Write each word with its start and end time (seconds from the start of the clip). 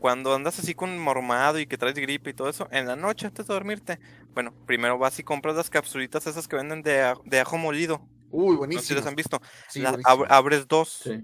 cuando 0.00 0.34
andas 0.34 0.58
así 0.58 0.74
con 0.74 0.98
mormado 0.98 1.58
y 1.60 1.66
que 1.66 1.78
traes 1.78 1.94
gripe 1.94 2.30
y 2.30 2.34
todo 2.34 2.48
eso, 2.48 2.66
en 2.72 2.86
la 2.88 2.96
noche 2.96 3.26
antes 3.26 3.46
de 3.46 3.54
dormirte, 3.54 4.00
bueno, 4.34 4.52
primero 4.66 4.98
vas 4.98 5.18
y 5.18 5.22
compras 5.22 5.54
las 5.54 5.70
capsulitas 5.70 6.26
esas 6.26 6.48
que 6.48 6.56
venden 6.56 6.82
de, 6.82 7.02
a- 7.02 7.14
de 7.24 7.38
ajo 7.40 7.56
molido. 7.58 8.00
Uy, 8.30 8.46
No 8.46 8.50
sé 8.50 8.54
si 8.54 8.58
buenísimo. 8.58 8.98
las 8.98 9.06
han 9.06 9.14
visto. 9.16 9.40
Sí, 9.68 9.80
La- 9.80 9.90
buenísimo. 9.90 10.24
ab- 10.24 10.26
abres 10.30 10.66
dos, 10.66 11.00
Sí. 11.04 11.22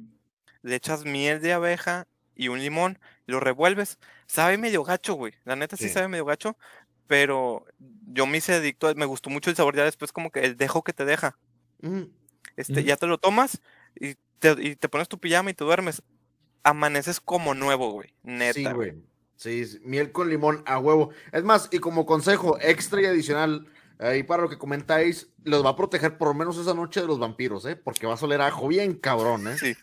le 0.63 0.75
echas 0.77 1.05
miel 1.05 1.41
de 1.41 1.53
abeja 1.55 2.07
y 2.35 2.49
un 2.49 2.59
limón, 2.61 2.99
y 3.27 3.33
lo 3.33 3.41
revuelves. 3.41 3.99
Sabe 4.27 4.59
medio 4.59 4.85
gacho, 4.85 5.15
güey. 5.15 5.33
La 5.45 5.57
neta 5.57 5.77
sí, 5.77 5.85
Sí. 5.89 5.95
sabe 5.95 6.09
medio 6.09 6.25
gacho, 6.27 6.57
pero 7.07 7.65
yo 8.13 8.27
me 8.27 8.39
hice 8.39 8.55
adicto, 8.55 8.89
a- 8.89 8.95
me 8.95 9.07
gustó 9.07 9.31
mucho 9.31 9.49
el 9.51 9.57
sabor 9.57 9.75
ya 9.77 9.85
después 9.85 10.13
como 10.13 10.31
que 10.31 10.41
el 10.41 10.57
dejo 10.57 10.83
que 10.83 10.93
te 10.93 11.05
deja. 11.05 11.39
Ujú. 11.83 12.11
Este, 12.57 12.73
Ujú. 12.75 12.83
ya 12.83 12.97
te 12.97 13.07
lo 13.07 13.19
tomas 13.19 13.61
y 13.99 14.17
te, 14.39 14.55
y 14.61 14.77
te 14.77 14.89
pones 14.89 15.09
tu 15.09 15.19
pijama 15.19 15.51
y 15.51 15.55
te 15.55 15.65
duermes. 15.65 16.03
Amaneces 16.67 17.21
como 17.21 17.55
nuevo, 17.55 17.93
güey. 17.93 18.13
Neta. 18.25 18.55
Sí, 18.55 18.65
güey. 18.75 18.95
Sí, 19.37 19.65
sí, 19.67 19.79
miel 19.85 20.11
con 20.11 20.29
limón 20.29 20.63
a 20.67 20.79
huevo. 20.79 21.11
Es 21.31 21.45
más, 21.45 21.69
y 21.71 21.79
como 21.79 22.07
consejo 22.07 22.59
extra 22.61 23.01
y 23.03 23.07
adicional, 23.07 23.69
ahí 24.01 24.23
para 24.25 24.43
lo 24.43 24.49
que 24.49 24.59
comentáis, 24.59 25.29
los 25.45 25.65
va 25.65 25.71
a 25.71 25.77
proteger 25.77 26.19
por 26.19 26.29
lo 26.29 26.35
menos 26.35 26.57
esa 26.59 26.75
noche 26.75 27.01
de 27.03 27.07
los 27.07 27.19
vampiros, 27.21 27.65
¿eh? 27.67 27.77
Porque 27.77 28.07
va 28.07 28.15
a 28.15 28.17
soler 28.17 28.41
a 28.41 28.49
ajo 28.49 28.67
bien 28.67 28.95
cabrón, 28.95 29.47
¿eh? 29.47 29.57
Sí. 29.59 29.77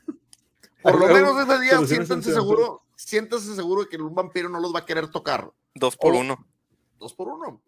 Por 0.81 0.99
lo 0.99 1.07
menos 1.07 1.39
ese 1.39 1.61
día 1.61 1.77
siéntense 1.85 2.33
seguro, 2.33 2.81
siéntense 2.97 3.55
seguro 3.55 3.83
de 3.83 3.89
que 3.89 3.95
un 3.97 4.13
vampiro 4.13 4.49
no 4.49 4.59
los 4.59 4.75
va 4.75 4.79
a 4.79 4.85
querer 4.85 5.07
tocar. 5.07 5.49
Dos 5.75 5.95
por 5.95 6.13
O- 6.13 6.19
uno. 6.19 6.45
Dos 6.99 7.13
por 7.13 7.29
uno. 7.29 7.61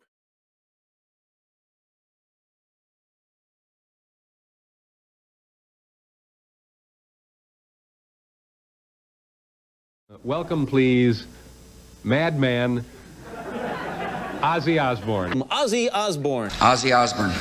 Welcome, 10.24 10.66
please, 10.66 11.26
Madman 12.04 12.86
Ozzy 14.42 14.82
Osbourne. 14.82 15.42
Ozzy 15.44 15.90
Osbourne. 15.92 16.50
Ozzy 16.52 16.96
Osbourne. 16.96 17.32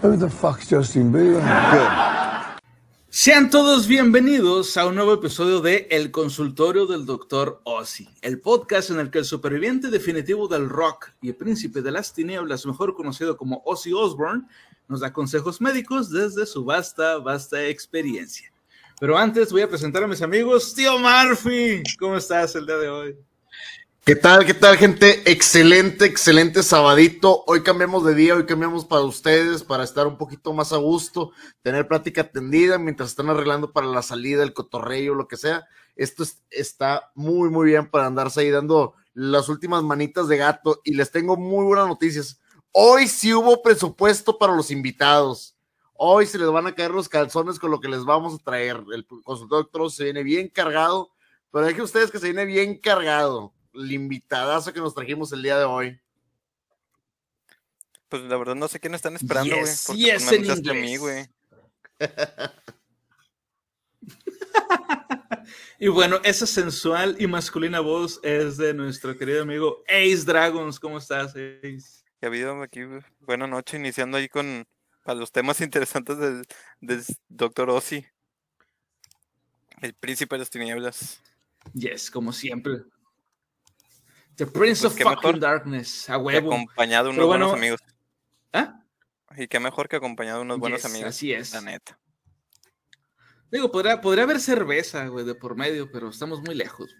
Who 0.00 0.16
the 0.16 0.30
fuck's 0.30 0.68
Justin 0.68 1.12
Bieber? 1.12 2.09
Sean 3.22 3.50
todos 3.50 3.86
bienvenidos 3.86 4.78
a 4.78 4.86
un 4.86 4.94
nuevo 4.94 5.12
episodio 5.12 5.60
de 5.60 5.86
El 5.90 6.10
Consultorio 6.10 6.86
del 6.86 7.04
Dr. 7.04 7.60
Ozzy, 7.64 8.08
el 8.22 8.40
podcast 8.40 8.88
en 8.88 8.98
el 8.98 9.10
que 9.10 9.18
el 9.18 9.26
superviviente 9.26 9.90
definitivo 9.90 10.48
del 10.48 10.70
rock 10.70 11.10
y 11.20 11.28
el 11.28 11.36
príncipe 11.36 11.82
de 11.82 11.90
las 11.90 12.14
tinieblas, 12.14 12.64
mejor 12.64 12.94
conocido 12.94 13.36
como 13.36 13.60
Ozzy 13.66 13.92
Osbourne, 13.92 14.46
nos 14.88 15.00
da 15.00 15.12
consejos 15.12 15.60
médicos 15.60 16.10
desde 16.10 16.46
su 16.46 16.64
vasta, 16.64 17.18
vasta 17.18 17.62
experiencia. 17.66 18.50
Pero 18.98 19.18
antes 19.18 19.52
voy 19.52 19.60
a 19.60 19.68
presentar 19.68 20.02
a 20.02 20.06
mis 20.06 20.22
amigos. 20.22 20.72
Tío 20.72 20.98
Murphy, 20.98 21.82
¿cómo 21.98 22.16
estás 22.16 22.56
el 22.56 22.64
día 22.64 22.78
de 22.78 22.88
hoy? 22.88 23.16
¿Qué 24.10 24.16
tal, 24.16 24.44
qué 24.44 24.54
tal, 24.54 24.76
gente? 24.76 25.22
Excelente, 25.30 26.04
excelente 26.04 26.64
sabadito. 26.64 27.44
Hoy 27.46 27.62
cambiamos 27.62 28.04
de 28.04 28.16
día, 28.16 28.34
hoy 28.34 28.44
cambiamos 28.44 28.84
para 28.84 29.02
ustedes, 29.02 29.62
para 29.62 29.84
estar 29.84 30.08
un 30.08 30.18
poquito 30.18 30.52
más 30.52 30.72
a 30.72 30.78
gusto, 30.78 31.30
tener 31.62 31.86
plática 31.86 32.22
atendida 32.22 32.76
mientras 32.76 33.10
están 33.10 33.30
arreglando 33.30 33.72
para 33.72 33.86
la 33.86 34.02
salida, 34.02 34.42
el 34.42 34.52
cotorreo, 34.52 35.14
lo 35.14 35.28
que 35.28 35.36
sea. 35.36 35.64
Esto 35.94 36.24
es- 36.24 36.42
está 36.50 37.12
muy, 37.14 37.50
muy 37.50 37.66
bien 37.66 37.88
para 37.88 38.06
andarse 38.06 38.40
ahí 38.40 38.50
dando 38.50 38.94
las 39.14 39.48
últimas 39.48 39.84
manitas 39.84 40.26
de 40.26 40.38
gato. 40.38 40.80
Y 40.82 40.94
les 40.94 41.12
tengo 41.12 41.36
muy 41.36 41.64
buenas 41.64 41.86
noticias. 41.86 42.40
Hoy 42.72 43.06
sí 43.06 43.32
hubo 43.32 43.62
presupuesto 43.62 44.38
para 44.38 44.56
los 44.56 44.72
invitados. 44.72 45.54
Hoy 45.94 46.26
se 46.26 46.36
les 46.36 46.50
van 46.50 46.66
a 46.66 46.74
caer 46.74 46.90
los 46.90 47.08
calzones 47.08 47.60
con 47.60 47.70
lo 47.70 47.78
que 47.78 47.86
les 47.86 48.04
vamos 48.04 48.34
a 48.34 48.42
traer. 48.42 48.82
El 48.92 49.06
consultor 49.06 49.66
doctor 49.66 49.88
se 49.92 50.02
viene 50.02 50.24
bien 50.24 50.48
cargado, 50.48 51.12
pero 51.52 51.64
dejen 51.64 51.82
ustedes 51.82 52.10
que 52.10 52.18
se 52.18 52.26
viene 52.26 52.44
bien 52.44 52.76
cargado. 52.76 53.52
El 53.74 53.92
invitadazo 53.92 54.72
que 54.72 54.80
nos 54.80 54.94
trajimos 54.94 55.32
el 55.32 55.42
día 55.42 55.58
de 55.58 55.64
hoy. 55.64 56.00
Pues 58.08 58.22
la 58.22 58.36
verdad 58.36 58.56
no 58.56 58.66
sé 58.68 58.80
quién 58.80 58.94
están 58.94 59.14
esperando, 59.14 59.54
güey. 59.54 59.66
Yes, 59.66 59.84
porque 59.86 60.00
yes 60.02 60.24
pues, 60.24 60.30
me 60.30 60.36
en 60.36 60.44
anunciaste 60.44 60.70
a 60.70 60.74
mí, 60.74 60.92
inglés. 60.94 61.00
güey. 61.00 61.28
Y 65.78 65.88
bueno, 65.88 66.20
esa 66.24 66.46
sensual 66.46 67.16
y 67.18 67.26
masculina 67.26 67.80
voz 67.80 68.20
es 68.22 68.58
de 68.58 68.74
nuestro 68.74 69.16
querido 69.16 69.42
amigo 69.42 69.82
Ace 69.88 70.24
Dragons. 70.26 70.78
¿Cómo 70.78 70.98
estás, 70.98 71.30
Ace? 71.30 72.04
Que 72.20 72.26
ha 72.26 72.28
habido 72.28 72.62
aquí, 72.62 72.82
buena 73.20 73.46
noche, 73.46 73.78
iniciando 73.78 74.18
ahí 74.18 74.28
con 74.28 74.66
para 75.04 75.18
los 75.18 75.32
temas 75.32 75.60
interesantes 75.62 76.18
del, 76.18 76.46
del 76.80 77.02
Dr. 77.28 77.70
Ozzy. 77.70 78.04
El 79.80 79.94
príncipe 79.94 80.34
de 80.34 80.40
las 80.40 80.50
tinieblas. 80.50 81.22
Yes, 81.72 82.10
como 82.10 82.32
siempre. 82.32 82.82
The 84.40 84.46
Prince 84.46 84.88
Pues 84.88 85.06
of 85.06 85.20
fucking 85.20 85.38
Darkness, 85.38 86.08
a 86.08 86.16
huevo. 86.16 86.50
acompañado 86.50 87.08
de 87.08 87.10
unos 87.10 87.26
buenos 87.26 87.48
bueno, 87.48 87.58
amigos. 87.58 87.80
¿Ah? 88.54 88.80
Y 89.36 89.48
qué 89.48 89.60
mejor 89.60 89.86
que 89.86 89.96
acompañado 89.96 90.38
de 90.38 90.44
unos 90.44 90.58
buenos 90.58 90.82
amigos. 90.86 91.10
Así 91.10 91.30
es. 91.30 91.52
La 91.52 91.60
neta. 91.60 91.98
Digo, 93.50 93.70
podría, 93.70 94.00
podría 94.00 94.24
haber 94.24 94.40
cerveza, 94.40 95.06
güey, 95.08 95.26
de 95.26 95.34
por 95.34 95.56
medio, 95.56 95.92
pero 95.92 96.08
estamos 96.08 96.40
muy 96.40 96.54
lejos. 96.54 96.96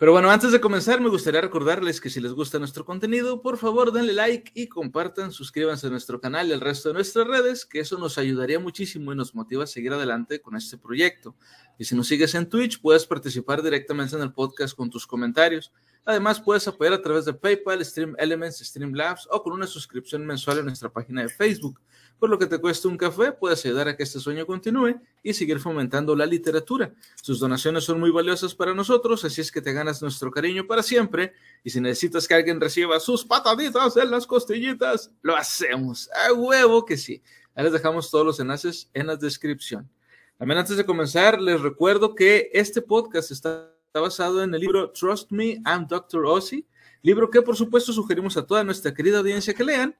Pero 0.00 0.12
bueno, 0.12 0.30
antes 0.30 0.50
de 0.50 0.62
comenzar, 0.62 0.98
me 0.98 1.10
gustaría 1.10 1.42
recordarles 1.42 2.00
que 2.00 2.08
si 2.08 2.22
les 2.22 2.32
gusta 2.32 2.58
nuestro 2.58 2.86
contenido, 2.86 3.42
por 3.42 3.58
favor 3.58 3.92
denle 3.92 4.14
like 4.14 4.50
y 4.54 4.66
compartan, 4.66 5.30
suscríbanse 5.30 5.88
a 5.88 5.90
nuestro 5.90 6.22
canal 6.22 6.48
y 6.48 6.54
al 6.54 6.62
resto 6.62 6.88
de 6.88 6.94
nuestras 6.94 7.26
redes, 7.26 7.66
que 7.66 7.80
eso 7.80 7.98
nos 7.98 8.16
ayudaría 8.16 8.58
muchísimo 8.58 9.12
y 9.12 9.16
nos 9.16 9.34
motiva 9.34 9.64
a 9.64 9.66
seguir 9.66 9.92
adelante 9.92 10.40
con 10.40 10.56
este 10.56 10.78
proyecto. 10.78 11.36
Y 11.76 11.84
si 11.84 11.94
nos 11.94 12.08
sigues 12.08 12.34
en 12.34 12.48
Twitch, 12.48 12.80
puedes 12.80 13.04
participar 13.04 13.62
directamente 13.62 14.16
en 14.16 14.22
el 14.22 14.32
podcast 14.32 14.74
con 14.74 14.88
tus 14.88 15.06
comentarios. 15.06 15.70
Además, 16.06 16.40
puedes 16.40 16.66
apoyar 16.66 16.94
a 16.94 17.02
través 17.02 17.26
de 17.26 17.34
PayPal, 17.34 17.84
Stream 17.84 18.14
Elements, 18.16 18.56
Streamlabs 18.60 19.28
o 19.30 19.42
con 19.42 19.52
una 19.52 19.66
suscripción 19.66 20.24
mensual 20.24 20.60
en 20.60 20.64
nuestra 20.64 20.88
página 20.88 21.20
de 21.20 21.28
Facebook. 21.28 21.78
Por 22.20 22.28
lo 22.28 22.38
que 22.38 22.46
te 22.46 22.58
cuesta 22.58 22.86
un 22.86 22.98
café, 22.98 23.32
puedes 23.32 23.64
ayudar 23.64 23.88
a 23.88 23.96
que 23.96 24.02
este 24.02 24.20
sueño 24.20 24.44
continúe 24.44 25.00
y 25.22 25.32
seguir 25.32 25.58
fomentando 25.58 26.14
la 26.14 26.26
literatura. 26.26 26.92
Sus 27.22 27.40
donaciones 27.40 27.84
son 27.84 27.98
muy 27.98 28.10
valiosas 28.10 28.54
para 28.54 28.74
nosotros, 28.74 29.24
así 29.24 29.40
es 29.40 29.50
que 29.50 29.62
te 29.62 29.72
ganas 29.72 30.02
nuestro 30.02 30.30
cariño 30.30 30.66
para 30.66 30.82
siempre. 30.82 31.32
Y 31.64 31.70
si 31.70 31.80
necesitas 31.80 32.28
que 32.28 32.34
alguien 32.34 32.60
reciba 32.60 33.00
sus 33.00 33.24
pataditas 33.24 33.96
en 33.96 34.10
las 34.10 34.26
costillitas, 34.26 35.10
lo 35.22 35.34
hacemos. 35.34 36.10
A 36.12 36.34
huevo 36.34 36.84
que 36.84 36.98
sí. 36.98 37.22
Ahí 37.54 37.64
les 37.64 37.72
dejamos 37.72 38.10
todos 38.10 38.26
los 38.26 38.38
enlaces 38.38 38.90
en 38.92 39.06
la 39.06 39.16
descripción. 39.16 39.88
También 40.36 40.58
antes 40.58 40.76
de 40.76 40.84
comenzar, 40.84 41.40
les 41.40 41.58
recuerdo 41.58 42.14
que 42.14 42.50
este 42.52 42.82
podcast 42.82 43.30
está 43.30 43.72
basado 43.94 44.42
en 44.42 44.54
el 44.54 44.60
libro 44.60 44.90
Trust 44.90 45.32
Me, 45.32 45.62
I'm 45.64 45.86
Dr. 45.88 46.26
Ozzy, 46.26 46.66
libro 47.00 47.30
que 47.30 47.40
por 47.40 47.56
supuesto 47.56 47.94
sugerimos 47.94 48.36
a 48.36 48.44
toda 48.44 48.62
nuestra 48.62 48.92
querida 48.92 49.20
audiencia 49.20 49.54
que 49.54 49.64
lean. 49.64 49.96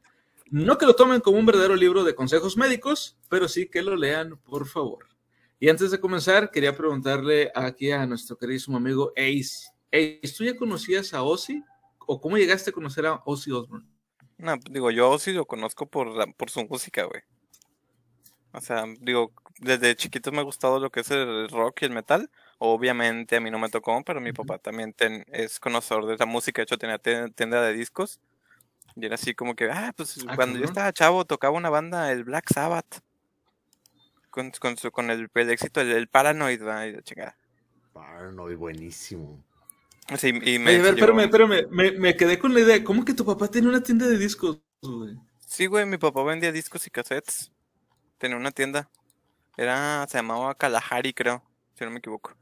No 0.50 0.76
que 0.78 0.86
lo 0.86 0.94
tomen 0.96 1.20
como 1.20 1.38
un 1.38 1.46
verdadero 1.46 1.76
libro 1.76 2.02
de 2.02 2.14
consejos 2.14 2.56
médicos, 2.56 3.16
pero 3.28 3.48
sí 3.48 3.68
que 3.68 3.82
lo 3.82 3.94
lean, 3.96 4.36
por 4.38 4.66
favor. 4.66 5.06
Y 5.60 5.68
antes 5.68 5.90
de 5.90 6.00
comenzar, 6.00 6.50
quería 6.50 6.76
preguntarle 6.76 7.52
aquí 7.54 7.90
a 7.92 8.04
nuestro 8.06 8.36
queridísimo 8.36 8.76
amigo 8.78 9.12
Ace. 9.16 9.68
Ace, 9.92 10.34
¿tú 10.36 10.44
ya 10.44 10.56
conocías 10.56 11.14
a 11.14 11.22
Ozzy? 11.22 11.62
¿O 12.06 12.20
cómo 12.20 12.36
llegaste 12.36 12.70
a 12.70 12.72
conocer 12.72 13.06
a 13.06 13.22
Ozzy 13.24 13.52
Osbourne? 13.52 13.86
No, 14.38 14.56
digo, 14.70 14.90
yo 14.90 15.18
sí 15.18 15.32
lo 15.32 15.44
conozco 15.46 15.86
por, 15.86 16.08
la- 16.08 16.26
por 16.26 16.50
su 16.50 16.64
música, 16.64 17.04
güey. 17.04 17.22
O 18.52 18.60
sea, 18.60 18.84
digo, 19.00 19.32
desde 19.60 19.94
chiquito 19.94 20.32
me 20.32 20.40
ha 20.40 20.42
gustado 20.42 20.80
lo 20.80 20.90
que 20.90 21.00
es 21.00 21.10
el 21.12 21.48
rock 21.50 21.82
y 21.82 21.84
el 21.84 21.92
metal. 21.92 22.28
Obviamente 22.58 23.36
a 23.36 23.40
mí 23.40 23.50
no 23.50 23.58
me 23.60 23.68
tocó, 23.68 24.02
pero 24.04 24.20
mi 24.20 24.32
papá 24.32 24.58
también 24.58 24.92
ten- 24.92 25.24
es 25.28 25.60
conocedor 25.60 26.06
de 26.06 26.14
esa 26.14 26.26
música. 26.26 26.60
De 26.60 26.64
hecho, 26.64 26.78
tenía 26.78 26.98
te- 26.98 27.30
tienda 27.30 27.62
de 27.62 27.72
discos. 27.74 28.18
Y 28.96 29.06
era 29.06 29.14
así 29.16 29.34
como 29.34 29.54
que, 29.54 29.70
ah, 29.70 29.92
pues 29.96 30.16
Ah, 30.28 30.34
cuando 30.36 30.58
yo 30.58 30.64
estaba 30.64 30.92
chavo 30.92 31.24
tocaba 31.24 31.56
una 31.56 31.70
banda, 31.70 32.12
el 32.12 32.24
Black 32.24 32.52
Sabbath. 32.52 33.00
Con, 34.30 34.50
con, 34.52 34.76
su- 34.78 34.90
con 34.92 35.10
el, 35.10 35.28
el 35.34 35.50
éxito, 35.50 35.80
el, 35.80 35.90
el 35.92 36.08
Paranoid, 36.08 36.62
¿va? 36.64 36.86
y 36.86 36.92
la 36.92 37.02
chingada. 37.02 37.36
Paranoid, 37.92 38.56
buenísimo. 38.56 39.38
Sí, 40.18 40.28
y 40.42 40.58
me 40.58 40.70
Oye, 40.70 40.78
a 40.78 40.82
ver, 40.82 40.94
espérame, 40.94 41.20
espérame. 41.20 41.66
Me, 41.70 41.92
me 41.92 42.16
quedé 42.16 42.38
con 42.38 42.52
la 42.54 42.60
idea. 42.60 42.82
¿Cómo 42.82 43.04
que 43.04 43.14
tu 43.14 43.24
papá 43.24 43.48
tiene 43.48 43.68
una 43.68 43.82
tienda 43.82 44.06
de 44.08 44.18
discos, 44.18 44.60
güey? 44.82 45.16
Sí, 45.46 45.66
güey, 45.66 45.84
mi 45.86 45.98
papá 45.98 46.22
vendía 46.22 46.52
discos 46.52 46.86
y 46.86 46.90
cassettes. 46.90 47.50
Tenía 48.18 48.36
una 48.36 48.52
tienda. 48.52 48.90
Era, 49.56 50.06
se 50.08 50.18
llamaba 50.18 50.54
Kalahari, 50.54 51.14
creo, 51.14 51.42
si 51.76 51.84
no 51.84 51.90
me 51.92 51.98
equivoco. 51.98 52.34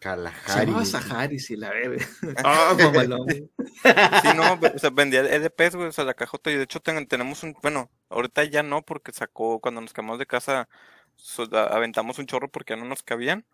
Se 0.00 0.04
Kalahari. 0.08 0.66
llamaba 0.66 0.84
Sahari, 0.86 1.38
si 1.38 1.56
la 1.56 1.70
bebe. 1.70 1.98
Ah, 2.44 2.74
mamalón. 2.78 3.28
Sí, 3.28 4.28
no, 4.34 4.54
o 4.74 4.78
sea, 4.78 4.88
vendía 4.90 5.20
LPs, 5.20 5.76
güey, 5.76 5.88
o 5.88 5.92
sea, 5.92 6.04
la 6.04 6.14
cajota. 6.14 6.50
Y 6.50 6.56
de 6.56 6.62
hecho 6.62 6.80
ten- 6.80 7.06
tenemos 7.06 7.42
un, 7.42 7.54
bueno, 7.62 7.90
ahorita 8.08 8.44
ya 8.44 8.62
no, 8.62 8.82
porque 8.82 9.12
sacó, 9.12 9.60
cuando 9.60 9.80
nos 9.82 9.92
cambiamos 9.92 10.18
de 10.18 10.26
casa, 10.26 10.68
so- 11.16 11.48
a- 11.54 11.64
aventamos 11.76 12.18
un 12.18 12.26
chorro 12.26 12.48
porque 12.50 12.72
ya 12.74 12.76
no 12.80 12.86
nos 12.86 13.02
cabían. 13.02 13.44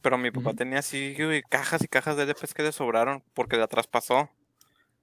Pero 0.00 0.16
mi 0.18 0.30
papá 0.30 0.54
tenía 0.54 0.78
así, 0.80 1.14
güey, 1.18 1.42
cajas 1.42 1.82
y 1.82 1.88
cajas 1.88 2.16
de 2.16 2.24
LPs 2.24 2.54
que 2.54 2.62
le 2.62 2.72
sobraron 2.72 3.22
porque 3.34 3.56
la 3.56 3.66
traspasó. 3.68 4.30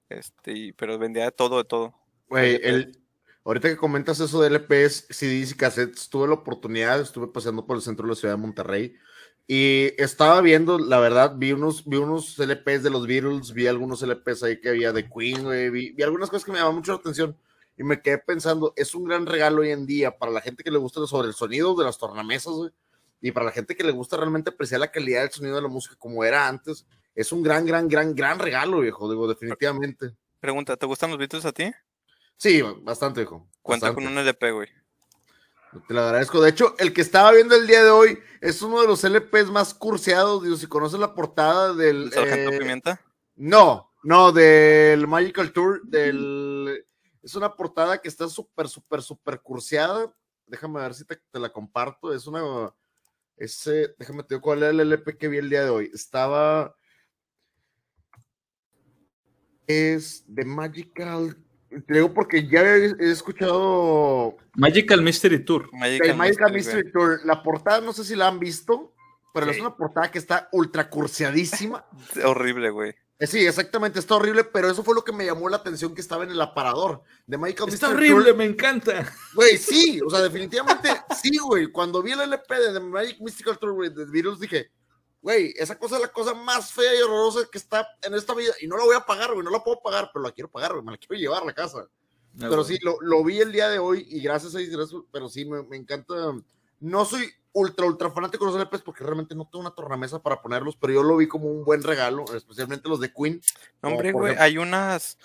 Este, 0.08 0.52
y- 0.52 0.72
pero 0.72 0.98
vendía 0.98 1.24
de 1.24 1.32
todo, 1.32 1.58
de 1.58 1.64
todo. 1.64 1.94
Güey, 2.28 2.56
LP. 2.56 2.68
el, 2.68 3.02
ahorita 3.44 3.68
que 3.68 3.76
comentas 3.76 4.18
eso 4.20 4.40
de 4.42 4.48
LPs, 4.50 5.06
CDs 5.10 5.52
y 5.52 5.56
cassettes, 5.56 6.08
tuve 6.08 6.26
la 6.28 6.34
oportunidad, 6.34 7.00
estuve 7.00 7.28
paseando 7.28 7.66
por 7.66 7.76
el 7.76 7.82
centro 7.82 8.04
de 8.06 8.10
la 8.10 8.16
ciudad 8.16 8.34
de 8.34 8.40
Monterrey 8.40 8.94
y 9.46 9.92
estaba 10.00 10.40
viendo, 10.40 10.78
la 10.78 10.98
verdad, 10.98 11.34
vi 11.36 11.52
unos, 11.52 11.84
vi 11.86 11.96
unos 11.96 12.38
LPs 12.38 12.82
de 12.82 12.90
los 12.90 13.06
Beatles, 13.06 13.52
vi 13.52 13.66
algunos 13.66 14.02
LPs 14.02 14.42
ahí 14.44 14.60
que 14.60 14.70
había 14.70 14.92
de 14.92 15.08
Queen, 15.08 15.42
güey, 15.42 15.70
vi, 15.70 15.90
vi 15.92 16.02
algunas 16.02 16.30
cosas 16.30 16.44
que 16.44 16.52
me 16.52 16.58
llamaban 16.58 16.76
mucho 16.76 16.92
la 16.92 16.98
atención 16.98 17.36
y 17.76 17.84
me 17.84 18.00
quedé 18.00 18.18
pensando, 18.18 18.72
es 18.76 18.94
un 18.94 19.04
gran 19.04 19.26
regalo 19.26 19.62
hoy 19.62 19.70
en 19.70 19.86
día 19.86 20.16
para 20.16 20.30
la 20.30 20.40
gente 20.40 20.62
que 20.62 20.70
le 20.70 20.78
gusta 20.78 21.04
sobre 21.06 21.28
el 21.28 21.34
sonido 21.34 21.74
de 21.74 21.84
las 21.84 21.98
tornamesas, 21.98 22.52
güey, 22.52 22.70
y 23.20 23.32
para 23.32 23.46
la 23.46 23.52
gente 23.52 23.76
que 23.76 23.84
le 23.84 23.92
gusta 23.92 24.16
realmente 24.16 24.50
apreciar 24.50 24.80
la 24.80 24.90
calidad 24.90 25.22
del 25.22 25.30
sonido 25.30 25.56
de 25.56 25.62
la 25.62 25.68
música 25.68 25.96
como 25.98 26.24
era 26.24 26.46
antes, 26.48 26.86
es 27.14 27.32
un 27.32 27.42
gran, 27.42 27.66
gran, 27.66 27.88
gran, 27.88 28.14
gran 28.14 28.38
regalo, 28.38 28.80
viejo, 28.80 29.10
digo, 29.10 29.28
definitivamente. 29.28 30.12
Pregunta, 30.40 30.76
¿te 30.76 30.86
gustan 30.86 31.10
los 31.10 31.18
Beatles 31.18 31.44
a 31.44 31.52
ti? 31.52 31.70
Sí, 32.36 32.62
bastante, 32.80 33.20
viejo. 33.20 33.48
Cuenta 33.60 33.86
bastante. 33.86 34.04
con 34.04 34.12
un 34.12 34.18
LP, 34.18 34.50
güey. 34.50 34.68
Te 35.88 35.94
lo 35.94 36.02
agradezco. 36.02 36.42
De 36.42 36.50
hecho, 36.50 36.74
el 36.78 36.92
que 36.92 37.00
estaba 37.00 37.32
viendo 37.32 37.54
el 37.54 37.66
día 37.66 37.82
de 37.82 37.90
hoy 37.90 38.18
es 38.40 38.60
uno 38.60 38.80
de 38.82 38.86
los 38.86 39.02
LPs 39.04 39.50
más 39.50 39.72
curseados. 39.72 40.42
Digo, 40.42 40.56
si 40.56 40.66
conoces 40.66 41.00
la 41.00 41.14
portada 41.14 41.72
del. 41.74 42.04
¿El 42.04 42.12
Sargento 42.12 42.50
eh, 42.50 42.58
Pimienta? 42.58 43.00
No, 43.36 43.90
no, 44.02 44.32
del 44.32 45.06
Magical 45.06 45.52
Tour. 45.52 45.80
Del, 45.84 46.84
es 47.22 47.34
una 47.34 47.54
portada 47.54 47.98
que 48.02 48.08
está 48.08 48.28
súper, 48.28 48.68
súper, 48.68 49.00
súper 49.00 49.40
curseada. 49.40 50.14
Déjame 50.46 50.80
ver 50.80 50.92
si 50.92 51.06
te, 51.06 51.16
te 51.30 51.38
la 51.38 51.50
comparto. 51.50 52.12
Es 52.12 52.26
una. 52.26 52.74
Ese, 53.36 53.94
déjame 53.98 54.24
te 54.24 54.34
digo 54.34 54.42
cuál 54.42 54.58
era 54.58 54.70
el 54.70 54.80
LP 54.80 55.16
que 55.16 55.28
vi 55.28 55.38
el 55.38 55.48
día 55.48 55.64
de 55.64 55.70
hoy. 55.70 55.90
Estaba. 55.94 56.76
Es 59.66 60.22
de 60.26 60.44
Magical. 60.44 61.42
Te 61.86 61.94
digo 61.94 62.12
porque 62.12 62.46
ya 62.46 62.62
he, 62.62 62.94
he 62.98 63.10
escuchado 63.10 64.36
Magical 64.54 65.02
Mystery 65.02 65.44
Tour. 65.44 65.68
Magical 65.72 66.10
el 66.10 66.16
Magical 66.16 66.52
Mystery, 66.52 66.76
Mystery 66.84 66.92
Tour. 66.92 67.20
La 67.24 67.42
portada, 67.42 67.80
no 67.80 67.92
sé 67.92 68.04
si 68.04 68.14
la 68.14 68.28
han 68.28 68.38
visto, 68.38 68.94
pero 69.32 69.50
es 69.50 69.60
una 69.60 69.76
portada 69.76 70.10
que 70.10 70.18
está 70.18 70.48
ultra 70.52 70.88
curseadísima. 70.90 71.84
Horrible, 72.24 72.70
güey. 72.70 72.94
Eh, 73.18 73.26
Sí, 73.26 73.46
exactamente, 73.46 74.00
está 74.00 74.16
horrible, 74.16 74.42
pero 74.42 74.68
eso 74.68 74.82
fue 74.82 74.96
lo 74.96 75.04
que 75.04 75.12
me 75.12 75.24
llamó 75.24 75.48
la 75.48 75.58
atención 75.58 75.94
que 75.94 76.00
estaba 76.00 76.24
en 76.24 76.32
el 76.32 76.40
aparador 76.40 77.02
de 77.24 77.38
Magical 77.38 77.68
Está 77.68 77.90
horrible, 77.90 78.30
Tour. 78.30 78.36
me 78.36 78.44
encanta. 78.46 79.12
Güey, 79.34 79.56
sí, 79.58 80.00
o 80.04 80.10
sea, 80.10 80.20
definitivamente 80.20 80.88
sí, 81.22 81.38
güey. 81.38 81.68
Cuando 81.68 82.02
vi 82.02 82.10
el 82.12 82.20
LP 82.22 82.58
de 82.58 82.72
The 82.72 82.80
Magic 82.80 83.20
Mystical 83.20 83.58
Tour, 83.58 83.74
güey, 83.74 83.90
de 83.90 84.06
Beatles, 84.06 84.40
dije, 84.40 84.72
güey, 85.22 85.54
esa 85.56 85.78
cosa 85.78 85.96
es 85.96 86.02
la 86.02 86.08
cosa 86.12 86.34
más 86.34 86.72
fea 86.72 86.94
y 86.94 87.00
horrorosa 87.00 87.48
que 87.50 87.56
está 87.58 87.88
en 88.02 88.12
esta 88.14 88.34
vida. 88.34 88.52
Y 88.60 88.66
no 88.66 88.76
la 88.76 88.84
voy 88.84 88.96
a 88.96 89.06
pagar, 89.06 89.32
güey, 89.32 89.44
no 89.44 89.50
la 89.50 89.62
puedo 89.64 89.80
pagar, 89.80 90.10
pero 90.12 90.24
la 90.24 90.32
quiero 90.32 90.50
pagar, 90.50 90.72
güey, 90.72 90.84
me 90.84 90.92
la 90.92 90.98
quiero 90.98 91.14
llevar 91.14 91.42
a 91.42 91.46
la 91.46 91.54
casa. 91.54 91.88
Pero 92.38 92.64
sí, 92.64 92.78
lo, 92.82 92.98
lo 93.00 93.22
vi 93.22 93.40
el 93.40 93.52
día 93.52 93.68
de 93.68 93.78
hoy 93.78 94.06
y 94.08 94.20
gracias 94.20 94.54
a 94.54 94.58
Dios, 94.58 94.94
pero 95.12 95.28
sí, 95.28 95.44
me, 95.44 95.62
me 95.64 95.76
encanta. 95.76 96.14
No 96.80 97.04
soy 97.04 97.30
ultra, 97.52 97.84
ultra 97.86 98.10
fanático 98.10 98.46
de 98.46 98.52
los 98.52 98.60
LPs 98.60 98.80
porque 98.82 99.04
realmente 99.04 99.34
no 99.34 99.44
tengo 99.44 99.60
una 99.60 99.74
tornamesa 99.74 100.18
para 100.22 100.40
ponerlos, 100.40 100.74
pero 100.76 100.94
yo 100.94 101.02
lo 101.02 101.16
vi 101.18 101.28
como 101.28 101.46
un 101.50 101.62
buen 101.64 101.82
regalo, 101.82 102.24
especialmente 102.34 102.88
los 102.88 103.00
de 103.00 103.12
Queen. 103.12 103.40
Hombre, 103.82 104.12
güey, 104.12 104.32
ejemplo- 104.32 104.42
hay 104.42 104.58
unas. 104.58 105.18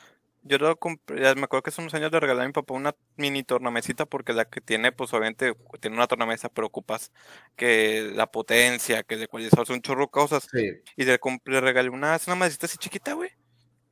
Yo 0.44 0.58
lo 0.60 0.78
compré, 0.78 1.22
ya 1.22 1.36
me 1.36 1.44
acuerdo 1.44 1.64
que 1.64 1.72
hace 1.72 1.82
unos 1.82 1.94
años 1.94 2.12
le 2.12 2.20
regalé 2.22 2.44
a 2.44 2.46
mi 2.46 2.54
papá 2.54 2.74
una 2.74 2.96
mini 3.18 3.44
tornamesita 3.44 4.06
porque 4.06 4.32
la 4.32 4.46
que 4.46 4.62
tiene, 4.62 4.94
pues 4.94 5.12
obviamente 5.14 5.54
tiene 5.82 5.98
una 5.98 6.08
tornamesa, 6.08 6.48
pero 6.48 6.68
ocupas 6.68 7.12
que 7.58 8.12
la 8.16 8.28
potencia, 8.32 9.04
que 9.04 9.22
ecualizador, 9.22 9.68
son 9.68 9.78
un 9.78 9.82
chorro 9.82 10.02
de 10.04 10.10
cosas. 10.12 10.48
Sí. 10.50 10.70
Y 10.96 11.04
le, 11.04 11.20
le 11.46 11.62
regalé 11.62 11.90
una, 11.90 12.16
es 12.16 12.28
una 12.28 12.38
mesita 12.38 12.66
así 12.66 12.78
chiquita, 12.78 13.14
güey, 13.14 13.32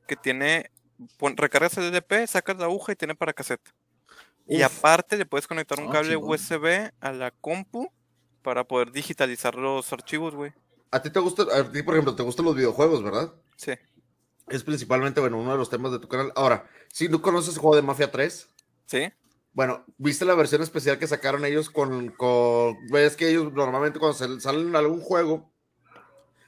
que 0.06 0.16
tiene, 0.16 0.70
pon- 1.18 1.36
recargas 1.36 1.76
el 1.76 1.84
LP, 1.84 2.26
sacas 2.26 2.56
la 2.56 2.64
aguja 2.66 2.92
y 2.92 2.96
tiene 2.96 3.14
para 3.14 3.34
cassette. 3.34 3.68
Y 4.48 4.58
Uf. 4.64 4.78
aparte 4.78 5.18
le 5.18 5.26
puedes 5.26 5.46
conectar 5.46 5.78
un 5.80 5.88
Ah, 5.88 5.92
cable. 5.92 6.16
USB 6.16 6.90
a 7.00 7.12
la 7.12 7.32
compu 7.32 7.92
para 8.42 8.64
poder 8.64 8.92
digitalizar 8.92 9.56
los 9.56 9.92
archivos, 9.92 10.34
güey. 10.34 10.52
A 10.92 11.02
ti 11.02 11.10
te 11.10 11.18
gusta, 11.20 11.42
a 11.54 11.70
ti, 11.70 11.82
por 11.82 11.94
ejemplo, 11.94 12.14
te 12.14 12.22
gustan 12.22 12.46
los 12.46 12.54
videojuegos, 12.56 13.02
¿verdad? 13.02 13.34
Sí. 13.56 13.72
Es 14.48 14.62
principalmente, 14.62 15.20
bueno, 15.20 15.38
uno 15.38 15.52
de 15.52 15.58
los 15.58 15.70
temas 15.70 15.92
de 15.92 15.98
tu 15.98 16.08
canal. 16.08 16.32
Ahora, 16.36 16.68
si 16.92 17.08
tú 17.08 17.20
conoces 17.20 17.54
el 17.54 17.60
juego 17.60 17.76
de 17.76 17.82
Mafia 17.82 18.10
3, 18.10 18.48
¿Sí? 18.86 19.12
bueno, 19.52 19.84
¿viste 19.98 20.24
la 20.24 20.34
versión 20.34 20.62
especial 20.62 20.98
que 20.98 21.06
sacaron 21.06 21.44
ellos 21.44 21.68
con, 21.70 22.10
con 22.10 22.76
ves 22.90 23.16
que 23.16 23.28
ellos 23.30 23.52
normalmente 23.52 23.98
cuando 23.98 24.16
sal- 24.16 24.40
salen 24.40 24.68
en 24.68 24.76
algún 24.76 25.00
juego, 25.00 25.50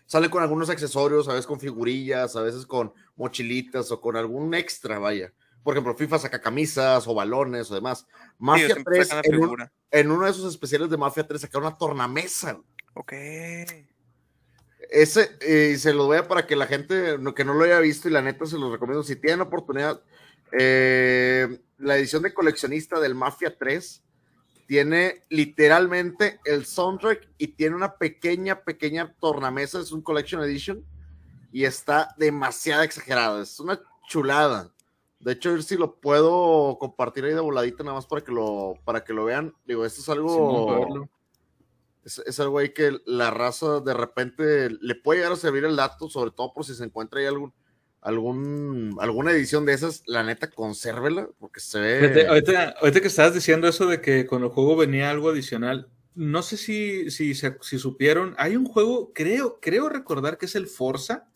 salen 0.06 0.30
con 0.30 0.42
algunos 0.42 0.70
accesorios, 0.70 1.28
a 1.28 1.32
veces 1.32 1.46
con 1.46 1.58
figurillas, 1.58 2.36
a 2.36 2.42
veces 2.42 2.66
con 2.66 2.92
mochilitas 3.16 3.90
o 3.90 4.00
con 4.00 4.16
algún 4.16 4.54
extra, 4.54 4.98
vaya. 4.98 5.32
Por 5.64 5.74
ejemplo, 5.74 5.94
FIFA 5.96 6.18
saca 6.20 6.40
camisas 6.40 7.06
o 7.08 7.14
balones 7.14 7.70
o 7.70 7.74
demás. 7.74 8.06
Sí, 8.08 8.14
Mafia 8.38 8.66
siempre 8.66 8.94
3, 8.94 9.08
sacan 9.08 9.30
la 9.32 9.36
en, 9.36 9.42
un- 9.42 9.70
en 9.90 10.10
uno 10.12 10.24
de 10.24 10.30
esos 10.30 10.48
especiales 10.50 10.88
de 10.88 10.96
Mafia 10.96 11.26
3 11.26 11.40
sacaron 11.40 11.66
una 11.66 11.76
tornamesa. 11.76 12.60
Ok. 12.94 13.12
Ese, 14.88 15.36
eh, 15.40 15.76
se 15.78 15.92
lo 15.92 16.06
voy 16.06 16.16
a 16.16 16.28
para 16.28 16.46
que 16.46 16.56
la 16.56 16.66
gente 16.66 17.18
que 17.36 17.44
no 17.44 17.54
lo 17.54 17.64
haya 17.64 17.78
visto 17.78 18.08
y 18.08 18.12
la 18.12 18.22
neta 18.22 18.46
se 18.46 18.58
los 18.58 18.72
recomiendo. 18.72 19.02
Si 19.02 19.16
tienen 19.16 19.42
oportunidad, 19.42 20.00
eh, 20.52 21.60
la 21.78 21.96
edición 21.96 22.22
de 22.22 22.32
coleccionista 22.32 22.98
del 22.98 23.14
Mafia 23.14 23.56
3 23.56 24.02
tiene 24.66 25.24
literalmente 25.28 26.40
el 26.44 26.66
soundtrack 26.66 27.28
y 27.38 27.48
tiene 27.48 27.76
una 27.76 27.94
pequeña, 27.94 28.60
pequeña 28.60 29.14
tornamesa. 29.20 29.80
Es 29.80 29.92
un 29.92 30.02
Collection 30.02 30.42
Edition 30.42 30.84
y 31.52 31.64
está 31.64 32.14
demasiado 32.16 32.82
exagerada. 32.82 33.42
Es 33.42 33.60
una 33.60 33.80
chulada. 34.08 34.72
De 35.20 35.32
hecho, 35.32 35.50
a 35.50 35.52
ver 35.54 35.62
si 35.64 35.76
lo 35.76 35.96
puedo 35.96 36.78
compartir 36.78 37.24
ahí 37.24 37.34
de 37.34 37.40
voladita 37.40 37.82
nada 37.82 37.96
más 37.96 38.06
para 38.06 38.22
que 38.22 38.30
lo, 38.32 38.74
para 38.84 39.04
que 39.04 39.12
lo 39.12 39.24
vean. 39.24 39.54
Digo, 39.66 39.84
esto 39.84 40.00
es 40.00 40.08
algo. 40.08 41.08
Es, 42.08 42.22
es 42.24 42.40
algo 42.40 42.58
ahí 42.58 42.70
que 42.70 42.98
la 43.04 43.30
raza 43.30 43.80
de 43.80 43.92
repente 43.92 44.70
le 44.70 44.94
puede 44.94 45.20
llegar 45.20 45.32
a 45.32 45.36
servir 45.36 45.64
el 45.64 45.76
dato, 45.76 46.08
sobre 46.08 46.30
todo 46.30 46.52
por 46.54 46.64
si 46.64 46.74
se 46.74 46.84
encuentra 46.84 47.20
ahí 47.20 47.26
algún, 47.26 47.52
algún, 48.00 48.96
alguna 48.98 49.32
edición 49.32 49.66
de 49.66 49.74
esas, 49.74 50.02
la 50.06 50.22
neta, 50.22 50.50
consérvela, 50.50 51.28
porque 51.38 51.60
se 51.60 51.80
ve. 51.80 52.26
Ahorita, 52.26 52.76
ahorita 52.80 53.00
que 53.00 53.08
estabas 53.08 53.34
diciendo 53.34 53.68
eso 53.68 53.86
de 53.86 54.00
que 54.00 54.26
con 54.26 54.42
el 54.42 54.48
juego 54.48 54.76
venía 54.76 55.10
algo 55.10 55.28
adicional, 55.28 55.90
no 56.14 56.42
sé 56.42 56.56
si, 56.56 57.10
si, 57.10 57.34
si 57.34 57.78
supieron, 57.78 58.34
hay 58.38 58.56
un 58.56 58.64
juego, 58.64 59.12
creo, 59.12 59.60
creo 59.60 59.88
recordar 59.88 60.38
que 60.38 60.46
es 60.46 60.56
el 60.56 60.66
Forza, 60.66 61.28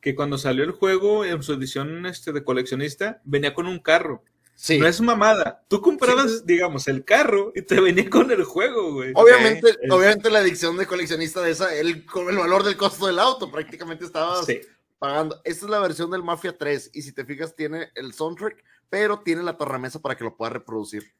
que 0.00 0.14
cuando 0.14 0.38
salió 0.38 0.64
el 0.64 0.72
juego 0.72 1.24
en 1.24 1.42
su 1.42 1.52
edición 1.52 2.04
este, 2.04 2.32
de 2.32 2.44
coleccionista, 2.44 3.20
venía 3.24 3.54
con 3.54 3.66
un 3.66 3.78
carro. 3.78 4.22
Sí, 4.58 4.78
No 4.78 4.86
es 4.86 5.00
mamada. 5.02 5.62
Tú 5.68 5.82
comprabas, 5.82 6.46
digamos, 6.46 6.88
el 6.88 7.04
carro 7.04 7.52
y 7.54 7.60
te 7.60 7.78
venía 7.78 8.08
con 8.08 8.30
el 8.30 8.42
juego, 8.42 8.94
güey. 8.94 9.12
obviamente, 9.14 9.76
obviamente 9.90 10.30
la 10.30 10.40
edición 10.40 10.78
de 10.78 10.86
coleccionista 10.86 11.42
de 11.42 11.50
esa, 11.50 11.74
el, 11.74 12.06
con 12.06 12.30
el 12.30 12.38
valor 12.38 12.64
del 12.64 12.76
costo 12.76 13.06
del 13.06 13.18
auto, 13.18 13.50
prácticamente 13.52 14.06
estabas 14.06 14.46
Sí. 14.46 14.60
pagando. 14.98 15.38
Esta 15.44 15.66
es 15.66 15.70
la 15.70 15.78
versión 15.80 16.10
del 16.10 16.22
Mafia 16.22 16.56
3, 16.56 16.90
y 16.94 17.02
si 17.02 17.12
te 17.12 17.26
fijas, 17.26 17.54
tiene 17.54 17.90
el 17.94 18.14
soundtrack, 18.14 18.64
pero 18.88 19.20
tiene 19.20 19.42
la 19.42 19.58
tornamesa 19.58 20.00
para 20.00 20.16
que 20.16 20.24
lo 20.24 20.34
puedas 20.36 20.54
reproducir. 20.54 21.12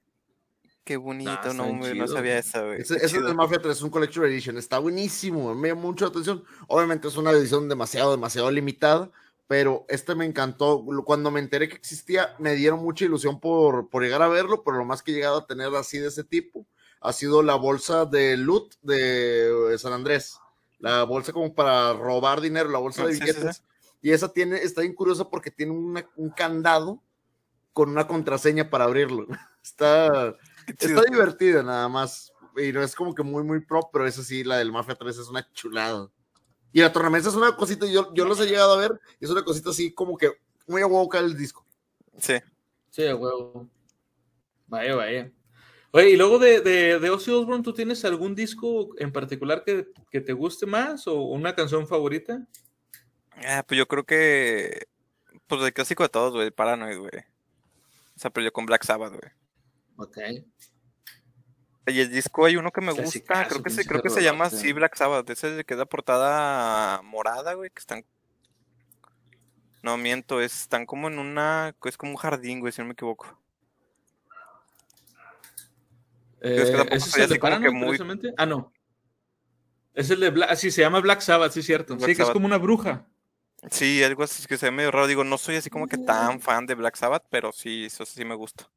Qué 0.83 0.97
bonito, 0.97 1.31
está 1.33 1.53
no, 1.53 1.65
hombre, 1.65 1.95
no 1.95 2.07
sabía 2.09 2.39
esa, 2.39 2.63
güey. 2.63 2.81
Ese, 2.81 2.95
ese 2.97 3.05
es 3.07 3.13
el 3.15 3.35
Mafia 3.35 3.59
3, 3.61 3.77
es 3.77 3.83
un 3.83 3.91
Collection 3.91 4.25
Edition. 4.25 4.57
Está 4.57 4.79
buenísimo, 4.79 5.55
me 5.55 5.69
llamó 5.69 5.83
mucho 5.89 6.07
la 6.07 6.11
atención. 6.11 6.43
Obviamente 6.69 7.09
es 7.09 7.17
una 7.17 7.33
edición 7.33 7.69
demasiado, 7.69 8.13
demasiado 8.13 8.51
limitada, 8.51 9.11
pero 9.47 9.85
este 9.89 10.15
me 10.15 10.25
encantó. 10.25 10.85
Cuando 11.05 11.31
me 11.31 11.41
enteré 11.41 11.69
que 11.69 11.77
existía, 11.77 12.35
me 12.39 12.55
dieron 12.55 12.81
mucha 12.81 13.05
ilusión 13.05 13.41
por, 13.41 13.89
por 13.89 14.03
llegar 14.03 14.23
a 14.23 14.29
verlo, 14.29 14.63
pero 14.65 14.77
lo 14.79 14.85
más 14.85 15.03
que 15.03 15.13
he 15.13 15.15
llegado 15.15 15.39
a 15.39 15.47
tener 15.47 15.75
así 15.75 15.99
de 15.99 16.09
ese 16.09 16.25
tipo 16.25 16.67
ha 17.01 17.13
sido 17.13 17.43
la 17.43 17.55
bolsa 17.55 18.05
de 18.07 18.37
loot 18.37 18.75
de 18.83 19.75
eh, 19.75 19.79
San 19.79 19.93
Andrés. 19.93 20.39
La 20.79 21.05
bolsa 21.05 21.33
como 21.33 21.55
para 21.55 21.93
robar 21.93 22.41
dinero, 22.41 22.69
la 22.71 22.79
bolsa 22.79 23.03
Ah, 23.03 23.07
de 23.07 23.13
sí, 23.15 23.19
sí, 23.21 23.25
billetes. 23.25 23.63
Y 24.03 24.11
esa 24.13 24.33
tiene, 24.33 24.57
está 24.57 24.81
bien 24.83 24.95
curiosa 24.95 25.29
porque 25.31 25.51
tiene 25.51 25.73
una- 25.73 26.09
un 26.17 26.31
candado 26.31 27.03
con 27.73 27.91
una 27.91 28.07
contraseña 28.07 28.69
para 28.71 28.85
abrirlo. 28.85 29.27
Está. 29.63 30.35
Está 30.67 31.03
divertida 31.11 31.63
nada 31.63 31.89
más. 31.89 32.33
Y 32.57 32.73
no 32.73 32.83
es 32.83 32.95
como 32.95 33.15
que 33.15 33.23
muy, 33.23 33.43
muy 33.45 33.61
pro, 33.61 33.89
pero 33.93 34.07
esa 34.07 34.23
sí, 34.23 34.43
la 34.43 34.57
del 34.59 34.73
Mafia 34.73 34.95
3 34.97 35.17
es 35.19 35.29
una 35.29 35.47
chulada. 35.53 36.09
Y 36.77 36.81
la 36.83 36.93
tornamesa 36.93 37.31
es 37.31 37.35
una 37.35 37.57
cosita, 37.57 37.87
yo, 37.87 38.13
yo 38.13 38.27
los 38.27 38.39
he 38.39 38.45
llegado 38.45 38.75
a 38.75 38.77
ver, 38.77 39.01
y 39.19 39.25
es 39.25 39.31
una 39.31 39.43
cosita 39.43 39.71
así 39.71 39.95
como 39.95 40.19
que 40.19 40.33
muy 40.67 40.83
a 40.83 40.87
huevo 40.87 41.09
cae 41.09 41.23
el 41.23 41.35
disco. 41.35 41.65
Sí. 42.19 42.35
Sí, 42.91 43.07
a 43.07 43.17
huevo. 43.17 43.67
Vaya, 44.67 44.95
vaya. 44.95 45.33
Oye, 45.93 46.11
y 46.11 46.17
luego 46.17 46.39
de, 46.39 46.61
de, 46.61 46.99
de 46.99 47.09
Ozzy 47.09 47.31
Osbourne, 47.31 47.63
¿tú 47.65 47.73
tienes 47.73 48.05
algún 48.05 48.35
disco 48.35 48.91
en 48.99 49.11
particular 49.11 49.65
que, 49.65 49.89
que 50.11 50.21
te 50.21 50.35
guste 50.35 50.67
más 50.67 51.07
o 51.07 51.23
una 51.23 51.55
canción 51.55 51.89
favorita? 51.89 52.47
Ah, 53.43 53.65
pues 53.67 53.79
yo 53.79 53.89
creo 53.89 54.05
que. 54.05 54.87
Pues 55.47 55.63
el 55.63 55.73
clásico 55.73 56.03
de 56.03 56.11
todos, 56.11 56.35
güey, 56.35 56.51
Paranoid, 56.51 56.99
güey. 56.99 57.25
O 58.17 58.19
sea, 58.19 58.31
pero 58.31 58.45
yo 58.45 58.53
con 58.53 58.67
Black 58.67 58.85
Sabbath, 58.85 59.15
güey. 59.15 59.33
Ok. 59.97 60.19
Y 61.87 62.01
el 62.01 62.11
disco 62.11 62.45
hay 62.45 62.57
uno 62.57 62.73
que 62.73 62.81
me 62.81 62.93
gusta, 62.93 63.47
creo 63.47 63.63
que 63.63 63.71
se, 63.71 63.85
creo 63.85 64.03
que 64.03 64.11
se 64.11 64.23
llama 64.23 64.45
rolota. 64.47 64.57
así 64.57 64.73
Black 64.73 64.97
Sabbath. 64.97 65.31
Ese 65.31 65.53
es 65.53 65.59
el 65.59 65.65
que 65.65 65.75
es 65.75 65.79
la 65.79 65.87
portada 65.87 67.01
morada, 67.03 67.55
güey, 67.55 67.71
que 67.71 67.79
están. 67.79 68.05
No, 69.83 69.97
miento, 69.97 70.41
es- 70.41 70.63
están 70.63 70.85
como 70.85 71.07
en 71.09 71.19
una. 71.19 71.77
Es 71.85 71.97
como 71.97 72.13
un 72.13 72.17
jardín, 72.17 72.59
güey, 72.59 72.73
si 72.73 72.81
no 72.83 72.87
me 72.87 72.93
equivoco. 72.95 73.41
Eh, 76.41 76.57
es 76.63 76.71
que 76.71 76.77
tampoco 76.77 76.97
¿Ese 76.97 77.07
es 77.07 77.13
soy 77.13 77.23
el 77.23 77.29
de 77.29 77.71
muy-? 77.71 78.35
Ah, 78.37 78.47
no. 78.47 78.73
Es 79.95 80.11
el 80.11 80.21
de 80.21 80.31
Black, 80.31 80.51
ah, 80.51 80.57
sí, 80.57 80.71
se 80.71 80.83
llama 80.83 81.01
Black 81.01 81.21
Sabbath, 81.21 81.53
sí, 81.53 81.63
cierto. 81.63 81.97
Black 81.97 82.11
sí, 82.11 82.17
que 82.17 82.23
es 82.23 82.31
como 82.31 82.47
una 82.47 82.59
bruja. 82.59 83.07
Sí, 83.71 84.03
algo 84.05 84.23
así 84.23 84.47
que 84.47 84.59
se 84.59 84.67
ve 84.67 84.71
medio 84.71 84.91
raro. 84.91 85.07
Digo, 85.07 85.25
no 85.25 85.39
soy 85.39 85.57
así 85.57 85.71
como 85.71 85.87
que 85.87 85.97
tan 85.99 86.41
fan 86.41 86.67
de 86.67 86.75
Black 86.75 86.97
Sabbath, 86.97 87.25
pero 87.31 87.53
sí, 87.53 87.87
eso 87.87 88.05
sí 88.05 88.25
me 88.25 88.35
gusta. 88.35 88.69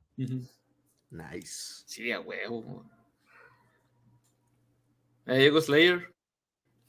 Nice. 1.10 1.84
Sí, 1.86 2.12
a 2.12 2.22
huevo. 2.22 2.89
Ahí 5.29 5.41
llegó 5.41 5.62
Slayer. 5.62 6.13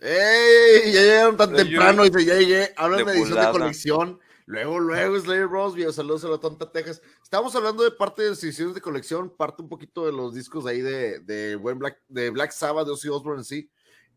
¡Ey! 0.00 0.92
Ya 0.92 1.02
llegaron 1.02 1.37
tan 1.37 1.50
Slayer. 1.50 1.66
temprano. 1.66 2.04
Dice, 2.04 2.25
ya 2.25 2.35
llegué. 2.37 2.73
Hablan 2.76 3.04
De 3.04 3.12
edición 3.12 3.38
de 3.38 3.50
colección. 3.52 4.20
Luego, 4.47 4.80
luego, 4.80 5.20
Slayer 5.20 5.47
Bros. 5.47 5.75
Saludos 5.94 6.25
a 6.25 6.28
la 6.28 6.38
tonta 6.38 6.73
Texas. 6.73 7.02
Estamos 7.23 7.54
hablando 7.54 7.85
de 7.85 7.90
parte 7.90 8.23
de 8.23 8.28
ediciones 8.28 8.75
de 8.75 8.80
colección, 8.80 9.28
parte 9.37 9.62
un 9.62 9.68
poquito 9.68 10.06
de 10.06 10.12
los 10.12 10.35
discos 10.35 10.66
ahí 10.66 10.80
de, 10.80 11.20
de, 11.20 11.54
buen 11.56 11.78
Black, 11.78 12.00
de 12.09 12.30
Black 12.30 12.50
Sabbath, 12.52 12.87
de 12.87 12.92
Ozzy 12.92 13.09
Osbourne 13.09 13.40
en 13.40 13.44
sí. 13.44 13.70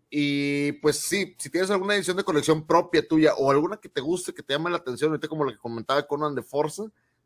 Y 0.09 0.71
pues 0.73 0.99
sí, 0.99 1.35
si 1.37 1.49
tienes 1.49 1.69
alguna 1.69 1.95
edición 1.95 2.15
de 2.15 2.23
colección 2.23 2.65
propia 2.65 3.05
tuya 3.05 3.33
o 3.35 3.51
alguna 3.51 3.77
que 3.77 3.89
te 3.89 3.99
guste, 3.99 4.33
que 4.33 4.41
te 4.41 4.53
llame 4.53 4.69
la 4.69 4.77
atención, 4.77 5.09
ahorita 5.09 5.27
como 5.27 5.43
la 5.43 5.51
que 5.51 5.57
comentaba 5.57 6.07
Conan 6.07 6.33
de 6.33 6.43
Forza, 6.43 6.83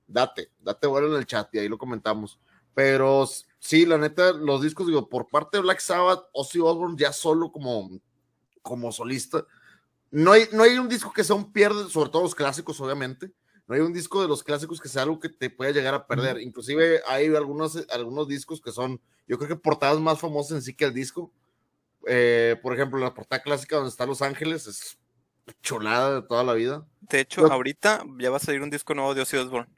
date, 0.07 0.51
date 0.59 0.87
vuelo 0.87 1.07
en 1.13 1.19
el 1.19 1.25
chat 1.25 1.53
y 1.53 1.59
ahí 1.59 1.69
lo 1.69 1.77
comentamos. 1.77 2.39
Pero 2.77 3.27
sí, 3.57 3.87
la 3.87 3.97
neta, 3.97 4.33
los 4.33 4.61
discos, 4.61 4.85
digo, 4.85 5.09
por 5.09 5.27
parte 5.29 5.57
de 5.57 5.63
Black 5.63 5.79
Sabbath, 5.79 6.25
Ozzy 6.31 6.59
Osbourne 6.59 6.95
ya 6.95 7.11
solo 7.11 7.51
como, 7.51 7.89
como 8.61 8.91
solista, 8.91 9.43
no 10.11 10.33
hay, 10.33 10.43
no 10.51 10.61
hay 10.61 10.77
un 10.77 10.87
disco 10.87 11.11
que 11.11 11.23
sea 11.23 11.35
un 11.35 11.51
pierde, 11.51 11.89
sobre 11.89 12.11
todo 12.11 12.21
los 12.21 12.35
clásicos, 12.35 12.79
obviamente. 12.79 13.31
No 13.65 13.73
hay 13.73 13.81
un 13.81 13.93
disco 13.93 14.21
de 14.21 14.27
los 14.27 14.43
clásicos 14.43 14.79
que 14.79 14.89
sea 14.89 15.01
algo 15.01 15.19
que 15.19 15.29
te 15.29 15.49
pueda 15.49 15.71
llegar 15.71 15.95
a 15.95 16.05
perder. 16.05 16.39
Inclusive 16.39 17.01
hay 17.07 17.35
algunos, 17.35 17.83
algunos 17.89 18.27
discos 18.27 18.61
que 18.61 18.71
son, 18.71 19.01
yo 19.27 19.39
creo 19.39 19.49
que 19.49 19.55
portadas 19.55 19.99
más 19.99 20.19
famosas 20.19 20.57
en 20.57 20.61
sí 20.61 20.75
que 20.75 20.85
el 20.85 20.93
disco. 20.93 21.33
Eh, 22.05 22.59
por 22.61 22.75
ejemplo, 22.75 22.99
la 22.99 23.15
portada 23.15 23.41
clásica 23.41 23.77
donde 23.77 23.89
está 23.89 24.05
Los 24.05 24.21
Ángeles 24.21 24.67
es 24.67 24.99
chulada 25.63 26.21
de 26.21 26.27
toda 26.27 26.43
la 26.43 26.53
vida. 26.53 26.85
De 27.01 27.21
hecho, 27.21 27.51
ahorita 27.51 28.05
ya 28.19 28.29
va 28.29 28.37
a 28.37 28.39
salir 28.39 28.61
un 28.61 28.69
disco 28.69 28.93
nuevo 28.93 29.15
de 29.15 29.21
Ozzy 29.21 29.37
Osbourne. 29.37 29.76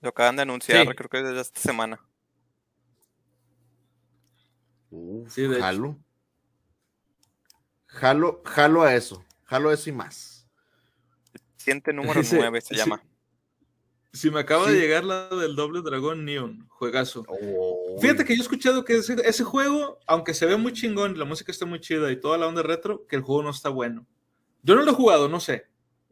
Lo 0.00 0.10
acaban 0.10 0.36
de 0.36 0.42
anunciar, 0.42 0.86
Sí. 0.86 0.94
creo 0.94 1.08
que 1.10 1.22
desde 1.22 1.40
esta 1.40 1.60
semana. 1.60 2.00
Uf, 4.90 5.32
Sí, 5.32 5.42
de 5.42 5.54
hecho. 5.54 5.60
jalo. 5.60 5.98
Jalo, 7.86 8.42
jalo 8.44 8.82
a 8.82 8.94
eso. 8.94 9.24
Jalo 9.44 9.68
a 9.70 9.74
eso 9.74 9.90
y 9.90 9.92
más. 9.92 10.46
Siente 11.56 11.92
número 11.92 12.20
Ese- 12.20 12.36
9 12.38 12.60
se 12.60 12.74
llama. 12.74 13.02
Si 14.12 14.30
me 14.30 14.40
acaba 14.40 14.66
Sí. 14.66 14.72
de 14.72 14.80
llegar 14.80 15.04
la 15.04 15.28
del 15.28 15.54
doble 15.54 15.82
dragón 15.82 16.24
Neon, 16.24 16.66
juegazo. 16.68 17.24
Uy. 17.28 18.00
Fíjate 18.00 18.24
que 18.24 18.34
yo 18.34 18.40
he 18.40 18.42
escuchado 18.42 18.84
que 18.84 18.96
ese, 18.96 19.14
ese 19.24 19.44
juego, 19.44 20.00
aunque 20.06 20.34
se 20.34 20.46
ve 20.46 20.56
muy 20.56 20.72
chingón, 20.72 21.16
la 21.18 21.24
música 21.24 21.52
está 21.52 21.66
muy 21.66 21.80
chida 21.80 22.10
y 22.10 22.18
toda 22.18 22.36
la 22.38 22.48
onda 22.48 22.62
retro, 22.62 23.06
que 23.06 23.14
el 23.16 23.22
juego 23.22 23.42
no 23.44 23.50
está 23.50 23.68
bueno. 23.68 24.06
Yo 24.62 24.74
no 24.74 24.82
lo 24.82 24.90
he 24.90 24.94
jugado, 24.94 25.28
no 25.28 25.38
sé. 25.38 25.66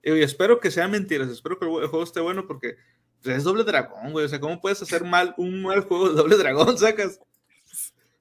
Y 0.05 0.21
espero 0.23 0.61
que 0.61 0.71
sean 0.71 0.93
mentiras, 0.93 1.29
espero 1.29 1.59
que 1.59 1.65
el, 1.65 1.71
juego 1.89 2.05
esté 2.05 2.21
bueno 2.21 2.47
porque 2.47 2.77
es 3.25 3.45
doble 3.45 3.65
dragón, 3.65 4.13
güey. 4.13 4.25
O 4.27 4.29
sea, 4.29 4.41
¿cómo 4.41 4.61
puedes 4.61 4.81
hacer 4.83 5.05
mal 5.05 5.35
un 5.37 5.63
mal 5.63 5.81
juego 5.83 6.09
de 6.11 6.15
doble 6.15 6.37
dragón, 6.37 6.79
sacas? 6.79 7.21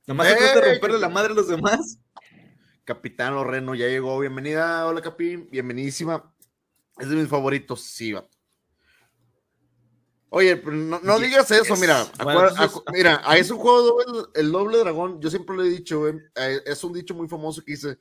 Nomás 0.05 0.27
se 0.29 0.35
trata 0.35 0.61
de 0.61 0.71
romperle 0.73 0.99
la 0.99 1.09
madre 1.09 1.31
a 1.33 1.35
los 1.35 1.47
demás. 1.47 1.99
Capitán 2.85 3.35
Loreno 3.35 3.75
ya 3.75 3.87
llegó. 3.87 4.17
Bienvenida, 4.19 4.85
hola 4.87 5.01
Capi, 5.01 5.35
bienvenidísima. 5.37 6.33
Es 6.97 7.09
de 7.09 7.15
mis 7.17 7.27
favoritos, 7.27 7.81
sí, 7.81 8.13
vato. 8.13 8.29
Oye, 10.29 10.57
pero 10.57 10.75
no, 10.75 10.99
no 11.01 11.19
digas 11.19 11.49
eso, 11.51 11.75
mira. 11.77 12.05
Bueno, 12.23 12.41
acuer- 12.41 12.49
entonces- 12.51 12.77
acu- 12.77 12.83
mira, 12.93 13.21
a 13.23 13.37
ese 13.37 13.53
juego 13.53 14.29
el 14.33 14.51
doble 14.51 14.77
dragón, 14.79 15.21
yo 15.21 15.29
siempre 15.29 15.55
lo 15.55 15.63
he 15.63 15.69
dicho, 15.69 15.99
güey. 15.99 16.15
eh, 16.35 16.61
es 16.65 16.83
un 16.83 16.91
dicho 16.93 17.13
muy 17.13 17.27
famoso 17.29 17.63
que 17.63 17.71
dice: 17.73 17.97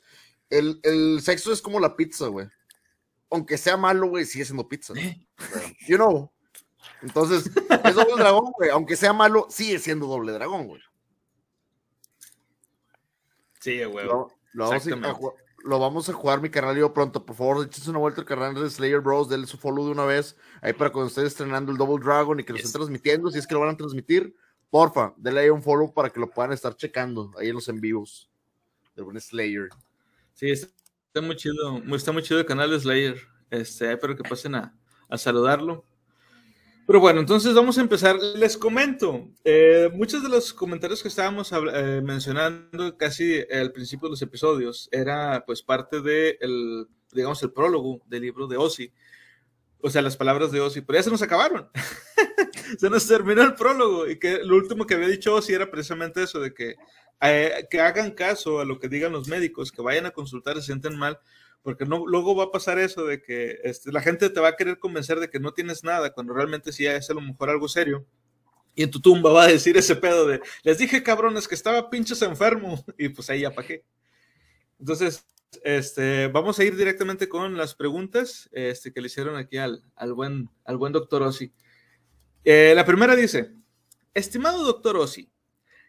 el, 0.51 0.81
el 0.83 1.21
sexo 1.23 1.53
es 1.53 1.63
como 1.63 1.79
la 1.79 1.95
pizza, 1.95 2.27
güey. 2.27 2.49
Aunque 3.31 3.57
sea 3.59 3.77
malo, 3.77 4.09
güey, 4.09 4.25
sigue 4.25 4.45
siendo 4.45 4.69
pizza. 4.69 4.93
You 5.89 5.97
know. 5.97 6.33
Entonces, 7.03 7.51
es 7.85 7.95
doble 7.95 8.15
dragón, 8.19 8.53
güey. 8.57 8.71
Aunque 8.71 8.97
sea 8.97 9.13
malo, 9.13 9.47
sigue 9.51 9.79
siendo 9.79 10.07
doble 10.07 10.33
dragón, 10.33 10.67
güey. 10.67 10.83
Sí, 13.61 13.83
güey. 13.85 14.07
Lo, 14.07 14.31
lo 14.53 14.69
vamos 14.69 14.87
a, 14.87 15.21
lo 15.65 15.79
vamos 15.81 16.09
a 16.09 16.13
jugar, 16.13 16.41
mi 16.41 16.51
canal 16.51 16.77
y 16.77 16.81
yo 16.81 16.93
pronto. 16.95 17.25
Por 17.27 17.35
favor, 17.37 17.67
échense 17.67 17.91
una 17.91 17.99
vuelta 17.99 18.21
al 18.21 18.27
canal 18.27 18.55
de 18.55 18.71
Slayer 18.71 19.01
Bros. 19.01 19.29
Denle 19.29 19.47
su 19.47 19.59
follow 19.59 19.85
de 19.87 19.91
una 19.93 20.05
vez. 20.05 20.37
Ahí 20.63 20.73
para 20.73 20.91
cuando 20.91 21.09
estén 21.09 21.27
estrenando 21.27 21.73
el 21.73 21.79
Double 21.79 22.05
Dragon 22.05 22.39
y 22.39 22.45
que 22.45 22.53
lo 22.53 22.59
Yes. 22.59 22.67
estén 22.67 22.81
transmitiendo. 22.81 23.31
Si 23.31 23.39
es 23.39 23.47
que 23.47 23.55
lo 23.55 23.61
van 23.61 23.71
a 23.71 23.77
transmitir, 23.77 24.37
porfa, 24.71 25.15
denle 25.17 25.41
ahí 25.41 25.51
un 25.51 25.63
follow 25.63 25.93
para 25.93 26.11
que 26.11 26.21
lo 26.21 26.31
puedan 26.31 26.53
estar 26.53 26.77
checando 26.77 27.33
ahí 27.39 27.49
en 27.49 27.55
los 27.55 27.69
en 27.69 27.81
vivos 27.81 28.31
del 28.95 29.05
buen 29.07 29.21
Slayer. 29.21 29.69
Sí, 30.35 30.51
está, 30.51 30.71
muy 31.21 31.35
chido, 31.37 31.79
está 31.95 32.13
muy 32.13 32.23
chido 32.23 32.39
el 32.41 32.47
canal 32.47 32.71
de 32.71 32.79
Slayer. 32.79 33.21
Este, 33.51 33.91
espero 33.93 34.17
que 34.17 34.23
pasen 34.29 34.55
a, 34.55 34.79
a 35.09 35.19
saludarlo. 35.19 35.85
Pero 36.87 37.01
bueno, 37.01 37.19
entonces 37.19 37.53
vamos 37.53 37.79
a 37.79 37.81
empezar. 37.81 38.17
Les 38.37 38.57
comento, 38.57 39.29
eh, 39.43 39.91
muchos 39.93 40.23
de 40.23 40.29
los 40.29 40.55
comentarios 40.55 41.03
que 41.03 41.09
estábamos 41.09 41.51
eh, 41.53 42.01
mencionando 42.05 42.97
casi 42.97 43.41
al 43.53 43.73
principio 43.73 44.07
de 44.07 44.13
los 44.13 44.23
episodios 44.23 44.89
era 44.93 45.43
pues 45.45 45.63
parte 45.63 46.01
de 46.01 46.39
el, 46.41 46.87
digamos, 47.13 47.43
el 47.43 47.53
prólogo 47.53 48.01
del 48.07 48.23
libro 48.23 48.47
de 48.47 48.57
Ozzy. 48.57 48.93
O 49.81 49.91
sea, 49.91 50.01
las 50.01 50.17
palabras 50.17 50.53
de 50.53 50.61
Ozzy, 50.61 50.81
pero 50.83 50.99
ya 50.99 51.03
se 51.03 51.11
nos 51.11 51.23
acabaron. 51.23 51.69
se 52.79 52.89
nos 52.89 53.07
terminó 53.09 53.43
el 53.43 53.55
prólogo 53.55 54.09
y 54.09 54.21
que 54.21 54.45
lo 54.45 54.55
último 54.55 54.87
que 54.87 54.95
había 54.95 55.09
dicho 55.09 55.35
Ozzy 55.35 55.55
era 55.55 55.69
precisamente 55.69 56.23
eso, 56.23 56.39
de 56.39 56.55
que, 56.55 56.77
eh, 57.21 57.67
que 57.69 57.81
hagan 57.81 58.13
caso 58.13 58.61
a 58.61 58.65
lo 58.65 58.79
que 58.79 58.89
digan 58.89 59.11
los 59.11 59.27
médicos, 59.27 59.73
que 59.73 59.83
vayan 59.83 60.07
a 60.07 60.13
consultar, 60.13 60.55
se 60.57 60.63
sienten 60.63 60.97
mal, 60.97 61.19
porque 61.67 61.85
no, 61.85 62.07
luego 62.07 62.37
va 62.37 62.45
a 62.45 62.51
pasar 62.53 62.79
eso 62.79 63.05
de 63.05 63.21
que 63.21 63.59
este, 63.65 63.91
la 63.91 64.01
gente 64.01 64.31
te 64.31 64.39
va 64.39 64.51
a 64.51 64.57
querer 64.57 64.79
convencer 64.79 65.19
de 65.19 65.29
que 65.29 65.41
no 65.41 65.53
tienes 65.53 65.83
nada, 65.83 66.13
cuando 66.13 66.33
realmente 66.33 66.71
sí 66.71 66.87
es 66.87 67.11
a 67.11 67.15
lo 67.15 67.21
mejor 67.21 67.51
algo 67.51 67.67
serio. 67.67 68.07
Y 68.77 68.85
en 68.85 68.91
tu 68.93 69.01
tumba 69.01 69.33
va 69.33 69.43
a 69.43 69.49
decir 69.49 69.77
ese 69.77 69.97
pedo 69.97 70.29
de, 70.29 70.41
les 70.63 70.79
dije 70.79 71.03
cabrones 71.03 71.49
que 71.49 71.57
estaba 71.57 71.91
pinches 71.91 72.23
enfermo, 72.23 72.85
y 72.97 73.09
pues 73.09 73.29
ahí 73.31 73.41
ya 73.41 73.51
pa' 73.51 73.65
qué. 73.65 73.85
Entonces, 74.79 75.27
este, 75.65 76.29
vamos 76.29 76.57
a 76.61 76.63
ir 76.63 76.77
directamente 76.77 77.29
con 77.29 77.57
las 77.57 77.75
preguntas 77.75 78.49
este, 78.53 78.93
que 78.93 79.01
le 79.01 79.09
hicieron 79.09 79.35
aquí 79.35 79.57
al, 79.57 79.83
al, 79.97 80.13
buen, 80.13 80.49
al 80.65 80.77
buen 80.77 80.93
doctor 80.93 81.25
Ossi. 81.25 81.53
Eh, 82.45 82.75
la 82.77 82.85
primera 82.85 83.17
dice, 83.17 83.51
estimado 84.15 84.65
doctor 84.65 84.97
Ossi, 84.99 85.29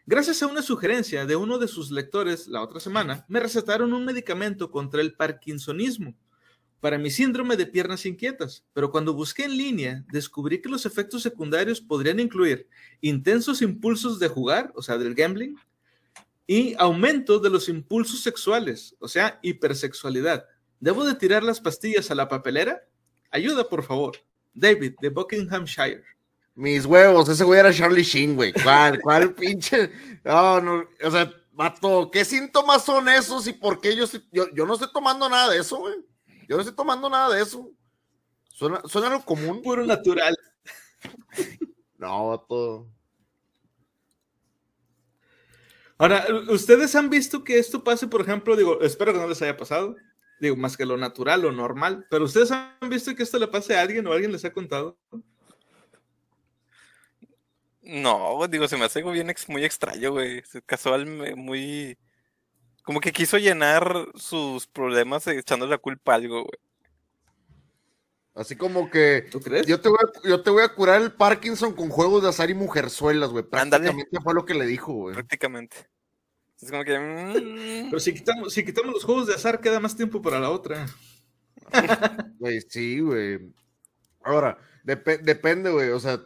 gracias 0.08 0.42
a 0.42 0.46
una 0.46 0.62
sugerencia 0.62 1.26
de 1.26 1.36
uno 1.36 1.58
de 1.58 1.68
sus 1.68 1.90
lectores 1.90 2.46
la 2.48 2.62
otra 2.62 2.80
semana, 2.80 3.26
me 3.28 3.40
recetaron 3.40 3.92
un 3.92 4.06
medicamento 4.06 4.70
contra 4.70 5.02
el 5.02 5.12
parkinsonismo 5.12 6.14
para 6.80 6.96
mi 6.96 7.10
síndrome 7.10 7.56
de 7.56 7.66
piernas 7.66 8.06
inquietas, 8.06 8.64
pero 8.72 8.90
cuando 8.90 9.12
busqué 9.12 9.44
en 9.44 9.58
línea 9.58 10.06
descubrí 10.10 10.62
que 10.62 10.70
los 10.70 10.86
efectos 10.86 11.20
secundarios 11.22 11.82
podrían 11.82 12.20
incluir 12.20 12.70
intensos 13.02 13.60
impulsos 13.60 14.18
de 14.18 14.28
jugar, 14.28 14.72
o 14.74 14.80
sea, 14.80 14.96
del 14.96 15.14
gambling, 15.14 15.56
y 16.46 16.74
aumento 16.78 17.38
de 17.38 17.50
los 17.50 17.68
impulsos 17.68 18.22
sexuales, 18.22 18.96
o 19.00 19.08
sea, 19.08 19.38
hipersexualidad. 19.42 20.46
¿Debo 20.80 21.04
de 21.04 21.16
tirar 21.16 21.42
las 21.42 21.60
pastillas 21.60 22.10
a 22.10 22.14
la 22.14 22.28
papelera? 22.28 22.80
Ayuda, 23.30 23.68
por 23.68 23.82
favor. 23.82 24.16
David, 24.54 24.94
de 25.02 25.10
Buckinghamshire. 25.10 26.02
Mis 26.58 26.86
huevos, 26.86 27.28
ese 27.28 27.44
güey 27.44 27.60
era 27.60 27.72
Charlie 27.72 28.02
Sheen, 28.02 28.34
güey. 28.34 28.52
¿Cuál, 28.52 29.00
cuál 29.00 29.32
pinche? 29.36 29.92
No, 30.24 30.60
no, 30.60 30.84
o 31.04 31.10
sea, 31.10 31.32
vato, 31.52 32.10
¿qué 32.10 32.24
síntomas 32.24 32.84
son 32.84 33.08
esos 33.08 33.46
y 33.46 33.52
por 33.52 33.80
qué 33.80 33.94
yo, 33.94 34.02
estoy- 34.02 34.24
yo, 34.32 34.46
yo 34.52 34.66
no 34.66 34.74
estoy 34.74 34.88
tomando 34.92 35.28
nada 35.28 35.52
de 35.52 35.60
eso, 35.60 35.76
güey? 35.76 35.94
Yo 36.48 36.56
no 36.56 36.62
estoy 36.62 36.74
tomando 36.74 37.08
nada 37.08 37.32
de 37.32 37.42
eso. 37.42 37.70
Suena, 38.48 38.80
suena 38.86 39.08
lo 39.08 39.24
común. 39.24 39.62
Puro 39.62 39.86
natural. 39.86 40.36
No, 41.96 42.28
vato. 42.28 42.86
Ahora, 45.96 46.26
¿ustedes 46.48 46.94
han 46.94 47.10
visto 47.10 47.42
que 47.42 47.58
esto 47.58 47.82
pase, 47.82 48.06
por 48.06 48.20
ejemplo, 48.20 48.56
digo, 48.56 48.80
espero 48.82 49.12
que 49.12 49.18
no 49.18 49.26
les 49.28 49.42
haya 49.42 49.56
pasado, 49.56 49.96
digo, 50.40 50.54
más 50.56 50.76
que 50.76 50.86
lo 50.86 50.96
natural, 50.96 51.42
lo 51.42 51.50
normal, 51.52 52.06
pero 52.08 52.24
¿ustedes 52.24 52.52
han 52.52 52.72
visto 52.88 53.14
que 53.16 53.24
esto 53.24 53.38
le 53.38 53.48
pase 53.48 53.76
a 53.76 53.82
alguien 53.82 54.06
o 54.06 54.12
alguien 54.12 54.30
les 54.30 54.44
ha 54.44 54.52
contado? 54.52 54.96
No, 57.88 58.34
güey, 58.36 58.50
digo, 58.50 58.68
se 58.68 58.76
me 58.76 58.84
hace 58.84 58.98
algo 58.98 59.12
bien 59.12 59.30
ex- 59.30 59.48
muy 59.48 59.64
extraño, 59.64 60.12
güey. 60.12 60.42
Se- 60.44 60.60
Casual, 60.62 61.06
muy. 61.36 61.96
Como 62.84 63.00
que 63.00 63.12
quiso 63.12 63.38
llenar 63.38 64.08
sus 64.14 64.66
problemas 64.66 65.26
echando 65.26 65.66
la 65.66 65.78
culpa 65.78 66.12
a 66.12 66.16
algo, 66.16 66.42
güey. 66.44 66.58
Así 68.34 68.54
como 68.56 68.88
que 68.90 69.26
¿Tú 69.32 69.40
crees? 69.40 69.66
yo 69.66 69.80
te, 69.80 69.88
voy 69.88 69.98
a, 70.00 70.28
yo 70.28 70.42
te 70.42 70.50
voy 70.50 70.62
a 70.62 70.68
curar 70.72 71.02
el 71.02 71.12
Parkinson 71.12 71.74
con 71.74 71.88
juegos 71.88 72.22
de 72.22 72.28
azar 72.28 72.48
y 72.50 72.54
mujerzuelas, 72.54 73.30
güey. 73.30 73.42
Prácticamente 73.44 74.20
fue 74.22 74.32
lo 74.34 74.44
que 74.44 74.54
le 74.54 74.64
dijo, 74.66 74.92
güey. 74.92 75.14
Prácticamente. 75.14 75.76
Es 76.60 76.70
como 76.70 76.84
que. 76.84 76.98
mm, 76.98 77.88
Pero 77.90 78.00
si 78.00 78.14
quitamos, 78.14 78.52
si 78.52 78.64
quitamos 78.64 78.92
los 78.92 79.04
juegos 79.04 79.26
de 79.26 79.34
azar, 79.34 79.60
queda 79.60 79.80
más 79.80 79.96
tiempo 79.96 80.20
para 80.22 80.38
la 80.40 80.50
otra. 80.50 80.86
Güey, 82.38 82.60
sí, 82.68 83.00
güey. 83.00 83.52
Ahora, 84.22 84.56
depe- 84.84 85.20
depende, 85.20 85.70
güey. 85.70 85.90
O 85.90 85.98
sea, 86.00 86.20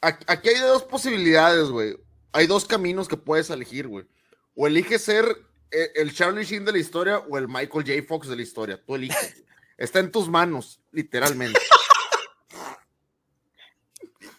aquí 0.00 0.48
hay 0.48 0.60
dos 0.60 0.82
posibilidades, 0.84 1.68
güey. 1.68 1.96
Hay 2.32 2.46
dos 2.46 2.64
caminos 2.64 3.08
que 3.08 3.16
puedes 3.16 3.50
elegir, 3.50 3.88
güey. 3.88 4.06
O 4.54 4.66
eliges 4.66 5.02
ser 5.02 5.24
eh, 5.70 5.90
el 5.94 6.14
Charlie 6.14 6.44
Sheen 6.44 6.64
de 6.64 6.72
la 6.72 6.78
historia 6.78 7.18
o 7.18 7.38
el 7.38 7.48
Michael 7.48 7.84
J. 7.86 8.02
Fox 8.06 8.28
de 8.28 8.36
la 8.36 8.42
historia. 8.42 8.82
Tú 8.84 8.94
eliges. 8.94 9.44
Está 9.76 9.98
en 9.98 10.12
tus 10.12 10.28
manos, 10.28 10.80
literalmente. 10.90 11.58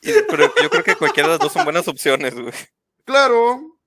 Pero 0.01 0.53
yo 0.61 0.69
creo 0.69 0.83
que 0.83 0.95
cualquiera 0.95 1.29
de 1.29 1.33
las 1.35 1.39
dos 1.39 1.53
son 1.53 1.63
buenas 1.63 1.87
opciones, 1.87 2.33
güey. 2.33 2.53
Claro, 3.05 3.77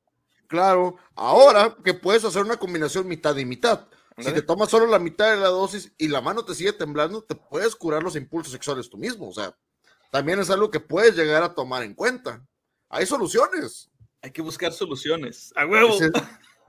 claro. 0.46 0.96
Ahora 1.14 1.76
que 1.84 1.94
puedes 1.94 2.24
hacer 2.24 2.42
una 2.42 2.56
combinación 2.56 3.06
mitad 3.06 3.36
y 3.36 3.44
mitad. 3.44 3.88
Si 4.18 4.32
te 4.32 4.42
tomas 4.42 4.70
solo 4.70 4.86
la 4.86 5.00
mitad 5.00 5.30
de 5.30 5.38
la 5.38 5.48
dosis 5.48 5.92
y 5.98 6.06
la 6.06 6.20
mano 6.20 6.44
te 6.44 6.54
sigue 6.54 6.72
temblando, 6.72 7.24
te 7.24 7.34
puedes 7.34 7.74
curar 7.74 8.02
los 8.02 8.14
impulsos 8.14 8.52
sexuales 8.52 8.88
tú 8.88 8.96
mismo. 8.96 9.28
O 9.28 9.32
sea, 9.32 9.56
también 10.14 10.38
es 10.38 10.48
algo 10.48 10.70
que 10.70 10.78
puedes 10.78 11.16
llegar 11.16 11.42
a 11.42 11.54
tomar 11.56 11.82
en 11.82 11.92
cuenta. 11.92 12.40
Hay 12.88 13.04
soluciones. 13.04 13.90
Hay 14.22 14.30
que 14.30 14.42
buscar 14.42 14.72
soluciones. 14.72 15.52
¡A 15.56 15.66
huevo! 15.66 15.88
Dice, 15.92 16.12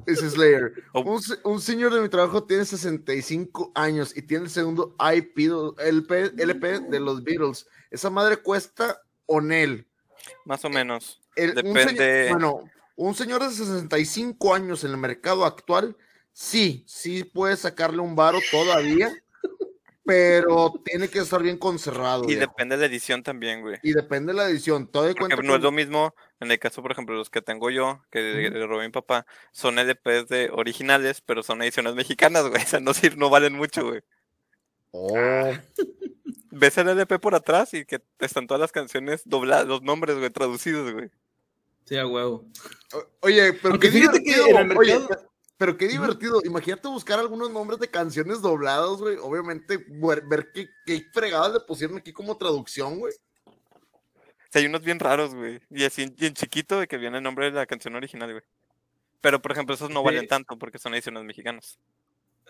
dice 0.07 0.29
Slayer. 0.31 0.73
Oh. 0.93 1.01
Un, 1.01 1.21
se- 1.21 1.37
un 1.43 1.61
señor 1.61 1.93
de 1.93 2.01
mi 2.01 2.09
trabajo 2.09 2.43
tiene 2.43 2.65
65 2.65 3.71
años 3.75 4.17
y 4.17 4.23
tiene 4.23 4.45
el 4.45 4.49
segundo 4.49 4.95
IP, 4.99 5.51
LP, 5.77 6.31
LP 6.41 6.79
de 6.89 6.99
los 6.99 7.23
Beatles. 7.23 7.67
Esa 7.91 8.09
madre 8.09 8.37
cuesta 8.37 8.99
Onel. 9.27 9.87
Más 10.43 10.65
o 10.65 10.69
menos. 10.71 11.21
El- 11.35 11.49
un 11.49 11.73
Depende. 11.75 12.27
señor- 12.27 12.29
bueno, 12.31 12.63
un 12.95 13.13
señor 13.13 13.43
de 13.43 13.51
65 13.51 14.55
años 14.55 14.83
en 14.83 14.89
el 14.89 14.97
mercado 14.97 15.45
actual, 15.45 15.95
sí, 16.33 16.83
sí 16.87 17.23
puede 17.23 17.55
sacarle 17.57 17.99
un 17.99 18.15
varo 18.15 18.39
todavía, 18.49 19.13
pero 20.05 20.73
tiene 20.85 21.07
que 21.09 21.19
estar 21.19 21.41
bien 21.41 21.57
conservado. 21.57 22.23
Y 22.25 22.27
viejo. 22.35 22.41
depende 22.41 22.75
de 22.77 22.81
la 22.81 22.85
edición 22.87 23.23
también, 23.23 23.61
güey. 23.61 23.77
Y 23.83 23.93
depende 23.93 24.31
de 24.33 24.37
la 24.37 24.49
edición. 24.49 24.87
Todo 24.87 25.03
de 25.03 25.15
cuenta 25.15 25.35
no 25.37 25.55
es 25.55 25.61
lo 25.61 25.71
mismo, 25.71 26.13
en 26.39 26.51
el 26.51 26.59
caso, 26.59 26.81
por 26.81 26.91
ejemplo, 26.91 27.15
los 27.15 27.29
que 27.29 27.41
tengo 27.41 27.69
yo, 27.69 28.01
que 28.11 28.19
le 28.21 28.49
le 28.51 28.67
robé 28.67 28.83
a 28.83 28.87
mi 28.87 28.91
papá, 28.91 29.25
son 29.51 29.79
LPs 29.79 30.27
de 30.29 30.49
originales, 30.53 31.21
pero 31.21 31.41
son 31.43 31.61
ediciones 31.63 31.95
mexicanas, 31.95 32.47
güey. 32.49 32.61
O 32.61 32.65
sea, 32.67 32.79
no, 32.79 32.93
sir- 32.93 33.17
no 33.17 33.29
valen 33.29 33.53
mucho, 33.53 33.83
güey. 33.87 34.01
Oh, 34.91 35.17
Ves 36.51 36.77
el 36.77 36.87
LP 36.87 37.19
por 37.19 37.35
atrás 37.35 37.73
y 37.73 37.83
que 37.83 38.01
están 38.19 38.47
todas 38.47 38.61
las 38.61 38.71
canciones 38.71 39.23
dobladas, 39.25 39.67
los 39.67 39.81
nombres, 39.81 40.17
güey, 40.17 40.29
traducidos, 40.29 40.93
güey. 40.93 41.09
Sí, 41.83 41.97
a 41.97 42.07
huevo. 42.07 42.45
o- 42.93 43.05
Oye, 43.21 43.53
pero 43.53 43.73
Aunque 43.73 43.91
qué 43.91 43.99
fíjate 43.99 44.23
que 44.23 44.33
en 44.35 44.71
el 44.71 44.77
oye, 44.77 44.99
pero 45.57 45.77
qué 45.77 45.87
divertido. 45.87 46.41
Imagínate 46.43 46.87
buscar 46.87 47.19
algunos 47.19 47.49
nombres 47.51 47.79
de 47.79 47.89
canciones 47.89 48.41
doblados, 48.41 49.01
güey. 49.01 49.17
Obviamente, 49.21 49.83
ver, 49.87 50.23
ver 50.27 50.51
qué, 50.53 50.67
qué 50.85 51.05
fregadas 51.13 51.53
le 51.53 51.59
pusieron 51.61 51.97
aquí 51.97 52.11
como 52.13 52.37
traducción, 52.37 52.99
güey. 52.99 53.13
Sea, 54.51 54.61
hay 54.61 54.65
unos 54.67 54.81
bien 54.81 54.99
raros, 54.99 55.33
güey. 55.35 55.59
Y 55.69 55.83
así 55.83 56.13
y 56.17 56.25
en 56.25 56.33
chiquito 56.33 56.79
de 56.79 56.87
que 56.87 56.97
viene 56.97 57.17
el 57.17 57.23
nombre 57.23 57.45
de 57.45 57.51
la 57.51 57.65
canción 57.65 57.95
original, 57.95 58.31
güey. 58.31 58.43
Pero, 59.21 59.41
por 59.41 59.51
ejemplo, 59.51 59.73
esos 59.75 59.89
no 59.89 60.03
valen 60.03 60.21
Sí. 60.21 60.27
tanto 60.27 60.57
porque 60.57 60.77
son 60.77 60.93
ediciones 60.93 61.23
mexicanas. 61.23 61.79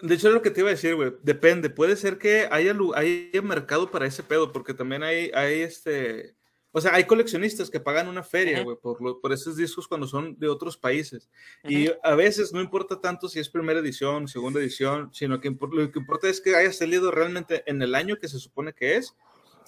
De 0.01 0.13
hecho, 0.15 0.27
es 0.27 0.33
lo 0.33 0.41
que 0.41 0.51
te 0.51 0.59
iba 0.59 0.69
a 0.69 0.73
decir, 0.73 0.93
güey. 0.95 1.13
Depende. 1.23 1.69
Puede 1.69 1.95
ser 1.95 2.17
que 2.17 2.49
haya, 2.51 2.73
lu- 2.73 2.93
haya 2.95 3.41
mercado 3.41 3.89
para 3.91 4.05
ese 4.05 4.23
pedo, 4.23 4.51
porque 4.51 4.73
también 4.73 5.03
hay, 5.03 5.31
hay 5.33 5.61
este. 5.61 6.35
O 6.77 6.81
sea, 6.81 6.93
hay 6.93 7.05
coleccionistas 7.05 7.69
que 7.69 7.79
pagan 7.79 8.09
una 8.09 8.21
feria, 8.21 8.61
güey, 8.63 8.75
por, 8.75 9.01
lo- 9.01 9.21
por 9.21 9.31
esos 9.31 9.55
discos 9.55 9.87
cuando 9.87 10.07
son 10.07 10.37
de 10.37 10.49
otros 10.49 10.75
países. 10.75 11.29
Y 11.63 11.87
a 12.03 12.15
veces 12.15 12.51
no 12.51 12.59
importa 12.59 12.99
tanto 12.99 13.29
si 13.29 13.39
es 13.39 13.47
primera 13.47 13.79
edición, 13.79 14.27
segunda 14.27 14.59
edición, 14.59 15.09
sino 15.13 15.39
que 15.39 15.49
lo 15.71 15.89
que 15.91 15.99
importa 15.99 16.27
es 16.27 16.41
que 16.41 16.53
haya 16.53 16.73
salido 16.73 17.11
realmente 17.11 17.63
en 17.65 17.81
el 17.81 17.95
año 17.95 18.17
que 18.17 18.27
se 18.27 18.39
supone 18.39 18.73
que 18.73 18.97
es. 18.97 19.15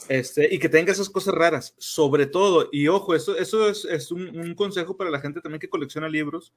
Este, 0.09 0.53
y 0.53 0.59
que 0.59 0.69
tenga 0.69 0.91
esas 0.91 1.09
cosas 1.09 1.33
raras, 1.33 1.73
sobre 1.79 2.27
todo, 2.27 2.69
y 2.71 2.87
ojo, 2.87 3.15
eso, 3.15 3.35
eso 3.35 3.67
es, 3.67 3.83
es 3.85 4.11
un, 4.11 4.37
un 4.37 4.53
consejo 4.53 4.95
para 4.95 5.09
la 5.09 5.19
gente 5.19 5.41
también 5.41 5.59
que 5.59 5.69
colecciona 5.69 6.07
libros, 6.07 6.53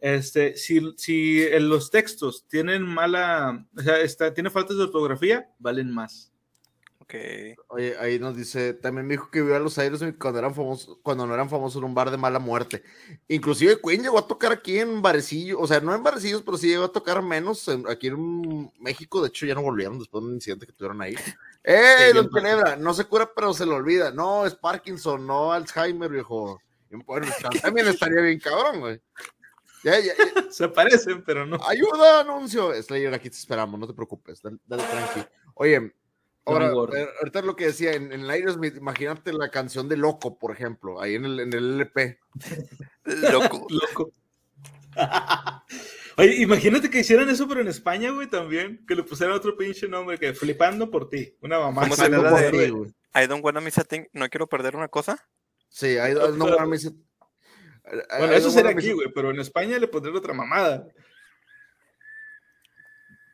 este, 0.00 0.54
si, 0.56 0.92
si 0.98 1.42
en 1.44 1.70
los 1.70 1.90
textos 1.90 2.44
tienen 2.46 2.82
mala, 2.82 3.66
o 3.74 3.80
sea, 3.80 4.00
está, 4.02 4.34
tiene 4.34 4.50
faltas 4.50 4.76
de 4.76 4.82
ortografía, 4.82 5.48
valen 5.58 5.90
más. 5.90 6.30
Ok. 7.04 7.14
Oye, 7.68 7.96
ahí 7.98 8.18
nos 8.18 8.34
dice, 8.34 8.72
también 8.72 9.06
me 9.06 9.12
dijo 9.12 9.30
que 9.30 9.42
vio 9.42 9.54
a 9.54 9.58
los 9.58 9.76
Aires 9.78 10.00
cuando 10.18 10.38
eran 10.38 10.54
famosos, 10.54 10.98
cuando 11.02 11.26
no 11.26 11.34
eran 11.34 11.50
famosos 11.50 11.76
en 11.78 11.84
un 11.84 11.94
bar 11.94 12.10
de 12.10 12.16
mala 12.16 12.38
muerte. 12.38 12.82
Inclusive 13.28 13.78
Queen 13.84 14.02
llegó 14.02 14.18
a 14.18 14.26
tocar 14.26 14.52
aquí 14.52 14.78
en 14.78 15.02
Barecillo, 15.02 15.60
o 15.60 15.66
sea, 15.66 15.80
no 15.80 15.94
en 15.94 16.02
Barecillos, 16.02 16.40
pero 16.42 16.56
sí 16.56 16.68
llegó 16.68 16.84
a 16.84 16.92
tocar 16.92 17.20
menos 17.22 17.68
en- 17.68 17.86
aquí 17.90 18.06
en 18.06 18.72
México. 18.80 19.20
De 19.20 19.28
hecho, 19.28 19.44
ya 19.44 19.54
no 19.54 19.60
volvieron 19.62 19.98
después 19.98 20.22
de 20.22 20.28
un 20.28 20.34
incidente 20.36 20.66
que 20.66 20.72
tuvieron 20.72 21.02
ahí. 21.02 21.14
¡Eh, 21.64 22.10
don 22.14 22.30
Tenebra! 22.30 22.76
No 22.76 22.94
se 22.94 23.04
cura, 23.04 23.30
pero 23.34 23.52
se 23.52 23.66
lo 23.66 23.74
olvida. 23.74 24.10
No, 24.10 24.46
es 24.46 24.54
Parkinson, 24.54 25.26
no 25.26 25.52
Alzheimer, 25.52 26.10
viejo. 26.10 26.58
Bueno, 27.04 27.26
también 27.62 27.86
estaría 27.88 28.22
bien 28.22 28.38
cabrón, 28.40 28.80
güey. 28.80 29.00
Ya, 29.82 29.98
ya, 30.00 30.14
ya. 30.16 30.46
Se 30.50 30.68
parecen, 30.68 31.22
pero 31.22 31.44
no. 31.44 31.58
Ayuda, 31.66 32.20
anuncio. 32.20 32.72
Slayer, 32.82 33.12
aquí 33.12 33.28
te 33.28 33.36
esperamos, 33.36 33.78
no 33.78 33.86
te 33.86 33.92
preocupes. 33.92 34.40
Dale, 34.40 34.56
dale 34.66 34.82
tranqui. 34.84 35.20
Oye, 35.56 35.92
ahora, 36.44 36.98
eh, 36.98 37.08
ahorita 37.20 37.42
lo 37.42 37.56
que 37.56 37.66
decía, 37.66 37.92
en, 37.92 38.12
en 38.12 38.20
el 38.22 38.30
Aerosmith, 38.30 38.76
imagínate 38.76 39.32
la 39.32 39.50
canción 39.50 39.88
de 39.88 39.96
Loco, 39.96 40.38
por 40.38 40.52
ejemplo, 40.52 41.00
ahí 41.00 41.14
en 41.14 41.24
el, 41.24 41.40
en 41.40 41.52
el 41.52 41.74
LP. 41.80 42.18
Loco. 43.04 43.66
Loco. 43.70 44.12
Oye, 46.16 46.36
imagínate 46.42 46.88
que 46.90 47.00
hicieran 47.00 47.28
eso, 47.28 47.48
pero 47.48 47.60
en 47.60 47.68
España, 47.68 48.10
güey, 48.10 48.28
también. 48.28 48.84
Que 48.86 48.94
le 48.94 49.02
pusieran 49.02 49.34
otro 49.34 49.56
pinche 49.56 49.88
nombre, 49.88 50.18
que 50.18 50.32
flipando 50.32 50.90
por 50.90 51.08
ti. 51.08 51.36
Una 51.40 51.58
mamá. 51.58 51.82
¿Cómo 51.82 51.96
se 51.96 52.08
poder, 52.08 52.52
de- 52.52 52.56
güey. 52.56 52.70
güey. 52.70 52.90
I 53.16 53.26
don't 53.26 53.44
wanna 53.44 53.60
miss 53.60 53.78
a 53.78 53.84
thing. 53.84 54.04
No 54.12 54.28
quiero 54.28 54.46
perder 54.46 54.76
una 54.76 54.88
cosa. 54.88 55.26
Sí, 55.68 55.98
ahí 55.98 56.14
no, 56.14 56.20
bueno, 56.36 56.66
me 56.66 56.76
dice- 56.76 56.92
Bueno, 58.18 58.32
I 58.32 58.36
eso 58.36 58.42
don't 58.46 58.54
sería 58.54 58.68
wanna 58.70 58.80
aquí, 58.80 58.92
güey, 58.92 59.08
pero 59.12 59.30
en 59.30 59.40
España 59.40 59.78
le 59.78 59.88
pondrían 59.88 60.16
otra 60.16 60.34
mamada. 60.34 60.86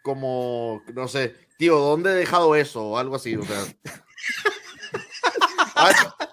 Como, 0.03 0.83
no 0.95 1.09
sé, 1.09 1.35
tío, 1.59 1.79
¿dónde 1.79 2.11
he 2.11 2.15
dejado 2.15 2.55
eso? 2.55 2.85
O 2.85 2.99
algo 2.99 3.17
así, 3.17 3.37
o 3.37 3.43
sea. 3.43 3.65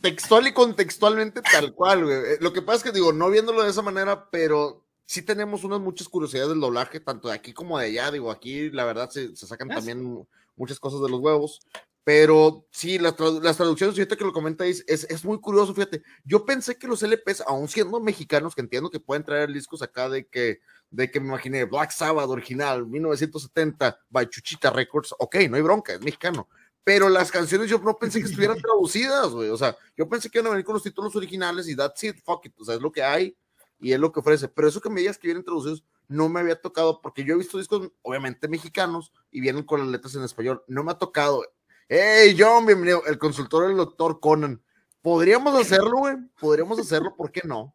Textual 0.00 0.46
y 0.46 0.52
contextualmente 0.52 1.42
tal 1.42 1.74
cual, 1.74 2.04
güey. 2.04 2.16
Eh, 2.16 2.38
Lo 2.40 2.52
que 2.52 2.62
pasa 2.62 2.78
es 2.78 2.82
que 2.84 2.92
digo, 2.92 3.12
no 3.12 3.30
viéndolo 3.30 3.64
de 3.64 3.70
esa 3.70 3.82
manera, 3.82 4.30
pero 4.30 4.84
sí 5.06 5.22
tenemos 5.22 5.64
unas 5.64 5.80
muchas 5.80 6.08
curiosidades 6.08 6.50
del 6.50 6.60
doblaje, 6.60 7.00
tanto 7.00 7.28
de 7.28 7.34
aquí 7.34 7.52
como 7.52 7.78
de 7.78 7.86
allá. 7.86 8.10
Digo, 8.10 8.30
aquí 8.30 8.70
la 8.70 8.84
verdad 8.84 9.10
se, 9.10 9.34
se 9.34 9.46
sacan 9.46 9.68
también 9.68 10.26
muchas 10.56 10.78
cosas 10.78 11.00
de 11.00 11.08
los 11.08 11.20
huevos. 11.20 11.60
Pero 12.08 12.66
sí, 12.70 12.98
las, 12.98 13.20
las 13.20 13.58
traducciones, 13.58 13.94
fíjate 13.94 14.16
que 14.16 14.24
lo 14.24 14.32
comentáis, 14.32 14.82
es, 14.86 15.04
es 15.10 15.26
muy 15.26 15.38
curioso, 15.40 15.74
fíjate. 15.74 16.02
Yo 16.24 16.46
pensé 16.46 16.78
que 16.78 16.88
los 16.88 17.02
LPs, 17.02 17.42
aún 17.46 17.68
siendo 17.68 18.00
mexicanos, 18.00 18.54
que 18.54 18.62
entiendo 18.62 18.88
que 18.88 18.98
pueden 18.98 19.24
traer 19.24 19.52
discos 19.52 19.82
acá 19.82 20.08
de 20.08 20.26
que, 20.26 20.60
de 20.88 21.10
que 21.10 21.20
me 21.20 21.26
imaginé 21.26 21.66
Black 21.66 21.90
Sabbath 21.90 22.30
original, 22.30 22.86
1970, 22.86 23.98
by 24.08 24.26
Chuchita 24.26 24.70
Records, 24.70 25.14
ok, 25.18 25.36
no 25.50 25.56
hay 25.56 25.62
bronca, 25.62 25.92
es 25.92 26.00
mexicano. 26.00 26.48
Pero 26.82 27.10
las 27.10 27.30
canciones 27.30 27.68
yo 27.68 27.78
no 27.78 27.98
pensé 27.98 28.20
que 28.20 28.28
estuvieran 28.28 28.56
traducidas, 28.62 29.28
güey. 29.28 29.50
O 29.50 29.58
sea, 29.58 29.76
yo 29.94 30.08
pensé 30.08 30.30
que 30.30 30.38
iban 30.38 30.46
a 30.46 30.52
venir 30.52 30.64
con 30.64 30.72
los 30.72 30.82
títulos 30.82 31.14
originales 31.14 31.68
y 31.68 31.76
that's 31.76 32.02
it, 32.04 32.16
fuck 32.24 32.46
it. 32.46 32.58
O 32.58 32.64
sea, 32.64 32.76
es 32.76 32.80
lo 32.80 32.90
que 32.90 33.02
hay 33.02 33.36
y 33.80 33.92
es 33.92 34.00
lo 34.00 34.10
que 34.12 34.20
ofrece. 34.20 34.48
Pero 34.48 34.66
eso 34.66 34.80
que 34.80 34.88
me 34.88 35.00
digas 35.00 35.18
que 35.18 35.28
vienen 35.28 35.44
traducidos 35.44 35.84
no 36.08 36.30
me 36.30 36.40
había 36.40 36.58
tocado 36.58 37.02
porque 37.02 37.22
yo 37.22 37.34
he 37.34 37.36
visto 37.38 37.58
discos, 37.58 37.92
obviamente 38.00 38.48
mexicanos, 38.48 39.12
y 39.30 39.42
vienen 39.42 39.64
con 39.64 39.80
las 39.80 39.88
letras 39.88 40.14
en 40.14 40.22
español. 40.22 40.64
No 40.68 40.82
me 40.82 40.92
ha 40.92 40.94
tocado. 40.98 41.44
Hey, 41.88 42.36
John, 42.38 42.66
bienvenido. 42.66 43.02
El 43.06 43.18
consultor 43.18 43.68
del 43.68 43.76
doctor 43.76 44.20
Conan. 44.20 44.62
Podríamos 45.00 45.54
hacerlo, 45.58 45.98
güey. 45.98 46.16
Podríamos 46.38 46.78
hacerlo, 46.78 47.14
¿por 47.16 47.32
qué 47.32 47.42
no? 47.44 47.74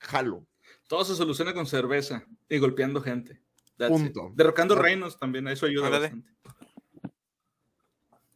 Jalo. 0.00 0.44
Todo 0.88 1.04
se 1.04 1.14
soluciona 1.14 1.54
con 1.54 1.66
cerveza 1.66 2.24
y 2.48 2.58
golpeando 2.58 3.00
gente. 3.00 3.40
That's 3.76 3.90
it. 3.92 3.96
Punto. 4.12 4.32
Derrocando 4.34 4.74
No. 4.74 4.82
reinos 4.82 5.18
también, 5.18 5.46
eso 5.48 5.66
ayuda 5.66 5.86
Ándale. 5.86 6.06
bastante. 6.08 6.30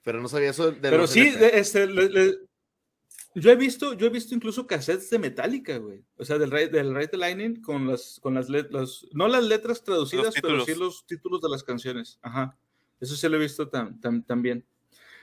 Pero 0.04 0.20
no 0.20 0.28
sabía 0.28 0.50
eso 0.50 0.70
de 0.72 0.80
Pero 0.80 0.98
los 0.98 1.10
sí, 1.10 1.30
de- 1.30 1.58
este, 1.58 1.86
le- 1.86 2.08
le- 2.10 2.38
yo 3.34 3.50
he 3.50 3.56
visto, 3.56 3.94
yo 3.94 4.06
he 4.06 4.10
visto 4.10 4.34
incluso 4.34 4.66
cassettes 4.66 5.08
de 5.10 5.18
Metallica, 5.18 5.78
güey. 5.78 6.04
O 6.16 6.24
sea, 6.24 6.38
del 6.38 6.50
Ride, 6.50 6.68
del 6.68 7.08
the 7.08 7.16
Lightning 7.16 7.62
con 7.62 7.86
las, 7.88 8.18
con 8.20 8.34
las 8.34 8.48
letras, 8.48 9.06
no 9.12 9.26
las 9.28 9.44
letras 9.44 9.82
traducidas, 9.82 10.34
pero 10.40 10.64
sí 10.64 10.74
los 10.74 11.06
títulos 11.06 11.40
de 11.40 11.48
las 11.48 11.64
canciones. 11.64 12.18
Ajá. 12.22 12.56
Eso 13.00 13.16
sí 13.16 13.28
lo 13.28 13.36
he 13.36 13.40
visto 13.40 13.68
tam- 13.70 13.98
tam- 14.00 14.24
también. 14.26 14.64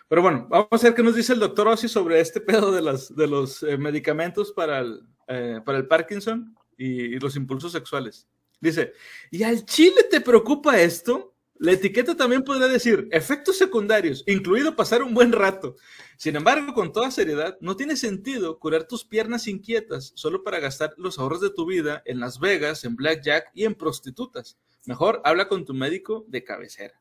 Pero 0.10 0.24
bueno, 0.24 0.48
vamos 0.50 0.84
a 0.84 0.88
ver 0.88 0.96
qué 0.96 1.04
nos 1.04 1.16
dice 1.16 1.34
el 1.34 1.40
doctor 1.40 1.68
Ossi 1.68 1.88
sobre 1.88 2.20
este 2.20 2.42
pedo 2.42 2.72
de, 2.72 2.82
las, 2.82 3.16
de 3.16 3.28
los 3.28 3.62
eh, 3.64 3.78
medicamentos 3.78 4.52
para 4.52 4.80
el, 4.80 5.02
eh, 5.28 5.62
para 5.64 5.78
el 5.78 5.88
Parkinson 5.88 6.56
y, 6.76 7.16
y 7.16 7.20
los 7.20 7.36
impulsos 7.36 7.72
sexuales. 7.72 8.28
Dice, 8.60 8.94
¿y 9.30 9.44
al 9.44 9.66
chile 9.66 10.04
te 10.10 10.20
preocupa 10.20 10.82
esto? 10.82 11.36
La 11.62 11.74
etiqueta 11.74 12.16
también 12.16 12.44
podría 12.44 12.68
decir 12.68 13.08
efectos 13.12 13.58
secundarios, 13.58 14.24
incluido 14.26 14.76
pasar 14.76 15.04
un 15.04 15.14
buen 15.14 15.32
rato. 15.32 15.76
Sin 16.18 16.36
embargo, 16.36 16.74
con 16.74 16.92
toda 16.92 17.12
seriedad, 17.12 17.58
no 17.62 17.76
tiene 17.76 17.96
sentido 17.96 18.58
curar 18.60 18.88
tus 18.88 19.06
piernas 19.06 19.48
inquietas 19.48 20.14
solo 20.16 20.44
para 20.44 20.60
gastar 20.60 20.94
los 20.98 21.20
ahorros 21.20 21.42
de 21.42 21.50
tu 21.52 21.66
vida 21.66 22.02
en 22.06 22.20
Las 22.20 22.40
Vegas, 22.40 22.84
en 22.84 22.96
Blackjack 22.96 23.52
y 23.54 23.66
en 23.66 23.76
prostitutas. 23.76 24.58
Mejor 24.86 25.22
habla 25.24 25.48
con 25.48 25.66
tu 25.66 25.74
médico 25.74 26.26
de 26.30 26.44
cabecera. 26.44 27.00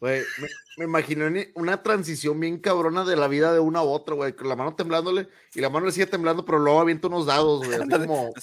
Güey, 0.00 0.22
me, 0.38 0.48
me 0.78 0.84
imagino 0.86 1.28
ni- 1.28 1.48
una 1.54 1.82
transición 1.82 2.40
bien 2.40 2.58
cabrona 2.58 3.04
de 3.04 3.16
la 3.16 3.28
vida 3.28 3.52
de 3.52 3.60
una 3.60 3.80
a 3.80 3.82
otra, 3.82 4.14
güey, 4.14 4.34
con 4.34 4.48
la 4.48 4.56
mano 4.56 4.74
temblándole 4.74 5.28
y 5.54 5.60
la 5.60 5.68
mano 5.68 5.84
le 5.86 5.92
sigue 5.92 6.06
temblando, 6.06 6.44
pero 6.44 6.58
luego 6.58 6.80
avienta 6.80 7.08
unos 7.08 7.26
dados, 7.26 7.66
güey, 7.66 7.78
así 7.78 7.88
como... 8.06 8.32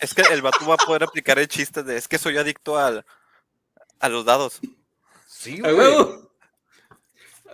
Es 0.00 0.12
que 0.14 0.20
el 0.30 0.42
vato 0.42 0.66
va 0.66 0.74
a 0.74 0.86
poder 0.86 1.04
aplicar 1.04 1.38
el 1.38 1.48
chiste 1.48 1.82
de 1.82 1.96
es 1.96 2.06
que 2.06 2.18
soy 2.18 2.36
adicto 2.36 2.76
al, 2.78 3.04
a 3.98 4.08
los 4.10 4.26
dados. 4.26 4.60
Sí, 5.26 5.62
¡A 5.64 5.70
güey. 5.72 5.94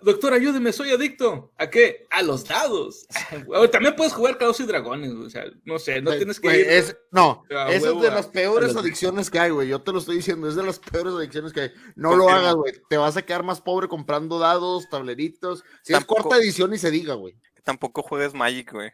Doctor, 0.02 0.32
ayúdeme, 0.34 0.72
soy 0.72 0.90
adicto. 0.90 1.52
¿A 1.56 1.68
qué? 1.70 2.06
A 2.10 2.22
los 2.22 2.44
dados. 2.44 3.06
O 3.48 3.68
también 3.70 3.96
puedes 3.96 4.12
jugar 4.12 4.38
Caos 4.38 4.58
y 4.60 4.64
Dragones, 4.66 5.12
o 5.12 5.30
sea, 5.30 5.44
no 5.64 5.78
sé, 5.78 6.00
no 6.02 6.14
tienes 6.16 6.38
que 6.40 6.48
ir. 6.60 6.66
es- 6.68 6.96
no, 7.10 7.44
a 7.50 7.70
esa 7.72 7.90
es 7.90 8.00
de 8.00 8.08
a- 8.08 8.14
las 8.14 8.26
peores 8.26 8.76
adicciones 8.76 9.30
que 9.30 9.38
hay, 9.38 9.50
güey. 9.50 9.68
Yo 9.68 9.80
te 9.82 9.92
lo 9.92 9.98
estoy 9.98 10.16
diciendo, 10.16 10.48
es 10.48 10.54
de 10.56 10.62
las 10.62 10.78
peores 10.78 11.14
adicciones 11.14 11.52
que 11.52 11.60
hay. 11.62 11.72
No 11.94 12.14
lo 12.16 12.28
hagas, 12.28 12.54
güey. 12.54 12.72
Te 12.88 12.96
vas 12.96 13.16
a 13.16 13.22
quedar 13.22 13.42
más 13.42 13.60
pobre 13.60 13.88
comprando 13.88 14.38
dados, 14.38 14.88
tableritos. 14.88 15.64
Si 15.82 15.92
Tampoco- 15.92 16.18
es 16.18 16.22
corta 16.24 16.38
edición 16.38 16.74
y 16.74 16.78
se 16.78 16.90
diga, 16.90 17.14
güey. 17.14 17.36
Tampoco 17.64 18.02
juegues 18.02 18.34
Magic, 18.34 18.72
güey. 18.72 18.90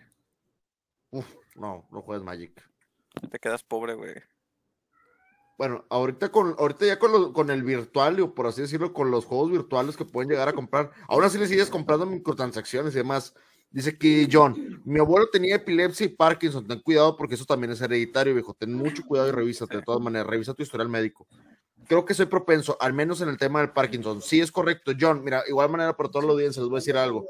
Uf, 1.10 1.26
no, 1.56 1.86
no 1.90 2.02
juegues 2.02 2.24
Magic. 2.24 2.52
Te 3.30 3.38
quedas 3.38 3.62
pobre, 3.62 3.94
güey. 3.94 4.14
Bueno, 5.58 5.84
ahorita 5.90 6.30
con, 6.30 6.54
ahorita 6.58 6.86
ya 6.86 6.98
con, 6.98 7.32
con 7.32 7.50
el 7.50 7.62
virtual, 7.62 8.18
o 8.20 8.34
por 8.34 8.46
así 8.46 8.62
decirlo, 8.62 8.92
con 8.92 9.10
los 9.10 9.24
juegos 9.24 9.50
virtuales 9.52 9.96
que 9.96 10.04
pueden 10.04 10.30
llegar 10.30 10.48
a 10.48 10.52
comprar, 10.52 10.90
aún 11.08 11.24
así 11.24 11.38
le 11.38 11.46
sigues 11.46 11.70
comprando 11.70 12.06
microtransacciones 12.06 12.94
y 12.94 12.98
demás. 12.98 13.34
Dice 13.70 13.90
aquí 13.90 14.28
John, 14.30 14.82
mi 14.84 15.00
abuelo 15.00 15.28
tenía 15.30 15.56
epilepsia 15.56 16.04
y 16.04 16.10
Parkinson, 16.10 16.66
ten 16.66 16.80
cuidado 16.80 17.16
porque 17.16 17.36
eso 17.36 17.46
también 17.46 17.72
es 17.72 17.80
hereditario, 17.80 18.34
viejo, 18.34 18.54
ten 18.54 18.74
mucho 18.74 19.02
cuidado 19.02 19.28
y 19.28 19.32
revísate 19.32 19.78
de 19.78 19.82
todas 19.82 20.02
maneras, 20.02 20.26
revisa 20.26 20.52
tu 20.52 20.62
historial 20.62 20.90
médico. 20.90 21.26
Creo 21.88 22.04
que 22.04 22.12
soy 22.12 22.26
propenso, 22.26 22.76
al 22.80 22.92
menos 22.92 23.22
en 23.22 23.30
el 23.30 23.38
tema 23.38 23.60
del 23.60 23.70
Parkinson. 23.70 24.20
Sí, 24.20 24.40
es 24.40 24.52
correcto, 24.52 24.92
John, 24.98 25.24
mira, 25.24 25.42
igual 25.48 25.70
manera 25.70 25.96
para 25.96 26.10
toda 26.10 26.26
la 26.26 26.32
audiencia 26.32 26.60
les 26.60 26.68
voy 26.68 26.76
a 26.76 26.80
decir 26.80 26.96
algo. 26.96 27.26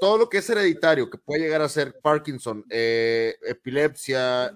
Todo 0.00 0.18
lo 0.18 0.28
que 0.28 0.38
es 0.38 0.50
hereditario, 0.50 1.08
que 1.08 1.18
puede 1.18 1.42
llegar 1.42 1.62
a 1.62 1.68
ser 1.68 1.94
Parkinson, 2.02 2.64
eh, 2.70 3.36
epilepsia, 3.46 4.52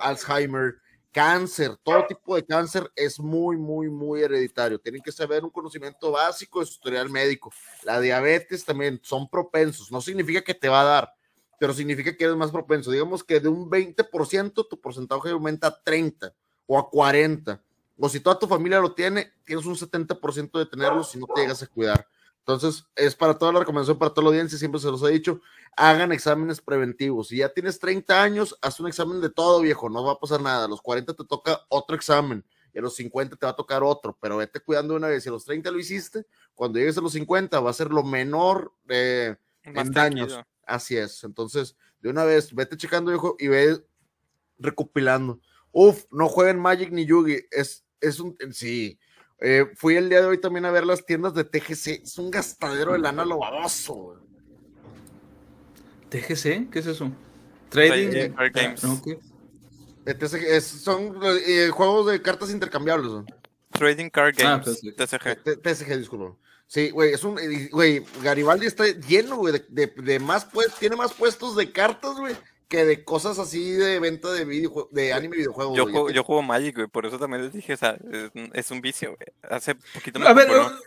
Alzheimer, 0.00 0.74
cáncer, 1.14 1.76
todo 1.84 2.04
tipo 2.08 2.34
de 2.34 2.44
cáncer 2.44 2.90
es 2.96 3.20
muy, 3.20 3.56
muy, 3.56 3.88
muy 3.88 4.22
hereditario. 4.22 4.80
Tienen 4.80 5.00
que 5.00 5.12
saber 5.12 5.44
un 5.44 5.50
conocimiento 5.50 6.10
básico 6.10 6.58
de 6.58 6.66
su 6.66 6.72
historial 6.72 7.08
médico. 7.08 7.52
La 7.84 8.00
diabetes 8.00 8.64
también 8.64 9.00
son 9.04 9.28
propensos. 9.28 9.92
No 9.92 10.00
significa 10.00 10.42
que 10.42 10.54
te 10.54 10.68
va 10.68 10.80
a 10.80 10.84
dar, 10.84 11.14
pero 11.60 11.72
significa 11.72 12.16
que 12.16 12.24
eres 12.24 12.36
más 12.36 12.50
propenso. 12.50 12.90
Digamos 12.90 13.22
que 13.22 13.38
de 13.38 13.48
un 13.48 13.70
20% 13.70 14.66
tu 14.68 14.80
porcentaje 14.80 15.30
aumenta 15.30 15.68
a 15.68 15.82
30 15.82 16.34
o 16.66 16.78
a 16.78 16.90
40. 16.90 17.62
O 17.96 18.08
si 18.08 18.18
toda 18.18 18.36
tu 18.36 18.48
familia 18.48 18.80
lo 18.80 18.92
tiene, 18.92 19.32
tienes 19.44 19.64
un 19.66 19.76
70% 19.76 20.58
de 20.58 20.66
tenerlo 20.66 21.04
si 21.04 21.16
no 21.16 21.28
te 21.32 21.42
llegas 21.42 21.62
a 21.62 21.68
cuidar. 21.68 22.08
Entonces, 22.46 22.84
es 22.94 23.14
para 23.14 23.38
toda 23.38 23.54
la 23.54 23.60
recomendación, 23.60 23.98
para 23.98 24.12
toda 24.12 24.24
la 24.24 24.28
audiencia, 24.28 24.58
siempre 24.58 24.78
se 24.78 24.90
los 24.90 25.02
he 25.02 25.10
dicho, 25.10 25.40
hagan 25.76 26.12
exámenes 26.12 26.60
preventivos. 26.60 27.28
Si 27.28 27.38
ya 27.38 27.48
tienes 27.48 27.78
30 27.78 28.22
años, 28.22 28.58
haz 28.60 28.78
un 28.80 28.86
examen 28.86 29.22
de 29.22 29.30
todo, 29.30 29.62
viejo, 29.62 29.88
no 29.88 30.04
va 30.04 30.12
a 30.12 30.18
pasar 30.20 30.42
nada. 30.42 30.66
A 30.66 30.68
los 30.68 30.82
40 30.82 31.14
te 31.14 31.24
toca 31.24 31.62
otro 31.70 31.96
examen 31.96 32.44
y 32.74 32.78
a 32.78 32.82
los 32.82 32.96
50 32.96 33.36
te 33.36 33.46
va 33.46 33.52
a 33.52 33.56
tocar 33.56 33.82
otro, 33.82 34.18
pero 34.20 34.36
vete 34.36 34.60
cuidando 34.60 34.92
de 34.92 34.98
una 34.98 35.08
vez. 35.08 35.22
Si 35.22 35.30
a 35.30 35.32
los 35.32 35.46
30 35.46 35.70
lo 35.70 35.78
hiciste, 35.78 36.26
cuando 36.54 36.78
llegues 36.78 36.98
a 36.98 37.00
los 37.00 37.12
50 37.12 37.60
va 37.60 37.70
a 37.70 37.72
ser 37.72 37.90
lo 37.90 38.02
menor 38.02 38.74
eh, 38.88 39.36
en 39.62 39.74
daños. 39.92 40.28
tranquilo. 40.28 40.46
Así 40.66 40.98
es. 40.98 41.24
Entonces, 41.24 41.76
de 42.00 42.10
una 42.10 42.24
vez, 42.24 42.54
vete 42.54 42.76
checando, 42.76 43.10
viejo, 43.10 43.36
y 43.38 43.48
ve 43.48 43.82
recopilando. 44.58 45.40
Uf, 45.72 46.04
no 46.10 46.28
jueguen 46.28 46.58
Magic 46.58 46.90
ni 46.90 47.06
Yugi. 47.06 47.46
Es, 47.50 47.86
es 48.02 48.20
un. 48.20 48.36
Sí. 48.52 48.98
Eh, 49.46 49.66
fui 49.76 49.96
el 49.96 50.08
día 50.08 50.20
de 50.22 50.26
hoy 50.26 50.38
también 50.40 50.64
a 50.64 50.70
ver 50.70 50.86
las 50.86 51.04
tiendas 51.04 51.34
de 51.34 51.44
TGC. 51.44 52.02
Es 52.02 52.16
un 52.18 52.30
gastadero 52.30 52.92
de 52.94 52.98
lana 52.98 53.24
lo 53.26 53.38
baboso. 53.38 53.94
güey. 53.94 54.18
TGC, 56.08 56.70
¿qué 56.70 56.78
es 56.78 56.86
eso? 56.86 57.10
Trading. 57.68 58.10
Trading 58.10 58.30
Card 58.34 58.52
Games. 58.54 58.84
Ok. 58.84 59.06
Eh, 60.06 60.14
TCG 60.14 60.44
es- 60.56 60.64
son 60.64 61.18
eh, 61.46 61.70
juegos 61.72 62.06
de 62.10 62.22
cartas 62.22 62.50
intercambiables. 62.50 63.10
Trading 63.70 64.10
Card 64.10 64.34
Ah, 64.40 64.60
Games. 64.62 64.80
pues, 64.82 64.96
TCG. 64.96 65.42
T- 65.42 65.56
TCG, 65.56 65.98
disculpa. 65.98 66.36
Sí, 66.66 66.90
güey, 66.90 67.12
es 67.12 67.24
un. 67.24 67.38
eh, 67.38 67.68
Güey, 67.72 68.02
Garibaldi 68.22 68.66
está 68.66 68.84
lleno, 68.86 69.36
güey, 69.36 69.52
de, 69.52 69.64
de- 69.68 70.02
de 70.02 70.18
más 70.20 70.44
pues, 70.46 70.72
tiene 70.74 70.96
más 70.96 71.12
puestos 71.12 71.56
de 71.56 71.70
cartas, 71.72 72.16
güey, 72.16 72.34
que 72.74 72.84
de 72.84 73.04
cosas 73.04 73.38
así 73.38 73.72
de 73.72 74.00
venta 74.00 74.32
de 74.32 74.46
videojue- 74.46 74.88
de 74.90 75.12
anime 75.12 75.36
y 75.36 75.38
videojuegos. 75.40 75.76
Yo 75.76 75.84
juego, 75.84 76.10
yo 76.10 76.24
juego 76.24 76.42
Magic, 76.42 76.74
güey, 76.76 76.88
por 76.88 77.06
eso 77.06 77.18
también 77.18 77.42
les 77.44 77.52
dije, 77.52 77.74
o 77.74 77.76
sea, 77.76 77.96
es, 78.10 78.30
es 78.52 78.70
un 78.70 78.80
vicio, 78.80 79.16
güey. 79.16 79.28
Hace 79.50 79.74
poquito 79.94 80.18
me 80.18 80.26
A 80.28 80.32
ver, 80.32 80.46
compré, 80.48 80.64
un- 80.66 80.78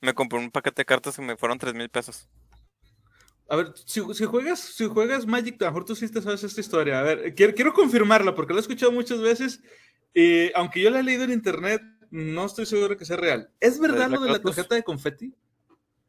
me 0.00 0.14
compré 0.14 0.38
un 0.38 0.50
paquete 0.50 0.82
de 0.82 0.86
cartas 0.86 1.18
y 1.18 1.22
me 1.22 1.36
fueron 1.36 1.58
tres 1.58 1.74
mil 1.74 1.88
pesos. 1.88 2.28
a 3.48 3.56
ver, 3.56 3.72
si, 3.84 4.02
si 4.14 4.24
juegas, 4.24 4.58
si 4.58 4.86
juegas 4.86 5.24
Magic, 5.26 5.60
a 5.62 5.66
lo 5.66 5.70
mejor 5.70 5.84
tú 5.84 5.94
sí 5.94 6.08
te 6.10 6.20
sabes 6.20 6.42
esta 6.42 6.60
historia. 6.60 6.98
A 6.98 7.02
ver, 7.02 7.34
quiero, 7.34 7.54
quiero 7.54 7.72
confirmarla 7.72 8.34
porque 8.34 8.52
la 8.52 8.58
he 8.58 8.62
escuchado 8.62 8.90
muchas 8.92 9.20
veces. 9.20 9.60
y 10.14 10.50
aunque 10.54 10.80
yo 10.80 10.90
la 10.90 11.00
he 11.00 11.02
leído 11.02 11.24
en 11.24 11.30
internet, 11.30 11.80
no 12.10 12.46
estoy 12.46 12.66
seguro 12.66 12.96
que 12.96 13.04
sea 13.04 13.16
real. 13.18 13.50
¿Es 13.60 13.78
verdad 13.78 14.08
¿La 14.10 14.16
lo 14.16 14.22
de 14.22 14.30
la 14.32 14.38
tarjeta 14.40 14.74
de 14.74 14.82
confeti? 14.82 15.34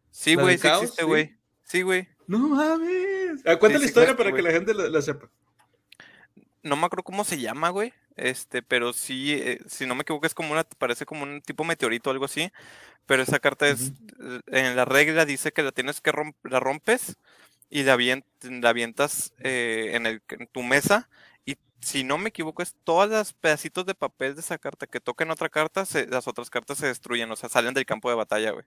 Sí, 0.10 0.36
¿La 0.36 0.42
güey, 0.44 0.58
sí 0.58 0.68
existe, 0.68 1.02
Sí. 1.02 1.08
güey. 1.08 1.38
Sí, 1.64 1.82
güey. 1.82 2.08
No 2.28 2.40
mames. 2.40 3.17
Ah, 3.46 3.58
Cuenta 3.58 3.78
Sí, 3.78 3.84
la 3.86 3.88
historia 3.90 4.16
para 4.18 4.32
que 4.32 4.42
la 4.42 4.52
gente 4.52 4.74
la, 4.74 4.88
la 4.90 5.02
sepa. 5.02 5.30
No 6.64 6.76
me 6.76 6.86
acuerdo 6.86 7.04
cómo 7.04 7.24
se 7.24 7.40
llama, 7.40 7.70
güey. 7.70 7.94
Este, 8.16 8.62
pero 8.64 8.94
sí, 8.94 9.34
eh, 9.34 9.60
si 9.68 9.86
no 9.86 9.96
me 9.96 10.02
equivoco, 10.02 10.26
es 10.26 10.34
como 10.34 10.52
una, 10.52 10.64
parece 10.64 11.06
como 11.06 11.24
un 11.24 11.42
tipo 11.42 11.64
meteorito 11.64 12.10
o 12.10 12.14
algo 12.14 12.26
así. 12.26 12.52
Pero 13.06 13.24
esa 13.24 13.40
carta 13.40 13.68
es, 13.70 13.94
eh, 14.20 14.42
en 14.48 14.76
la 14.76 14.84
regla 14.86 15.24
dice 15.26 15.52
que 15.54 15.64
la 15.64 15.72
tienes 15.72 16.02
que 16.02 16.12
romp- 16.12 16.36
la 16.44 16.60
rompes 16.60 17.18
y 17.70 17.84
la, 17.84 17.96
avient- 17.96 18.26
la 18.42 18.70
avientas 18.70 19.34
eh, 19.40 19.92
en, 19.94 20.06
el, 20.08 20.22
en 20.30 20.48
tu 20.48 20.62
mesa. 20.64 21.10
Y 21.46 21.58
si 21.80 22.04
no 22.04 22.18
me 22.18 22.30
equivoco, 22.30 22.62
es 22.64 22.76
todos 22.84 23.10
los 23.10 23.34
pedacitos 23.34 23.86
de 23.86 23.96
papel 23.96 24.36
de 24.36 24.42
esa 24.42 24.58
carta 24.58 24.88
que 24.88 25.00
toquen 25.00 25.32
otra 25.32 25.48
carta, 25.50 25.86
se- 25.86 26.08
las 26.08 26.28
otras 26.28 26.50
cartas 26.50 26.80
se 26.80 26.88
destruyen, 26.88 27.32
o 27.32 27.36
sea, 27.36 27.48
salen 27.50 27.74
del 27.74 27.86
campo 27.86 28.10
de 28.10 28.16
batalla, 28.16 28.52
güey. 28.52 28.66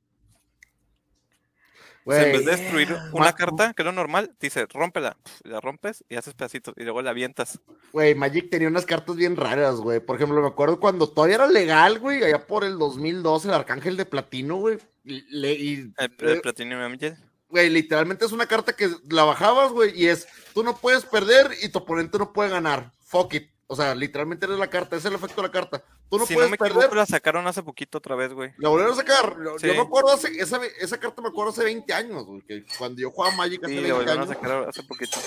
O 2.05 2.13
sea, 2.13 2.27
en 2.27 2.33
vez 2.33 2.45
de 2.47 2.51
destruir 2.57 2.93
una 3.13 3.27
Ma- 3.27 3.35
carta, 3.35 3.73
que 3.75 3.83
es 3.83 3.87
lo 3.87 3.93
normal, 3.93 4.35
dice, 4.41 4.67
rómpela, 4.73 5.17
la 5.45 5.61
rompes 5.61 6.03
y 6.09 6.17
haces 6.17 6.35
pedacitos 6.35 6.75
y 6.79 6.83
luego 6.85 7.03
la 7.03 7.11
avientas. 7.11 7.61
Güey, 7.93 8.15
Magic 8.15 8.51
tenía 8.51 8.69
unas 8.69 8.87
cartas 8.87 9.17
bien 9.17 9.37
raras, 9.37 9.77
güey. 9.77 10.01
Por 10.01 10.17
ejemplo, 10.17 10.41
me 10.41 10.49
acuerdo 10.49 10.81
cuando 10.81 11.09
todavía 11.09 11.37
era 11.37 11.47
legal, 11.47 11.99
güey, 11.99 12.23
allá 12.25 12.47
por 12.47 12.65
el 12.65 12.79
2012, 12.79 13.49
el 13.49 13.55
Arcángel 13.55 13.97
de 13.97 14.07
Platino, 14.07 14.57
güey. 14.57 14.79
le- 15.05 15.53
y, 15.55 15.75
El, 15.75 15.93
eh, 15.99 16.11
el 16.21 16.41
Platinum 16.41 16.81
Angel. 16.81 17.17
Güey, 17.49 17.69
literalmente 17.69 18.25
es 18.25 18.33
una 18.33 18.47
carta 18.47 18.75
que 18.75 18.89
la 19.09 19.25
bajabas, 19.25 19.73
güey, 19.73 19.93
y 20.01 20.07
es, 20.07 20.27
tú 20.55 20.63
no 20.63 20.77
puedes 20.77 21.05
perder 21.05 21.51
y 21.63 21.69
tu 21.69 21.81
oponente 21.81 22.17
no 22.19 22.33
puede 22.33 22.49
ganar. 22.51 22.93
Fuck 23.01 23.35
it. 23.35 23.51
O 23.67 23.77
sea, 23.77 23.95
literalmente 23.95 24.47
eres 24.47 24.59
la 24.59 24.69
carta, 24.71 24.97
es 24.97 25.05
el 25.05 25.15
efecto 25.15 25.43
de 25.43 25.49
la 25.49 25.53
carta. 25.53 25.83
Tú 26.11 26.19
no 26.19 26.27
si 26.27 26.33
no 26.35 26.39
puedes 26.39 26.51
me 26.51 26.59
perder. 26.59 26.77
equivoco, 26.77 26.95
la 26.97 27.07
sacaron 27.07 27.47
hace 27.47 27.63
poquito 27.63 27.99
otra 27.99 28.17
vez, 28.17 28.33
güey. 28.33 28.53
La 28.59 28.69
volvieron 28.69 28.93
a 28.95 28.97
sacar. 28.97 29.37
Yo 29.63 29.75
me 29.75 29.81
acuerdo 29.81 30.13
hace, 30.13 30.29
esa, 30.41 30.61
esa 30.81 30.99
carta 30.99 31.23
me 31.23 31.29
acuerdo 31.29 31.53
hace 31.53 31.63
20 31.65 31.93
años, 31.95 32.25
güey, 32.27 32.41
que 32.43 32.65
cuando 32.79 33.01
yo 33.01 33.11
jugaba 33.11 33.37
Magic 33.37 33.63
hace 33.65 33.75
Sí, 33.75 33.81
la 33.81 33.95
20 33.95 33.97
volvieron 33.97 34.19
a 34.19 34.23
años. 34.25 34.35
sacar 34.37 34.69
hace 34.69 34.83
poquito. 34.83 35.19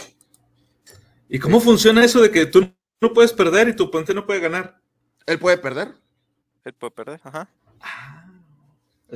¿Y 1.29 1.39
cómo 1.39 1.59
funciona 1.61 2.03
eso 2.03 2.21
de 2.21 2.29
que 2.29 2.45
tú 2.45 2.69
no 3.01 3.13
puedes 3.13 3.31
perder 3.33 3.69
y 3.69 3.75
tu 3.75 3.85
oponente 3.85 4.13
no 4.13 4.25
puede 4.25 4.41
ganar? 4.41 4.77
Él 5.25 5.39
puede 5.39 5.57
perder. 5.57 5.93
Él 6.65 6.73
puede 6.73 6.91
perder, 6.91 7.21
ajá. 7.23 7.49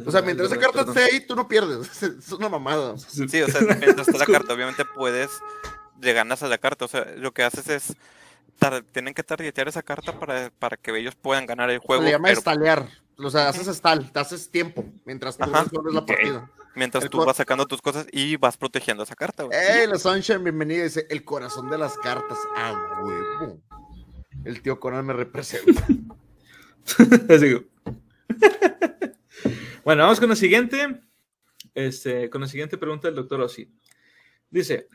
O 0.05 0.11
sea, 0.11 0.21
mientras 0.21 0.51
esa 0.51 0.59
carta 0.59 0.81
esté 0.81 1.03
ahí, 1.03 1.25
tú 1.25 1.35
no 1.35 1.47
pierdes. 1.47 2.01
Es 2.03 2.31
una 2.31 2.49
mamada. 2.49 2.97
Sí, 2.97 3.41
o 3.41 3.47
sea, 3.47 3.61
mientras 3.61 4.07
está 4.07 4.17
la 4.19 4.25
carta, 4.25 4.53
obviamente 4.53 4.85
puedes, 4.85 5.29
le 5.99 6.13
ganas 6.13 6.43
a 6.43 6.47
la 6.47 6.57
carta. 6.57 6.85
O 6.85 6.87
sea, 6.87 7.05
lo 7.17 7.33
que 7.33 7.43
haces 7.43 7.67
es, 7.69 7.95
tienen 8.91 9.13
que 9.13 9.23
targetear 9.23 9.67
esa 9.67 9.83
carta 9.83 10.19
para, 10.19 10.51
para 10.57 10.77
que 10.77 10.97
ellos 10.97 11.15
puedan 11.15 11.45
ganar 11.45 11.69
el 11.69 11.79
juego. 11.79 12.01
Se 12.01 12.05
le 12.07 12.11
llama 12.11 12.27
pero 12.27 12.39
estalear. 12.39 12.89
O 13.17 13.29
sea, 13.29 13.49
haces 13.49 13.67
stall, 13.67 14.11
te 14.11 14.19
haces 14.19 14.49
tiempo 14.49 14.85
mientras 15.05 15.37
tú 15.37 15.43
Ajá. 15.45 15.63
resuelves 15.63 15.93
la 15.93 16.05
partida. 16.05 16.51
mientras 16.75 17.03
el 17.03 17.09
tú 17.09 17.23
vas 17.25 17.37
sacando 17.37 17.65
tus 17.65 17.81
cosas 17.81 18.05
y 18.11 18.35
vas 18.35 18.57
protegiendo 18.57 19.03
esa 19.03 19.15
carta, 19.15 19.43
güey. 19.43 19.57
¡Ey, 19.57 19.87
la 19.87 19.97
Sunshine! 19.97 20.43
Bienvenida. 20.43 20.83
Dice, 20.83 21.07
el 21.09 21.25
corazón 21.25 21.69
de 21.69 21.77
las 21.77 21.97
cartas. 21.97 22.37
¡A 22.55 23.01
huevo! 23.03 23.59
El 24.45 24.61
tío 24.61 24.79
Conan 24.79 25.05
me 25.05 25.13
representa. 25.13 25.85
Bueno, 29.83 30.03
vamos 30.03 30.19
con 30.19 30.27
la 30.27 30.35
siguiente. 30.35 30.99
Este, 31.73 32.29
con 32.29 32.41
la 32.41 32.47
siguiente 32.47 32.77
pregunta 32.77 33.07
del 33.07 33.15
doctor 33.15 33.39
Ossi. 33.39 33.71
Dice: 34.49 34.89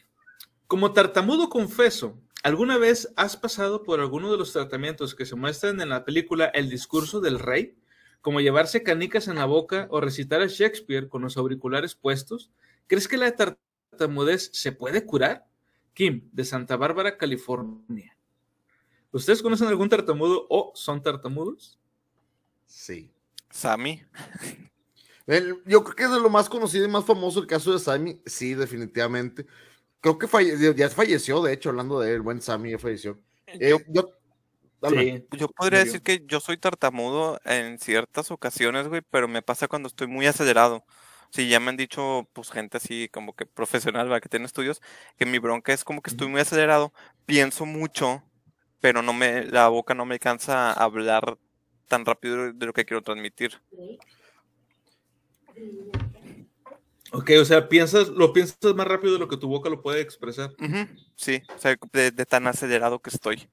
Como 0.67 0.93
tartamudo 0.93 1.49
confeso, 1.49 2.21
¿alguna 2.43 2.79
vez 2.79 3.13
has 3.17 3.37
pasado 3.37 3.83
por 3.83 4.01
alguno 4.01 4.31
de 4.31 4.39
los 4.39 4.53
tratamientos 4.53 5.15
que 5.15 5.27
se 5.27 5.37
muestran 5.37 5.81
en 5.81 5.89
la 5.89 6.05
película 6.05 6.47
El 6.47 6.69
discurso 6.69 7.21
del 7.21 7.39
rey? 7.39 7.77
Como 8.21 8.41
llevarse 8.41 8.83
canicas 8.83 9.27
en 9.29 9.37
la 9.37 9.47
boca 9.47 9.89
o 9.91 10.01
recitar 10.01 10.43
a 10.43 10.47
Shakespeare 10.47 11.09
con 11.09 11.23
los 11.23 11.37
auriculares 11.37 11.95
puestos. 11.95 12.51
¿Crees 12.87 13.09
que 13.09 13.17
la 13.17 13.35
tartamudez 13.35 14.51
se 14.53 14.73
puede 14.73 15.05
curar? 15.05 15.47
Kim, 15.95 16.29
de 16.33 16.45
Santa 16.45 16.77
Bárbara, 16.77 17.19
California. 17.19 18.17
¿Ustedes 19.11 19.43
conocen 19.43 19.69
algún 19.69 19.89
tartamudo 19.89 20.47
o 20.49 20.73
son 20.75 21.03
tartamudos? 21.03 21.79
Sí. 22.67 23.13
Sammy. 23.51 24.03
El- 25.27 25.63
yo 25.67 25.85
creo 25.85 25.97
que 25.97 26.03
es 26.05 26.11
de 26.11 26.21
lo 26.21 26.31
más 26.31 26.49
conocido 26.49 26.85
y 26.85 26.89
más 26.89 27.05
famoso 27.05 27.41
el 27.41 27.47
caso 27.47 27.73
de 27.73 27.79
Sammy. 27.79 28.21
Sí, 28.25 28.55
definitivamente. 28.55 29.47
Creo 30.03 30.19
que 30.19 30.27
falle- 30.27 30.75
ya 30.75 30.91
falleció, 30.91 31.41
de 31.43 31.53
hecho, 31.53 31.71
hablando 31.71 32.01
de 32.01 32.09
él, 32.09 32.15
el 32.17 32.23
buen 32.23 32.43
Sammy 32.43 32.73
ya 32.73 32.79
falleció. 32.79 33.19
Eh, 33.47 33.71
yo. 33.89 34.11
Sí. 34.91 35.25
Yo 35.39 35.47
podría 35.49 35.79
decir 35.85 36.03
que 36.03 36.25
yo 36.27 36.41
soy 36.41 36.57
tartamudo 36.57 37.41
en 37.45 37.79
ciertas 37.79 38.33
ocasiones, 38.33 38.89
güey, 38.89 39.01
pero 39.13 39.29
me 39.29 39.41
pasa 39.41 39.69
cuando 39.69 39.87
estoy 39.87 40.09
muy 40.09 40.27
acelerado. 40.27 40.85
Sí, 41.31 41.49
ya 41.49 41.61
me 41.61 41.71
han 41.71 41.77
dicho, 41.77 42.29
pues, 42.33 42.51
gente 42.51 42.79
así 42.79 43.09
como 43.13 43.33
que 43.33 43.47
profesional, 43.47 44.09
¿verdad? 44.09 44.21
Que 44.21 44.29
tiene 44.29 44.45
estudios, 44.45 44.83
que 45.17 45.25
mi 45.25 45.39
bronca 45.39 45.73
es 45.73 45.85
como 45.85 46.03
que 46.03 46.11
estoy 46.11 46.27
muy 46.27 46.41
acelerado, 46.41 46.93
pienso 47.27 47.65
mucho, 47.65 48.25
pero 48.81 49.03
no 49.03 49.13
me, 49.13 49.45
la 49.45 49.69
boca 49.69 49.95
no 49.95 50.05
me 50.05 50.15
alcanza 50.15 50.73
a 50.73 50.83
hablar 50.83 51.39
tan 51.87 52.05
rápido 52.05 52.53
de 52.53 52.67
lo 52.67 52.73
que 52.73 52.85
quiero 52.85 53.03
transmitir. 53.03 53.61
Ok, 57.13 57.31
o 57.41 57.45
sea, 57.45 57.69
piensas, 57.69 58.09
lo 58.09 58.33
piensas 58.33 58.75
más 58.75 58.87
rápido 58.87 59.13
de 59.13 59.19
lo 59.19 59.29
que 59.29 59.37
tu 59.37 59.47
boca 59.49 59.69
lo 59.69 59.83
puede 59.83 60.01
expresar. 60.01 60.53
Sí, 61.15 61.43
o 61.55 61.59
sea, 61.59 61.77
de, 61.93 62.11
de 62.11 62.27
tan 62.27 62.47
acelerado 62.47 63.01
que 63.01 63.11
estoy. 63.11 63.49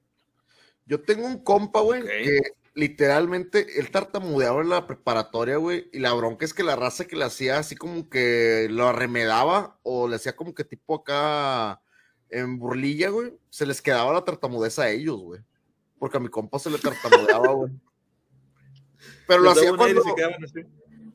Yo 0.86 1.00
tengo 1.02 1.26
un 1.26 1.44
compa, 1.44 1.80
güey, 1.80 2.02
que 2.02 2.40
literalmente 2.74 3.78
él 3.78 3.90
tartamudeaba 3.90 4.62
en 4.62 4.70
la 4.70 4.86
preparatoria, 4.86 5.58
güey, 5.58 5.88
y 5.92 5.98
la 5.98 6.12
bronca 6.14 6.44
es 6.44 6.54
que 6.54 6.62
la 6.62 6.74
raza 6.74 7.04
que 7.04 7.16
le 7.16 7.24
hacía 7.24 7.58
así 7.58 7.76
como 7.76 8.08
que 8.08 8.66
lo 8.70 8.88
arremedaba 8.88 9.78
o 9.82 10.08
le 10.08 10.16
hacía 10.16 10.34
como 10.34 10.54
que 10.54 10.64
tipo 10.64 10.94
acá 10.94 11.82
en 12.30 12.58
burlilla, 12.58 13.10
güey, 13.10 13.34
se 13.50 13.66
les 13.66 13.82
quedaba 13.82 14.12
la 14.12 14.24
tartamudez 14.24 14.78
a 14.78 14.88
ellos, 14.88 15.20
güey. 15.20 15.40
Porque 15.98 16.16
a 16.16 16.20
mi 16.20 16.28
compa 16.28 16.58
se 16.58 16.70
le 16.70 16.78
tartamudeaba, 16.78 17.52
güey. 17.52 17.72
Pero 19.26 19.42
lo 19.42 19.50
hacía 19.50 19.74
cuando, 19.76 20.02
se 20.02 20.14
quedaban 20.14 20.44
así. 20.44 20.60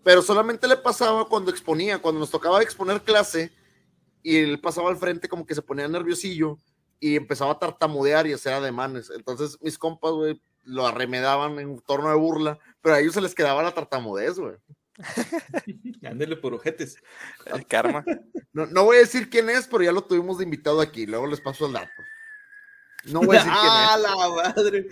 Pero 0.06 0.22
solamente 0.22 0.68
le 0.68 0.78
pasaba 0.78 1.28
cuando 1.28 1.50
exponía, 1.50 1.98
cuando 1.98 2.20
nos 2.20 2.30
tocaba 2.30 2.62
exponer 2.62 3.02
clase 3.02 3.52
y 4.22 4.38
él 4.38 4.60
pasaba 4.62 4.90
al 4.92 4.98
frente 4.98 5.28
como 5.28 5.48
que 5.48 5.56
se 5.56 5.64
ponía 5.64 5.88
nerviosillo 5.88 6.60
y 7.00 7.16
empezaba 7.16 7.54
a 7.54 7.58
tartamudear 7.60 8.28
y 8.28 8.34
hacer 8.34 8.54
ademanes. 8.54 9.10
Entonces 9.10 9.58
mis 9.62 9.80
compas, 9.80 10.12
güey, 10.12 10.40
lo 10.64 10.86
arremedaban 10.86 11.58
en 11.58 11.80
torno 11.80 12.10
de 12.10 12.16
burla, 12.16 12.60
pero 12.84 12.94
a 12.94 13.00
ellos 13.00 13.16
se 13.16 13.22
les 13.22 13.34
quedaba 13.34 13.64
la 13.64 13.74
tartamudez, 13.74 14.38
güey. 14.38 14.56
Ándele 16.06 16.36
por 16.36 16.54
ojetes. 16.54 16.98
El 17.48 17.66
karma. 17.66 18.06
No, 18.54 18.68
no 18.68 18.84
voy 18.84 18.98
a 18.98 19.00
decir 19.00 19.28
quién 19.30 19.50
es, 19.50 19.66
pero 19.68 19.84
ya 19.84 19.92
lo 19.92 20.04
tuvimos 20.04 20.38
de 20.38 20.44
invitado 20.44 20.82
aquí, 20.82 21.08
luego 21.08 21.26
les 21.26 21.42
paso 21.42 21.66
el 21.66 21.74
dato. 21.74 21.90
No 23.06 23.22
voy 23.22 23.38
a 23.38 23.40
decir 23.40 23.52
quién 23.60 23.74
es. 23.74 23.90
¡Ah, 23.90 23.98
la 23.98 24.16
madre! 24.30 24.88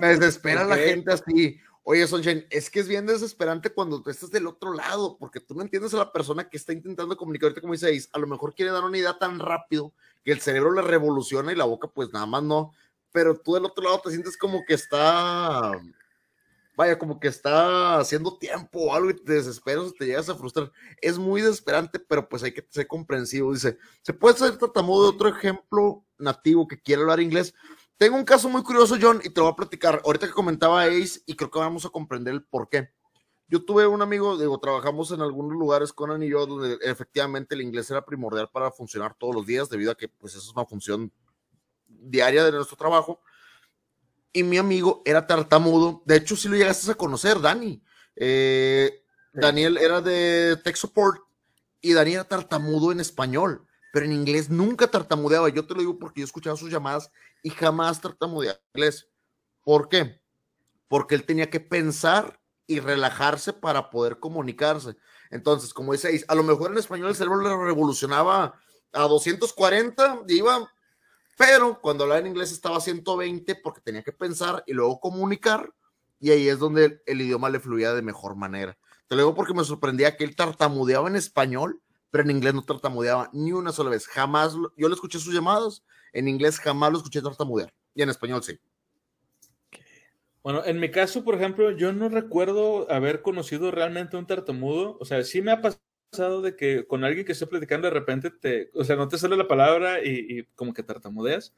Me 0.00 0.08
desespera 0.08 0.64
la 0.64 0.74
Ok. 0.76 0.80
gente 0.80 1.12
así. 1.12 1.60
Oye, 1.86 2.06
Sunshine, 2.06 2.46
es 2.48 2.70
que 2.70 2.80
es 2.80 2.88
bien 2.88 3.04
desesperante 3.04 3.68
cuando 3.68 4.00
tú 4.02 4.08
estás 4.08 4.30
del 4.30 4.46
otro 4.46 4.72
lado, 4.72 5.18
porque 5.18 5.38
tú 5.38 5.54
no 5.54 5.60
entiendes 5.60 5.92
a 5.92 5.98
la 5.98 6.12
persona 6.12 6.48
que 6.48 6.56
está 6.56 6.72
intentando 6.72 7.14
comunicar, 7.14 7.48
ahorita 7.48 7.60
como 7.60 7.74
dice 7.74 8.08
a 8.10 8.18
lo 8.18 8.26
mejor 8.26 8.54
quiere 8.54 8.72
dar 8.72 8.84
una 8.84 8.96
idea 8.96 9.18
tan 9.18 9.38
rápido 9.38 9.92
que 10.24 10.32
el 10.32 10.40
cerebro 10.40 10.72
le 10.72 10.80
revoluciona 10.80 11.52
y 11.52 11.56
la 11.56 11.66
boca 11.66 11.86
pues 11.88 12.10
nada 12.10 12.24
más 12.24 12.42
no, 12.42 12.72
pero 13.12 13.38
tú 13.38 13.52
del 13.52 13.66
otro 13.66 13.84
lado 13.84 14.00
te 14.02 14.10
sientes 14.12 14.38
como 14.38 14.64
que 14.66 14.72
está, 14.72 15.72
vaya, 16.74 16.98
como 16.98 17.20
que 17.20 17.28
está 17.28 17.98
haciendo 17.98 18.38
tiempo 18.38 18.86
o 18.86 18.94
algo 18.94 19.10
y 19.10 19.22
te 19.22 19.34
desesperas 19.34 19.92
te 19.92 20.06
llegas 20.06 20.30
a 20.30 20.36
frustrar. 20.36 20.72
Es 21.02 21.18
muy 21.18 21.42
desesperante, 21.42 21.98
pero 21.98 22.26
pues 22.30 22.42
hay 22.44 22.52
que 22.52 22.66
ser 22.70 22.86
comprensivo. 22.86 23.52
Dice, 23.52 23.76
¿se 24.00 24.14
puede 24.14 24.38
ser 24.38 24.56
tartamudo 24.56 25.02
de 25.02 25.16
otro 25.16 25.28
ejemplo 25.28 26.02
nativo 26.16 26.66
que 26.66 26.80
quiere 26.80 27.02
hablar 27.02 27.20
inglés? 27.20 27.54
Tengo 27.96 28.16
un 28.16 28.24
caso 28.24 28.48
muy 28.48 28.62
curioso, 28.62 28.96
John, 29.00 29.20
y 29.22 29.30
te 29.30 29.40
lo 29.40 29.44
voy 29.44 29.52
a 29.52 29.56
platicar. 29.56 30.02
Ahorita 30.04 30.26
que 30.26 30.32
comentaba 30.32 30.84
Ace, 30.84 31.20
y 31.26 31.36
creo 31.36 31.50
que 31.50 31.58
vamos 31.58 31.84
a 31.84 31.90
comprender 31.90 32.34
el 32.34 32.44
por 32.44 32.68
qué. 32.68 32.90
Yo 33.48 33.64
tuve 33.64 33.86
un 33.86 34.02
amigo, 34.02 34.36
digo, 34.36 34.58
trabajamos 34.58 35.12
en 35.12 35.20
algunos 35.20 35.52
lugares 35.52 35.92
con 35.92 36.10
Ana 36.10 36.24
y 36.24 36.30
yo, 36.30 36.46
donde 36.46 36.78
efectivamente 36.82 37.54
el 37.54 37.60
inglés 37.60 37.90
era 37.90 38.04
primordial 38.04 38.48
para 38.50 38.70
funcionar 38.70 39.14
todos 39.14 39.34
los 39.34 39.46
días, 39.46 39.68
debido 39.68 39.92
a 39.92 39.94
que, 39.96 40.08
pues, 40.08 40.34
eso 40.34 40.50
es 40.50 40.56
una 40.56 40.66
función 40.66 41.12
diaria 41.86 42.44
de 42.44 42.52
nuestro 42.52 42.76
trabajo. 42.76 43.20
Y 44.32 44.42
mi 44.42 44.58
amigo 44.58 45.02
era 45.04 45.26
tartamudo. 45.26 46.02
De 46.04 46.16
hecho, 46.16 46.34
sí 46.34 46.48
lo 46.48 46.56
llegaste 46.56 46.90
a 46.90 46.96
conocer, 46.96 47.40
Dani. 47.40 47.80
Eh, 48.16 49.04
Daniel 49.32 49.76
era 49.78 50.00
de 50.00 50.56
Tech 50.62 50.76
Support 50.76 51.22
y 51.80 51.92
Dani 51.92 52.14
era 52.14 52.24
tartamudo 52.24 52.92
en 52.92 53.00
español, 53.00 53.66
pero 53.94 54.06
en 54.06 54.12
inglés 54.12 54.50
nunca 54.50 54.88
tartamudeaba. 54.88 55.48
Yo 55.50 55.68
te 55.68 55.72
lo 55.72 55.78
digo 55.78 56.00
porque 56.00 56.20
yo 56.20 56.24
escuchaba 56.24 56.56
sus 56.56 56.68
llamadas 56.68 57.12
y 57.44 57.50
jamás 57.50 58.00
tartamudeaba 58.00 58.58
en 58.58 58.80
inglés. 58.80 59.08
¿Por 59.62 59.88
qué? 59.88 60.20
Porque 60.88 61.14
él 61.14 61.24
tenía 61.24 61.48
que 61.48 61.60
pensar 61.60 62.40
y 62.66 62.80
relajarse 62.80 63.52
para 63.52 63.90
poder 63.90 64.18
comunicarse. 64.18 64.96
Entonces, 65.30 65.72
como 65.72 65.92
dice 65.92 66.24
a 66.26 66.34
lo 66.34 66.42
mejor 66.42 66.72
en 66.72 66.78
español 66.78 67.10
el 67.10 67.14
cerebro 67.14 67.40
le 67.40 67.56
revolucionaba 67.56 68.58
a 68.92 69.02
240 69.02 70.24
y 70.26 70.38
iba, 70.38 70.68
pero 71.38 71.80
cuando 71.80 72.02
hablaba 72.02 72.18
en 72.18 72.26
inglés 72.26 72.50
estaba 72.50 72.78
a 72.78 72.80
120 72.80 73.54
porque 73.62 73.80
tenía 73.80 74.02
que 74.02 74.10
pensar 74.10 74.64
y 74.66 74.72
luego 74.72 74.98
comunicar, 74.98 75.72
y 76.18 76.32
ahí 76.32 76.48
es 76.48 76.58
donde 76.58 76.86
el, 76.86 77.02
el 77.06 77.20
idioma 77.20 77.48
le 77.48 77.60
fluía 77.60 77.94
de 77.94 78.02
mejor 78.02 78.34
manera. 78.34 78.76
Te 79.06 79.14
lo 79.14 79.22
digo 79.22 79.34
porque 79.36 79.54
me 79.54 79.62
sorprendía 79.62 80.16
que 80.16 80.24
él 80.24 80.34
tartamudeaba 80.34 81.08
en 81.08 81.14
español, 81.14 81.80
en 82.22 82.30
inglés 82.30 82.54
no 82.54 82.62
tartamudeaba 82.62 83.30
ni 83.32 83.52
una 83.52 83.72
sola 83.72 83.90
vez. 83.90 84.06
Jamás, 84.06 84.54
yo 84.76 84.88
le 84.88 84.94
escuché 84.94 85.18
sus 85.18 85.34
llamadas, 85.34 85.84
en 86.12 86.28
inglés 86.28 86.58
jamás 86.58 86.92
lo 86.92 86.98
escuché 86.98 87.20
tartamudear, 87.20 87.72
y 87.94 88.02
en 88.02 88.10
español 88.10 88.42
sí. 88.42 88.58
Bueno, 90.42 90.62
en 90.64 90.78
mi 90.78 90.90
caso, 90.90 91.24
por 91.24 91.36
ejemplo, 91.36 91.70
yo 91.70 91.92
no 91.94 92.10
recuerdo 92.10 92.90
haber 92.92 93.22
conocido 93.22 93.70
realmente 93.70 94.18
un 94.18 94.26
tartamudo. 94.26 94.98
O 95.00 95.06
sea, 95.06 95.24
sí 95.24 95.40
me 95.40 95.52
ha 95.52 95.62
pasado 95.62 96.42
de 96.42 96.54
que 96.54 96.86
con 96.86 97.02
alguien 97.02 97.24
que 97.24 97.32
esté 97.32 97.46
platicando 97.46 97.86
de 97.86 97.94
repente 97.94 98.30
te, 98.30 98.70
o 98.74 98.84
sea, 98.84 98.94
no 98.94 99.08
te 99.08 99.16
sale 99.16 99.38
la 99.38 99.48
palabra 99.48 100.04
y 100.04 100.44
como 100.54 100.74
que 100.74 100.82
tartamudeas. 100.82 101.54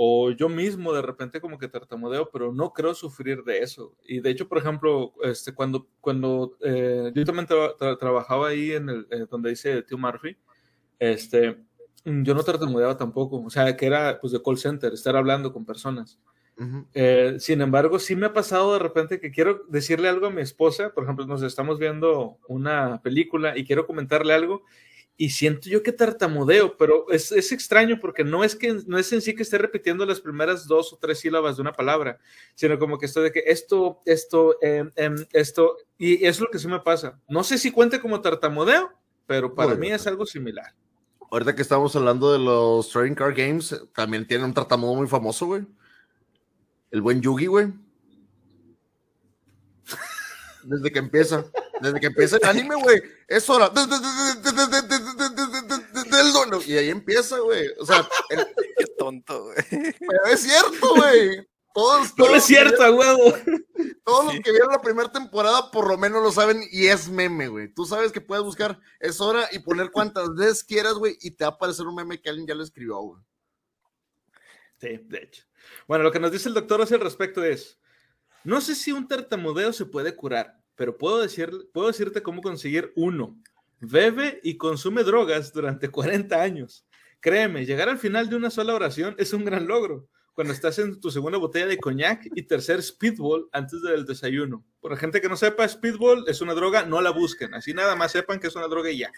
O 0.00 0.30
yo 0.30 0.48
mismo 0.48 0.92
de 0.92 1.02
repente 1.02 1.40
como 1.40 1.58
que 1.58 1.66
tartamudeo, 1.66 2.30
pero 2.30 2.52
no 2.52 2.72
creo 2.72 2.94
sufrir 2.94 3.42
de 3.42 3.58
eso. 3.58 3.96
Y 4.04 4.20
de 4.20 4.30
hecho, 4.30 4.46
por 4.48 4.58
ejemplo, 4.58 5.12
este, 5.24 5.52
cuando, 5.52 5.88
cuando 6.00 6.56
eh, 6.60 7.10
yo 7.12 7.24
también 7.24 7.48
tra- 7.48 7.76
tra- 7.76 7.98
trabajaba 7.98 8.46
ahí 8.46 8.70
en 8.70 8.88
el, 8.90 9.08
eh, 9.10 9.26
donde 9.28 9.50
dice 9.50 9.82
Tío 9.82 9.98
Murphy, 9.98 10.36
este, 11.00 11.58
yo 12.04 12.32
no 12.32 12.44
tartamudeaba 12.44 12.96
tampoco. 12.96 13.42
O 13.44 13.50
sea, 13.50 13.76
que 13.76 13.86
era 13.86 14.20
pues 14.20 14.32
de 14.32 14.40
call 14.40 14.56
center, 14.58 14.92
estar 14.92 15.16
hablando 15.16 15.52
con 15.52 15.64
personas. 15.64 16.20
Ujú. 16.56 16.86
Eh, 16.94 17.36
sin 17.40 17.60
embargo, 17.60 17.98
sí 17.98 18.14
me 18.14 18.26
ha 18.26 18.32
pasado 18.32 18.74
de 18.74 18.78
repente 18.78 19.18
que 19.18 19.32
quiero 19.32 19.64
decirle 19.68 20.08
algo 20.08 20.26
a 20.26 20.30
mi 20.30 20.42
esposa, 20.42 20.90
por 20.94 21.02
ejemplo, 21.02 21.26
nos 21.26 21.42
estamos 21.42 21.80
viendo 21.80 22.38
una 22.46 23.02
película 23.02 23.58
y 23.58 23.64
quiero 23.64 23.84
comentarle 23.84 24.32
algo 24.32 24.62
y 25.20 25.30
siento 25.30 25.68
yo 25.68 25.82
que 25.82 25.92
tartamudeo, 25.92 26.76
pero 26.76 27.10
es, 27.10 27.32
es 27.32 27.50
extraño 27.50 27.98
porque 28.00 28.22
no 28.22 28.44
es 28.44 28.54
que 28.54 28.80
no 28.86 28.98
es 28.98 29.12
en 29.12 29.20
sí 29.20 29.34
que 29.34 29.42
esté 29.42 29.58
repitiendo 29.58 30.06
las 30.06 30.20
primeras 30.20 30.68
dos 30.68 30.92
o 30.92 30.96
tres 30.96 31.18
sílabas 31.18 31.56
de 31.56 31.62
una 31.62 31.72
palabra, 31.72 32.20
sino 32.54 32.78
como 32.78 32.98
que 32.98 33.06
estoy 33.06 33.24
de 33.24 33.32
que 33.32 33.42
esto, 33.44 34.00
esto, 34.06 34.56
em, 34.62 34.92
em, 34.94 35.16
esto, 35.32 35.76
y 35.98 36.24
es 36.24 36.38
lo 36.40 36.48
que 36.48 36.60
sí 36.60 36.68
me 36.68 36.78
pasa. 36.78 37.20
No 37.28 37.42
sé 37.42 37.58
si 37.58 37.72
cuente 37.72 38.00
como 38.00 38.20
tartamudeo, 38.20 38.92
pero 39.26 39.56
para 39.56 39.74
mí 39.74 39.88
es 39.90 40.06
algo 40.06 40.24
similar. 40.24 40.72
Ahorita 41.32 41.56
que 41.56 41.62
estamos 41.62 41.96
hablando 41.96 42.32
de 42.32 42.38
los 42.38 42.88
Trading 42.88 43.14
Card 43.14 43.34
Games, 43.36 43.76
también 43.96 44.24
tiene 44.24 44.44
un 44.44 44.54
tartamudo 44.54 44.94
muy 44.94 45.08
famoso, 45.08 45.46
güey. 45.46 45.66
El 46.92 47.02
buen 47.02 47.20
Yugi, 47.20 47.46
güey. 47.46 47.72
Desde 50.62 50.92
que 50.92 51.00
empieza, 51.00 51.44
desde 51.80 52.00
que 52.00 52.06
empieza 52.06 52.36
el 52.36 52.44
anime, 52.44 52.74
güey, 52.76 53.02
es 53.26 53.48
hora. 53.48 53.68
Del 53.70 53.88
duelo. 56.32 56.60
Y 56.66 56.76
ahí 56.76 56.90
empieza, 56.90 57.38
güey. 57.38 57.68
O 57.78 57.86
sea, 57.86 58.08
el... 58.30 58.46
qué 58.76 58.86
tonto, 58.98 59.44
güey. 59.44 59.56
Pero 59.70 60.26
es 60.30 60.40
cierto, 60.40 60.94
güey. 60.96 61.46
Todos, 61.74 62.14
todos, 62.16 62.30
no 62.30 62.36
es 62.36 62.44
cierto, 62.44 62.82
a 62.82 62.90
huevo. 62.90 63.34
Todos 64.04 64.24
los 64.24 64.42
que 64.42 64.50
vieron 64.50 64.72
la 64.72 64.80
primera 64.80 65.12
temporada 65.12 65.70
por 65.70 65.86
lo 65.86 65.96
menos 65.96 66.22
lo 66.22 66.32
saben 66.32 66.60
y 66.72 66.86
es 66.86 67.08
meme, 67.08 67.46
güey. 67.46 67.72
Tú 67.72 67.84
sabes 67.84 68.10
que 68.10 68.20
puedes 68.20 68.42
buscar 68.42 68.80
es 68.98 69.20
hora 69.20 69.48
y 69.52 69.60
poner 69.60 69.92
cuantas 69.92 70.34
veces 70.34 70.64
quieras, 70.64 70.94
güey, 70.94 71.16
y 71.20 71.30
te 71.30 71.44
va 71.44 71.50
a 71.50 71.54
aparecer 71.54 71.86
un 71.86 71.94
meme 71.94 72.20
que 72.20 72.30
alguien 72.30 72.48
ya 72.48 72.54
lo 72.56 72.64
escribió, 72.64 72.98
güey. 72.98 73.22
Sí, 74.80 74.98
de 75.04 75.18
hecho. 75.18 75.44
Bueno, 75.86 76.04
lo 76.04 76.10
que 76.10 76.18
nos 76.18 76.32
dice 76.32 76.48
el 76.48 76.54
doctor 76.54 76.82
hacia 76.82 76.96
el 76.96 77.02
respecto 77.02 77.44
es, 77.44 77.78
no 78.44 78.60
sé 78.60 78.74
si 78.74 78.90
un 78.90 79.06
tartamudeo 79.06 79.72
se 79.72 79.84
puede 79.86 80.16
curar, 80.16 80.57
pero 80.78 80.96
puedo, 80.96 81.20
decir, 81.20 81.50
puedo 81.72 81.88
decirte 81.88 82.22
cómo 82.22 82.40
conseguir 82.40 82.92
uno. 82.94 83.36
Bebe 83.80 84.40
y 84.44 84.56
consume 84.56 85.02
drogas 85.02 85.52
durante 85.52 85.88
40 85.90 86.40
años. 86.40 86.86
Créeme, 87.20 87.66
llegar 87.66 87.88
al 87.88 87.98
final 87.98 88.30
de 88.30 88.36
una 88.36 88.48
sola 88.48 88.74
oración 88.74 89.16
es 89.18 89.32
un 89.32 89.44
gran 89.44 89.66
logro. 89.66 90.08
Cuando 90.34 90.52
estás 90.52 90.78
en 90.78 91.00
tu 91.00 91.10
segunda 91.10 91.36
botella 91.36 91.66
de 91.66 91.78
coñac 91.78 92.28
y 92.32 92.42
tercer 92.42 92.80
speedball 92.80 93.48
antes 93.50 93.82
del 93.82 94.06
desayuno. 94.06 94.64
Por 94.78 94.92
la 94.92 94.96
gente 94.96 95.20
que 95.20 95.28
no 95.28 95.36
sepa, 95.36 95.66
speedball 95.66 96.22
es 96.28 96.40
una 96.40 96.54
droga, 96.54 96.84
no 96.84 97.00
la 97.00 97.10
busquen. 97.10 97.54
Así 97.54 97.74
nada 97.74 97.96
más 97.96 98.12
sepan 98.12 98.38
que 98.38 98.46
es 98.46 98.54
una 98.54 98.68
droga 98.68 98.88
y 98.88 98.98
ya. 98.98 99.10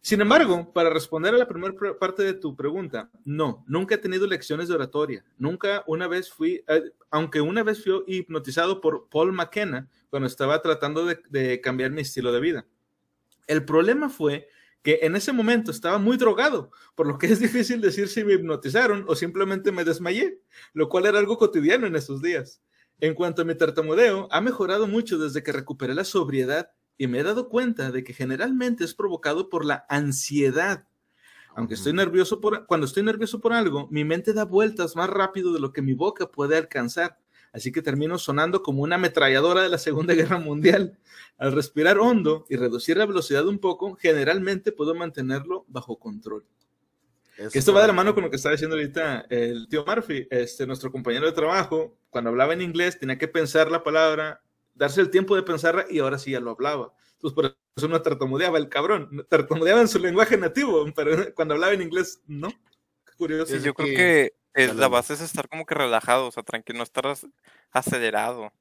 Sin 0.00 0.20
embargo, 0.20 0.72
para 0.72 0.90
responder 0.90 1.34
a 1.34 1.38
la 1.38 1.46
primera 1.46 1.74
pr- 1.74 1.98
parte 1.98 2.22
de 2.22 2.34
tu 2.34 2.56
pregunta, 2.56 3.10
no, 3.24 3.64
nunca 3.66 3.94
he 3.94 3.98
tenido 3.98 4.26
lecciones 4.26 4.68
de 4.68 4.74
oratoria. 4.74 5.24
Nunca 5.38 5.84
una 5.86 6.08
vez 6.08 6.30
fui, 6.32 6.64
eh, 6.68 6.92
aunque 7.10 7.40
una 7.40 7.62
vez 7.62 7.82
fui 7.84 8.02
hipnotizado 8.06 8.80
por 8.80 9.08
Paul 9.08 9.32
McKenna 9.32 9.88
cuando 10.10 10.26
estaba 10.26 10.60
tratando 10.62 11.04
de 11.06 11.60
cambiar 11.60 11.90
mi 11.90 12.02
estilo 12.02 12.32
de 12.32 12.40
vida. 12.40 12.66
El 13.46 13.64
problema 13.64 14.08
fue 14.08 14.48
que 14.82 15.00
en 15.02 15.14
ese 15.14 15.32
momento 15.32 15.70
estaba 15.70 15.98
muy 15.98 16.16
drogado, 16.16 16.70
por 16.94 17.06
lo 17.06 17.16
que 17.18 17.26
es 17.26 17.38
difícil 17.38 17.80
decir 17.80 18.08
si 18.08 18.24
me 18.24 18.34
hipnotizaron 18.34 19.04
o 19.06 19.14
simplemente 19.14 19.70
me 19.70 19.84
desmayé, 19.84 20.40
lo 20.74 20.88
cual 20.88 21.06
era 21.06 21.18
algo 21.18 21.38
cotidiano 21.38 21.86
en 21.86 21.94
esos 21.94 22.20
días. 22.20 22.60
En 23.00 23.14
cuanto 23.14 23.42
a 23.42 23.44
mi 23.44 23.54
tartamudeo, 23.54 24.28
ha 24.30 24.40
mejorado 24.40 24.86
mucho 24.86 25.18
desde 25.18 25.42
que 25.42 25.52
recuperé 25.52 25.94
la 25.94 26.04
sobriedad 26.04 26.70
y 26.98 27.06
me 27.06 27.20
he 27.20 27.22
dado 27.22 27.48
cuenta 27.48 27.90
de 27.90 28.04
que 28.04 28.14
generalmente 28.14 28.84
es 28.84 28.94
provocado 28.94 29.48
por 29.48 29.64
la 29.64 29.84
ansiedad. 29.88 30.86
Aunque 31.54 31.74
estoy 31.74 31.92
nervioso 31.92 32.40
por, 32.40 32.66
cuando 32.66 32.86
estoy 32.86 33.02
nervioso 33.02 33.40
por 33.40 33.52
algo, 33.52 33.88
mi 33.90 34.04
mente 34.04 34.32
da 34.32 34.44
vueltas 34.44 34.96
más 34.96 35.10
rápido 35.10 35.52
de 35.52 35.60
lo 35.60 35.72
que 35.72 35.82
mi 35.82 35.92
boca 35.92 36.30
puede 36.30 36.56
alcanzar. 36.56 37.18
Así 37.52 37.70
que 37.70 37.82
termino 37.82 38.16
sonando 38.18 38.62
como 38.62 38.82
una 38.82 38.96
ametralladora 38.96 39.62
de 39.62 39.68
la 39.68 39.78
Segunda 39.78 40.14
Guerra 40.14 40.38
Mundial. 40.38 40.98
Al 41.36 41.52
respirar 41.52 41.98
hondo 41.98 42.46
y 42.48 42.56
reducir 42.56 42.96
la 42.96 43.06
velocidad 43.06 43.46
un 43.46 43.58
poco, 43.58 43.94
generalmente 43.96 44.72
puedo 44.72 44.94
mantenerlo 44.94 45.64
bajo 45.68 45.98
control. 45.98 46.44
Esto 47.36 47.72
va 47.72 47.80
de 47.80 47.86
la 47.88 47.92
mano 47.92 48.14
con 48.14 48.22
lo 48.22 48.30
que 48.30 48.36
estaba 48.36 48.52
diciendo 48.52 48.76
ahorita 48.76 49.26
el 49.30 49.66
tío 49.68 49.84
Murphy, 49.86 50.28
este, 50.30 50.66
nuestro 50.66 50.92
compañero 50.92 51.26
de 51.26 51.32
trabajo, 51.32 51.96
cuando 52.10 52.30
hablaba 52.30 52.52
en 52.52 52.60
inglés 52.60 52.98
tenía 52.98 53.18
que 53.18 53.26
pensar 53.26 53.70
la 53.70 53.82
palabra, 53.82 54.42
darse 54.74 55.00
el 55.00 55.10
tiempo 55.10 55.36
de 55.36 55.42
pensarla 55.42 55.86
y 55.88 55.98
ahora 55.98 56.18
sí 56.18 56.30
ya 56.32 56.40
lo 56.40 56.50
hablaba. 56.50 56.92
Entonces 57.14 57.34
por 57.34 57.56
eso 57.76 57.88
no 57.88 58.02
tartamudeaba 58.02 58.58
el 58.58 58.68
cabrón, 58.68 59.26
tartamudeaba 59.28 59.80
en 59.80 59.88
su 59.88 59.98
lenguaje 59.98 60.36
nativo, 60.36 60.84
pero 60.94 61.32
cuando 61.34 61.54
hablaba 61.54 61.72
en 61.72 61.82
inglés 61.82 62.20
no. 62.26 62.48
Qué 62.48 63.12
curioso. 63.16 63.50
Sí, 63.50 63.56
Es 63.58 63.64
yo 63.64 63.74
creo 63.74 63.88
que- 63.88 64.32
que 64.54 64.66
Dale, 64.66 64.80
la 64.80 64.88
base 64.88 65.14
es 65.14 65.20
estar 65.22 65.48
como 65.48 65.64
que 65.64 65.74
relajado, 65.74 66.26
o 66.26 66.30
sea, 66.32 66.42
tranquilo, 66.42 66.76
no 66.78 66.82
estar 66.84 67.04
ac- 67.04 67.32
acelerado. 67.70 68.52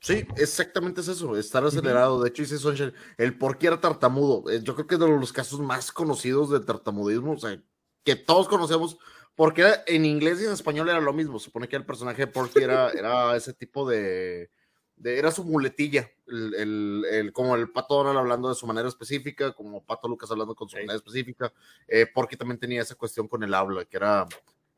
Sí, 0.00 0.26
exactamente 0.36 1.00
es 1.00 1.08
eso, 1.08 1.36
estar 1.36 1.64
acelerado. 1.64 2.22
De 2.22 2.28
hecho, 2.28 2.42
dice 2.42 2.58
Sunshine, 2.58 2.92
el 3.16 3.38
por 3.38 3.56
qué 3.58 3.68
era 3.68 3.80
tartamudo. 3.80 4.50
Eh, 4.50 4.60
Yo 4.62 4.74
creo 4.74 4.86
que 4.86 4.94
es 4.96 5.00
de 5.00 5.08
los 5.08 5.32
casos 5.32 5.60
más 5.60 5.92
conocidos 5.92 6.50
de 6.50 6.60
tartamudismo, 6.60 7.32
o 7.32 7.38
sea, 7.38 7.58
que 8.04 8.14
todos 8.16 8.46
conocemos, 8.48 8.98
porque 9.34 9.62
era- 9.62 9.82
en 9.86 10.04
inglés 10.04 10.40
y 10.40 10.44
en 10.44 10.52
español 10.52 10.88
era 10.90 11.00
lo 11.00 11.12
mismo. 11.14 11.38
Se 11.38 11.46
supone 11.46 11.68
que 11.68 11.76
el 11.76 11.86
personaje 11.86 12.22
de 12.22 12.26
Porky 12.32 12.62
era, 12.62 12.90
era 12.98 13.34
ese 13.36 13.54
tipo 13.54 13.88
de, 13.88 14.50
de- 14.96 15.18
Era 15.18 15.30
su 15.30 15.44
muletilla, 15.44 16.10
el, 16.26 16.54
el- 16.54 17.04
el- 17.10 17.32
como 17.32 17.56
el 17.56 17.70
Pato 17.70 17.94
Donald 17.96 18.18
hablando 18.18 18.48
de 18.48 18.54
su 18.54 18.66
manera 18.66 18.88
específica, 18.88 19.52
como 19.52 19.82
Pato 19.84 20.08
Lucas 20.08 20.30
hablando 20.30 20.54
con 20.54 20.68
su 20.68 20.76
manera 20.76 20.94
específica. 20.96 21.52
Eh, 21.88 22.06
Porky 22.06 22.36
también 22.36 22.58
tenía 22.58 22.82
esa 22.82 22.94
cuestión 22.94 23.28
con 23.28 23.42
el 23.42 23.52
habla, 23.54 23.84
que 23.84 23.96
era 23.96 24.26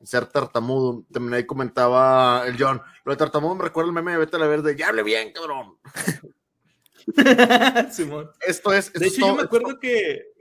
ser 0.03 0.27
tartamudo. 0.27 1.05
También 1.13 1.35
ahí 1.35 1.45
comentaba 1.47 2.45
el 2.47 2.57
John, 2.59 2.83
lo 3.05 3.13
de 3.13 3.17
tartamudo 3.17 3.55
me 3.55 3.65
recuerda 3.65 3.89
el 3.89 3.95
meme 3.95 4.13
de 4.13 4.19
Vete 4.19 4.37
a 4.37 4.39
la 4.41 4.47
Verde, 4.47 4.77
ya 4.77 4.89
hable 4.89 5.03
bien, 5.03 5.33
cabrón. 5.33 5.79
Simón. 7.93 8.31
Esto 8.47 8.73
es. 8.73 8.87
esto 8.87 8.99
De 9.01 9.07
es 9.07 9.13
hecho, 9.13 9.27
yo 9.29 9.35
me 9.37 9.43
acuerdo 9.43 9.79
que 9.79 10.33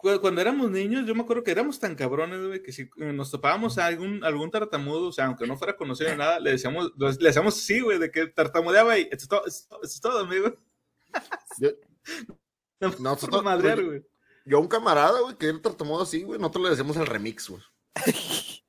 cuando 0.00 0.40
éramos 0.40 0.70
niños, 0.70 1.06
yo 1.06 1.14
me 1.14 1.22
acuerdo 1.22 1.42
que 1.42 1.50
éramos 1.50 1.78
tan 1.80 1.94
cabrones, 1.96 2.40
güey, 2.46 2.62
que 2.62 2.72
si 2.72 2.82
eh, 2.98 3.12
nos 3.12 3.30
topábamos 3.30 3.78
a 3.78 3.86
algún, 3.86 4.22
algún 4.24 4.50
tartamudo, 4.50 5.08
o 5.08 5.12
sea, 5.12 5.26
aunque 5.26 5.46
no 5.46 5.56
fuera 5.56 5.76
conocido 5.76 6.10
ni 6.10 6.16
nada, 6.16 6.38
le 6.38 6.52
decíamos, 6.52 6.92
le 6.96 7.12
decíamos 7.18 7.54
sí, 7.56 7.80
güey, 7.80 7.98
de 7.98 8.10
que 8.10 8.28
tartamudeaba 8.28 8.96
y 8.98 9.02
eso 9.02 9.16
es 9.16 9.28
todo, 9.28 9.46
eso 9.46 9.80
es 9.82 10.00
todo, 10.00 10.20
amigo. 10.20 10.54
Yo- 11.58 11.70
No, 12.80 12.94
No, 13.00 13.42
madrear, 13.42 13.84
güey. 13.84 14.06
Yo 14.46 14.58
a 14.58 14.60
un 14.60 14.68
camarada, 14.68 15.20
güey, 15.20 15.36
que 15.36 15.48
era 15.48 15.60
tartamudo 15.60 16.02
así, 16.02 16.22
güey, 16.22 16.38
nosotros 16.38 16.64
le 16.64 16.70
decíamos 16.70 16.96
el 16.96 17.06
remix, 17.06 17.48
güey. 17.50 17.62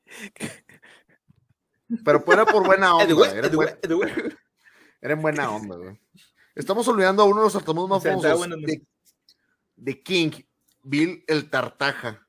Pero 2.03 2.21
fuera 2.21 2.45
por 2.45 2.65
buena 2.65 2.95
onda, 2.95 3.13
güey, 3.13 3.31
era, 3.31 3.49
de 3.49 3.55
güey, 3.55 3.69
buen- 3.69 3.81
de 3.81 3.93
güey. 3.95 4.11
era 5.01 5.13
en 5.13 5.21
buena 5.21 5.51
onda, 5.51 5.75
güey. 5.75 5.99
Estamos 6.55 6.87
olvidando 6.87 7.23
a 7.23 7.25
uno 7.25 7.37
de 7.37 7.43
los 7.43 7.53
tartamudos 7.53 7.89
más 7.89 7.99
O 7.99 8.01
sea, 8.01 8.13
está 8.15 8.29
famosos 8.31 8.61
de, 8.63 8.81
de 9.75 10.03
King, 10.03 10.31
Bill 10.83 11.23
el 11.27 11.49
Tartaja. 11.49 12.27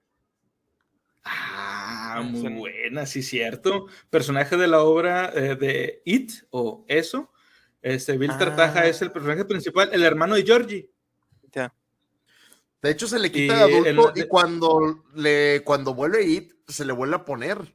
Ah, 1.25 2.21
Sí. 2.23 2.39
muy 2.49 2.53
buena, 2.55 3.07
sí, 3.07 3.23
cierto. 3.23 3.87
Personaje 4.11 4.57
de 4.57 4.67
la 4.69 4.83
obra 4.83 5.31
eh, 5.35 5.55
de 5.57 6.03
It 6.05 6.33
o 6.51 6.85
Eso. 6.89 7.31
Este, 7.83 8.17
Bill 8.19 8.31
Ah. 8.33 8.39
Tartaja 8.39 8.87
es 8.87 9.01
el 9.03 9.13
personaje 9.13 9.45
principal, 9.45 9.91
el 9.93 10.03
hermano 10.03 10.35
de 10.35 10.43
Georgie. 10.43 10.91
Ya. 11.53 11.73
De 12.83 12.91
hecho, 12.91 13.07
se 13.07 13.19
le 13.19 13.29
Y 13.29 13.31
quita 13.31 13.67
de 13.67 13.79
el- 13.79 13.99
adulto 13.99 14.19
y 14.21 14.27
cuando, 14.27 15.05
le, 15.15 15.63
cuando 15.65 15.95
vuelve 15.95 16.25
It, 16.27 16.53
se 16.67 16.85
le 16.85 16.93
vuelve 16.93 17.17
a 17.17 17.25
poner. 17.25 17.75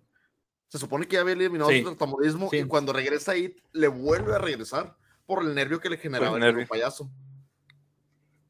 Se 0.67 0.79
supone 0.79 1.07
que 1.07 1.15
ya 1.15 1.21
había 1.21 1.33
eliminado 1.33 1.69
Sí. 1.69 1.79
su 1.81 1.89
tartamudismo 1.89 2.49
Sí. 2.49 2.57
y 2.57 2.63
cuando 2.65 2.91
regresa 2.93 3.35
It, 3.37 3.59
le 3.71 3.87
vuelve 3.87 4.33
a 4.33 4.39
regresar 4.39 4.97
por 5.25 5.43
el 5.43 5.53
nervio 5.55 5.79
que 5.79 5.89
le 5.89 5.97
generaba 5.97 6.37
el 6.37 6.43
el 6.43 6.67
payaso. 6.67 7.09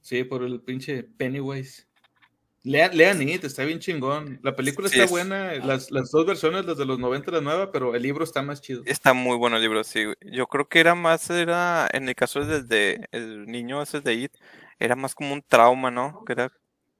Sí, 0.01 0.23
por 0.23 0.43
el 0.43 0.61
pinche 0.61 1.03
Pennywise. 1.03 1.87
Lean, 2.65 2.97
lean 2.97 3.21
It, 3.21 3.43
está 3.43 3.63
bien 3.63 3.79
chingón. 3.79 4.39
La 4.41 4.55
película 4.55 4.89
Sí, 4.89 4.95
está 4.95 5.05
es- 5.05 5.11
buena, 5.11 5.53
las, 5.53 5.91
las 5.91 6.09
dos 6.09 6.25
versiones, 6.25 6.65
las 6.65 6.77
de 6.77 6.85
los 6.85 6.97
90 6.97 7.29
y 7.29 7.33
la 7.35 7.41
nueva, 7.41 7.71
pero 7.71 7.93
el 7.93 8.01
libro 8.01 8.23
está 8.23 8.41
más 8.41 8.59
chido. 8.59 8.81
Está 8.85 9.13
muy 9.13 9.37
bueno 9.37 9.57
el 9.57 9.61
libro, 9.61 9.83
sí. 9.83 10.03
Yo 10.21 10.47
creo 10.47 10.67
que 10.67 10.79
era 10.79 10.95
más, 10.95 11.29
era, 11.29 11.87
en 11.93 12.09
el 12.09 12.15
caso 12.15 12.43
del 12.43 12.67
de 12.67 13.07
el 13.11 13.45
niño 13.45 13.83
ese 13.83 14.01
de 14.01 14.15
It, 14.15 14.33
era 14.79 14.95
más 14.95 15.13
como 15.13 15.31
un 15.33 15.43
trauma, 15.43 15.91
¿no? 15.91 16.25
Que 16.25 16.33
era, 16.33 16.51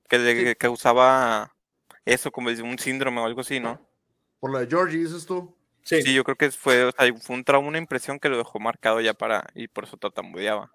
que 0.07 0.19
le 0.19 0.55
causaba 0.55 1.55
eso, 2.05 2.31
como 2.31 2.49
un 2.49 2.77
síndrome 2.77 3.19
o 3.21 3.25
algo 3.25 3.41
así, 3.41 3.59
¿no? 3.59 3.81
Por 4.39 4.53
la 4.53 4.59
de 4.59 4.67
Georgie, 4.67 4.99
dices 4.99 5.25
tú. 5.25 5.57
Sí, 5.81 6.03
Sí, 6.03 6.13
yo 6.13 6.23
creo 6.23 6.35
que 6.35 6.51
fue, 6.51 6.83
o 6.85 6.91
sea, 6.91 7.11
fue 7.15 7.35
un 7.35 7.43
trauma, 7.43 7.67
una 7.67 7.79
impresión 7.79 8.19
que 8.19 8.29
lo 8.29 8.37
dejó 8.37 8.59
marcado 8.59 9.01
ya 9.01 9.15
para, 9.15 9.47
y 9.55 9.67
por 9.67 9.85
eso 9.85 9.97
tartamudeaba. 9.97 10.71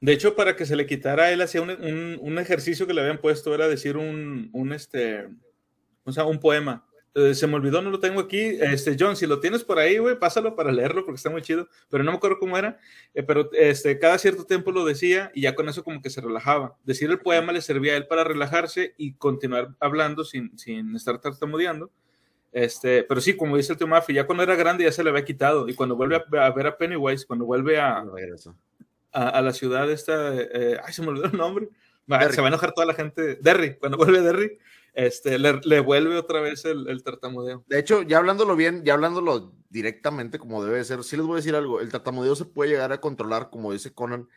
De 0.00 0.12
hecho, 0.12 0.34
para 0.34 0.56
que 0.56 0.64
se 0.66 0.76
le 0.76 0.86
quitara, 0.86 1.30
él 1.30 1.42
hacía 1.42 1.60
un, 1.62 1.70
un- 1.70 2.18
un 2.20 2.38
ejercicio 2.38 2.86
que 2.86 2.94
le 2.94 3.02
habían 3.02 3.18
puesto, 3.20 3.54
era 3.54 3.68
decir 3.68 3.96
un, 3.96 4.48
un 4.52 4.72
este, 4.72 5.28
o 6.04 6.12
sea, 6.12 6.24
un 6.24 6.40
poema. 6.40 6.86
Se 7.34 7.46
me 7.48 7.56
olvidó, 7.56 7.82
no 7.82 7.90
lo 7.90 7.98
tengo 7.98 8.20
aquí. 8.20 8.38
Este, 8.38 8.96
John, 8.98 9.16
si 9.16 9.26
lo 9.26 9.40
tienes 9.40 9.64
por 9.64 9.80
ahí, 9.80 9.98
güey, 9.98 10.16
pásalo 10.16 10.54
para 10.54 10.70
leerlo 10.70 11.04
porque 11.04 11.16
está 11.16 11.28
muy 11.28 11.42
chido. 11.42 11.68
Pero 11.90 12.04
no 12.04 12.12
me 12.12 12.16
acuerdo 12.18 12.38
cómo 12.38 12.56
era. 12.56 12.78
Eh, 13.14 13.24
pero 13.24 13.50
este, 13.52 13.98
cada 13.98 14.16
cierto 14.16 14.44
tiempo 14.46 14.70
lo 14.70 14.84
decía 14.84 15.32
y 15.34 15.40
ya 15.42 15.56
con 15.56 15.68
eso 15.68 15.82
como 15.82 16.00
que 16.00 16.08
se 16.08 16.20
relajaba. 16.20 16.76
Decir 16.84 17.10
el 17.10 17.18
poema 17.18 17.52
le 17.52 17.62
servía 17.62 17.94
a 17.94 17.96
él 17.96 18.06
para 18.06 18.22
relajarse 18.22 18.94
y 18.96 19.14
continuar 19.14 19.74
hablando 19.80 20.24
sin, 20.24 20.56
sin 20.56 20.94
estar 20.94 21.20
tartamudeando. 21.20 21.90
Este, 22.52 23.02
pero 23.02 23.20
sí, 23.20 23.36
como 23.36 23.56
dice 23.56 23.72
el 23.72 23.78
tío 23.78 23.88
Mafia, 23.88 24.14
ya 24.14 24.26
cuando 24.26 24.44
era 24.44 24.54
grande 24.54 24.84
ya 24.84 24.92
se 24.92 25.02
le 25.02 25.10
había 25.10 25.24
quitado. 25.24 25.68
Y 25.68 25.74
cuando 25.74 25.96
vuelve 25.96 26.22
a, 26.38 26.50
ver 26.52 26.66
a 26.68 26.78
Pennywise, 26.78 27.26
cuando 27.26 27.44
vuelve 27.44 27.80
a, 27.80 28.04
Regresa. 28.04 28.54
A, 29.12 29.28
a 29.28 29.42
la 29.42 29.52
ciudad 29.52 29.90
esta, 29.90 30.34
eh, 30.34 30.78
ay, 30.84 30.92
se 30.92 31.02
me 31.02 31.08
olvidó 31.08 31.26
el 31.26 31.36
nombre, 31.36 31.68
Derry. 32.06 32.34
se 32.34 32.40
va 32.40 32.48
a 32.48 32.50
enojar 32.50 32.72
toda 32.72 32.86
la 32.86 32.94
gente, 32.94 33.36
Derry, 33.36 33.76
cuando 33.78 33.98
vuelve 33.98 34.20
Derry, 34.20 34.58
este, 34.94 35.38
le, 35.38 35.60
le 35.64 35.80
vuelve 35.80 36.16
otra 36.16 36.40
vez 36.40 36.64
el, 36.64 36.88
el 36.88 37.02
tartamudeo. 37.02 37.64
De 37.68 37.78
hecho, 37.78 38.02
ya 38.02 38.18
hablándolo 38.18 38.56
bien, 38.56 38.84
ya 38.84 38.94
hablándolo 38.94 39.54
directamente 39.68 40.38
como 40.38 40.64
debe 40.64 40.78
de 40.78 40.84
ser, 40.84 41.04
sí 41.04 41.16
les 41.16 41.26
voy 41.26 41.34
a 41.34 41.36
decir 41.36 41.54
algo, 41.54 41.80
el 41.80 41.90
tartamudeo 41.90 42.34
se 42.34 42.44
puede 42.44 42.70
llegar 42.70 42.92
a 42.92 43.00
controlar, 43.00 43.50
como 43.50 43.72
dice 43.72 43.92
Conan. 43.94 44.28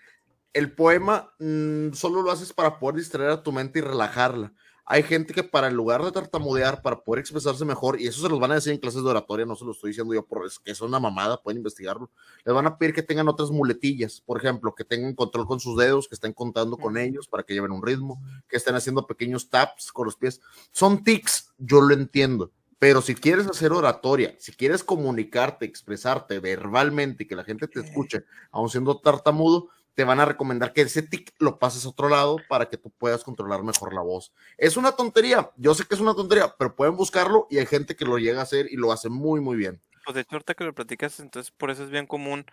El 0.54 0.72
poema 0.72 1.34
mm, 1.40 1.94
solo 1.94 2.22
lo 2.22 2.32
haces 2.32 2.54
para 2.54 2.78
poder 2.78 2.98
distraer 2.98 3.32
a 3.32 3.42
tu 3.42 3.52
mente 3.52 3.80
y 3.80 3.82
relajarla. 3.82 4.54
Hay 4.86 5.04
gente 5.04 5.34
que 5.34 5.44
para 5.44 5.68
en 5.68 5.76
lugar 5.76 6.04
de 6.04 6.12
tartamudear, 6.12 6.82
para 6.82 7.04
poder 7.04 7.22
expresarse 7.22 7.64
mejor, 7.64 8.02
y 8.02 8.08
eso 8.08 8.22
se 8.22 8.30
los 8.30 8.40
van 8.40 8.52
a 8.52 8.56
decir 8.56 8.74
en 8.74 8.80
clases 8.80 9.02
de 9.02 9.10
oratoria, 9.10 9.46
no 9.46 9.56
se 9.56 9.64
lo 9.64 9.72
estoy 9.72 9.92
diciendo 9.92 10.14
yo 10.14 10.26
por 10.26 10.46
es 10.46 10.60
que 10.60 10.72
es 10.72 10.82
una 10.82 11.00
mamada, 11.00 11.42
pueden 11.42 11.60
investigarlo. 11.60 12.12
Les 12.44 12.54
van 12.54 12.68
a 12.68 12.78
pedir 12.78 12.94
que 12.94 13.02
tengan 13.02 13.30
otras 13.30 13.50
muletillas, 13.50 14.22
por 14.22 14.38
ejemplo, 14.38 14.76
que 14.76 14.84
tengan 14.84 15.16
control 15.16 15.48
con 15.48 15.62
sus 15.62 15.78
dedos, 15.78 16.10
que 16.10 16.16
estén 16.16 16.34
contando 16.34 16.78
con 16.78 16.98
ellos 16.98 17.28
para 17.28 17.44
que 17.44 17.54
lleven 17.54 17.72
un 17.72 17.82
ritmo, 17.82 18.22
que 18.50 18.58
estén 18.58 18.76
haciendo 18.76 19.08
pequeños 19.08 19.50
taps 19.50 19.92
con 19.92 20.06
los 20.06 20.18
pies. 20.18 20.42
Son 20.72 21.04
tics, 21.04 21.54
yo 21.58 21.80
lo 21.80 21.94
entiendo. 21.94 22.52
Pero 22.78 23.02
si 23.02 23.16
quieres 23.16 23.48
hacer 23.48 23.72
oratoria, 23.72 24.36
si 24.40 24.52
quieres 24.52 24.84
comunicarte, 24.84 25.64
expresarte 25.64 26.40
verbalmente 26.40 27.24
y 27.24 27.28
que 27.28 27.38
la 27.38 27.46
gente 27.46 27.70
te 27.70 27.80
escuche, 27.80 28.26
aun 28.52 28.70
siendo 28.70 29.00
tartamudo, 29.00 29.70
te 29.96 30.04
van 30.04 30.20
a 30.20 30.26
recomendar 30.26 30.74
que 30.74 30.82
ese 30.82 31.04
tic 31.04 31.34
lo 31.40 31.60
pases 31.60 31.86
a 31.86 31.90
otro 31.90 32.10
lado 32.10 32.38
para 32.50 32.70
que 32.70 32.78
tú 32.78 32.92
puedas 32.92 33.24
controlar 33.24 33.64
mejor 33.64 33.94
la 33.94 34.02
voz. 34.02 34.34
Es 34.58 34.78
una 34.78 34.94
tontería, 34.94 35.52
yo 35.58 35.76
sé 35.76 35.86
que 35.86 35.96
es 35.96 36.02
una 36.02 36.16
tontería, 36.16 36.56
pero 36.58 36.76
pueden 36.76 36.96
buscarlo 36.96 37.48
y 37.50 37.60
hay 37.60 37.66
gente 37.66 37.96
que 37.96 38.06
lo 38.06 38.18
llega 38.18 38.40
a 38.40 38.44
hacer 38.44 38.68
y 38.72 38.76
lo 38.76 38.92
hace 38.92 39.10
muy, 39.10 39.42
muy 39.42 39.58
bien. 39.58 39.82
Pues 40.06 40.16
de 40.16 40.22
hecho, 40.22 40.36
ahorita 40.36 40.54
que 40.54 40.64
lo 40.64 40.74
platicas, 40.74 41.20
entonces 41.20 41.52
por 41.52 41.72
eso 41.72 41.84
es 41.84 41.90
bien 41.90 42.08
común 42.08 42.46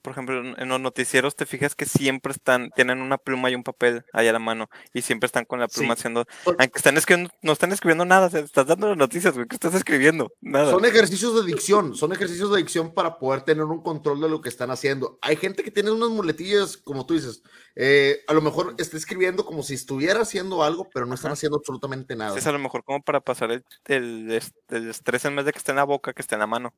por 0.00 0.12
ejemplo, 0.12 0.40
en 0.56 0.68
los 0.68 0.80
noticieros 0.80 1.34
te 1.36 1.46
fijas 1.46 1.74
que 1.74 1.86
siempre 1.86 2.32
están, 2.32 2.70
tienen 2.70 3.00
una 3.00 3.18
pluma 3.18 3.50
y 3.50 3.54
un 3.54 3.62
papel 3.64 4.04
ahí 4.12 4.28
a 4.28 4.32
la 4.32 4.38
mano 4.38 4.68
y 4.92 5.02
siempre 5.02 5.26
están 5.26 5.44
con 5.44 5.58
la 5.60 5.68
pluma 5.68 5.94
Sí. 5.94 6.00
haciendo, 6.00 6.24
aunque 6.46 6.72
están 6.78 6.96
escribiendo, 6.96 7.32
no 7.42 7.52
están 7.52 7.72
escribiendo 7.72 8.04
nada, 8.04 8.26
o 8.26 8.30
sea, 8.30 8.40
estás 8.40 8.66
dando 8.66 8.88
las 8.88 8.96
noticias, 8.96 9.34
güey, 9.34 9.46
¿qué 9.46 9.56
estás 9.56 9.74
escribiendo? 9.74 10.32
Nada. 10.40 10.70
Son 10.70 10.84
ejercicios 10.84 11.34
de 11.34 11.44
dicción, 11.50 11.94
son 11.94 12.12
ejercicios 12.12 12.50
de 12.52 12.58
dicción 12.58 12.94
para 12.94 13.18
poder 13.18 13.42
tener 13.42 13.64
un 13.64 13.82
control 13.82 14.20
de 14.20 14.28
lo 14.28 14.40
que 14.40 14.48
están 14.48 14.70
haciendo. 14.70 15.18
Hay 15.22 15.36
gente 15.36 15.62
que 15.64 15.70
tiene 15.70 15.90
unas 15.90 16.10
muletillas, 16.10 16.76
como 16.76 17.04
tú 17.06 17.14
dices, 17.14 17.42
eh, 17.74 18.22
a 18.28 18.34
lo 18.34 18.40
mejor 18.42 18.74
está 18.78 18.96
escribiendo 18.96 19.44
como 19.44 19.62
si 19.62 19.74
estuviera 19.74 20.20
haciendo 20.22 20.62
algo, 20.62 20.88
pero 20.92 21.06
no 21.06 21.14
están 21.14 21.28
Ajá. 21.30 21.34
haciendo 21.34 21.58
absolutamente 21.58 22.14
nada. 22.16 22.36
Es 22.38 22.46
a 22.46 22.52
lo 22.52 22.58
mejor 22.58 22.84
como 22.84 23.02
para 23.02 23.20
pasar 23.20 23.50
el, 23.50 23.64
el, 23.86 24.30
est- 24.32 24.54
el 24.72 24.90
estrés 24.90 25.24
en 25.24 25.36
vez 25.36 25.44
de 25.44 25.52
que 25.52 25.58
esté 25.58 25.72
en 25.72 25.76
la 25.76 25.84
boca, 25.84 26.12
que 26.12 26.22
esté 26.22 26.34
en 26.34 26.40
la 26.40 26.46
mano. 26.46 26.72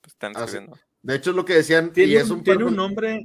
Pues 0.00 0.14
están 0.14 0.34
sí. 0.48 0.58
De 1.02 1.16
hecho, 1.16 1.30
es 1.30 1.36
lo 1.36 1.44
que 1.44 1.54
decían, 1.54 1.86
y 1.86 1.90
Tiene, 1.92 2.14
es 2.20 2.30
un, 2.30 2.42
tiene 2.44 2.64
un 2.64 2.76
nombre. 2.76 3.24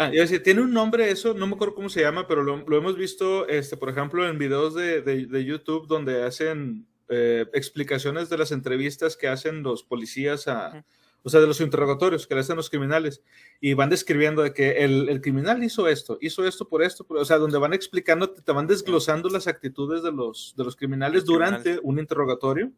Ah, 0.00 0.10
tiene 0.44 0.60
un 0.60 0.72
nombre 0.72 1.10
eso, 1.10 1.34
no 1.34 1.46
me 1.48 1.54
acuerdo 1.54 1.74
cómo 1.74 1.88
se 1.88 2.00
llama, 2.02 2.28
pero 2.28 2.44
lo, 2.44 2.58
lo 2.68 2.76
hemos 2.76 2.96
visto, 2.96 3.48
este, 3.48 3.76
por 3.76 3.88
ejemplo, 3.90 4.28
en 4.28 4.38
videos 4.38 4.74
de, 4.74 5.02
de- 5.02 5.26
de 5.26 5.44
YouTube 5.44 5.88
donde 5.88 6.22
hacen 6.22 6.86
eh, 7.08 7.46
explicaciones 7.52 8.28
de 8.28 8.38
las 8.38 8.52
entrevistas 8.52 9.16
que 9.16 9.26
hacen 9.26 9.64
los 9.64 9.82
policías 9.82 10.46
a, 10.46 10.84
o 11.24 11.30
sea, 11.30 11.40
de 11.40 11.48
los 11.48 11.60
interrogatorios 11.60 12.28
que 12.28 12.34
le 12.36 12.42
hacen 12.42 12.54
los 12.54 12.70
criminales 12.70 13.22
y 13.60 13.74
van 13.74 13.90
describiendo 13.90 14.42
de 14.42 14.52
que 14.52 14.84
el, 14.84 15.08
el 15.08 15.20
criminal 15.20 15.64
hizo 15.64 15.88
esto, 15.88 16.16
hizo 16.20 16.46
esto 16.46 16.68
por 16.68 16.84
esto, 16.84 17.02
por- 17.04 17.16
o 17.16 17.24
sea, 17.24 17.38
donde 17.38 17.58
van 17.58 17.72
explicando, 17.74 18.30
te 18.30 18.52
van 18.52 18.68
desglosando 18.68 19.28
las 19.30 19.48
actitudes 19.48 20.04
de 20.04 20.12
los, 20.12 20.54
de 20.56 20.62
los 20.62 20.76
criminales 20.76 21.22
Los 21.22 21.24
durante 21.26 21.80
un 21.82 21.98
interrogatorio. 21.98 22.70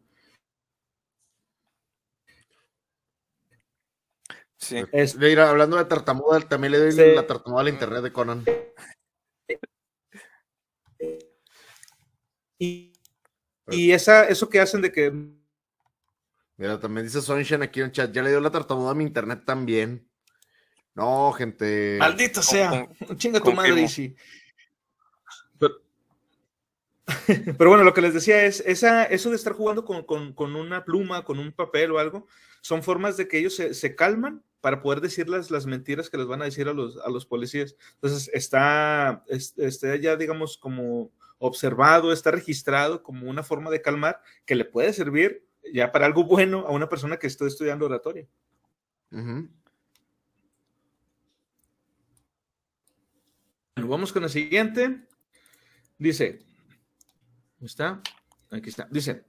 Sí. 4.61 4.85
Es, 4.93 5.17
Mira, 5.17 5.49
hablando 5.49 5.77
de 5.79 5.87
tartamuda, 5.87 6.39
también 6.41 6.73
le 6.73 6.79
doy 6.79 6.93
Sí. 6.93 7.03
la 7.15 7.27
tartamuda 7.27 7.63
a 7.63 7.65
la 7.65 7.71
internet 7.71 8.03
de 8.03 8.13
Conan. 8.13 8.45
y 12.59 12.93
y 13.69 13.93
esa, 13.93 14.25
eso 14.29 14.49
que 14.49 14.61
hacen 14.61 14.83
de 14.83 14.91
que 14.93 15.13
Mira, 16.57 16.79
también 16.79 17.07
dice 17.07 17.23
Sunshine 17.23 17.63
aquí 17.63 17.81
en 17.81 17.87
el 17.87 17.93
chat, 17.93 18.13
ya 18.13 18.23
le 18.23 18.29
dio 18.31 18.41
la 18.41 18.51
tartamuda 18.51 18.91
a 18.91 18.95
mi 18.95 19.05
internet 19.05 19.45
también. 19.47 20.07
No, 20.95 21.33
gente. 21.33 21.97
Maldita 21.99 22.43
sea. 22.43 22.87
Chinga 23.17 23.39
tu 23.39 23.45
confirmo. 23.47 23.71
madre, 23.71 23.83
Isi. 23.83 24.15
Pero, 27.59 27.71
bueno, 27.71 27.85
lo 27.85 27.95
que 27.95 28.01
les 28.03 28.15
decía 28.15 28.45
es, 28.45 28.61
esa, 28.67 29.05
eso 29.05 29.31
de 29.31 29.37
estar 29.37 29.53
jugando 29.53 29.85
con, 29.85 30.05
con- 30.05 30.33
con 30.33 30.55
una 30.57 30.85
pluma, 30.85 31.25
con 31.25 31.39
un 31.39 31.53
papel 31.53 31.91
o 31.93 31.99
algo, 31.99 32.27
son 32.61 32.83
formas 32.83 33.17
de 33.17 33.27
que 33.29 33.39
ellos 33.39 33.55
se, 33.55 33.75
se 33.75 33.95
calman 33.95 34.43
para 34.61 34.83
poder 34.83 35.01
decir 35.01 35.29
las, 35.29 35.51
las 35.51 35.65
mentiras 35.67 36.11
que 36.11 36.19
les 36.19 36.27
van 36.27 36.43
a 36.43 36.45
decir 36.45 36.69
a 36.69 36.75
los, 36.75 36.99
a 36.99 37.09
los 37.09 37.25
policías. 37.27 37.77
Entonces, 37.95 38.31
está, 38.35 39.25
es- 39.29 39.55
está 39.59 39.97
ya, 39.97 40.17
digamos, 40.17 40.59
como 40.59 41.11
observado, 41.39 42.13
está 42.13 42.31
registrado 42.31 43.03
como 43.03 43.29
una 43.31 43.43
forma 43.43 43.71
de 43.71 43.81
calmar 43.81 44.21
que 44.45 44.55
le 44.55 44.67
puede 44.67 44.93
servir 44.93 45.47
ya 45.73 45.91
para 45.93 46.05
algo 46.07 46.25
bueno 46.25 46.67
a 46.67 46.71
una 46.73 46.89
persona 46.89 47.17
que 47.19 47.27
esté 47.27 47.47
estudiando 47.47 47.87
oratoria. 47.87 48.27
Bueno, 53.77 53.89
vamos 53.89 54.13
con 54.13 54.25
el 54.25 54.31
siguiente. 54.31 55.01
Dice, 55.99 56.41
¿dónde 56.41 56.50
está? 57.67 58.01
Aquí 58.51 58.71
está. 58.71 58.89
Dice, 58.91 59.25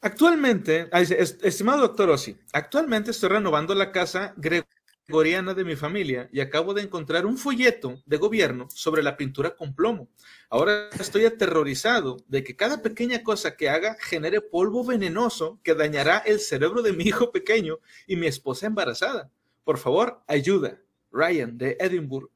actualmente, 0.00 0.88
ah, 0.92 1.00
dice, 1.00 1.20
"Est- 1.20 1.44
estimado 1.44 1.82
doctor 1.82 2.10
Ossi, 2.10 2.36
actualmente 2.52 3.10
estoy 3.10 3.28
renovando 3.30 3.74
la 3.74 3.92
casa 3.92 4.34
gregoriana 4.36 5.54
de 5.54 5.64
mi 5.64 5.76
familia 5.76 6.28
y 6.32 6.40
acabo 6.40 6.74
de 6.74 6.82
encontrar 6.82 7.26
un 7.26 7.38
folleto 7.38 8.02
de 8.06 8.16
gobierno 8.16 8.68
sobre 8.74 9.02
la 9.02 9.16
pintura 9.16 9.54
con 9.56 9.74
plomo. 9.74 10.08
Ahora 10.50 10.88
estoy 10.98 11.24
aterrorizado 11.24 12.18
de 12.28 12.42
que 12.44 12.56
cada 12.56 12.82
pequeña 12.82 13.22
cosa 13.22 13.56
que 13.56 13.68
haga 13.68 13.96
genere 14.00 14.40
polvo 14.40 14.84
venenoso 14.84 15.60
que 15.62 15.74
dañará 15.74 16.18
el 16.18 16.40
cerebro 16.40 16.82
de 16.82 16.92
mi 16.92 17.04
hijo 17.04 17.30
pequeño 17.32 17.78
y 18.06 18.16
mi 18.16 18.26
esposa 18.26 18.66
embarazada. 18.66 19.30
Por 19.64 19.78
favor, 19.78 20.22
ayuda. 20.26 20.78
Ryan, 21.12 21.58
de 21.58 21.76
Edinburgh. 21.78 22.30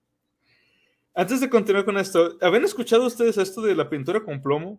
Antes 1.17 1.41
de 1.41 1.49
continuar 1.49 1.85
con 1.87 1.97
esto, 1.97 2.37
¿habían 2.43 2.65
escuchado 2.65 3.07
ustedes 3.07 3.39
esto 3.39 3.63
de 3.63 3.75
la 3.75 3.89
pintura 3.89 4.23
con 4.23 4.43
plomo? 4.43 4.79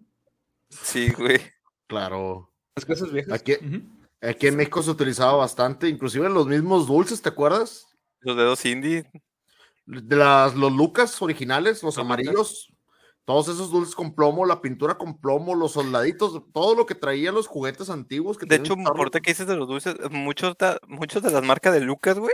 Sí, 0.70 1.12
güey. 1.18 1.40
Claro. 1.88 2.54
Las 2.76 2.86
casas 2.86 3.12
viejas. 3.12 3.34
Aquí- 3.34 3.56
Ujú. 3.56 3.82
Aquí 4.22 4.48
en 4.48 4.56
México 4.56 4.82
se 4.82 4.92
utilizaba 4.92 5.34
bastante, 5.34 5.88
inclusive 5.88 6.26
en 6.28 6.34
los 6.34 6.48
mismos 6.48 6.88
dulces, 6.88 7.22
¿te 7.22 7.30
acuerdas? 7.30 7.88
Los 8.22 8.36
dedos 8.38 8.66
indie. 8.66 9.10
De 9.86 10.16
las, 10.16 10.56
los 10.56 10.72
Lucas 10.72 11.22
originales, 11.22 11.82
los 11.84 11.96
Los 11.96 11.98
amarillos, 12.06 12.74
todos 13.26 13.48
esos 13.48 13.72
dulces 13.72 13.94
con 13.96 14.14
plomo, 14.16 14.46
la 14.46 14.60
pintura 14.62 14.98
con 14.98 15.20
plomo, 15.20 15.54
los 15.56 15.74
soldaditos, 15.74 16.42
todo 16.52 16.76
lo 16.76 16.86
que 16.86 16.96
traían 16.96 17.36
los 17.36 17.48
juguetes 17.48 17.90
antiguos. 17.90 18.38
Que 18.38 18.46
De 18.48 18.56
hecho, 18.58 18.76
ahorita 18.86 19.22
que 19.22 19.32
dices 19.32 19.48
de 19.48 19.56
los 19.56 19.68
dulces, 19.68 19.96
muchos, 20.12 20.56
muchos 20.88 21.22
de 21.24 21.32
las 21.32 21.44
marcas 21.44 21.74
de 21.74 21.82
Lucas, 21.82 22.18
güey, 22.20 22.34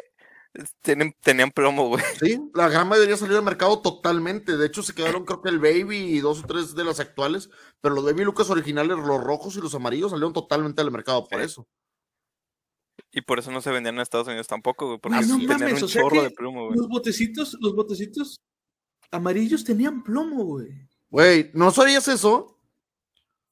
tienen, 0.81 1.15
tenían 1.21 1.51
plomo, 1.51 1.87
güey. 1.89 2.03
Sí, 2.19 2.39
la 2.53 2.69
gran 2.69 2.87
mayoría 2.87 3.17
salió 3.17 3.37
al 3.37 3.43
mercado 3.43 3.81
totalmente. 3.81 4.55
De 4.57 4.65
hecho, 4.67 4.83
se 4.83 4.93
quedaron, 4.93 5.25
creo 5.25 5.41
que 5.41 5.49
el 5.49 5.59
Baby 5.59 5.97
y 5.97 6.19
dos 6.19 6.43
o 6.43 6.47
tres 6.47 6.75
de 6.75 6.83
las 6.83 6.99
actuales. 6.99 7.49
Pero 7.81 7.95
los 7.95 8.05
Baby 8.05 8.23
Lucas 8.23 8.49
originales, 8.49 8.97
los 8.97 9.23
rojos 9.23 9.55
y 9.55 9.61
los 9.61 9.73
amarillos, 9.75 10.11
salieron 10.11 10.33
totalmente 10.33 10.81
al 10.81 10.91
mercado 10.91 11.25
por 11.27 11.39
Sí. 11.39 11.45
eso. 11.45 11.67
Y 13.11 13.21
por 13.21 13.39
eso 13.39 13.51
no 13.51 13.61
se 13.61 13.71
vendían 13.71 13.95
en 13.95 14.01
Estados 14.01 14.27
Unidos 14.27 14.47
tampoco, 14.47 14.85
güey, 14.87 14.99
porque 14.99 15.17
Ah, 15.17 15.21
no 15.21 15.37
tenían 15.39 15.59
mames, 15.59 15.77
un 15.79 15.83
o 15.83 15.87
sea 15.87 16.01
chorro 16.01 16.21
de 16.23 16.31
plomo, 16.31 16.65
güey. 16.67 16.77
Los 16.77 16.87
botecitos, 16.87 17.57
los 17.59 17.75
botecitos 17.75 18.39
amarillos 19.11 19.63
tenían 19.63 20.03
plomo, 20.03 20.43
güey. 20.45 20.69
Güey, 21.09 21.51
¿no 21.53 21.71
sabías 21.71 22.07
eso? 22.07 22.52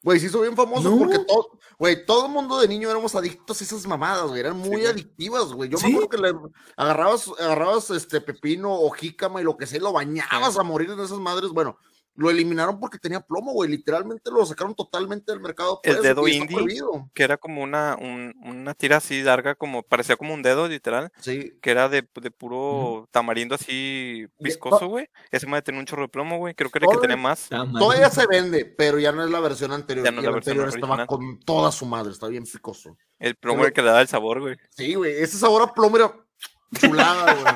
Güey, 0.04 0.20
se 0.20 0.26
hizo 0.28 0.42
bien 0.42 0.56
famoso 0.56 0.90
No. 0.90 0.98
porque 0.98 1.20
todo, 1.20 1.60
güey, 1.78 2.06
todo 2.06 2.26
el 2.26 2.32
mundo 2.32 2.60
de 2.60 2.68
niño 2.68 2.90
éramos 2.90 3.14
adictos 3.16 3.62
a 3.62 3.64
esas 3.64 3.86
mamadas, 3.86 4.28
güey, 4.28 4.40
eran 4.40 4.58
muy 4.58 4.86
adictivas, 4.86 5.54
güey. 5.54 5.70
Yo 5.70 5.78
¿Sí? 5.78 5.88
me 5.88 5.94
acuerdo 5.94 6.10
que 6.10 6.18
le 6.18 6.34
agarrabas, 6.76 7.30
agarrabas 7.40 7.90
este 7.92 8.20
pepino 8.20 8.74
o 8.74 8.90
jícama 8.90 9.42
y 9.42 9.44
lo 9.44 9.56
que 9.58 9.68
sea, 9.68 9.78
y 9.78 9.82
lo 9.82 9.94
bañabas 9.94 10.58
a 10.58 10.64
morir 10.64 10.90
en 10.90 11.00
esas 11.00 11.20
madres. 11.20 11.52
Bueno, 11.52 11.78
lo 12.16 12.30
eliminaron 12.30 12.80
porque 12.80 12.98
tenía 13.00 13.22
plomo, 13.22 13.54
güey. 13.54 13.70
Literalmente 13.70 14.30
lo 14.32 14.46
sacaron 14.46 14.76
totalmente 14.76 15.32
del 15.32 15.40
mercado. 15.42 15.80
por 15.82 15.94
El 15.96 16.02
dedo 16.02 16.28
indie. 16.28 16.58
prohibido. 16.58 17.10
Que 17.14 17.24
era 17.24 17.38
como 17.38 17.62
una, 17.64 17.96
un- 18.00 18.34
una 18.44 18.74
tira 18.74 18.98
así 18.98 19.22
larga, 19.24 19.56
como 19.56 19.82
parecía 19.84 20.18
como 20.18 20.34
un 20.34 20.42
dedo, 20.42 20.68
literal, 20.68 21.12
Sí, 21.20 21.54
que 21.62 21.72
era 21.72 21.88
de, 21.90 22.08
de 22.22 22.32
puro 22.32 23.08
tamarindo 23.12 23.56
así 23.56 24.28
viscoso, 24.40 24.88
güey. 24.88 25.08
Ese 25.32 25.48
madre 25.48 25.62
tenía 25.64 25.80
un 25.80 25.86
chorro 25.86 26.04
de 26.04 26.10
plomo, 26.10 26.38
güey. 26.38 26.54
Creo 26.54 26.70
que 26.70 26.80
era 26.80 26.88
el 26.90 26.96
que 26.98 27.02
tenía 27.02 27.18
más. 27.18 27.48
todavía 27.50 28.10
se 28.10 28.28
vende, 28.28 28.66
pero 28.66 29.00
ya 29.00 29.12
no 29.12 29.24
es 29.24 29.30
la 29.32 29.40
versión 29.40 29.72
anterior. 29.72 30.06
Ya 30.06 30.12
no 30.12 30.20
es 30.20 30.24
la 30.26 30.30
la 30.32 30.36
versión 30.36 30.58
anterior 30.60 30.76
estaba 30.76 30.94
original. 30.96 31.08
con 31.08 31.40
toda 31.46 31.72
su 31.72 31.86
madre, 31.86 32.12
está 32.12 32.28
bien 32.28 32.44
picoso. 32.44 32.98
El 33.20 33.36
plomo 33.36 33.62
Pero- 33.62 33.74
que 33.74 33.82
le 33.82 33.88
daba 33.88 34.02
el 34.02 34.08
sabor, 34.08 34.42
güey. 34.42 34.58
Sí, 34.72 34.96
güey, 34.96 35.14
ese 35.14 35.38
sabor 35.38 35.62
a 35.62 35.74
plomo 35.74 35.96
era 35.98 36.12
chulada, 36.80 37.34
güey. 37.42 37.56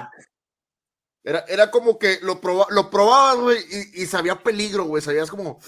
Era, 1.26 1.40
era 1.48 1.72
como 1.72 1.98
que 2.00 2.20
lo, 2.22 2.40
proba- 2.40 2.68
lo 2.70 2.90
probabas, 2.92 3.38
güey, 3.38 3.58
y, 3.70 4.04
y 4.04 4.06
sabía 4.06 4.42
peligro, 4.44 4.84
güey. 4.86 5.02
Sabías 5.02 5.30
como. 5.30 5.60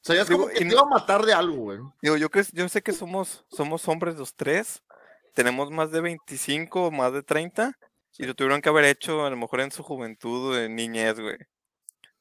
Sabías 0.00 0.28
como 0.28 0.46
que 0.48 0.54
y 0.64 0.68
te 0.68 0.72
iba 0.72 0.80
a 0.82 0.86
matar 0.86 1.24
de 1.26 1.32
algo, 1.34 1.56
güey. 1.56 1.78
Digo, 2.00 2.16
yo, 2.16 2.30
que, 2.30 2.42
yo 2.52 2.68
sé 2.68 2.80
que 2.82 2.92
somos, 2.92 3.44
somos 3.50 3.86
hombres 3.88 4.16
los 4.16 4.34
tres. 4.34 4.82
Tenemos 5.34 5.70
más 5.70 5.90
de 5.90 6.00
25 6.00 6.86
o 6.86 6.90
más 6.90 7.12
de 7.12 7.22
30. 7.22 7.76
Y 8.18 8.24
lo 8.24 8.34
tuvieron 8.34 8.62
que 8.62 8.70
haber 8.70 8.86
hecho 8.86 9.26
a 9.26 9.30
lo 9.30 9.36
mejor 9.36 9.60
en 9.60 9.70
su 9.70 9.82
juventud 9.82 10.52
o 10.54 10.58
en 10.58 10.74
niñez, 10.76 11.20
güey. 11.20 11.36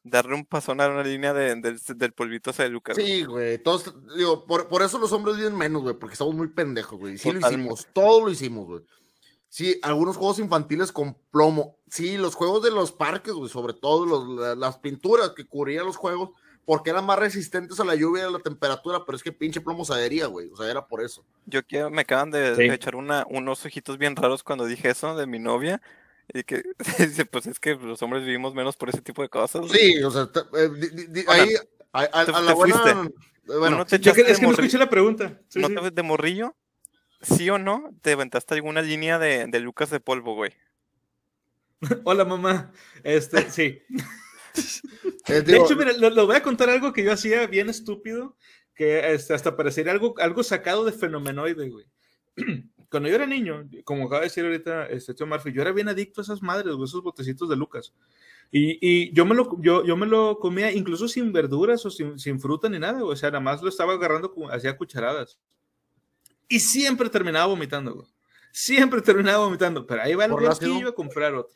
Darle 0.03 0.35
un 0.35 0.45
pasón 0.45 0.81
a 0.81 0.87
una 0.89 1.03
línea 1.03 1.33
de- 1.33 1.55
del, 1.55 1.79
del 1.95 2.11
polvito 2.13 2.49
ese 2.51 2.63
de 2.63 2.69
Lucas. 2.69 2.97
Sí, 2.97 3.23
güey. 3.23 3.57
Todos, 3.59 3.93
digo, 4.17 4.45
por, 4.45 4.67
por 4.67 4.81
eso 4.83 4.97
los 4.99 5.11
hombres 5.13 5.37
viven 5.37 5.55
menos, 5.55 5.81
güey, 5.83 5.95
porque 5.95 6.13
estamos 6.13 6.35
muy 6.35 6.49
pendejos, 6.49 6.99
güey. 6.99 7.17
Sí 7.17 7.31
lo 7.31 7.39
hicimos, 7.39 7.87
todo 7.93 8.25
lo 8.25 8.29
hicimos, 8.31 8.65
güey. 8.67 8.81
Sí, 9.49 9.79
algunos 9.83 10.17
juegos 10.17 10.39
infantiles 10.39 10.91
con 10.91 11.15
plomo. 11.31 11.77
Sí, 11.89 12.17
los 12.17 12.35
juegos 12.35 12.61
de 12.63 12.71
los 12.71 12.91
parques, 12.91 13.33
güey, 13.33 13.49
sobre 13.49 13.73
todo 13.73 14.05
los- 14.05 14.57
las 14.57 14.77
pinturas 14.79 15.31
que 15.35 15.45
cubrían 15.47 15.85
los 15.85 15.95
juegos, 15.95 16.31
porque 16.65 16.89
eran 16.89 17.05
más 17.05 17.19
resistentes 17.19 17.79
a 17.79 17.85
la 17.85 17.95
lluvia 17.95 18.23
y 18.23 18.27
a 18.27 18.31
la 18.31 18.39
temperatura, 18.39 19.03
pero 19.05 19.15
es 19.15 19.23
que 19.23 19.31
pinche 19.31 19.61
plomo 19.61 19.85
se 19.85 19.93
adhería, 19.93 20.25
güey. 20.27 20.49
O 20.49 20.55
sea, 20.57 20.69
era 20.69 20.85
por 20.87 21.01
eso. 21.03 21.23
Yo 21.45 21.65
que 21.65 21.87
me 21.89 22.01
acaban 22.01 22.31
de, 22.31 22.55
Sí. 22.55 22.67
de 22.67 22.73
echar 22.73 22.95
una, 22.95 23.25
unos 23.29 23.65
ojitos 23.65 23.97
bien 23.97 24.15
raros 24.15 24.43
cuando 24.43 24.65
dije 24.65 24.89
eso 24.89 25.15
de 25.15 25.27
mi 25.27 25.39
novia. 25.39 25.81
Y 26.33 26.43
que 26.43 26.63
dice, 26.99 27.25
pues 27.25 27.45
es 27.45 27.59
que 27.59 27.75
los 27.75 28.01
hombres 28.01 28.23
vivimos 28.25 28.55
menos 28.55 28.75
por 28.75 28.89
ese 28.89 29.01
tipo 29.01 29.21
de 29.21 29.29
cosas. 29.29 29.61
güey. 29.67 29.71
Sí, 29.93 30.03
o 30.03 30.09
sea, 30.11 30.25
te- 30.31 30.39
eh, 30.39 30.69
di- 30.75 30.89
di- 30.89 31.05
di- 31.07 31.25
ahí, 31.27 31.55
a, 31.93 31.99
a- 32.01 32.25
te- 32.25 32.31
a 32.31 32.41
la 32.41 32.47
te 32.47 32.53
buena. 32.55 32.75
fuiste. 32.77 32.89
eh, 32.89 33.13
¿Tú 33.45 33.59
Bueno, 33.59 33.77
no 33.77 33.85
te 33.85 33.99
Yo 33.99 34.11
que- 34.11 34.21
es 34.21 34.39
que 34.39 34.45
no 34.47 34.51
escuché 34.53 34.79
la 34.79 34.89
pregunta. 34.89 35.39
Sí, 35.49 35.59
¿No 35.59 35.67
sí. 35.67 35.75
te- 35.75 35.91
de 35.91 36.01
morrillo? 36.01 36.55
¿Sí 37.25 37.49
o 37.49 37.57
no? 37.57 37.89
¿Te 38.01 38.13
aventaste 38.13 38.53
alguna 38.53 38.81
línea 38.81 39.17
de, 39.19 39.47
de 39.47 39.59
Lucas 39.59 39.89
de 39.89 39.99
polvo, 39.99 40.35
güey? 40.35 40.51
Hola, 42.03 42.23
mamá. 42.23 42.71
Este, 43.03 43.49
sí. 43.49 43.81
eh, 45.27 45.41
De 45.41 45.57
hecho, 45.57 45.75
mira, 45.75 45.91
lo, 45.93 46.09
lo 46.09 46.27
voy 46.27 46.35
a 46.35 46.43
contar 46.43 46.69
algo 46.69 46.93
que 46.93 47.03
yo 47.03 47.11
hacía 47.11 47.47
bien 47.47 47.69
estúpido, 47.69 48.37
que 48.75 49.13
este, 49.13 49.33
hasta 49.33 49.55
parecería 49.57 49.91
algo, 49.91 50.13
algo 50.19 50.43
sacado 50.43 50.85
de 50.85 50.91
fenomenoide, 50.91 51.69
güey. 51.69 51.85
cuando 52.89 53.09
yo 53.09 53.15
era 53.15 53.25
niño, 53.25 53.67
como 53.83 54.05
acaba 54.05 54.21
de 54.21 54.27
decir 54.27 54.45
ahorita 54.45 54.87
este 54.87 55.13
Tío 55.13 55.25
Murphy, 55.25 55.51
yo 55.51 55.61
era 55.61 55.71
bien 55.71 55.89
adicto 55.89 56.21
a 56.21 56.23
esas 56.23 56.41
madres, 56.41 56.75
güey, 56.75 56.85
esos 56.85 57.01
botecitos 57.01 57.49
de 57.49 57.55
Lucas. 57.55 57.93
Y, 58.51 58.77
y 58.79 59.11
yo, 59.13 59.25
me 59.25 59.33
lo, 59.33 59.59
yo, 59.61 59.83
yo 59.83 59.97
me 59.97 60.05
lo 60.05 60.37
comía 60.37 60.71
incluso 60.71 61.07
sin 61.07 61.33
verduras 61.33 61.83
o 61.85 61.89
sin, 61.89 62.19
sin 62.19 62.39
fruta 62.39 62.69
ni 62.69 62.77
nada, 62.77 62.99
güey. 62.99 63.13
O 63.13 63.15
sea, 63.15 63.31
nada 63.31 63.41
más 63.41 63.61
lo 63.63 63.69
estaba 63.69 63.93
agarrando, 63.93 64.31
como- 64.31 64.49
hacía 64.49 64.77
cucharadas. 64.77 65.39
Y 66.47 66.59
siempre 66.59 67.09
terminaba 67.09 67.47
vomitando, 67.47 67.93
güey. 67.93 68.07
Siempre 68.51 69.01
terminaba 69.01 69.45
vomitando. 69.45 69.85
Pero 69.85 70.01
ahí 70.01 70.15
va 70.15 70.25
el 70.25 70.31
iba 70.31 70.89
a 70.89 70.93
comprar 70.93 71.33
otro. 71.35 71.55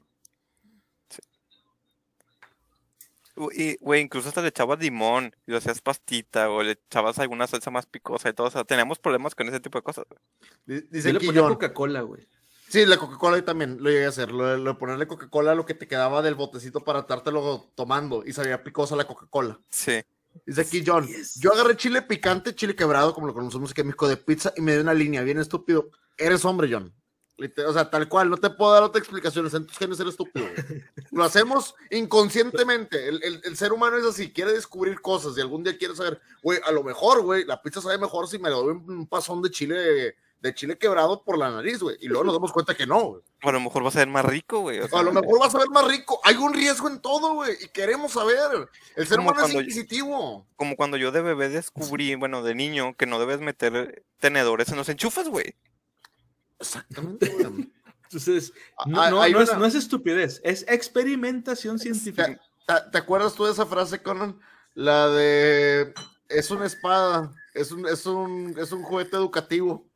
Y, 3.53 3.77
güey, 3.77 4.01
incluso 4.01 4.27
hasta 4.27 4.41
le 4.41 4.49
echabas 4.49 4.79
limón 4.79 5.33
y 5.47 5.51
lo 5.51 5.57
hacías 5.57 5.79
pastita 5.79 6.49
o 6.49 6.61
le 6.61 6.71
echabas 6.71 7.19
alguna 7.19 7.47
salsa 7.47 7.71
más 7.71 7.85
picosa 7.85 8.27
y 8.27 8.33
todo. 8.33 8.47
O 8.47 8.51
sea, 8.51 8.65
teníamos 8.65 8.99
problemas 8.99 9.33
con 9.33 9.47
ese 9.47 9.61
tipo 9.61 9.77
de 9.77 9.83
cosas. 9.83 10.05
güey. 10.09 10.81
Yo 10.81 10.87
Dice 10.91 11.13
le 11.13 11.21
ponía. 11.21 11.41
Coca-Cola, 11.43 12.01
güey. 12.01 12.27
Sí, 12.67 12.85
la 12.85 12.97
Coca-Cola 12.97 13.43
también 13.45 13.77
lo 13.79 13.89
llegué 13.89 14.05
a 14.05 14.09
hacer. 14.09 14.31
Lo, 14.31 14.57
lo 14.57 14.73
de 14.73 14.77
ponerle 14.77 15.07
Coca-Cola 15.07 15.53
a 15.53 15.55
lo 15.55 15.65
que 15.65 15.73
te 15.73 15.87
quedaba 15.87 16.21
del 16.21 16.35
botecito 16.35 16.81
para 16.81 16.99
estártelo 16.99 17.71
tomando 17.75 18.23
y 18.25 18.33
sabía 18.33 18.61
picosa 18.63 18.97
la 18.97 19.07
Coca-Cola. 19.07 19.57
Sí. 19.69 20.03
Dice 20.45 20.61
aquí 20.61 20.83
John. 20.85 21.07
Yo 21.39 21.53
agarré 21.53 21.75
chile 21.77 22.01
picante, 22.01 22.55
chile 22.55 22.75
quebrado, 22.75 23.13
como 23.13 23.27
lo 23.27 23.33
conocemos 23.33 23.71
aquí 23.71 23.81
en 23.81 23.87
México, 23.87 24.07
de 24.07 24.17
pizza 24.17 24.53
y 24.57 24.61
me 24.61 24.73
dio 24.73 24.81
una 24.81 24.93
línea 24.93 25.21
bien 25.23 25.39
estúpido. 25.39 25.89
Eres 26.17 26.43
hombre, 26.45 26.69
John. 26.71 26.93
O 27.65 27.71
sea, 27.73 27.89
tal 27.89 28.09
cual, 28.09 28.29
no 28.29 28.35
te 28.35 28.49
puedo 28.49 28.73
dar 28.73 28.83
otra 28.83 28.99
explicación. 28.99 29.49
En 29.53 29.65
tus 29.65 29.77
genes 29.77 29.97
eres 29.99 30.11
estúpido. 30.11 30.45
Lo 31.11 31.23
hacemos 31.23 31.73
inconscientemente. 31.89 33.07
El, 33.07 33.23
el- 33.23 33.41
el 33.43 33.55
ser 33.57 33.71
humano 33.71 33.97
es 33.97 34.05
así, 34.05 34.31
quiere 34.33 34.51
descubrir 34.53 34.99
cosas 35.01 35.37
y 35.37 35.41
algún 35.41 35.63
día 35.63 35.77
quiere 35.77 35.95
saber, 35.95 36.19
güey, 36.43 36.59
a 36.65 36.71
lo 36.71 36.83
mejor, 36.83 37.21
güey, 37.21 37.45
la 37.45 37.61
pizza 37.61 37.81
sabe 37.81 37.97
mejor 37.97 38.27
si 38.27 38.39
me 38.39 38.49
doy 38.49 38.73
un 38.73 39.07
pasón 39.07 39.41
de 39.41 39.51
chile 39.51 40.15
de 40.41 40.53
chile 40.53 40.77
quebrado 40.77 41.23
por 41.23 41.37
la 41.37 41.49
nariz, 41.51 41.79
güey. 41.79 41.97
Y 41.99 42.07
luego 42.07 42.23
nos 42.23 42.33
damos 42.33 42.51
cuenta 42.51 42.75
que 42.75 42.87
no, 42.87 43.03
güey. 43.03 43.23
A 43.41 43.51
lo 43.51 43.59
mejor 43.59 43.83
va 43.83 43.89
a 43.89 43.91
ser 43.91 44.07
más 44.07 44.25
rico, 44.25 44.59
güey. 44.61 44.79
o 44.79 44.97
A 44.97 45.03
lo 45.03 45.11
mejor 45.11 45.39
vas 45.39 45.53
a 45.55 45.59
ver 45.59 45.69
más 45.69 45.85
rico. 45.87 46.19
Hay 46.23 46.35
un 46.35 46.53
riesgo 46.53 46.87
en 46.87 47.01
todo, 47.01 47.33
güey. 47.33 47.57
Y 47.61 47.67
queremos 47.69 48.13
saber. 48.13 48.69
El 48.95 49.07
ser 49.07 49.17
Como 49.17 49.31
humano 49.31 49.47
es 49.47 49.53
inquisitivo. 49.53 50.47
Como 50.55 50.75
cuando 50.75 50.97
yo 50.97 51.11
de 51.11 51.21
bebé 51.21 51.49
descubrí, 51.49 52.15
bueno, 52.15 52.43
de 52.43 52.55
niño, 52.55 52.95
que 52.95 53.05
no 53.05 53.19
debes 53.19 53.39
meter 53.41 54.03
tenedores 54.19 54.69
en 54.69 54.77
los 54.77 54.89
enchufes, 54.89 55.27
güey. 55.27 55.55
Exactamente, 56.59 57.29
güey. 57.29 57.71
Entonces, 58.03 58.53
Ah, 58.77 58.85
no, 58.87 59.09
no, 59.11 59.21
hay 59.21 59.31
no 59.33 59.41
es, 59.41 59.55
no 59.55 59.65
es 59.65 59.75
estupidez, 59.75 60.41
es 60.43 60.65
experimentación 60.67 61.77
científica. 61.77 62.39
¿Te, 62.65 62.73
te 62.91 62.97
acuerdas 62.97 63.35
tú 63.35 63.45
de 63.45 63.51
esa 63.51 63.67
frase, 63.67 64.01
Conan? 64.01 64.39
La 64.73 65.09
de 65.09 65.93
es 66.27 66.49
una 66.49 66.65
espada, 66.65 67.31
es 67.53 67.71
un, 67.71 67.87
es 67.87 68.05
un, 68.05 68.55
es 68.57 68.71
un 68.71 68.81
juguete 68.83 69.15
educativo 69.15 69.88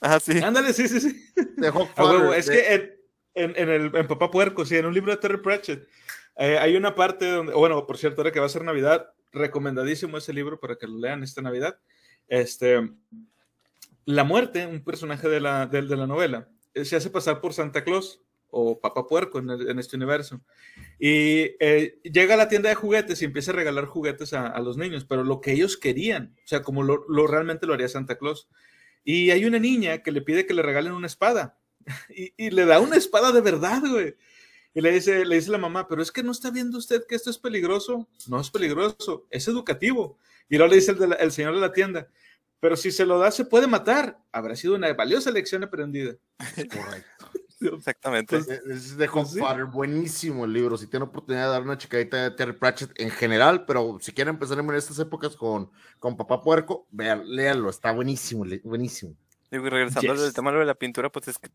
Ah, 0.00 0.20
sí. 0.20 0.38
Ándale, 0.38 0.72
sí, 0.72 0.88
sí, 0.88 1.00
sí. 1.00 1.24
de 1.56 1.68
Hawk 1.68 1.90
A 1.96 2.04
huevo, 2.04 2.18
Father, 2.26 2.38
es 2.38 2.46
de- 2.46 2.52
que 2.54 2.74
en, 2.74 3.50
en, 3.50 3.56
en 3.56 3.68
el, 3.70 3.96
en 3.96 4.06
Papá 4.06 4.30
Puerco, 4.30 4.64
sí, 4.64 4.76
en 4.76 4.86
un 4.86 4.94
libro 4.94 5.10
de 5.12 5.18
Terry 5.18 5.38
Pratchett, 5.38 5.86
eh, 6.36 6.58
hay 6.58 6.76
una 6.76 6.94
parte 6.94 7.30
donde, 7.30 7.52
bueno, 7.54 7.86
por 7.86 7.96
cierto, 7.98 8.20
ahora 8.20 8.32
que 8.32 8.40
va 8.40 8.46
a 8.46 8.50
ser 8.50 8.62
Navidad, 8.64 9.10
recomendadísimo 9.32 10.18
ese 10.18 10.32
libro 10.32 10.60
para 10.60 10.76
que 10.76 10.86
lo 10.86 10.98
lean 10.98 11.22
esta 11.22 11.42
Navidad. 11.42 11.78
Este, 12.28 12.90
la 14.04 14.24
muerte, 14.24 14.66
un 14.66 14.84
personaje 14.84 15.28
de 15.28 15.40
la, 15.40 15.66
de, 15.66 15.82
de 15.82 15.96
la 15.96 16.06
novela, 16.06 16.48
eh, 16.74 16.84
se 16.84 16.96
hace 16.96 17.10
pasar 17.10 17.40
por 17.40 17.52
Santa 17.54 17.82
Claus 17.84 18.20
o 18.50 18.80
Papá 18.80 19.06
Puerco 19.06 19.38
en, 19.38 19.50
el- 19.50 19.68
en 19.70 19.78
este 19.78 19.96
universo. 19.96 20.40
Y 20.98 21.56
eh, 21.60 21.98
llega 22.04 22.34
a 22.34 22.38
la 22.38 22.48
tienda 22.48 22.68
de 22.68 22.74
juguetes 22.74 23.20
y 23.20 23.24
empieza 23.24 23.50
a 23.50 23.54
regalar 23.54 23.86
juguetes 23.86 24.32
a, 24.32 24.46
a 24.46 24.60
los 24.60 24.76
niños, 24.76 25.04
pero 25.04 25.24
lo 25.24 25.40
que 25.40 25.52
ellos 25.52 25.76
querían, 25.76 26.34
o 26.44 26.48
sea, 26.48 26.62
como 26.62 26.82
lo, 26.82 27.04
lo 27.08 27.26
realmente 27.26 27.66
lo 27.66 27.74
haría 27.74 27.88
Santa 27.88 28.16
Claus. 28.18 28.48
Y 29.08 29.30
hay 29.30 29.44
una 29.44 29.60
niña 29.60 30.02
que 30.02 30.10
le 30.10 30.20
pide 30.20 30.46
que 30.46 30.52
le 30.52 30.62
regalen 30.62 30.92
una 30.92 31.06
espada. 31.06 31.56
Y, 32.08 32.50
le 32.50 32.66
da 32.66 32.80
una 32.80 32.96
espada 32.96 33.30
de 33.30 33.40
verdad, 33.40 33.80
güey. 33.80 34.16
Y 34.74 34.80
le 34.80 34.90
dice, 34.90 35.24
le 35.24 35.36
dice 35.36 35.52
la 35.52 35.58
mamá, 35.58 35.86
pero 35.86 36.02
es 36.02 36.10
que 36.10 36.24
no 36.24 36.32
está 36.32 36.50
viendo 36.50 36.76
usted 36.76 37.06
que 37.06 37.14
esto 37.14 37.30
es 37.30 37.38
peligroso. 37.38 38.08
No 38.26 38.40
es 38.40 38.50
peligroso, 38.50 39.24
es 39.30 39.46
educativo. 39.46 40.18
Y 40.48 40.56
luego 40.56 40.70
le 40.70 40.80
dice 40.80 40.90
el, 40.90 41.16
el 41.20 41.30
señor 41.30 41.54
de 41.54 41.60
la 41.60 41.72
tienda, 41.72 42.08
pero 42.58 42.76
si 42.76 42.90
se 42.90 43.06
lo 43.06 43.20
da, 43.20 43.30
se 43.30 43.44
puede 43.44 43.68
matar. 43.68 44.18
Habrá 44.32 44.56
sido 44.56 44.74
una 44.74 44.92
valiosa 44.92 45.30
lección 45.30 45.62
aprendida. 45.62 46.16
Correcto. 46.56 47.30
Exactamente. 47.60 48.36
Es- 48.36 48.48
Es 48.48 48.96
de 48.96 49.08
Pues 49.08 49.30
sí. 49.30 49.40
Buenísimo 49.72 50.44
el 50.44 50.52
libro. 50.52 50.76
Si 50.76 50.86
tienen 50.86 51.08
oportunidad 51.08 51.44
de 51.46 51.50
dar 51.50 51.62
una 51.62 51.78
chicadita 51.78 52.22
de 52.22 52.30
Terry 52.32 52.52
Pratchett 52.52 52.92
en 53.00 53.10
general, 53.10 53.64
pero 53.64 53.98
si 54.00 54.12
quieren 54.12 54.34
empezar 54.34 54.58
en 54.58 54.70
estas 54.74 54.98
épocas 54.98 55.36
con, 55.36 55.70
con 55.98 56.16
Papá 56.16 56.42
Puerco, 56.42 56.86
vean, 56.90 57.22
léanlo, 57.26 57.70
está 57.70 57.92
buenísimo, 57.92 58.44
buenísimo. 58.64 59.14
Digo, 59.50 59.66
y 59.66 59.70
regresando 59.70 60.12
Yes. 60.14 60.22
al 60.24 60.34
tema 60.34 60.52
de 60.52 60.64
la 60.64 60.74
pintura, 60.74 61.10
pues 61.10 61.28
es 61.28 61.38
que, 61.38 61.48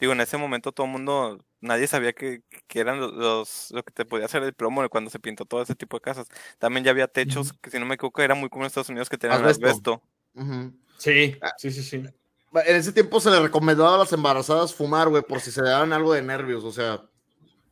digo, 0.00 0.12
en 0.12 0.20
ese 0.20 0.36
momento 0.36 0.70
todo 0.72 0.86
el 0.86 0.92
mundo, 0.92 1.44
nadie 1.60 1.86
sabía 1.88 2.12
que, 2.12 2.42
que 2.68 2.80
eran 2.80 3.00
los- 3.00 3.12
los, 3.12 3.70
lo 3.72 3.82
que 3.82 3.92
te 3.92 4.04
podía 4.04 4.26
hacer 4.26 4.42
el 4.44 4.54
plomo 4.54 4.88
cuando 4.88 5.10
se 5.10 5.18
pintó 5.18 5.44
todo 5.44 5.60
ese 5.62 5.74
tipo 5.74 5.96
de 5.96 6.00
casas. 6.02 6.28
También 6.58 6.84
ya 6.84 6.92
había 6.92 7.08
techos, 7.08 7.52
que 7.52 7.70
si 7.70 7.78
no 7.78 7.86
me 7.86 7.96
equivoco, 7.96 8.22
era 8.22 8.34
muy 8.36 8.48
común 8.48 8.64
en 8.64 8.68
Estados 8.68 8.88
Unidos 8.88 9.08
que 9.08 9.18
tenían 9.18 9.44
Asbesto. 9.44 9.66
asbesto. 9.66 10.02
Ujú. 10.34 10.72
Sí, 10.96 11.36
sí, 11.58 11.70
sí, 11.72 11.82
sí. 11.82 12.04
En 12.52 12.76
ese 12.76 12.92
tiempo 12.92 13.20
se 13.20 13.30
le 13.30 13.40
recomendaba 13.40 13.94
a 13.94 13.98
las 13.98 14.12
embarazadas 14.12 14.74
fumar, 14.74 15.08
güey, 15.08 15.22
por 15.22 15.40
si 15.40 15.50
se 15.50 15.62
le 15.62 15.68
daban 15.68 15.92
algo 15.92 16.12
de 16.14 16.22
nervios, 16.22 16.64
o 16.64 16.72
sea. 16.72 17.02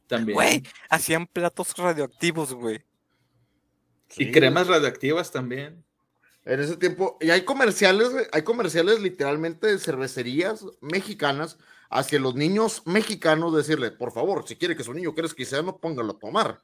También. 0.06 0.36
Güey, 0.36 0.62
hacían 0.88 1.26
platos 1.26 1.74
radioactivos, 1.76 2.52
güey. 2.54 2.84
Y 4.16 4.30
cremas 4.30 4.68
radioactivas 4.68 5.32
también. 5.32 5.84
En 6.44 6.60
ese 6.60 6.76
tiempo, 6.76 7.18
y 7.20 7.30
hay 7.30 7.44
comerciales, 7.44 8.10
güey, 8.10 8.24
hay 8.30 8.42
comerciales 8.42 9.00
literalmente 9.00 9.66
de 9.66 9.78
cervecerías 9.78 10.64
mexicanas 10.80 11.58
hacia 11.90 12.20
los 12.20 12.36
niños 12.36 12.82
mexicanos 12.86 13.54
decirle, 13.54 13.90
por 13.90 14.12
favor, 14.12 14.46
si 14.46 14.54
quiere 14.54 14.76
que 14.76 14.84
su 14.84 14.94
niño 14.94 15.14
crezca 15.14 15.42
y 15.42 15.46
sea, 15.46 15.62
no 15.62 15.78
póngalo 15.78 16.12
a 16.12 16.18
tomar. 16.18 16.62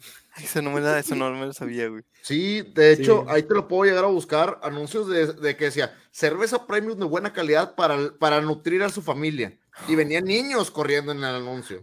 Eso 0.42 0.60
no 0.60 0.70
me, 0.70 0.80
la, 0.82 0.98
eso 0.98 1.14
no 1.14 1.30
me 1.32 1.46
lo 1.46 1.52
sabía, 1.54 1.88
güey. 1.88 2.02
Sí, 2.20 2.60
de 2.74 2.92
hecho, 2.92 3.24
Sí. 3.26 3.32
ahí 3.32 3.42
te 3.42 3.54
lo 3.54 3.66
puedo 3.68 3.84
llegar 3.88 4.04
a 4.04 4.08
buscar, 4.08 4.60
anuncios 4.62 5.08
de, 5.08 5.32
de 5.32 5.56
que 5.56 5.64
decía, 5.66 5.96
cerveza 6.10 6.66
premium 6.66 6.98
de 6.98 7.06
buena 7.06 7.32
calidad 7.32 7.74
para, 7.74 8.12
para 8.18 8.42
nutrir 8.42 8.82
a 8.82 8.90
su 8.90 9.00
familia. 9.00 9.58
Y 9.88 9.94
venían 9.94 10.24
niños 10.24 10.70
corriendo 10.70 11.12
en 11.12 11.18
el 11.18 11.24
anuncio. 11.36 11.82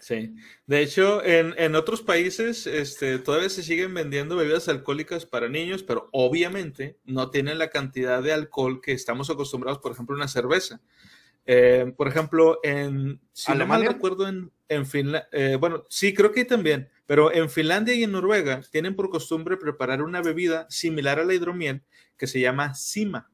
Sí. 0.00 0.34
De 0.66 0.80
hecho, 0.82 1.22
en, 1.24 1.54
en 1.58 1.74
otros 1.76 2.00
países 2.02 2.66
este, 2.66 3.18
todavía 3.18 3.50
se 3.50 3.62
siguen 3.62 3.92
vendiendo 3.94 4.34
bebidas 4.34 4.68
alcohólicas 4.68 5.26
para 5.26 5.48
niños, 5.48 5.82
pero 5.82 6.08
obviamente 6.12 6.98
no 7.04 7.30
tienen 7.30 7.58
la 7.58 7.68
cantidad 7.70 8.22
de 8.22 8.32
alcohol 8.32 8.80
que 8.80 8.92
estamos 8.92 9.30
acostumbrados, 9.30 9.78
por 9.78 9.92
ejemplo, 9.92 10.16
una 10.16 10.26
cerveza. 10.26 10.80
Eh, 11.52 11.92
por 11.96 12.06
ejemplo, 12.06 12.60
en, 12.62 13.20
si 13.32 13.50
no 13.50 13.56
mal 13.58 13.62
¿Alemania? 13.80 13.88
recuerdo, 13.88 14.28
en, 14.28 14.52
en 14.68 14.86
Finlandia, 14.86 15.56
bueno, 15.58 15.84
sí, 15.88 16.14
creo 16.14 16.30
que 16.30 16.44
también, 16.44 16.88
pero 17.06 17.32
en 17.32 17.50
Finlandia 17.50 17.92
y 17.94 18.04
en 18.04 18.12
Noruega 18.12 18.60
tienen 18.70 18.94
por 18.94 19.10
costumbre 19.10 19.56
preparar 19.56 20.00
una 20.00 20.22
bebida 20.22 20.66
similar 20.70 21.18
a 21.18 21.24
la 21.24 21.34
hidromiel 21.34 21.82
que 22.16 22.28
se 22.28 22.38
llama 22.38 22.74
Sima. 22.74 23.28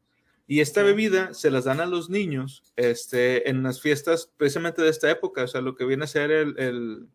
Y 0.46 0.60
esta 0.60 0.82
bebida 0.82 1.34
se 1.34 1.50
las 1.50 1.64
dan 1.64 1.80
a 1.80 1.84
los 1.86 2.08
niños 2.08 2.62
este, 2.76 3.50
en 3.50 3.62
las 3.62 3.82
fiestas 3.82 4.32
precisamente 4.38 4.80
de 4.80 4.88
esta 4.88 5.10
época, 5.10 5.42
o 5.42 5.48
sea, 5.48 5.60
lo 5.60 5.74
que 5.74 5.84
viene 5.84 6.04
a 6.04 6.06
ser 6.06 6.30
el, 6.30 6.58
el- 6.58 7.06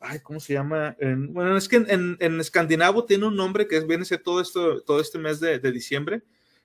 ay, 0.00 0.18
¿cómo 0.24 0.40
se 0.40 0.54
llama? 0.54 0.96
En- 0.98 1.32
bueno, 1.32 1.56
es 1.56 1.68
que 1.68 1.76
en, 1.76 2.16
en, 2.18 2.40
escandinavo 2.40 3.04
tiene 3.04 3.26
un 3.26 3.36
nombre 3.36 3.68
que 3.68 3.78
viene 3.80 4.02
a 4.02 4.06
ser 4.06 4.22
todo 4.24 4.40
esto, 4.40 4.80
todo 4.82 5.00
este 5.00 5.18
mes 5.18 5.38
de, 5.38 5.60
de 5.60 5.70
diciembre. 5.70 6.22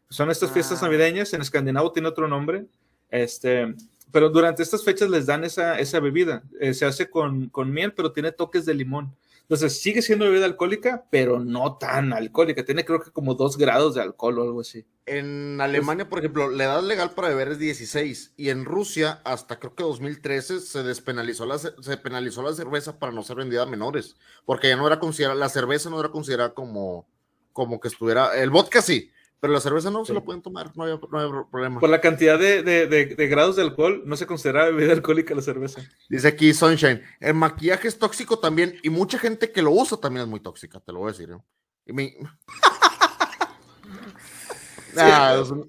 Son 0.10 0.32
estas 0.32 0.52
fiestas 0.52 0.82
Ah. 0.82 0.86
navideñas, 0.88 1.32
en 1.34 1.42
escandinavo 1.42 1.92
tiene 1.92 2.08
otro 2.08 2.28
nombre, 2.28 2.66
este, 3.10 3.76
pero 4.12 4.30
durante 4.30 4.64
estas 4.64 4.84
fechas 4.84 5.10
les 5.10 5.26
dan 5.26 5.44
esa, 5.44 5.80
esa 5.80 6.00
bebida. 6.00 6.44
Eh, 6.60 6.74
se 6.74 6.86
hace 6.86 7.10
con, 7.10 7.50
con 7.50 7.72
miel, 7.72 7.94
pero 7.94 8.12
tiene 8.12 8.32
toques 8.32 8.66
de 8.66 8.74
limón. 8.74 9.16
Entonces 9.48 9.80
sigue 9.80 10.02
siendo 10.02 10.26
bebida 10.26 10.44
alcohólica, 10.44 11.06
pero 11.10 11.40
no 11.40 11.78
tan 11.78 12.12
alcohólica. 12.12 12.66
Tiene 12.66 12.84
creo 12.84 13.00
que 13.00 13.12
como 13.12 13.34
dos 13.34 13.58
grados 13.58 13.96
de 13.96 14.02
alcohol 14.02 14.40
o 14.40 14.44
algo 14.44 14.60
así. 14.60 14.86
En 15.06 15.62
Alemania, 15.62 16.10
por 16.10 16.20
ejemplo, 16.20 16.50
la 16.50 16.66
edad 16.66 16.84
legal 16.84 17.12
para 17.12 17.30
beber 17.30 17.54
es 17.54 17.60
16 17.60 18.34
y 18.36 18.50
en 18.50 18.66
Rusia 18.66 19.22
hasta 19.24 19.58
creo 19.58 19.74
que 19.74 19.84
2013 19.84 20.60
se 20.60 20.84
despenalizó 20.84 21.46
la, 21.46 21.58
se 21.60 21.98
penalizó 21.98 22.44
la 22.44 22.54
cerveza 22.54 23.00
para 23.00 23.14
no 23.14 23.24
ser 23.24 23.38
vendida 23.38 23.64
a 23.64 23.68
menores, 23.68 24.18
porque 24.44 24.68
ya 24.68 24.76
no 24.76 24.86
era 24.86 25.00
considerada, 25.00 25.40
la 25.40 25.48
cerveza 25.48 25.90
no 25.90 25.98
era 26.02 26.10
considerada 26.10 26.54
como, 26.54 27.08
como 27.54 27.80
que 27.80 27.88
estuviera, 27.88 28.36
el 28.38 28.50
vodka 28.50 28.82
sí, 28.82 29.12
pero 29.40 29.54
la 29.54 29.60
cerveza 29.60 29.92
no 29.92 30.04
Sí. 30.04 30.08
se 30.08 30.14
lo 30.14 30.24
pueden 30.24 30.42
tomar, 30.42 30.76
no 30.76 30.84
hay, 30.84 31.00
no 31.12 31.20
hay 31.20 31.30
problema. 31.52 31.80
Por 31.80 31.90
la 31.90 32.02
cantidad 32.02 32.40
de, 32.40 32.64
de- 32.64 32.88
de- 32.88 33.06
de 33.16 33.28
grados 33.28 33.56
de 33.56 33.62
alcohol, 33.62 34.02
no 34.06 34.16
se 34.16 34.26
considera 34.26 34.66
bebida 34.66 34.94
alcohólica 34.94 35.36
la 35.36 35.42
cerveza. 35.42 35.82
Dice 36.10 36.28
aquí 36.28 36.54
Sunshine, 36.54 37.04
el 37.20 37.34
maquillaje 37.36 37.88
es 37.88 38.00
tóxico 38.00 38.40
también 38.40 38.80
y 38.84 38.90
mucha 38.90 39.20
gente 39.20 39.52
que 39.52 39.62
lo 39.62 39.72
usa 39.72 39.98
también 39.98 40.24
es 40.24 40.30
muy 40.30 40.40
tóxica, 40.40 40.80
te 40.80 40.92
lo 40.92 41.00
voy 41.00 41.10
a 41.10 41.12
decir. 41.12 41.30
¿eh? 41.32 41.38
Y 41.86 41.94
mi- 41.94 42.14
Nah, 44.96 45.42
un- 45.42 45.68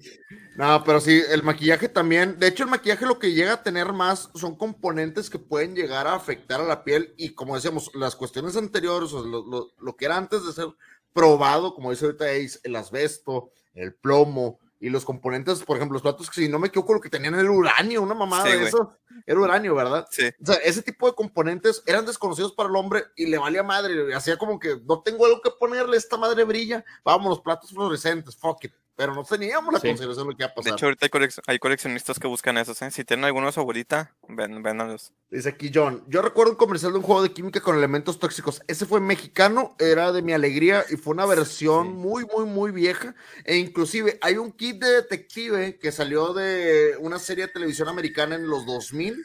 No, 0.55 0.83
pero 0.83 0.99
sí, 0.99 1.21
el 1.29 1.43
maquillaje 1.43 1.87
también. 1.87 2.37
De 2.39 2.47
hecho, 2.47 2.63
el 2.63 2.69
maquillaje 2.69 3.05
lo 3.05 3.19
que 3.19 3.31
llega 3.33 3.53
a 3.53 3.63
tener 3.63 3.93
más 3.93 4.29
son 4.35 4.55
componentes 4.57 5.29
que 5.29 5.39
pueden 5.39 5.73
llegar 5.75 6.05
a 6.07 6.15
afectar 6.15 6.59
a 6.59 6.65
la 6.65 6.83
piel. 6.83 7.13
Y 7.15 7.29
como 7.29 7.55
decíamos, 7.55 7.91
las 7.93 8.15
cuestiones 8.15 8.57
anteriores, 8.57 9.13
o 9.13 9.23
lo, 9.25 9.45
lo- 9.45 9.71
lo 9.79 9.95
que 9.95 10.05
era 10.05 10.17
antes 10.17 10.45
de 10.45 10.51
ser 10.51 10.67
probado, 11.13 11.75
como 11.75 11.91
dice 11.91 12.05
ahorita 12.05 12.25
Ace, 12.25 12.59
el 12.63 12.75
asbesto, 12.75 13.51
el 13.79 13.93
plomo, 13.93 14.59
Y 14.81 14.89
los 14.89 15.03
componentes, 15.03 15.61
por 15.63 15.75
ejemplo, 15.75 15.95
los 15.95 16.01
platos 16.01 16.29
que 16.29 16.41
si 16.41 16.47
no 16.47 16.57
me 16.57 16.67
equivoco, 16.67 16.93
lo 16.93 17.01
que 17.01 17.09
tenían 17.09 17.35
era 17.35 17.51
uranio, 17.51 18.01
una 18.01 18.15
mamada 18.15 18.45
Sí, 18.45 18.57
de 18.57 18.63
eso. 18.63 18.97
Era 19.25 19.39
uranio, 19.39 19.75
¿verdad? 19.75 20.07
Sí. 20.09 20.29
O 20.41 20.45
sea, 20.45 20.55
ese 20.55 20.81
tipo 20.81 21.05
de 21.05 21.15
componentes 21.15 21.83
eran 21.85 22.05
desconocidos 22.05 22.53
para 22.53 22.69
el 22.69 22.75
hombre 22.77 23.03
y 23.17 23.25
le 23.25 23.37
valía 23.37 23.61
madre. 23.61 24.15
Hacía 24.15 24.37
como 24.37 24.57
que 24.57 24.79
no 24.85 25.01
tengo 25.01 25.25
algo 25.25 25.41
que 25.41 25.51
ponerle, 25.59 25.97
esta 25.97 26.15
madre 26.15 26.45
brilla. 26.45 26.85
Vamos, 27.03 27.29
los 27.29 27.41
platos 27.41 27.71
fluorescentes, 27.71 28.37
fuck 28.37 28.63
it. 28.63 28.73
Pero 28.99 29.15
no 29.15 29.23
teníamos 29.23 29.73
la 29.73 29.79
Sí. 29.79 29.87
consideración 29.87 30.27
de 30.27 30.33
lo 30.33 30.37
que 30.37 30.43
iba 30.43 30.47
a 30.47 30.49
De 30.49 30.55
pasar. 30.55 30.73
hecho, 30.73 30.85
ahorita 30.87 31.05
hay, 31.05 31.09
colecc- 31.09 31.41
hay 31.47 31.57
coleccionistas 31.57 32.19
que 32.19 32.27
buscan 32.27 32.57
esos, 32.57 32.81
¿eh? 32.81 32.91
Si 32.91 33.05
tienen 33.05 33.23
alguno 33.23 33.45
de 33.45 33.53
su 33.53 33.61
abuelita, 33.61 34.13
ven, 34.27 34.61
véndanlos. 34.61 35.13
Dice 35.31 35.47
aquí 35.47 35.71
John, 35.73 36.03
yo 36.09 36.21
recuerdo 36.21 36.51
un 36.51 36.57
comercial 36.57 36.91
de 36.91 36.97
un 36.97 37.03
juego 37.05 37.23
de 37.23 37.31
química 37.31 37.61
con 37.61 37.77
elementos 37.77 38.19
tóxicos. 38.19 38.61
Ese 38.67 38.85
fue 38.85 38.99
mexicano, 38.99 39.73
era 39.79 40.11
de 40.11 40.21
mi 40.21 40.33
alegría 40.33 40.83
y 40.89 40.97
fue 40.97 41.13
una 41.13 41.25
versión 41.25 41.95
muy, 41.95 42.25
muy, 42.25 42.43
muy 42.45 42.71
vieja. 42.71 43.15
E 43.45 43.55
inclusive 43.55 44.17
hay 44.21 44.35
un 44.35 44.51
kit 44.51 44.81
de 44.83 44.91
detective 44.91 45.79
que 45.79 45.93
salió 45.93 46.33
de 46.33 46.97
una 46.99 47.19
serie 47.19 47.47
de 47.47 47.53
televisión 47.53 47.87
americana 47.87 48.35
en 48.35 48.49
los 48.49 48.65
2000, 48.65 49.15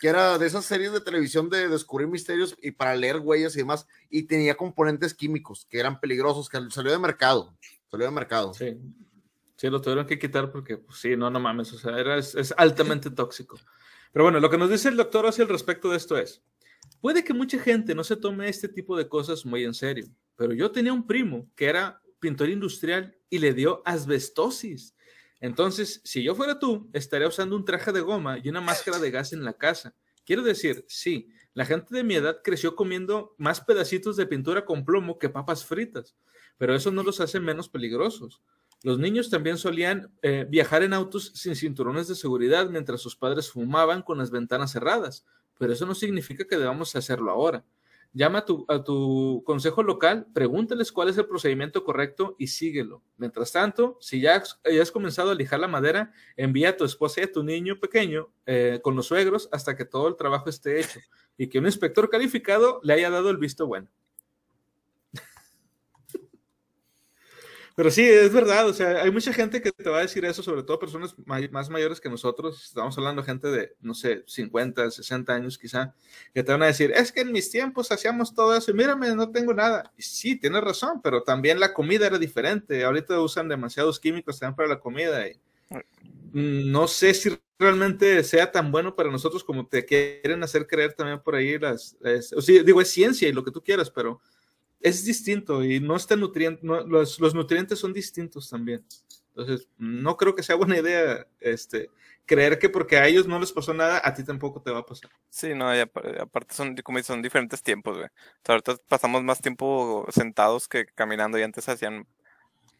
que 0.00 0.06
era 0.06 0.38
de 0.38 0.46
esas 0.46 0.64
series 0.64 0.92
de 0.92 1.00
televisión 1.00 1.50
de 1.50 1.66
descubrir 1.68 2.06
misterios 2.06 2.54
y 2.62 2.70
para 2.70 2.94
leer 2.94 3.16
huellas 3.18 3.56
y 3.56 3.58
demás, 3.58 3.88
y 4.10 4.22
tenía 4.28 4.56
componentes 4.56 5.12
químicos 5.12 5.66
que 5.68 5.80
eran 5.80 5.98
peligrosos, 5.98 6.48
que 6.48 6.60
salió 6.70 6.92
de 6.92 6.98
mercado. 7.00 7.52
Salió 7.90 8.04
de 8.06 8.12
mercado. 8.12 8.52
Sí. 8.54 8.78
Sí, 9.58 9.68
lo 9.68 9.80
tuvieron 9.80 10.06
que 10.06 10.20
quitar 10.20 10.52
porque, 10.52 10.76
pues, 10.76 11.00
sí, 11.00 11.16
no, 11.16 11.30
no 11.30 11.40
mames, 11.40 11.72
o 11.72 11.78
sea, 11.78 11.98
era, 11.98 12.16
es, 12.16 12.36
es 12.36 12.54
altamente 12.56 13.10
tóxico. 13.10 13.58
Pero 14.12 14.22
bueno, 14.24 14.38
lo 14.38 14.48
que 14.48 14.56
nos 14.56 14.70
dice 14.70 14.88
el 14.88 14.96
doctor 14.96 15.26
hacia 15.26 15.42
el 15.42 15.48
respecto 15.48 15.90
de 15.90 15.96
esto 15.96 16.16
es, 16.16 16.44
puede 17.00 17.24
que 17.24 17.34
mucha 17.34 17.58
gente 17.58 17.92
no 17.92 18.04
se 18.04 18.14
tome 18.14 18.48
este 18.48 18.68
tipo 18.68 18.96
de 18.96 19.08
cosas 19.08 19.44
muy 19.44 19.64
en 19.64 19.74
serio, 19.74 20.06
pero 20.36 20.52
yo 20.52 20.70
tenía 20.70 20.92
un 20.92 21.04
primo 21.04 21.50
que 21.56 21.66
era 21.66 22.00
pintor 22.20 22.50
industrial 22.50 23.18
y 23.28 23.40
le 23.40 23.52
dio 23.52 23.82
asbestosis. 23.84 24.94
Entonces, 25.40 26.02
si 26.04 26.22
yo 26.22 26.36
fuera 26.36 26.60
tú, 26.60 26.88
estaría 26.92 27.26
usando 27.26 27.56
un 27.56 27.64
traje 27.64 27.90
de 27.90 28.00
goma 28.00 28.38
y 28.38 28.48
una 28.50 28.60
máscara 28.60 29.00
de 29.00 29.10
gas 29.10 29.32
en 29.32 29.42
la 29.44 29.54
casa. 29.54 29.92
Quiero 30.24 30.44
decir, 30.44 30.84
sí, 30.86 31.30
la 31.54 31.64
gente 31.64 31.96
de 31.96 32.04
mi 32.04 32.14
edad 32.14 32.42
creció 32.44 32.76
comiendo 32.76 33.34
más 33.38 33.60
pedacitos 33.60 34.16
de 34.16 34.26
pintura 34.26 34.64
con 34.64 34.84
plomo 34.84 35.18
que 35.18 35.28
papas 35.28 35.64
fritas, 35.64 36.14
pero 36.58 36.76
eso 36.76 36.92
no 36.92 37.02
los 37.02 37.20
hace 37.20 37.40
menos 37.40 37.68
peligrosos. 37.68 38.40
Los 38.82 38.98
niños 38.98 39.28
también 39.28 39.58
solían 39.58 40.12
eh, 40.22 40.46
viajar 40.48 40.82
en 40.82 40.92
autos 40.92 41.32
sin 41.34 41.56
cinturones 41.56 42.06
de 42.06 42.14
seguridad 42.14 42.70
mientras 42.70 43.00
sus 43.00 43.16
padres 43.16 43.50
fumaban 43.50 44.02
con 44.02 44.18
las 44.18 44.30
ventanas 44.30 44.70
cerradas, 44.70 45.26
pero 45.58 45.72
eso 45.72 45.84
no 45.84 45.94
significa 45.94 46.44
que 46.44 46.56
debamos 46.56 46.94
hacerlo 46.94 47.30
ahora. 47.32 47.64
Llama 48.14 48.44
a 48.68 48.84
tu, 48.84 49.42
consejo 49.44 49.82
local, 49.82 50.26
pregúntales 50.32 50.92
cuál 50.92 51.08
es 51.08 51.18
el 51.18 51.26
procedimiento 51.26 51.84
correcto 51.84 52.36
y 52.38 52.46
síguelo. 52.46 53.02
Mientras 53.18 53.52
tanto, 53.52 53.98
si 54.00 54.20
ya 54.20 54.36
has, 54.36 54.58
ya 54.64 54.80
has 54.80 54.90
comenzado 54.90 55.30
a 55.30 55.34
lijar 55.34 55.60
la 55.60 55.68
madera, 55.68 56.12
envía 56.36 56.70
a 56.70 56.76
tu 56.76 56.84
esposa 56.84 57.20
y 57.20 57.24
a 57.24 57.32
tu 57.32 57.42
niño 57.42 57.78
pequeño 57.78 58.32
eh, 58.46 58.80
con 58.82 58.96
los 58.96 59.06
suegros 59.06 59.48
hasta 59.52 59.76
que 59.76 59.84
todo 59.84 60.08
el 60.08 60.16
trabajo 60.16 60.48
esté 60.48 60.80
hecho 60.80 61.00
y 61.36 61.48
que 61.48 61.58
un 61.58 61.66
inspector 61.66 62.08
calificado 62.08 62.80
le 62.82 62.94
haya 62.94 63.10
dado 63.10 63.28
el 63.28 63.36
visto 63.36 63.66
bueno. 63.66 63.88
Pero 67.78 67.92
sí, 67.92 68.02
es 68.02 68.32
verdad, 68.32 68.68
o 68.68 68.72
sea, 68.74 69.02
hay 69.04 69.10
mucha 69.12 69.32
gente 69.32 69.62
que 69.62 69.70
te 69.70 69.88
va 69.88 69.98
a 69.98 70.02
decir 70.02 70.24
eso, 70.24 70.42
sobre 70.42 70.64
todo 70.64 70.80
personas 70.80 71.14
may- 71.26 71.48
más 71.48 71.70
mayores 71.70 72.00
que 72.00 72.08
nosotros, 72.10 72.64
estamos 72.64 72.98
hablando 72.98 73.22
de 73.22 73.26
gente 73.26 73.46
de, 73.48 73.76
no 73.80 73.94
sé, 73.94 74.24
50, 74.26 74.90
60 74.90 75.32
años 75.34 75.58
quizá, 75.58 75.94
que 76.34 76.42
te 76.42 76.50
van 76.50 76.64
a 76.64 76.66
decir, 76.66 76.90
es 76.90 77.12
que 77.12 77.20
en 77.20 77.30
mis 77.30 77.50
tiempos 77.52 77.92
hacíamos 77.92 78.34
todo 78.34 78.56
eso 78.56 78.72
y 78.72 78.74
mírame, 78.74 79.14
no 79.14 79.30
tengo 79.30 79.54
nada. 79.54 79.92
Y 79.96 80.02
sí, 80.02 80.34
tienes 80.34 80.60
razón, 80.64 81.00
pero 81.02 81.22
también 81.22 81.60
la 81.60 81.72
comida 81.72 82.08
era 82.08 82.18
diferente, 82.18 82.84
ahorita 82.84 83.20
usan 83.20 83.48
demasiados 83.48 84.00
químicos 84.00 84.40
también 84.40 84.56
para 84.56 84.68
la 84.70 84.80
comida 84.80 85.28
y 85.28 85.40
no 86.32 86.86
sé 86.88 87.14
si 87.14 87.30
realmente 87.58 88.22
sea 88.22 88.52
tan 88.52 88.70
bueno 88.70 88.94
para 88.94 89.10
nosotros 89.10 89.42
como 89.42 89.66
te 89.66 89.84
quieren 89.84 90.42
hacer 90.42 90.66
creer 90.66 90.92
también 90.94 91.20
por 91.20 91.34
ahí 91.34 91.58
las, 91.58 91.96
o 92.36 92.40
sea, 92.42 92.62
digo, 92.62 92.80
es 92.80 92.90
ciencia 92.90 93.28
y 93.28 93.32
lo 93.32 93.44
que 93.44 93.50
tú 93.50 93.62
quieras, 93.62 93.90
pero 93.90 94.20
es 94.80 95.04
distinto 95.04 95.64
y 95.64 95.80
no 95.80 95.96
está 95.96 96.16
nutriente, 96.16 96.60
no- 96.64 96.82
los, 96.86 97.18
los 97.20 97.34
nutrientes 97.34 97.78
son 97.78 97.92
distintos 97.92 98.48
también. 98.48 98.84
Entonces, 99.30 99.68
no 99.78 100.16
creo 100.16 100.34
que 100.34 100.42
sea 100.42 100.56
buena 100.56 100.78
idea 100.78 101.26
este, 101.40 101.90
creer 102.26 102.58
que 102.58 102.68
porque 102.68 102.96
a 102.96 103.06
ellos 103.06 103.26
no 103.26 103.38
les 103.38 103.52
pasó 103.52 103.72
nada, 103.74 104.00
a 104.02 104.12
ti 104.14 104.24
tampoco 104.24 104.60
te 104.60 104.70
va 104.70 104.80
a 104.80 104.86
pasar. 104.86 105.10
Sí, 105.30 105.54
no, 105.54 105.74
y 105.74 105.80
apa- 105.80 106.02
aparte 106.20 106.54
son, 106.54 106.74
como 106.76 106.98
dices, 106.98 107.08
son 107.08 107.22
diferentes 107.22 107.62
tiempos, 107.62 107.96
güey. 107.96 108.06
O 108.08 108.10
sea, 108.44 108.54
ahorita 108.54 108.76
pasamos 108.88 109.22
más 109.22 109.40
tiempo 109.40 110.06
sentados 110.10 110.66
que 110.68 110.86
caminando 110.86 111.38
y 111.38 111.42
antes 111.42 111.68
hacían, 111.68 112.06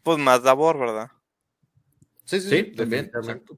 pues, 0.03 0.17
más 0.19 0.43
labor, 0.43 0.79
¿verdad? 0.79 1.11
Sí, 2.25 2.39
sí, 2.39 2.49
Sí, 2.49 2.71
sí, 2.75 2.75
también. 2.75 3.05
exacto. 3.13 3.57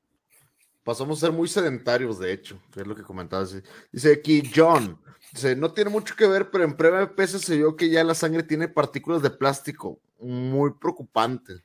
Pasamos 0.84 1.18
a 1.18 1.28
ser 1.28 1.32
muy 1.32 1.48
sedentarios, 1.48 2.18
de 2.18 2.34
hecho, 2.34 2.60
que 2.72 2.82
es 2.82 2.88
lo 2.88 2.96
que 2.96 3.04
comentabas. 3.04 3.56
Dice 3.92 4.14
aquí 4.14 4.42
John, 4.54 5.00
dice, 5.32 5.56
no 5.56 5.72
tiene 5.72 5.92
mucho 5.92 6.16
que 6.16 6.28
ver, 6.28 6.50
pero 6.50 6.64
en 6.64 6.76
prueba 6.76 7.00
de 7.00 7.08
peces 7.08 7.42
se 7.42 7.58
vio 7.58 7.76
que 7.76 7.90
ya 7.90 8.04
la 8.04 8.16
sangre 8.16 8.44
tiene 8.44 8.68
partículas 8.68 9.22
de 9.22 9.30
plástico. 9.30 10.00
Muy 10.20 10.72
preocupante. 10.80 11.64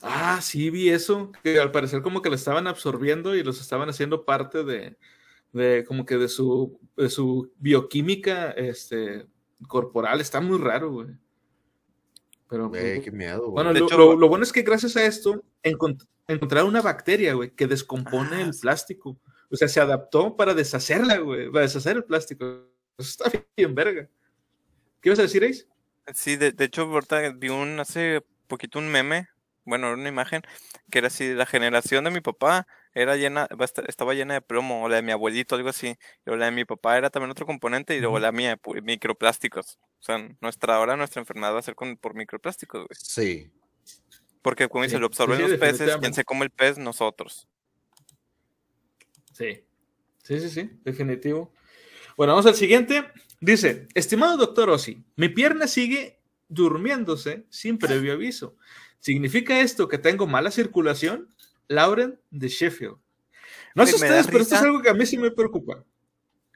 Ah, 0.00 0.40
sí, 0.40 0.70
vi 0.70 0.90
eso, 0.90 1.32
que 1.42 1.58
al 1.58 1.72
parecer 1.72 2.02
como 2.02 2.22
que 2.22 2.28
lo 2.28 2.36
estaban 2.36 2.66
absorbiendo 2.66 3.34
y 3.34 3.42
los 3.42 3.60
estaban 3.60 3.88
haciendo 3.88 4.24
parte 4.24 4.62
de, 4.62 4.96
de 5.52 5.84
como 5.86 6.04
que 6.04 6.16
de 6.16 6.28
su, 6.28 6.78
de 6.96 7.10
su 7.10 7.52
bioquímica 7.58 8.50
este, 8.52 9.26
corporal. 9.66 10.20
Está 10.20 10.40
muy 10.40 10.58
raro, 10.58 10.92
güey. 10.92 11.08
Pero, 12.48 12.68
Güey, 12.68 13.00
qué 13.02 13.10
miedo, 13.10 13.40
güey. 13.42 13.52
Bueno, 13.52 13.72
De 13.72 13.80
lo, 13.80 13.86
hecho- 13.86 13.96
lo- 13.98 14.16
lo 14.16 14.28
bueno 14.28 14.44
es 14.44 14.52
que 14.52 14.62
gracias 14.62 14.96
a 14.96 15.04
esto 15.04 15.42
encont- 15.64 16.06
encontraron 16.28 16.68
una 16.68 16.80
bacteria, 16.82 17.34
güey, 17.34 17.50
que 17.50 17.66
descompone 17.66 18.36
Ah, 18.36 18.40
el 18.42 18.52
plástico. 18.60 19.18
O 19.50 19.56
sea, 19.56 19.68
se 19.68 19.80
adaptó 19.80 20.36
para 20.36 20.54
deshacerla, 20.54 21.18
güey, 21.18 21.50
para 21.50 21.62
deshacer 21.64 21.96
el 21.96 22.04
plástico. 22.04 22.44
Eso 22.98 23.24
está 23.24 23.44
bien, 23.56 23.74
verga. 23.74 24.08
¿Qué 25.00 25.08
ibas 25.08 25.18
a 25.18 25.22
decir, 25.22 25.44
Ace? 25.44 25.66
Sí, 26.14 26.36
de, 26.36 26.52
de 26.52 26.64
hecho, 26.64 26.82
ahorita 26.82 27.30
vi 27.32 27.48
un, 27.48 27.78
hace 27.80 28.22
poquito 28.46 28.78
un 28.78 28.88
meme, 28.88 29.28
bueno, 29.66 29.88
era 29.88 29.96
una 29.96 30.08
imagen, 30.08 30.40
que 30.90 30.98
era 30.98 31.08
así, 31.08 31.34
la 31.34 31.44
generación 31.44 32.04
de 32.04 32.10
mi 32.10 32.20
papá 32.20 32.66
era 32.94 33.16
llena, 33.16 33.46
estaba 33.86 34.14
llena 34.14 34.32
de 34.34 34.40
plomo, 34.40 34.84
o 34.84 34.88
la 34.88 34.96
de 34.96 35.02
mi 35.02 35.12
abuelito, 35.12 35.54
algo 35.54 35.68
así, 35.68 35.88
y 35.88 35.96
luego 36.24 36.38
la 36.38 36.46
de 36.46 36.52
mi 36.52 36.64
papá 36.64 36.96
era 36.96 37.10
también 37.10 37.30
otro 37.30 37.44
componente, 37.44 37.94
y 37.94 38.00
luego 38.00 38.18
la 38.18 38.32
mía, 38.32 38.56
pu- 38.56 38.80
microplásticos. 38.82 39.78
O 40.00 40.02
sea, 40.02 40.26
nuestra, 40.40 40.76
ahora 40.76 40.96
nuestra 40.96 41.20
enfermedad 41.20 41.52
va 41.54 41.58
a 41.58 41.62
ser 41.62 41.74
con, 41.74 41.96
por 41.98 42.14
microplásticos, 42.14 42.86
güey. 42.86 42.98
Sí. 42.98 43.50
Porque 44.40 44.68
como 44.68 44.84
dice, 44.84 44.96
Sí, 44.96 45.00
lo 45.00 45.06
absorben 45.06 45.36
sí, 45.38 45.44
sí, 45.44 45.50
los 45.50 45.58
peces, 45.58 45.96
quien 45.96 46.14
se 46.14 46.24
come 46.24 46.44
el 46.44 46.50
pez, 46.50 46.78
nosotros. 46.78 47.46
Sí. 49.32 49.64
Sí, 50.22 50.40
sí, 50.40 50.48
sí, 50.48 50.70
definitivo. 50.84 51.52
Bueno, 52.16 52.32
vamos 52.32 52.46
al 52.46 52.54
siguiente. 52.54 53.12
Dice, 53.40 53.86
estimado 53.94 54.36
doctor 54.36 54.70
Ossi, 54.70 55.04
mi 55.16 55.28
pierna 55.28 55.66
sigue 55.66 56.18
durmiéndose 56.48 57.44
sin 57.50 57.76
previo 57.78 58.14
aviso. 58.14 58.56
¿Significa 59.00 59.60
esto 59.60 59.88
que 59.88 59.98
tengo 59.98 60.26
mala 60.26 60.50
circulación? 60.50 61.28
Lauren 61.68 62.20
de 62.30 62.48
Sheffield. 62.48 62.96
No 63.74 63.86
sé 63.86 63.94
ustedes, 63.96 64.26
pero 64.26 64.40
esto 64.40 64.54
es 64.54 64.62
algo 64.62 64.80
que 64.80 64.88
a 64.88 64.94
mí 64.94 65.04
sí 65.06 65.18
me 65.18 65.30
preocupa. 65.30 65.84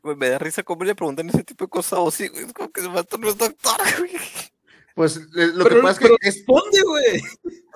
Güey, 0.03 0.17
me 0.17 0.29
da 0.31 0.39
risa 0.39 0.63
cómo 0.63 0.85
le 0.85 0.95
preguntan 0.95 1.29
ese 1.29 1.45
tipo 1.45 1.65
de 1.67 1.69
cosas 1.71 1.99
o 2.01 2.11
sí, 2.11 2.29
güey, 2.29 2.45
es 2.45 2.53
como 2.53 2.71
que 2.73 2.81
se 2.81 2.89
va 2.89 3.01
a 3.01 3.19
no 3.19 3.29
es 3.29 3.37
doctor, 3.37 3.77
güey. 3.99 4.13
Pues 4.95 5.21
lo 5.33 5.65
pero, 5.65 5.77
que 5.77 5.83
pasa 5.83 5.91
es 5.93 5.99
que 6.09 6.15
es- 6.29 6.35
responde, 6.37 6.83
güey. 6.83 7.21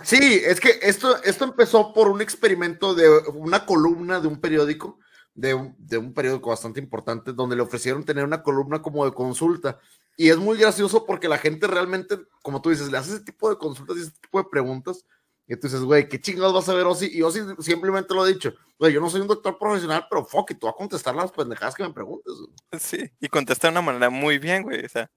sí, 0.02 0.40
es 0.44 0.60
que 0.60 0.78
esto, 0.82 1.22
esto 1.22 1.44
empezó 1.44 1.92
por 1.92 2.08
un 2.08 2.20
experimento 2.22 2.94
de 2.94 3.08
una 3.34 3.66
columna 3.66 4.20
de 4.20 4.28
un 4.28 4.40
periódico, 4.40 4.98
de 5.34 5.54
un, 5.54 5.74
de 5.78 5.98
un 5.98 6.12
periódico 6.14 6.50
bastante 6.50 6.80
importante, 6.80 7.32
donde 7.32 7.56
le 7.56 7.62
ofrecieron 7.62 8.04
tener 8.04 8.24
una 8.24 8.42
columna 8.42 8.80
como 8.82 9.04
de 9.04 9.12
consulta. 9.12 9.78
Y 10.16 10.30
es 10.30 10.36
muy 10.36 10.56
gracioso 10.58 11.04
porque 11.06 11.28
la 11.28 11.38
gente 11.38 11.66
realmente, 11.66 12.16
como 12.42 12.62
tú 12.62 12.70
dices, 12.70 12.90
le 12.90 12.98
hace 12.98 13.14
ese 13.14 13.24
tipo 13.24 13.50
de 13.50 13.58
consultas 13.58 13.96
y 13.96 14.00
ese 14.02 14.12
tipo 14.20 14.38
de 14.42 14.48
preguntas. 14.50 15.04
Y 15.46 15.56
tú 15.56 15.66
dices, 15.66 15.80
güey, 15.82 16.08
¿qué 16.08 16.20
chingados 16.20 16.54
vas 16.54 16.68
a 16.68 16.74
ver, 16.74 16.86
Ozzy? 16.86 17.10
Y 17.12 17.20
Ozzy 17.22 17.40
simplemente 17.60 18.14
lo 18.14 18.22
ha 18.22 18.26
dicho. 18.26 18.54
Güey, 18.78 18.92
yo 18.92 19.00
no 19.00 19.10
soy 19.10 19.20
un 19.20 19.26
doctor 19.26 19.58
profesional, 19.58 20.06
pero 20.08 20.24
fuck, 20.24 20.50
y 20.52 20.54
tú 20.54 20.66
vas 20.66 20.74
a 20.74 20.78
contestar 20.78 21.14
las 21.14 21.30
pendejadas 21.32 21.74
que 21.74 21.82
me 21.82 21.92
preguntes. 21.92 22.32
güey". 22.32 22.80
Sí, 22.80 23.10
y 23.20 23.28
contesta 23.28 23.66
de 23.68 23.72
una 23.72 23.82
manera 23.82 24.08
muy 24.08 24.38
bien, 24.38 24.62
güey, 24.62 24.84
o 24.84 24.88
sea, 24.88 25.10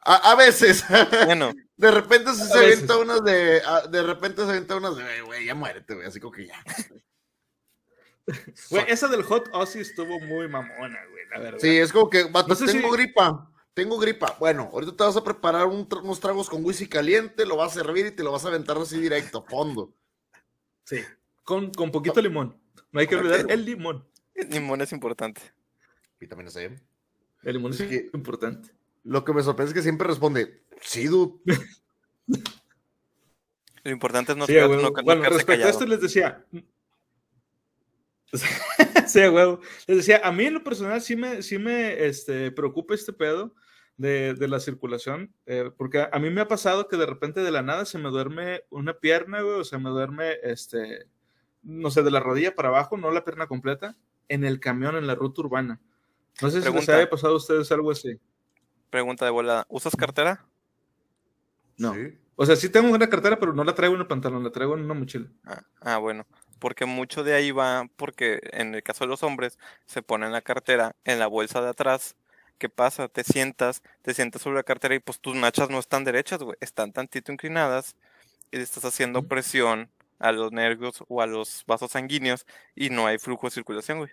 A, 0.00 0.32
a 0.32 0.34
veces. 0.34 0.84
bueno, 1.26 1.52
De 1.76 1.90
repente 1.90 2.32
se, 2.34 2.44
se 2.46 2.58
avienta 2.58 2.96
unas 2.96 3.22
de. 3.22 3.60
a- 3.64 3.86
de 3.86 4.02
repente 4.02 4.42
se 4.44 4.48
avienta 4.50 4.76
unas 4.76 4.96
de. 4.96 5.02
"Güey, 5.04 5.20
Güey, 5.20 5.46
ya 5.46 5.54
muérete, 5.54 5.94
güey. 5.94 6.06
Así 6.06 6.18
como 6.18 6.32
que 6.32 6.46
ya. 6.46 6.64
Güey, 8.70 8.84
esa 8.88 9.08
del 9.08 9.22
Hot 9.22 9.48
Ozzy 9.52 9.80
estuvo 9.80 10.20
muy 10.20 10.48
mamona, 10.48 10.98
güey, 11.10 11.24
la 11.30 11.38
verdad. 11.38 11.58
Sí, 11.60 11.76
es 11.78 11.92
como 11.92 12.10
que, 12.10 12.24
vato, 12.24 12.48
No 12.48 12.54
sé 12.54 12.66
tengo 12.66 12.90
si- 12.90 12.96
gripa. 13.02 13.50
Tengo 13.78 13.96
gripa. 13.96 14.34
Bueno, 14.40 14.68
ahorita 14.72 14.96
te 14.96 15.04
vas 15.04 15.16
a 15.16 15.22
preparar 15.22 15.66
un 15.68 15.88
tra- 15.88 16.02
unos 16.02 16.18
tragos 16.18 16.50
con 16.50 16.64
whisky 16.64 16.88
caliente, 16.88 17.46
lo 17.46 17.54
vas 17.56 17.70
a 17.76 17.84
servir 17.84 18.06
y 18.06 18.10
te 18.10 18.24
lo 18.24 18.32
vas 18.32 18.44
a 18.44 18.48
aventar 18.48 18.76
así 18.76 18.98
directo, 19.00 19.44
fondo. 19.48 19.94
Sí. 20.82 20.96
Con, 21.44 21.70
con 21.72 21.92
poquito 21.92 22.20
limón. 22.20 22.60
No 22.90 22.98
hay 22.98 23.06
que 23.06 23.14
olvidar 23.14 23.46
el 23.48 23.64
limón. 23.64 24.04
el 24.34 24.50
limón 24.50 24.80
es 24.80 24.90
importante. 24.90 25.40
Vitamina 26.18 26.50
C. 26.50 26.76
El 27.44 27.52
limón 27.54 27.70
es 27.70 27.78
Es 27.78 27.88
que- 27.88 28.10
importante. 28.14 28.68
Lo 29.04 29.24
que 29.24 29.32
me 29.32 29.44
sorprende 29.44 29.70
es 29.70 29.74
que 29.74 29.82
siempre 29.82 30.08
responde, 30.08 30.64
sí, 30.82 31.04
dude. 31.06 31.38
Lo 33.84 33.90
importante 33.92 34.32
es 34.32 34.38
no, 34.38 34.46
Sí, 34.46 34.54
quedar- 34.54 34.70
no- 34.70 34.90
no 34.90 35.02
bueno, 35.04 35.22
respecto 35.30 35.66
a 35.66 35.70
esto 35.70 35.86
les 35.86 36.00
decía. 36.00 36.44
sí, 39.06 39.20
a 39.22 39.30
huevo. 39.30 39.60
Les 39.86 39.98
decía, 39.98 40.20
a 40.24 40.32
mí 40.32 40.46
en 40.46 40.54
lo 40.54 40.64
personal 40.64 41.00
sí 41.00 41.14
me, 41.14 41.42
sí 41.42 41.58
me 41.58 42.04
este, 42.06 42.50
preocupa 42.50 42.94
este 42.94 43.12
pedo 43.12 43.54
de, 43.98 44.32
de 44.34 44.48
la 44.48 44.60
circulación, 44.60 45.34
eh, 45.44 45.70
porque 45.76 45.98
a, 46.00 46.08
a 46.12 46.18
mí 46.18 46.30
me 46.30 46.40
ha 46.40 46.48
pasado 46.48 46.88
que 46.88 46.96
de 46.96 47.04
repente 47.04 47.42
de 47.42 47.50
la 47.50 47.62
nada 47.62 47.84
se 47.84 47.98
me 47.98 48.08
duerme 48.08 48.62
una 48.70 48.94
pierna, 48.94 49.42
güey, 49.42 49.60
o 49.60 49.64
se 49.64 49.76
me 49.78 49.90
duerme, 49.90 50.36
este, 50.42 51.06
no 51.62 51.90
sé, 51.90 52.02
de 52.02 52.10
la 52.10 52.20
rodilla 52.20 52.54
para 52.54 52.68
abajo, 52.68 52.96
no 52.96 53.10
la 53.10 53.24
pierna 53.24 53.46
completa, 53.46 53.96
en 54.28 54.44
el 54.44 54.60
camión, 54.60 54.96
en 54.96 55.06
la 55.06 55.14
ruta 55.14 55.42
urbana. 55.42 55.80
No 56.40 56.48
sé 56.48 56.58
si 56.60 56.64
les 56.64 56.70
Pregunta. 56.70 56.96
haya 56.96 57.10
pasado 57.10 57.34
a 57.34 57.36
ustedes 57.36 57.70
algo 57.72 57.90
así. 57.90 58.18
Pregunta 58.90 59.24
de 59.24 59.30
volada. 59.32 59.66
¿Usas 59.68 59.96
cartera? 59.96 60.46
No. 61.76 61.94
Sí. 61.94 62.16
O 62.36 62.46
sea, 62.46 62.54
sí 62.54 62.68
tengo 62.68 62.92
una 62.94 63.08
cartera, 63.08 63.38
pero 63.38 63.52
no 63.52 63.64
la 63.64 63.74
traigo 63.74 63.94
en 63.96 64.00
el 64.02 64.06
pantalón, 64.06 64.44
la 64.44 64.52
traigo 64.52 64.74
en 64.74 64.84
una 64.84 64.94
mochila. 64.94 65.26
Ah, 65.44 65.62
ah, 65.80 65.98
bueno. 65.98 66.24
Porque 66.60 66.84
mucho 66.86 67.24
de 67.24 67.34
ahí 67.34 67.50
va, 67.50 67.88
porque 67.96 68.40
en 68.52 68.74
el 68.74 68.82
caso 68.82 69.04
de 69.04 69.08
los 69.08 69.22
hombres, 69.24 69.58
se 69.86 70.02
pone 70.02 70.28
la 70.30 70.40
cartera 70.42 70.94
en 71.04 71.18
la 71.18 71.26
bolsa 71.26 71.60
de 71.60 71.70
atrás. 71.70 72.16
¿Qué 72.58 72.68
pasa? 72.68 73.08
Te 73.08 73.24
sientas, 73.24 73.82
te 74.02 74.14
sientas 74.14 74.42
sobre 74.42 74.56
la 74.56 74.62
cartera 74.64 74.94
y 74.94 74.98
pues 75.00 75.20
tus 75.20 75.34
nachas 75.36 75.70
no 75.70 75.78
están 75.78 76.04
derechas, 76.04 76.42
güey. 76.42 76.56
Están 76.60 76.92
tantito 76.92 77.32
inclinadas 77.32 77.96
y 78.52 78.58
le 78.58 78.64
estás 78.64 78.84
haciendo 78.86 79.22
presión 79.24 79.90
a 80.20 80.32
los 80.32 80.52
nervios 80.52 81.04
o 81.08 81.22
a 81.22 81.26
los 81.26 81.64
vasos 81.66 81.92
sanguíneos 81.92 82.46
y 82.76 82.90
no 82.90 83.06
hay 83.06 83.18
flujo 83.18 83.48
de 83.48 83.52
circulación, 83.52 83.98
güey. 83.98 84.10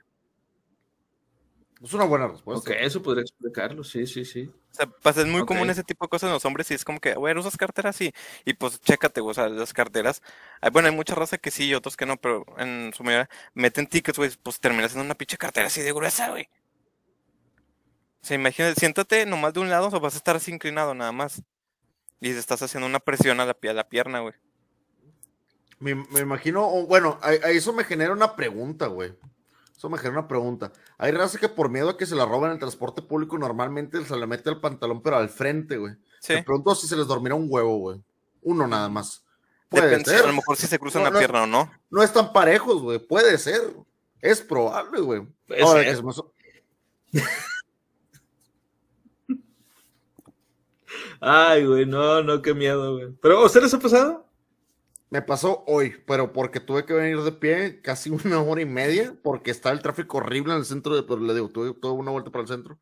Es 1.81 1.93
una 1.93 2.03
buena 2.05 2.27
Ok, 2.49 2.71
respuesta. 2.71 2.71
eso 2.71 3.01
podría 3.03 3.21
explicarlo, 3.21 3.83
sí, 3.83 4.05
sí, 4.07 4.25
sí. 4.25 4.51
O 4.73 4.77
sea, 4.77 4.87
pues 4.87 5.15
es 5.17 5.25
muy 5.25 5.43
Ok. 5.43 5.45
común 5.45 5.69
ese 5.69 5.83
tipo 5.85 6.03
de 6.05 6.09
cosas 6.09 6.27
en 6.27 6.33
los 6.33 6.43
hombres 6.45 6.69
y 6.69 6.73
es 6.73 6.83
como 6.83 6.99
que, 6.99 7.13
güey, 7.15 7.37
¿usas 7.37 7.55
carteras? 7.57 7.95
Sí. 7.95 8.11
Y 8.43 8.53
pues 8.55 8.81
chécate, 8.81 9.21
güey, 9.21 9.31
o 9.31 9.33
sea, 9.33 9.47
las 9.47 9.71
carteras. 9.73 10.21
Bueno, 10.73 10.89
hay 10.89 10.95
mucha 10.95 11.15
raza 11.15 11.37
que 11.37 11.49
sí 11.51 11.65
y 11.67 11.73
otros 11.75 11.95
que 11.95 12.05
no, 12.05 12.17
pero 12.17 12.45
en 12.57 12.91
su 12.93 13.03
mayoría 13.03 13.29
meten 13.53 13.87
tickets, 13.87 14.17
güey, 14.17 14.31
pues 14.43 14.59
terminas 14.59 14.91
siendo 14.91 15.05
una 15.05 15.15
pinche 15.15 15.37
cartera 15.37 15.67
así 15.67 15.81
de 15.81 15.93
gruesa, 15.93 16.29
güey. 16.31 16.49
O 18.25 18.27
sea, 18.27 18.33
imagínate, 18.33 18.79
siéntate 18.79 19.23
nomás 19.27 19.53
de 19.53 19.59
un 19.59 19.69
lado 19.69 19.87
o 19.93 19.99
vas 19.99 20.15
a 20.15 20.17
estar 20.17 20.35
así 20.35 20.51
inclinado 20.51 20.95
nada 20.95 21.11
más. 21.11 21.43
Y 22.19 22.31
te 22.31 22.39
estás 22.39 22.59
haciendo 22.63 22.87
una 22.87 22.99
presión 22.99 23.39
a 23.39 23.45
la, 23.45 23.55
a 23.61 23.73
la 23.73 23.87
pierna, 23.87 24.21
güey. 24.21 24.33
Me, 25.77 25.93
me 25.93 26.21
imagino, 26.21 26.67
bueno, 26.87 27.19
a, 27.21 27.27
a 27.27 27.51
eso 27.51 27.71
me 27.71 27.83
genera 27.83 28.13
una 28.13 28.35
pregunta, 28.35 28.87
güey. 28.87 29.13
Eso 29.77 29.89
me 29.91 29.99
genera 29.99 30.21
una 30.21 30.27
pregunta. 30.27 30.71
Hay 30.97 31.11
raza 31.11 31.37
que 31.37 31.49
por 31.49 31.69
miedo 31.69 31.87
a 31.91 31.97
que 31.99 32.07
se 32.07 32.15
la 32.15 32.25
roben 32.25 32.45
en 32.47 32.53
el 32.53 32.59
transporte 32.59 33.03
público 33.03 33.37
normalmente 33.37 34.03
se 34.03 34.17
le 34.17 34.25
mete 34.25 34.49
el 34.49 34.59
pantalón, 34.59 35.03
pero 35.03 35.17
al 35.17 35.29
frente, 35.29 35.77
güey. 35.77 35.93
Sí. 36.19 36.33
Me 36.33 36.41
pregunto 36.41 36.73
si 36.73 36.87
se 36.87 36.95
les 36.95 37.05
dormirá 37.05 37.35
un 37.35 37.45
huevo, 37.47 37.77
güey. 37.77 38.01
Uno 38.41 38.65
nada 38.65 38.89
más. 38.89 39.23
Puede 39.69 39.85
Depende, 39.85 40.09
ser. 40.09 40.23
a 40.23 40.27
lo 40.29 40.33
mejor 40.33 40.57
si 40.57 40.65
se 40.65 40.79
cruzan 40.79 41.03
No, 41.03 41.09
la 41.09 41.13
no. 41.13 41.19
pierna 41.19 41.43
o 41.43 41.45
no. 41.45 41.71
No 41.91 42.01
están 42.01 42.33
parejos, 42.33 42.81
güey. 42.81 42.97
Puede 42.97 43.37
ser. 43.37 43.61
Es 44.19 44.41
probable, 44.41 44.99
güey. 45.01 45.21
Puede 45.45 45.61
Ahora, 45.61 45.81
ser. 45.83 45.91
que 45.91 45.95
se 45.97 46.01
me 46.01 47.21
Ay, 51.19 51.65
güey, 51.65 51.85
no, 51.85 52.21
no, 52.23 52.41
qué 52.41 52.53
miedo, 52.53 52.97
güey. 52.97 53.13
¿Pero 53.21 53.39
a 53.39 53.45
usted 53.45 53.61
les 53.61 53.73
ha 53.73 53.79
pasado? 53.79 54.25
Me 55.09 55.21
pasó 55.21 55.63
hoy, 55.67 55.95
pero 56.07 56.33
porque 56.33 56.59
tuve 56.59 56.85
que 56.85 56.93
venir 56.93 57.21
de 57.21 57.31
pie 57.31 57.81
casi 57.81 58.09
una 58.25 58.41
hora 58.41 58.61
y 58.61 58.65
media, 58.65 59.15
porque 59.23 59.51
está 59.51 59.71
el 59.71 59.81
tráfico 59.81 60.17
horrible 60.17 60.53
en 60.53 60.59
el 60.59 60.65
centro 60.65 60.95
de, 60.95 61.03
pero 61.03 61.19
le 61.19 61.33
digo, 61.33 61.49
tuve 61.49 61.73
toda 61.73 61.93
una 61.93 62.11
vuelta 62.11 62.31
para 62.31 62.43
el 62.43 62.47
centro. 62.47 62.79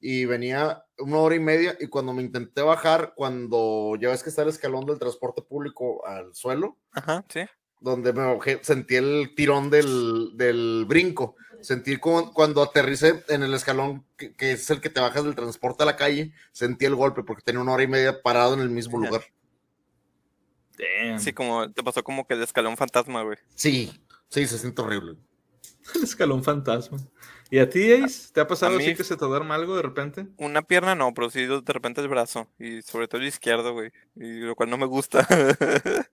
Y 0.00 0.26
venía 0.26 0.84
una 0.98 1.18
hora 1.18 1.34
y 1.34 1.40
media, 1.40 1.76
y 1.80 1.86
cuando 1.86 2.12
me 2.12 2.22
intenté 2.22 2.62
bajar, 2.62 3.14
cuando 3.16 3.96
ya 4.00 4.10
ves 4.10 4.22
que 4.22 4.28
está 4.28 4.42
el 4.42 4.50
escalón 4.50 4.84
del 4.84 4.98
transporte 4.98 5.40
público 5.42 6.06
al 6.06 6.34
suelo, 6.34 6.78
Ajá, 6.92 7.24
sí. 7.28 7.40
Donde 7.80 8.12
me 8.12 8.24
bajé, 8.34 8.60
sentí 8.62 8.96
el 8.96 9.32
tirón 9.34 9.70
del, 9.70 10.32
del 10.36 10.84
brinco. 10.86 11.36
Sentí 11.60 11.96
como 11.96 12.32
cuando 12.34 12.62
aterricé 12.62 13.24
en 13.28 13.42
el 13.42 13.54
escalón, 13.54 14.04
que, 14.18 14.34
que 14.34 14.52
es 14.52 14.68
el 14.70 14.80
que 14.82 14.90
te 14.90 15.00
bajas 15.00 15.24
del 15.24 15.34
transporte 15.34 15.82
a 15.82 15.86
la 15.86 15.96
calle, 15.96 16.32
sentí 16.52 16.84
el 16.84 16.94
golpe 16.94 17.22
porque 17.22 17.42
tenía 17.42 17.62
una 17.62 17.72
hora 17.72 17.82
y 17.82 17.88
media 17.88 18.20
parado 18.22 18.52
en 18.54 18.60
el 18.60 18.68
mismo 18.68 18.98
lugar. 18.98 19.22
Damn. 20.76 21.18
Sí, 21.20 21.32
como 21.32 21.70
te 21.72 21.82
pasó 21.82 22.02
como 22.02 22.26
que 22.26 22.34
el 22.34 22.42
escalón 22.42 22.76
fantasma, 22.76 23.22
güey. 23.22 23.38
Sí, 23.54 23.92
sí, 24.28 24.46
se 24.46 24.58
siente 24.58 24.82
horrible. 24.82 25.16
El 25.94 26.02
escalón 26.02 26.42
fantasma. 26.42 26.98
¿Y 27.50 27.58
a 27.58 27.68
ti, 27.68 27.92
Ace? 27.92 28.32
¿Te 28.32 28.40
ha 28.40 28.46
pasado 28.46 28.74
A 28.74 28.78
mí- 28.78 28.84
así 28.84 28.94
que 28.94 29.04
se 29.04 29.16
te 29.16 29.24
duerma 29.24 29.54
algo 29.54 29.76
de 29.76 29.82
repente? 29.82 30.26
Una 30.38 30.62
pierna 30.62 30.94
no, 30.94 31.12
pero 31.14 31.30
sí 31.30 31.44
de 31.46 31.62
repente 31.66 32.00
el 32.00 32.08
brazo. 32.08 32.48
Y 32.58 32.82
sobre 32.82 33.06
todo 33.06 33.20
el 33.20 33.28
izquierdo, 33.28 33.72
güey. 33.74 33.90
Y 34.16 34.40
lo 34.40 34.54
cual 34.56 34.70
no 34.70 34.78
me 34.78 34.86
gusta. 34.86 35.26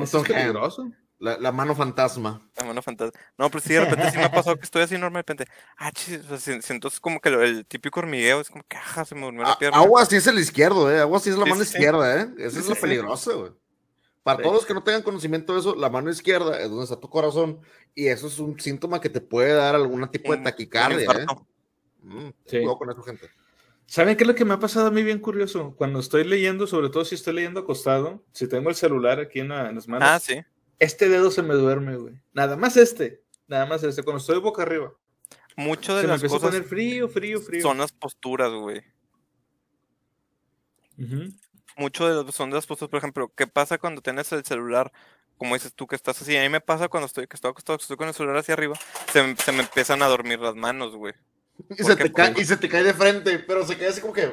Phantom 0.00 0.22
es 0.24 0.30
Hand, 0.30 0.38
peligroso. 0.40 0.90
la, 1.18 1.38
la 1.38 1.52
mano 1.52 1.74
fantasma. 1.74 2.50
La 2.56 2.64
mano 2.64 2.82
fantasma. 2.82 3.18
No, 3.38 3.48
pero 3.50 3.60
sí, 3.62 3.74
de 3.74 3.80
repente 3.84 4.10
sí 4.10 4.16
me 4.18 4.24
ha 4.24 4.30
pasado 4.32 4.56
que 4.56 4.64
estoy 4.64 4.82
así 4.82 4.94
normal, 4.98 5.22
de 5.26 5.32
repente. 5.34 5.52
Ah, 5.76 5.92
chis, 5.92 6.18
o 6.24 6.28
sea, 6.28 6.38
si- 6.38 6.62
siento 6.62 6.88
es 6.88 6.98
como 6.98 7.20
que 7.20 7.30
lo- 7.30 7.42
el 7.42 7.64
típico 7.66 8.00
hormigueo, 8.00 8.40
es 8.40 8.48
como 8.50 8.64
que, 8.68 8.76
ajá, 8.76 9.04
se 9.04 9.14
me 9.14 9.22
durmió 9.22 9.42
la 9.42 9.52
A- 9.52 9.58
pierna. 9.58 9.78
agua 9.78 10.04
sí 10.06 10.16
es 10.16 10.26
el 10.26 10.38
izquierdo, 10.38 10.90
eh. 10.90 11.00
Agua 11.00 11.20
sí 11.20 11.30
es 11.30 11.36
la 11.36 11.44
Sí, 11.44 11.50
mano 11.50 11.64
sí, 11.64 11.70
izquierda, 11.72 12.20
eh. 12.22 12.28
Esa 12.38 12.50
Sí, 12.62 12.70
es 12.72 12.76
sí. 12.76 12.80
peligrosa, 12.80 13.32
güey. 13.34 13.52
Para 14.22 14.38
Sí. 14.38 14.42
todos 14.44 14.54
los 14.56 14.66
que 14.66 14.74
no 14.74 14.82
tengan 14.84 15.02
conocimiento 15.02 15.52
de 15.52 15.60
eso, 15.60 15.74
la 15.74 15.90
mano 15.90 16.08
izquierda 16.10 16.58
es 16.60 16.68
donde 16.70 16.84
está 16.84 16.96
tu 16.98 17.08
corazón 17.10 17.60
y 17.94 18.06
eso 18.06 18.26
es 18.28 18.38
un 18.38 18.58
síntoma 18.58 19.00
que 19.00 19.08
te 19.10 19.20
puede 19.20 19.52
dar 19.52 19.74
algún 19.74 20.08
tipo 20.10 20.30
de 20.32 20.38
Un- 20.38 20.38
un 20.38 20.44
taquicardia, 20.44 21.10
eh. 21.10 21.26
Mm, 22.02 22.28
Sí. 22.46 22.58
cuidado 22.58 22.78
con 22.78 22.90
eso, 22.90 23.02
gente. 23.02 23.28
¿Saben 23.92 24.16
qué 24.16 24.24
es 24.24 24.28
lo 24.28 24.34
que 24.34 24.46
me 24.46 24.54
ha 24.54 24.58
pasado 24.58 24.86
a 24.86 24.90
mí 24.90 25.02
bien 25.02 25.18
curioso? 25.18 25.74
Cuando 25.76 25.98
estoy 26.00 26.24
leyendo, 26.24 26.66
sobre 26.66 26.88
todo 26.88 27.04
si 27.04 27.14
estoy 27.14 27.34
leyendo 27.34 27.60
acostado, 27.60 28.24
si 28.32 28.48
tengo 28.48 28.70
el 28.70 28.74
celular 28.74 29.20
aquí 29.20 29.40
en, 29.40 29.48
la- 29.48 29.68
en 29.68 29.74
las 29.74 29.86
manos, 29.86 30.08
Ah, 30.10 30.18
sí. 30.18 30.40
este 30.78 31.10
dedo 31.10 31.30
se 31.30 31.42
me 31.42 31.52
duerme, 31.52 31.96
güey. 31.96 32.14
Nada 32.32 32.56
más 32.56 32.78
este. 32.78 33.22
Nada 33.48 33.66
más 33.66 33.82
este. 33.82 34.02
Cuando 34.02 34.20
estoy 34.20 34.38
boca 34.40 34.62
arriba. 34.62 34.94
Mucho 35.56 35.94
de 35.94 36.00
Se 36.00 36.06
me 36.06 36.12
las 36.14 36.24
a 36.24 36.28
cosas 36.28 36.48
poner 36.48 36.64
frío, 36.64 37.06
frío, 37.10 37.38
frío. 37.42 37.60
son 37.60 37.76
las 37.76 37.92
posturas, 37.92 38.50
güey. 38.50 38.80
Ujú. 40.98 41.30
Mucho 41.76 42.08
de 42.08 42.14
los, 42.14 42.34
son 42.34 42.48
de 42.48 42.56
las 42.56 42.66
posturas, 42.66 42.88
por 42.90 42.96
ejemplo, 42.98 43.30
¿qué 43.36 43.46
pasa 43.46 43.76
cuando 43.76 44.00
tienes 44.00 44.32
el 44.32 44.42
celular? 44.42 44.90
Como 45.36 45.54
dices 45.54 45.74
tú 45.74 45.86
que 45.86 45.96
estás 45.96 46.22
así, 46.22 46.34
a 46.34 46.40
mí 46.40 46.48
me 46.48 46.62
pasa 46.62 46.88
cuando 46.88 47.08
estoy, 47.08 47.26
que 47.26 47.36
estoy 47.36 47.50
acostado, 47.50 47.76
que 47.76 47.82
estoy 47.82 47.98
con 47.98 48.08
el 48.08 48.14
celular 48.14 48.38
hacia 48.38 48.54
arriba, 48.54 48.78
se, 49.12 49.22
me- 49.22 49.36
se 49.36 49.52
me 49.52 49.60
empiezan 49.64 50.00
a 50.02 50.06
dormir 50.06 50.38
las 50.38 50.54
manos, 50.54 50.96
güey. 50.96 51.12
Y 51.70 51.74
¿Por 51.82 51.86
se, 51.86 51.96
te 51.96 52.12
cae, 52.12 52.34
y 52.38 52.44
se 52.44 52.56
te 52.56 52.68
cae 52.68 52.82
de 52.82 52.94
frente, 52.94 53.38
pero 53.40 53.66
se 53.66 53.76
cae 53.76 53.88
así 53.88 54.00
como 54.00 54.12
que. 54.12 54.32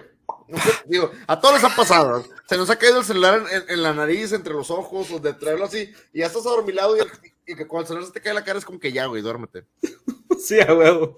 digo, 0.85 1.11
a 1.27 1.39
todos 1.39 1.55
les 1.55 1.63
ha 1.63 1.75
pasado. 1.75 2.25
Se 2.47 2.57
nos 2.57 2.69
ha 2.69 2.75
caído 2.77 2.99
el 2.99 3.05
celular 3.05 3.39
en, 3.51 3.57
en- 3.63 3.69
en 3.69 3.83
la 3.83 3.93
nariz, 3.93 4.31
entre 4.33 4.53
los 4.53 4.69
ojos, 4.71 5.09
o 5.11 5.19
de 5.19 5.33
traerlo 5.33 5.65
así, 5.65 5.91
y 6.13 6.19
ya 6.19 6.27
estás 6.27 6.45
adormilado 6.45 6.97
y, 6.97 7.01
y 7.45 7.55
que 7.55 7.67
cuando 7.67 7.81
el 7.83 7.87
celular 7.87 8.07
se 8.07 8.13
te 8.13 8.21
cae 8.21 8.33
la 8.33 8.43
cara 8.43 8.59
es 8.59 8.65
como 8.65 8.79
que 8.79 8.91
ya, 8.91 9.05
güey, 9.05 9.21
duérmete. 9.21 9.65
Sí, 10.47 10.59
a 10.59 10.73
huevo. 10.73 11.15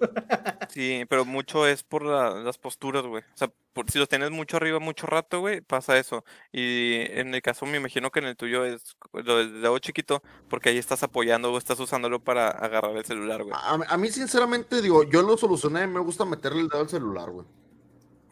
Sí, 0.68 1.04
pero 1.08 1.24
mucho 1.24 1.66
es 1.66 1.82
por 1.82 2.04
la- 2.04 2.30
las 2.42 2.58
posturas, 2.58 3.04
güey. 3.06 3.22
O 3.22 3.36
sea, 3.36 3.52
por, 3.72 3.90
si 3.90 3.98
los 3.98 4.08
tienes 4.08 4.30
mucho 4.30 4.56
arriba 4.56 4.78
mucho 4.80 5.06
rato, 5.06 5.40
güey, 5.40 5.60
pasa 5.60 5.96
eso. 5.98 6.24
Y 6.52 6.96
en 7.10 7.34
el 7.34 7.40
caso, 7.42 7.64
me 7.66 7.76
imagino 7.78 8.10
que 8.10 8.18
en 8.20 8.26
el 8.26 8.36
tuyo 8.36 8.64
es 8.64 8.96
lo 9.12 9.38
del 9.38 9.62
dedo 9.62 9.78
chiquito, 9.78 10.22
porque 10.48 10.70
ahí 10.70 10.78
estás 10.78 11.02
apoyando 11.02 11.52
o 11.52 11.58
estás 11.58 11.78
usándolo 11.80 12.20
para 12.22 12.48
agarrar 12.48 12.96
el 12.96 13.04
celular, 13.04 13.42
güey. 13.42 13.54
A, 13.56 13.78
a 13.88 13.96
mí, 13.96 14.08
sinceramente, 14.08 14.82
digo, 14.82 15.04
yo 15.04 15.22
lo 15.22 15.36
solucioné, 15.36 15.86
me 15.86 16.00
gusta 16.00 16.24
meterle 16.24 16.60
el 16.62 16.68
dedo 16.68 16.80
al 16.82 16.88
celular, 16.88 17.30
güey. 17.30 17.46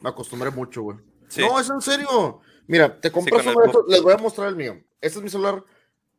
Me 0.01 0.11
acostumbré 0.11 0.51
mucho, 0.51 0.83
güey. 0.83 0.99
Sí. 1.29 1.43
No, 1.43 1.61
es 1.61 1.71
en 1.71 1.81
serio. 1.81 2.41
Mira, 2.67 3.01
te 3.01 3.11
compras 3.13 3.47
el 3.47 3.55
uno 3.55 3.67
de 3.87 3.93
les 3.93 4.03
voy 4.03 4.13
a 4.13 4.17
mostrar 4.17 4.49
el 4.49 4.57
mío. 4.57 4.75
Este 5.01 5.19
es 5.19 5.23
mi 5.25 5.31
celular 5.31 5.63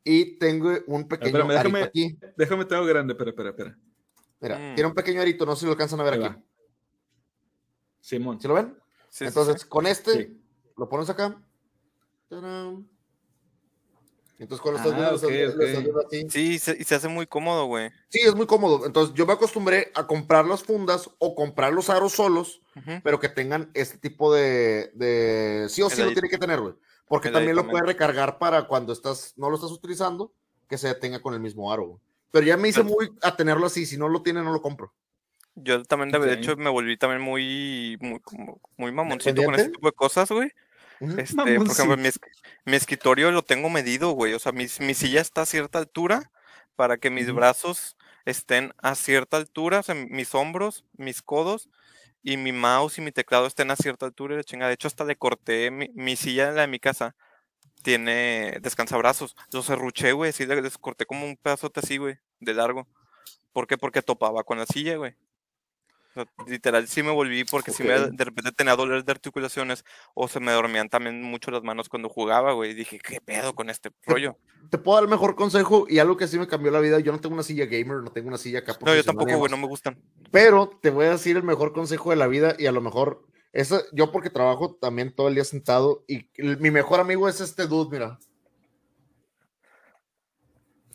y 0.03 0.37
tengo 0.37 0.71
un 0.87 1.07
pequeño 1.07 1.39
Espérame, 1.39 1.51
déjame- 1.63 1.83
aquí. 1.83 2.17
Déjame, 2.37 2.65
tengo 2.65 2.85
grande, 2.85 3.13
espera, 3.13 3.29
espera, 3.31 3.49
espera. 3.49 3.77
Mira, 4.41 4.57
Mm. 4.57 4.75
tiene 4.75 4.87
un 4.87 4.93
pequeño 4.95 5.21
arito, 5.21 5.45
no 5.45 5.55
sé 5.55 5.61
si 5.61 5.65
lo 5.67 5.71
alcanzan 5.73 5.99
a 5.99 6.03
ver 6.03 6.13
Ahí 6.15 6.23
aquí. 6.23 6.35
va. 6.35 6.41
Simón. 8.01 8.41
¿Sí 8.41 8.47
lo 8.47 8.55
ven? 8.55 8.75
Sí, 9.09 9.25
Entonces, 9.25 9.61
sí. 9.61 9.67
con 9.67 9.85
este, 9.87 10.11
Sí. 10.13 10.41
lo 10.77 10.89
pones 10.89 11.09
acá. 11.09 11.39
¡Tarán! 12.29 12.87
Entonces, 14.39 14.61
cuando 14.63 14.79
Ah, 14.79 14.83
estás 14.83 14.97
viendo, 14.99 15.15
ok, 15.15 15.21
le 15.31 15.43
estás- 15.43 15.55
le 15.57 15.65
estás 15.65 15.77
ok. 15.77 15.83
viendo 15.83 16.07
así. 16.07 16.29
Sí, 16.31 16.57
se- 16.59 16.77
y 16.79 16.83
se 16.83 16.95
hace 16.95 17.07
muy 17.07 17.27
cómodo, 17.27 17.65
güey. 17.67 17.91
Sí, 18.09 18.21
es 18.21 18.33
muy 18.33 18.47
cómodo. 18.47 18.87
Entonces, 18.87 19.13
yo 19.13 19.27
me 19.27 19.33
acostumbré 19.33 19.91
a 19.93 20.07
comprar 20.07 20.45
las 20.47 20.63
fundas 20.63 21.11
o 21.19 21.35
comprar 21.35 21.73
los 21.73 21.91
aros 21.91 22.13
solos, 22.13 22.61
pero 23.03 23.19
que 23.19 23.29
tengan 23.29 23.69
este 23.75 23.99
tipo 23.99 24.33
de. 24.33 24.91
de 24.95 25.67
sí 25.69 25.83
o 25.83 25.89
sí 25.91 26.01
El 26.01 26.07
lo 26.07 26.13
tiene 26.13 26.29
que 26.29 26.39
tener, 26.39 26.59
güey. 26.59 26.73
Porque 27.07 27.27
el 27.27 27.35
también 27.35 27.55
lo 27.55 27.67
puedes 27.67 27.85
recargar 27.85 28.39
para 28.39 28.67
cuando 28.67 28.93
estás 28.93 29.33
no 29.37 29.49
lo 29.51 29.55
estás 29.57 29.69
utilizando, 29.71 30.33
que 30.67 30.77
se 30.79 30.91
tenga 30.95 31.21
con 31.21 31.35
el 31.35 31.39
mismo 31.39 31.71
aro, 31.71 31.85
güey. 31.85 31.99
Pero 32.31 32.45
ya 32.45 32.57
me 32.57 32.69
hice 32.69 32.83
muy 32.83 33.11
a 33.21 33.35
tenerlo 33.35 33.65
así. 33.67 33.85
Si 33.85 33.97
no 33.97 34.09
lo 34.09 34.23
tiene, 34.23 34.41
no 34.43 34.51
lo 34.53 34.61
compro. 34.61 34.93
Yo 35.55 35.83
también, 35.83 36.11
de 36.11 36.33
hecho, 36.33 36.55
me 36.55 36.69
volví 36.69 36.97
también 36.97 37.21
muy, 37.21 37.97
muy, 37.99 38.21
muy 38.77 38.91
mamoncito 38.91 39.43
con 39.43 39.53
ese 39.55 39.69
tipo 39.69 39.87
de 39.87 39.91
cosas, 39.93 40.29
güey. 40.31 40.49
Este, 41.15 41.61
por 41.61 41.75
ejemplo, 41.75 41.97
mi, 41.97 42.09
mi 42.65 42.75
escritorio 42.77 43.31
lo 43.31 43.43
tengo 43.43 43.69
medido, 43.69 44.11
güey. 44.11 44.33
O 44.33 44.39
sea, 44.39 44.51
mi, 44.53 44.67
mi 44.81 44.93
silla 44.95 45.21
está 45.21 45.43
a 45.43 45.45
cierta 45.47 45.79
altura 45.79 46.31
para 46.75 46.97
que 46.97 47.09
mis 47.11 47.31
Ujú. 47.31 47.33
brazos 47.33 47.97
estén 48.25 48.73
a 48.79 48.95
cierta 48.95 49.37
altura, 49.37 49.79
o 49.81 49.83
sea, 49.83 49.95
mis 49.95 50.35
hombros, 50.35 50.85
mis 50.93 51.21
codos 51.23 51.69
y 52.23 52.37
mi 52.37 52.53
mouse 52.53 52.99
y 52.99 53.01
mi 53.01 53.11
teclado 53.13 53.47
estén 53.47 53.71
a 53.71 53.77
cierta 53.77 54.05
altura 54.07 54.35
y 54.35 54.37
la 54.37 54.43
chingada. 54.45 54.69
De 54.69 54.75
hecho, 54.75 54.87
hasta 54.87 55.05
le 55.05 55.17
corté 55.17 55.71
mi, 55.71 55.89
mi 55.95 56.15
silla, 56.17 56.51
la 56.51 56.61
de 56.63 56.67
mi 56.67 56.79
casa, 56.79 57.15
tiene 57.81 58.57
descansabrazos. 58.61 59.35
Los 59.51 59.65
serruché, 59.65 60.11
güey, 60.13 60.31
sí, 60.31 60.45
les 60.45 60.77
corté 60.77 61.05
como 61.05 61.25
un 61.25 61.37
pedazote 61.37 61.79
así, 61.81 61.97
güey, 61.97 62.15
de 62.39 62.53
largo. 62.53 62.87
¿Por 63.53 63.67
qué? 63.67 63.77
Porque 63.77 64.01
topaba 64.01 64.43
con 64.43 64.57
la 64.57 64.65
silla, 64.65 64.97
güey. 64.97 65.15
O 66.11 66.13
sea, 66.13 66.25
literal, 66.45 66.87
sí 66.89 67.03
me 67.03 67.11
volví 67.11 67.45
porque 67.45 67.71
sí 67.71 67.83
me, 67.83 67.93
de 67.97 68.25
repente 68.25 68.51
tenía 68.51 68.75
dolores 68.75 69.05
de 69.05 69.13
articulaciones 69.13 69.85
o 70.13 70.27
se 70.27 70.41
me 70.41 70.51
dormían 70.51 70.89
también 70.89 71.21
mucho 71.21 71.51
las 71.51 71.63
manos 71.63 71.87
cuando 71.87 72.09
jugaba, 72.09 72.51
güey. 72.51 72.71
Y 72.71 72.73
dije, 72.73 72.99
¿qué 72.99 73.21
pedo 73.21 73.55
con 73.55 73.69
este 73.69 73.91
rollo? 74.05 74.37
Te 74.69 74.77
puedo 74.77 74.97
dar 74.97 75.05
el 75.05 75.09
mejor 75.09 75.35
consejo 75.35 75.85
y 75.87 75.99
algo 75.99 76.17
que 76.17 76.27
sí 76.27 76.37
me 76.37 76.47
cambió 76.47 76.69
la 76.69 76.81
vida. 76.81 76.99
Yo 76.99 77.13
no 77.13 77.21
tengo 77.21 77.33
una 77.33 77.43
silla 77.43 77.65
gamer, 77.65 78.03
no 78.03 78.11
tengo 78.11 78.27
una 78.27 78.37
silla 78.37 78.59
acá. 78.59 78.77
No, 78.85 78.93
yo 78.93 79.05
tampoco, 79.05 79.37
güey, 79.37 79.49
no 79.49 79.57
me 79.57 79.67
gustan. 79.67 80.01
Pero 80.31 80.77
te 80.81 80.89
voy 80.89 81.05
a 81.05 81.11
decir 81.11 81.37
el 81.37 81.43
mejor 81.43 81.71
consejo 81.71 82.09
de 82.09 82.17
la 82.17 82.27
vida 82.27 82.55
y 82.59 82.65
a 82.65 82.73
lo 82.73 82.81
mejor, 82.81 83.25
eso, 83.53 83.81
yo 83.91 84.11
porque 84.11 84.29
trabajo 84.29 84.75
también 84.79 85.13
todo 85.13 85.27
el 85.27 85.35
día 85.35 85.43
sentado 85.43 86.03
y 86.07 86.29
el- 86.35 86.57
mi 86.59 86.71
mejor 86.71 86.99
amigo 86.99 87.27
es 87.27 87.41
este 87.41 87.67
dude, 87.67 87.89
mira. 87.91 88.19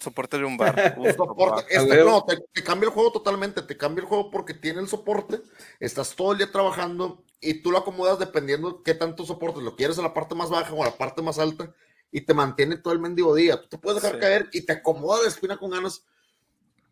Soporte 0.00 0.38
lumbar. 0.38 0.74
Uf, 0.98 1.16
Soporte, 1.16 1.62
papá. 1.62 1.66
este, 1.70 2.04
no, 2.04 2.24
te, 2.24 2.36
te 2.52 2.62
cambia 2.62 2.88
el 2.88 2.92
juego 2.94 3.12
totalmente, 3.12 3.62
te 3.62 3.76
cambia 3.76 4.02
el 4.02 4.08
juego 4.08 4.30
porque 4.30 4.54
tiene 4.54 4.80
el 4.80 4.88
soporte, 4.88 5.40
estás 5.80 6.14
todo 6.14 6.32
el 6.32 6.38
día 6.38 6.52
trabajando 6.52 7.24
y 7.40 7.62
tú 7.62 7.70
lo 7.70 7.78
acomodas 7.78 8.18
dependiendo 8.18 8.82
qué 8.82 8.94
tanto 8.94 9.24
soporte, 9.24 9.60
lo 9.62 9.74
quieres 9.74 9.98
a 9.98 10.02
la 10.02 10.12
parte 10.14 10.34
más 10.34 10.50
baja 10.50 10.72
o 10.74 10.82
a 10.82 10.86
la 10.86 10.96
parte 10.98 11.22
más 11.22 11.38
alta 11.38 11.74
y 12.12 12.20
te 12.20 12.34
mantiene 12.34 12.76
todo 12.76 12.92
el 12.92 13.00
mendigo 13.00 13.34
día. 13.34 13.60
Tú 13.60 13.68
te 13.68 13.78
puedes 13.78 14.00
dejar 14.02 14.16
Sí. 14.16 14.20
caer 14.20 14.48
y 14.52 14.62
te 14.66 14.74
acomoda 14.74 15.22
la 15.22 15.28
espina 15.28 15.56
con 15.56 15.70
ganas. 15.70 16.04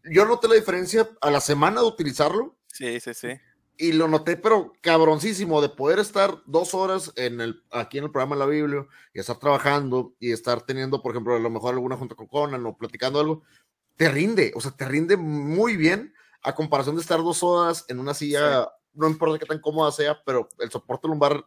Yo 0.04 0.24
noté 0.24 0.48
la 0.48 0.54
diferencia 0.54 1.08
a 1.20 1.30
la 1.30 1.40
semana 1.40 1.80
de 1.82 1.86
utilizarlo 1.86 2.56
Sí, 2.72 2.98
sí, 3.00 3.14
sí. 3.14 3.28
Y 3.76 3.92
lo 3.92 4.08
noté, 4.08 4.36
pero 4.36 4.72
cabroncísimo, 4.80 5.60
de 5.60 5.68
poder 5.68 5.98
estar 5.98 6.42
dos 6.46 6.74
horas 6.74 7.12
en 7.16 7.40
el, 7.40 7.62
aquí 7.70 7.98
en 7.98 8.04
el 8.04 8.10
programa 8.10 8.36
la 8.36 8.46
Biblia 8.46 8.86
y 9.12 9.20
estar 9.20 9.38
trabajando 9.38 10.14
y 10.20 10.32
estar 10.32 10.62
teniendo, 10.62 11.02
por 11.02 11.12
ejemplo, 11.12 11.34
a 11.34 11.40
lo 11.40 11.50
mejor 11.50 11.74
alguna 11.74 11.96
junta 11.96 12.14
con 12.14 12.26
Conan 12.28 12.64
o 12.66 12.76
platicando 12.76 13.20
algo, 13.20 13.42
te 13.96 14.08
rinde, 14.08 14.52
o 14.54 14.60
sea, 14.60 14.70
te 14.72 14.84
rinde 14.86 15.16
muy 15.16 15.76
bien 15.76 16.14
a 16.42 16.54
comparación 16.54 16.94
de 16.96 17.02
estar 17.02 17.18
dos 17.18 17.42
horas 17.42 17.84
en 17.88 17.98
una 17.98 18.14
silla, 18.14 18.68
no 18.92 19.08
importa 19.08 19.38
qué 19.38 19.46
tan 19.46 19.60
cómoda 19.60 19.90
sea, 19.92 20.22
pero 20.24 20.48
el 20.58 20.70
soporte 20.70 21.08
lumbar. 21.08 21.44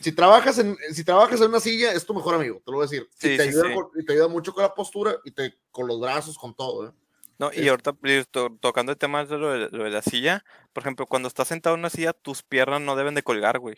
Si 0.00 0.12
trabajas 0.12 0.58
en, 0.58 0.76
si 0.92 1.04
trabajas 1.04 1.40
en 1.40 1.48
una 1.48 1.60
silla, 1.60 1.92
es 1.92 2.04
tu 2.04 2.14
mejor 2.14 2.34
amigo, 2.34 2.60
te 2.64 2.70
lo 2.70 2.76
voy 2.78 2.86
a 2.86 2.88
decir. 2.90 3.08
Sí, 3.18 3.32
y, 3.32 3.36
te 3.36 3.42
sí, 3.44 3.48
ayuda 3.48 3.68
sí. 3.68 3.74
con- 3.74 3.88
y 4.00 4.04
te 4.04 4.12
ayuda 4.12 4.28
mucho 4.28 4.52
con 4.52 4.62
la 4.62 4.74
postura 4.74 5.16
y 5.24 5.30
te, 5.30 5.58
con 5.70 5.86
los 5.86 5.98
brazos, 6.00 6.36
con 6.38 6.54
todo. 6.54 6.88
¿eh? 6.88 6.92
No, 7.38 7.50
y 7.52 7.68
ahorita 7.68 7.92
to- 8.30 8.56
tocando 8.60 8.92
el 8.92 8.98
tema 8.98 9.24
de 9.24 9.38
lo, 9.38 9.50
de 9.50 9.68
lo 9.70 9.84
de 9.84 9.90
la 9.90 10.02
silla, 10.02 10.44
por 10.72 10.82
ejemplo, 10.82 11.06
cuando 11.06 11.28
estás 11.28 11.48
sentado 11.48 11.74
en 11.74 11.80
una 11.80 11.90
silla, 11.90 12.12
tus 12.12 12.42
piernas 12.42 12.80
no 12.80 12.96
deben 12.96 13.14
de 13.14 13.22
colgar, 13.22 13.58
güey. 13.58 13.76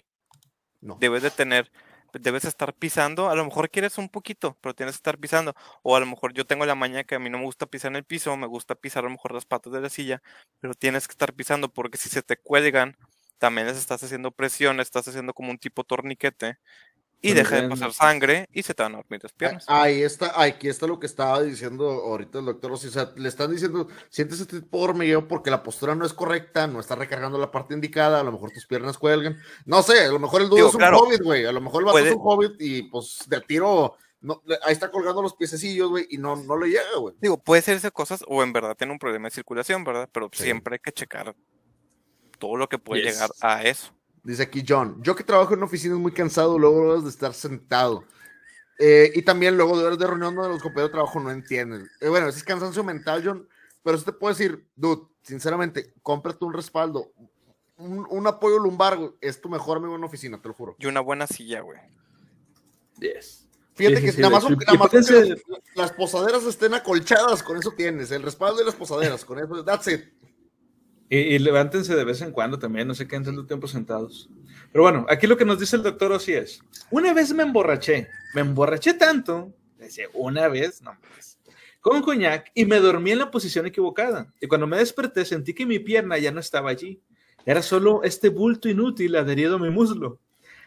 No. 0.81 0.97
Debes 1.01 1.23
de 1.23 1.31
tener, 1.31 1.71
debes 2.13 2.45
estar 2.45 2.73
pisando, 2.75 3.31
a 3.31 3.35
lo 3.35 3.45
mejor 3.45 3.69
quieres 3.71 3.99
un 3.99 4.09
poquito, 4.09 4.57
pero 4.61 4.75
tienes 4.75 4.95
que 4.95 4.99
estar 4.99 5.19
pisando. 5.19 5.55
O 5.83 5.97
a 5.97 6.01
lo 6.01 6.07
mejor 6.07 6.33
yo 6.35 6.47
tengo 6.47 6.67
la 6.67 6.77
maña 6.77 7.05
que 7.05 7.17
a 7.17 7.19
mí 7.19 7.31
no 7.31 7.39
me 7.39 7.45
gusta 7.45 7.67
pisar 7.67 7.91
en 7.91 7.97
el 7.97 8.05
piso, 8.05 8.37
me 8.37 8.47
gusta 8.47 8.75
pisar 8.77 9.01
a 9.05 9.09
lo 9.09 9.11
mejor 9.11 9.33
las 9.35 9.45
patas 9.45 9.73
de 9.73 9.81
la 9.81 9.89
silla, 9.89 10.23
pero 10.61 10.75
tienes 10.75 11.09
que 11.09 11.13
estar 11.13 11.33
pisando 11.35 11.69
porque 11.73 11.99
si 11.99 12.09
se 12.09 12.23
te 12.23 12.37
cuelgan, 12.37 12.97
también 13.39 13.67
les 13.67 13.77
estás 13.77 14.03
haciendo 14.03 14.31
presión, 14.31 14.81
estás 14.81 15.09
haciendo 15.09 15.35
como 15.35 15.51
un 15.51 15.59
tipo 15.59 15.85
torniquete 15.85 16.59
y 17.21 17.33
deja 17.33 17.61
de 17.61 17.69
pasar 17.69 17.93
sangre 17.93 18.47
y 18.53 18.62
se 18.62 18.75
te 18.75 18.83
van 18.83 18.95
a 18.95 18.99
dormir 18.99 19.21
las 19.23 19.33
piernas. 19.33 19.64
Ah, 19.66 19.83
Ahí 19.83 20.03
está, 20.03 20.41
aquí 20.41 20.69
está 20.69 20.87
lo 20.87 21.01
que 21.01 21.07
estaba 21.07 21.43
diciendo 21.43 21.89
ahorita 21.91 22.39
el 22.39 22.45
doctor. 22.45 22.73
O 22.73 22.77
sea, 22.77 23.12
le 23.16 23.29
están 23.29 23.51
diciendo, 23.51 23.89
tipo 24.49 24.79
de 24.79 24.85
hormigueo 24.85 25.27
porque 25.27 25.51
la 25.51 25.62
postura 25.62 25.95
no 25.95 26.05
es 26.07 26.12
correcta, 26.12 26.66
no 26.66 26.79
está 26.81 26.95
recargando 26.95 27.37
la 27.39 27.51
parte 27.51 27.75
indicada, 27.75 28.21
a 28.21 28.23
lo 28.23 28.31
mejor 28.33 28.51
tus 28.53 28.66
piernas 28.66 28.99
cuelgan. 28.99 29.37
No 29.64 29.83
sé, 29.83 30.05
a 30.05 30.09
lo 30.12 30.19
mejor 30.19 30.43
el 30.43 30.49
dudo 30.49 30.57
Digo, 30.57 30.69
es 30.69 30.75
un 30.75 30.79
claro. 30.79 30.99
hobbit, 31.01 31.23
güey. 31.23 31.45
A 31.45 31.53
lo 31.53 31.61
mejor 31.61 31.83
el 31.83 31.87
vato 31.87 31.95
Puede- 31.99 32.09
es 32.11 32.14
un 32.14 32.23
hobbit 32.23 32.53
y 32.61 32.83
pues 32.85 33.19
de 33.27 33.41
tiro, 33.41 33.97
no, 34.21 34.43
ahí 34.62 34.73
está 34.73 34.91
colgando 34.91 35.21
los 35.23 35.35
piececillos, 35.35 35.91
güey, 35.91 36.07
y 36.11 36.19
no, 36.19 36.37
no 36.37 36.57
le 36.57 36.69
llega, 36.69 36.97
güey. 36.99 37.14
Digo, 37.21 37.37
puede 37.39 37.62
serse 37.62 37.91
cosas 37.91 38.25
o 38.29 38.43
en 38.45 38.53
verdad 38.53 38.77
tiene 38.77 38.93
un 38.93 38.99
problema 38.99 39.27
de 39.29 39.35
circulación, 39.35 39.83
¿verdad? 39.85 40.09
Pero 40.12 40.29
Sí. 40.33 40.45
siempre 40.45 40.75
hay 40.77 40.81
que 40.81 40.93
checar 40.93 41.35
todo 42.39 42.57
lo 42.57 42.69
que 42.69 42.79
puede 42.79 43.03
Yes. 43.03 43.14
llegar 43.14 43.31
a 43.41 43.64
eso. 43.64 43.93
Dice 44.29 44.43
aquí 44.43 44.62
John, 44.68 45.03
yo 45.03 45.16
que 45.16 45.24
trabajo 45.24 45.55
en 45.55 45.61
una 45.61 45.66
oficina 45.66 45.95
es 45.95 46.01
muy 46.01 46.12
cansado, 46.12 46.59
luego 46.59 46.83
horas 46.83 47.03
de 47.05 47.09
estar 47.09 47.33
sentado. 47.33 48.05
Eh, 48.79 49.11
y 49.14 49.22
también 49.22 49.57
luego 49.57 49.79
de 49.79 49.87
horas 49.87 49.99
de 49.99 50.07
reunión 50.07 50.35
donde 50.35 50.51
los 50.51 50.62
compañeros 50.62 50.91
de 50.91 50.93
trabajo 50.93 51.18
no 51.18 51.31
entienden. 51.31 51.89
Eh, 52.01 52.09
bueno, 52.11 52.29
ese 52.29 52.39
es 52.39 52.45
cansancio 52.45 52.85
mental, 52.85 53.22
John, 53.24 53.49
pero 53.83 53.97
eso 53.97 54.05
te 54.05 54.12
puedo 54.12 54.35
decir, 54.35 54.66
dude, 54.76 55.09
sinceramente, 55.22 55.95
cómprate 56.03 56.45
un 56.45 56.53
respaldo, 56.53 57.11
un, 57.79 58.07
un 58.11 58.26
apoyo 58.26 58.59
lumbar, 58.59 58.99
güey, 58.99 59.11
es 59.22 59.41
tu 59.41 59.49
mejor 59.49 59.79
amigo 59.79 59.93
en 59.95 59.99
una 60.01 60.07
oficina, 60.09 60.41
te 60.43 60.49
lo 60.49 60.53
juro. 60.55 60.76
Y 60.79 60.85
una 60.87 61.01
buena 61.01 61.26
silla, 61.26 61.62
güey. 61.62 61.79
Yes. 63.01 63.47
Fíjate 63.76 63.97
Sí, 63.97 64.03
que 64.05 64.12
sí, 64.12 64.20
nada 64.20 64.35
más, 64.35 64.45
nada 64.51 64.89
fíjense- 64.89 65.29
las, 65.29 65.39
las 65.74 65.93
posaderas 65.93 66.45
estén 66.45 66.74
acolchadas, 66.74 67.43
con 67.43 67.57
eso 67.57 67.70
tienes, 67.70 68.11
el 68.11 68.22
respaldo 68.22 68.59
de 68.59 68.64
las 68.66 68.74
posaderas, 68.74 69.24
con 69.24 69.39
eso, 69.39 69.64
that's 69.64 69.87
it. 69.89 70.05
Y, 71.11 71.39
levántense 71.39 71.97
de 71.97 72.05
vez 72.05 72.21
en 72.21 72.33
cuando 72.33 72.59
también, 72.59 72.87
no 72.87 72.95
se 72.95 73.09
queden 73.09 73.25
tanto 73.25 73.47
tiempo 73.47 73.67
sentados. 73.67 74.29
Pero 74.73 74.83
bueno, 74.83 75.07
aquí 75.09 75.27
lo 75.27 75.37
que 75.37 75.47
nos 75.47 75.59
dice 75.59 75.77
el 75.77 75.83
doctor 75.83 76.13
Ossi 76.13 76.35
es, 76.35 76.63
una 76.91 77.15
vez 77.15 77.33
me 77.33 77.43
emborraché, 77.43 78.09
me 78.35 78.43
emborraché 78.43 78.93
tanto, 78.95 79.53
dice, 79.79 80.09
una 80.13 80.49
vez, 80.49 80.83
no, 80.83 80.99
pues, 81.15 81.39
con 81.81 82.03
coñac 82.03 82.51
y 82.55 82.67
me 82.67 82.81
dormí 82.81 83.13
en 83.13 83.19
la 83.19 83.31
posición 83.31 83.67
equivocada. 83.67 84.33
Y 84.41 84.47
cuando 84.47 84.67
me 84.67 84.77
desperté 84.77 85.25
sentí 85.25 85.55
que 85.55 85.65
mi 85.65 85.79
pierna 85.79 86.19
ya 86.19 86.31
no 86.31 86.41
estaba 86.41 86.71
allí. 86.71 87.01
Era 87.47 87.63
solo 87.63 88.03
este 88.03 88.29
bulto 88.29 88.69
inútil 88.69 89.17
adherido 89.17 89.57
a 89.57 89.59
mi 89.59 89.71
muslo. 89.71 90.21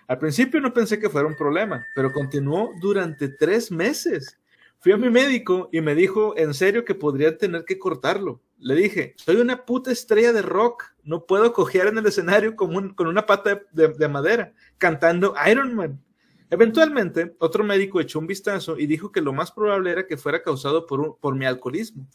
Al 0.08 0.18
principio 0.18 0.60
no 0.60 0.74
pensé 0.74 1.00
que 1.00 1.10
fuera 1.10 1.28
un 1.28 1.36
problema, 1.36 1.86
pero 1.96 2.12
continuó 2.12 2.72
durante 2.82 3.30
tres 3.30 3.72
meses. 3.72 4.40
Fui 4.82 4.92
a 4.92 4.98
mi 4.98 5.10
médico 5.10 5.70
y 5.72 5.80
me 5.80 5.94
dijo 5.96 6.36
en 6.38 6.54
serio 6.54 6.84
que 6.84 6.96
podría 6.96 7.38
tener 7.38 7.64
que 7.66 7.78
cortarlo. 7.80 8.42
Le 8.58 8.76
dije, 8.76 9.14
soy 9.16 9.38
una 9.38 9.64
puta 9.66 9.92
estrella 9.92 10.34
de 10.34 10.42
rock, 10.42 10.84
no 11.04 11.26
puedo 11.26 11.54
cojear 11.54 11.88
en 11.88 12.00
el 12.00 12.06
escenario 12.08 12.56
como 12.56 12.78
un- 12.78 12.94
con 12.94 13.08
una 13.08 13.26
pata 13.26 13.62
de, 13.72 13.88
de 13.90 14.08
madera, 14.08 14.54
cantando 14.78 15.34
Iron 15.50 15.76
Man. 15.76 16.04
Eventualmente, 16.50 17.36
otro 17.40 17.64
médico 17.64 18.02
echó 18.02 18.20
un 18.20 18.28
vistazo 18.28 18.78
y 18.78 18.86
dijo 18.88 19.12
que 19.12 19.22
lo 19.22 19.32
más 19.34 19.52
probable 19.52 19.92
era 19.92 20.06
que 20.06 20.18
fuera 20.18 20.44
causado 20.44 20.86
por, 20.86 21.00
un- 21.00 21.16
por 21.20 21.36
mi 21.36 21.46
alcoholismo. 21.46 22.08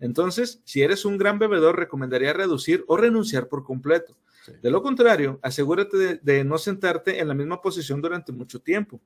Entonces, 0.00 0.60
si 0.64 0.82
eres 0.82 1.04
un 1.04 1.16
gran 1.18 1.38
bebedor, 1.38 1.78
recomendaría 1.78 2.32
reducir 2.32 2.84
o 2.88 2.96
renunciar 2.96 3.48
por 3.48 3.62
completo. 3.64 4.16
De 4.62 4.70
lo 4.70 4.82
contrario, 4.82 5.38
asegúrate 5.42 5.96
de, 5.96 6.16
de 6.22 6.44
no 6.44 6.58
sentarte 6.58 7.20
en 7.20 7.28
la 7.28 7.34
misma 7.34 7.62
posición 7.62 8.02
durante 8.02 8.32
mucho 8.32 8.60
tiempo. 8.60 9.00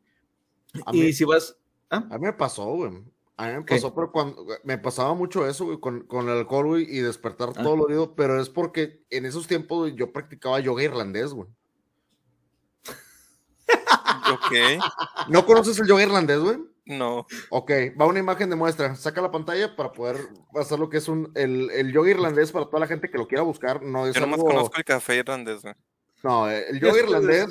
Y 0.93 1.13
si 1.13 1.25
vas... 1.25 1.57
¿Ah? 1.91 2.05
A 2.11 2.19
mí 2.19 2.27
me 2.27 2.33
pasó, 2.33 2.67
güey. 2.67 2.91
A 3.37 3.47
mí 3.47 3.53
me 3.59 3.65
¿Qué? 3.65 3.75
pasó, 3.77 3.95
pero 3.95 4.11
cuando 4.11 4.45
me 4.65 4.79
pasaba 4.79 5.15
mucho 5.15 5.47
eso, 5.47 5.65
güey, 5.67 5.79
con, 5.81 6.01
con 6.07 6.29
el 6.29 6.39
alcohol, 6.39 6.67
güey, 6.67 6.85
y 6.85 7.01
despertar 7.01 7.51
Ah. 7.51 7.63
todo 7.63 7.77
dolorido, 7.77 8.15
pero 8.15 8.41
es 8.41 8.49
porque 8.51 9.05
en 9.11 9.27
esos 9.27 9.47
tiempos 9.47 9.79
güey, 9.79 9.95
yo 9.95 10.13
practicaba 10.13 10.59
yoga 10.61 10.83
irlandés, 10.83 11.33
güey. 11.33 11.49
Ok, 14.33 14.53
¿No 15.29 15.47
conoces 15.47 15.79
el 15.79 15.87
yoga 15.87 16.03
irlandés, 16.03 16.41
güey? 16.41 16.59
no. 16.87 17.27
Ok, 17.51 17.71
va 18.01 18.07
una 18.07 18.19
imagen 18.19 18.49
de 18.51 18.57
muestra. 18.57 18.95
Saca 18.97 19.21
la 19.21 19.31
pantalla 19.31 19.77
para 19.77 19.93
poder 19.93 20.17
hacer 20.55 20.79
lo 20.79 20.89
que 20.89 20.97
es 20.99 21.09
un 21.09 21.31
el, 21.35 21.71
el 21.71 21.93
yoga 21.93 22.11
irlandés 22.11 22.51
para 22.51 22.65
toda 22.67 22.81
la 22.81 22.87
gente 22.87 23.11
que 23.11 23.19
lo 23.19 23.27
quiera 23.29 23.43
buscar. 23.43 23.83
No 23.83 24.07
es 24.07 24.15
Yo 24.15 24.21
nomás 24.23 24.41
algo- 24.41 24.49
conozco 24.51 24.77
el 24.79 24.85
café 24.85 25.17
irlandés, 25.17 25.63
güey. 25.63 25.75
No, 26.23 26.51
eh, 26.51 26.65
el 26.71 26.81
yoga 26.81 26.99
irlandés. 26.99 27.47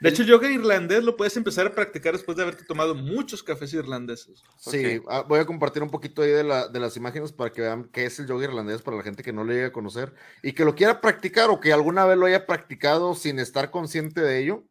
De 0.00 0.10
hecho, 0.10 0.22
yoga 0.24 0.50
irlandés 0.50 1.02
lo 1.04 1.16
puedes 1.16 1.36
empezar 1.36 1.66
a 1.66 1.74
practicar 1.74 2.12
después 2.12 2.36
de 2.36 2.42
haberte 2.42 2.64
tomado 2.64 2.94
muchos 2.94 3.42
cafés 3.42 3.72
irlandeses. 3.72 4.42
Sí, 4.58 5.00
ah, 5.08 5.24
voy 5.26 5.40
a 5.40 5.46
compartir 5.46 5.82
un 5.82 5.88
poquito 5.90 6.20
ahí 6.22 6.30
de, 6.30 6.44
la- 6.44 6.68
de 6.68 6.80
las 6.80 6.96
imágenes 6.98 7.32
para 7.32 7.50
que 7.50 7.62
vean 7.62 7.88
qué 7.92 8.04
es 8.04 8.18
el 8.18 8.26
yoga 8.26 8.44
irlandés 8.44 8.82
para 8.82 8.98
la 8.98 9.02
gente 9.02 9.22
que 9.22 9.32
no 9.32 9.42
lo 9.44 9.52
llegue 9.52 9.66
a 9.66 9.72
conocer 9.72 10.12
y 10.42 10.52
que 10.52 10.64
lo 10.66 10.74
quiera 10.74 11.00
practicar 11.00 11.48
o 11.50 11.60
que 11.60 11.72
alguna 11.72 12.04
vez 12.04 12.18
lo 12.18 12.26
haya 12.26 12.46
practicado 12.46 13.14
sin 13.14 13.38
estar 13.38 13.70
consciente 13.70 14.20
de 14.20 14.38
ello. 14.38 14.64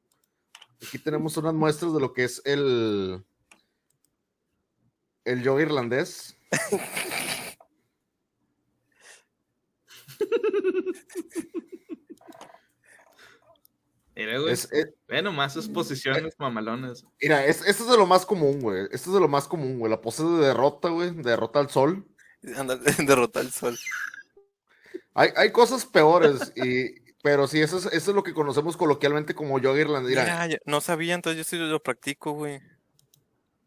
Aquí 0.85 0.99
tenemos 0.99 1.37
unas 1.37 1.53
muestras 1.53 1.93
de 1.93 1.99
lo 1.99 2.13
que 2.13 2.25
es 2.25 2.41
el, 2.45 3.23
el 5.23 5.41
yoga 5.41 5.63
irlandés. 5.63 6.37
Mira, 14.15 14.39
güey. 14.39 14.53
Es- 14.53 14.71
es- 14.71 14.93
Ve 15.07 15.21
nomás 15.21 15.53
sus 15.53 15.67
posiciones 15.67 16.35
mamalones. 16.39 17.03
mira, 17.21 17.45
es- 17.45 17.65
esto 17.65 17.83
es 17.83 17.89
de 17.89 17.97
lo 17.97 18.05
más 18.05 18.25
común, 18.25 18.61
güey. 18.61 18.83
Esto 18.91 19.09
es 19.09 19.13
de 19.13 19.19
lo 19.19 19.27
más 19.27 19.47
común, 19.47 19.77
güey. 19.79 19.89
La 19.91 19.99
pose 20.01 20.23
de 20.23 20.47
derrota, 20.47 20.89
güey. 20.89 21.11
de 21.11 21.21
Derrota 21.23 21.59
al 21.59 21.69
sol. 21.69 22.05
Anda, 22.55 22.77
derrota 23.09 23.41
el 23.41 23.51
sol. 23.51 23.77
Hay, 25.13 25.29
hay 25.35 25.51
cosas 25.51 25.85
peores, 25.85 26.51
y, 26.55 26.93
pero 27.23 27.47
sí, 27.47 27.61
eso 27.61 27.77
es, 27.77 27.85
eso 27.87 28.11
es 28.11 28.15
lo 28.15 28.23
que 28.23 28.33
conocemos 28.33 28.75
coloquialmente 28.77 29.33
como 29.33 29.59
yoga 29.59 29.79
irlandés. 29.79 30.11
Mira, 30.11 30.23
Mira, 30.23 30.47
ya- 30.47 30.59
no 30.65 30.81
sabía, 30.81 31.13
entonces 31.15 31.37
yo 31.37 31.43
sí 31.43 31.57
lo 31.57 31.81
practico, 31.81 32.33
güey. 32.33 32.61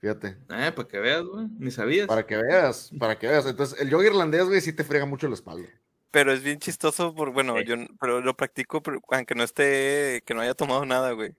fíjate. 0.01 0.37
Eh, 0.51 0.73
para 0.75 0.87
que 0.89 0.99
veas, 0.99 1.25
güey. 1.25 1.47
Ni 1.59 1.71
sabías. 1.71 2.07
Para 2.07 2.25
que 2.27 2.37
veas, 2.37 2.91
para 2.99 3.19
que 3.19 3.27
veas. 3.27 3.47
Entonces, 3.47 3.81
el 3.81 3.91
yoga 3.91 4.07
irlandés, 4.07 4.45
güey, 4.45 4.61
sí 4.61 4.73
te 4.73 4.85
frega 4.85 5.07
mucho 5.07 5.27
la 5.29 5.35
espalda. 5.35 5.69
Pero 6.11 6.33
es 6.33 6.43
bien 6.43 6.59
chistoso, 6.59 7.15
por, 7.15 7.31
bueno, 7.33 7.57
Sí. 7.59 7.65
yo 7.67 7.77
pero 8.01 8.21
lo 8.21 8.35
practico 8.37 8.83
pero 8.83 9.01
aunque 9.11 9.35
no 9.35 9.43
esté, 9.45 10.23
que 10.25 10.33
no 10.35 10.41
haya 10.41 10.55
tomado 10.55 10.85
nada, 10.87 11.13
güey. 11.13 11.33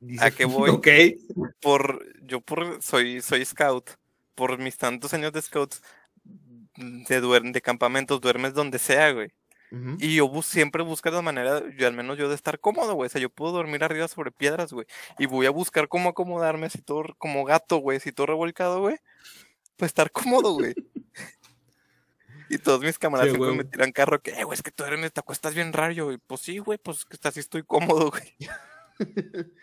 Dice 0.00 0.24
¿A 0.24 0.30
qué 0.30 0.44
voy? 0.46 0.70
Ok. 0.70 0.88
Por, 1.60 2.04
yo 2.26 2.40
por, 2.40 2.82
soy, 2.82 3.20
soy 3.22 3.44
scout. 3.44 3.90
Por 4.34 4.58
mis 4.58 4.76
tantos 4.78 5.12
años 5.14 5.32
de 5.32 5.42
scouts, 5.42 5.82
de, 6.76 7.22
duer- 7.22 7.52
de 7.52 7.60
campamentos, 7.60 8.20
duermes 8.20 8.54
donde 8.54 8.78
sea, 8.78 9.12
güey. 9.12 9.30
Y 9.98 10.16
yo 10.16 10.28
bus- 10.28 10.44
siempre 10.44 10.82
busco 10.82 11.08
la 11.10 11.22
manera, 11.22 11.62
yo 11.78 11.86
al 11.86 11.94
menos 11.94 12.18
yo 12.18 12.28
de 12.28 12.34
estar 12.34 12.58
cómodo, 12.60 12.92
güey. 12.94 13.06
O 13.06 13.08
sea, 13.10 13.20
yo 13.22 13.30
puedo 13.30 13.52
dormir 13.52 13.82
arriba 13.84 14.06
sobre 14.08 14.30
piedras, 14.30 14.70
güey. 14.72 14.86
Y 15.18 15.24
voy 15.24 15.46
a 15.46 15.50
buscar 15.50 15.88
cómo 15.88 16.10
acomodarme 16.10 16.66
así 16.66 16.82
todo, 16.82 17.04
como 17.16 17.42
gato, 17.44 17.78
güey, 17.78 17.96
así 17.96 18.12
todo 18.12 18.26
revolcado, 18.26 18.80
güey. 18.80 18.96
Pues 19.76 19.88
estar 19.90 20.10
cómodo, 20.10 20.52
güey. 20.52 20.74
Y 22.52 22.58
todos 22.58 22.80
mis 22.82 22.98
camaradas 22.98 23.30
Sí, 23.30 23.36
siempre 23.36 23.54
güey. 23.54 23.58
me 23.58 23.70
tiran 23.70 23.92
carro 23.92 24.20
que, 24.20 24.30
eh, 24.32 24.44
güey, 24.44 24.54
es 24.56 24.62
que 24.62 24.70
tú 24.70 24.84
duermes, 24.84 25.12
te 25.12 25.20
acuestas 25.20 25.54
bien 25.54 25.72
raro, 25.72 26.04
güey. 26.04 26.18
Pues 26.18 26.42
sí, 26.42 26.58
güey, 26.58 26.78
pues 26.78 27.04
que 27.06 27.16
así 27.26 27.40
estoy 27.40 27.62
cómodo, 27.62 28.10
güey. 28.10 28.36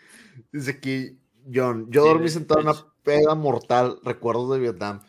Dice 0.52 0.70
aquí, 0.72 1.18
John, 1.52 1.86
yo 1.90 2.02
Sí, 2.02 2.08
dormí 2.08 2.28
sentado 2.28 2.60
en 2.60 2.68
una 2.68 2.86
peda 3.02 3.34
mortal, 3.34 3.98
recuerdos 4.02 4.50
de 4.52 4.58
Vietnam. 4.58 5.00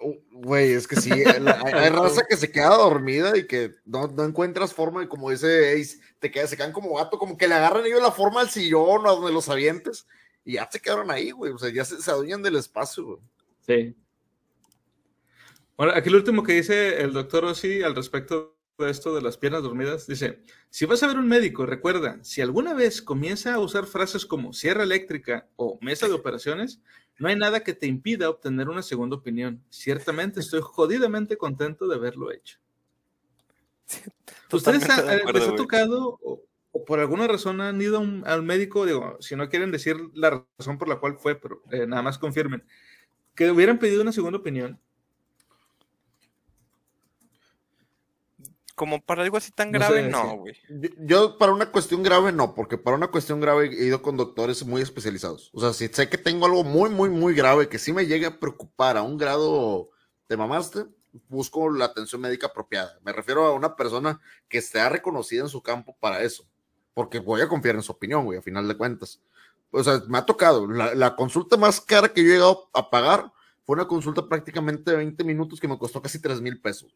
Uh, 0.00 0.14
Güey, 0.30 0.72
es 0.72 0.86
que 0.86 0.94
sí, 1.00 1.10
la- 1.40 1.60
hay, 1.64 1.72
hay 1.72 1.90
raza 1.90 2.22
que 2.28 2.36
se 2.36 2.52
queda 2.52 2.76
dormida 2.76 3.36
y 3.36 3.46
que 3.48 3.72
no, 3.84 4.06
no 4.06 4.22
encuentras 4.24 4.72
forma, 4.72 5.02
y 5.02 5.08
como 5.08 5.30
dice 5.30 5.72
Ace, 5.72 5.98
te 6.20 6.30
quedas, 6.30 6.50
se 6.50 6.56
quedan 6.56 6.70
como 6.72 6.94
gato, 6.94 7.18
como 7.18 7.36
que 7.36 7.48
le 7.48 7.54
agarran 7.54 7.84
ellos 7.84 8.00
la 8.00 8.12
forma 8.12 8.40
al 8.40 8.48
sillón 8.50 9.04
o 9.04 9.08
a 9.08 9.12
donde 9.16 9.32
los 9.32 9.48
avientes, 9.48 10.06
y 10.44 10.52
ya 10.52 10.68
se 10.70 10.78
quedaron 10.80 11.10
ahí, 11.10 11.32
güey, 11.32 11.50
o 11.52 11.58
sea, 11.58 11.70
ya 11.70 11.84
se, 11.84 12.00
se 12.00 12.10
adueñan 12.12 12.42
del 12.44 12.54
espacio, 12.54 13.04
güey. 13.04 13.18
Sí. 13.66 13.96
Bueno, 15.78 15.92
aquí 15.94 16.10
lo 16.10 16.18
último 16.18 16.42
que 16.42 16.54
dice 16.54 17.00
el 17.00 17.12
doctor 17.12 17.44
Ossi 17.44 17.82
al 17.84 17.94
respecto 17.94 18.56
de 18.78 18.90
esto 18.90 19.14
de 19.14 19.22
las 19.22 19.38
piernas 19.38 19.62
dormidas, 19.62 20.08
dice, 20.08 20.42
si 20.70 20.86
vas 20.86 21.02
a 21.04 21.06
ver 21.06 21.16
un 21.18 21.28
médico, 21.28 21.66
recuerda, 21.66 22.18
si 22.22 22.40
alguna 22.40 22.74
vez 22.74 23.00
comienza 23.00 23.54
a 23.54 23.60
usar 23.60 23.86
frases 23.86 24.26
como 24.26 24.52
sierra 24.52 24.82
eléctrica 24.82 25.48
o 25.54 25.78
mesa 25.80 26.08
de 26.08 26.14
operaciones, 26.14 26.80
no 27.18 27.28
hay 27.28 27.36
nada 27.36 27.62
que 27.62 27.74
te 27.74 27.86
impida 27.86 28.28
obtener 28.28 28.68
una 28.68 28.82
segunda 28.82 29.14
opinión. 29.16 29.62
Ciertamente 29.70 30.40
estoy 30.40 30.60
jodidamente 30.62 31.36
contento 31.36 31.86
de 31.86 31.94
haberlo 31.94 32.32
hecho. 32.32 32.58
¿Ustedes 34.52 34.86
de 34.86 34.92
eh, 34.94 35.16
acuerdo, 35.20 35.32
les 35.38 35.48
ha 35.48 35.56
tocado 35.56 36.18
o, 36.22 36.42
o 36.72 36.84
por 36.84 36.98
alguna 36.98 37.28
razón 37.28 37.60
han 37.60 37.80
ido 37.80 38.00
un- 38.00 38.24
al 38.26 38.42
médico? 38.42 38.84
Digo, 38.84 39.16
si 39.20 39.36
no 39.36 39.48
quieren 39.48 39.70
decir 39.70 39.96
la 40.14 40.44
razón 40.58 40.76
por 40.76 40.88
la 40.88 40.96
cual 40.96 41.18
fue, 41.18 41.36
pero 41.36 41.62
eh, 41.70 41.86
nada 41.86 42.02
más 42.02 42.18
confirmen, 42.18 42.64
que 43.36 43.48
hubieran 43.50 43.78
pedido 43.78 44.02
una 44.02 44.12
segunda 44.12 44.38
opinión. 44.38 44.80
Como 48.78 49.02
para 49.02 49.24
algo 49.24 49.36
así 49.36 49.50
tan 49.50 49.72
No 49.72 49.78
grave, 49.80 50.04
sé, 50.04 50.08
no, 50.08 50.36
güey. 50.36 50.54
Yo, 50.98 51.36
para 51.36 51.52
una 51.52 51.72
cuestión 51.72 52.00
grave 52.04 52.30
no, 52.30 52.54
porque 52.54 52.78
para 52.78 52.96
una 52.96 53.08
cuestión 53.08 53.40
grave 53.40 53.66
he 53.66 53.86
ido 53.86 54.02
con 54.02 54.16
doctores 54.16 54.64
muy 54.64 54.80
especializados. 54.80 55.50
O 55.52 55.60
sea, 55.60 55.72
si 55.72 55.88
sé 55.88 56.08
que 56.08 56.16
tengo 56.16 56.46
algo 56.46 56.62
muy, 56.62 56.88
muy, 56.88 57.10
muy 57.10 57.34
grave 57.34 57.68
que 57.68 57.80
sí 57.80 57.92
me 57.92 58.06
llegue 58.06 58.26
a 58.26 58.38
preocupar 58.38 58.96
a 58.96 59.02
un 59.02 59.18
grado 59.18 59.90
de 60.28 60.36
mamaste, 60.36 60.84
busco 61.28 61.68
la 61.70 61.86
atención 61.86 62.20
médica 62.20 62.46
apropiada. 62.46 63.00
Me 63.04 63.12
refiero 63.12 63.46
a 63.46 63.52
una 63.52 63.74
persona 63.74 64.20
que 64.48 64.58
esté 64.58 64.88
reconocida 64.88 65.42
en 65.42 65.48
su 65.48 65.60
campo 65.60 65.96
para 65.98 66.22
eso, 66.22 66.46
porque 66.94 67.18
voy 67.18 67.40
a 67.40 67.48
confiar 67.48 67.74
en 67.74 67.82
su 67.82 67.90
opinión, 67.90 68.26
güey, 68.26 68.38
a 68.38 68.42
final 68.42 68.68
de 68.68 68.76
cuentas. 68.76 69.20
O 69.72 69.82
sea, 69.82 70.00
me 70.06 70.18
ha 70.18 70.24
tocado. 70.24 70.68
La, 70.68 70.94
la 70.94 71.16
consulta 71.16 71.56
más 71.56 71.80
cara 71.80 72.10
que 72.10 72.22
yo 72.22 72.28
he 72.28 72.34
llegado 72.34 72.70
a 72.72 72.88
pagar 72.88 73.32
fue 73.64 73.74
una 73.74 73.88
consulta 73.88 74.26
prácticamente 74.28 74.92
de 74.92 74.98
20 74.98 75.24
minutos 75.24 75.58
que 75.58 75.66
me 75.66 75.76
costó 75.76 76.00
casi 76.00 76.22
3 76.22 76.40
mil 76.40 76.60
pesos. 76.60 76.94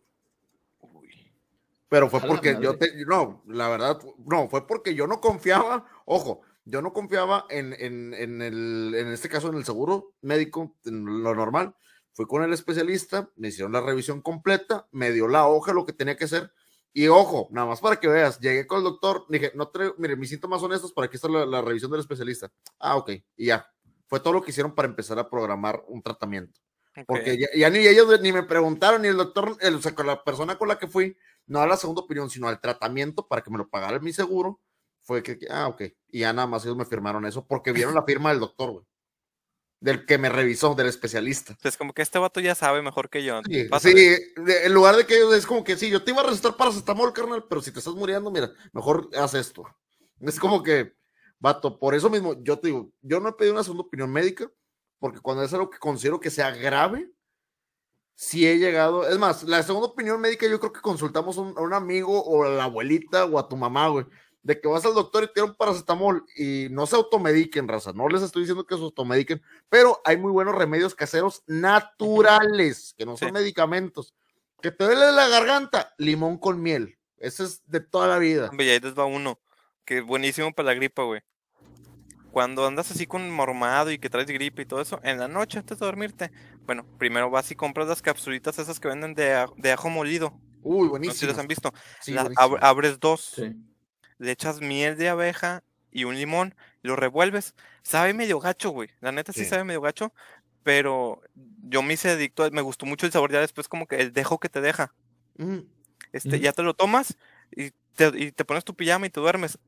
Pero 1.93 2.09
fue 2.09 2.23
porque 2.23 2.57
yo 2.59 2.79
te, 2.79 3.05
no, 3.05 3.45
la 3.47 3.69
verdad, 3.69 4.01
no, 4.25 4.49
fue 4.49 4.67
porque 4.67 4.95
yo 4.95 5.07
no 5.07 5.21
confiaba, 5.21 5.87
ojo, 6.07 6.41
yo 6.65 6.81
no 6.81 6.95
confiaba 6.95 7.45
en, 7.51 7.75
en, 7.79 8.15
en 8.15 8.41
el, 8.41 8.95
en 8.97 9.09
este 9.09 9.29
caso 9.29 9.49
en 9.49 9.57
el 9.57 9.67
seguro 9.67 10.15
médico, 10.23 10.75
en 10.87 11.23
lo 11.23 11.35
normal. 11.35 11.77
Fui 12.15 12.25
con 12.25 12.43
el 12.43 12.53
especialista, 12.55 13.29
me 13.37 13.49
hicieron 13.49 13.73
la 13.73 13.83
revisión 13.83 14.23
completa, 14.23 14.89
me 14.91 15.13
dio 15.13 15.29
la 15.29 15.47
hoja, 15.47 15.75
lo 15.75 15.85
que 15.85 15.93
tenía 15.93 16.17
que 16.17 16.25
hacer. 16.25 16.51
Y 16.95 17.09
ojo, 17.09 17.49
nada 17.51 17.67
más 17.67 17.83
para 17.83 18.01
que 18.01 18.09
veas, 18.09 18.41
llegué 18.41 18.67
con 18.67 18.79
el 18.79 18.85
doctor, 18.85 19.27
dije, 19.29 19.53
no 19.55 19.69
traigo, 19.69 19.95
mire, 19.99 20.17
mis 20.17 20.31
síntomas 20.31 20.63
son 20.63 20.73
estos, 20.73 20.95
para 20.95 21.09
aquí 21.09 21.17
está 21.17 21.29
la, 21.29 21.45
la 21.45 21.61
revisión 21.61 21.91
del 21.91 22.01
especialista. 22.01 22.51
Ah, 22.79 22.97
ok, 22.97 23.11
y 23.37 23.47
ya. 23.49 23.69
Fue 24.07 24.19
todo 24.21 24.33
lo 24.33 24.41
que 24.43 24.51
hicieron 24.51 24.75
para 24.75 24.89
empezar 24.89 25.19
a 25.19 25.29
programar 25.29 25.85
un 25.89 26.01
tratamiento. 26.03 26.59
Porque 27.07 27.33
Ok. 27.33 27.39
ya, 27.39 27.49
ya 27.57 27.71
ni 27.71 27.79
ellos 27.87 28.21
ni 28.21 28.33
me 28.33 28.43
preguntaron, 28.43 29.03
ni 29.03 29.09
el 29.09 29.17
doctor, 29.17 29.57
el- 29.61 29.77
o 29.77 29.81
sea, 29.83 29.95
con 29.95 30.07
la 30.07 30.23
persona 30.23 30.57
con 30.57 30.69
la 30.69 30.79
que 30.79 30.87
fui, 30.87 31.17
no 31.53 31.61
a 31.61 31.67
la 31.67 31.77
segunda 31.77 32.01
opinión, 32.01 32.31
sino 32.31 32.49
al 32.49 32.61
tratamiento 32.61 33.29
para 33.29 33.43
que 33.43 33.51
me 33.51 33.59
lo 33.59 33.69
pagara 33.69 33.99
mi 33.99 34.13
seguro, 34.13 34.59
fue 35.03 35.23
que, 35.23 35.39
ah, 35.51 35.69
ok. 35.69 35.83
Y 36.09 36.21
ya 36.21 36.33
nada 36.33 36.49
más 36.49 36.65
ellos 36.65 36.77
me 36.77 36.87
firmaron 36.87 37.27
eso 37.27 37.47
porque 37.47 37.73
vieron 37.73 37.95
la 37.95 38.05
firma 38.05 38.31
del 38.31 38.41
doctor, 38.41 38.71
güey. 38.71 38.87
Del 39.81 40.07
que 40.07 40.17
me 40.17 40.29
revisó, 40.29 40.75
del 40.75 40.87
especialista. 40.87 41.57
Es 41.63 41.77
como 41.77 41.93
que 41.93 42.03
este 42.03 42.19
vato 42.19 42.41
ya 42.41 42.55
sabe 42.55 42.83
mejor 42.83 43.11
que 43.11 43.23
yo. 43.25 43.43
Sí, 43.45 43.69
sí, 43.81 44.17
en 44.47 44.73
lugar 44.73 44.97
de 44.97 45.05
que 45.05 45.17
ellos 45.17 45.35
es 45.35 45.45
como 45.45 45.63
que 45.63 45.77
sí, 45.77 45.91
yo 45.91 46.03
te 46.03 46.13
iba 46.13 46.23
a 46.23 46.27
recetar 46.27 46.57
paracetamol, 46.57 47.13
carnal, 47.13 47.45
pero 47.49 47.61
si 47.61 47.73
te 47.73 47.81
estás 47.81 47.95
muriendo, 47.95 48.31
mira, 48.31 48.51
mejor 48.73 49.11
haz 49.17 49.35
esto. 49.35 49.65
Es 50.21 50.39
como 50.39 50.63
que, 50.63 50.95
vato, 51.39 51.79
por 51.79 51.95
eso 51.95 52.09
mismo, 52.09 52.41
yo 52.43 52.59
te 52.61 52.69
digo, 52.69 52.93
yo 53.03 53.19
no 53.21 53.29
he 53.29 53.33
pedido 53.33 53.55
una 53.55 53.65
segunda 53.65 53.83
opinión 53.83 54.11
médica, 54.11 54.49
porque 55.01 55.21
cuando 55.21 55.43
es 55.43 55.53
algo 55.53 55.69
que 55.69 55.79
considero 55.79 56.21
que 56.21 56.31
sea 56.31 56.53
grave, 56.53 57.11
sí 58.15 58.47
he 58.47 58.59
llegado, 58.59 59.09
es 59.09 59.19
más, 59.19 59.43
la 59.45 59.63
segunda 59.63 59.89
opinión 59.89 60.21
médica 60.21 60.47
yo 60.47 60.61
creo 60.61 60.73
que 60.73 60.81
consultamos 60.81 61.37
a 61.39 61.41
un, 61.43 61.59
a 61.59 61.61
un 61.61 61.73
amigo 61.75 62.23
o 62.23 62.45
a 62.45 62.49
la 62.49 62.65
abuelita 62.65 63.25
o 63.25 63.39
a 63.39 63.49
tu 63.49 63.57
mamá, 63.57 63.89
güey, 63.89 64.07
de 64.43 64.61
que 64.61 64.69
vas 64.69 64.85
al 64.85 64.95
doctor 64.95 65.25
y 65.25 65.27
te 65.29 65.35
dieron 65.37 65.55
paracetamol 65.57 66.25
y 66.37 66.67
no 66.71 66.87
se 66.87 66.97
automediquen, 66.97 67.69
raza, 67.69 67.93
no 67.93 68.09
les 68.09 68.23
estoy 68.23 68.43
diciendo 68.43 68.65
que 68.67 68.77
se 68.77 68.83
automediquen, 68.83 69.41
pero 69.69 70.01
hay 70.05 70.17
muy 70.17 70.33
buenos 70.33 70.55
remedios 70.55 70.95
caseros 70.95 71.43
naturales, 71.47 72.95
que 72.97 73.07
no 73.07 73.17
son 73.17 73.29
Sí. 73.29 73.33
medicamentos. 73.33 74.15
Que 74.61 74.71
te 74.71 74.85
duele 74.85 75.13
la 75.13 75.29
garganta, 75.29 75.95
limón 75.99 76.39
con 76.39 76.63
miel. 76.63 76.99
Ese 77.19 77.45
es 77.45 77.63
de 77.67 77.81
toda 77.81 78.09
la 78.09 78.19
vida. 78.19 78.49
Hombre, 78.51 78.71
ahí 78.71 78.81
les 78.81 78.97
va 78.97 79.05
uno. 79.05 79.41
Que 79.85 79.99
es 79.99 80.05
buenísimo 80.05 80.53
para 80.53 80.67
la 80.67 80.75
gripa, 80.75 81.03
güey. 81.03 81.21
Cuando 82.33 82.67
andas 82.67 82.91
así 82.91 83.07
con 83.07 83.31
mormado 83.31 83.91
y 83.93 83.99
que 83.99 84.09
traes 84.11 84.27
gripe 84.27 84.63
y 84.63 84.67
todo 84.67 84.81
eso, 84.81 84.99
en 85.05 85.19
la 85.19 85.29
noche 85.29 85.59
antes 85.59 85.79
de 85.79 85.85
dormirte, 85.87 86.33
bueno, 86.65 86.85
primero 86.99 87.29
vas 87.31 87.51
y 87.51 87.55
compras 87.55 87.87
las 87.89 88.01
capsulitas 88.03 88.59
esas 88.59 88.81
que 88.81 88.89
venden 88.89 89.15
de, 89.15 89.35
a- 89.35 89.49
de 89.57 89.71
ajo 89.73 89.91
molido. 89.91 90.33
Uy, 90.63 90.79
No 90.79 90.83
sé 90.85 90.87
si 90.87 90.91
buenísimo. 90.91 91.31
las 91.31 91.39
han 91.39 91.47
visto. 91.49 91.73
Sí, 92.01 92.13
Las 92.13 92.25
buenísimo. 92.25 92.57
ab- 92.57 92.59
abres 92.63 92.99
dos, 93.01 93.33
Sí. 93.37 93.53
le 94.19 94.31
echas 94.33 94.61
miel 94.61 94.97
de 94.97 95.11
abeja 95.11 95.63
y 95.91 96.05
un 96.05 96.15
limón, 96.17 96.55
y 96.83 96.89
lo 96.89 96.97
revuelves. 96.97 97.55
Sabe 97.83 98.15
medio 98.15 98.41
gacho, 98.41 98.71
güey. 98.71 98.89
La 99.01 99.13
neta 99.13 99.33
sí, 99.33 99.41
Sí. 99.45 99.51
sabe 99.51 99.65
medio 99.65 99.83
gacho, 99.83 100.15
pero 100.63 101.21
yo 101.69 101.83
me 101.83 101.95
hice 101.95 102.09
adicto, 102.11 102.45
a- 102.45 102.51
me 102.51 102.63
gustó 102.63 102.87
mucho 102.87 103.05
el 103.05 103.13
sabor 103.13 103.31
ya 103.31 103.41
después 103.41 103.69
como 103.69 103.87
que 103.87 103.97
el 103.97 104.13
dejo 104.13 104.39
que 104.39 104.49
te 104.49 104.61
deja. 104.63 104.95
Ujú. 105.39 105.67
Este, 106.13 106.41
ya 106.41 106.53
te 106.53 106.63
lo 106.63 106.73
tomas 106.75 107.17
y 107.55 107.73
te, 107.95 108.11
y 108.17 108.33
te 108.33 108.45
pones 108.47 108.65
tu 108.65 108.75
pijama 108.75 109.07
y 109.07 109.11
te 109.11 109.21
duermes. 109.21 109.59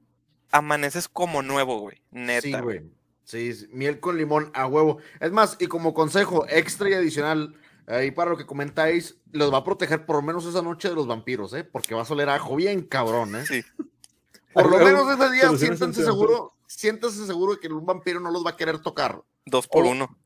Amaneces 0.59 1.09
como 1.09 1.43
nuevo, 1.43 1.81
güey. 1.81 2.01
Neta. 2.13 2.43
Sí, 2.43 2.53
güey. 2.63 2.83
Sí, 3.25 3.53
sí, 3.55 3.67
miel 3.73 3.99
con 4.01 4.17
limón 4.17 4.51
a 4.55 4.67
huevo. 4.67 4.99
Es 5.19 5.33
más, 5.33 5.57
y 5.59 5.67
como 5.67 5.95
consejo 5.95 6.47
extra 6.49 6.89
y 6.91 6.95
adicional, 6.95 7.55
ahí 7.87 8.11
para 8.13 8.31
lo 8.31 8.37
que 8.37 8.47
comentáis, 8.47 9.17
los 9.33 9.53
va 9.53 9.59
a 9.59 9.65
proteger 9.65 10.07
por 10.07 10.17
lo 10.17 10.23
menos 10.23 10.45
esa 10.47 10.63
noche 10.63 10.89
de 10.91 10.95
los 10.95 11.07
vampiros, 11.07 11.53
¿eh? 11.55 11.65
Porque 11.65 11.95
va 11.95 12.03
a 12.03 12.05
soler 12.05 12.29
a 12.29 12.37
ajo 12.37 12.55
bien 12.55 12.83
cabrón, 12.83 13.35
¿eh? 13.35 13.45
Sí. 13.47 13.63
Por 14.53 14.71
lo 14.71 14.79
menos 14.79 15.09
ese 15.11 15.33
día 15.33 15.49
antivampiros. 15.49 15.97
seguro, 15.97 16.53
siéntense 16.69 17.27
seguro 17.27 17.55
de 17.55 17.61
que 17.61 17.67
un 17.69 17.85
vampiro 17.85 18.21
no 18.21 18.31
los 18.31 18.47
va 18.47 18.51
a 18.51 18.57
querer 18.57 18.79
tocar. 18.79 19.21
Dos 19.47 19.67
por 19.67 19.85
O- 19.85 19.89
uno. 19.91 20.17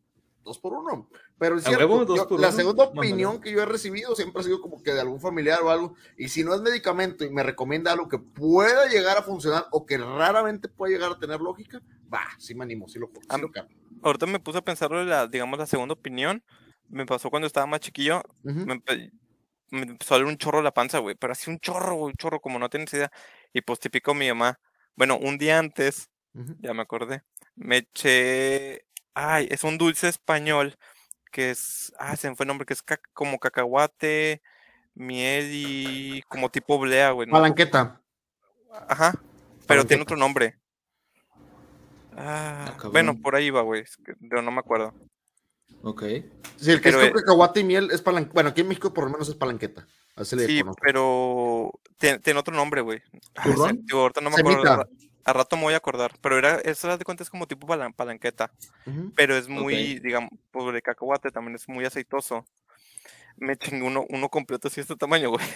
Dos 0.49 0.59
por 0.59 0.72
uno. 0.72 1.09
Pero 1.38 1.57
es 1.57 1.64
¿A 1.66 1.68
cierto, 1.68 1.86
huevo, 1.86 2.16
yo- 2.16 2.26
la 2.38 2.49
uno? 2.49 2.53
segunda 2.57 2.84
opinión 2.84 3.40
que 3.40 3.53
yo 3.53 3.62
he 3.62 3.66
recibido 3.66 4.16
siempre 4.16 4.40
ha 4.40 4.44
sido 4.44 4.61
como 4.61 4.82
que 4.82 4.92
de 4.92 5.01
algún 5.01 5.20
familiar 5.20 5.61
o 5.62 5.70
algo. 5.70 5.94
Y 6.16 6.28
si 6.28 6.42
no 6.42 6.55
es 6.55 6.61
medicamento 6.61 7.24
y 7.24 7.30
me 7.30 7.42
recomienda 7.44 7.92
algo 7.92 8.09
que 8.09 8.18
pueda 8.18 8.88
llegar 8.88 9.16
a 9.18 9.22
funcionar 9.22 9.66
o 9.70 9.86
que 9.86 9.96
raramente 9.99 10.68
pueda 10.68 10.92
llegar 10.92 11.12
a 11.12 11.18
tener 11.18 11.40
lógica, 11.40 11.80
va, 12.12 12.22
sí 12.38 12.55
me 12.55 12.64
animo, 12.64 12.88
sí 12.88 12.99
lo, 12.99 13.07
sí 13.09 13.40
lo. 13.40 13.51
Ahorita 14.03 14.26
me 14.26 14.40
puse 14.40 14.59
a 14.59 14.62
pensar 14.62 14.90
en 14.92 15.09
la, 15.09 15.26
digamos, 15.26 15.59
la 15.59 15.66
segunda 15.66 15.94
opinión. 15.94 16.42
Me 16.88 17.05
pasó 17.07 17.30
cuando 17.30 17.46
estaba 17.46 17.66
más 17.66 17.80
chiquillo. 17.80 18.22
Me, 18.42 18.74
empe- 18.74 19.12
me 19.70 19.82
empezó 19.82 20.14
a 20.14 20.18
doler 20.18 20.32
un 20.32 20.38
chorro 20.38 20.62
la 20.62 20.72
panza, 20.72 20.99
güey. 21.01 21.14
Pero 21.14 21.32
así 21.32 21.51
un 21.51 21.59
chorro, 21.59 21.94
güey, 21.96 22.12
un 22.12 22.16
chorro, 22.16 22.40
como 22.40 22.59
no 22.59 22.70
tienes 22.70 22.92
idea. 22.94 23.11
Y 23.53 23.61
pues 23.61 23.78
típico 23.78 24.14
mi 24.14 24.28
mamá. 24.28 24.59
Bueno, 24.96 25.18
un 25.18 25.36
día 25.36 25.59
antes, 25.59 26.09
Ujú. 26.34 26.57
ya 26.61 26.72
me 26.74 26.82
acordé. 26.82 27.22
Me 27.57 27.78
eché. 27.78 28.84
Ay, 29.21 29.49
es 29.51 29.64
un 29.64 29.79
dulce 29.79 30.07
español 30.07 30.79
que 31.33 31.51
es. 31.51 31.93
Ah, 31.99 32.14
se 32.14 32.31
me 32.31 32.37
fue 32.37 32.45
el 32.45 32.49
nombre, 32.49 32.64
que 32.64 32.73
es 32.73 32.85
como 33.12 33.41
cacahuate, 33.41 34.41
miel 34.95 35.51
y 35.51 36.23
como 36.29 36.51
tipo 36.51 36.79
blea, 36.79 37.11
güey. 37.11 37.27
¿no? 37.27 37.33
Palanqueta. 37.33 38.01
Ajá. 38.89 39.21
Pero 39.66 39.85
tiene 39.85 40.05
otro 40.05 40.16
nombre. 40.16 40.57
Ah, 42.16 42.75
cabrón. 42.75 42.93
bueno, 42.93 43.21
por 43.21 43.35
ahí 43.35 43.51
va, 43.51 43.62
güey. 43.62 43.85
Pero 44.31 44.41
no 44.41 44.53
me 44.53 44.61
acuerdo. 44.61 44.95
Ok. 45.83 46.03
Sí, 46.57 46.71
el 46.71 46.81
que 46.81 46.91
Pero, 46.91 47.01
es 47.01 47.09
eh, 47.09 47.12
con 47.12 47.23
cacahuate 47.23 47.61
y 47.61 47.64
miel 47.64 47.91
es 47.91 48.01
palanqueta. 48.01 48.35
Bueno, 48.35 48.51
aquí 48.51 48.61
en 48.61 48.69
México 48.69 48.95
por 48.95 49.03
lo 49.03 49.11
menos 49.11 49.29
es 49.29 49.35
palanqueta. 49.35 49.89
Así 50.14 50.37
le 50.37 50.47
Sí, 50.47 50.62
pero 50.81 51.73
tiene, 51.97 52.21
tiene 52.21 52.39
otro 52.39 52.55
nombre, 52.55 52.83
güey. 52.83 53.03
Ah, 53.35 53.73
digo, 53.73 54.01
ahorita 54.01 54.21
no 54.21 54.31
me 54.31 54.37
acuerdo. 54.37 54.62
Semita. 54.62 54.89
A 55.25 55.33
rato 55.33 55.57
me 55.57 55.64
voy 55.64 55.75
a 55.75 55.79
acordar, 55.79 56.12
pero 56.21 56.39
era, 56.39 56.57
eso 56.57 56.97
de 56.97 57.05
cuenta 57.05 57.23
es 57.23 57.31
como 57.31 57.47
tipo 57.47 57.66
palan- 57.66 57.93
palanqueta, 57.93 58.51
Ujú. 58.87 59.12
pero 59.14 59.37
es 59.37 59.49
muy, 59.49 59.99
digamos, 59.99 60.31
por 60.51 60.75
el 60.75 60.83
cacahuate 60.83 61.31
también 61.31 61.55
es 61.57 61.69
muy 61.69 61.85
aceitoso. 61.85 62.47
Me 63.37 63.57
chingué 63.57 63.83
uno, 63.85 64.07
uno 64.09 64.29
completo 64.29 64.69
así 64.69 64.77
de 64.77 64.83
este 64.83 64.97
tamaño, 64.97 65.31
güey. 65.31 65.47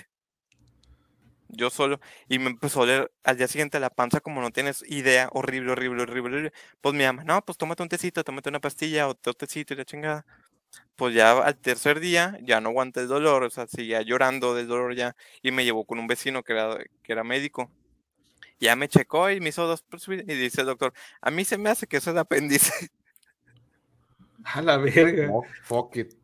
Yo 1.54 1.68
solo, 1.68 2.00
y 2.28 2.38
me 2.38 2.46
empezó 2.46 2.80
a 2.80 2.82
oler 2.84 3.12
al 3.24 3.36
día 3.36 3.46
siguiente 3.46 3.78
la 3.78 3.90
panza 3.90 4.20
como 4.20 4.40
no 4.40 4.50
tienes 4.50 4.82
idea, 4.88 5.28
horrible, 5.32 5.72
horrible, 5.72 6.02
horrible, 6.02 6.36
horrible. 6.36 6.52
Pues 6.80 6.94
mi 6.94 7.04
mamá, 7.04 7.24
no, 7.24 7.44
pues 7.44 7.58
tómate 7.58 7.82
un 7.82 7.90
tecito, 7.90 8.24
tómate 8.24 8.48
una 8.48 8.60
pastilla 8.60 9.06
o 9.06 9.14
tecito 9.14 9.74
y 9.74 9.76
la 9.76 9.84
chingada. 9.84 10.24
Pues 10.96 11.14
ya 11.14 11.32
al 11.32 11.56
tercer 11.56 12.00
día 12.00 12.38
ya 12.42 12.62
no 12.62 12.70
aguanté 12.70 13.00
el 13.00 13.08
dolor, 13.08 13.42
o 13.42 13.50
sea, 13.50 13.66
seguía 13.66 14.00
llorando 14.00 14.54
del 14.54 14.66
dolor 14.66 14.94
ya, 14.94 15.14
y 15.42 15.50
me 15.50 15.64
llevó 15.64 15.84
con 15.84 15.98
un 15.98 16.06
vecino 16.06 16.42
que 16.42 16.54
era, 16.54 16.78
que 17.02 17.12
era 17.12 17.22
médico. 17.24 17.70
Ya 18.62 18.76
me 18.76 18.86
checó 18.86 19.28
y 19.28 19.40
me 19.40 19.48
hizo 19.48 19.66
dos 19.66 19.82
pruebas 19.82 20.08
y 20.08 20.34
dice 20.34 20.60
el 20.60 20.68
doctor, 20.68 20.92
a 21.20 21.32
mí 21.32 21.44
se 21.44 21.58
me 21.58 21.68
hace 21.68 21.88
que 21.88 21.96
eso 21.96 22.12
es 22.12 22.16
apéndice. 22.16 22.72
A 24.44 24.62
la 24.62 24.76
verga. 24.76 25.28
Fuck, 25.28 25.46
fuck 25.62 25.96
it. 25.96 26.14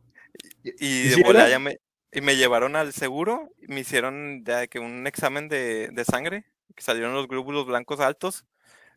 Y 0.63 0.73
¿Y 0.79 1.03
de 1.09 1.15
si 1.15 1.21
ya 1.21 1.59
me, 1.59 1.79
y 2.13 2.21
me 2.21 2.37
llevaron 2.37 2.77
al 2.77 2.93
seguro, 2.93 3.49
y 3.61 3.67
me 3.67 3.81
hicieron 3.81 4.43
ya 4.45 4.67
que 4.67 4.79
un 4.79 5.05
examen 5.05 5.49
de, 5.49 5.89
de 5.89 6.05
sangre, 6.05 6.45
que 6.75 6.83
salieron 6.83 7.13
los 7.13 7.27
glóbulos 7.27 7.65
blancos 7.65 7.99
altos, 7.99 8.45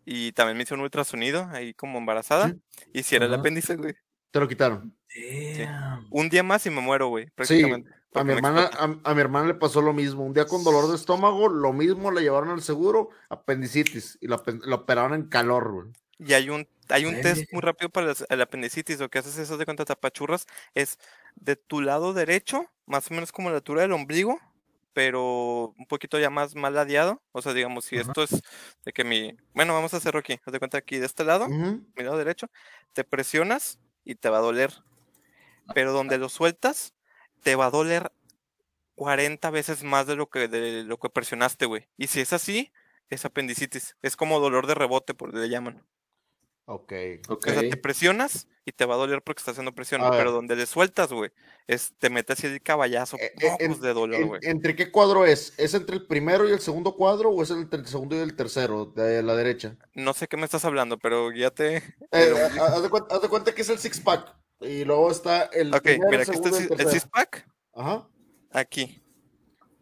y 0.05 0.33
también 0.33 0.57
me 0.57 0.63
hicieron 0.63 0.81
un 0.81 0.85
ultrasonido 0.85 1.49
ahí 1.53 1.75
como 1.75 1.99
embarazada, 1.99 2.55
y 2.93 3.03
si 3.03 3.17
era 3.17 3.27
el 3.27 3.35
apéndice, 3.35 3.77
güey. 3.77 3.95
Te 4.33 4.41
lo 4.41 4.49
quitaron. 4.49 4.97
Damn. 5.15 6.09
Un 6.11 6.29
día 6.29 6.43
más 6.43 6.67
y 6.67 6.71
me 6.71 6.81
muero, 6.81 7.09
güey, 7.09 7.27
prácticamente. 7.31 7.91
A 8.15 8.25
mi, 8.25 8.33
hermana, 8.33 8.69
a, 8.73 9.11
a 9.11 9.15
mi 9.15 9.21
hermana 9.21 9.47
le 9.47 9.55
pasó 9.55 9.81
lo 9.81 9.93
mismo. 9.93 10.25
Un 10.25 10.35
día 10.35 10.47
con 10.47 10.65
dolor 10.65 10.89
de 10.89 10.97
estómago, 10.97 11.49
lo 11.49 11.73
mismo, 11.73 12.11
le 12.11 12.23
llevaron 12.23 12.51
al 12.51 12.63
seguro, 12.63 13.11
apendicitis, 13.31 14.19
y 14.21 14.27
la, 14.27 14.43
la 14.67 14.75
operaron 14.75 15.15
en 15.15 15.29
calor, 15.29 15.71
güey. 15.71 15.87
Y 16.19 16.35
hay 16.35 16.51
un, 16.51 16.69
hay 16.89 17.05
un 17.05 17.21
test 17.21 17.51
muy 17.53 17.63
rápido 17.63 17.91
para 17.91 18.11
el, 18.11 18.17
el 18.29 18.41
apendicitis. 18.41 19.01
Lo 19.01 19.09
que 19.09 19.19
haces 19.19 19.39
eso 19.39 19.57
de 19.57 19.65
cuenta 19.65 19.85
tapachurras 19.85 20.47
es 20.75 20.99
de 21.37 21.57
tu 21.57 21.81
lado 21.81 22.13
derecho, 22.13 22.67
más 22.87 23.11
o 23.11 23.15
menos 23.15 23.33
como 23.33 23.51
la 23.51 23.57
altura 23.57 23.83
del 23.83 23.93
ombligo, 23.93 24.39
pero 24.93 25.75
un 25.79 25.87
poquito 25.87 26.19
ya 26.19 26.31
más 26.31 26.55
mal 26.55 26.75
ladeado. 26.75 27.23
O 27.33 27.43
sea, 27.43 27.55
digamos, 27.55 27.87
si 27.87 27.97
Ajá. 27.97 28.09
esto 28.09 28.23
es 28.23 28.43
de 28.85 28.93
que 28.93 29.05
mi. 29.05 29.37
Bueno, 29.55 29.73
vamos 29.73 29.95
a 29.95 29.97
hacerlo 29.97 30.21
aquí. 30.21 30.39
Haz 30.45 30.53
de 30.53 30.59
cuenta 30.59 30.79
aquí 30.79 30.99
de 30.99 31.07
este 31.07 31.25
lado, 31.25 31.49
mi 31.49 32.05
lado 32.05 32.19
derecho, 32.19 32.49
te 32.93 33.05
presionas 33.05 33.79
y 34.05 34.15
te 34.15 34.29
va 34.29 34.39
a 34.39 34.43
doler. 34.43 34.73
Pero 35.75 35.93
donde 35.93 36.19
lo 36.19 36.29
sueltas, 36.29 36.95
te 37.43 37.55
va 37.55 37.67
a 37.67 37.71
doler 37.71 38.13
40 38.97 39.51
veces 39.51 39.83
más 39.85 40.07
de 40.07 40.17
lo 40.17 40.29
que, 40.29 40.49
de 40.49 40.85
lo 40.85 40.99
que 40.99 41.09
presionaste, 41.09 41.67
güey. 41.67 41.89
Y 41.97 42.09
si 42.09 42.21
es 42.21 42.33
así, 42.33 42.73
es 43.09 43.25
apendicitis. 43.25 43.97
Es 44.03 44.17
como 44.17 44.41
dolor 44.41 44.67
de 44.67 44.75
rebote, 44.75 45.15
por 45.15 45.35
le 45.35 45.49
llaman. 45.49 45.85
Ok. 46.65 46.93
Ok. 47.29 47.47
O 47.49 47.51
sea, 47.51 47.61
te 47.61 47.77
presionas 47.77 48.47
y 48.65 48.73
te 48.73 48.85
va 48.87 48.95
a 48.95 48.99
doler 48.99 49.21
porque 49.23 49.41
está 49.41 49.51
haciendo 49.51 49.75
presión, 49.75 50.01
pero 50.13 50.31
donde 50.31 50.55
le 50.55 50.67
sueltas, 50.67 51.13
güey, 51.13 51.31
es, 51.67 51.93
te 51.99 52.09
mete 52.11 52.33
así 52.35 52.47
el 52.47 52.63
caballazo, 52.63 53.17
Eh, 53.19 53.33
eh, 53.41 53.57
en- 53.59 53.81
de 53.81 53.93
dolor, 53.93 54.21
en- 54.21 54.29
güey. 54.29 54.41
¿Entre 54.45 54.77
qué 54.77 54.93
cuadro 54.93 55.27
es? 55.27 55.53
¿Es 55.59 55.75
entre 55.75 55.97
el 55.97 56.07
primero 56.07 56.49
y 56.49 56.53
el 56.53 56.61
segundo 56.61 56.95
cuadro 56.95 57.31
o 57.31 57.43
es 57.43 57.51
entre 57.51 57.81
el 57.81 57.87
segundo 57.87 58.15
y 58.15 58.21
el 58.21 58.37
tercero 58.37 58.87
de 58.87 59.23
la 59.25 59.35
derecha? 59.35 59.77
No 59.95 60.15
sé 60.15 60.29
qué 60.29 60.37
me 60.37 60.45
estás 60.45 60.65
hablando, 60.65 60.97
pero 60.99 61.31
guíate. 61.31 61.79
Eh, 62.13 62.35
ha- 62.61 62.67
haz, 62.67 62.83
de 62.83 62.89
cuenta, 62.91 63.17
haz 63.17 63.23
de 63.23 63.29
cuenta 63.29 63.53
que 63.55 63.63
es 63.63 63.69
el 63.69 63.79
six 63.79 63.99
pack 64.01 64.33
y 64.61 64.85
luego 64.85 65.11
está 65.11 65.45
el 65.47 65.75
ok, 65.75 65.83
primero, 65.83 66.11
mira, 66.11 66.23
aquí 66.23 66.31
está 66.31 66.49
el, 66.51 66.65
y 66.65 66.69
tercero. 66.69 66.91
six-pack, 66.91 67.49
Ajá. 67.75 68.09
aquí. 68.53 69.02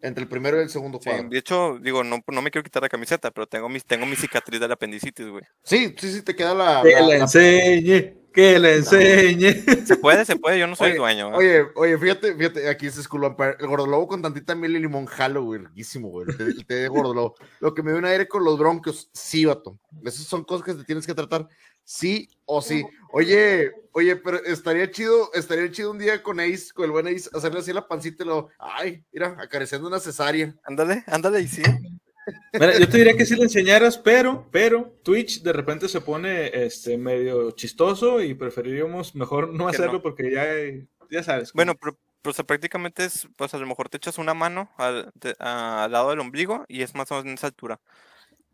Entre 0.03 0.23
el 0.23 0.29
primero 0.29 0.59
y 0.59 0.63
el 0.63 0.71
segundo 0.71 0.99
Sí, 1.03 1.11
cuadro. 1.11 1.29
de 1.29 1.39
hecho, 1.39 1.79
digo, 1.83 2.03
no, 2.03 2.21
no 2.27 2.43
me 2.43 2.51
quiero 2.51 2.65
quitar 2.65 2.83
la 2.83 2.89
camiseta, 2.89 3.31
pero 3.31 3.47
tengo 3.47 3.69
mi, 3.69 3.81
tengo 3.81 4.07
mi 4.07 4.17
cicatriz 4.17 4.59
del 4.61 4.73
apendicitis, 4.73 5.27
güey. 5.29 5.45
Sí, 5.63 5.95
sí, 5.99 6.13
sí, 6.13 6.23
te 6.23 6.35
queda 6.35 6.55
la. 6.55 6.81
Que 6.83 6.93
la- 6.93 7.01
le 7.03 7.07
la- 7.19 7.25
enseñe, 7.25 8.15
que 8.33 8.59
le 8.59 8.77
enseñe. 8.77 9.53
Se 9.85 9.97
puede, 9.97 10.25
se 10.25 10.37
puede, 10.37 10.59
yo 10.59 10.67
no 10.67 10.75
soy 10.77 10.91
Oye, 10.93 10.99
dueño. 10.99 11.29
¿eh? 11.33 11.37
Oye, 11.37 11.65
oye, 11.75 11.99
fíjate, 11.99 12.35
fíjate, 12.35 12.69
aquí 12.69 12.87
es 12.87 12.95
School 12.95 13.25
Empire. 13.25 13.57
El 13.59 13.67
gordolobo 13.67 14.09
con 14.09 14.23
tantita 14.23 14.55
miel 14.55 14.77
y 14.77 14.81
limón 14.81 15.07
jalo, 15.07 15.43
güey, 15.45 15.61
riquísimo, 15.61 16.09
güey. 16.09 16.27
El 16.39 16.65
té 16.67 16.75
de 16.77 16.89
gordolobo. 16.89 17.35
Lo 17.61 17.75
que 17.75 17.83
me 17.83 17.91
dio 17.91 17.99
un 17.99 18.05
aire 18.07 18.27
con 18.29 18.43
los 18.45 18.59
bronquios, 18.59 19.11
sí, 19.13 19.45
vato. 19.45 19.79
Esas 20.05 20.25
son 20.27 20.45
cosas 20.45 20.65
que 20.65 20.75
te 20.75 20.85
tienes 20.85 21.07
que 21.07 21.15
tratar, 21.15 21.47
sí 21.91 22.29
o 22.45 22.63
sí. 22.63 22.85
Oye, 23.13 23.73
oye, 23.91 24.15
pero 24.15 24.37
estaría 24.45 24.89
chido, 24.93 25.33
estaría 25.35 25.69
chido 25.73 25.91
un 25.91 25.99
día 25.99 26.23
con 26.23 26.39
Ace, 26.39 26.73
con 26.73 26.85
el 26.85 26.93
buen 26.93 27.09
Ace, 27.09 27.29
hacerle 27.35 27.59
así 27.59 27.73
la 27.73 27.89
pancita 27.89 28.23
y 28.23 28.27
lo, 28.29 28.49
ay, 28.61 29.03
mira, 29.13 29.37
acariciando 29.41 29.89
una 29.89 29.99
cesárea. 29.99 30.55
Ándale, 30.63 31.03
ándale 31.09 31.41
y 31.41 31.49
sí. 31.49 31.63
Mira, 32.53 32.79
yo 32.79 32.89
te 32.89 32.99
diría 32.99 33.17
que 33.17 33.27
si 33.27 33.35
le 33.35 33.43
enseñaras, 33.43 33.99
pero, 33.99 34.47
pero 34.53 34.95
Twitch 35.03 35.43
de 35.43 35.53
repente 35.53 35.89
se 35.89 36.01
pone 36.01 36.65
este 36.65 36.97
medio 36.97 37.51
chistoso 37.53 38.23
y 38.23 38.35
preferiríamos 38.35 39.17
mejor 39.17 39.53
no 39.53 39.67
hacerlo 39.67 39.95
no. 39.95 40.03
porque 40.03 40.31
ya, 40.31 40.45
ya 41.11 41.25
sabes. 41.25 41.53
Bueno, 41.55 41.75
pero, 41.75 41.99
pero, 42.23 42.31
o 42.31 42.35
sea, 42.35 42.45
prácticamente 42.47 43.05
es, 43.05 43.27
pues 43.35 43.53
a 43.55 43.59
lo 43.59 43.67
mejor 43.67 43.89
te 43.89 43.97
echas 43.97 44.19
una 44.19 44.35
mano 44.35 44.71
al, 44.77 45.11
de- 45.15 45.35
a- 45.41 45.85
al 45.85 45.91
lado 45.93 46.11
del 46.11 46.21
ombligo 46.21 46.65
y 46.69 46.83
es 46.83 46.95
más 46.95 47.11
o 47.11 47.15
menos 47.15 47.27
en 47.27 47.35
esa 47.35 47.49
altura. 47.49 47.81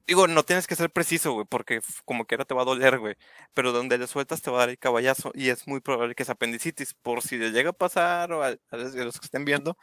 Digo, 0.07 0.29
no 0.29 0.45
tienes 0.45 0.67
que 0.69 0.77
ser 0.77 0.91
preciso, 0.91 1.33
güey, 1.33 1.47
porque 1.49 1.81
como 2.05 2.27
quiera 2.27 2.45
te 2.45 2.55
va 2.55 2.63
a 2.63 2.65
doler, 2.65 2.99
güey. 2.99 3.17
Pero 3.55 3.73
donde 3.73 3.99
le 3.99 4.07
sueltas 4.07 4.41
te 4.41 4.51
va 4.51 4.59
a 4.59 4.61
dar 4.61 4.69
el 4.71 4.79
caballazo 4.79 5.33
y 5.35 5.49
es 5.49 5.67
muy 5.67 5.81
probable 5.81 6.15
que 6.15 6.23
es 6.23 6.31
apendicitis. 6.31 6.95
Por 6.95 7.23
si 7.23 7.37
le 7.39 7.51
llega 7.51 7.71
a 7.71 7.73
pasar 7.73 8.31
o 8.33 8.43
a, 8.45 8.49
a 8.71 8.77
los 8.77 9.19
que 9.19 9.27
estén 9.27 9.45
viendo, 9.45 9.77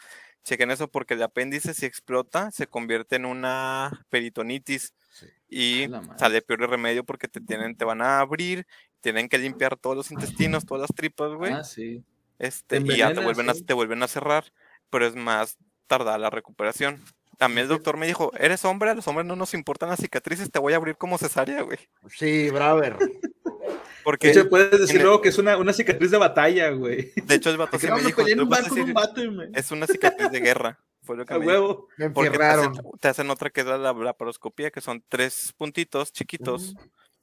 chequen 0.44 0.72
eso 0.72 0.88
porque 0.90 1.16
el 1.16 1.24
apéndice 1.24 1.74
si 1.74 1.86
explota 1.86 2.52
se 2.52 2.68
convierte 2.68 3.16
en 3.18 3.26
una 3.26 4.06
peritonitis 4.10 4.94
Sí. 5.14 5.28
y 5.48 5.88
sale 6.18 6.42
peor 6.42 6.64
el 6.64 6.70
remedio 6.70 7.04
porque 7.04 7.28
te 7.28 7.40
tienen, 7.40 7.76
te 7.78 7.86
van 7.86 8.02
a 8.02 8.20
abrir, 8.20 8.66
tienen 9.00 9.30
que 9.30 9.38
limpiar 9.38 9.78
todos 9.78 9.96
los 9.96 10.10
intestinos, 10.12 10.66
todas 10.66 10.82
las 10.82 10.96
tripas, 10.96 11.34
güey. 11.34 11.54
Ah, 11.54 11.64
sí. 11.64 12.04
Este, 12.40 12.82
Te 12.82 12.94
y 12.94 12.98
ya 12.98 13.14
te 13.14 13.20
vuelven, 13.20 13.48
a, 13.50 13.54
te 13.54 13.74
vuelven 13.74 14.02
a 14.02 14.08
cerrar, 14.08 14.52
pero 14.90 15.06
es 15.06 15.16
más 15.16 15.58
tardada 15.86 16.18
la 16.18 16.32
recuperación. 16.32 17.04
También 17.38 17.64
el 17.64 17.70
doctor 17.70 17.98
me 17.98 18.08
dijo, 18.08 18.32
eres 18.38 18.64
hombre, 18.66 18.92
a 18.92 18.94
los 18.96 19.08
hombres 19.08 19.26
no 19.26 19.36
nos 19.36 19.54
importan 19.54 19.90
las 19.90 20.00
cicatrices, 20.00 20.52
te 20.52 20.60
voy 20.60 20.74
a 20.74 20.78
abrir 20.78 20.96
como 20.98 21.18
cesárea, 21.18 21.62
güey. 21.62 21.80
Sí, 22.10 22.50
braver. 22.52 22.98
Porque, 24.04 24.28
De 24.28 24.34
hecho, 24.34 24.50
puedes 24.50 24.72
decir 24.80 25.02
luego 25.02 25.22
que 25.22 25.30
es 25.30 25.38
una, 25.38 25.56
una 25.58 25.72
cicatriz 25.74 26.12
de 26.12 26.18
batalla, 26.18 26.70
güey. 26.72 27.12
de 27.16 27.36
hecho, 27.36 27.50
el 27.50 27.58
vato 27.58 27.80
sí 27.80 27.88
me 27.90 28.02
dijo, 28.02 28.18
peleé 28.18 28.34
en 28.34 28.38
"Tú 28.40 28.44
un 28.44 28.50
vas 28.50 28.60
a 28.60 28.62
bar 28.64 28.70
con 28.70 28.80
un 28.80 28.86
decir, 28.86 28.94
vato 28.94 29.24
y 29.24 29.32
me... 29.32 29.50
es 29.54 29.72
una 29.72 29.88
cicatriz 29.88 30.30
de 30.30 30.40
guerra, 30.42 30.80
fue 31.02 31.16
lo 31.16 31.26
que 31.26 31.34
A 31.34 31.40
me 31.40 31.48
huevo. 31.48 31.88
Me 31.98 32.10
Porque 32.10 32.30
te 32.30 32.36
hacen, 32.44 32.66
enfierraron. 32.66 32.92
te 33.00 33.08
hacen 33.08 33.30
otra 33.30 33.50
que 33.50 33.62
es 33.62 33.68
la 33.68 33.78
la 33.78 33.94
laparoscopía, 33.94 34.72
que 34.72 34.82
son 34.82 35.04
tres 35.08 35.54
puntitos 35.58 36.12
chiquitos, 36.12 36.76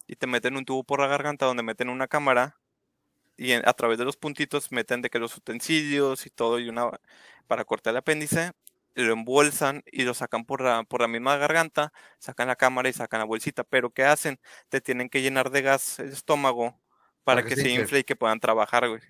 y 0.07 0.17
te 0.17 0.27
meten 0.27 0.57
un 0.57 0.65
tubo 0.65 0.83
por 0.83 1.01
la 1.01 1.07
garganta 1.07 1.45
donde 1.47 1.63
meten 1.63 1.91
una 1.91 2.09
cámara, 2.09 2.57
y 3.37 3.53
en- 3.53 3.69
a 3.69 3.73
través 3.75 3.99
de 3.99 4.05
los 4.07 4.17
puntitos 4.17 4.73
meten 4.73 5.03
de 5.03 5.11
que 5.11 5.19
los 5.19 5.37
utensilios 5.37 6.25
y 6.25 6.31
todo, 6.31 6.59
y 6.59 6.69
una 6.71 6.91
para 7.47 7.65
cortar 7.67 7.93
el 7.93 7.99
apéndice, 7.99 8.53
lo 8.95 9.13
embolsan 9.13 9.83
y 9.87 10.03
lo 10.03 10.15
sacan 10.15 10.45
por 10.45 10.63
la, 10.63 10.85
por 10.85 11.01
la 11.01 11.09
misma 11.09 11.37
garganta, 11.37 11.93
sacan 12.19 12.49
la 12.49 12.57
cámara 12.57 12.89
y 12.89 12.93
sacan 12.93 13.21
la 13.21 13.27
bolsita. 13.27 13.65
Pero 13.65 13.91
¿qué 13.91 14.05
hacen? 14.05 14.39
Te 14.69 14.81
tienen 14.81 15.09
que 15.09 15.23
llenar 15.23 15.51
de 15.51 15.63
gas 15.63 15.99
el 15.99 16.11
estómago 16.11 16.81
para, 17.25 17.45
que, 17.45 17.57
se 17.57 17.69
infle. 17.69 18.01
y 18.01 18.05
que 18.05 18.17
puedan 18.17 18.41
trabajar, 18.41 18.89
güey. 18.89 19.01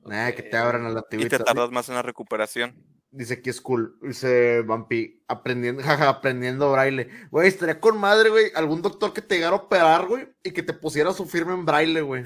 Nada, 0.00 0.34
que 0.34 0.42
te 0.42 0.56
abran 0.56 0.86
a 0.86 0.90
la 0.90 1.04
Y 1.10 1.28
te 1.28 1.38
tardas 1.38 1.70
más 1.70 1.88
en 1.88 1.94
la 1.94 2.02
recuperación. 2.02 2.74
Dice 3.10 3.42
que 3.42 3.50
es 3.50 3.60
cool. 3.60 3.98
Dice 4.02 4.62
Vampi, 4.62 5.22
aprendiendo, 5.26 5.82
jaja, 5.84 6.08
aprendiendo 6.08 6.72
braille. 6.72 7.08
Güey, 7.30 7.48
estaría 7.48 7.80
con 7.80 7.98
madre, 7.98 8.30
güey. 8.30 8.52
Algún 8.54 8.82
doctor 8.82 9.12
que 9.12 9.22
te 9.22 9.36
llegara 9.36 9.56
a 9.56 9.60
operar, 9.60 10.06
güey, 10.06 10.28
y 10.42 10.52
que 10.52 10.62
te 10.62 10.72
pusiera 10.72 11.12
su 11.12 11.26
firma 11.26 11.54
en 11.54 11.66
braille, 11.66 12.00
güey. 12.00 12.24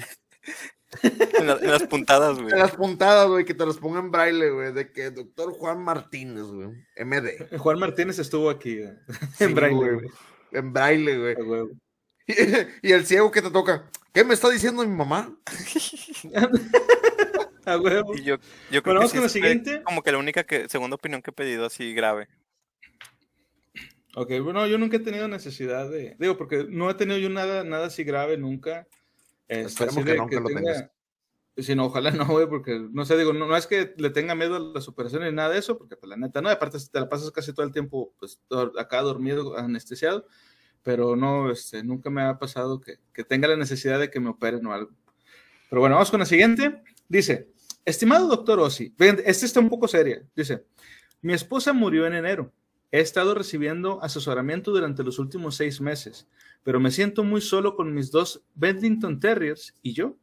En, 1.39 1.47
la- 1.47 1.57
en 1.61 1.71
las 1.71 1.83
puntadas, 1.83 2.39
güey. 2.39 2.51
En 2.53 2.59
las 2.59 2.75
puntadas, 2.75 3.27
güey, 3.27 3.45
que 3.45 3.53
te 3.53 3.65
las 3.65 3.77
ponga 3.77 3.99
en 3.99 4.11
braille, 4.11 4.49
güey. 4.49 4.73
De 4.73 4.91
que 4.91 5.11
doctor 5.11 5.51
Juan 5.53 5.83
Martínez, 5.83 6.45
güey. 6.45 6.69
MD. 6.97 7.57
Juan 7.57 7.79
Martínez 7.79 8.19
estuvo 8.19 8.49
aquí. 8.49 8.79
Sí, 9.37 9.43
en 9.43 9.55
braille, 9.55 9.75
güey. 9.77 9.93
güey. 9.95 10.07
En 10.51 10.73
braille, 10.73 11.17
güey. 11.17 11.35
Y, 12.81 12.91
el 12.91 13.05
ciego 13.05 13.29
que 13.29 13.41
te 13.43 13.51
toca. 13.51 13.87
¿Qué 14.11 14.23
me 14.23 14.33
está 14.33 14.49
diciendo 14.49 14.81
mi 14.83 14.89
mamá? 14.95 15.37
A 17.65 17.77
huevo. 17.77 18.15
Y 18.15 18.23
yo, 18.23 18.37
yo 18.71 18.81
creo 18.83 18.95
Bueno, 18.95 19.01
que 19.01 19.07
sí 19.09 19.17
con 19.19 19.29
siguiente. 19.29 19.83
como 19.83 20.01
que 20.01 20.11
la 20.11 20.17
única 20.17 20.43
que, 20.43 20.67
segunda 20.69 20.95
opinión 20.95 21.21
que 21.21 21.31
he 21.31 21.33
pedido 21.33 21.65
así 21.65 21.93
grave. 21.93 22.27
Ok, 24.15 24.31
bueno, 24.43 24.65
yo 24.67 24.77
nunca 24.77 24.97
he 24.97 25.01
tenido 25.01 25.27
necesidad 25.27 25.89
de. 25.89 26.15
Digo, 26.19 26.37
porque 26.37 26.65
no 26.69 26.89
he 26.89 26.93
tenido 26.93 27.17
yo 27.19 27.29
nada, 27.29 27.63
nada 27.63 27.87
así 27.87 28.03
grave 28.03 28.37
nunca. 28.37 28.87
Este, 29.47 29.67
Esperemos 29.67 30.05
que 30.05 30.11
de 30.11 30.17
nunca 30.17 30.39
lo 30.39 30.47
tengas. 30.47 30.89
Si 31.57 31.73
no, 31.73 31.85
ojalá 31.85 32.11
no, 32.11 32.25
güey, 32.25 32.47
porque 32.47 32.85
no 32.91 33.05
sé, 33.05 33.17
digo, 33.17 33.31
no, 33.31 33.47
no 33.47 33.55
es 33.55 33.65
que 33.65 33.93
le 33.97 34.09
tenga 34.09 34.35
miedo 34.35 34.55
a 34.57 34.59
las 34.59 34.87
operaciones 34.87 35.29
ni 35.29 35.35
nada 35.35 35.49
de 35.49 35.59
eso, 35.59 35.77
porque 35.77 35.95
pues, 35.95 36.09
la 36.09 36.17
neta 36.17 36.41
no, 36.41 36.49
aparte 36.49 36.77
te 36.91 36.99
la 36.99 37.07
pasas 37.07 37.31
casi 37.31 37.53
todo 37.53 37.65
el 37.65 37.71
tiempo 37.71 38.13
pues, 38.19 38.41
acá 38.77 39.01
dormido, 39.01 39.57
anestesiado, 39.57 40.27
pero 40.83 41.15
no, 41.15 41.49
este, 41.49 41.81
nunca 41.83 42.09
me 42.09 42.23
ha 42.23 42.37
pasado 42.37 42.81
que, 42.81 42.99
que 43.13 43.23
tenga 43.23 43.47
la 43.47 43.55
necesidad 43.55 43.99
de 43.99 44.09
que 44.09 44.19
me 44.19 44.31
operen 44.31 44.65
o 44.65 44.73
algo. 44.73 44.91
Pero 45.69 45.79
bueno, 45.79 45.95
vamos 45.95 46.11
con 46.11 46.19
la 46.19 46.25
siguiente. 46.25 46.83
Dice, 47.07 47.49
estimado 47.85 48.27
doctor 48.27 48.59
Ossi, 48.59 48.93
esta 48.97 49.45
está 49.45 49.59
un 49.59 49.69
poco 49.69 49.87
seria. 49.87 50.21
Dice, 50.35 50.65
mi 51.21 51.33
esposa 51.33 51.73
murió 51.73 52.05
en 52.05 52.15
enero. 52.15 52.51
He 52.95 53.01
estado 53.01 53.35
recibiendo 53.35 54.01
asesoramiento 54.01 54.71
durante 54.71 55.03
los 55.03 55.19
últimos 55.19 55.55
seis 55.57 55.81
meses, 55.81 56.29
pero 56.63 56.79
me 56.79 56.91
siento 56.91 57.25
muy 57.25 57.41
solo 57.41 57.75
con 57.75 57.93
mis 57.93 58.09
dos 58.09 58.41
Bedlington 58.55 59.19
Terriers 59.19 59.73
y 59.81 59.91
yo. 59.91 60.15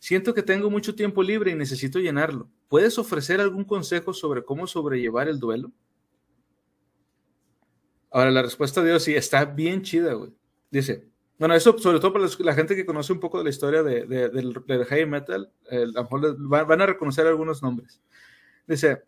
Siento 0.00 0.34
que 0.34 0.42
tengo 0.42 0.68
mucho 0.68 0.96
tiempo 0.96 1.22
libre 1.22 1.52
y 1.52 1.54
necesito 1.54 2.00
llenarlo. 2.00 2.48
¿Puedes 2.66 2.98
ofrecer 2.98 3.40
algún 3.40 3.62
consejo 3.64 4.12
sobre 4.12 4.44
cómo 4.44 4.66
sobrellevar 4.66 5.28
el 5.28 5.38
duelo? 5.38 5.70
Ahora, 8.10 8.32
la 8.32 8.42
respuesta 8.42 8.82
de 8.82 8.88
Dios 8.88 9.04
sí 9.04 9.14
está 9.14 9.44
bien 9.44 9.82
chida, 9.82 10.14
güey. 10.14 10.32
Dice, 10.68 11.06
bueno, 11.38 11.54
eso 11.54 11.78
sobre 11.78 12.00
todo 12.00 12.12
para 12.12 12.26
la 12.40 12.54
gente 12.54 12.74
que 12.74 12.84
conoce 12.86 13.12
un 13.12 13.20
poco 13.20 13.38
de 13.38 13.44
la 13.44 13.50
historia 13.50 13.84
de, 13.84 14.04
de- 14.04 14.30
del, 14.30 14.52
del 14.66 14.84
heavy 14.84 15.06
metal, 15.06 15.52
eh, 15.70 15.82
a 15.82 15.86
lo 15.86 16.02
mejor 16.02 16.66
van 16.66 16.80
a 16.82 16.86
reconocer 16.86 17.24
algunos 17.28 17.62
nombres. 17.62 18.00
Dice, 18.66 19.04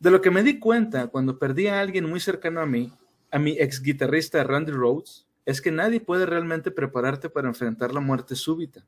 de 0.00 0.10
lo 0.10 0.22
que 0.22 0.30
me 0.30 0.42
di 0.42 0.58
cuenta 0.58 1.08
cuando 1.08 1.38
perdí 1.38 1.66
a 1.66 1.78
alguien 1.78 2.08
muy 2.08 2.20
cercano 2.20 2.60
a 2.60 2.66
mí, 2.66 2.90
a 3.30 3.38
mi 3.38 3.52
ex 3.52 3.82
guitarrista 3.82 4.42
Randy 4.42 4.72
Rhodes, 4.72 5.26
es 5.44 5.60
que 5.60 5.70
nadie 5.70 6.00
puede 6.00 6.24
realmente 6.24 6.70
prepararte 6.70 7.28
para 7.28 7.48
enfrentar 7.48 7.92
la 7.92 8.00
muerte 8.00 8.34
súbita. 8.34 8.84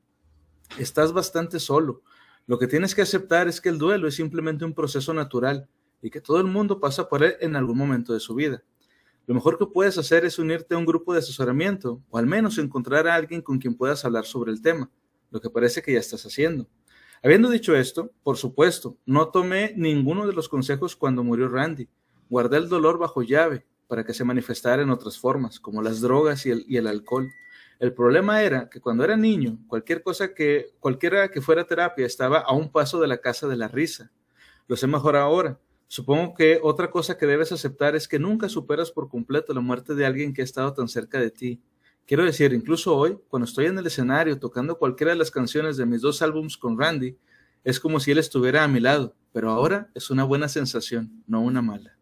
Estás 0.79 1.13
bastante 1.13 1.59
solo. 1.59 2.01
Lo 2.47 2.57
que 2.57 2.67
tienes 2.67 2.95
que 2.95 3.03
aceptar 3.03 3.47
es 3.47 3.61
que 3.61 3.69
el 3.69 3.77
duelo 3.77 4.07
es 4.07 4.15
simplemente 4.15 4.65
un 4.65 4.73
proceso 4.73 5.13
natural 5.13 5.69
y 6.01 6.09
que 6.09 6.19
todo 6.19 6.39
el 6.41 6.47
mundo 6.47 6.79
pasa 6.79 7.07
por 7.07 7.23
él 7.23 7.35
en 7.39 7.55
algún 7.55 7.77
momento 7.77 8.13
de 8.13 8.19
su 8.19 8.33
vida. 8.33 8.63
Lo 9.27 9.35
mejor 9.35 9.59
que 9.59 9.67
puedes 9.67 9.97
hacer 9.99 10.25
es 10.25 10.39
unirte 10.39 10.73
a 10.73 10.79
un 10.79 10.85
grupo 10.85 11.13
de 11.13 11.19
asesoramiento 11.19 12.01
o 12.09 12.17
al 12.17 12.25
menos 12.25 12.57
encontrar 12.57 13.07
a 13.07 13.13
alguien 13.13 13.41
con 13.43 13.59
quien 13.59 13.75
puedas 13.75 14.03
hablar 14.03 14.25
sobre 14.25 14.51
el 14.51 14.63
tema, 14.63 14.89
lo 15.29 15.39
que 15.39 15.51
parece 15.51 15.81
que 15.83 15.93
ya 15.93 15.99
estás 15.99 16.25
haciendo. 16.25 16.67
Habiendo 17.25 17.49
dicho 17.49 17.73
esto, 17.73 18.11
por 18.21 18.35
supuesto, 18.35 18.97
no 19.05 19.29
tomé 19.29 19.73
ninguno 19.77 20.27
de 20.27 20.33
los 20.33 20.49
consejos 20.49 20.97
cuando 20.97 21.23
murió 21.23 21.47
Randy. 21.47 21.87
Guardé 22.29 22.57
el 22.57 22.67
dolor 22.67 22.97
bajo 22.99 23.21
llave 23.21 23.65
para 23.87 24.03
que 24.03 24.13
se 24.13 24.25
manifestara 24.25 24.81
en 24.81 24.89
otras 24.89 25.17
formas, 25.17 25.57
como 25.57 25.81
las 25.81 26.01
drogas 26.01 26.45
y 26.45 26.75
el, 26.75 26.85
alcohol. 26.85 27.31
El 27.79 27.93
problema 27.93 28.43
era 28.43 28.67
que 28.69 28.81
cuando 28.81 29.05
era 29.05 29.15
niño, 29.15 29.57
cualquier 29.67 30.03
cosa 30.03 30.33
que, 30.33 30.71
cualquiera 30.81 31.31
que 31.31 31.39
fuera 31.39 31.65
terapia 31.65 32.05
estaba 32.05 32.39
a 32.39 32.51
un 32.51 32.69
paso 32.69 32.99
de 32.99 33.07
la 33.07 33.19
casa 33.19 33.47
de 33.47 33.55
la 33.55 33.69
risa. 33.69 34.11
Lo 34.67 34.75
sé 34.75 34.87
mejor 34.87 35.15
ahora. 35.15 35.57
Supongo 35.87 36.33
que 36.33 36.59
otra 36.61 36.91
cosa 36.91 37.17
que 37.17 37.25
debes 37.25 37.53
aceptar 37.53 37.95
es 37.95 38.09
que 38.09 38.19
nunca 38.19 38.49
superas 38.49 38.91
por 38.91 39.07
completo 39.07 39.53
la 39.53 39.61
muerte 39.61 39.95
de 39.95 40.05
alguien 40.05 40.33
que 40.33 40.41
ha 40.41 40.45
estado 40.45 40.73
tan 40.73 40.89
cerca 40.89 41.21
de 41.21 41.31
ti. 41.31 41.61
Quiero 42.05 42.25
decir, 42.25 42.51
incluso 42.53 42.95
hoy, 42.95 43.17
cuando 43.29 43.45
estoy 43.45 43.67
en 43.67 43.77
el 43.77 43.87
escenario 43.87 44.37
tocando 44.39 44.77
cualquiera 44.77 45.13
de 45.13 45.17
las 45.17 45.31
canciones 45.31 45.77
de 45.77 45.85
mis 45.85 46.01
dos 46.01 46.21
álbums 46.21 46.57
con 46.57 46.77
Randy, 46.79 47.17
es 47.63 47.79
como 47.79 47.99
si 47.99 48.11
él 48.11 48.17
estuviera 48.17 48.63
a 48.63 48.67
mi 48.67 48.79
lado, 48.81 49.15
pero 49.31 49.49
ahora 49.51 49.89
es 49.95 50.09
una 50.09 50.25
buena 50.25 50.49
sensación, 50.49 51.23
no 51.27 51.41
una 51.41 51.61
mala. 51.61 51.97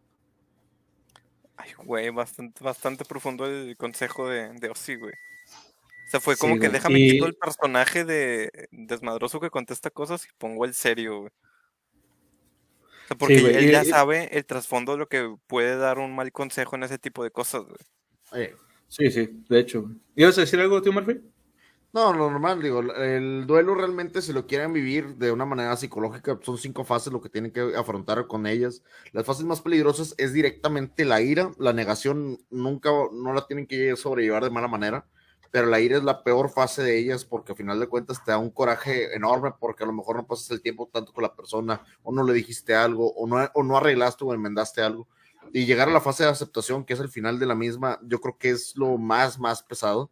Ay, 1.55 1.71
güey, 1.85 2.09
bastante, 2.09 2.63
bastante 2.63 3.05
profundo 3.05 3.45
el 3.45 3.77
consejo 3.77 4.27
de, 4.27 4.51
de 4.53 4.69
Ozzy, 4.69 4.95
güey. 4.95 5.13
O 5.13 6.09
sea, 6.09 6.19
fue 6.19 6.33
Sí, 6.35 6.41
como 6.41 6.55
que 6.55 6.61
güey, 6.61 6.71
déjame 6.71 6.99
y- 6.99 7.11
quito 7.11 7.27
el 7.27 7.35
personaje 7.35 8.03
de 8.03 8.51
desmadroso 8.71 9.39
que 9.39 9.51
contesta 9.51 9.91
cosas 9.91 10.25
y 10.25 10.29
pongo 10.39 10.65
el 10.65 10.73
serio, 10.73 11.19
güey. 11.19 11.31
O 13.03 13.07
sea, 13.07 13.17
porque 13.17 13.39
güey, 13.41 13.55
él 13.55 13.71
ya 13.71 13.83
y- 13.83 13.85
sabe 13.85 14.35
el 14.35 14.45
trasfondo 14.45 14.93
de 14.93 14.97
lo 14.97 15.07
que 15.07 15.33
puede 15.47 15.77
dar 15.77 15.99
un 15.99 16.15
mal 16.15 16.31
consejo 16.31 16.75
en 16.75 16.83
ese 16.83 16.97
tipo 16.97 17.23
de 17.23 17.29
cosas, 17.31 17.61
güey. 17.63 17.77
Oye, 18.31 18.55
Sí, 18.91 19.09
sí, 19.09 19.45
de 19.47 19.59
hecho. 19.59 19.89
¿Ibas 20.15 20.38
a 20.38 20.41
decir 20.41 20.59
algo, 20.59 20.81
tío 20.81 20.91
Murphy? 20.91 21.22
No, 21.93 22.13
lo 22.13 22.30
normal, 22.30 22.61
digo, 22.61 22.81
el 22.81 23.45
duelo 23.47 23.76
realmente 23.76 24.22
si 24.22 24.34
lo 24.34 24.47
quieren 24.47 24.73
vivir 24.73 25.15
de 25.18 25.31
una 25.31 25.45
manera 25.45 25.77
psicológica, 25.77 26.39
son 26.43 26.57
cinco 26.57 26.84
fases 26.85 27.13
lo 27.13 27.22
que 27.22 27.30
tienen 27.30 27.51
que 27.51 27.73
afrontar 27.77 28.27
con 28.27 28.47
ellas. 28.47 28.84
Las 29.13 29.26
fases 29.26 29.45
más 29.45 29.61
peligrosas 29.61 30.15
es 30.18 30.34
directamente 30.34 31.05
la 31.05 31.22
ira, 31.22 31.51
la 31.59 31.73
negación 31.73 32.39
nunca, 32.49 32.91
no 33.13 33.34
la 33.34 33.47
tienen 33.47 33.68
que 33.68 33.95
sobrellevar 33.95 34.43
de 34.43 34.51
mala 34.51 34.68
manera, 34.68 35.07
pero 35.51 35.68
la 35.68 35.80
ira 35.81 35.97
es 35.97 36.03
la 36.03 36.23
peor 36.23 36.49
fase 36.51 36.84
de 36.84 36.97
ellas 36.99 37.26
porque 37.26 37.53
al 37.53 37.57
final 37.57 37.80
de 37.80 37.88
cuentas 37.88 38.23
te 38.23 38.31
da 38.31 38.38
un 38.39 38.51
coraje 38.51 39.15
enorme 39.15 39.51
porque 39.59 39.84
a 39.84 39.88
lo 39.88 39.93
mejor 39.93 40.18
no 40.18 40.27
pasas 40.27 40.51
el 40.51 40.61
tiempo 40.61 40.89
tanto 40.93 41.13
con 41.13 41.23
la 41.23 41.35
persona 41.35 41.81
o 42.03 42.11
no 42.13 42.23
le 42.23 42.34
dijiste 42.34 42.76
algo 42.76 43.13
o 43.13 43.27
no, 43.27 43.49
o 43.53 43.63
no 43.63 43.77
arreglaste 43.77 44.26
o 44.26 44.34
enmendaste 44.34 44.81
algo. 44.81 45.07
Y 45.53 45.65
llegar 45.65 45.89
a 45.89 45.91
la 45.91 46.01
fase 46.01 46.23
de 46.23 46.30
aceptación, 46.30 46.85
que 46.85 46.93
es 46.93 46.99
el 46.99 47.09
final 47.09 47.39
de 47.39 47.45
la 47.45 47.55
misma, 47.55 47.99
yo 48.03 48.22
creo 48.22 48.38
que 48.38 48.51
es 48.51 48.76
lo 48.76 48.97
más, 48.97 49.39
más 49.39 49.63
pesado. 49.63 50.11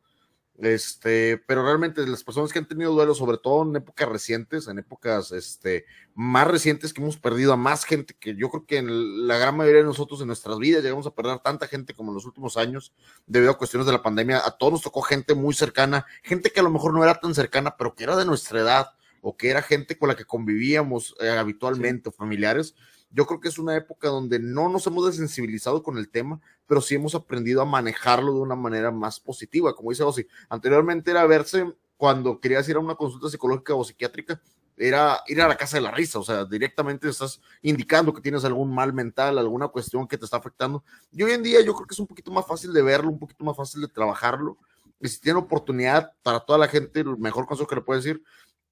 Este, 0.61 1.37
pero 1.47 1.63
realmente 1.63 2.05
las 2.05 2.25
personas 2.25 2.51
que 2.51 2.59
han 2.59 2.67
tenido 2.67 2.91
duelo, 2.91 3.15
sobre 3.15 3.37
todo 3.37 3.63
en 3.63 3.77
épocas 3.77 4.09
recientes, 4.09 4.67
en 4.67 4.77
épocas 4.77 5.31
este, 5.31 5.85
más 6.15 6.47
recientes 6.47 6.91
que 6.91 7.01
hemos 7.01 7.15
perdido 7.15 7.53
a 7.53 7.55
más 7.55 7.85
gente, 7.85 8.13
que 8.19 8.35
yo 8.35 8.49
creo 8.49 8.65
que 8.65 8.77
en 8.77 9.25
la 9.25 9.37
gran 9.37 9.55
mayoría 9.55 9.79
de 9.79 9.87
nosotros 9.87 10.19
en 10.19 10.27
nuestras 10.27 10.57
vidas 10.57 10.83
llegamos 10.83 11.07
a 11.07 11.15
perder 11.15 11.39
tanta 11.39 11.67
gente 11.67 11.93
como 11.93 12.11
en 12.11 12.15
los 12.15 12.25
últimos 12.25 12.57
años, 12.57 12.93
debido 13.25 13.51
a 13.51 13.57
cuestiones 13.57 13.85
de 13.85 13.93
la 13.93 14.03
pandemia, 14.03 14.45
a 14.45 14.51
todos 14.51 14.73
nos 14.73 14.81
tocó 14.81 15.01
gente 15.01 15.33
muy 15.33 15.53
cercana, 15.53 16.05
gente 16.23 16.51
que 16.51 16.59
a 16.59 16.63
lo 16.63 16.71
mejor 16.71 16.93
no 16.93 17.03
era 17.03 17.15
tan 17.21 17.33
cercana, 17.33 17.77
pero 17.77 17.95
que 17.95 18.03
era 18.03 18.17
de 18.17 18.25
nuestra 18.25 18.59
edad, 18.59 18.87
o 19.21 19.37
que 19.37 19.49
era 19.49 19.61
gente 19.61 19.97
con 19.97 20.09
la 20.09 20.15
que 20.15 20.25
convivíamos 20.25 21.15
eh, 21.21 21.29
habitualmente, 21.29 22.09
o 22.09 22.11
familiares. 22.11 22.75
Yo 23.11 23.25
creo 23.25 23.39
que 23.39 23.47
es 23.47 23.57
una 23.57 23.75
época 23.75 24.07
donde 24.07 24.39
no 24.39 24.69
nos 24.69 24.85
hemos 24.87 25.05
desensibilizado 25.05 25.81
con 25.81 25.97
el 25.97 26.09
tema, 26.09 26.39
pero 26.67 26.81
sí 26.81 26.95
hemos 26.95 27.15
aprendido 27.15 27.61
a 27.61 27.65
manejarlo 27.65 28.33
de 28.33 28.39
una 28.39 28.55
manera 28.55 28.91
más 28.91 29.19
positiva. 29.19 29.75
Como 29.75 29.89
dice 29.89 30.03
Ozzy, 30.03 30.27
anteriormente 30.49 31.11
era 31.11 31.25
verse 31.25 31.73
cuando 31.97 32.39
querías 32.39 32.67
ir 32.69 32.75
a 32.75 32.79
una 32.79 32.95
consulta 32.95 33.29
psicológica 33.29 33.73
o 33.75 33.83
psiquiátrica, 33.83 34.41
era 34.77 35.19
ir 35.27 35.41
a 35.41 35.47
la 35.47 35.57
casa 35.57 35.77
de 35.77 35.81
la 35.81 35.91
risa, 35.91 36.19
o 36.19 36.23
sea, 36.23 36.45
directamente 36.45 37.09
estás 37.09 37.41
indicando 37.61 38.13
que 38.13 38.21
tienes 38.21 38.45
algún 38.45 38.73
mal 38.73 38.93
mental, 38.93 39.37
alguna 39.37 39.67
cuestión 39.67 40.07
que 40.07 40.17
te 40.17 40.23
está 40.23 40.37
afectando. 40.37 40.83
Y 41.11 41.21
hoy 41.23 41.31
en 41.31 41.43
día 41.43 41.59
yo 41.61 41.73
creo 41.75 41.85
que 41.85 41.93
es 41.93 41.99
un 41.99 42.07
poquito 42.07 42.31
más 42.31 42.47
fácil 42.47 42.71
de 42.71 42.81
verlo, 42.81 43.09
un 43.09 43.19
poquito 43.19 43.43
más 43.43 43.57
fácil 43.57 43.81
de 43.81 43.89
trabajarlo. 43.89 44.57
Y 45.01 45.09
si 45.09 45.19
tiene 45.19 45.39
oportunidad 45.39 46.13
para 46.23 46.39
toda 46.39 46.57
la 46.57 46.69
gente, 46.69 47.01
el 47.01 47.17
mejor 47.17 47.45
consejo 47.45 47.67
que 47.67 47.75
le 47.75 47.81
puedo 47.81 47.99
decir, 47.99 48.23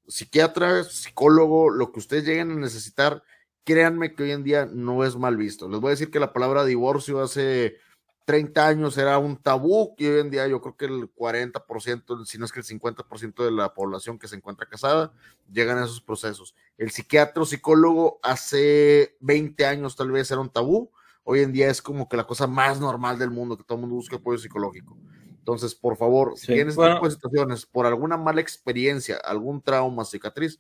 psiquiatra, 0.07 0.85
psicólogo, 0.85 1.69
lo 1.69 1.91
que 1.91 1.99
ustedes 1.99 2.23
lleguen 2.23 2.51
a 2.51 2.55
necesitar, 2.55 3.21
créanme 3.67 4.15
que 4.15 4.23
hoy 4.23 4.31
en 4.31 4.45
día 4.45 4.65
no 4.65 5.03
es 5.03 5.17
mal 5.17 5.35
visto. 5.35 5.67
Les 5.67 5.81
voy 5.81 5.89
a 5.89 5.91
decir 5.91 6.09
que 6.09 6.21
la 6.21 6.31
palabra 6.31 6.63
divorcio 6.63 7.19
hace 7.21 7.75
30 8.23 8.65
años 8.65 8.97
era 8.97 9.17
un 9.17 9.35
tabú 9.35 9.93
y 9.97 10.05
hoy 10.07 10.21
en 10.21 10.29
día 10.31 10.47
yo 10.47 10.61
creo 10.61 10.77
que 10.77 10.85
el 10.85 11.13
40%, 11.13 12.25
si 12.25 12.37
no 12.37 12.45
es 12.45 12.53
que 12.53 12.61
el 12.61 12.65
50% 12.65 13.43
de 13.43 13.51
la 13.51 13.73
población 13.73 14.19
que 14.19 14.29
se 14.29 14.37
encuentra 14.37 14.69
casada 14.69 15.11
llegan 15.51 15.77
a 15.79 15.83
esos 15.83 15.99
procesos. 15.99 16.55
El 16.77 16.91
psiquiatra 16.91 17.43
o 17.43 17.45
psicólogo 17.45 18.21
hace 18.23 19.17
20 19.19 19.65
años 19.65 19.97
tal 19.97 20.11
vez 20.11 20.31
era 20.31 20.39
un 20.39 20.49
tabú, 20.49 20.89
hoy 21.25 21.41
en 21.41 21.51
día 21.51 21.69
es 21.69 21.81
como 21.81 22.07
que 22.07 22.15
la 22.15 22.23
cosa 22.25 22.47
más 22.47 22.79
normal 22.79 23.19
del 23.19 23.31
mundo, 23.31 23.57
que 23.57 23.65
todo 23.65 23.75
el 23.79 23.81
mundo 23.81 23.95
busca 23.97 24.15
apoyo 24.15 24.37
psicológico. 24.37 24.97
Entonces, 25.39 25.75
por 25.75 25.97
favor, 25.97 26.37
si 26.37 26.47
Sí, 26.47 26.53
tienes 26.53 26.75
bueno. 26.75 26.95
tipo 26.95 27.05
de 27.05 27.15
situaciones, 27.15 27.65
por 27.65 27.85
alguna 27.85 28.15
mala 28.15 28.39
experiencia, 28.39 29.17
algún 29.17 29.61
trauma, 29.61 30.05
cicatriz, 30.05 30.57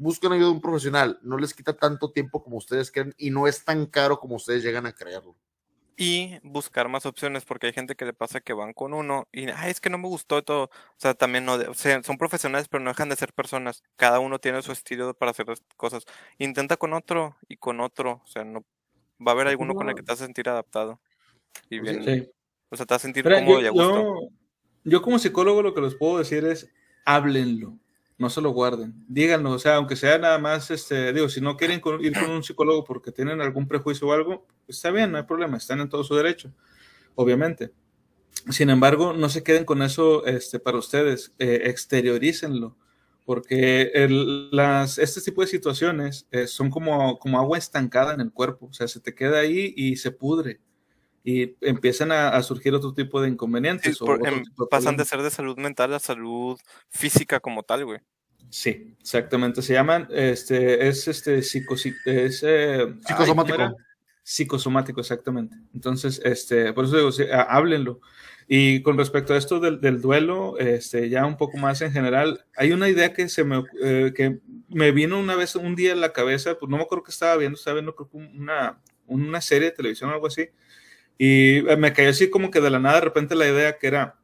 busquen 0.00 0.32
ayuda 0.32 0.46
de 0.46 0.52
un 0.52 0.60
profesional. 0.60 1.18
No 1.22 1.36
les 1.36 1.52
quita 1.54 1.76
tanto 1.76 2.10
tiempo 2.10 2.42
como 2.42 2.56
ustedes 2.56 2.90
creen 2.90 3.14
y 3.18 3.30
no 3.30 3.46
es 3.46 3.64
tan 3.64 3.86
caro 3.86 4.18
como 4.18 4.36
ustedes 4.36 4.62
llegan 4.62 4.86
a 4.86 4.92
creerlo. 4.94 5.36
Y 5.96 6.38
buscar 6.42 6.88
más 6.88 7.04
opciones, 7.04 7.44
porque 7.44 7.66
hay 7.66 7.74
gente 7.74 7.94
que 7.94 8.06
le 8.06 8.14
pasa 8.14 8.40
que 8.40 8.54
van 8.54 8.72
con 8.72 8.94
uno 8.94 9.28
y, 9.32 9.50
ay, 9.50 9.70
es 9.70 9.82
que 9.82 9.90
no 9.90 9.98
me 9.98 10.08
gustó 10.08 10.42
todo. 10.42 10.64
O 10.64 10.70
sea, 10.96 11.12
también 11.12 11.44
no, 11.44 11.58
de- 11.58 11.68
o 11.68 11.74
sea, 11.74 12.02
son 12.02 12.16
profesionales, 12.16 12.68
pero 12.68 12.82
no 12.82 12.90
dejan 12.90 13.10
de 13.10 13.16
ser 13.16 13.34
personas. 13.34 13.82
Cada 13.96 14.18
uno 14.18 14.38
tiene 14.38 14.62
su 14.62 14.72
estilo 14.72 15.12
para 15.12 15.32
hacer 15.32 15.46
las 15.46 15.62
cosas. 15.76 16.04
Intenta 16.38 16.78
con 16.78 16.94
otro 16.94 17.36
y 17.48 17.58
con 17.58 17.80
otro. 17.80 18.22
O 18.24 18.26
sea, 18.26 18.44
no 18.44 18.64
va 19.24 19.32
a 19.32 19.34
haber 19.34 19.48
alguno 19.48 19.74
con 19.74 19.90
el 19.90 19.94
que 19.94 20.02
te 20.02 20.10
vas 20.12 20.22
a 20.22 20.24
sentir 20.24 20.48
adaptado. 20.48 20.98
Y 21.68 21.74
sí. 21.76 21.80
bien, 21.80 22.02
Sí. 22.04 22.30
o 22.70 22.76
sea, 22.76 22.86
te 22.86 22.94
vas 22.94 23.02
a 23.02 23.06
sentir 23.06 23.24
cómodo 23.24 23.60
yo, 23.60 23.60
y 23.60 23.66
a 23.66 23.70
gusto. 23.70 24.02
yo- 24.02 24.28
yo 24.84 25.02
como 25.02 25.18
psicólogo 25.18 25.60
lo 25.60 25.74
que 25.74 25.82
les 25.82 25.94
puedo 25.94 26.16
decir 26.16 26.46
es 26.46 26.70
háblenlo, 27.04 27.76
no 28.20 28.30
se 28.30 28.40
lo 28.40 28.50
guarden, 28.50 28.94
díganlo, 29.08 29.50
o 29.52 29.58
sea, 29.58 29.76
aunque 29.76 29.96
sea 29.96 30.18
nada 30.18 30.38
más, 30.38 30.70
este, 30.70 31.12
digo, 31.12 31.28
si 31.28 31.40
no 31.40 31.56
quieren 31.56 31.80
con- 31.80 32.04
ir 32.04 32.12
con 32.12 32.30
un 32.30 32.44
psicólogo 32.44 32.84
porque 32.84 33.12
tienen 33.12 33.40
algún 33.40 33.66
prejuicio 33.66 34.06
o 34.08 34.12
algo, 34.12 34.46
está 34.68 34.92
bien, 34.92 35.10
no 35.12 35.18
hay 35.18 35.24
problema, 35.24 35.56
están 35.56 35.80
en 35.80 35.88
todo 35.88 36.04
su 36.04 36.14
derecho, 36.14 36.52
obviamente. 37.16 37.72
Sin 38.50 38.70
embargo, 38.70 39.12
no 39.12 39.28
se 39.28 39.42
queden 39.42 39.64
con 39.64 39.82
eso 39.82 40.24
este, 40.26 40.58
para 40.60 40.78
ustedes, 40.78 41.32
eh, 41.38 41.62
exteriorícenlo, 41.66 42.76
porque 43.26 43.90
el- 43.94 44.50
las, 44.50 44.98
este 44.98 45.20
tipo 45.20 45.42
de 45.42 45.46
situaciones 45.48 46.26
eh, 46.30 46.46
son 46.46 46.70
como, 46.70 47.18
como 47.18 47.38
agua 47.38 47.58
estancada 47.58 48.14
en 48.14 48.20
el 48.20 48.32
cuerpo, 48.32 48.66
o 48.66 48.72
sea, 48.72 48.88
se 48.88 49.00
te 49.00 49.14
queda 49.14 49.40
ahí 49.40 49.72
y 49.76 49.96
se 49.96 50.10
pudre 50.10 50.60
y 51.22 51.54
empiezan 51.60 52.12
a, 52.12 52.28
a 52.30 52.42
surgir 52.42 52.74
otro 52.74 52.94
tipo 52.94 53.20
de 53.20 53.28
Sí, 53.28 53.32
inconvenientes. 53.34 54.00
o 54.02 54.06
por- 54.06 54.16
otro 54.20 54.32
em, 54.36 54.42
tipo 54.44 54.64
de 54.64 54.68
pasan 54.68 54.96
de 54.96 55.04
ser 55.04 55.22
de 55.22 55.30
salud 55.30 55.56
mental 55.58 55.92
a 55.94 55.98
salud 55.98 56.58
física 56.88 57.40
como 57.40 57.62
tal, 57.62 57.84
güey. 57.84 58.00
Sí, 58.48 58.94
exactamente. 59.00 59.62
Se 59.62 59.74
llaman, 59.74 60.08
este, 60.10 60.88
es 60.88 61.06
este 61.08 61.38
psicosi- 61.38 61.94
es, 62.04 62.42
eh, 62.42 62.82
ay, 62.82 63.00
Psicosomático. 63.06 63.56
¿cómo 63.58 63.68
era? 63.68 63.74
Psicosomático, 64.22 65.00
exactamente. 65.00 65.56
Entonces, 65.74 66.20
este, 66.24 66.72
por 66.72 66.84
eso 66.84 66.96
digo, 66.96 67.12
sí, 67.12 67.24
há- 67.32 67.42
háblenlo. 67.42 68.00
Y 68.48 68.82
con 68.82 68.98
respecto 68.98 69.32
a 69.34 69.36
esto 69.36 69.60
del, 69.60 69.80
del 69.80 70.00
duelo, 70.00 70.58
este, 70.58 71.08
ya 71.08 71.24
un 71.26 71.36
poco 71.36 71.56
más 71.58 71.80
en 71.82 71.92
general, 71.92 72.44
hay 72.56 72.72
una 72.72 72.88
idea 72.88 73.12
que 73.12 73.28
se 73.28 73.44
me, 73.44 73.62
eh, 73.82 74.12
que 74.14 74.40
me 74.68 74.90
vino 74.90 75.18
una 75.20 75.36
vez, 75.36 75.54
un 75.54 75.76
día 75.76 75.92
en 75.92 76.00
la 76.00 76.12
cabeza, 76.12 76.58
pues 76.58 76.68
no 76.68 76.76
me 76.76 76.82
acuerdo 76.82 77.04
que 77.04 77.12
estaba 77.12 77.36
viendo, 77.36 77.56
estaba 77.56 77.74
viendo 77.74 77.94
creo 77.94 78.08
que 78.10 78.16
una, 78.16 78.80
una 79.06 79.40
serie 79.40 79.70
de 79.70 79.76
televisión 79.76 80.10
o 80.10 80.14
algo 80.14 80.26
así, 80.26 80.48
Y 81.22 81.58
eh, 81.68 81.76
me 81.76 81.92
cayó 81.92 82.08
así 82.08 82.30
como 82.30 82.50
que 82.50 82.62
de 82.62 82.70
la 82.70 82.78
nada 82.78 82.94
de 82.94 83.00
repente 83.02 83.34
la 83.34 83.46
idea 83.46 83.76
que 83.76 83.88
era, 83.88 84.18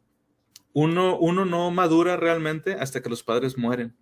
uno, 0.72 1.18
uno 1.18 1.44
no 1.44 1.70
madura 1.70 2.16
realmente 2.16 2.72
hasta 2.72 3.02
que 3.02 3.10
los 3.10 3.22
padres 3.22 3.58
mueren. 3.58 3.94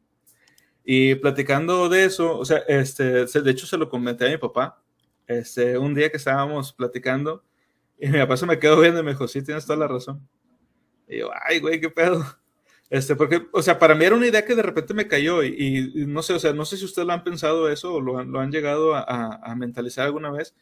Y 0.84 1.16
platicando 1.16 1.88
de 1.88 2.04
eso, 2.04 2.38
o 2.38 2.44
sea, 2.44 2.58
este, 2.68 3.24
de 3.26 3.50
hecho 3.50 3.66
se 3.66 3.78
lo 3.78 3.88
comenté 3.88 4.26
a 4.26 4.30
mi 4.30 4.36
papá, 4.36 4.80
este, 5.26 5.76
un 5.76 5.92
día 5.92 6.08
que 6.08 6.18
estábamos 6.18 6.72
platicando, 6.72 7.42
y 7.98 8.08
mi 8.10 8.18
papá 8.20 8.36
se 8.36 8.46
me 8.46 8.60
quedó 8.60 8.80
viendo 8.80 9.00
y 9.00 9.02
me 9.02 9.10
dijo, 9.10 9.26
sí, 9.26 9.42
tienes 9.42 9.66
toda 9.66 9.78
la 9.80 9.88
razón. 9.88 10.28
Y 11.08 11.18
yo, 11.18 11.30
ay, 11.48 11.58
güey, 11.60 11.80
qué 11.80 11.90
pedo. 11.90 12.24
Este, 12.90 13.16
porque, 13.16 13.48
o 13.52 13.62
sea, 13.62 13.78
para 13.80 13.96
mí 13.96 14.04
era 14.04 14.14
una 14.14 14.28
idea 14.28 14.44
que 14.44 14.54
de 14.54 14.62
repente 14.62 14.94
me 14.94 15.08
cayó 15.08 15.42
y, 15.42 15.90
y- 15.96 16.06
no 16.06 16.22
sé, 16.22 16.34
o 16.34 16.38
sea, 16.38 16.52
no 16.52 16.64
sé 16.64 16.76
si 16.76 16.84
ustedes 16.84 17.06
lo 17.08 17.14
han 17.14 17.24
pensado 17.24 17.68
eso 17.70 17.94
o 17.94 18.00
lo 18.00 18.22
lo 18.24 18.40
han 18.40 18.52
llegado 18.52 18.94
a, 18.94 19.00
a- 19.00 19.40
a 19.42 19.56
mentalizar 19.56 20.04
alguna 20.06 20.30
vez. 20.30 20.54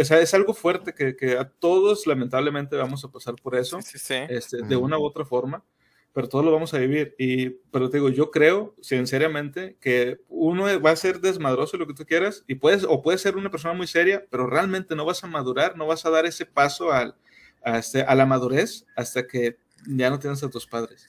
O 0.00 0.04
sea, 0.04 0.20
es 0.20 0.32
algo 0.34 0.54
fuerte 0.54 0.94
que, 0.94 1.16
que 1.16 1.36
a 1.38 1.48
todos 1.48 2.06
lamentablemente 2.06 2.76
vamos 2.76 3.04
a 3.04 3.10
pasar 3.10 3.34
por 3.36 3.56
eso 3.56 3.80
Sí, 3.82 3.98
sí, 3.98 3.98
sí. 3.98 4.14
este, 4.28 4.62
de 4.62 4.76
una 4.76 4.98
u 4.98 5.04
otra 5.04 5.24
forma, 5.24 5.64
pero 6.12 6.28
todos 6.28 6.44
lo 6.44 6.52
vamos 6.52 6.72
a 6.74 6.78
vivir. 6.78 7.14
Y, 7.18 7.50
pero 7.70 7.90
te 7.90 7.98
digo, 7.98 8.08
yo 8.08 8.30
creo, 8.30 8.74
sinceramente, 8.80 9.76
que 9.80 10.20
uno 10.28 10.64
va 10.80 10.90
a 10.90 10.96
ser 10.96 11.20
desmadroso 11.20 11.76
lo 11.76 11.86
que 11.86 11.94
tú 11.94 12.04
quieras, 12.06 12.44
y 12.46 12.54
puedes, 12.56 12.84
o 12.84 13.02
puedes 13.02 13.20
ser 13.20 13.36
una 13.36 13.50
persona 13.50 13.74
muy 13.74 13.86
seria, 13.86 14.24
pero 14.30 14.46
realmente 14.46 14.94
no 14.96 15.04
vas 15.04 15.22
a 15.24 15.26
madurar, 15.26 15.76
no 15.76 15.86
vas 15.86 16.04
a 16.06 16.10
dar 16.10 16.26
ese 16.26 16.46
paso 16.46 16.92
al, 16.92 17.14
a, 17.62 17.78
este- 17.78 18.02
a 18.02 18.14
la 18.14 18.26
madurez 18.26 18.86
hasta 18.96 19.26
que 19.26 19.58
ya 19.86 20.10
no 20.10 20.18
tienes 20.18 20.42
a 20.42 20.50
tus 20.50 20.66
padres. 20.66 21.06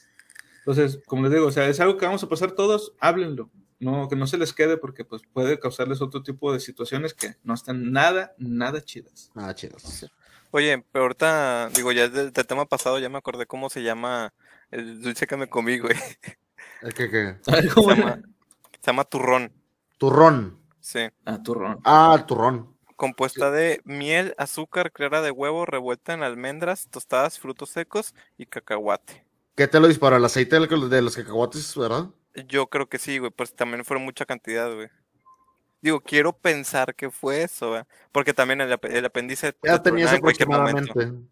Entonces, 0.60 1.00
como 1.08 1.24
les 1.24 1.32
digo, 1.32 1.48
o 1.48 1.52
sea, 1.52 1.68
es 1.68 1.80
algo 1.80 1.98
que 1.98 2.06
vamos 2.06 2.24
a 2.24 2.30
pasar 2.30 2.52
todos, 2.52 2.94
háblenlo. 3.00 3.50
No, 3.80 4.10
que 4.10 4.16
no 4.18 4.28
se 4.28 4.38
les 4.38 4.54
quede 4.54 4.78
porque 4.78 5.06
pues, 5.06 5.22
puede 5.32 5.60
causarles 5.60 6.02
otro 6.02 6.22
tipo 6.22 6.52
de 6.52 6.60
situaciones 6.60 7.14
que 7.14 7.36
no 7.44 7.54
están 7.54 7.92
nada, 7.92 8.34
nada 8.38 8.82
chidas. 8.84 9.32
Ah, 9.36 9.54
chidos. 9.56 10.06
Oye, 10.52 10.84
pero 10.92 11.04
ahorita, 11.06 11.70
digo, 11.76 11.92
ya 11.92 12.10
del, 12.10 12.34
del 12.34 12.48
tema 12.48 12.66
pasado 12.66 13.00
ya 13.00 13.08
me 13.10 13.18
acordé 13.20 13.46
cómo 13.46 13.70
se 13.70 13.84
llama 13.84 14.34
el 14.72 15.02
dulce 15.02 15.28
que 15.28 15.38
me 15.38 15.48
comí, 15.50 15.80
güey. 15.80 15.96
¿El 16.82 16.94
qué, 16.94 17.10
qué? 17.10 17.38
Se 17.42 17.52
llama, 17.62 18.22
se 18.82 18.88
llama 18.88 19.04
turrón, 19.06 19.54
Turrón. 19.98 20.60
sí. 20.80 21.10
Ah, 21.26 21.42
turrón. 21.44 21.80
Ah, 21.84 22.16
el 22.18 22.26
turrón. 22.26 22.76
Compuesta 22.96 23.50
de 23.52 23.82
miel, 23.86 24.34
azúcar, 24.38 24.92
clara 24.92 25.22
de 25.22 25.32
huevo, 25.32 25.66
revuelta 25.66 26.14
en 26.14 26.24
almendras, 26.24 26.88
tostadas, 26.90 27.40
frutos 27.40 27.70
secos 27.70 28.14
y 28.38 28.46
cacahuate. 28.46 29.26
¿Qué 29.56 29.68
te 29.68 29.80
lo 29.80 29.88
disparó? 29.88 30.18
¿El 30.18 30.26
aceite 30.26 30.60
de, 30.60 30.68
de 30.68 31.02
los 31.02 31.16
cacahuates, 31.16 31.76
verdad? 31.78 32.10
Yo 32.48 32.68
creo 32.68 32.88
que 32.88 33.00
sí, 33.00 33.18
güey, 33.18 33.32
pues 33.32 33.54
también 33.54 33.84
fueron 33.86 34.06
mucha 34.06 34.26
cantidad, 34.26 34.74
güey. 34.74 34.88
Digo, 35.82 36.02
quiero 36.02 36.34
pensar 36.34 36.94
que 36.94 37.10
fue 37.10 37.44
eso, 37.44 37.70
güey. 37.70 37.84
Porque 38.12 38.34
también 38.34 38.60
el, 38.62 38.78
el 38.84 39.06
apéndice 39.06 39.54
¿Qué 39.62 39.70
edad 39.70 39.82
tenías 39.82 40.12
aproximadamente? 40.14 40.92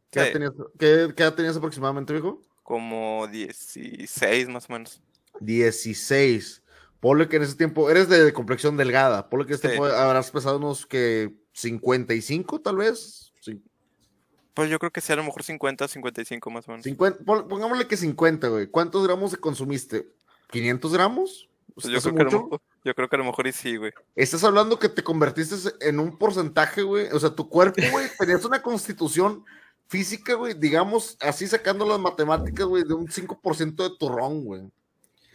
¿Qué, 0.10 0.24
Sí. 0.26 0.34
tenías, 0.34 0.53
qué- 0.80 1.14
qué 1.15 1.24
edad 1.24 1.34
tenías 1.36 1.57
aproximadamente, 1.57 2.14
viejo? 2.14 2.41
Como 2.64 3.28
16 3.28 4.48
más 4.48 4.69
o 4.69 4.74
menos. 4.74 5.02
16. 5.40 6.64
Ponle 6.99 7.28
que 7.28 7.36
en 7.38 7.44
ese 7.44 7.56
tiempo, 7.56 7.90
eres 7.90 8.10
de 8.10 8.34
complexión 8.34 8.76
delgada. 8.78 9.30
Ponle 9.30 9.45
que 9.45 9.56
Sí. 9.56 9.61
tiempo 9.61 9.86
habrás 9.86 10.32
pesado 10.32 10.57
unos 10.57 10.86
que 10.86 11.34
55, 11.53 12.60
tal 12.61 12.78
vez. 12.78 13.34
Cin- 13.45 13.61
Pues 14.53 14.69
yo 14.69 14.80
creo 14.80 14.91
que 14.91 15.02
sí, 15.02 15.14
a 15.14 15.18
lo 15.18 15.24
mejor 15.24 15.44
50, 15.44 15.88
55 15.88 16.49
más 16.49 16.68
o 16.68 16.72
menos. 16.72 16.84
50, 16.86 17.24
pon- 17.24 17.48
pongámosle 17.48 17.86
que 17.88 17.98
50, 17.98 18.48
güey. 18.48 18.68
¿Cuántos 18.68 19.06
gramos 19.06 19.36
consumiste? 19.38 20.07
¿500 20.49 20.94
gramos? 20.94 21.49
Pues 21.76 21.88
yo, 21.88 21.98
¿Hace 21.98 22.10
creo 22.11 22.15
que 22.15 22.22
a 22.22 22.26
lo 22.26 22.32
mucho? 22.32 22.44
mejor, 22.45 22.61
yo 22.84 22.95
creo 22.95 23.10
que 23.10 23.15
a 23.15 23.19
lo 23.19 23.26
mejor 23.26 23.48
y 23.48 23.52
sí, 23.52 23.76
güey. 23.76 23.91
Estás 24.15 24.44
hablando 24.44 24.80
que 24.80 24.90
te 24.90 25.03
convertiste 25.03 25.56
en 25.82 25.99
un 25.99 26.18
porcentaje, 26.18 26.82
güey. 26.82 27.07
O 27.11 27.19
sea, 27.19 27.30
tu 27.36 27.48
cuerpo, 27.49 27.82
güey, 27.91 28.07
tenías 28.19 28.44
una 28.45 28.61
constitución 28.61 29.44
física, 29.88 30.34
güey, 30.34 30.53
digamos, 30.53 31.18
así 31.22 31.48
sacando 31.48 31.86
las 31.88 31.99
matemáticas, 31.99 32.65
güey, 32.65 32.84
de 32.84 32.94
un 32.94 33.07
5% 33.07 33.76
de 33.90 33.95
turrón, 33.98 34.44
güey. 34.44 34.61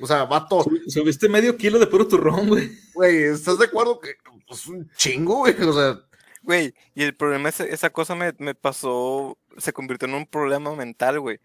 O 0.01 0.07
sea, 0.07 0.25
vato, 0.25 0.63
Sub- 0.65 0.83
Subiste 0.89 1.29
medio 1.29 1.57
kilo 1.57 1.79
de 1.79 1.87
puro 1.87 2.09
turrón, 2.09 2.49
güey. 2.49 2.71
güey, 2.95 3.23
¿estás 3.25 3.59
de 3.59 3.67
acuerdo 3.67 4.01
que 4.01 4.15
es 4.51 4.67
un 4.67 4.91
chingo, 4.97 5.37
güey? 5.37 5.55
O 5.63 5.73
sea, 5.73 6.01
Güey, 6.43 6.75
y 6.97 7.05
el 7.05 7.15
problema 7.15 7.51
es, 7.51 7.61
esa 7.61 7.91
cosa 7.91 8.17
me, 8.17 8.35
me 8.39 8.57
pasó, 8.57 9.39
se 9.59 9.73
convirtió 9.73 10.09
en 10.09 10.15
un 10.15 10.27
problema 10.27 10.75
mental, 10.75 11.21
güey. 11.21 11.39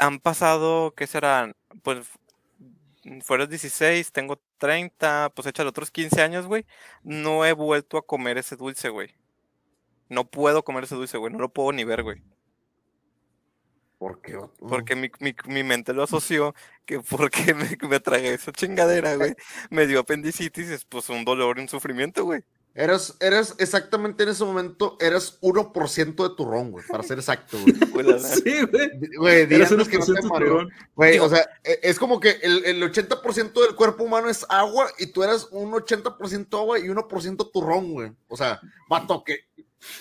Han 0.00 0.18
pasado, 0.18 0.92
¿qué 0.96 1.06
serán? 1.06 1.54
Pues 1.82 1.98
fueron 3.22 3.48
16, 3.48 4.12
tengo 4.12 4.40
30, 4.58 5.32
pues 5.34 5.46
échale 5.46 5.68
otros 5.70 5.90
15 5.90 6.22
años, 6.22 6.46
güey. 6.46 6.66
No 7.02 7.44
he 7.44 7.52
vuelto 7.52 7.98
a 7.98 8.06
comer 8.06 8.38
ese 8.38 8.56
dulce, 8.56 8.88
güey. 8.88 9.14
No 10.08 10.28
puedo 10.28 10.64
comer 10.64 10.84
ese 10.84 10.96
dulce, 10.96 11.18
güey. 11.18 11.32
No 11.32 11.38
lo 11.38 11.48
puedo 11.52 11.72
ni 11.72 11.84
ver, 11.84 12.02
güey. 12.02 12.22
¿por 14.00 14.22
qué? 14.22 14.38
Porque 14.58 14.96
mi, 14.96 15.10
mi, 15.20 15.34
mi 15.46 15.62
mente 15.62 15.92
lo 15.92 16.02
asoció 16.02 16.54
que 16.86 17.00
porque 17.00 17.52
me, 17.54 17.76
me 17.86 18.00
tragué 18.00 18.32
esa 18.32 18.50
chingadera, 18.50 19.14
güey. 19.16 19.34
Me 19.68 19.86
dio 19.86 20.00
apendicitis, 20.00 20.70
es 20.70 20.86
pues 20.86 21.10
un 21.10 21.24
dolor 21.24 21.58
y 21.58 21.60
un 21.62 21.68
sufrimiento, 21.68 22.24
güey. 22.24 22.42
Eras, 22.80 23.14
eras 23.20 23.56
exactamente 23.58 24.22
en 24.22 24.30
ese 24.30 24.42
momento, 24.42 24.96
eras 25.00 25.38
1% 25.42 26.28
de 26.28 26.34
turrón, 26.34 26.70
güey, 26.70 26.82
para 26.86 27.02
ser 27.02 27.18
exacto, 27.18 27.58
güey. 27.60 27.74
Sí, 28.20 28.62
güey. 28.72 28.90
Güey, 29.18 29.42
antes 29.62 29.86
que 29.86 29.98
no 29.98 30.06
te 30.06 30.12
1% 30.12 30.30
mareó. 30.30 30.66
Güey, 30.94 31.18
o 31.18 31.28
sea, 31.28 31.46
e- 31.62 31.80
es 31.82 31.98
como 31.98 32.20
que 32.20 32.38
el, 32.42 32.64
el 32.64 32.82
80% 32.82 33.52
del 33.52 33.74
cuerpo 33.76 34.04
humano 34.04 34.30
es 34.30 34.46
agua 34.48 34.90
y 34.98 35.08
tú 35.08 35.22
eras 35.22 35.48
un 35.50 35.70
80% 35.72 36.58
agua 36.58 36.78
y 36.78 36.84
1% 36.84 37.50
turrón, 37.52 37.92
güey. 37.92 38.12
O 38.28 38.36
sea, 38.38 38.58
vato, 38.88 39.24
que. 39.24 39.40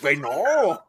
Güey, 0.01 0.15
no. 0.15 0.29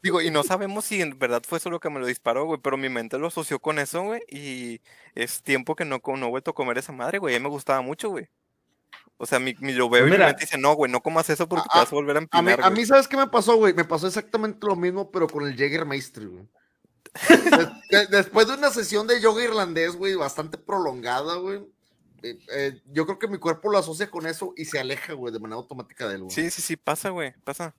Digo, 0.01 0.21
y 0.21 0.31
no 0.31 0.45
sabemos 0.45 0.85
si 0.85 1.03
en 1.03 1.19
verdad 1.19 1.43
fue 1.45 1.59
eso 1.59 1.71
lo 1.71 1.81
que 1.81 1.91
me 1.91 1.99
lo 1.99 2.07
disparó, 2.07 2.45
güey, 2.45 2.61
pero 2.63 2.77
mi 2.77 2.89
mente 2.89 3.19
lo 3.19 3.27
asoció 3.27 3.59
con 3.59 3.81
eso, 3.81 4.03
güey, 4.03 4.21
y 4.29 4.81
es 5.17 5.43
tiempo 5.43 5.75
que 5.75 5.85
no, 5.85 6.01
no 6.05 6.27
he 6.27 6.31
vuelto 6.31 6.53
a 6.53 6.55
comer 6.55 6.79
esa 6.79 6.93
madre, 6.93 7.19
güey, 7.19 7.35
a 7.35 7.39
mí 7.41 7.43
me 7.43 7.49
gustaba 7.51 7.81
mucho, 7.81 8.11
güey. 8.11 8.29
O 9.23 9.27
sea, 9.27 9.39
mi, 9.39 9.55
mi- 9.61 9.75
lo 9.75 9.91
veo 9.91 10.07
y 10.09 10.11
mi 10.11 10.17
mente 10.17 10.41
dice, 10.41 10.57
no, 10.57 10.73
güey, 10.75 10.91
no 10.91 11.03
comas 11.03 11.29
eso 11.29 11.47
porque 11.47 11.69
te 11.71 11.79
vas 11.79 11.93
a 11.93 11.95
volver 11.95 12.17
a 12.17 12.21
A 12.21 12.23
mí, 12.23 12.29
empinar, 12.33 12.61
a 12.63 12.69
güey". 12.71 12.81
mí, 12.81 12.87
¿sabes 12.87 13.07
qué 13.07 13.19
me 13.19 13.27
pasó, 13.27 13.57
güey? 13.57 13.75
Me 13.75 13.85
pasó 13.85 14.07
exactamente 14.07 14.67
lo 14.67 14.77
mismo, 14.77 15.11
pero 15.11 15.29
con 15.29 15.47
el 15.47 15.55
Jägermeister, 15.57 16.27
güey. 16.27 16.49
Des- 17.29 17.69
de- 17.91 18.07
después 18.17 18.47
de 18.49 18.55
una 18.55 18.71
sesión 18.71 19.07
de 19.07 19.21
yoga 19.21 19.45
irlandés, 19.45 19.95
güey, 19.95 20.15
bastante 20.15 20.57
prolongada, 20.57 21.35
güey. 21.37 21.61
eh, 22.23 22.39
eh, 22.55 22.81
yo 22.93 23.05
creo 23.05 23.19
que 23.19 23.29
mi 23.29 23.37
cuerpo 23.37 23.71
lo 23.71 23.77
asocia 23.77 24.11
con 24.11 24.27
eso 24.27 24.55
y 24.57 24.65
se 24.65 24.79
aleja, 24.79 25.13
güey, 25.13 25.33
de 25.35 25.39
manera 25.39 25.57
automática 25.59 26.09
de 26.09 26.15
él, 26.15 26.23
güey. 26.23 26.35
Sí, 26.35 26.51
sí, 26.51 26.63
sí, 26.63 26.77
pasa, 26.77 27.11
güey, 27.11 27.35
pasa. 27.45 27.75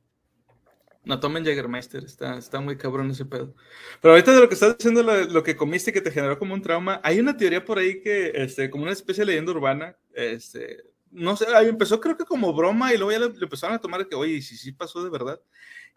No 1.04 1.20
tomen 1.20 1.44
Jägermeister, 1.44 2.04
está, 2.04 2.38
está 2.38 2.60
muy 2.62 2.78
cabrón 2.78 3.10
ese 3.10 3.26
pedo. 3.26 3.56
Pero 4.00 4.14
ahorita 4.14 4.32
de 4.34 4.40
lo 4.42 4.48
que 4.48 4.54
estás 4.54 4.78
diciendo, 4.78 5.02
lo, 5.02 5.16
lo 5.26 5.42
que 5.42 5.56
comiste 5.56 5.92
que 5.92 6.02
te 6.02 6.12
generó 6.12 6.38
como 6.38 6.54
un 6.54 6.62
trauma, 6.62 7.02
hay 7.04 7.20
una 7.20 7.36
teoría 7.36 7.66
por 7.66 7.80
ahí 7.80 8.00
que, 8.04 8.32
este, 8.36 8.70
como 8.70 8.84
una 8.84 8.92
especie 8.94 9.22
de 9.22 9.26
leyenda 9.32 9.52
urbana, 9.52 9.96
este, 10.14 10.84
no 11.12 11.36
sé, 11.36 11.46
ahí 11.56 11.68
empezó 11.68 12.00
creo 12.00 12.18
que 12.18 12.26
como 12.26 12.54
broma 12.54 12.94
y 12.94 12.98
luego 12.98 13.12
ya 13.12 13.20
le, 13.20 13.30
le 13.30 13.44
empezaron 13.44 13.76
a 13.76 13.82
tomar 13.82 14.08
que, 14.08 14.16
oye, 14.16 14.42
si 14.42 14.58
sí 14.58 14.72
pasó 14.72 15.04
de 15.04 15.10
verdad, 15.10 15.40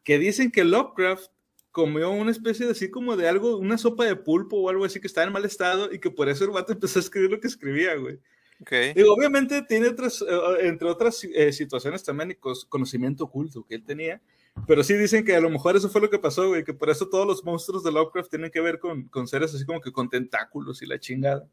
que 0.03 0.19
dicen 0.19 0.51
que 0.51 0.65
Lovecraft 0.65 1.31
comió 1.75 2.13
una 2.13 2.31
especie 2.31 2.67
de 2.67 2.73
así 2.73 2.89
como 2.89 3.17
de 3.17 3.29
algo, 3.29 3.57
una 3.57 3.77
sopa 3.77 4.05
de 4.05 4.15
pulpo 4.15 4.59
o 4.59 4.69
algo 4.69 4.85
así 4.85 5.01
que 5.01 5.09
estaba 5.09 5.27
en 5.27 5.33
mal 5.33 5.45
estado 5.45 5.93
y 5.93 5.99
que 5.99 6.09
por 6.09 6.29
eso 6.29 6.45
el 6.45 6.51
vato 6.51 6.73
empezó 6.73 7.01
a 7.01 7.03
escribir 7.03 7.33
lo 7.33 7.41
que 7.41 7.49
escribía, 7.49 7.97
güey. 7.97 8.21
Ok. 8.61 8.71
Digo, 8.95 9.13
obviamente 9.13 9.61
tiene 9.63 9.89
otras, 9.89 10.23
eh, 10.23 10.69
entre 10.69 10.89
otras 10.89 11.25
eh, 11.25 11.53
situaciones 11.53 12.05
también 12.05 12.31
y 12.31 12.35
conocimiento 12.69 13.25
oculto 13.25 13.67
que 13.69 13.75
él 13.75 13.85
tenía, 13.85 14.23
pero 14.69 14.85
sí 14.85 14.95
dicen 14.95 15.25
que 15.25 15.35
a 15.35 15.41
lo 15.41 15.51
mejor 15.51 15.75
eso 15.75 15.89
fue 15.89 16.01
lo 16.01 16.09
que 16.09 16.21
pasó, 16.21 16.47
güey, 16.47 16.63
que 16.63 16.75
por 16.75 16.91
eso 16.91 17.09
todos 17.09 17.27
los 17.27 17.43
monstruos 17.43 17.83
de 17.83 17.91
Lovecraft 17.91 18.31
tienen 18.31 18.53
que 18.53 18.61
ver 18.61 18.79
con, 18.79 19.09
con 19.09 19.27
seres 19.27 19.53
así 19.53 19.67
como 19.67 19.81
que 19.81 19.91
con 19.91 20.09
tentáculos 20.09 20.81
y 20.81 20.87
la 20.87 21.01
chingada. 21.01 21.49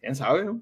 ¿Quién 0.00 0.16
sabe, 0.16 0.44
no? 0.44 0.60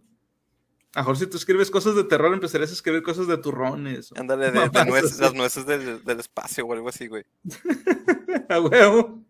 A 0.97 1.01
mejor 1.01 1.19
si 1.19 1.27
tú 1.27 1.37
escribes 1.37 1.71
cosas 1.71 1.95
de 1.95 2.05
terror 2.05 2.33
empezarías 2.33 2.71
a 2.71 2.73
escribir 2.73 3.03
cosas 3.03 3.27
de 3.27 3.37
turrones. 3.37 4.13
Ándale, 4.17 4.51
de, 4.51 4.85
nueces, 4.87 5.19
las 5.21 5.35
nueces 5.35 5.67
del, 5.67 6.03
del 6.05 6.21
espacio 6.21 6.65
o 6.67 6.73
algo 6.73 6.89
así, 6.89 7.07
güey. 7.07 7.25
a 8.49 8.61
huevo. 8.61 9.23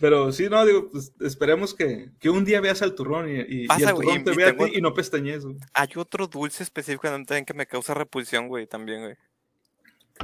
Pero 0.00 0.32
sí, 0.32 0.48
no, 0.48 0.64
digo, 0.66 0.90
pues 0.90 1.12
esperemos 1.20 1.74
que, 1.74 2.10
que 2.18 2.28
un 2.30 2.44
día 2.44 2.60
veas 2.60 2.80
al 2.82 2.94
turrón 2.94 3.28
y, 3.28 3.34
y- 3.40 3.66
y 3.78 3.82
el 3.82 3.94
turrón 3.94 4.24
te 4.24 4.32
vea 4.32 4.48
a 4.50 4.56
ti 4.56 4.72
y 4.74 4.80
no 4.80 4.92
pestañees, 4.94 5.44
güey. 5.44 5.56
Hay 5.74 5.88
otro 5.96 6.26
dulce 6.26 6.62
específico 6.62 7.08
también 7.08 7.44
que 7.44 7.54
me 7.54 7.66
causa 7.66 7.94
repulsión, 7.94 8.48
güey, 8.48 8.66
también, 8.66 9.00
güey. 9.02 9.16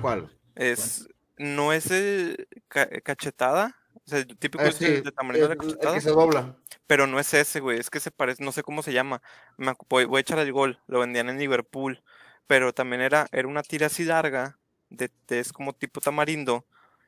¿Cuál? 0.00 0.30
Es, 0.54 1.08
no 1.38 1.72
es 1.72 1.90
el 1.90 2.46
ca- 2.68 2.88
cachetada, 3.02 3.76
o 4.06 4.10
sea, 4.10 4.18
el 4.18 4.26
típico 4.38 4.62
Ah, 4.62 4.70
de 4.70 5.12
tamarindo 5.12 5.48
de 5.48 5.54
el- 5.54 5.78
que 5.78 6.00
se 6.00 6.10
dobla. 6.10 6.56
Pero 6.86 7.06
no 7.06 7.18
es 7.18 7.32
ese, 7.32 7.60
güey. 7.60 7.78
Es 7.78 7.88
que 7.88 8.00
se 8.00 8.10
parece, 8.10 8.44
no 8.44 8.52
sé 8.52 8.62
cómo 8.62 8.82
se 8.82 8.92
llama. 8.92 9.22
Me 9.56 9.72
voy, 9.88 10.04
voy 10.04 10.18
a 10.18 10.20
echar 10.20 10.38
el 10.38 10.52
gol. 10.52 10.78
Lo 10.86 11.00
vendían 11.00 11.28
en 11.30 11.38
Liverpool. 11.38 12.02
Pero 12.46 12.74
también 12.74 13.00
era, 13.00 13.26
era 13.32 13.48
una 13.48 13.62
tira 13.62 13.86
así 13.86 14.04
larga. 14.04 14.58
De, 14.90 15.10
de- 15.28 15.40
es 15.40 15.52
como 15.52 15.72
tipo 15.72 16.00
tamarindo. 16.00 16.66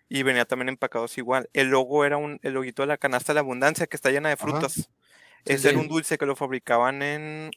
Y 0.08 0.22
venía 0.22 0.44
también 0.46 0.68
empacados 0.70 1.18
igual. 1.18 1.50
El 1.52 1.68
logo 1.68 2.04
era 2.04 2.16
un, 2.16 2.38
el 2.42 2.54
loguito 2.54 2.82
de 2.82 2.86
la 2.88 2.96
canasta 2.96 3.32
de 3.32 3.34
la 3.34 3.40
abundancia 3.40 3.86
que 3.86 3.96
está 3.96 4.10
llena 4.10 4.28
de 4.30 4.34
Ajá. 4.34 4.44
frutas. 4.46 4.88
Ese 5.44 5.68
era 5.68 5.78
sí. 5.78 5.82
un 5.84 5.88
dulce 5.88 6.16
que 6.16 6.26
lo 6.26 6.34
fabricaban 6.36 7.02
en. 7.02 7.50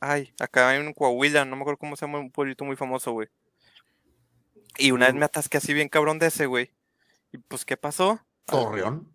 Ay, 0.00 0.32
acá 0.38 0.76
en 0.76 0.92
Coahuila. 0.94 1.44
No 1.44 1.56
me 1.56 1.62
acuerdo 1.62 1.78
cómo 1.78 1.96
se 1.96 2.06
llama 2.06 2.18
un 2.20 2.30
pueblito 2.30 2.64
muy 2.64 2.76
famoso, 2.76 3.12
güey. 3.12 3.28
Y 4.78 4.92
una 4.92 5.06
vez 5.06 5.14
me 5.14 5.24
atasqué 5.24 5.58
así 5.58 5.74
bien 5.74 5.88
cabrón 5.88 6.18
de 6.18 6.26
ese, 6.28 6.46
güey. 6.46 6.70
¿Y 7.32 7.38
pues 7.38 7.64
qué 7.64 7.76
pasó? 7.76 8.20
Torreón. 8.50 9.12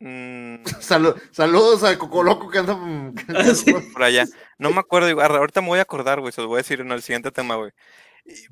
Mm, 0.00 0.62
Salu- 0.80 1.14
saludos 1.30 1.84
a 1.84 1.98
Coco 1.98 2.22
Loco 2.22 2.48
que 2.50 2.58
anda 2.58 2.72
anda 2.74 3.22
Ah, 3.28 3.54
sí. 3.54 3.72
por 3.92 4.02
allá. 4.02 4.24
No 4.58 4.70
me 4.70 4.80
acuerdo, 4.80 5.20
ahorita 5.20 5.60
me 5.60 5.68
voy 5.68 5.78
a 5.78 5.82
acordar, 5.82 6.20
güey, 6.20 6.32
se 6.32 6.40
los 6.40 6.48
voy 6.48 6.56
a 6.56 6.62
decir 6.64 6.80
en 6.80 6.90
el 6.92 7.02
siguiente 7.02 7.30
tema, 7.30 7.56
güey. 7.56 7.70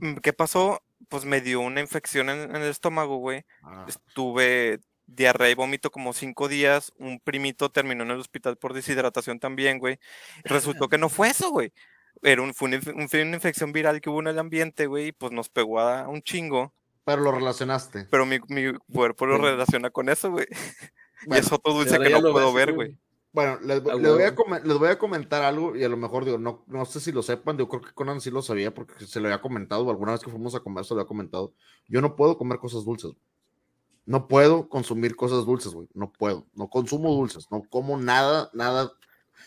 Mm, 0.01 0.17
¿Qué 0.17 0.33
pasó? 0.33 0.83
Pues 1.09 1.25
me 1.25 1.41
dio 1.41 1.61
una 1.61 1.81
infección 1.81 2.29
en, 2.31 2.55
en 2.55 2.57
el 2.57 2.69
estómago, 2.71 3.17
güey. 3.19 3.45
Ah, 3.63 3.87
Estuve 3.89 4.81
diarrea 5.07 5.49
y 5.49 5.55
vómito 5.55 5.91
como 5.91 6.13
cinco 6.13 6.49
días. 6.49 6.93
Un 6.99 7.19
primito 7.21 7.71
terminó 7.71 8.03
en 8.05 8.11
el 8.11 8.19
hospital 8.21 8.57
por 8.59 8.75
deshidratación 8.75 9.39
también, 9.41 9.79
güey. 9.79 9.99
Y 10.45 10.49
Resultó 10.49 10.89
que 10.89 10.99
no 10.99 11.09
fue 11.09 11.29
eso, 11.29 11.51
güey. 11.51 11.73
Era 12.21 12.43
un, 12.43 12.53
fue 12.53 12.69
una, 12.69 12.81
un- 12.95 13.09
fue 13.09 13.23
una 13.23 13.37
infección 13.37 13.73
viral 13.73 14.01
que 14.03 14.11
hubo 14.11 14.21
en 14.21 14.27
el 14.27 14.39
ambiente, 14.39 14.87
güey, 14.87 15.09
y 15.09 15.13
pues 15.13 15.33
nos 15.33 15.49
pegó 15.49 15.81
a 15.81 16.09
un 16.09 16.21
chingo. 16.21 16.75
Pero 17.09 17.23
lo 17.23 17.33
relacionaste. 17.33 18.07
Pero 18.11 18.27
mi, 18.27 18.39
mi 18.49 18.71
cuerpo 18.93 19.25
lo 19.25 19.39
relaciona 19.39 19.89
con 19.89 20.11
eso, 20.11 20.31
güey. 20.31 20.47
y 21.27 21.35
es 21.35 21.51
otro 21.51 21.73
dulce 21.73 21.99
que 21.99 22.11
no 22.11 22.21
puedo 22.21 22.53
ves, 22.53 22.67
ver, 22.67 22.75
güey. 22.75 22.99
Bueno, 23.33 23.59
les, 23.63 23.83
voy 23.83 24.23
a 24.25 24.35
les 24.63 24.79
voy 24.79 24.89
a 24.89 24.99
comentar 24.99 25.43
algo 25.43 25.75
y 25.75 25.85
a 25.85 25.89
lo 25.89 25.97
mejor 25.97 26.27
digo, 26.27 26.37
no, 26.37 26.65
no 26.67 26.85
sé 26.85 27.01
si 27.01 27.11
lo 27.11 27.23
sepan, 27.23 27.57
yo 27.57 27.67
creo 27.67 27.81
que 27.81 27.95
Conan 27.95 28.21
sí 28.21 28.31
lo 28.31 28.43
sabía 28.43 28.75
porque 28.75 29.07
se 29.07 29.21
lo 29.21 29.29
había 29.29 29.41
comentado, 29.41 29.87
o 29.87 29.91
alguna 29.91 30.13
vez 30.13 30.21
que 30.21 30.31
fuimos 30.31 30.55
a 30.55 30.61
comer 30.61 30.85
se 30.85 30.93
lo 30.93 31.01
había 31.01 31.09
comentado. 31.09 31.55
Yo 31.89 32.03
no 32.03 32.15
puedo 32.15 32.37
comer 32.37 32.59
cosas 32.59 32.85
dulces. 32.85 33.13
No 34.05 34.29
puedo 34.29 34.69
consumir 34.69 35.17
cosas 35.17 35.47
dulces, 35.47 35.73
güey. 35.73 35.89
No 35.95 36.13
puedo. 36.13 36.47
No 36.55 36.69
consumo 36.69 37.11
dulces. 37.15 37.47
No 37.51 37.63
como 37.71 37.97
nada, 37.97 38.51
nada. 38.53 38.93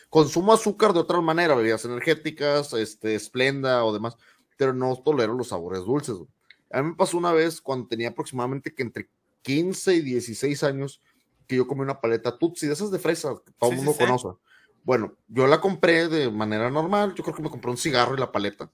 Consumo 0.10 0.52
azúcar 0.52 0.94
de 0.94 1.00
otra 1.00 1.22
manera, 1.22 1.54
bebidas 1.54 1.86
energéticas, 1.86 2.74
este, 2.74 3.14
esplenda 3.14 3.86
o 3.86 3.94
demás, 3.94 4.18
pero 4.58 4.74
no 4.74 4.96
tolero 5.06 5.36
los 5.36 5.50
sabores 5.50 5.82
dulces, 5.82 6.16
güey. 6.16 6.30
A 6.74 6.82
mí 6.82 6.90
me 6.90 6.96
pasó 6.96 7.18
una 7.18 7.32
vez 7.34 7.62
cuando 7.62 7.88
tenía 7.88 8.10
aproximadamente 8.10 8.74
que 8.74 8.84
entre 8.84 9.10
15 9.42 9.96
y 9.96 10.02
16 10.02 10.64
años 10.64 11.02
que 11.48 11.56
yo 11.58 11.68
comí 11.68 11.82
una 11.82 12.00
paleta 12.00 12.38
Tutsi, 12.38 12.68
de 12.68 12.74
esas 12.74 12.92
de 12.92 13.00
fresa, 13.00 13.36
que 13.46 13.52
todo 13.54 13.72
el 13.72 13.78
Sí, 13.78 13.82
sí, 13.82 13.86
mundo 13.86 13.92
sí. 13.94 14.06
conoce. 14.06 14.40
Bueno, 14.84 15.16
yo 15.28 15.48
la 15.48 15.60
compré 15.60 16.08
de 16.08 16.32
manera 16.32 16.70
normal, 16.70 17.14
yo 17.14 17.24
creo 17.24 17.36
que 17.36 17.44
me 17.44 17.50
compré 17.50 17.70
un 17.72 17.78
cigarro 17.78 18.16
y 18.16 18.20
la 18.20 18.32
paleta. 18.32 18.72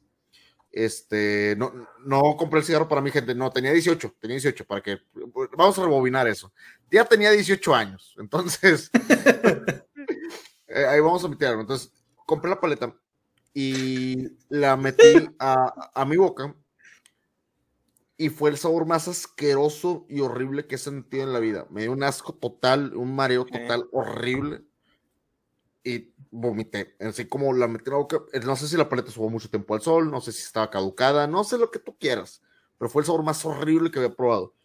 Este, 0.72 1.56
no, 1.58 1.74
no 2.06 2.36
compré 2.38 2.60
el 2.60 2.66
cigarro 2.66 2.88
para 2.88 3.02
mi 3.02 3.10
gente, 3.10 3.34
no, 3.34 3.50
tenía 3.52 3.72
18, 3.72 4.16
tenía 4.20 4.36
18, 4.36 4.66
para 4.66 4.82
que, 4.82 5.00
vamos 5.58 5.78
a 5.80 5.84
rebobinar 5.84 6.28
eso. 6.28 6.54
Ya 6.92 7.04
tenía 7.04 7.32
18 7.32 7.74
años, 7.74 8.16
entonces, 8.20 8.92
eh, 10.68 10.86
ahí 10.86 11.00
vamos 11.00 11.24
a 11.24 11.28
meterlo. 11.30 11.62
Entonces, 11.62 11.92
compré 12.26 12.50
la 12.52 12.62
paleta 12.62 12.96
y 13.54 14.38
la 14.50 14.78
metí 14.78 15.30
a, 15.40 15.92
a 15.96 16.06
mi 16.06 16.16
boca 16.16 16.54
y 18.18 18.30
fue 18.30 18.50
el 18.50 18.58
sabor 18.58 18.88
más 18.88 19.08
asqueroso 19.08 20.06
y 20.10 20.22
horrible 20.22 20.66
que 20.66 20.76
he 20.76 20.80
sentido 20.80 21.24
en 21.24 21.34
la 21.34 21.40
vida. 21.40 21.68
Me 21.70 21.82
dio 21.84 21.92
un 21.92 22.04
asco 22.04 22.34
total, 22.34 22.96
un 22.96 23.16
mareo 23.16 23.46
total 23.46 23.88
horrible 23.92 24.64
y 25.84 26.14
vomité. 26.32 26.96
Así 27.00 27.28
como 27.28 27.54
la 27.54 27.68
metí 27.68 27.86
en 27.86 27.92
la 27.92 27.98
boca. 27.98 28.22
eh, 28.34 28.40
No 28.40 28.56
sé 28.56 28.68
si 28.68 28.76
la 28.76 28.90
paleta 28.90 29.10
estuvo 29.10 29.30
mucho 29.30 29.50
tiempo 29.50 29.76
al 29.76 29.82
sol, 29.82 30.10
no 30.10 30.20
sé 30.20 30.32
si 30.32 30.42
estaba 30.42 30.70
caducada, 30.70 31.28
no 31.28 31.44
sé 31.44 31.58
lo 31.58 31.70
que 31.70 31.80
tú 31.80 31.96
quieras, 31.98 32.42
pero 32.78 32.90
fue 32.90 33.04
el 33.04 33.06
sabor 33.06 33.24
más 33.24 33.46
horrible 33.46 33.92
que 33.92 34.00
había 34.00 34.16
probado. 34.16 34.56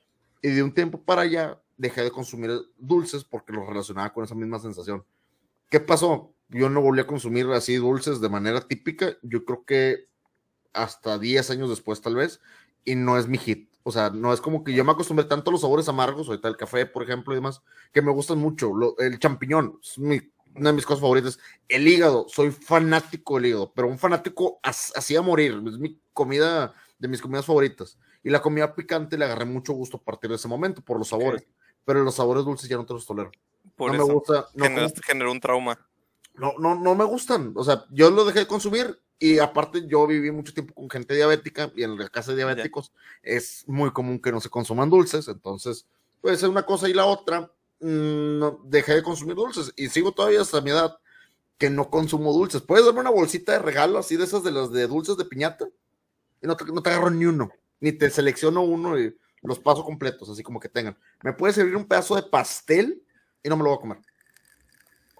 Y 0.40 0.48
de 0.48 0.62
un 0.62 0.72
tiempo 0.72 1.02
para 1.02 1.22
allá 1.22 1.62
dejé 1.76 2.02
de 2.02 2.10
consumir 2.10 2.50
dulces 2.78 3.22
porque 3.22 3.52
los 3.52 3.66
relacionaba 3.66 4.12
con 4.12 4.24
esa 4.24 4.34
misma 4.34 4.58
sensación. 4.58 5.04
¿Qué 5.68 5.78
pasó? 5.78 6.34
Yo 6.48 6.68
no 6.68 6.80
volví 6.80 7.00
a 7.00 7.06
consumir 7.06 7.46
así 7.48 7.76
dulces 7.76 8.20
de 8.20 8.28
manera 8.28 8.60
típica. 8.60 9.16
Yo 9.22 9.44
creo 9.44 9.64
que 9.64 10.08
hasta 10.72 11.18
10 11.18 11.50
años 11.50 11.68
después, 11.68 12.00
tal 12.00 12.14
vez, 12.16 12.40
y 12.84 12.94
no 12.94 13.18
es 13.18 13.26
mi 13.28 13.38
hit. 13.38 13.70
O 13.84 13.90
sea, 13.90 14.10
no 14.10 14.32
es 14.32 14.40
como 14.40 14.62
que 14.62 14.72
yo 14.72 14.84
me 14.84 14.92
acostumbré 14.92 15.24
tanto 15.26 15.50
a 15.50 15.52
los 15.52 15.60
sabores 15.62 15.88
amargos, 15.88 16.28
ahorita 16.28 16.48
el 16.48 16.56
café, 16.56 16.86
por 16.86 17.02
ejemplo, 17.02 17.32
y 17.32 17.36
demás, 17.36 17.62
que 17.92 18.00
me 18.02 18.12
gustan 18.12 18.38
mucho. 18.38 18.72
Lo- 18.74 18.96
el 18.98 19.18
champiñón 19.18 19.78
es 19.82 19.98
mi- 19.98 20.20
una 20.54 20.70
de 20.70 20.76
mis 20.76 20.86
cosas 20.86 21.00
favoritas. 21.00 21.38
El 21.68 21.88
hígado, 21.88 22.26
soy 22.28 22.50
fanático 22.52 23.36
del 23.36 23.46
hígado, 23.46 23.72
pero 23.74 23.88
un 23.88 23.98
fanático 23.98 24.60
as- 24.62 24.92
así 24.94 25.16
a 25.16 25.22
morir. 25.22 25.60
Es 25.66 25.78
mi 25.78 25.98
comida, 26.12 26.74
de 26.98 27.08
mis 27.08 27.20
comidas 27.20 27.44
favoritas. 27.46 27.98
Y 28.22 28.30
la 28.30 28.40
comida 28.40 28.72
picante 28.74 29.18
le 29.18 29.24
agarré 29.24 29.46
mucho 29.46 29.72
gusto 29.72 29.96
a 29.96 30.00
partir 30.02 30.30
de 30.30 30.36
ese 30.36 30.46
momento 30.46 30.80
por 30.82 30.98
los 30.98 31.08
sabores. 31.08 31.44
Pero 31.84 32.04
los 32.04 32.14
sabores 32.14 32.44
dulces 32.44 32.68
ya 32.68 32.76
no 32.76 32.86
te 32.86 32.92
los 32.94 33.04
tolero. 33.04 33.32
Por 33.74 33.90
no 33.90 33.96
eso 33.96 34.06
me 34.06 34.12
gusta. 34.14 34.46
No, 34.54 34.64
generó, 34.66 34.88
como- 34.88 35.02
generó 35.04 35.32
un 35.32 35.40
trauma. 35.40 35.78
no, 36.34 36.54
no, 36.58 36.76
no 36.76 36.94
me 36.94 37.04
gustan. 37.04 37.52
O 37.56 37.64
sea, 37.64 37.84
yo 37.90 38.10
lo 38.10 38.24
dejé 38.24 38.40
de 38.40 38.46
consumir 38.46 39.00
y 39.22 39.38
aparte 39.38 39.86
yo 39.86 40.04
viví 40.04 40.32
mucho 40.32 40.52
tiempo 40.52 40.74
con 40.74 40.90
gente 40.90 41.14
diabética 41.14 41.70
y 41.76 41.84
en 41.84 41.96
la 41.96 42.08
casa 42.08 42.32
de 42.32 42.38
diabéticos 42.38 42.92
es 43.22 43.62
muy 43.68 43.92
común 43.92 44.18
que 44.18 44.32
no 44.32 44.40
se 44.40 44.50
consuman 44.50 44.90
dulces. 44.90 45.28
Entonces, 45.28 45.86
puede 46.20 46.36
ser 46.36 46.48
una 46.48 46.66
cosa 46.66 46.88
y 46.88 46.92
la 46.92 47.06
otra. 47.06 47.42
mm, 47.78 48.38
no, 48.40 48.60
dejé 48.64 48.96
de 48.96 49.02
consumir 49.04 49.36
dulces 49.36 49.72
y 49.76 49.88
sigo 49.90 50.10
todavía 50.10 50.40
hasta 50.40 50.60
mi 50.60 50.70
edad 50.70 50.98
que 51.56 51.70
no 51.70 51.88
consumo 51.88 52.32
dulces. 52.32 52.62
Puedes 52.62 52.84
darme 52.84 52.98
una 52.98 53.10
bolsita 53.10 53.52
de 53.52 53.60
regalo 53.60 53.96
así 54.00 54.16
de 54.16 54.24
esas 54.24 54.42
de 54.42 54.50
las 54.50 54.72
de 54.72 54.88
dulces 54.88 55.16
de 55.16 55.24
piñata 55.24 55.68
y 56.42 56.48
no 56.48 56.56
te, 56.56 56.64
no 56.64 56.82
te 56.82 56.90
agarro 56.90 57.10
ni 57.10 57.24
uno, 57.24 57.52
ni 57.78 57.92
te 57.92 58.10
selecciono 58.10 58.62
uno 58.62 58.98
y 58.98 59.16
los 59.42 59.60
paso 59.60 59.84
completos, 59.84 60.30
así 60.30 60.42
como 60.42 60.58
que 60.58 60.68
tengan. 60.68 60.98
Me 61.22 61.32
puede 61.32 61.52
servir 61.52 61.76
un 61.76 61.86
pedazo 61.86 62.16
de 62.16 62.24
pastel 62.24 63.00
y 63.40 63.48
no 63.48 63.56
me 63.56 63.62
lo 63.62 63.68
voy 63.68 63.78
a 63.78 63.82
comer. 63.82 63.98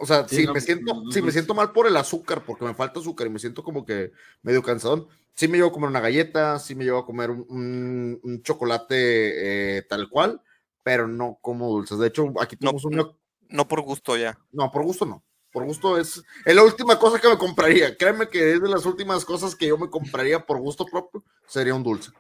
O 0.03 0.07
sea, 0.07 0.27
Sí, 0.27 0.37
si, 0.39 0.47
no, 0.47 0.53
me 0.55 0.61
siento, 0.61 0.95
no, 0.95 1.05
no, 1.05 1.13
si 1.13 1.23
me 1.23 1.31
siento 1.31 1.55
mal 1.55 1.71
por 1.71 1.87
el 1.87 1.97
azúcar, 1.97 2.43
porque 2.45 2.65
me 2.65 2.75
falta 2.75 2.99
azúcar 2.99 3.29
y 3.29 3.31
me 3.31 3.39
siento 3.39 3.63
como 3.63 3.85
que 3.85 4.11
medio 4.43 4.61
cansadón, 4.61 5.07
sí 5.35 5.47
me 5.47 5.59
llevo 5.59 5.69
a 5.69 5.73
comer 5.73 5.91
una 5.91 6.01
galleta, 6.01 6.59
sí 6.59 6.75
me 6.75 6.83
llevo 6.85 6.99
a 6.99 7.07
comer 7.07 7.31
un, 7.31 7.47
un- 7.49 8.21
un 8.25 8.43
chocolate 8.43 9.77
eh, 9.79 9.83
tal 9.83 10.09
cual, 10.09 10.43
pero 10.83 11.07
no 11.07 11.39
como 11.41 11.71
dulces. 11.71 11.99
De 11.99 12.09
hecho, 12.09 12.33
aquí 12.41 12.57
No, 12.57 12.71
tenemos 12.71 12.85
un... 12.85 12.97
no. 12.97 13.17
No 13.49 13.69
por 13.69 13.83
gusto 13.83 14.17
ya. 14.17 14.37
No, 14.51 14.73
por 14.73 14.83
gusto 14.83 15.05
no. 15.07 15.23
Por 15.53 15.65
gusto 15.65 15.99
es, 15.99 16.23
es 16.47 16.55
la 16.57 16.65
última 16.65 16.99
cosa 16.99 17.21
que 17.21 17.29
me 17.29 17.37
compraría. 17.39 17.97
Créeme 17.97 18.29
que 18.29 18.55
es 18.55 18.63
de 18.63 18.69
las 18.69 18.85
últimas 18.87 19.25
cosas 19.25 19.55
que 19.55 19.67
yo 19.69 19.77
me 19.79 19.89
compraría 19.91 20.45
por 20.45 20.59
gusto 20.59 20.85
propio, 20.87 21.23
sería 21.47 21.75
un 21.75 21.83
dulce. 21.85 22.11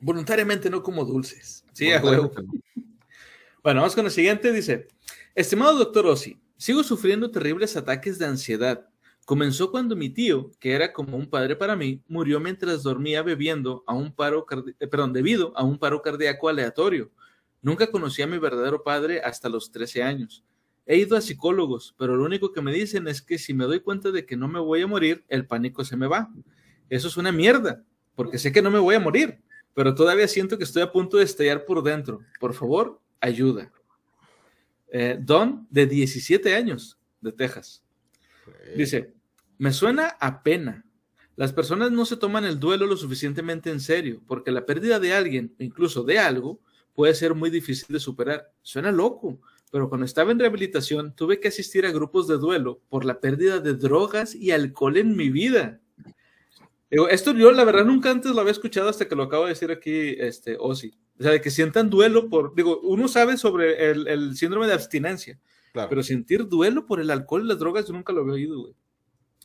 Voluntariamente 0.00 0.68
no 0.68 0.82
como 0.82 1.04
dulces. 1.04 1.64
Sí, 1.72 1.90
a 1.90 2.02
huevo. 2.02 2.30
Bueno, 3.62 3.80
vamos 3.80 3.94
con 3.94 4.04
el 4.04 4.10
siguiente. 4.10 4.52
Dice, 4.52 4.88
estimado 5.34 5.78
doctor 5.78 6.06
Ossi, 6.06 6.38
sigo 6.62 6.84
sufriendo 6.84 7.28
terribles 7.28 7.76
ataques 7.76 8.20
de 8.20 8.26
ansiedad. 8.26 8.88
Comenzó 9.26 9.72
cuando 9.72 9.96
mi 9.96 10.10
tío, 10.10 10.52
que 10.60 10.74
era 10.74 10.92
como 10.92 11.16
un 11.16 11.28
padre 11.28 11.56
para 11.56 11.74
mí, 11.74 12.00
murió 12.06 12.38
mientras 12.38 12.84
dormía 12.84 13.20
bebiendo 13.22 13.82
a 13.84 13.94
un 13.94 14.14
paro 14.14 14.46
eh, 14.78 14.86
perdón, 14.86 15.12
debido 15.12 15.52
a 15.56 15.64
un 15.64 15.76
paro 15.76 16.00
cardíaco 16.02 16.48
aleatorio. 16.48 17.10
Nunca 17.62 17.88
conocí 17.88 18.22
a 18.22 18.28
mi 18.28 18.38
verdadero 18.38 18.84
padre 18.84 19.20
hasta 19.22 19.48
los 19.48 19.72
13 19.72 20.04
años. 20.04 20.44
He 20.86 20.98
ido 20.98 21.16
a 21.16 21.20
psicólogos, 21.20 21.96
pero 21.98 22.14
lo 22.14 22.24
único 22.24 22.52
que 22.52 22.62
me 22.62 22.72
dicen 22.72 23.08
es 23.08 23.22
que 23.22 23.38
si 23.38 23.54
me 23.54 23.64
doy 23.64 23.80
cuenta 23.80 24.12
de 24.12 24.24
que 24.24 24.36
no 24.36 24.46
me 24.46 24.60
voy 24.60 24.82
a 24.82 24.86
morir, 24.86 25.24
el 25.28 25.48
pánico 25.48 25.84
se 25.84 25.96
me 25.96 26.06
va. 26.06 26.30
Eso 26.88 27.08
es 27.08 27.16
una 27.16 27.32
mierda, 27.32 27.82
porque 28.14 28.38
sé 28.38 28.52
que 28.52 28.62
no 28.62 28.70
me 28.70 28.78
voy 28.78 28.94
a 28.94 29.00
morir, 29.00 29.40
pero 29.74 29.96
todavía 29.96 30.28
siento 30.28 30.58
que 30.58 30.64
estoy 30.64 30.82
a 30.82 30.92
punto 30.92 31.16
de 31.16 31.24
estallar 31.24 31.64
por 31.64 31.82
dentro. 31.82 32.20
Por 32.38 32.54
favor, 32.54 33.00
ayuda. 33.20 33.72
Eh, 34.94 35.16
Don, 35.18 35.66
de 35.70 35.86
17 35.86 36.54
años, 36.54 36.98
de 37.22 37.32
Texas. 37.32 37.82
Dice, 38.76 39.14
me 39.56 39.72
suena 39.72 40.08
a 40.20 40.42
pena. 40.42 40.84
Las 41.34 41.50
personas 41.54 41.90
no 41.90 42.04
se 42.04 42.18
toman 42.18 42.44
el 42.44 42.60
duelo 42.60 42.86
lo 42.86 42.98
suficientemente 42.98 43.70
en 43.70 43.80
serio, 43.80 44.20
porque 44.26 44.50
la 44.50 44.66
pérdida 44.66 45.00
de 45.00 45.14
alguien, 45.14 45.54
incluso 45.58 46.02
de 46.04 46.18
algo, 46.18 46.60
puede 46.94 47.14
ser 47.14 47.34
muy 47.34 47.48
difícil 47.48 47.86
de 47.88 48.00
superar. 48.00 48.52
Suena 48.60 48.92
loco, 48.92 49.40
pero 49.70 49.88
cuando 49.88 50.04
estaba 50.04 50.30
en 50.30 50.38
rehabilitación 50.38 51.16
tuve 51.16 51.40
que 51.40 51.48
asistir 51.48 51.86
a 51.86 51.90
grupos 51.90 52.28
de 52.28 52.36
duelo 52.36 52.82
por 52.90 53.06
la 53.06 53.18
pérdida 53.18 53.60
de 53.60 53.72
drogas 53.72 54.34
y 54.34 54.50
alcohol 54.50 54.98
en 54.98 55.16
mi 55.16 55.30
vida. 55.30 55.80
Esto 56.90 57.32
yo 57.32 57.50
la 57.52 57.64
verdad 57.64 57.86
nunca 57.86 58.10
antes 58.10 58.32
lo 58.32 58.42
había 58.42 58.52
escuchado 58.52 58.90
hasta 58.90 59.08
que 59.08 59.16
lo 59.16 59.22
acabo 59.22 59.44
de 59.44 59.50
decir 59.50 59.70
aquí, 59.70 60.14
este, 60.18 60.58
Ozzy. 60.60 60.92
O 61.22 61.24
sea, 61.24 61.32
de 61.32 61.40
que 61.40 61.50
sientan 61.52 61.88
duelo 61.88 62.28
por, 62.28 62.52
digo, 62.56 62.80
uno 62.80 63.06
sabe 63.06 63.36
sobre 63.36 63.90
el, 63.92 64.08
el 64.08 64.36
síndrome 64.36 64.66
de 64.66 64.72
abstinencia, 64.74 65.38
Claro. 65.72 65.88
pero 65.88 66.02
sentir 66.02 66.48
duelo 66.48 66.84
por 66.84 66.98
el 67.00 67.10
alcohol 67.10 67.44
y 67.44 67.46
las 67.46 67.58
drogas 67.60 67.86
yo 67.86 67.92
nunca 67.92 68.12
lo 68.12 68.22
había 68.22 68.34
oído, 68.34 68.60
güey. 68.60 68.74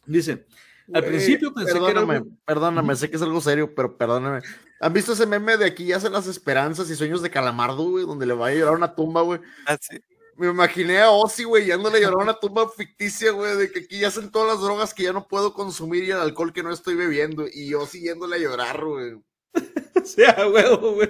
Dice, 0.07 0.47
al 0.91 1.05
principio 1.05 1.53
pensé 1.53 1.73
que 1.73 1.77
era 1.77 1.85
perdóname, 1.87 2.15
algo- 2.15 2.29
perdóname, 2.45 2.95
sé 2.95 3.09
que 3.09 3.17
es 3.17 3.21
algo 3.21 3.39
serio, 3.41 3.75
pero 3.75 3.95
perdóname. 3.95 4.41
¿Han 4.79 4.91
visto 4.93 5.13
ese 5.13 5.25
meme 5.27 5.55
de 5.57 5.65
aquí 5.65 5.85
ya 5.85 5.97
hacen 5.97 6.13
las 6.13 6.25
esperanzas 6.27 6.89
y 6.89 6.95
sueños 6.95 7.21
de 7.21 7.29
Calamardo, 7.29 7.83
güey? 7.89 8.05
Donde 8.05 8.25
le 8.25 8.33
va 8.33 8.47
a 8.47 8.53
llorar 8.55 8.75
una 8.75 8.95
tumba, 8.95 9.21
güey. 9.21 9.39
Ah, 9.67 9.77
sí. 9.79 9.99
Me 10.35 10.47
imaginé 10.49 10.99
a 10.99 11.09
Ozzy, 11.11 11.43
güey, 11.45 11.65
yéndole 11.65 11.97
a 11.97 12.01
llorar 12.01 12.19
a 12.21 12.23
una 12.23 12.39
tumba 12.39 12.69
ficticia, 12.69 13.31
güey, 13.31 13.55
de 13.57 13.71
que 13.71 13.79
aquí 13.79 13.99
ya 13.99 14.07
hacen 14.09 14.31
todas 14.31 14.47
las 14.53 14.61
drogas 14.63 14.93
que 14.93 15.03
ya 15.03 15.13
no 15.13 15.27
puedo 15.27 15.53
consumir 15.53 16.03
y 16.03 16.11
el 16.11 16.17
alcohol 16.17 16.53
que 16.53 16.63
no 16.63 16.71
estoy 16.71 16.95
bebiendo. 16.95 17.45
Y 17.51 17.69
yo 17.69 17.85
siguiéndole 17.85 18.35
a 18.35 18.39
llorar, 18.39 18.83
güey. 18.83 19.13
O 20.01 20.05
sea, 20.05 20.47
huevo, 20.47 20.93
güey. 20.93 21.09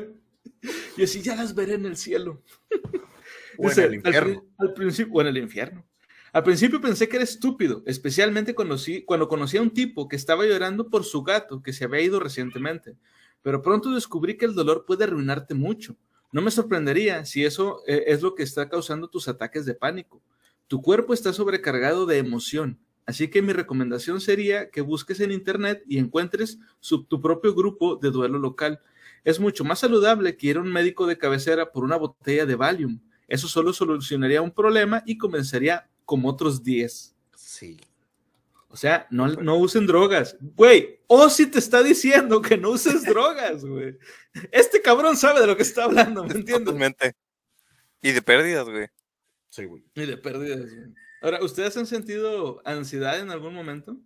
Yo 0.97 1.07
sí, 1.07 1.21
ya 1.21 1.35
las 1.35 1.53
veré 1.55 1.75
en 1.75 1.85
el 1.85 1.97
cielo. 1.97 2.41
O 3.57 3.69
en 3.71 3.79
el 3.79 3.93
infierno. 3.95 4.45
Al, 4.57 4.73
principio, 4.73 5.13
o 5.13 5.21
en 5.21 5.27
el 5.27 5.37
infierno. 5.37 5.85
Al 6.33 6.43
principio 6.43 6.79
pensé 6.81 7.07
que 7.07 7.15
era 7.17 7.23
estúpido, 7.23 7.83
especialmente 7.85 8.53
conocí, 8.53 9.03
cuando 9.03 9.27
conocí 9.27 9.57
a 9.57 9.61
un 9.61 9.71
tipo 9.71 10.07
que 10.07 10.15
estaba 10.15 10.45
llorando 10.45 10.89
por 10.89 11.03
su 11.03 11.23
gato 11.23 11.63
que 11.63 11.73
se 11.73 11.85
había 11.85 12.01
ido 12.01 12.19
recientemente. 12.19 12.95
Pero 13.41 13.61
pronto 13.61 13.91
descubrí 13.93 14.37
que 14.37 14.45
el 14.45 14.53
dolor 14.53 14.85
puede 14.85 15.05
arruinarte 15.05 15.53
mucho. 15.53 15.95
No 16.31 16.41
me 16.41 16.51
sorprendería 16.51 17.25
si 17.25 17.45
eso 17.45 17.81
eh, 17.87 18.03
es 18.07 18.21
lo 18.21 18.35
que 18.35 18.43
está 18.43 18.67
causando 18.69 19.07
tus 19.07 19.27
ataques 19.27 19.65
de 19.65 19.73
pánico. 19.73 20.21
Tu 20.67 20.81
cuerpo 20.81 21.13
está 21.13 21.31
sobrecargado 21.31 22.05
de 22.05 22.17
emoción, 22.17 22.77
así 23.05 23.29
que 23.29 23.41
mi 23.41 23.53
recomendación 23.53 24.19
sería 24.19 24.69
que 24.69 24.81
busques 24.81 25.21
en 25.21 25.31
internet 25.31 25.81
y 25.87 25.97
encuentres 25.97 26.59
su- 26.81 27.05
tu 27.05 27.21
propio 27.21 27.55
grupo 27.55 27.95
de 27.95 28.11
duelo 28.11 28.37
local. 28.37 28.81
Es 29.23 29.39
mucho 29.39 29.63
más 29.63 29.79
saludable 29.79 30.37
que 30.37 30.47
ir 30.47 30.57
a 30.57 30.61
un 30.61 30.71
médico 30.71 31.05
de 31.07 31.17
cabecera 31.17 31.71
por 31.71 31.83
una 31.83 31.97
botella 31.97 32.45
de 32.45 32.55
Valium. 32.55 32.99
Eso 33.27 33.47
solo 33.47 33.73
solucionaría 33.73 34.41
un 34.41 34.51
problema 34.51 35.03
y 35.05 35.17
comenzaría 35.17 35.89
como 36.05 36.29
otros 36.29 36.63
10. 36.63 37.15
Sí. 37.35 37.77
O 38.69 38.77
sea, 38.77 39.07
no, 39.09 39.27
no 39.27 39.57
usen 39.57 39.87
drogas. 39.87 40.37
Güey, 40.39 40.99
Ozzy 41.07 41.47
te 41.47 41.59
está 41.59 41.81
diciendo 41.81 42.41
que 42.41 42.57
no 42.57 42.71
uses 42.71 43.03
drogas, 43.05 43.65
güey. 43.65 43.97
Este 44.51 44.81
cabrón 44.81 45.17
sabe 45.17 45.41
de 45.41 45.47
lo 45.47 45.55
que 45.55 45.63
está 45.63 45.85
hablando, 45.85 46.23
¿me 46.23 46.33
entiendes? 46.33 46.65
Totalmente. 46.65 47.15
Y 48.01 48.11
de 48.11 48.21
pérdidas, 48.21 48.69
güey. 48.69 48.87
Sí, 49.49 49.65
güey. 49.65 49.83
Y 49.95 50.05
de 50.05 50.17
pérdidas. 50.17 50.59
güey. 50.59 50.93
Ahora, 51.21 51.43
¿ustedes 51.43 51.75
han 51.77 51.87
sentido 51.87 52.61
ansiedad 52.65 53.19
en 53.19 53.31
algún 53.31 53.53
momento? 53.53 53.97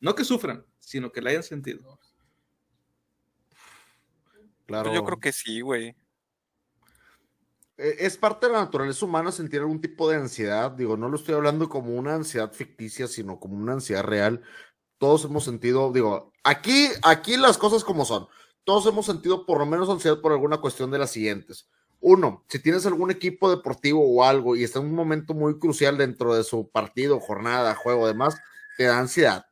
No 0.00 0.14
que 0.14 0.24
sufran, 0.24 0.64
sino 0.78 1.10
que 1.10 1.20
la 1.20 1.30
hayan 1.30 1.42
sentido. 1.42 1.98
Claro. 4.72 4.88
Pues 4.88 4.94
Yo 5.00 5.04
creo 5.04 5.20
que 5.20 5.32
sí, 5.32 5.60
güey. 5.60 5.94
Eh, 7.76 7.96
Es 7.98 8.16
parte 8.16 8.46
de 8.46 8.52
la 8.52 8.60
naturaleza 8.60 9.04
humana 9.04 9.30
sentir 9.30 9.60
algún 9.60 9.82
tipo 9.82 10.08
de 10.08 10.16
ansiedad. 10.16 10.70
Digo, 10.70 10.96
no 10.96 11.10
lo 11.10 11.16
estoy 11.16 11.34
hablando 11.34 11.68
como 11.68 11.94
una 11.94 12.14
ansiedad 12.14 12.50
ficticia, 12.52 13.06
sino 13.06 13.38
como 13.38 13.56
una 13.56 13.74
ansiedad 13.74 14.02
real. 14.02 14.42
Todos 14.96 15.26
hemos 15.26 15.44
sentido, 15.44 15.92
digo, 15.92 16.32
aquí, 16.42 16.88
aquí 17.02 17.36
las 17.36 17.58
cosas 17.58 17.84
como 17.84 18.06
son. 18.06 18.28
Todos 18.64 18.86
hemos 18.86 19.04
sentido 19.04 19.44
por 19.44 19.58
lo 19.58 19.66
menos 19.66 19.90
ansiedad 19.90 20.20
por 20.22 20.32
alguna 20.32 20.58
cuestión 20.58 20.90
de 20.90 20.98
las 20.98 21.10
siguientes. 21.10 21.68
Uno, 22.00 22.44
si 22.48 22.58
tienes 22.58 22.86
algún 22.86 23.10
equipo 23.10 23.50
deportivo 23.50 24.02
o 24.08 24.24
algo 24.24 24.56
y 24.56 24.64
está 24.64 24.78
en 24.78 24.86
un 24.86 24.94
momento 24.94 25.34
muy 25.34 25.58
crucial 25.58 25.98
dentro 25.98 26.34
de 26.34 26.44
su 26.44 26.70
partido, 26.70 27.20
jornada, 27.20 27.74
juego, 27.74 28.06
demás, 28.06 28.36
te 28.78 28.84
da 28.84 28.98
ansiedad. 28.98 29.44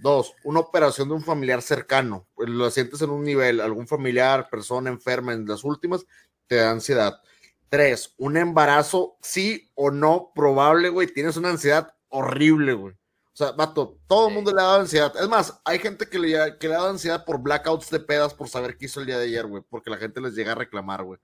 Dos, 0.00 0.34
una 0.44 0.60
operación 0.60 1.08
de 1.08 1.14
un 1.14 1.24
familiar 1.24 1.62
cercano. 1.62 2.26
Pues, 2.34 2.48
Lo 2.48 2.70
sientes 2.70 3.02
en 3.02 3.10
un 3.10 3.24
nivel, 3.24 3.60
algún 3.60 3.86
familiar, 3.86 4.48
persona 4.50 4.90
enferma 4.90 5.32
en 5.32 5.46
las 5.46 5.64
últimas, 5.64 6.04
te 6.46 6.56
da 6.56 6.70
ansiedad. 6.70 7.20
Tres, 7.68 8.14
un 8.16 8.36
embarazo, 8.36 9.16
sí 9.20 9.70
o 9.74 9.90
no, 9.90 10.32
probable, 10.34 10.88
güey. 10.88 11.06
Tienes 11.08 11.36
una 11.36 11.50
ansiedad 11.50 11.94
horrible, 12.08 12.72
güey. 12.72 12.94
O 12.94 13.36
sea, 13.38 13.52
vato, 13.52 13.98
todo 14.06 14.28
el 14.28 14.34
mundo 14.34 14.52
le 14.52 14.60
ha 14.60 14.64
dado 14.64 14.80
ansiedad. 14.80 15.12
Es 15.20 15.28
más, 15.28 15.60
hay 15.64 15.78
gente 15.78 16.08
que 16.08 16.18
le, 16.18 16.58
que 16.58 16.68
le 16.68 16.74
ha 16.74 16.78
dado 16.78 16.90
ansiedad 16.90 17.24
por 17.24 17.40
blackouts 17.40 17.90
de 17.90 18.00
pedas 18.00 18.34
por 18.34 18.48
saber 18.48 18.76
qué 18.76 18.86
hizo 18.86 19.00
el 19.00 19.06
día 19.06 19.18
de 19.18 19.26
ayer, 19.26 19.46
güey. 19.46 19.62
Porque 19.68 19.90
la 19.90 19.96
gente 19.96 20.20
les 20.20 20.34
llega 20.34 20.52
a 20.52 20.56
reclamar, 20.56 21.04
güey. 21.04 21.20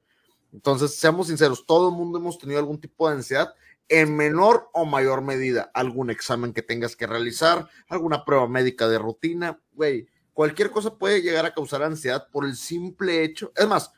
Entonces, 0.53 0.95
seamos 0.95 1.27
sinceros, 1.27 1.67
todo 1.67 1.89
el 1.89 1.95
mundo 1.97 2.19
hemos 2.19 2.39
tenido 2.39 2.61
algún 2.61 2.81
tipo 2.81 3.09
de 3.09 3.17
ansiedad 3.17 3.53
en 3.89 4.17
menor 4.17 4.71
o 4.73 4.85
mayor 4.85 5.23
medida. 5.23 5.71
Algún 5.75 6.11
examen 6.11 6.53
que 6.53 6.63
tengas 6.63 6.97
que 6.97 7.07
realizar, 7.07 7.69
alguna 7.89 8.25
prueba 8.25 8.49
médica 8.49 8.89
de 8.89 8.99
rutina, 8.99 9.61
güey. 9.73 10.07
Cualquier 10.33 10.71
cosa 10.71 10.97
puede 10.97 11.23
llegar 11.23 11.47
a 11.47 11.55
causar 11.55 11.83
ansiedad 11.83 12.29
por 12.33 12.45
el 12.45 12.57
simple 12.57 13.23
hecho. 13.23 13.53
Es 13.55 13.69
más, 13.69 13.93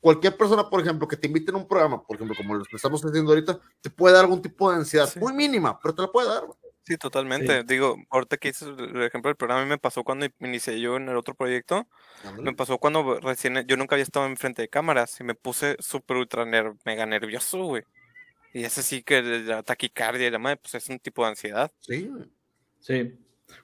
cualquier 0.00 0.36
persona, 0.36 0.68
por 0.70 0.80
ejemplo, 0.80 1.08
que 1.08 1.16
te 1.16 1.26
invite 1.26 1.50
a 1.52 1.56
un 1.56 1.66
programa, 1.66 2.02
por 2.02 2.16
ejemplo, 2.16 2.36
como 2.36 2.54
lo 2.54 2.64
que 2.64 2.76
estamos 2.76 3.04
haciendo 3.04 3.32
ahorita, 3.32 3.58
te 3.80 3.90
puede 3.90 4.14
dar 4.14 4.24
algún 4.24 4.40
tipo 4.42 4.70
de 4.70 4.76
ansiedad, 4.76 5.08
Sí. 5.08 5.18
muy 5.18 5.32
mínima, 5.32 5.78
pero 5.80 5.94
te 5.94 6.02
la 6.02 6.08
puede 6.12 6.28
dar. 6.28 6.46
güey. 6.46 6.58
Sí, 6.82 6.96
totalmente. 6.96 7.62
Digo, 7.64 7.96
ahorita 8.08 8.36
que 8.36 8.48
hice 8.48 8.64
el 8.64 9.02
ejemplo 9.02 9.28
del 9.28 9.36
programa, 9.36 9.60
a 9.60 9.64
mí 9.64 9.68
me 9.68 9.78
pasó 9.78 10.02
cuando 10.02 10.26
inicié 10.40 10.80
yo 10.80 10.96
en 10.96 11.08
el 11.08 11.16
otro 11.16 11.34
proyecto. 11.34 11.86
Me 12.40 12.52
pasó 12.54 12.78
cuando 12.78 13.20
recién, 13.20 13.64
yo 13.66 13.76
nunca 13.76 13.94
había 13.94 14.02
estado 14.02 14.26
enfrente 14.26 14.62
de 14.62 14.68
cámaras 14.68 15.20
y 15.20 15.24
me 15.24 15.34
puse 15.34 15.76
súper 15.78 16.16
ultra 16.16 16.44
ner- 16.46 16.76
mega 16.84 17.06
nervioso, 17.06 17.62
güey. 17.64 17.84
Y 18.52 18.64
es 18.64 18.78
así 18.78 19.02
que 19.02 19.22
la 19.22 19.62
taquicardia 19.62 20.26
y 20.26 20.30
la 20.30 20.38
madre, 20.38 20.58
pues 20.58 20.74
es 20.74 20.88
un 20.88 20.98
tipo 20.98 21.22
de 21.22 21.30
ansiedad. 21.30 21.72
Sí. 21.80 22.10
Sí. 22.80 23.14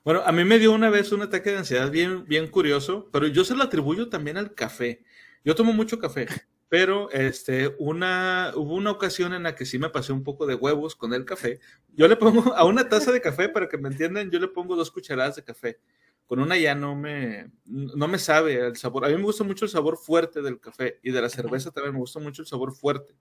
Bueno, 0.04 0.22
a 0.24 0.32
mí 0.32 0.44
me 0.44 0.58
dio 0.58 0.72
una 0.72 0.90
vez 0.90 1.12
un 1.12 1.22
ataque 1.22 1.50
de 1.50 1.58
ansiedad 1.58 1.90
bien, 1.90 2.24
bien 2.26 2.48
curioso, 2.48 3.08
pero 3.12 3.26
yo 3.26 3.44
se 3.44 3.54
lo 3.54 3.64
atribuyo 3.64 4.08
también 4.08 4.36
al 4.36 4.54
café. 4.54 5.04
Yo 5.44 5.54
tomo 5.54 5.72
mucho 5.72 5.98
café, 5.98 6.26
pero 6.68 7.10
este, 7.10 7.74
una, 7.78 8.52
hubo 8.54 8.74
una 8.74 8.90
ocasión 8.90 9.32
en 9.32 9.44
la 9.44 9.54
que 9.54 9.64
sí 9.64 9.78
me 9.78 9.90
pasé 9.90 10.12
un 10.12 10.24
poco 10.24 10.46
de 10.46 10.54
huevos 10.54 10.96
con 10.96 11.14
el 11.14 11.24
café. 11.24 11.60
Yo 11.94 12.08
le 12.08 12.16
pongo 12.16 12.54
a 12.54 12.64
una 12.64 12.88
taza 12.88 13.12
de 13.12 13.20
café, 13.20 13.48
para 13.48 13.68
que 13.68 13.78
me 13.78 13.88
entiendan, 13.88 14.30
yo 14.30 14.38
le 14.38 14.48
pongo 14.48 14.76
dos 14.76 14.90
cucharadas 14.90 15.36
de 15.36 15.44
café. 15.44 15.78
Con 16.26 16.40
una 16.40 16.56
ya 16.56 16.74
no 16.74 16.96
me, 16.96 17.52
no 17.64 18.08
me 18.08 18.18
sabe 18.18 18.66
el 18.66 18.76
sabor. 18.76 19.04
A 19.04 19.08
mí 19.08 19.14
me 19.14 19.22
gusta 19.22 19.44
mucho 19.44 19.64
el 19.64 19.70
sabor 19.70 19.96
fuerte 19.96 20.42
del 20.42 20.58
café 20.58 20.98
y 21.04 21.12
de 21.12 21.22
la 21.22 21.28
cerveza 21.28 21.70
también 21.70 21.94
me 21.94 22.00
gusta 22.00 22.18
mucho 22.18 22.42
el 22.42 22.48
sabor 22.48 22.74
fuerte. 22.74 23.14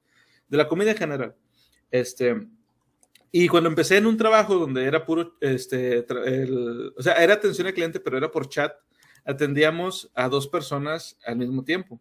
De 0.48 0.58
la 0.58 0.68
comida 0.68 0.92
en 0.92 0.98
general. 0.98 1.36
Este, 2.00 2.48
y 3.32 3.48
cuando 3.48 3.70
empecé 3.70 3.98
en 3.98 4.06
un 4.06 4.18
trabajo 4.18 4.56
donde 4.56 4.84
era 4.86 5.06
puro, 5.06 5.36
este, 5.40 6.06
o 6.98 7.02
sea, 7.02 7.14
era 7.14 7.36
atención 7.36 7.68
al 7.68 7.74
cliente, 7.74 8.00
pero 8.00 8.18
era 8.18 8.30
por 8.30 8.50
chat, 8.50 8.74
atendíamos 9.24 10.12
a 10.14 10.28
dos 10.28 10.48
personas 10.48 11.18
al 11.26 11.38
mismo 11.38 11.64
tiempo. 11.64 12.00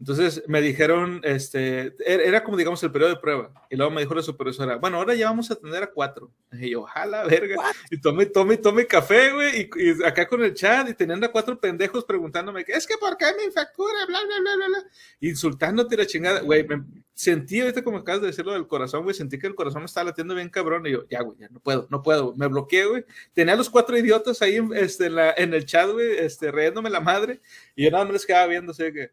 Entonces 0.00 0.44
me 0.46 0.60
dijeron, 0.60 1.20
este, 1.24 1.92
era 2.06 2.22
era 2.22 2.44
como 2.44 2.56
digamos 2.56 2.80
el 2.84 2.92
periodo 2.92 3.14
de 3.14 3.20
prueba. 3.20 3.50
Y 3.68 3.74
luego 3.76 3.90
me 3.90 4.00
dijo 4.00 4.14
la 4.14 4.22
supervisora, 4.22 4.76
bueno, 4.76 4.96
ahora 4.98 5.14
ya 5.16 5.26
vamos 5.26 5.50
a 5.50 5.54
atender 5.54 5.82
a 5.82 5.88
cuatro. 5.90 6.30
Y 6.52 6.70
yo, 6.70 6.84
jala, 6.84 7.24
verga. 7.24 7.56
Y 7.90 8.00
tome, 8.00 8.26
tome, 8.26 8.56
tome 8.58 8.86
café, 8.86 9.32
güey. 9.32 9.62
Y, 9.62 9.70
y 9.90 10.04
acá 10.04 10.28
con 10.28 10.42
el 10.44 10.54
chat 10.54 10.88
y 10.88 10.94
teniendo 10.94 11.26
a 11.26 11.32
cuatro 11.32 11.58
pendejos 11.58 12.04
preguntándome, 12.04 12.64
es 12.68 12.86
que 12.86 12.96
por 12.96 13.16
qué 13.16 13.26
mi 13.44 13.50
factura, 13.52 14.06
bla, 14.06 14.20
bla, 14.24 14.40
bla, 14.40 14.56
bla, 14.56 14.66
bla. 14.68 14.90
Insultándote 15.20 15.96
la 15.96 16.06
chingada, 16.06 16.40
güey. 16.40 16.64
Me 16.66 16.84
sentí 17.14 17.60
ahorita 17.60 17.82
como 17.82 17.98
acabas 17.98 18.20
de 18.20 18.28
decirlo 18.28 18.52
del 18.52 18.68
corazón, 18.68 19.02
güey. 19.02 19.14
Sentí 19.16 19.36
que 19.38 19.48
el 19.48 19.56
corazón 19.56 19.82
me 19.82 19.86
estaba 19.86 20.04
latiendo 20.10 20.34
bien 20.36 20.48
cabrón. 20.48 20.86
Y 20.86 20.92
yo, 20.92 21.08
ya, 21.08 21.22
güey, 21.22 21.38
ya 21.38 21.48
no 21.48 21.58
puedo, 21.58 21.88
no 21.90 22.02
puedo. 22.04 22.34
Me 22.36 22.46
bloqueé, 22.46 22.86
güey. 22.86 23.04
Tenía 23.32 23.54
a 23.54 23.56
los 23.56 23.68
cuatro 23.68 23.98
idiotas 23.98 24.40
ahí 24.42 24.56
en, 24.56 24.72
este, 24.74 25.06
en, 25.06 25.16
la- 25.16 25.34
en 25.36 25.52
el 25.54 25.66
chat, 25.66 25.90
güey, 25.90 26.18
este, 26.18 26.52
riéndome 26.52 26.88
la 26.88 27.00
madre. 27.00 27.40
Y 27.74 27.84
yo 27.84 27.90
nada 27.90 28.04
más 28.04 28.12
les 28.12 28.26
quedaba 28.26 28.46
viendo, 28.46 28.70
así 28.70 28.84
que, 28.84 28.92
¿qué 28.92 29.10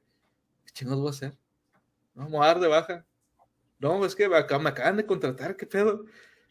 chingados 0.76 1.02
voy 1.02 1.08
a 1.08 1.12
hacer? 1.12 1.38
No, 2.14 2.26
vamos 2.26 2.44
a 2.44 2.48
dar 2.48 2.60
de 2.60 2.68
baja. 2.68 3.06
No, 3.80 4.06
es 4.06 4.16
que 4.16 4.30
me 4.30 4.38
acaban 4.38 4.98
de 4.98 5.06
contratar, 5.06 5.56
¿qué 5.56 5.66
pedo? 5.66 6.06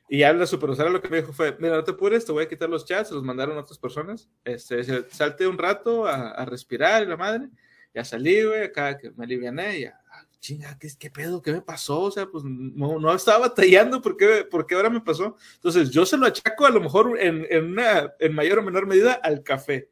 Y 0.08 0.18
ya 0.18 0.32
la 0.32 0.46
supervisora 0.46 0.90
lo 0.90 1.00
que 1.00 1.08
me 1.08 1.18
dijo 1.18 1.32
fue, 1.32 1.56
mira, 1.58 1.76
no 1.76 1.84
te 1.84 1.92
apures, 1.92 2.24
te 2.24 2.32
voy 2.32 2.44
a 2.44 2.48
quitar 2.48 2.68
los 2.68 2.84
chats, 2.84 3.10
los 3.10 3.22
mandaron 3.22 3.56
a 3.56 3.60
otras 3.60 3.78
personas. 3.78 4.28
Este, 4.44 5.08
salte 5.10 5.46
un 5.46 5.56
rato 5.56 6.06
a, 6.06 6.30
a 6.32 6.44
respirar 6.44 7.02
y 7.02 7.06
la 7.06 7.16
madre. 7.16 7.48
Ya 7.94 8.04
salí, 8.04 8.42
güey, 8.42 8.64
acá 8.64 8.98
que 8.98 9.12
me 9.12 9.24
aliviané 9.24 9.80
ya, 9.80 10.00
ah, 10.10 10.26
chinga, 10.40 10.76
¿qué, 10.78 10.88
¿qué 10.98 11.10
pedo? 11.10 11.40
¿Qué 11.40 11.52
me 11.52 11.62
pasó? 11.62 12.00
O 12.02 12.10
sea, 12.10 12.26
pues 12.26 12.42
no, 12.44 12.98
no 12.98 13.14
estaba 13.14 13.48
batallando, 13.48 14.02
¿por 14.02 14.16
qué, 14.16 14.44
por 14.50 14.66
qué 14.66 14.74
ahora 14.74 14.90
me 14.90 15.00
pasó? 15.00 15.36
Entonces, 15.54 15.90
yo 15.90 16.04
se 16.04 16.16
lo 16.16 16.26
achaco 16.26 16.66
a 16.66 16.70
lo 16.70 16.80
mejor 16.80 17.18
en, 17.20 17.46
en, 17.48 17.66
una, 17.66 18.12
en 18.18 18.34
mayor 18.34 18.58
o 18.58 18.62
menor 18.62 18.86
medida 18.86 19.12
al 19.12 19.44
café, 19.44 19.90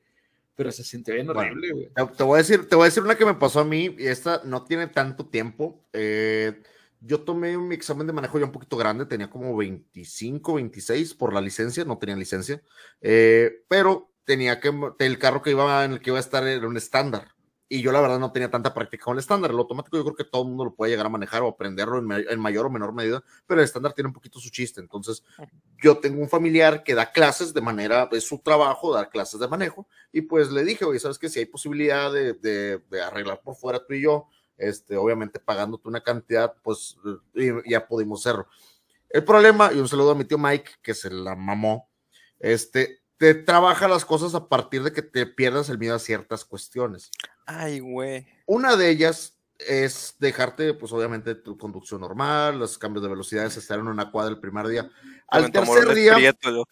pero 0.55 0.70
se 0.73 0.85
siente 0.85 1.12
bien 1.12 1.29
horrible, 1.31 1.73
güey. 1.73 1.89
Te, 1.95 2.07
te 2.16 2.23
voy 2.23 2.37
a 2.37 2.39
decir, 2.39 2.69
te 2.69 2.77
voy 2.77 2.85
a 2.85 2.87
decir 2.87 3.03
una 3.03 3.16
que 3.16 3.24
me 3.24 3.35
pasó 3.35 3.61
a 3.61 3.65
mí, 3.65 3.95
y 3.99 4.07
esta 4.07 4.43
no 4.45 4.65
tiene 4.65 4.87
tanto 4.87 5.27
tiempo. 5.27 5.85
Eh, 5.93 6.62
yo 7.01 7.20
tomé 7.20 7.59
mi 7.59 7.74
examen 7.74 8.07
de 8.07 8.12
manejo 8.12 8.39
ya 8.39 8.45
un 8.45 8.53
poquito 8.53 8.77
grande, 8.77 9.07
tenía 9.07 9.29
como 9.29 9.57
25, 9.57 10.55
26 10.55 11.15
por 11.15 11.33
la 11.33 11.41
licencia, 11.41 11.85
no 11.85 11.99
tenía 11.99 12.16
licencia, 12.16 12.62
eh, 13.01 13.65
pero 13.69 14.12
tenía 14.24 14.61
que, 14.61 14.73
el 14.99 15.19
carro 15.19 15.43
que 15.43 15.51
iba 15.51 15.85
en 15.85 15.93
el 15.93 16.01
que 16.01 16.11
iba 16.11 16.19
a 16.19 16.20
estar 16.20 16.47
era 16.47 16.66
un 16.66 16.77
estándar. 16.77 17.29
Y 17.74 17.81
yo 17.81 17.90
la 17.90 18.03
verdad 18.03 18.19
no 18.19 18.31
tenía 18.32 18.51
tanta 18.51 18.74
práctica 18.74 19.05
con 19.05 19.15
el 19.15 19.20
estándar. 19.20 19.51
El 19.51 19.57
automático 19.57 19.97
yo 19.97 20.05
creo 20.05 20.15
que 20.15 20.24
todo 20.24 20.43
el 20.43 20.49
mundo 20.49 20.65
lo 20.66 20.74
puede 20.74 20.90
llegar 20.93 21.07
a 21.07 21.09
manejar 21.09 21.43
o 21.43 21.49
aprenderlo 21.49 21.99
en, 22.01 22.27
en 22.28 22.39
mayor 22.39 22.66
o 22.66 22.70
menor 22.70 22.93
medida, 22.93 23.24
pero 23.47 23.61
el 23.61 23.65
estándar 23.65 23.94
tiene 23.94 24.09
un 24.09 24.12
poquito 24.12 24.39
su 24.40 24.51
chiste. 24.51 24.78
Entonces, 24.81 25.23
yo 25.82 25.97
tengo 25.99 26.20
un 26.20 26.28
familiar 26.28 26.82
que 26.85 26.94
da 26.94 27.11
clases 27.12 27.55
de 27.55 27.62
manera, 27.62 28.11
es 28.12 28.24
su 28.28 28.40
trabajo 28.40 28.93
dar 28.93 29.09
clases 29.09 29.40
de 29.40 29.49
manejo, 29.49 29.86
y 30.12 30.20
pues 30.20 30.51
le 30.51 30.65
dije, 30.65 30.85
oye, 30.85 31.01
¿sabes 31.01 31.19
que 31.19 31.31
Si 31.31 31.39
hay 31.39 31.47
posibilidad 31.47 32.12
de, 32.12 32.35
de- 32.35 32.78
de 32.90 33.01
arreglar 33.03 33.40
por 33.40 33.57
fuera 33.57 33.82
tú 33.86 33.94
y 33.94 34.03
yo, 34.03 34.27
este, 34.59 34.97
obviamente 34.99 35.40
pagándote 35.40 35.89
una 35.89 36.03
cantidad, 36.03 36.55
pues 36.62 36.99
eh, 37.35 37.55
y- 37.65 37.70
ya 37.70 37.86
pudimos 37.89 38.20
hacerlo. 38.20 38.49
El 39.09 39.24
problema, 39.24 39.73
y 39.73 39.78
un 39.78 39.89
saludo 39.89 40.11
a 40.11 40.15
mi 40.15 40.24
tío 40.24 40.36
Mike, 40.36 40.73
que 40.82 40.93
se 40.93 41.09
la 41.11 41.35
mamó, 41.36 41.89
este, 42.39 43.01
te 43.16 43.35
trabaja 43.35 43.86
las 43.89 44.05
cosas 44.05 44.35
a 44.35 44.49
partir 44.49 44.82
de 44.82 44.93
que 44.93 45.01
te 45.01 45.27
pierdas 45.27 45.69
el 45.69 45.78
miedo 45.78 45.94
a 45.94 45.99
ciertas 46.01 46.44
cuestiones. 46.44 47.11
Ay, 47.47 47.81
güey. 47.81 48.27
Una 48.47 48.77
de 48.77 48.90
ellas 48.90 49.36
es 49.59 50.16
dejarte, 50.19 50.74
pues 50.74 50.93
obviamente, 50.93 51.35
tu 51.35 51.56
conducción 51.56 52.01
normal, 52.01 52.59
los 52.59 52.78
cambios 52.78 53.02
de 53.02 53.10
velocidades, 53.10 53.56
estar 53.56 53.78
en 53.78 53.89
una 53.89 54.10
cuadra 54.10 54.32
el 54.32 54.40
primer 54.40 54.66
día. 54.66 54.90
Al 55.28 55.44
Aventó 55.44 55.60
tercer 55.60 55.77
morones 55.77 55.97
día, 55.97 56.14
prieto. 56.14 56.66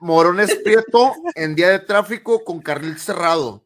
Morones 0.00 0.54
Prieto 0.64 1.14
en 1.34 1.54
día 1.54 1.70
de 1.70 1.78
tráfico 1.80 2.44
con 2.44 2.60
carril 2.60 2.98
cerrado. 2.98 3.64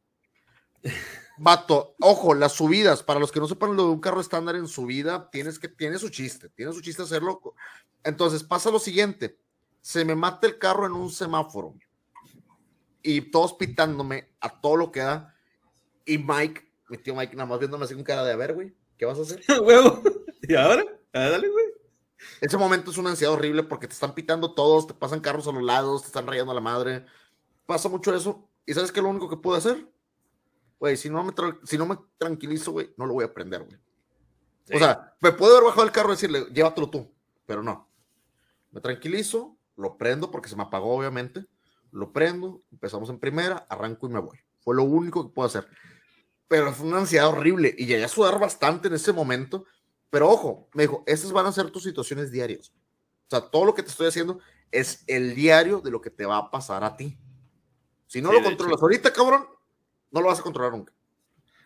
Vato, 1.39 1.95
ojo, 2.01 2.35
las 2.35 2.53
subidas, 2.53 3.03
para 3.03 3.19
los 3.19 3.33
que 3.33 3.41
no 3.41 3.49
sepan 3.49 3.75
lo 3.75 3.85
de 3.85 3.91
un 3.91 4.01
carro 4.01 4.21
estándar 4.21 4.57
en 4.57 4.69
subida, 4.69 5.31
tienes 5.31 5.59
que, 5.59 5.69
tiene 5.69 5.99
su 5.99 6.11
chiste, 6.11 6.51
tiene 6.51 6.73
su 6.73 6.81
chiste 6.81 7.03
hacerlo. 7.03 7.41
Entonces 8.05 8.45
pasa 8.45 8.71
lo 8.71 8.79
siguiente, 8.79 9.39
se 9.81 10.05
me 10.05 10.15
mata 10.15 10.47
el 10.47 10.59
carro 10.59 10.87
en 10.87 10.93
un 10.93 11.11
semáforo 11.11 11.75
y 13.03 13.23
todos 13.31 13.55
pitándome 13.55 14.35
a 14.41 14.61
todo 14.61 14.77
lo 14.77 14.93
que 14.93 15.01
da 15.01 15.35
y 16.15 16.19
Mike, 16.19 16.73
mi 16.89 16.99
tío 16.99 17.15
Mike, 17.15 17.37
nada 17.37 17.49
más 17.49 17.59
viéndome 17.59 17.85
así 17.85 17.95
con 17.95 18.05
cara 18.05 18.25
de 18.25 18.33
a 18.33 18.37
ver, 18.37 18.55
güey, 18.55 18.75
¿Qué 18.97 19.07
vas 19.07 19.19
a 19.19 19.23
hacer? 19.23 19.41
Huevo. 19.63 20.03
¿Y 20.43 20.55
ahora? 20.55 20.85
Ah, 21.15 21.31
dale, 21.31 21.49
güey. 21.49 21.65
Ese 22.43 22.59
momento 22.59 22.91
es 22.91 22.99
una 22.99 23.11
ansiedad 23.11 23.33
horrible 23.33 23.63
porque 23.63 23.87
te 23.87 23.95
están 23.95 24.15
pitando 24.15 24.53
todos, 24.55 24.87
te 24.87 24.93
pasan 24.93 25.21
carros 25.21 25.49
a 25.49 25.53
los 25.53 25.63
lados, 25.63 26.03
te 26.03 26.09
están 26.09 26.27
rayando 26.27 26.53
a 26.53 26.55
la 26.55 26.61
madre. 26.61 27.07
Pasa 27.65 27.89
mucho 27.89 28.15
eso. 28.15 28.47
¿Y 28.67 28.75
sabes 28.75 28.93
qué 28.93 29.01
es 29.01 29.05
lo 29.05 29.09
único 29.09 29.31
que 29.31 29.39
puedo 29.39 29.57
hacer? 29.57 29.89
Güey, 30.79 30.99
si, 30.99 31.09
no 31.09 31.25
me 31.25 31.33
tra- 31.33 31.59
si 31.65 31.79
no 31.79 31.87
me 31.87 31.99
tranquilizo, 32.19 32.73
güey, 32.73 32.93
no 32.99 33.07
lo 33.07 33.15
voy 33.15 33.25
a 33.25 33.29
aprender, 33.29 33.63
güey. 33.63 33.79
O 34.75 34.79
sea, 34.79 35.15
me 35.21 35.33
puedo 35.33 35.53
haber 35.53 35.65
bajado 35.65 35.83
del 35.85 35.93
carro 35.93 36.11
y 36.11 36.13
decirle, 36.13 36.45
llévatelo 36.53 36.91
tú, 36.91 37.11
pero 37.47 37.63
no. 37.63 37.89
Me 38.71 38.81
tranquilizo, 38.83 39.57
lo 39.77 39.97
prendo 39.97 40.31
porque 40.31 40.49
se 40.51 40.57
me 40.57 40.63
apagó, 40.63 40.95
obviamente. 40.95 41.47
Lo 41.91 42.13
prendo, 42.13 42.63
empezamos 42.71 43.09
en 43.09 43.19
primera, 43.19 43.67
arranco 43.69 44.07
y 44.07 44.11
me 44.11 44.21
voy. 44.21 44.39
Fue 44.61 44.77
lo 44.77 44.85
único 44.85 45.27
que 45.27 45.35
puedo 45.35 45.47
hacer. 45.47 45.67
Pero 46.51 46.73
fue 46.73 46.89
una 46.89 46.99
ansiedad 46.99 47.29
horrible 47.29 47.73
y 47.79 47.87
llegué 47.87 48.03
a 48.03 48.09
sudar 48.09 48.41
bastante 48.41 48.89
en 48.89 48.95
ese 48.95 49.13
momento. 49.13 49.67
Pero 50.11 50.29
ojo, 50.29 50.69
me 50.75 50.83
dijo, 50.83 51.05
estas 51.07 51.31
van 51.31 51.47
a 51.47 51.53
ser 51.53 51.71
tus 51.71 51.85
situaciones 51.85 52.33
diarias. 52.33 52.73
O 53.29 53.31
sea, 53.31 53.41
todo 53.43 53.65
lo 53.65 53.73
que 53.73 53.85
te 53.85 53.91
estoy 53.91 54.09
haciendo 54.09 54.41
es 54.73 55.05
el 55.07 55.37
diario 55.37 55.81
de 55.81 55.93
lo 55.93 56.01
que 56.01 56.11
te 56.11 56.27
va 56.27 56.39
a 56.39 56.51
pasar 56.51 56.83
a 56.83 56.97
ti. 56.97 57.17
Si 58.09 58.21
no 58.21 58.31
Sí, 58.31 58.35
lo 58.35 58.43
controlas 58.43 58.79
hecho. 58.79 58.83
ahorita, 58.83 59.13
cabrón, 59.13 59.47
no 60.11 60.21
lo 60.21 60.27
vas 60.27 60.41
a 60.41 60.43
controlar 60.43 60.73
nunca. 60.73 60.93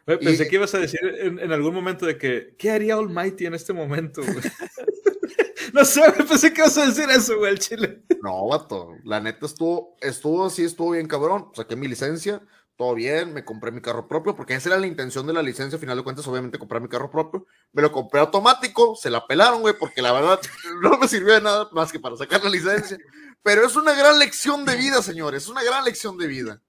Pensé 0.05 0.47
que 0.47 0.57
ibas 0.57 0.75
a 0.75 0.79
decir 0.81 1.01
en, 1.03 1.39
en 1.39 1.51
algún 1.51 1.73
momento 1.73 2.05
de 2.05 2.19
que, 2.19 2.55
¿qué 2.59 2.71
haría 2.71 2.97
Almighty 2.97 3.47
en 3.47 3.55
este 3.55 3.73
momento, 3.73 4.21
no 5.73 5.85
sé, 5.87 6.03
pensé 6.29 6.53
que 6.53 6.61
ibas 6.61 6.77
a 6.77 6.85
decir 6.87 7.09
eso, 7.09 7.39
güey, 7.39 7.53
al 7.53 7.59
chile. 7.59 8.05
No, 8.23 8.49
vato, 8.49 8.91
la 9.05 9.21
neta 9.21 9.47
estuvo, 9.47 9.97
estuvo, 10.03 10.51
sí 10.51 10.65
estuvo 10.65 10.91
bien 10.91 11.09
cabrón. 11.09 11.51
Saqué 11.55 11.75
mi 11.75 11.89
licencia, 11.89 12.43
todo 12.77 12.95
bien, 12.95 13.33
me 13.33 13.45
compré 13.45 13.71
mi 13.71 13.81
carro 13.81 14.09
propio, 14.09 14.35
porque 14.35 14.55
esa 14.55 14.71
era 14.71 14.79
la 14.79 14.87
intención 14.87 15.27
de 15.27 15.33
la 15.33 15.43
licencia, 15.43 15.77
a 15.77 15.81
final 15.81 15.97
de 15.97 16.03
cuentas, 16.03 16.27
obviamente, 16.27 16.59
comprar 16.59 16.83
mi 16.83 16.89
carro 16.89 17.11
propio. 17.11 17.47
Me 17.73 17.83
lo 17.83 17.93
compré 17.93 18.21
automático, 18.21 18.97
se 18.97 19.11
la 19.11 19.27
pelaron, 19.27 19.61
güey, 19.61 19.75
porque 19.79 20.03
la 20.03 20.13
verdad 20.13 20.41
no 20.83 20.99
me 20.99 21.09
sirvió 21.09 21.35
de 21.35 21.41
nada 21.41 21.69
más 21.73 21.93
que 21.93 22.01
para 22.01 22.17
sacar 22.17 22.43
la 22.43 22.51
licencia. 22.51 22.99
Pero 23.43 23.65
es 23.65 23.77
una 23.77 23.95
gran 23.95 24.19
lección 24.19 24.65
de 24.65 24.77
vida, 24.77 25.03
señores, 25.03 25.45
es 25.45 25.49
una 25.49 25.63
gran 25.63 25.85
lección 25.85 26.19
de 26.19 26.27
vida. 26.27 26.63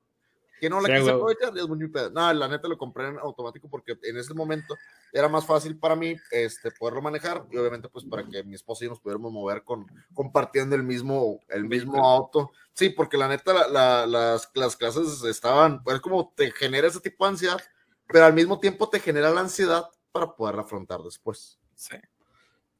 Que 0.60 0.70
no 0.70 0.80
la 0.80 0.88
Sí, 0.88 0.94
quise 0.94 1.04
güey. 1.04 1.16
aprovechar, 1.16 1.58
es 1.58 1.68
muy 1.68 1.88
pedo. 1.90 2.10
No, 2.12 2.34
la 2.34 2.48
neta 2.48 2.68
lo 2.68 2.78
compré 2.78 3.08
en 3.10 3.20
automático 3.20 3.68
porque 3.70 3.98
en 4.04 4.18
ese 4.18 4.34
momento 4.34 4.78
era 5.12 5.28
más 5.28 5.46
fácil 5.46 5.78
para 5.78 5.96
mí 5.96 6.16
este, 6.32 6.72
poderlo 6.72 7.02
manejar 7.02 7.46
y 7.52 7.58
obviamente 7.58 7.90
pues 7.90 8.06
para 8.06 8.26
que 8.28 8.42
mi 8.44 8.56
esposa 8.56 8.84
y 8.84 8.88
yo 8.88 8.92
nos 8.92 9.00
pudiéramos 9.02 9.32
mover 9.32 9.64
con, 9.64 9.86
compartiendo 10.14 10.76
el 10.76 10.84
mismo, 10.84 11.40
el 11.50 11.66
mismo 11.66 12.06
auto. 12.10 12.52
Sí, 12.74 12.90
porque 12.90 13.18
la 13.18 13.28
neta 13.28 13.54
la- 13.54 13.68
la- 13.68 14.06
las, 14.08 14.50
las 14.54 14.76
clases 14.78 15.22
estaban, 15.24 15.84
pues 15.84 16.00
como 16.00 16.32
te 16.36 16.52
genera 16.52 16.88
ese 16.88 17.00
tipo 17.02 17.26
de 17.26 17.32
ansiedad, 17.32 17.62
pero 18.08 18.26
al 18.26 18.34
mismo 18.34 18.60
tiempo 18.60 18.90
te 18.90 19.00
genera 19.00 19.30
la 19.32 19.42
ansiedad 19.42 19.90
para 20.12 20.36
poderla 20.36 20.62
afrontar 20.62 21.02
después. 21.02 21.60
Sí. 21.76 21.98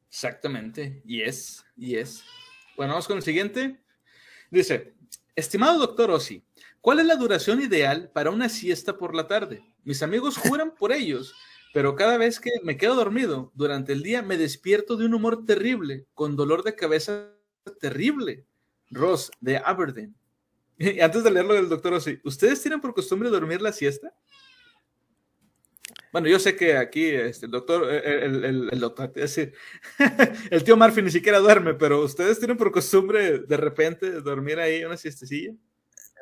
Exactamente, 0.08 1.02
y 1.04 1.22
es, 1.22 1.64
y 1.76 1.96
es. 1.96 2.22
Bueno, 2.76 2.92
vamos 2.92 3.06
con 3.06 3.16
el 3.16 3.22
siguiente. 3.22 3.82
Dice, 4.50 4.94
estimado 5.34 5.78
doctor 5.78 6.10
Ossi, 6.10 6.45
¿cuál 6.86 7.00
es 7.00 7.06
la 7.06 7.16
duración 7.16 7.60
ideal 7.60 8.12
para 8.14 8.30
una 8.30 8.48
siesta 8.48 8.96
por 8.96 9.12
la 9.12 9.26
tarde? 9.26 9.60
Mis 9.82 10.04
amigos 10.04 10.36
juran 10.38 10.72
por 10.72 10.92
ellos, 10.92 11.34
pero 11.74 11.96
cada 11.96 12.16
vez 12.16 12.38
que 12.38 12.50
me 12.62 12.76
quedo 12.76 12.94
dormido 12.94 13.50
durante 13.56 13.92
el 13.92 14.04
día 14.04 14.22
me 14.22 14.38
despierto 14.38 14.96
de 14.96 15.04
un 15.04 15.14
humor 15.14 15.44
terrible, 15.44 16.06
con 16.14 16.36
dolor 16.36 16.62
de 16.62 16.76
cabeza 16.76 17.32
terrible. 17.80 18.46
Ross, 18.88 19.32
de 19.40 19.56
Aberdeen. 19.56 20.14
Y 20.78 21.00
antes 21.00 21.24
de 21.24 21.30
leerlo 21.32 21.54
del 21.54 21.68
doctor 21.68 21.94
Ossi, 21.94 22.20
¿ustedes 22.22 22.62
tienen 22.62 22.80
por 22.80 22.94
costumbre 22.94 23.30
dormir 23.30 23.60
la 23.60 23.72
siesta? 23.72 24.14
Bueno, 26.12 26.28
yo 26.28 26.38
sé 26.38 26.54
que 26.54 26.76
aquí 26.76 27.04
este, 27.06 27.46
el 27.46 27.50
doctor, 27.52 27.90
el, 27.92 28.44
el- 28.44 28.68
el- 28.72 28.78
doctor, 28.80 29.10
es 29.16 29.34
decir, 29.34 29.54
el 30.52 30.62
tío 30.62 30.76
Murphy 30.76 31.02
ni 31.02 31.10
siquiera 31.10 31.40
duerme, 31.40 31.74
pero 31.74 32.00
¿ustedes 32.04 32.38
tienen 32.38 32.56
por 32.56 32.70
costumbre 32.70 33.40
de 33.40 33.56
repente 33.56 34.12
dormir 34.20 34.60
ahí 34.60 34.84
una 34.84 34.96
siestecilla? 34.96 35.52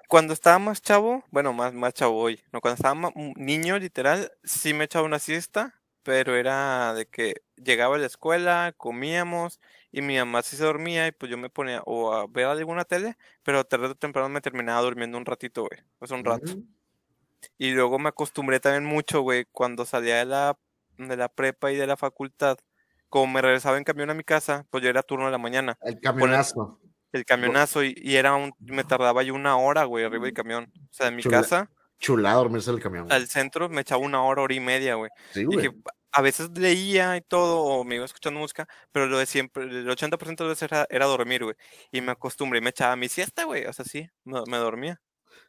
Cuando 0.08 0.32
estaba 0.34 0.58
más 0.58 0.82
chavo, 0.82 1.24
bueno, 1.30 1.52
más, 1.52 1.72
más 1.74 1.94
chavo 1.94 2.18
hoy, 2.20 2.42
no, 2.52 2.60
cuando 2.60 2.76
estaba 2.76 2.94
ma- 2.94 3.12
un 3.14 3.32
niño, 3.36 3.78
literal, 3.78 4.30
sí 4.44 4.74
me 4.74 4.84
echaba 4.84 5.06
una 5.06 5.18
siesta, 5.18 5.82
pero 6.02 6.36
era 6.36 6.92
de 6.94 7.06
que 7.06 7.42
llegaba 7.56 7.96
a 7.96 7.98
la 7.98 8.06
escuela, 8.06 8.74
comíamos 8.76 9.60
y 9.90 10.02
mi 10.02 10.16
mamá 10.18 10.42
sí 10.42 10.56
se 10.56 10.64
dormía 10.64 11.06
y 11.06 11.12
pues 11.12 11.30
yo 11.30 11.38
me 11.38 11.48
ponía 11.50 11.82
o 11.86 12.12
a 12.12 12.26
ver 12.28 12.46
alguna 12.46 12.84
tele, 12.84 13.16
pero 13.42 13.64
tarde 13.64 13.86
o 13.88 13.94
temprano 13.94 14.28
me 14.28 14.40
terminaba 14.42 14.82
durmiendo 14.82 15.16
un 15.18 15.24
ratito, 15.26 15.62
güey, 15.62 15.80
pues 15.98 16.10
un 16.10 16.24
rato. 16.24 16.52
Y 17.58 17.72
luego 17.72 17.98
me 17.98 18.08
acostumbré 18.08 18.60
también 18.60 18.84
mucho, 18.84 19.20
güey, 19.22 19.44
cuando 19.52 19.84
salía 19.84 20.16
de 20.18 20.24
la, 20.24 20.58
de 20.98 21.16
la 21.16 21.28
prepa 21.28 21.72
y 21.72 21.76
de 21.76 21.86
la 21.86 21.96
facultad, 21.96 22.58
como 23.08 23.32
me 23.32 23.42
regresaba 23.42 23.78
en 23.78 23.84
camión 23.84 24.10
a 24.10 24.14
mi 24.14 24.24
casa, 24.24 24.66
pues 24.70 24.82
yo 24.82 24.90
era 24.90 25.02
turno 25.02 25.26
de 25.26 25.32
la 25.32 25.38
mañana, 25.38 25.78
El 25.82 26.00
camionazo. 26.00 26.80
El 27.14 27.24
camionazo, 27.24 27.82
y, 27.84 27.94
y 27.96 28.16
era 28.16 28.34
un, 28.34 28.52
me 28.60 28.84
tardaba 28.84 29.22
yo 29.22 29.34
una 29.34 29.56
hora, 29.56 29.84
güey, 29.84 30.04
arriba 30.04 30.24
del 30.26 30.34
camión. 30.34 30.72
O 30.90 30.92
sea, 30.92 31.08
en 31.08 31.16
mi 31.16 31.22
Chula. 31.22 31.40
casa, 31.40 31.70
Chulada 31.98 32.36
dormirse 32.36 32.70
en 32.70 32.76
el 32.76 32.82
camión. 32.82 33.12
al 33.12 33.28
centro, 33.28 33.68
me 33.68 33.82
echaba 33.82 34.02
una 34.02 34.22
hora, 34.22 34.42
hora 34.42 34.54
y 34.54 34.60
media, 34.60 34.94
güey. 34.96 35.10
Sí, 35.32 35.40
Y 35.40 35.44
güey. 35.44 35.58
dije, 35.58 35.74
a 36.12 36.22
veces 36.22 36.50
leía 36.56 37.16
y 37.16 37.22
todo, 37.22 37.60
o 37.62 37.84
me 37.84 37.96
iba 37.96 38.04
escuchando 38.04 38.38
música, 38.40 38.68
pero 38.92 39.06
lo 39.06 39.18
de 39.18 39.26
siempre, 39.26 39.64
el 39.64 39.88
80% 39.88 40.44
de 40.44 40.50
veces 40.50 40.62
era, 40.70 40.86
era 40.90 41.06
dormir, 41.06 41.44
güey. 41.44 41.56
Y 41.92 42.00
me 42.00 42.12
acostumbré 42.12 42.58
y 42.58 42.62
me 42.62 42.70
echaba 42.70 42.96
mi 42.96 43.08
siesta, 43.08 43.44
güey. 43.44 43.66
O 43.66 43.72
sea, 43.72 43.84
sí, 43.84 44.08
me, 44.24 44.40
me 44.46 44.56
dormía. 44.58 45.00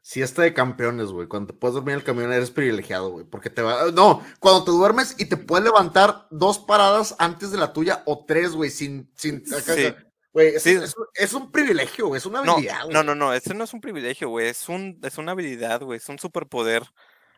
Siesta 0.01 0.43
de 0.43 0.53
campeones, 0.53 1.07
güey. 1.07 1.27
Cuando 1.27 1.53
te 1.53 1.59
puedes 1.59 1.73
dormir 1.75 1.93
en 1.93 1.99
el 1.99 2.03
camión 2.05 2.31
eres 2.31 2.51
privilegiado, 2.51 3.09
güey. 3.09 3.25
Porque 3.25 3.49
te 3.49 3.61
va. 3.63 3.91
No, 3.91 4.23
cuando 4.39 4.63
te 4.63 4.71
duermes 4.71 5.15
y 5.19 5.25
te 5.25 5.37
puedes 5.37 5.65
levantar 5.65 6.27
dos 6.29 6.59
paradas 6.59 7.15
antes 7.19 7.51
de 7.51 7.57
la 7.57 7.73
tuya 7.73 8.03
o 8.05 8.23
tres, 8.25 8.51
güey, 8.53 8.69
sin. 8.69 9.11
sin 9.15 9.43
Sí. 9.45 9.93
Güey, 10.35 10.55
es, 10.55 10.63
Sí. 10.63 10.71
es- 10.71 10.93
es 11.13 11.33
un 11.33 11.49
privilegio, 11.49 12.07
güey. 12.07 12.17
Es 12.19 12.25
una 12.25 12.43
No, 12.43 12.53
habilidad, 12.55 12.81
güey. 12.83 12.93
no, 12.93 13.03
no, 13.03 13.15
no, 13.15 13.33
ese 13.33 13.53
no 13.53 13.63
es 13.63 13.73
un 13.73 13.79
privilegio, 13.79 14.27
güey. 14.27 14.49
Es 14.49 14.67
un, 14.67 14.99
es 15.01 15.17
una 15.17 15.31
habilidad, 15.31 15.81
güey. 15.81 15.95
Es 15.97 16.09
un 16.09 16.19
superpoder. 16.19 16.83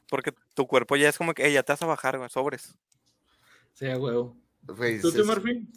Porque 0.10 0.34
tu 0.56 0.66
cuerpo 0.66 0.96
ya 0.96 1.08
es 1.10 1.18
como 1.18 1.34
que, 1.36 1.46
"Ey, 1.46 1.54
ya 1.54 1.62
te 1.62 1.74
vas 1.74 1.82
a 1.84 1.86
bajar, 1.86 2.18
güey, 2.18 2.28
sobres. 2.32 2.74
Sí, 3.74 3.86
huevo. 3.86 4.36
Güey, 4.64 5.00
¿Tú, 5.00 5.10
es- 5.10 5.26
Murphy? 5.26 5.68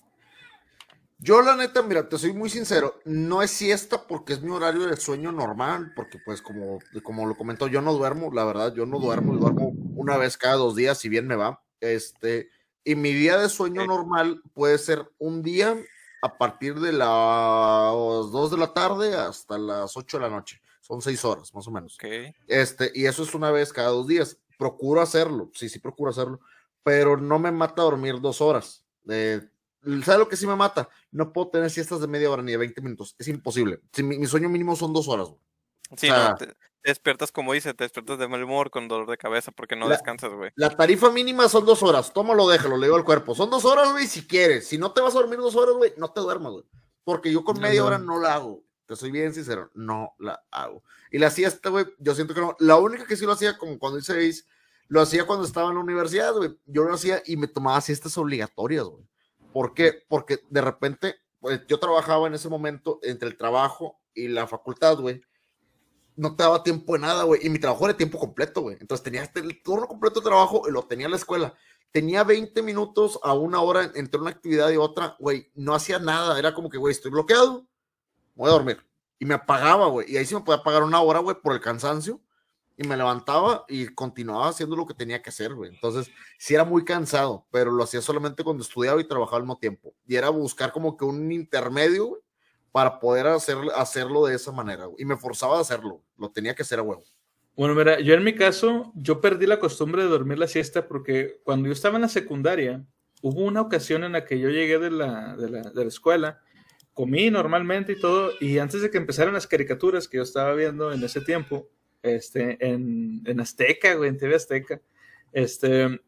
Yo, 1.19 1.43
la 1.43 1.55
neta, 1.57 1.83
mira, 1.83 2.09
te 2.09 2.17
soy 2.17 2.33
muy 2.33 2.49
sincero, 2.49 2.99
no 3.05 3.43
es 3.43 3.51
siesta 3.51 4.07
porque 4.07 4.33
es 4.33 4.41
mi 4.41 4.51
horario 4.53 4.87
de 4.87 4.97
sueño 4.97 5.31
normal, 5.33 5.93
porque 5.95 6.19
pues 6.25 6.41
como, 6.41 6.79
como 7.03 7.27
lo 7.27 7.37
comentó, 7.37 7.67
yo 7.67 7.83
no 7.83 7.93
duermo, 7.93 8.33
la 8.33 8.47
verdad, 8.47 8.73
yo 8.75 8.87
no 8.87 8.99
duermo, 8.99 9.37
duermo 9.37 9.73
una 9.97 10.17
vez 10.17 10.39
cada 10.39 10.55
dos 10.55 10.75
días, 10.75 10.97
si 10.97 11.11
bien 11.11 11.27
me 11.27 11.37
va, 11.37 11.63
este, 11.81 12.49
y 12.85 12.95
mi 12.95 13.13
día 13.13 13.37
de 13.37 13.51
sueño 13.51 13.85
normal 13.85 14.41
puede 14.55 14.79
ser 14.79 15.11
un 15.19 15.43
día 15.43 15.77
a 16.23 16.37
partir 16.39 16.79
de 16.81 16.93
las 16.93 17.93
2 18.31 18.51
de 18.51 18.57
la 18.59 18.73
tarde 18.73 19.15
hasta 19.17 19.59
las 19.59 19.97
8 19.97 20.19
de 20.19 20.23
la 20.23 20.31
noche, 20.31 20.61
son 20.81 21.01
seis 21.01 21.25
horas, 21.25 21.55
más 21.55 21.67
o 21.67 21.71
menos. 21.71 21.97
Este, 22.47 22.91
y 22.95 23.07
eso 23.07 23.23
es 23.23 23.35
una 23.35 23.51
vez 23.51 23.73
cada 23.73 23.89
dos 23.89 24.07
días. 24.07 24.39
Procuro 24.59 25.01
hacerlo, 25.01 25.51
sí, 25.55 25.69
sí, 25.69 25.79
procuro 25.79 26.11
hacerlo, 26.11 26.41
pero 26.83 27.17
no 27.17 27.39
me 27.39 27.51
mata 27.53 27.83
dormir 27.83 28.21
dos 28.21 28.41
horas. 28.41 28.85
Eh, 29.09 29.41
¿Sabes 30.05 30.19
lo 30.19 30.29
que 30.29 30.37
sí 30.37 30.47
me 30.47 30.57
mata? 30.57 30.89
No 31.11 31.33
puedo 31.33 31.49
tener 31.49 31.71
siestas 31.71 32.01
de 32.01 32.07
media 32.07 32.31
hora 32.31 32.43
ni 32.43 32.53
de 32.53 32.59
20 32.59 32.83
minutos. 32.83 33.15
Es 33.19 33.29
imposible. 33.29 33.81
Si 33.93 34.03
mi, 34.03 34.19
mi 34.19 34.27
sueño 34.27 34.49
mínimo 34.51 34.77
son 34.77 34.93
dos 34.93 35.09
horas. 35.09 35.29
güey. 35.29 35.41
Sí, 35.97 36.11
O 36.11 36.15
sea- 36.15 36.29
no, 36.31 36.35
te, 36.37 36.55
te 36.83 36.91
despiertas, 36.91 37.33
como 37.33 37.53
dice, 37.53 37.75
te 37.75 37.85
despiertas 37.85 38.19
de 38.19 38.29
mal 38.29 38.43
humor, 38.43 38.71
con 38.71 38.89
dolor 38.89 39.09
de 39.11 39.17
cabeza, 39.19 39.53
porque 39.53 39.77
no 39.77 39.89
La- 39.89 39.95
descansas, 39.97 40.33
güey. 40.33 40.51
La 40.55 40.71
tarifa 40.71 41.11
mínima 41.11 41.49
son 41.49 41.65
dos 41.67 41.83
horas. 41.83 42.13
Tómalo, 42.13 42.49
déjalo, 42.49 42.77
le 42.77 42.87
digo 42.87 42.97
al 42.97 43.05
cuerpo. 43.05 43.35
Son 43.35 43.51
dos 43.51 43.65
horas, 43.65 43.93
güey, 43.93 44.07
si 44.07 44.27
quieres. 44.27 44.67
Si 44.69 44.79
no 44.79 44.93
te 44.93 45.01
vas 45.01 45.15
a 45.15 45.19
dormir 45.19 45.39
dos 45.39 45.57
horas, 45.57 45.75
güey, 45.77 45.93
no 45.97 46.11
te 46.13 46.21
duermas, 46.21 46.53
güey. 46.53 46.65
Porque 47.05 47.33
yo 47.33 47.45
con 47.45 47.57
No, 47.57 47.63
media 47.63 47.81
no. 47.81 47.87
hora 47.87 47.99
no 47.99 48.19
la 48.21 48.35
hago. 48.35 48.63
Te 48.87 48.97
soy 48.97 49.11
bien 49.11 49.33
sincero, 49.33 49.71
no 49.75 50.15
la 50.19 50.43
hago. 50.51 50.83
Y 51.13 51.19
la 51.19 51.31
siesta, 51.31 51.71
güey, 51.71 51.87
yo 51.99 52.15
siento 52.15 52.35
que 52.35 52.41
no. 52.41 52.57
La 52.59 52.77
única 52.77 53.07
que 53.07 53.17
sí 53.17 53.25
lo 53.25 53.33
hacía, 53.33 53.57
como 53.57 53.79
cuando 53.79 53.99
hice 53.99 54.15
seis, 54.15 54.47
lo 54.89 55.01
hacía 55.01 55.25
cuando 55.27 55.45
estaba 55.47 55.69
en 55.69 55.75
la 55.77 55.81
universidad, 55.81 56.35
güey. 56.35 56.59
Yo 56.67 56.83
lo 56.85 56.95
hacía 56.95 57.23
y 57.25 57.37
me 57.37 57.47
tomaba 57.47 57.81
siestas 57.81 58.19
obligatorias, 58.19 58.85
güey. 58.85 59.05
¿Por 59.53 59.75
qué? 59.75 60.05
Porque 60.09 60.41
de 60.51 60.61
repente, 60.61 61.17
pues 61.39 61.65
yo 61.69 61.79
trabajaba 61.79 62.27
en 62.27 62.35
ese 62.35 62.49
momento 62.49 62.99
entre 63.03 63.29
el 63.29 63.37
trabajo 63.37 64.01
y 64.13 64.27
la 64.29 64.47
facultad, 64.49 64.97
güey. 64.99 65.23
No 66.21 66.37
te 66.37 66.43
daba 66.43 66.63
tiempo 66.63 66.93
de 66.93 66.99
nada, 66.99 67.23
güey. 67.25 67.41
Y 67.47 67.49
mi 67.49 67.59
trabajo 67.59 67.87
era 67.87 67.97
tiempo 67.97 68.19
completo, 68.19 68.61
güey. 68.61 68.77
Entonces 68.79 69.03
tenía 69.03 69.23
este- 69.23 69.41
el 69.41 69.63
turno 69.63 69.89
completo 69.89 70.21
de 70.21 70.25
trabajo 70.27 70.65
y 70.69 70.71
lo 70.71 70.83
tenía 70.83 71.07
en 71.07 71.13
la 71.13 71.17
escuela. 71.17 71.55
Tenía 71.93 72.25
20 72.25 72.63
minutos 72.63 73.19
a 73.23 73.33
una 73.33 73.63
hora 73.63 73.91
entre 73.95 74.21
una 74.21 74.29
actividad 74.29 74.69
y 74.69 74.77
otra, 74.77 75.17
güey. 75.19 75.51
No 75.55 75.75
hacía 75.75 75.99
nada. 75.99 76.39
Era 76.39 76.53
como 76.53 76.69
que, 76.69 76.77
güey, 76.77 76.93
estoy 76.93 77.11
bloqueado. 77.11 77.67
Voy 78.35 78.51
a 78.51 78.53
dormir. 78.53 78.87
Y 79.19 79.25
me 79.25 79.33
apagaba, 79.33 79.87
güey. 79.87 80.13
Y 80.13 80.19
ahí 80.19 80.27
sí 80.27 80.35
me 80.35 80.43
podía 80.43 80.61
apagar 80.61 80.83
una 80.83 81.01
hora, 81.01 81.21
güey, 81.21 81.37
por 81.41 81.55
el 81.55 81.61
cansancio. 81.61 82.21
Y 82.77 82.87
me 82.87 82.99
levantaba 82.99 83.65
y 83.67 83.89
continuaba 83.89 84.49
haciendo 84.49 84.77
lo 84.77 84.87
que 84.87 84.93
tenía 84.95 85.23
que 85.23 85.31
hacer, 85.31 85.55
güey. 85.55 85.71
Entonces, 85.75 86.11
sí 86.39 86.55
era 86.55 86.65
muy 86.65 86.85
cansado, 86.85 87.47
pero 87.51 87.71
lo 87.71 87.83
hacía 87.83 88.03
solamente 88.03 88.45
cuando 88.45 88.63
estudiaba 88.63 89.01
y 89.01 89.09
trabajaba 89.09 89.39
al 89.39 89.45
mismo 89.45 89.59
tiempo. 89.59 89.95
Y 90.07 90.17
era 90.17 90.29
buscar 90.29 90.71
como 90.71 90.97
que 90.99 91.05
un 91.07 91.33
intermedio, 91.33 92.07
güey, 92.09 92.23
para 92.73 93.01
poder 93.01 93.27
hacer, 93.27 93.57
hacerlo 93.75 94.27
de 94.27 94.37
esa 94.37 94.53
manera. 94.53 94.87
Y 94.99 95.05
me 95.05 95.17
forzaba 95.17 95.59
a 95.59 95.61
hacerlo. 95.61 96.03
Lo 96.17 96.31
tenía 96.31 96.55
que 96.55 96.63
hacer 96.63 96.79
a 96.79 96.83
huevo. 96.83 97.03
Bueno, 97.57 97.75
mira, 97.75 98.01
yo 98.01 98.15
en 98.15 98.25
mi 98.25 98.35
caso, 98.35 98.93
yo 98.95 99.21
perdí 99.21 99.47
la 99.47 99.59
costumbre 99.59 100.03
de 100.03 100.09
dormir 100.09 100.39
la 100.39 100.47
siesta 100.47 100.87
porque 100.87 101.41
cuando 101.45 101.67
yo 101.67 101.73
estaba 101.73 101.97
en 101.97 102.03
la 102.03 102.09
secundaria, 102.09 102.85
hubo 103.23 103.43
una 103.43 103.61
ocasión 103.61 104.05
en 104.05 104.13
la 104.13 104.25
que 104.25 104.39
yo 104.39 104.49
llegué 104.49 104.79
de 104.79 104.91
la, 104.91 105.37
de 105.37 105.51
la, 105.51 105.63
de 105.71 105.83
la 105.83 105.89
escuela, 105.89 106.41
comí 106.95 107.31
normalmente 107.31 107.93
y 107.93 108.01
todo, 108.01 108.33
y 108.41 108.59
antes 108.59 108.83
de 108.83 108.91
que 108.91 108.99
empezaran 108.99 109.35
las 109.35 109.47
caricaturas 109.47 110.09
que 110.09 110.19
yo 110.19 110.23
estaba 110.23 110.55
viendo 110.55 110.93
en 110.93 111.03
ese 111.03 111.21
tiempo, 111.21 111.69
este, 112.03 112.57
en, 112.67 113.23
en 113.27 113.41
Azteca, 113.41 113.95
güey, 113.95 114.09
en 114.09 114.17
TV 114.17 114.37
Azteca, 114.37 114.81
este, 115.33 116.01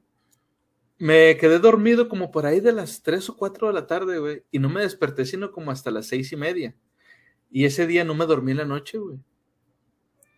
me 1.02 1.36
quedé 1.36 1.58
dormido 1.58 2.08
como 2.08 2.30
por 2.30 2.46
ahí 2.46 2.60
de 2.60 2.70
las 2.70 3.02
3 3.02 3.30
o 3.30 3.36
4 3.36 3.66
de 3.66 3.72
la 3.72 3.88
tarde, 3.88 4.20
güey, 4.20 4.44
y 4.52 4.60
no 4.60 4.68
me 4.68 4.82
desperté 4.82 5.26
sino 5.26 5.50
como 5.50 5.72
hasta 5.72 5.90
las 5.90 6.06
seis 6.06 6.30
y 6.30 6.36
media. 6.36 6.76
Y 7.50 7.64
ese 7.64 7.88
día 7.88 8.04
no 8.04 8.14
me 8.14 8.24
dormí 8.24 8.54
la 8.54 8.64
noche, 8.64 8.98
güey. 8.98 9.18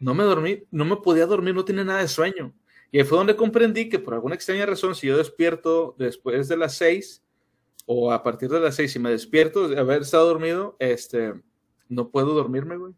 No 0.00 0.14
me 0.14 0.24
dormí, 0.24 0.64
no 0.70 0.86
me 0.86 0.96
podía 0.96 1.26
dormir, 1.26 1.54
no 1.54 1.66
tenía 1.66 1.84
nada 1.84 2.00
de 2.00 2.08
sueño. 2.08 2.54
Y 2.90 2.96
ahí 2.96 3.04
fue 3.04 3.18
donde 3.18 3.36
comprendí 3.36 3.90
que 3.90 3.98
por 3.98 4.14
alguna 4.14 4.36
extraña 4.36 4.64
razón, 4.64 4.94
si 4.94 5.06
yo 5.06 5.18
despierto 5.18 5.96
después 5.98 6.48
de 6.48 6.56
las 6.56 6.76
6 6.76 7.22
o 7.84 8.10
a 8.10 8.22
partir 8.22 8.48
de 8.48 8.60
las 8.60 8.76
6 8.76 8.96
y 8.96 8.98
me 9.00 9.10
despierto 9.10 9.68
de 9.68 9.78
haber 9.78 10.00
estado 10.00 10.26
dormido, 10.28 10.76
este, 10.78 11.34
no 11.90 12.08
puedo 12.08 12.32
dormirme, 12.32 12.78
güey. 12.78 12.94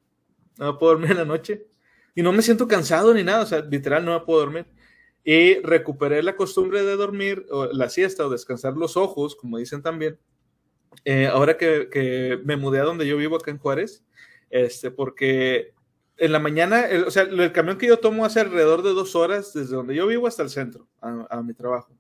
No 0.57 0.79
puedo 0.79 0.93
dormir 0.93 1.11
en 1.11 1.17
la 1.17 1.25
noche. 1.25 1.67
Y 2.15 2.23
no 2.23 2.33
me 2.33 2.43
siento 2.43 2.69
cansado 2.69 3.13
ni 3.13 3.25
nada, 3.25 3.43
o 3.43 3.47
sea, 3.47 3.61
literal 3.61 4.05
no 4.05 4.17
me 4.17 4.25
puedo 4.25 4.39
dormir. 4.39 4.67
Y 5.29 5.59
recuperé 5.59 6.23
la 6.23 6.37
costumbre 6.37 6.85
de 6.85 6.95
dormir, 6.95 7.47
o 7.51 7.67
la 7.67 7.89
siesta 7.89 8.25
o 8.25 8.31
descansar 8.31 8.77
los 8.77 8.97
ojos, 8.97 9.35
como 9.35 9.59
dicen 9.59 9.83
también, 9.83 10.21
eh, 11.05 11.27
ahora 11.27 11.57
que, 11.57 11.89
que, 11.91 12.39
me 12.45 12.57
mudé 12.57 12.79
a 12.79 12.85
donde 12.85 13.09
yo 13.09 13.17
vivo 13.17 13.35
acá 13.35 13.51
en 13.51 13.59
Juárez, 13.59 14.05
este, 14.51 14.93
porque 14.93 15.75
en 16.17 16.31
la 16.31 16.39
mañana, 16.39 16.87
el, 16.87 17.03
o 17.03 17.11
sea, 17.11 17.25
el 17.25 17.51
camión 17.51 17.77
que 17.77 17.89
yo 17.89 17.99
tomo 17.99 18.25
hace 18.25 18.39
alrededor 18.39 18.85
de 18.85 18.91
dos 18.91 19.17
horas 19.17 19.53
desde 19.53 19.75
donde 19.75 19.97
yo 19.97 20.07
vivo 20.07 20.29
hasta 20.29 20.45
el 20.45 20.49
centro, 20.49 20.87
a, 21.01 21.27
a 21.29 21.43
mi 21.43 21.55
trabajo. 21.55 21.93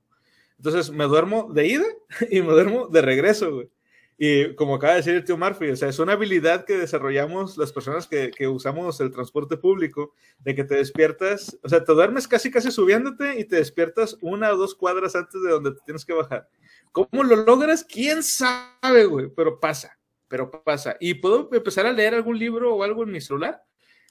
Entonces 0.58 0.92
me 0.92 1.06
duermo 1.06 1.52
de 1.52 1.66
ida 1.66 1.86
y 2.30 2.42
me 2.42 2.52
duermo 2.52 2.86
de 2.86 3.02
regreso, 3.02 3.52
güey. 3.52 3.68
Y 4.18 4.54
como 4.54 4.76
acaba 4.76 4.94
de 4.94 5.00
decir 5.00 5.14
el 5.14 5.24
tío 5.24 5.36
Murphy, 5.36 5.70
o 5.70 5.76
sea, 5.76 5.90
es 5.90 5.98
una 5.98 6.14
habilidad 6.14 6.64
que 6.64 6.78
desarrollamos 6.78 7.58
las 7.58 7.70
personas 7.72 8.06
que, 8.06 8.30
que, 8.30 8.48
usamos 8.48 8.98
el 9.00 9.10
transporte 9.10 9.58
público, 9.58 10.14
de 10.38 10.54
que 10.54 10.64
te 10.64 10.76
despiertas, 10.76 11.58
o 11.62 11.68
sea, 11.68 11.84
te 11.84 11.92
duermes 11.92 12.26
casi 12.26 12.50
casi 12.50 12.70
subiéndote 12.70 13.38
y 13.38 13.44
te 13.44 13.56
despiertas 13.56 14.16
una 14.22 14.50
o 14.52 14.56
dos 14.56 14.74
cuadras 14.74 15.14
antes 15.16 15.42
de 15.42 15.50
donde 15.50 15.72
te 15.72 15.80
tienes 15.84 16.04
que 16.06 16.14
bajar. 16.14 16.48
¿Cómo 16.92 17.24
lo 17.24 17.36
logras? 17.36 17.84
¿Quién 17.84 18.22
sabe, 18.22 19.04
güey? 19.04 19.28
Pero 19.28 19.60
pasa, 19.60 19.98
pero 20.28 20.50
pasa. 20.50 20.96
Y 20.98 21.14
puedo 21.14 21.50
empezar 21.52 21.84
a 21.84 21.92
leer 21.92 22.14
algún 22.14 22.38
libro 22.38 22.74
o 22.74 22.82
algo 22.82 23.02
en 23.02 23.10
mi 23.10 23.20
celular 23.20 23.62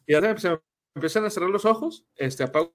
y 0.05 0.13
ahora 0.13 0.37
se 0.37 0.49
me 0.51 0.59
empiezan 0.93 1.25
a 1.25 1.29
cerrar 1.29 1.49
los 1.49 1.65
ojos, 1.65 2.05
este, 2.15 2.43
apago 2.43 2.73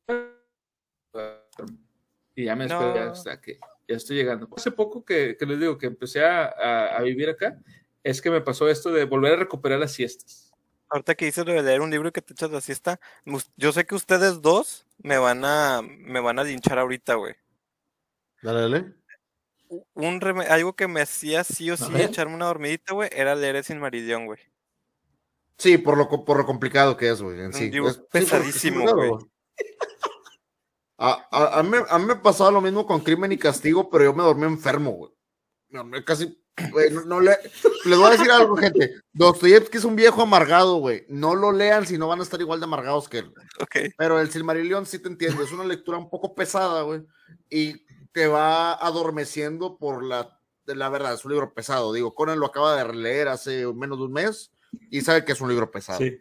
y 2.34 2.44
ya 2.44 2.56
me 2.56 2.66
no. 2.66 2.80
hasta 2.80 3.40
que 3.40 3.58
ya 3.90 3.96
estoy 3.96 4.16
llegando. 4.16 4.48
Hace 4.56 4.70
poco 4.70 5.04
que, 5.04 5.36
que 5.36 5.46
les 5.46 5.58
digo 5.58 5.76
que 5.76 5.86
empecé 5.86 6.24
a, 6.24 6.44
a, 6.44 6.96
a, 6.96 7.02
vivir 7.02 7.28
acá, 7.28 7.58
es 8.04 8.22
que 8.22 8.30
me 8.30 8.40
pasó 8.40 8.68
esto 8.68 8.92
de 8.92 9.04
volver 9.04 9.32
a 9.32 9.36
recuperar 9.36 9.80
las 9.80 9.92
siestas. 9.92 10.52
Ahorita 10.88 11.16
que 11.16 11.24
dices 11.24 11.44
de 11.44 11.62
leer 11.62 11.80
un 11.80 11.90
libro 11.90 12.08
y 12.08 12.12
que 12.12 12.22
te 12.22 12.32
echas 12.32 12.50
la 12.50 12.60
siesta, 12.60 13.00
yo 13.56 13.72
sé 13.72 13.86
que 13.86 13.94
ustedes 13.96 14.42
dos 14.42 14.86
me 14.98 15.18
van 15.18 15.44
a, 15.44 15.82
me 15.82 16.20
van 16.20 16.38
a 16.38 16.44
linchar 16.44 16.78
ahorita, 16.78 17.14
güey. 17.14 17.34
Dale, 18.42 18.60
dale. 18.60 18.94
Un 19.94 20.20
algo 20.48 20.74
que 20.74 20.88
me 20.88 21.00
hacía 21.00 21.44
sí 21.44 21.70
o 21.70 21.76
sí 21.76 21.84
echarme 21.96 22.34
una 22.34 22.46
dormidita, 22.46 22.94
güey, 22.94 23.10
era 23.12 23.34
leer 23.34 23.56
el 23.56 23.64
Silmarillion, 23.64 24.26
güey. 24.26 24.38
Sí, 25.58 25.78
por 25.78 25.96
lo, 25.96 26.08
por 26.08 26.38
lo 26.38 26.46
complicado 26.46 26.96
que 26.96 27.10
es, 27.10 27.20
güey. 27.20 27.40
En 27.40 27.52
sí. 27.52 27.70
Es 27.86 27.98
pesadísimo, 28.10 28.92
güey. 28.94 29.10
A, 31.02 31.26
a, 31.30 31.60
a, 31.60 31.62
mí, 31.62 31.78
a, 31.88 31.98
mí, 31.98 32.04
me 32.04 32.16
pasaba 32.16 32.50
lo 32.50 32.60
mismo 32.60 32.86
con 32.86 33.00
Crimen 33.00 33.32
y 33.32 33.38
Castigo, 33.38 33.88
pero 33.88 34.04
yo 34.04 34.12
me 34.12 34.22
dormí 34.22 34.44
enfermo, 34.44 34.90
güey. 34.90 35.10
Me 35.70 35.78
dormí 35.78 36.04
casi. 36.04 36.36
Güey, 36.72 36.90
no, 36.90 37.04
no 37.06 37.20
le, 37.20 37.38
les 37.86 37.98
voy 37.98 38.08
a 38.08 38.10
decir 38.10 38.30
algo, 38.30 38.54
gente. 38.54 38.96
Dostoyevsky 39.14 39.78
es 39.78 39.84
un 39.84 39.96
viejo 39.96 40.20
amargado, 40.20 40.76
güey. 40.76 41.06
No 41.08 41.34
lo 41.34 41.52
lean 41.52 41.86
si 41.86 41.96
no 41.96 42.06
van 42.06 42.20
a 42.20 42.22
estar 42.22 42.38
igual 42.38 42.60
de 42.60 42.64
amargados 42.64 43.08
que 43.08 43.18
él. 43.18 43.32
Okay. 43.62 43.88
Pero 43.96 44.20
el 44.20 44.30
Silmarillion 44.30 44.84
sí 44.84 44.98
te 44.98 45.08
entiendo. 45.08 45.42
Es 45.42 45.52
una 45.52 45.64
lectura 45.64 45.96
un 45.96 46.10
poco 46.10 46.34
pesada, 46.34 46.82
güey. 46.82 47.00
Y 47.48 47.86
te 48.12 48.26
va 48.26 48.74
adormeciendo 48.74 49.78
por 49.78 50.04
la. 50.04 50.38
La 50.66 50.90
verdad, 50.90 51.14
es 51.14 51.24
un 51.24 51.32
libro 51.32 51.54
pesado. 51.54 51.94
Digo, 51.94 52.14
Conan 52.14 52.38
lo 52.38 52.46
acaba 52.46 52.76
de 52.76 52.84
releer 52.84 53.28
hace 53.28 53.66
menos 53.72 53.96
de 53.96 54.04
un 54.04 54.12
mes 54.12 54.52
y 54.90 55.00
sabe 55.00 55.24
que 55.24 55.32
es 55.32 55.40
un 55.40 55.48
libro 55.48 55.70
pesado. 55.70 55.98
Sí. 55.98 56.18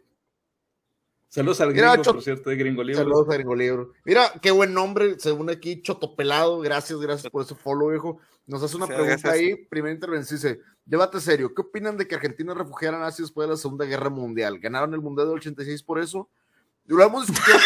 Saludos 1.29 1.61
al 1.61 1.73
gringo, 1.73 1.91
Mira, 1.91 2.03
por 2.03 2.23
cierto, 2.23 2.49
de 2.49 2.55
Gringo 2.55 2.83
Libro. 2.83 3.03
Saludos 3.03 3.29
a 3.29 3.33
Gringo 3.35 3.55
Libro. 3.55 3.93
Mira, 4.03 4.33
qué 4.41 4.49
buen 4.49 4.73
nombre, 4.73 5.19
según 5.19 5.51
aquí, 5.51 5.79
Chotopelado. 5.83 6.59
Gracias, 6.59 6.99
gracias 6.99 7.31
por 7.31 7.43
ese 7.43 7.53
follow, 7.53 7.89
viejo. 7.89 8.19
Nos 8.47 8.63
hace 8.63 8.75
una 8.75 8.87
sí, 8.87 8.93
pregunta 8.93 9.11
gracias. 9.11 9.33
ahí. 9.33 9.55
Primera 9.67 9.93
intervención 9.93 10.39
dice: 10.39 10.59
Llévate 10.87 11.21
serio. 11.21 11.53
¿Qué 11.53 11.61
opinan 11.61 11.97
de 11.97 12.07
que 12.07 12.15
Argentina 12.15 12.55
refugiara 12.55 12.97
a 12.97 13.01
nazis 13.01 13.27
después 13.27 13.47
de 13.47 13.53
la 13.53 13.57
Segunda 13.57 13.85
Guerra 13.85 14.09
Mundial? 14.09 14.57
¿Ganaron 14.57 14.91
el 14.95 15.01
Mundial 15.01 15.27
del 15.27 15.37
86 15.37 15.83
por 15.83 15.99
eso? 15.99 16.31
Lo 16.85 17.03
hemos 17.03 17.27
discutido 17.27 17.59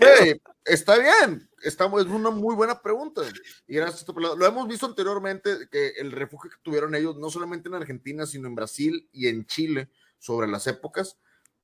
hey, 0.00 0.40
Está 0.64 0.98
bien. 0.98 1.48
Estamos, 1.62 2.04
es 2.04 2.08
una 2.08 2.30
muy 2.30 2.56
buena 2.56 2.82
pregunta. 2.82 3.22
Y 3.68 3.76
gracias 3.76 4.04
a 4.08 4.12
Lo 4.12 4.44
hemos 4.44 4.66
visto 4.66 4.86
anteriormente 4.86 5.68
que 5.70 5.90
el 5.98 6.10
refugio 6.10 6.50
que 6.50 6.56
tuvieron 6.64 6.96
ellos, 6.96 7.16
no 7.16 7.30
solamente 7.30 7.68
en 7.68 7.76
Argentina, 7.76 8.26
sino 8.26 8.48
en 8.48 8.56
Brasil 8.56 9.08
y 9.12 9.28
en 9.28 9.46
Chile, 9.46 9.88
sobre 10.18 10.48
las 10.48 10.66
épocas 10.66 11.16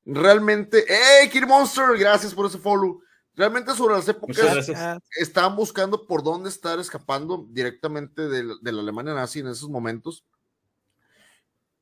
realmente, 0.04 0.84
¡hey, 0.88 1.28
Kid 1.30 1.44
Monster! 1.44 1.96
Gracias 1.98 2.34
por 2.34 2.46
ese 2.46 2.58
follow. 2.58 3.00
Realmente 3.34 3.74
sobre 3.74 3.94
las 3.94 4.06
épocas 4.08 4.70
estaban 5.18 5.56
buscando 5.56 6.06
por 6.06 6.22
dónde 6.22 6.50
estar 6.50 6.78
escapando 6.78 7.46
directamente 7.48 8.28
de, 8.28 8.54
de, 8.60 8.72
la 8.72 8.82
Alemania 8.82 9.14
nazi 9.14 9.40
en 9.40 9.48
esos 9.48 9.70
momentos. 9.70 10.24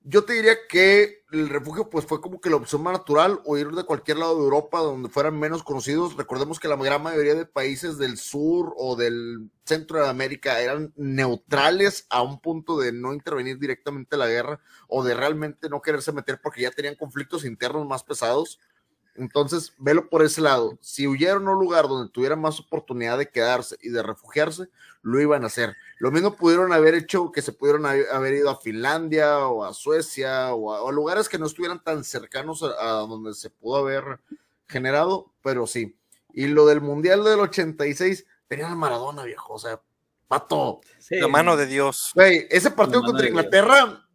Yo 0.03 0.25
te 0.25 0.33
diría 0.33 0.57
que 0.67 1.25
el 1.31 1.51
refugio 1.51 1.91
pues 1.91 2.07
fue 2.07 2.23
como 2.23 2.41
que 2.41 2.49
la 2.49 2.57
opción 2.57 2.83
más 2.83 2.95
natural 2.95 3.41
o 3.45 3.59
ir 3.59 3.69
de 3.69 3.85
cualquier 3.85 4.17
lado 4.17 4.37
de 4.37 4.45
Europa 4.45 4.79
donde 4.79 5.11
fueran 5.11 5.39
menos 5.39 5.63
conocidos. 5.63 6.17
Recordemos 6.17 6.59
que 6.59 6.69
la 6.69 6.77
gran 6.77 7.03
mayoría 7.03 7.35
de 7.35 7.45
países 7.45 7.99
del 7.99 8.17
sur 8.17 8.73
o 8.79 8.97
del 8.97 9.51
centro 9.65 10.01
de 10.03 10.09
América 10.09 10.59
eran 10.61 10.95
neutrales 10.97 12.07
a 12.09 12.23
un 12.23 12.41
punto 12.41 12.79
de 12.79 12.93
no 12.93 13.13
intervenir 13.13 13.59
directamente 13.59 14.17
en 14.17 14.21
la 14.21 14.29
guerra 14.29 14.61
o 14.89 15.05
de 15.05 15.13
realmente 15.15 15.69
no 15.69 15.83
quererse 15.83 16.13
meter 16.13 16.41
porque 16.43 16.63
ya 16.63 16.71
tenían 16.71 16.97
conflictos 16.97 17.45
internos 17.45 17.87
más 17.87 18.03
pesados. 18.03 18.59
Entonces, 19.15 19.75
velo 19.79 20.09
por 20.09 20.23
ese 20.23 20.41
lado. 20.41 20.79
Si 20.81 21.07
huyeron 21.07 21.47
a 21.49 21.53
un 21.53 21.59
lugar 21.59 21.89
donde 21.89 22.11
tuvieran 22.13 22.41
más 22.41 22.61
oportunidad 22.61 23.19
de 23.19 23.29
quedarse 23.29 23.77
y 23.83 23.91
de 23.91 24.03
refugiarse, 24.03 24.69
lo 25.03 25.21
iban 25.21 25.45
a 25.45 25.47
hacer. 25.47 25.77
Lo 25.99 26.11
mismo 26.11 26.37
pudieron 26.37 26.73
haber 26.73 26.95
hecho 26.95 27.33
que 27.33 27.43
se 27.43 27.53
pudieron 27.53 27.87
haber 27.87 28.35
ido 28.35 28.51
a 28.51 28.61
Finlandia 28.61 29.39
o 29.41 29.65
a 29.65 29.75
Suecia 29.75 30.55
o 30.55 30.73
a, 30.73 30.83
o 30.83 30.89
a 30.89 30.93
lugares 30.93 31.29
que 31.29 31.39
no 31.39 31.47
estuvieran 31.47 31.83
tan 31.83 32.05
cercanos 32.05 32.63
a, 32.63 32.69
a, 32.79 32.91
donde 33.01 33.35
se 33.35 33.51
pudo 33.51 33.77
haber 33.77 34.21
generado, 34.69 35.33
pero 35.43 35.67
sí. 35.67 35.97
Y 36.33 36.47
lo 36.47 36.67
del 36.67 36.81
Mundial 36.81 37.25
del 37.25 37.41
86, 37.41 38.27
tenían 38.47 38.73
a 38.73 38.77
Maradona, 38.77 39.25
viejo, 39.25 39.55
o 39.55 39.59
sea, 39.59 39.81
pato. 40.29 40.81
Sí. 40.99 41.17
La 41.17 41.29
mano 41.29 41.57
de 41.57 41.67
Dios. 41.67 42.13
Güey, 42.15 42.47
ese 42.51 42.71
partido 42.71 43.03
contra 43.03 43.29
Inglaterra, 43.29 44.07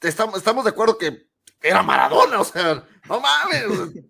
estamos, 0.00 0.36
estamos 0.38 0.64
de 0.64 0.70
acuerdo 0.70 0.96
que 0.96 1.28
era 1.60 1.82
Maradona, 1.82 2.40
o 2.40 2.44
sea, 2.44 2.86
no 3.08 3.20
mames. 3.20 4.04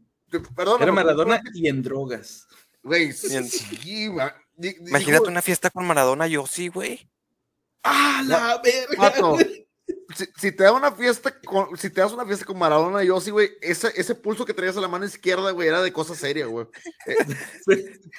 Perdón, 0.56 0.82
Era 0.82 0.92
Maradona 0.92 1.40
y 1.54 1.68
en 1.68 1.82
drogas. 1.82 2.46
Güey, 2.82 3.12
sí, 3.12 4.08
Imagínate 4.86 5.28
una 5.28 5.42
fiesta 5.42 5.70
con 5.70 5.86
Maradona, 5.86 6.26
yo 6.26 6.46
sí, 6.46 6.68
güey. 6.68 7.08
¡Ah, 7.82 8.22
la 8.26 8.60
verga! 8.62 9.12
Si, 10.14 10.24
si, 10.36 10.52
te 10.52 10.64
da 10.64 10.72
una 10.72 10.90
fiesta 10.90 11.38
con, 11.40 11.76
si 11.76 11.90
te 11.90 12.00
das 12.00 12.12
una 12.12 12.24
fiesta 12.24 12.46
con 12.46 12.58
Maradona, 12.58 13.04
yo 13.04 13.20
sí, 13.20 13.30
güey, 13.30 13.50
ese, 13.60 13.92
ese 13.94 14.14
pulso 14.14 14.46
que 14.46 14.54
traías 14.54 14.76
a 14.78 14.80
la 14.80 14.88
mano 14.88 15.04
izquierda, 15.04 15.50
güey, 15.50 15.68
era 15.68 15.82
de 15.82 15.92
cosa 15.92 16.14
seria, 16.14 16.46
güey. 16.46 16.66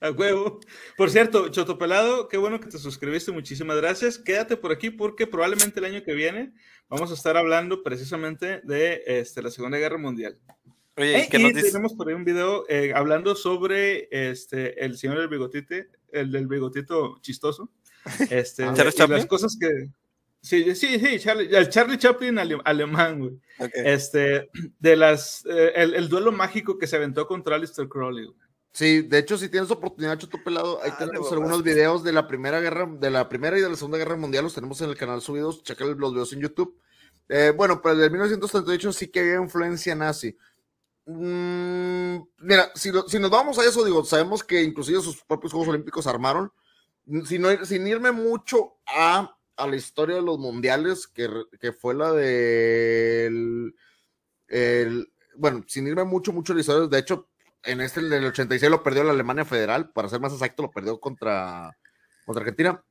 A 0.00 0.10
huevo. 0.10 0.60
Por 0.98 1.10
cierto, 1.10 1.48
Chotopelado, 1.48 2.28
qué 2.28 2.36
bueno 2.36 2.60
que 2.60 2.68
te 2.68 2.76
suscribiste, 2.76 3.32
muchísimas 3.32 3.78
gracias. 3.78 4.18
Quédate 4.18 4.58
por 4.58 4.70
aquí 4.70 4.90
porque 4.90 5.26
probablemente 5.26 5.80
el 5.80 5.86
año 5.86 6.04
que 6.04 6.12
viene 6.12 6.52
vamos 6.90 7.10
a 7.10 7.14
estar 7.14 7.38
hablando 7.38 7.82
precisamente 7.82 8.60
de 8.64 9.02
este, 9.06 9.40
la 9.40 9.50
Segunda 9.50 9.78
Guerra 9.78 9.96
Mundial. 9.96 10.38
Oye, 10.96 11.22
eh, 11.22 11.28
y 11.32 11.52
tenemos 11.52 11.94
por 11.94 12.08
ahí 12.08 12.14
un 12.14 12.24
video 12.24 12.64
eh, 12.68 12.92
hablando 12.94 13.34
sobre 13.34 14.08
este, 14.10 14.84
el 14.84 14.96
señor 14.96 15.18
del 15.18 15.28
bigotite, 15.28 15.88
el 16.12 16.30
del 16.30 16.46
bigotito 16.46 17.18
chistoso. 17.20 17.70
Este, 18.30 18.64
y 18.64 19.08
las 19.08 19.26
cosas 19.26 19.56
que. 19.58 19.88
Sí, 20.42 20.74
sí, 20.74 20.98
sí, 20.98 21.18
Charlie, 21.18 21.56
el 21.56 21.70
Charlie 21.70 21.96
Chaplin 21.96 22.38
ale, 22.38 22.58
alemán, 22.64 23.18
güey. 23.18 23.40
Okay. 23.58 23.82
Este, 23.86 24.50
de 24.78 24.96
las. 24.96 25.44
Eh, 25.46 25.72
el, 25.74 25.94
el, 25.94 26.08
duelo 26.10 26.30
mágico 26.32 26.76
que 26.76 26.86
se 26.86 26.96
aventó 26.96 27.26
contra 27.26 27.56
Alistair 27.56 27.88
Crowley, 27.88 28.26
güey. 28.26 28.36
Sí, 28.74 29.02
de 29.02 29.18
hecho, 29.18 29.38
si 29.38 29.48
tienes 29.48 29.70
oportunidad, 29.70 30.18
Choto 30.18 30.42
Pelado, 30.44 30.82
ahí 30.82 30.90
ah, 30.92 30.98
tenemos 30.98 31.32
algunos 31.32 31.62
videos 31.62 32.02
de 32.02 32.12
la 32.12 32.26
primera 32.26 32.60
guerra, 32.60 32.86
de 32.86 33.08
la 33.08 33.28
primera 33.28 33.56
y 33.56 33.62
de 33.62 33.68
la 33.68 33.76
segunda 33.76 33.98
guerra 33.98 34.16
mundial, 34.16 34.42
los 34.42 34.54
tenemos 34.54 34.80
en 34.80 34.90
el 34.90 34.96
canal 34.96 35.22
subidos, 35.22 35.62
checa 35.62 35.84
los 35.84 36.12
videos 36.12 36.32
en 36.32 36.40
YouTube. 36.40 36.76
Eh, 37.28 37.52
bueno, 37.56 37.80
pero 37.80 37.94
el 37.94 38.00
de 38.00 38.10
1938 38.10 38.92
sí 38.92 39.08
que 39.08 39.20
había 39.20 39.36
influencia 39.36 39.94
nazi. 39.94 40.36
Mm, 41.06 42.16
mira, 42.38 42.70
si, 42.74 42.90
nos 42.90 43.30
vamos 43.30 43.58
a 43.58 43.64
eso, 43.64 43.84
digo, 43.84 44.04
sabemos 44.04 44.42
que 44.42 44.62
inclusive 44.62 45.00
sus 45.02 45.22
propios 45.24 45.52
Juegos 45.52 45.68
Olímpicos 45.68 46.06
armaron, 46.06 46.50
sin, 47.26 47.42
ir- 47.44 47.64
sin 47.66 47.86
irme 47.86 48.10
mucho 48.12 48.74
a, 48.86 49.36
la 49.58 49.76
historia 49.76 50.16
de 50.16 50.22
los 50.22 50.38
mundiales, 50.38 51.06
que, 51.06 51.28
que 51.60 51.72
fue 51.72 51.94
la 51.94 52.12
del, 52.12 53.74
el- 54.48 55.12
bueno, 55.36 55.64
sin 55.68 55.86
irme 55.88 56.04
mucho, 56.04 56.32
mucho 56.32 56.52
a 56.52 56.56
la 56.56 56.60
historia, 56.62 56.88
de 56.88 56.98
hecho, 56.98 57.28
en 57.64 57.80
este, 57.80 58.00
en 58.00 58.12
el 58.12 58.26
86 58.26 58.70
lo 58.70 58.82
perdió 58.82 59.04
la 59.04 59.12
Alemania 59.12 59.44
Federal, 59.44 59.90
para 59.92 60.08
ser 60.08 60.20
más 60.20 60.32
exacto, 60.32 60.62
lo 60.64 60.70
perdió 60.70 61.00
contra, 61.00 61.76
contra 62.26 62.42
Argentina. 62.42 62.84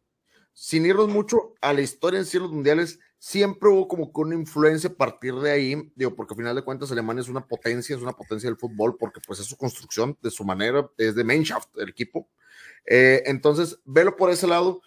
Sin 0.54 0.86
irnos 0.86 1.10
mucho 1.10 1.54
a 1.62 1.74
la 1.74 1.82
historia 1.82 2.20
en 2.20 2.26
sí 2.26 2.38
de 2.38 2.44
los 2.44 2.52
mundiales, 2.52 3.00
siempre 3.26 3.70
hubo 3.70 3.88
como 3.88 4.12
que 4.12 4.20
una 4.20 4.36
influencia 4.36 4.90
a 4.90 4.94
partir 4.94 5.34
de 5.36 5.50
ahí, 5.50 5.94
digo, 5.96 6.14
porque 6.14 6.34
al 6.34 6.38
final 6.40 6.56
de 6.58 6.62
cuentas 6.62 6.92
Alemania 6.92 7.22
es 7.22 7.30
una 7.30 7.48
potencia, 7.48 7.96
es 7.96 8.02
una 8.02 8.12
potencia 8.12 8.50
del 8.50 8.58
fútbol, 8.58 8.98
porque 8.98 9.22
pues 9.26 9.40
es 9.40 9.46
su 9.46 9.56
construcción, 9.56 10.18
de 10.22 10.30
su 10.30 10.44
manera, 10.44 10.90
es 10.98 11.16
de 11.16 11.24
Mannschaft, 11.24 11.70
el 11.78 11.88
equipo. 11.88 12.28
Eh, 12.86 13.24
entonces, 13.26 13.80
velo 13.86 14.18
por 14.18 14.30
ese 14.30 14.46
lado, 14.46 14.82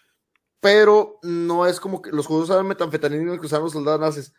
pero 0.61 1.19
no 1.23 1.67
es 1.67 1.81
como 1.81 2.03
que 2.03 2.11
los 2.11 2.27
jugadores 2.27 2.49
saben 2.49 2.67
metanfetamina 2.67 3.41
que 3.41 3.47
usaron 3.47 3.65
los 3.65 3.73
soldados 3.73 4.01
nazis. 4.01 4.35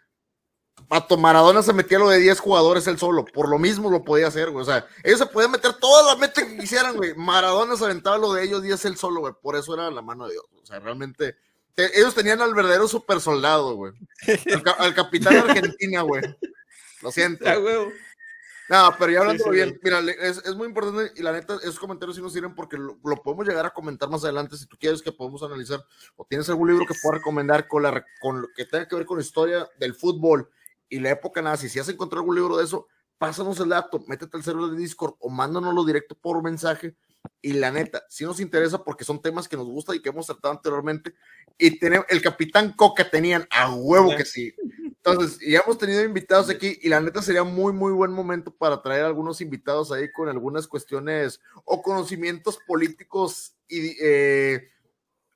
Pato 0.87 1.17
Maradona 1.17 1.63
se 1.63 1.73
metía 1.73 1.97
lo 1.97 2.09
de 2.09 2.19
10 2.19 2.39
jugadores 2.39 2.85
él 2.85 2.99
solo, 2.99 3.25
por 3.25 3.49
lo 3.49 3.57
mismo 3.57 3.89
lo 3.89 4.03
podía 4.03 4.27
hacer, 4.27 4.51
güey. 4.51 4.61
O 4.61 4.65
sea, 4.65 4.85
ellos 5.03 5.17
se 5.17 5.25
podían 5.25 5.49
meter 5.49 5.73
toda 5.73 6.13
la 6.13 6.19
meta 6.19 6.45
que 6.45 6.55
quisieran, 6.55 6.95
güey. 6.97 7.15
Maradona 7.15 7.75
se 7.75 7.83
aventaba 7.85 8.19
lo 8.19 8.31
de 8.31 8.43
ellos 8.43 8.61
10 8.61 8.85
él 8.85 8.95
solo, 8.95 9.21
güey. 9.21 9.33
Por 9.41 9.55
eso 9.55 9.73
era 9.73 9.89
la 9.89 10.03
mano 10.03 10.27
de 10.27 10.33
Dios. 10.33 10.45
O 10.61 10.65
sea, 10.67 10.79
realmente, 10.79 11.33
te- 11.33 11.46
ellos 11.77 12.15
tenían 12.15 12.41
al 12.41 12.53
verdadero 12.53 12.87
super 12.87 13.21
soldado, 13.21 13.75
güey. 13.75 13.93
Al, 14.53 14.63
al 14.79 14.95
capitán 14.95 15.33
de 15.33 15.39
Argentina, 15.39 16.01
güey. 16.01 16.21
Lo 17.01 17.11
siento. 17.11 17.45
Ah, 17.47 17.59
huevo. 17.59 17.91
No, 18.69 18.93
pero 18.99 19.11
ya 19.13 19.19
hablando 19.19 19.43
Sí, 19.45 19.49
sí, 19.49 19.55
bien, 19.55 19.69
güey. 19.69 20.01
mira, 20.03 20.13
es, 20.19 20.39
es 20.39 20.53
muy 20.55 20.67
importante 20.67 21.13
y 21.15 21.23
la 21.23 21.31
neta, 21.31 21.55
esos 21.61 21.79
comentarios 21.79 22.17
sí 22.17 22.21
nos 22.21 22.33
sirven 22.33 22.53
porque 22.53 22.75
lo, 22.77 22.97
lo 23.01 23.23
podemos 23.23 23.47
llegar 23.47 23.65
a 23.65 23.69
comentar 23.73 24.09
más 24.09 24.23
adelante 24.25 24.57
si 24.57 24.65
tú 24.65 24.75
quieres 24.77 25.01
que 25.01 25.11
podamos 25.13 25.41
analizar 25.41 25.85
o 26.17 26.25
tienes 26.25 26.49
algún 26.49 26.67
libro 26.69 26.85
que 26.85 26.93
pueda 27.01 27.15
recomendar 27.19 27.67
con, 27.69 27.83
la, 27.83 28.03
con 28.19 28.41
lo 28.41 28.47
que 28.53 28.65
tenga 28.65 28.85
que 28.85 28.95
ver 28.95 29.05
con 29.05 29.17
la 29.19 29.23
historia 29.23 29.69
del 29.79 29.93
fútbol 29.93 30.49
y 30.89 30.99
la 30.99 31.11
época 31.11 31.41
nazi. 31.41 31.69
Si 31.69 31.79
has 31.79 31.87
encontrado 31.87 32.21
algún 32.21 32.35
libro 32.35 32.57
de 32.57 32.65
eso, 32.65 32.87
pásanos 33.17 33.57
el 33.61 33.69
dato, 33.69 34.03
métete 34.07 34.35
al 34.35 34.43
server 34.43 34.69
de 34.71 34.77
Discord 34.77 35.13
o 35.19 35.29
mándanoslo 35.29 35.85
directo 35.85 36.15
por 36.15 36.43
mensaje. 36.43 36.93
Y 37.41 37.53
la 37.53 37.71
neta, 37.71 38.03
sí 38.09 38.25
nos 38.25 38.39
interesa 38.39 38.83
porque 38.83 39.03
son 39.03 39.21
temas 39.21 39.47
que 39.47 39.57
nos 39.57 39.67
gustan 39.67 39.95
y 39.95 40.01
que 40.01 40.09
hemos 40.09 40.25
tratado 40.25 40.53
anteriormente. 40.53 41.13
Y 41.57 41.79
tenemos, 41.79 42.05
el 42.09 42.21
Capitán 42.21 42.73
Coca 42.73 43.09
tenían 43.09 43.47
a 43.51 43.73
huevo 43.73 44.15
que 44.15 44.25
sí. 44.25 44.53
Entonces, 44.85 45.39
ya 45.39 45.59
hemos 45.59 45.77
tenido 45.77 46.03
invitados 46.03 46.49
aquí 46.49 46.77
y 46.81 46.89
la 46.89 46.99
neta 46.99 47.21
sería 47.21 47.43
muy, 47.43 47.71
muy 47.71 47.93
buen 47.93 48.11
momento 48.11 48.53
para 48.53 48.81
traer 48.81 49.05
algunos 49.05 49.39
invitados 49.39 49.91
ahí 49.91 50.11
con 50.11 50.27
algunas 50.27 50.67
cuestiones 50.67 51.39
o 51.63 51.81
conocimientos 51.81 52.59
políticos 52.67 53.55
y, 53.69 53.95
eh, 54.01 54.69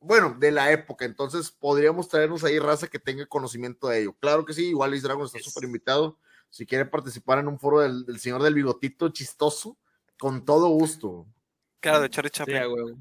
bueno, 0.01 0.35
de 0.37 0.51
la 0.51 0.71
época. 0.71 1.05
Entonces, 1.05 1.51
podríamos 1.51 2.09
traernos 2.09 2.43
ahí 2.43 2.59
raza 2.59 2.87
que 2.87 2.99
tenga 2.99 3.25
conocimiento 3.27 3.87
de 3.87 4.01
ello. 4.01 4.15
Claro 4.19 4.43
que 4.43 4.53
sí, 4.53 4.69
igual 4.69 4.91
Liz 4.91 5.03
Dragon 5.03 5.25
está 5.25 5.39
súper 5.39 5.63
invitado. 5.63 6.17
Si 6.49 6.65
quiere 6.65 6.85
participar 6.85 7.39
en 7.39 7.47
un 7.47 7.57
foro 7.57 7.79
del, 7.79 8.05
del 8.05 8.19
señor 8.19 8.43
del 8.43 8.55
bigotito 8.55 9.07
chistoso, 9.09 9.77
con 10.19 10.43
todo 10.43 10.67
gusto. 10.67 11.27
Cara 11.81 11.99
de 11.99 12.09
Charlie 12.09 12.29
Sí, 12.29 12.37
Chaplin. 12.37 12.57
a 12.57 12.69
huevo. 12.69 12.97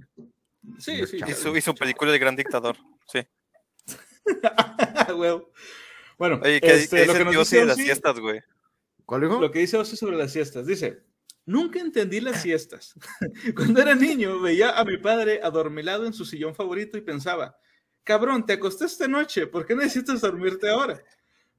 Sí, 0.78 1.06
sí. 1.06 1.20
y, 1.26 1.32
su, 1.32 1.56
y 1.56 1.60
su 1.60 1.74
película 1.74 2.12
El 2.12 2.18
Gran 2.18 2.34
Dictador. 2.34 2.76
Sí. 3.06 3.20
A 4.42 5.14
huevo. 5.14 5.52
Bueno, 6.18 6.40
Oye, 6.42 6.60
¿qué, 6.60 6.74
este, 6.74 6.96
qué 6.96 7.06
lo 7.06 7.12
que 7.14 7.24
nos 7.24 7.32
dice 7.34 7.44
sí 7.44 7.56
de 7.56 7.64
las 7.66 7.76
fiestas, 7.76 8.18
güey? 8.18 8.40
¿Cuál 9.06 9.22
dijo? 9.22 9.40
Lo 9.40 9.50
que 9.50 9.60
dice 9.60 9.82
sobre 9.84 10.16
las 10.16 10.32
siestas. 10.32 10.66
Dice, 10.66 11.02
nunca 11.46 11.78
entendí 11.80 12.20
las 12.20 12.42
siestas. 12.42 12.94
Cuando 13.56 13.80
era 13.80 13.94
niño 13.94 14.40
veía 14.40 14.78
a 14.78 14.84
mi 14.84 14.98
padre 14.98 15.40
adormilado 15.42 16.06
en 16.06 16.12
su 16.12 16.24
sillón 16.24 16.54
favorito 16.54 16.98
y 16.98 17.02
pensaba, 17.02 17.56
cabrón, 18.04 18.44
te 18.44 18.54
acostaste 18.54 19.04
anoche, 19.04 19.46
¿por 19.46 19.66
qué 19.66 19.74
necesitas 19.74 20.20
dormirte 20.20 20.68
ahora? 20.68 21.02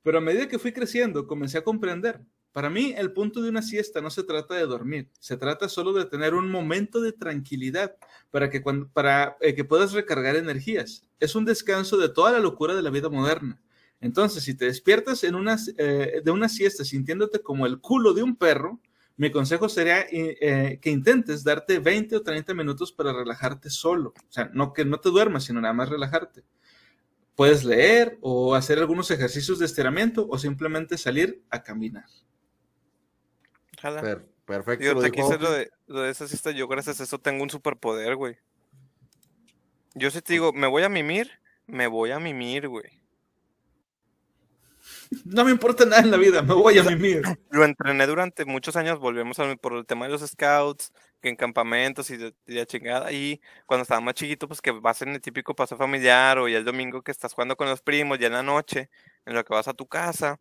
Pero 0.03 0.17
a 0.17 0.21
medida 0.21 0.47
que 0.47 0.59
fui 0.59 0.71
creciendo, 0.71 1.27
comencé 1.27 1.57
a 1.59 1.63
comprender. 1.63 2.21
Para 2.51 2.69
mí, 2.69 2.93
el 2.97 3.13
punto 3.13 3.41
de 3.41 3.49
una 3.49 3.61
siesta 3.61 4.01
no 4.01 4.09
se 4.09 4.23
trata 4.23 4.55
de 4.55 4.65
dormir, 4.65 5.09
se 5.19 5.37
trata 5.37 5.69
solo 5.69 5.93
de 5.93 6.03
tener 6.05 6.33
un 6.33 6.51
momento 6.51 6.99
de 6.99 7.13
tranquilidad 7.13 7.95
para 8.29 8.49
que, 8.49 8.61
eh, 9.41 9.63
puedas 9.63 9.93
recargar 9.93 10.35
energías. 10.35 11.07
Es 11.19 11.35
un 11.35 11.45
descanso 11.45 11.97
de 11.97 12.09
toda 12.09 12.33
la 12.33 12.39
locura 12.39 12.75
de 12.75 12.81
la 12.81 12.89
vida 12.89 13.07
moderna. 13.09 13.61
Entonces, 14.01 14.43
si 14.43 14.53
te 14.53 14.65
despiertas 14.65 15.23
eh, 15.23 16.21
de 16.23 16.31
una 16.31 16.49
siesta 16.49 16.83
sintiéndote 16.83 17.39
como 17.39 17.65
el 17.65 17.79
culo 17.79 18.13
de 18.13 18.23
un 18.23 18.35
perro, 18.35 18.81
mi 19.15 19.31
consejo 19.31 19.69
sería 19.69 20.05
eh, 20.11 20.79
que 20.81 20.89
intentes 20.89 21.43
darte 21.43 21.79
20 21.79 22.17
o 22.17 22.21
30 22.21 22.53
minutos 22.53 22.91
para 22.91 23.13
relajarte 23.13 23.69
solo. 23.69 24.13
O 24.27 24.31
sea, 24.31 24.49
no 24.53 24.73
que 24.73 24.83
no 24.83 24.99
te 24.99 25.09
duermas, 25.09 25.45
sino 25.45 25.61
nada 25.61 25.73
más 25.73 25.89
relajarte. 25.89 26.43
Puedes 27.35 27.63
leer 27.63 28.17
o 28.21 28.55
hacer 28.55 28.79
algunos 28.79 29.09
ejercicios 29.09 29.59
de 29.59 29.65
estiramiento 29.67 30.27
o 30.29 30.37
simplemente 30.37 30.97
salir 30.97 31.43
a 31.49 31.63
caminar. 31.63 32.05
Jala. 33.81 34.01
Per- 34.01 34.25
perfecto. 34.45 34.85
Yo 34.85 34.93
lo 34.93 35.01
te 35.01 35.09
dijo 35.09 35.27
quise 35.27 35.39
lo 35.39 35.51
de, 35.51 35.71
lo 35.87 36.01
de 36.01 36.11
esa 36.11 36.27
siesta. 36.27 36.51
Yo, 36.51 36.67
gracias 36.67 36.99
a 36.99 37.03
eso, 37.03 37.19
tengo 37.19 37.43
un 37.43 37.49
superpoder, 37.49 38.15
güey. 38.15 38.37
Yo 39.95 40.11
sí 40.11 40.21
te 40.21 40.33
digo, 40.33 40.53
me 40.53 40.67
voy 40.67 40.83
a 40.83 40.89
mimir, 40.89 41.31
me 41.65 41.87
voy 41.87 42.11
a 42.11 42.19
mimir, 42.19 42.67
güey. 42.67 43.01
No 45.25 45.43
me 45.43 45.51
importa 45.51 45.85
nada 45.85 46.01
en 46.01 46.11
la 46.11 46.17
vida, 46.17 46.41
me 46.41 46.53
voy 46.53 46.77
a 46.77 46.83
mimir. 46.83 47.21
Lo 47.49 47.65
entrené 47.65 48.07
durante 48.07 48.45
muchos 48.45 48.75
años, 48.75 48.99
volvemos 48.99 49.39
a 49.39 49.55
por 49.57 49.73
el 49.73 49.85
tema 49.85 50.05
de 50.05 50.11
los 50.11 50.21
scouts, 50.21 50.93
que 51.21 51.29
en 51.29 51.35
campamentos 51.35 52.09
y 52.11 52.17
de, 52.17 52.33
de 52.45 52.65
chingada. 52.65 53.11
Y 53.11 53.41
cuando 53.65 53.81
estaba 53.81 53.99
más 53.99 54.13
chiquito, 54.13 54.47
pues 54.47 54.61
que 54.61 54.71
vas 54.71 55.01
en 55.01 55.09
el 55.09 55.21
típico 55.21 55.53
paso 55.53 55.75
familiar 55.75 56.37
o 56.37 56.47
ya 56.47 56.57
el 56.57 56.65
domingo 56.65 57.01
que 57.01 57.11
estás 57.11 57.33
jugando 57.33 57.57
con 57.57 57.67
los 57.67 57.81
primos, 57.81 58.19
ya 58.19 58.27
en 58.27 58.33
la 58.33 58.43
noche, 58.43 58.89
en 59.25 59.33
lo 59.33 59.43
que 59.43 59.53
vas 59.53 59.67
a 59.67 59.73
tu 59.73 59.87
casa. 59.87 60.39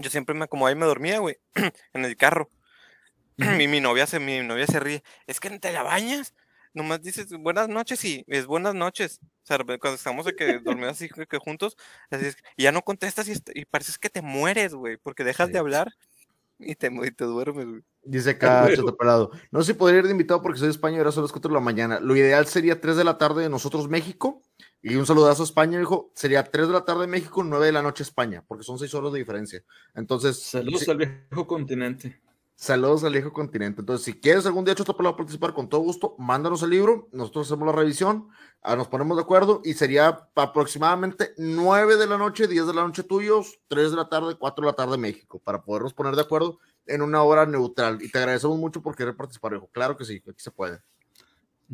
Yo 0.00 0.10
siempre 0.10 0.34
me 0.34 0.44
acomodaba 0.44 0.76
y 0.76 0.80
me 0.80 0.86
dormía, 0.86 1.18
güey, 1.20 1.36
en 1.92 2.04
el 2.04 2.16
carro. 2.16 2.48
Y 3.40 3.66
mi 3.68 3.80
novia 3.80 4.06
se, 4.06 4.20
mi 4.20 4.40
novia 4.40 4.66
se 4.66 4.80
ríe. 4.80 5.02
Es 5.26 5.40
que 5.40 5.50
te 5.58 5.72
la 5.72 5.82
bañas. 5.82 6.34
Nomás 6.72 7.02
dices 7.02 7.26
buenas 7.32 7.68
noches 7.68 8.04
y 8.04 8.24
es 8.28 8.46
buenas 8.46 8.74
noches. 8.74 9.18
O 9.22 9.46
sea, 9.46 9.58
cuando 9.58 9.94
estamos 9.94 10.24
de 10.26 10.36
que 10.36 10.58
dormidos 10.64 10.92
así 10.92 11.08
que, 11.08 11.38
juntos, 11.38 11.76
así 12.10 12.26
es, 12.26 12.36
y 12.56 12.62
ya 12.64 12.72
no 12.72 12.82
contestas 12.82 13.26
y, 13.28 13.32
est- 13.32 13.50
y 13.54 13.64
pareces 13.64 13.98
que 13.98 14.08
te 14.08 14.22
mueres, 14.22 14.74
güey, 14.74 14.96
porque 14.96 15.24
dejas 15.24 15.48
Sí. 15.48 15.52
de 15.54 15.58
hablar 15.58 15.88
y 16.60 16.76
te, 16.76 16.86
y 16.92 17.10
te 17.10 17.24
duermes, 17.24 17.66
güey. 17.66 17.82
Dice 18.02 18.30
acá, 18.30 18.68
Pelado. 18.98 19.30
No 19.50 19.60
sé 19.62 19.72
si 19.72 19.78
podría 19.78 19.98
ir 19.98 20.04
de 20.06 20.12
invitado 20.12 20.40
porque 20.42 20.58
soy 20.58 20.68
de 20.68 20.72
España 20.72 20.96
y 20.96 20.98
ahora 20.98 21.12
son 21.12 21.24
las 21.24 21.32
4 21.32 21.48
de 21.50 21.54
la 21.54 21.60
mañana. 21.60 22.00
Lo 22.00 22.14
ideal 22.16 22.46
sería 22.46 22.80
3 22.80 22.96
de 22.96 23.04
la 23.04 23.18
tarde 23.18 23.42
de 23.42 23.48
nosotros, 23.50 23.88
México. 23.88 24.40
Y 24.80 24.94
un 24.94 25.04
saludazo 25.06 25.42
a 25.42 25.46
España, 25.46 25.78
dijo. 25.78 26.10
Sería 26.14 26.44
3 26.44 26.68
de 26.68 26.72
la 26.72 26.84
tarde 26.84 27.06
México, 27.06 27.42
9 27.44 27.66
de 27.66 27.72
la 27.72 27.82
noche 27.82 28.02
España, 28.04 28.42
porque 28.46 28.64
son 28.64 28.78
6 28.78 28.94
horas 28.94 29.12
de 29.12 29.18
diferencia. 29.18 29.62
Entonces, 29.94 30.40
Saludos 30.40 30.80
sí, 30.82 30.90
al 30.90 30.96
viejo 30.98 31.46
continente. 31.46 32.20
Saludos 32.60 33.02
al 33.04 33.14
viejo 33.14 33.32
continente. 33.32 33.80
Entonces, 33.80 34.04
si 34.04 34.20
quieres 34.20 34.44
algún 34.44 34.66
día, 34.66 34.74
Chato 34.74 34.94
Pelado, 34.94 35.16
participar 35.16 35.54
con 35.54 35.66
todo 35.66 35.80
gusto, 35.80 36.14
mándanos 36.18 36.62
el 36.62 36.68
libro. 36.68 37.08
Nosotros 37.10 37.46
hacemos 37.46 37.66
la 37.66 37.72
revisión, 37.72 38.28
ah, 38.62 38.76
nos 38.76 38.86
ponemos 38.86 39.16
de 39.16 39.22
acuerdo 39.22 39.62
y 39.64 39.72
sería 39.72 40.28
aproximadamente 40.34 41.32
9 41.38 41.96
de 41.96 42.06
la 42.06 42.18
noche, 42.18 42.46
10 42.46 42.66
de 42.66 42.74
la 42.74 42.82
noche 42.82 43.02
tuyos, 43.02 43.58
3 43.68 43.92
de 43.92 43.96
la 43.96 44.10
tarde, 44.10 44.36
4 44.38 44.62
de 44.62 44.70
la 44.70 44.76
tarde 44.76 44.98
México, 44.98 45.40
para 45.42 45.62
podernos 45.62 45.94
poner 45.94 46.14
de 46.14 46.20
acuerdo 46.20 46.58
en 46.84 47.00
una 47.00 47.22
hora 47.22 47.46
neutral. 47.46 48.02
Y 48.02 48.10
te 48.10 48.18
agradecemos 48.18 48.58
mucho 48.58 48.82
por 48.82 48.94
querer 48.94 49.16
participar, 49.16 49.54
hijo. 49.54 49.70
Claro 49.72 49.96
que 49.96 50.04
sí, 50.04 50.22
aquí 50.28 50.40
se 50.40 50.50
puede. 50.50 50.80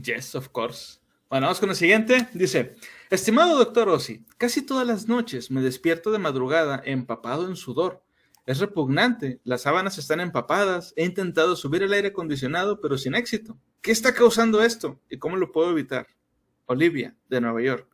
Yes, 0.00 0.36
of 0.36 0.50
course. 0.50 1.00
Bueno, 1.28 1.46
vamos 1.46 1.58
con 1.58 1.70
el 1.70 1.76
siguiente. 1.76 2.28
Dice, 2.32 2.76
estimado 3.10 3.58
doctor 3.58 3.88
Ossi, 3.88 4.24
casi 4.38 4.62
todas 4.62 4.86
las 4.86 5.08
noches 5.08 5.50
me 5.50 5.62
despierto 5.62 6.12
de 6.12 6.18
madrugada 6.18 6.80
empapado 6.84 7.48
en 7.48 7.56
sudor. 7.56 8.05
Es 8.46 8.60
repugnante, 8.60 9.40
las 9.42 9.62
sábanas 9.62 9.98
están 9.98 10.20
empapadas, 10.20 10.94
he 10.96 11.04
intentado 11.04 11.56
subir 11.56 11.82
el 11.82 11.92
aire 11.92 12.08
acondicionado, 12.08 12.80
pero 12.80 12.96
sin 12.96 13.16
éxito. 13.16 13.58
¿Qué 13.82 13.90
está 13.90 14.14
causando 14.14 14.62
esto? 14.62 15.00
¿Y 15.10 15.18
cómo 15.18 15.36
lo 15.36 15.50
puedo 15.50 15.70
evitar? 15.70 16.06
Olivia, 16.66 17.16
de 17.28 17.40
Nueva 17.40 17.60
York. 17.60 17.88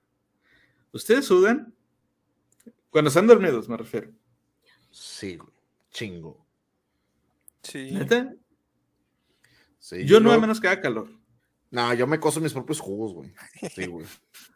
¿Ustedes 0.92 1.24
sudan? 1.24 1.74
Cuando 2.90 3.08
están 3.08 3.26
dormidos, 3.26 3.66
me 3.68 3.78
refiero. 3.78 4.10
Sí, 4.90 5.36
güey. 5.36 5.52
Chingo. 5.90 6.46
Sí. 7.62 7.90
¿Neta? 7.92 8.34
Sí, 9.78 10.04
Yo 10.04 10.20
no, 10.20 10.32
a 10.32 10.38
menos 10.38 10.60
que 10.60 10.68
haga 10.68 10.82
calor. 10.82 11.08
No, 11.70 11.94
yo 11.94 12.06
me 12.06 12.20
coso 12.20 12.40
mis 12.40 12.52
propios 12.52 12.78
jugos, 12.78 13.14
güey. 13.14 13.34
Sí, 13.74 13.86
güey. 13.86 14.06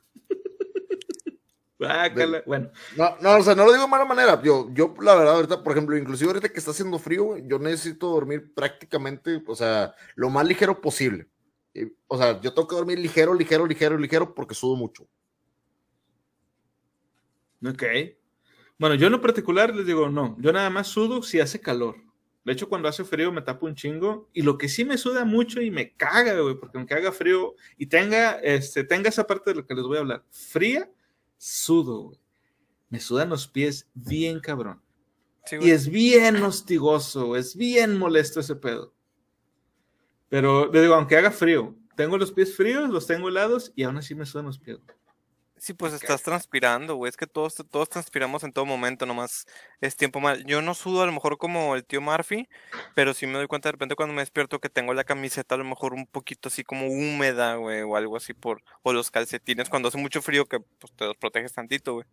Guácala. 1.79 2.43
Bueno, 2.47 2.71
No, 2.97 3.17
no, 3.21 3.37
o 3.37 3.43
sea, 3.43 3.55
no 3.55 3.65
lo 3.65 3.73
digo 3.73 3.85
de 3.85 3.91
mala 3.91 4.05
manera. 4.05 4.41
Yo, 4.43 4.69
yo, 4.73 4.95
la 5.01 5.15
verdad, 5.15 5.35
ahorita, 5.35 5.63
por 5.63 5.73
ejemplo, 5.73 5.97
inclusive 5.97 6.31
ahorita 6.31 6.49
que 6.49 6.59
está 6.59 6.71
haciendo 6.71 6.99
frío, 6.99 7.37
yo 7.39 7.59
necesito 7.59 8.09
dormir 8.09 8.53
prácticamente, 8.55 9.43
o 9.47 9.55
sea, 9.55 9.95
lo 10.15 10.31
más 10.31 10.47
ligero 10.47 10.81
posible. 10.81 11.29
O 12.07 12.17
sea, 12.17 12.41
yo 12.41 12.55
tengo 12.55 12.69
que 12.69 12.77
dormir 12.77 12.99
ligero, 12.99 13.35
ligero, 13.35 13.67
ligero, 13.67 13.99
ligero, 13.99 14.35
porque 14.35 14.55
sudo 14.55 14.77
mucho. 14.77 15.07
ok. 17.65 17.83
Bueno, 18.79 18.95
yo 18.95 19.07
en 19.07 19.13
lo 19.13 19.21
particular 19.21 19.75
les 19.75 19.87
digo, 19.87 20.09
no, 20.09 20.37
yo 20.39 20.53
nada 20.53 20.69
más 20.71 20.89
sudo 20.89 21.23
si 21.23 21.41
hace 21.41 21.61
calor. 21.61 21.97
De 22.47 22.53
hecho, 22.53 22.69
cuando 22.69 22.89
hace 22.89 23.05
frío 23.05 23.33
me 23.33 23.43
tapo 23.43 23.67
un 23.67 23.75
chingo. 23.75 24.31
Y 24.33 24.43
lo 24.43 24.57
que 24.57 24.69
sí 24.69 24.85
me 24.85 24.97
suda 24.97 25.25
mucho 25.25 25.61
y 25.61 25.71
me 25.71 25.95
caga, 25.95 26.41
güey, 26.41 26.55
porque 26.55 26.79
aunque 26.79 26.95
haga 26.95 27.11
frío 27.11 27.57
y 27.77 27.87
tenga, 27.87 28.39
este, 28.39 28.85
tenga 28.85 29.09
esa 29.09 29.27
parte 29.27 29.51
de 29.51 29.57
lo 29.57 29.67
que 29.67 29.75
les 29.75 29.83
voy 29.85 29.97
a 29.97 30.01
hablar, 30.01 30.25
fría, 30.31 30.89
sudo, 31.37 32.03
güey. 32.03 32.21
Me 32.89 33.01
sudan 33.01 33.29
los 33.29 33.49
pies 33.49 33.89
bien 33.95 34.41
cabrón. 34.41 34.81
Sí, 35.45 35.57
Y 35.61 35.71
es 35.71 35.89
bien 35.89 36.37
hostigoso, 36.43 37.37
es 37.37 37.57
bien 37.57 37.99
molesto 37.99 38.41
ese 38.41 38.57
pedo. 38.57 38.93
Pero 40.29 40.71
le 40.73 40.83
digo, 40.83 40.95
aunque 40.95 41.17
haga 41.17 41.31
frío, 41.31 41.77
tengo 41.97 42.19
los 42.19 42.33
pies 42.33 42.57
fríos, 42.57 42.91
los 42.91 43.07
tengo 43.07 43.29
helados 43.29 43.73
y 43.77 43.85
aún 43.85 43.97
así 43.97 44.15
me 44.15 44.27
sudan 44.27 44.47
los 44.47 44.59
pies. 44.59 44.79
Sí, 45.59 45.73
pues 45.73 45.95
estás 45.95 46.23
transpirando, 46.23 46.97
güey. 46.97 47.09
Es 47.09 47.17
que 47.17 47.27
todos, 47.27 47.55
todos 47.71 47.89
transpiramos 47.89 48.45
en 48.45 48.53
todo 48.53 48.67
momento, 48.67 49.07
nomás 49.07 49.47
es 49.81 49.97
tiempo 49.97 50.21
mal. 50.21 50.45
Yo 50.45 50.61
no 50.61 50.75
sudo 50.75 51.03
a 51.03 51.07
lo 51.07 51.13
mejor 51.13 51.39
como 51.39 51.75
el 51.77 51.85
tío 51.85 52.01
Murphy, 52.03 52.49
pero 52.95 53.15
sí 53.15 53.27
me 53.27 53.35
doy 53.35 53.47
cuenta 53.47 53.69
de 53.69 53.73
repente 53.73 53.97
cuando 53.97 54.15
me 54.15 54.21
despierto 54.23 54.61
que 54.61 54.69
tengo 54.69 54.93
la 54.93 55.05
camiseta 55.05 55.55
a 55.55 55.59
lo 55.59 55.65
mejor 55.65 55.95
un 55.95 56.07
poquito 56.07 56.49
así 56.49 56.63
como 56.63 56.87
húmeda, 56.89 57.57
güey, 57.57 57.81
o 57.83 57.97
algo 57.97 58.17
así 58.17 58.35
por, 58.35 58.63
o 58.83 58.93
los 58.93 59.11
calcetines 59.11 59.71
cuando 59.71 59.89
hace 59.89 59.99
mucho 59.99 60.21
frío 60.21 60.45
que 60.47 60.61
pues 60.61 60.93
te 60.95 61.07
los 61.07 61.17
proteges 61.17 61.55
tantito, 61.55 61.95
güey. 61.95 62.07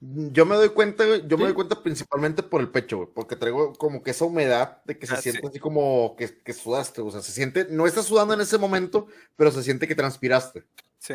Yo 0.00 0.46
me 0.46 0.54
doy 0.54 0.68
cuenta, 0.68 1.04
güey, 1.04 1.26
yo 1.26 1.36
me 1.36 1.44
doy 1.44 1.54
cuenta 1.54 1.82
principalmente 1.82 2.44
por 2.44 2.60
el 2.60 2.70
pecho, 2.70 2.98
güey, 2.98 3.08
porque 3.12 3.34
traigo 3.34 3.72
como 3.74 4.02
que 4.02 4.12
esa 4.12 4.24
humedad 4.26 4.80
de 4.84 4.96
que 4.96 5.08
se 5.08 5.14
Ah, 5.14 5.16
sí. 5.16 5.30
siente 5.32 5.48
así 5.48 5.58
como 5.58 6.14
que, 6.16 6.38
que 6.38 6.52
sudaste, 6.52 7.00
o 7.00 7.10
sea, 7.10 7.20
se 7.20 7.32
siente, 7.32 7.66
no 7.68 7.84
estás 7.86 8.06
sudando 8.06 8.32
en 8.32 8.40
ese 8.40 8.58
momento, 8.58 9.08
pero 9.34 9.50
se 9.50 9.62
siente 9.64 9.88
que 9.88 9.96
transpiraste. 9.96 10.64
Sí. 10.98 11.14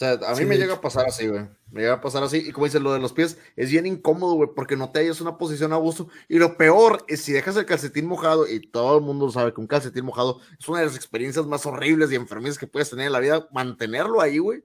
O 0.00 0.02
sea, 0.02 0.12
a 0.12 0.30
mí 0.30 0.38
Sí, 0.38 0.46
me 0.46 0.56
llega 0.56 0.74
a 0.74 0.80
pasar 0.80 1.06
así, 1.06 1.26
güey. 1.28 1.46
Me 1.70 1.82
llega 1.82 1.92
a 1.92 2.00
pasar 2.00 2.22
así. 2.22 2.38
Y 2.38 2.52
como 2.52 2.64
dices, 2.64 2.80
lo 2.80 2.94
de 2.94 3.00
los 3.00 3.12
pies 3.12 3.36
es 3.54 3.70
bien 3.70 3.84
incómodo, 3.84 4.32
güey, 4.32 4.48
porque 4.56 4.74
no 4.74 4.90
te 4.90 5.00
hallas 5.00 5.20
una 5.20 5.36
posición 5.36 5.74
a 5.74 5.76
gusto. 5.76 6.08
Y 6.26 6.38
lo 6.38 6.56
peor 6.56 7.04
es 7.06 7.20
si 7.20 7.32
dejas 7.32 7.54
el 7.58 7.66
calcetín 7.66 8.06
mojado, 8.06 8.48
y 8.48 8.60
todo 8.60 8.96
el 8.96 9.04
mundo 9.04 9.30
sabe 9.30 9.52
que 9.52 9.60
un 9.60 9.66
calcetín 9.66 10.06
mojado 10.06 10.40
es 10.58 10.66
una 10.70 10.78
de 10.78 10.86
las 10.86 10.96
experiencias 10.96 11.44
más 11.44 11.66
horribles 11.66 12.10
y 12.10 12.14
enfermizas 12.14 12.56
que 12.56 12.66
puedes 12.66 12.88
tener 12.88 13.08
en 13.08 13.12
la 13.12 13.20
vida. 13.20 13.46
Mantenerlo 13.52 14.22
ahí, 14.22 14.38
güey. 14.38 14.64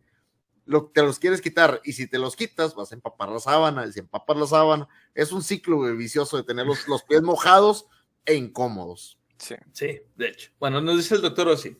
Lo, 0.63 0.85
te 0.85 1.01
los 1.01 1.19
quieres 1.19 1.41
quitar. 1.41 1.81
Y 1.83 1.91
si 1.91 2.07
te 2.07 2.17
los 2.17 2.37
quitas, 2.37 2.73
vas 2.73 2.93
a 2.93 2.95
empapar 2.95 3.27
la 3.27 3.39
sábana. 3.39 3.85
Y 3.85 3.91
si 3.91 3.99
empapas 3.99 4.37
la 4.37 4.47
sábana, 4.47 4.87
es 5.13 5.33
un 5.33 5.43
ciclo, 5.43 5.75
güey, 5.75 5.97
vicioso 5.97 6.37
de 6.37 6.43
tener 6.43 6.65
los, 6.65 6.87
los 6.87 7.03
pies 7.03 7.21
mojados 7.21 7.87
e 8.25 8.35
incómodos. 8.35 9.19
Sí. 9.37 9.55
Sí, 9.73 9.99
de 10.15 10.29
hecho. 10.29 10.51
Bueno, 10.61 10.79
nos 10.79 10.95
dice 10.95 11.15
el 11.15 11.21
doctor 11.21 11.49
Ossi. 11.49 11.77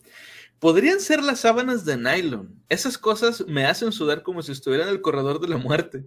Podrían 0.60 0.99
ser 0.99 1.22
las 1.22 1.41
sábanas 1.41 1.86
de 1.86 1.98
nylon. 1.98 2.64
Esas 2.69 2.98
cosas 2.98 3.45
me 3.48 3.65
hacen 3.65 3.91
sudar 3.91 4.23
como 4.23 4.41
si 4.41 4.52
estuviera 4.52 4.84
en 4.84 4.90
el 4.90 5.02
corredor 5.02 5.40
de 5.40 5.49
la 5.49 5.57
muerte. 5.57 6.06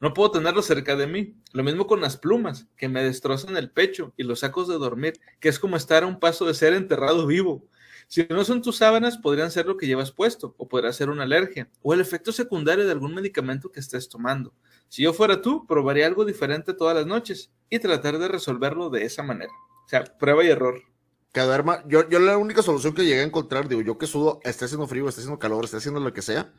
No 0.00 0.14
puedo 0.14 0.30
tenerlo 0.30 0.62
cerca 0.62 0.96
de 0.96 1.06
mí. 1.06 1.34
Lo 1.52 1.62
mismo 1.62 1.86
con 1.86 2.00
las 2.00 2.16
plumas, 2.16 2.66
que 2.76 2.88
me 2.88 3.02
destrozan 3.02 3.56
el 3.56 3.70
pecho, 3.70 4.12
y 4.16 4.22
los 4.22 4.40
sacos 4.40 4.68
de 4.68 4.78
dormir, 4.78 5.20
que 5.38 5.48
es 5.48 5.58
como 5.58 5.76
estar 5.76 6.02
a 6.02 6.06
un 6.06 6.18
paso 6.18 6.46
de 6.46 6.54
ser 6.54 6.72
enterrado 6.72 7.26
vivo. 7.26 7.66
Si 8.08 8.26
no 8.28 8.44
son 8.44 8.62
tus 8.62 8.78
sábanas, 8.78 9.18
podrían 9.18 9.52
ser 9.52 9.66
lo 9.66 9.76
que 9.76 9.86
llevas 9.86 10.10
puesto, 10.10 10.54
o 10.58 10.66
podrá 10.66 10.92
ser 10.92 11.10
una 11.10 11.22
alergia, 11.22 11.68
o 11.82 11.94
el 11.94 12.00
efecto 12.00 12.32
secundario 12.32 12.84
de 12.84 12.90
algún 12.90 13.14
medicamento 13.14 13.70
que 13.70 13.78
estés 13.78 14.08
tomando. 14.08 14.52
Si 14.88 15.02
yo 15.02 15.12
fuera 15.12 15.40
tú, 15.40 15.64
probaría 15.66 16.08
algo 16.08 16.24
diferente 16.24 16.74
todas 16.74 16.96
las 16.96 17.06
noches 17.06 17.52
y 17.68 17.78
tratar 17.78 18.18
de 18.18 18.26
resolverlo 18.26 18.90
de 18.90 19.04
esa 19.04 19.22
manera. 19.22 19.52
O 19.86 19.88
sea, 19.88 20.02
prueba 20.04 20.42
y 20.42 20.48
error. 20.48 20.89
Que 21.32 21.40
duerma. 21.42 21.84
Yo, 21.86 22.08
yo 22.08 22.18
la 22.18 22.36
única 22.36 22.62
solución 22.62 22.94
que 22.94 23.04
llegué 23.04 23.20
a 23.20 23.24
encontrar, 23.24 23.68
digo, 23.68 23.82
yo 23.82 23.98
que 23.98 24.06
sudo, 24.06 24.40
esté 24.42 24.64
haciendo 24.64 24.86
frío, 24.88 25.08
esté 25.08 25.20
haciendo 25.20 25.38
calor, 25.38 25.64
esté 25.64 25.76
haciendo 25.76 26.00
lo 26.00 26.12
que 26.12 26.22
sea, 26.22 26.52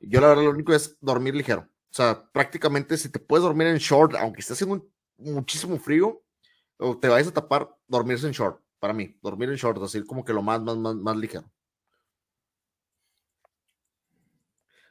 yo 0.00 0.20
la 0.20 0.28
verdad 0.28 0.44
lo 0.44 0.50
único 0.50 0.72
es 0.72 0.96
dormir 1.00 1.34
ligero. 1.34 1.62
O 1.62 1.96
sea, 1.96 2.30
prácticamente 2.32 2.96
si 2.96 3.10
te 3.10 3.18
puedes 3.18 3.44
dormir 3.44 3.66
en 3.68 3.76
short, 3.78 4.14
aunque 4.16 4.40
esté 4.40 4.54
haciendo 4.54 4.76
un- 4.76 5.34
muchísimo 5.34 5.78
frío, 5.78 6.22
o 6.78 6.98
te 6.98 7.08
vayas 7.08 7.28
a 7.28 7.34
tapar, 7.34 7.68
dormirse 7.88 8.26
en 8.26 8.32
short, 8.32 8.60
para 8.80 8.94
mí, 8.94 9.18
dormir 9.22 9.50
en 9.50 9.56
short, 9.56 9.82
así 9.82 10.02
como 10.04 10.24
que 10.24 10.32
lo 10.32 10.42
más, 10.42 10.60
más, 10.62 10.76
más, 10.78 10.94
más 10.96 11.16
ligero. 11.16 11.50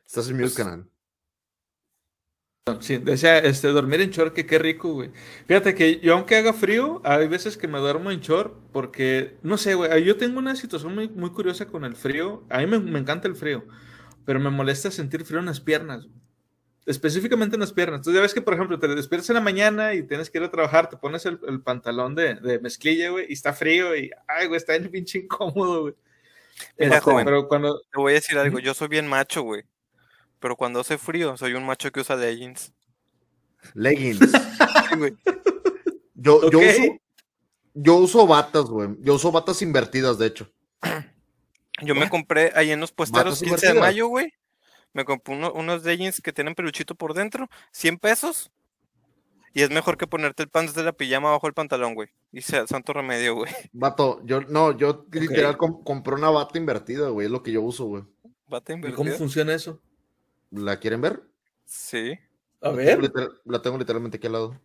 Estás 0.05 0.29
en 0.29 0.37
mute, 0.37 0.43
Pues, 0.43 0.55
canal. 0.55 0.89
Sí, 2.79 2.97
decía, 2.97 3.39
este, 3.39 3.67
dormir 3.69 3.99
en 3.99 4.09
short, 4.11 4.33
que 4.33 4.45
qué 4.45 4.57
rico, 4.57 4.93
güey. 4.93 5.11
Fíjate 5.47 5.75
que 5.75 5.99
yo, 5.99 6.13
aunque 6.13 6.37
haga 6.37 6.53
frío, 6.53 7.01
hay 7.03 7.27
veces 7.27 7.57
que 7.57 7.67
me 7.67 7.77
duermo 7.79 8.09
en 8.09 8.21
short 8.21 8.53
porque, 8.71 9.37
no 9.41 9.57
sé, 9.57 9.73
güey, 9.75 10.01
yo 10.05 10.15
tengo 10.15 10.39
una 10.39 10.55
situación 10.55 10.95
muy, 10.95 11.09
muy 11.09 11.31
curiosa 11.31 11.67
con 11.67 11.83
el 11.83 11.97
frío. 11.97 12.45
A 12.49 12.59
mí 12.59 12.65
me, 12.67 12.79
me 12.79 12.99
encanta 12.99 13.27
el 13.27 13.35
frío, 13.35 13.65
pero 14.23 14.39
me 14.39 14.49
molesta 14.49 14.91
sentir 14.91 15.25
frío 15.25 15.39
en 15.39 15.47
las 15.47 15.59
piernas, 15.59 16.05
güey. 16.07 16.15
específicamente 16.85 17.55
en 17.55 17.61
las 17.61 17.73
piernas. 17.73 17.99
Entonces, 17.99 18.17
ya 18.17 18.21
ves 18.23 18.33
que, 18.33 18.41
por 18.41 18.53
ejemplo, 18.55 18.79
te 18.79 18.87
despiertas 18.89 19.29
en 19.29 19.35
la 19.35 19.41
mañana 19.41 19.93
y 19.95 20.03
tienes 20.07 20.29
que 20.29 20.39
ir 20.39 20.45
a 20.45 20.51
trabajar, 20.51 20.89
te 20.89 20.97
pones 20.97 21.25
el, 21.25 21.39
el 21.47 21.61
pantalón 21.61 22.15
de, 22.15 22.35
de 22.35 22.59
mezclilla, 22.59 23.09
güey, 23.11 23.27
y 23.29 23.33
está 23.33 23.53
frío 23.53 23.95
y, 23.97 24.11
ay, 24.27 24.47
güey, 24.47 24.57
está 24.57 24.77
bien 24.77 24.91
pinche 24.91 25.19
incómodo, 25.19 25.81
güey. 25.83 25.95
Mira, 26.79 26.97
Este, 26.97 26.99
joven. 26.99 27.25
pero 27.25 27.47
cuando, 27.47 27.79
Te 27.91 27.97
voy 27.99 28.11
a 28.13 28.15
decir 28.15 28.37
algo, 28.37 28.59
yo 28.59 28.73
soy 28.73 28.87
bien 28.89 29.07
macho, 29.07 29.43
güey. 29.43 29.63
Pero 30.43 30.57
cuando 30.57 30.81
hace 30.81 30.97
frío, 30.97 31.37
soy 31.37 31.53
un 31.53 31.65
macho 31.65 31.89
que 31.89 32.01
usa 32.01 32.17
leggings. 32.17 32.73
Leggings. 33.73 34.19
Sí, 34.89 34.97
güey. 34.97 35.13
Yo, 36.15 36.49
yo 36.51 36.59
uso, 36.59 36.81
yo 37.73 37.95
uso 37.95 38.27
batas, 38.27 38.65
güey. 38.65 38.89
Yo 38.99 39.13
uso 39.15 39.31
batas 39.31 39.61
invertidas, 39.61 40.17
de 40.17 40.27
hecho. 40.27 40.51
Yo 41.81 41.95
me 41.95 42.09
compré 42.09 42.51
ahí 42.55 42.71
en 42.71 42.81
los 42.81 42.91
puesteros 42.91 43.25
Batas 43.35 43.39
15 43.39 43.49
de 43.49 43.71
invertidas. 43.71 43.81
mayo, 43.93 44.07
güey. 44.07 44.33
Me 44.91 45.05
compré 45.05 45.33
uno- 45.35 45.53
unos 45.53 45.83
leggings 45.85 46.21
que 46.21 46.33
tienen 46.33 46.55
peluchito 46.55 46.93
por 46.93 47.13
dentro, 47.13 47.47
100 47.71 47.97
pesos. 47.99 48.51
Y 49.53 49.61
es 49.61 49.69
mejor 49.69 49.97
que 49.97 50.07
ponerte 50.07 50.43
el 50.43 50.49
pants 50.49 50.73
de 50.75 50.83
la 50.83 50.91
pijama 50.91 51.31
bajo 51.31 51.47
el 51.47 51.53
pantalón, 51.53 51.95
güey. 51.95 52.09
Y 52.33 52.41
sea 52.41 52.67
santo 52.67 52.91
remedio, 52.91 53.35
güey. 53.35 53.51
Vato, 53.71 54.19
yo, 54.25 54.41
no, 54.41 54.77
yo 54.77 55.05
literal 55.13 55.55
com- 55.55 55.81
compré 55.85 56.15
una 56.15 56.29
bata 56.29 56.57
invertida, 56.57 57.07
güey. 57.07 57.27
Es 57.27 57.31
lo 57.31 57.41
que 57.41 57.53
yo 57.53 57.61
uso, 57.61 57.85
güey. 57.85 58.03
Bata 58.49 58.73
¿y 58.73 58.91
¿cómo 58.91 59.11
funciona 59.13 59.53
eso? 59.55 59.79
¿La 60.53 60.79
quieren 60.79 61.01
ver? 61.01 61.23
Sí. 61.65 62.17
A 62.61 62.69
ver. 62.69 63.01
Literal- 63.01 63.41
la 63.45 63.61
tengo 63.61 63.77
literalmente 63.77 64.17
aquí 64.17 64.27
al 64.27 64.33
lado. 64.33 64.61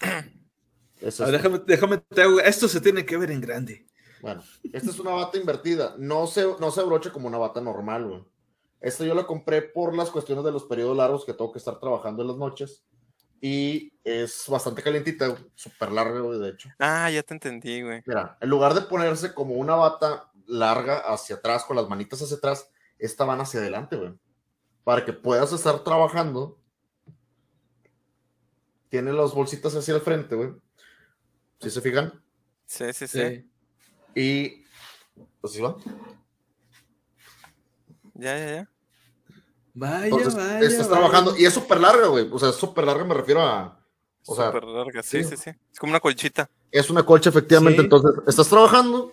Ver, 1.00 1.12
déjame, 1.32 1.58
déjame, 1.66 1.98
te 1.98 2.22
hago- 2.22 2.38
esto 2.40 2.68
se 2.68 2.80
tiene 2.80 3.04
que 3.04 3.16
ver 3.16 3.32
en 3.32 3.40
grande. 3.40 3.84
Bueno, 4.20 4.40
esta 4.72 4.88
es 4.90 5.00
una 5.00 5.10
bata 5.10 5.36
invertida. 5.36 5.96
No 5.98 6.28
se, 6.28 6.46
no 6.60 6.70
se 6.70 6.80
abrocha 6.80 7.10
como 7.10 7.26
una 7.26 7.38
bata 7.38 7.60
normal, 7.60 8.06
güey. 8.08 8.24
Esta 8.80 9.04
yo 9.04 9.12
la 9.12 9.26
compré 9.26 9.62
por 9.62 9.96
las 9.96 10.10
cuestiones 10.10 10.44
de 10.44 10.52
los 10.52 10.62
periodos 10.64 10.96
largos 10.96 11.24
que 11.24 11.32
tengo 11.34 11.50
que 11.50 11.58
estar 11.58 11.80
trabajando 11.80 12.22
en 12.22 12.28
las 12.28 12.36
noches. 12.36 12.84
Y 13.40 13.92
es 14.04 14.44
bastante 14.46 14.80
calientita, 14.80 15.36
súper 15.56 15.90
larga, 15.90 16.20
güey, 16.20 16.38
de 16.38 16.50
hecho. 16.50 16.68
Ah, 16.78 17.10
ya 17.10 17.24
te 17.24 17.34
entendí, 17.34 17.82
güey. 17.82 18.00
Mira, 18.06 18.38
en 18.40 18.48
lugar 18.48 18.74
de 18.74 18.82
ponerse 18.82 19.34
como 19.34 19.54
una 19.56 19.74
bata 19.74 20.30
larga 20.46 20.98
hacia 21.00 21.34
atrás, 21.36 21.64
con 21.64 21.74
las 21.76 21.88
manitas 21.88 22.22
hacia 22.22 22.36
atrás, 22.36 22.70
esta 22.96 23.24
van 23.24 23.40
hacia 23.40 23.58
adelante, 23.58 23.96
güey. 23.96 24.12
Para 24.84 25.04
que 25.04 25.12
puedas 25.12 25.52
estar 25.52 25.82
trabajando. 25.84 26.58
Tiene 28.88 29.12
las 29.12 29.32
bolsitas 29.32 29.74
hacia 29.74 29.94
el 29.94 30.00
frente, 30.00 30.34
güey. 30.34 30.50
¿Sí 31.60 31.70
se 31.70 31.80
fijan? 31.80 32.12
Sí, 32.66 32.92
sí, 32.92 33.06
sí. 33.06 33.20
Sí. 33.20 33.50
Y. 34.14 34.64
Pues 35.40 35.52
sí 35.54 35.60
va. 35.60 35.76
Ya, 38.14 38.38
ya, 38.38 38.46
ya. 38.56 38.68
Vaya, 39.74 40.04
Entonces, 40.06 40.34
vaya. 40.34 40.60
estás 40.60 40.88
vaya. 40.88 41.00
trabajando. 41.00 41.36
Y 41.38 41.44
es 41.46 41.54
súper 41.54 41.80
larga, 41.80 42.06
güey. 42.08 42.28
O 42.30 42.38
sea, 42.38 42.50
es 42.50 42.56
súper 42.56 42.84
larga, 42.84 43.04
me 43.04 43.14
refiero 43.14 43.40
a. 43.42 43.78
O 44.26 44.36
sea, 44.36 44.46
Súper 44.48 44.64
larga, 44.64 45.02
sí, 45.02 45.24
sí. 45.24 45.30
sí, 45.30 45.36
sí. 45.36 45.50
Es 45.72 45.78
como 45.80 45.90
una 45.90 45.98
colchita. 46.00 46.48
es 46.70 46.90
una 46.90 47.04
colcha, 47.04 47.30
efectivamente. 47.30 47.78
Sí. 47.80 47.84
Entonces, 47.84 48.22
estás 48.28 48.48
trabajando, 48.48 49.12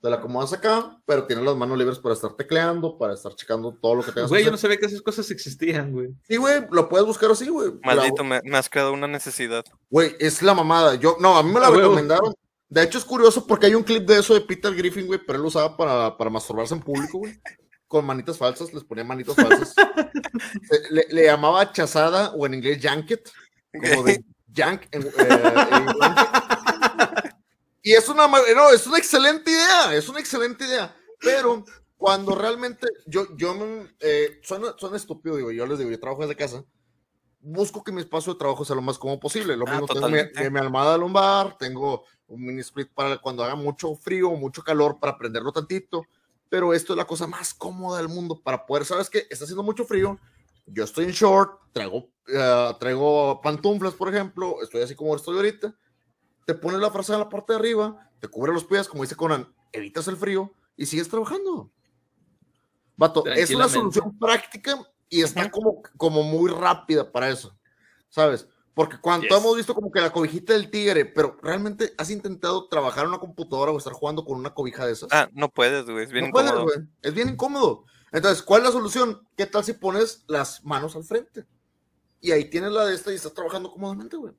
te 0.00 0.08
la 0.08 0.16
acomodas 0.16 0.52
acá, 0.52 0.98
pero 1.04 1.26
tienes 1.26 1.44
las 1.44 1.56
manos 1.56 1.76
libres 1.76 1.98
para 1.98 2.14
estar 2.14 2.32
tecleando, 2.34 2.96
para 2.96 3.14
estar 3.14 3.34
checando 3.34 3.76
todo 3.80 3.96
lo 3.96 4.02
que 4.02 4.12
tengas 4.12 4.30
Güey, 4.30 4.44
yo 4.44 4.50
no 4.50 4.56
sabía 4.56 4.78
que 4.78 4.86
esas 4.86 5.02
cosas 5.02 5.30
existían, 5.30 5.92
güey. 5.92 6.08
Sí, 6.26 6.36
güey, 6.36 6.64
lo 6.70 6.88
puedes 6.88 7.06
buscar 7.06 7.30
así, 7.30 7.48
güey. 7.48 7.72
Maldito, 7.84 8.22
La- 8.22 8.28
me, 8.28 8.40
me 8.44 8.56
has 8.58 8.70
creado 8.70 8.92
una 8.92 9.06
necesidad. 9.06 9.64
Güey, 9.90 10.16
es 10.18 10.42
la 10.42 10.54
mamada. 10.54 10.94
Yo, 10.94 11.16
no, 11.20 11.36
a 11.36 11.42
mí 11.42 11.52
me 11.52 11.60
la 11.60 11.70
recomendaron. 11.70 12.34
De 12.68 12.82
hecho, 12.82 12.98
es 12.98 13.04
curioso 13.04 13.46
porque 13.46 13.66
hay 13.66 13.74
un 13.74 13.82
clip 13.82 14.06
de 14.06 14.20
eso 14.20 14.32
de 14.32 14.40
Peter 14.40 14.74
Griffin, 14.74 15.06
güey, 15.06 15.20
pero 15.26 15.36
él 15.36 15.42
lo 15.42 15.48
usaba 15.48 15.76
para, 15.76 16.16
para 16.16 16.30
masturbarse 16.30 16.72
en 16.74 16.80
público, 16.80 17.18
güey. 17.18 17.38
Con 17.86 18.06
manitas 18.06 18.38
falsas, 18.38 18.72
les 18.72 18.84
ponía 18.84 19.02
manitas 19.04 19.34
falsas. 19.34 19.74
Le, 20.90 21.06
le 21.10 21.24
llamaba 21.24 21.72
chazada 21.72 22.30
o 22.30 22.46
en 22.46 22.54
inglés 22.54 22.80
yanket, 22.80 23.28
como 23.72 24.04
de 24.04 24.24
yank 24.52 24.82
en, 24.92 25.02
eh, 25.02 25.10
en. 25.18 25.86
Y 27.82 27.92
es 27.92 28.08
una, 28.08 28.26
no, 28.26 28.70
es 28.70 28.86
una 28.86 28.98
excelente 28.98 29.50
idea, 29.50 29.94
es 29.94 30.08
una 30.08 30.20
excelente 30.20 30.64
idea. 30.64 30.94
Pero 31.22 31.64
cuando 31.96 32.34
realmente 32.34 32.86
yo, 33.06 33.26
yo 33.36 33.54
eh, 34.00 34.40
suena, 34.42 34.74
suena 34.78 34.96
estúpido, 34.96 35.36
digo, 35.36 35.50
yo 35.50 35.66
les 35.66 35.78
digo, 35.78 35.90
yo 35.90 36.00
trabajo 36.00 36.22
desde 36.22 36.36
casa, 36.36 36.64
busco 37.40 37.82
que 37.82 37.92
mi 37.92 38.00
espacio 38.00 38.34
de 38.34 38.38
trabajo 38.38 38.64
sea 38.64 38.76
lo 38.76 38.82
más 38.82 38.98
cómodo 38.98 39.20
posible. 39.20 39.56
Lo 39.56 39.66
Ah, 39.66 39.72
mismo 39.72 39.86
tengo 39.86 40.08
mi, 40.08 40.18
mi- 40.50 40.58
almohada 40.58 40.98
lumbar, 40.98 41.56
tengo 41.58 42.04
un 42.26 42.44
mini 42.44 42.60
split 42.60 42.90
para 42.94 43.18
cuando 43.18 43.42
haga 43.44 43.54
mucho 43.54 43.94
frío 43.96 44.30
mucho 44.30 44.62
calor 44.62 44.98
para 45.00 45.16
prenderlo 45.18 45.52
tantito. 45.52 46.04
Pero 46.48 46.74
esto 46.74 46.92
es 46.92 46.96
la 46.96 47.06
cosa 47.06 47.26
más 47.26 47.54
cómoda 47.54 47.98
del 47.98 48.08
mundo 48.08 48.40
para 48.42 48.66
poder, 48.66 48.84
¿sabes 48.84 49.08
qué? 49.08 49.26
Está 49.30 49.44
haciendo 49.44 49.62
mucho 49.62 49.84
frío, 49.84 50.18
yo 50.66 50.82
estoy 50.84 51.04
en 51.04 51.12
short, 51.12 51.60
traigo, 51.72 52.10
eh, 52.26 52.74
traigo 52.80 53.40
pantuflas, 53.40 53.94
por 53.94 54.08
ejemplo, 54.12 54.56
estoy 54.60 54.82
así 54.82 54.96
como 54.96 55.14
estoy 55.14 55.36
ahorita, 55.36 55.72
te 56.46 56.54
pones 56.54 56.80
la 56.80 56.90
frase 56.90 57.12
en 57.12 57.18
la 57.20 57.28
parte 57.28 57.52
de 57.52 57.58
arriba, 57.58 58.10
te 58.20 58.28
cubre 58.28 58.52
los 58.52 58.64
pies, 58.64 58.88
como 58.88 59.02
dice 59.02 59.16
Conan, 59.16 59.52
evitas 59.72 60.08
el 60.08 60.16
frío 60.16 60.52
y 60.76 60.86
sigues 60.86 61.08
trabajando. 61.08 61.70
Vato, 62.96 63.24
es 63.26 63.50
una 63.50 63.68
solución 63.68 64.18
práctica 64.18 64.78
y 65.08 65.22
está 65.22 65.50
como, 65.50 65.82
como 65.96 66.22
muy 66.22 66.50
rápida 66.50 67.10
para 67.10 67.30
eso, 67.30 67.56
¿sabes? 68.08 68.46
Porque 68.74 68.98
cuando 69.00 69.26
Yes. 69.26 69.36
hemos 69.38 69.56
visto 69.56 69.74
como 69.74 69.90
que 69.90 70.00
la 70.00 70.12
cobijita 70.12 70.52
del 70.52 70.70
tigre, 70.70 71.04
pero 71.06 71.36
realmente 71.42 71.92
has 71.98 72.10
intentado 72.10 72.68
trabajar 72.68 73.04
en 73.04 73.10
una 73.10 73.18
computadora 73.18 73.72
o 73.72 73.78
estar 73.78 73.92
jugando 73.92 74.24
con 74.24 74.38
una 74.38 74.54
cobija 74.54 74.86
de 74.86 74.92
esas. 74.92 75.08
Ah, 75.12 75.28
no 75.32 75.48
puedes, 75.50 75.84
güey. 75.86 76.04
Es 76.04 76.12
bien 76.12 76.26
No 76.26 76.30
puedes, 76.30 76.50
incómodo. 76.50 76.72
güey. 76.74 76.88
Es 77.02 77.12
bien 77.14 77.28
incómodo. 77.30 77.84
Entonces, 78.12 78.42
¿cuál 78.42 78.60
es 78.62 78.66
la 78.68 78.72
solución? 78.72 79.26
¿Qué 79.36 79.46
tal 79.46 79.64
si 79.64 79.72
pones 79.72 80.24
las 80.28 80.64
manos 80.64 80.94
al 80.96 81.04
frente? 81.04 81.46
Y 82.20 82.30
ahí 82.32 82.48
tienes 82.48 82.70
la 82.72 82.84
de 82.86 82.94
esta 82.94 83.12
y 83.12 83.16
estás 83.16 83.34
trabajando 83.34 83.70
cómodamente, 83.70 84.16
güey. 84.16 84.34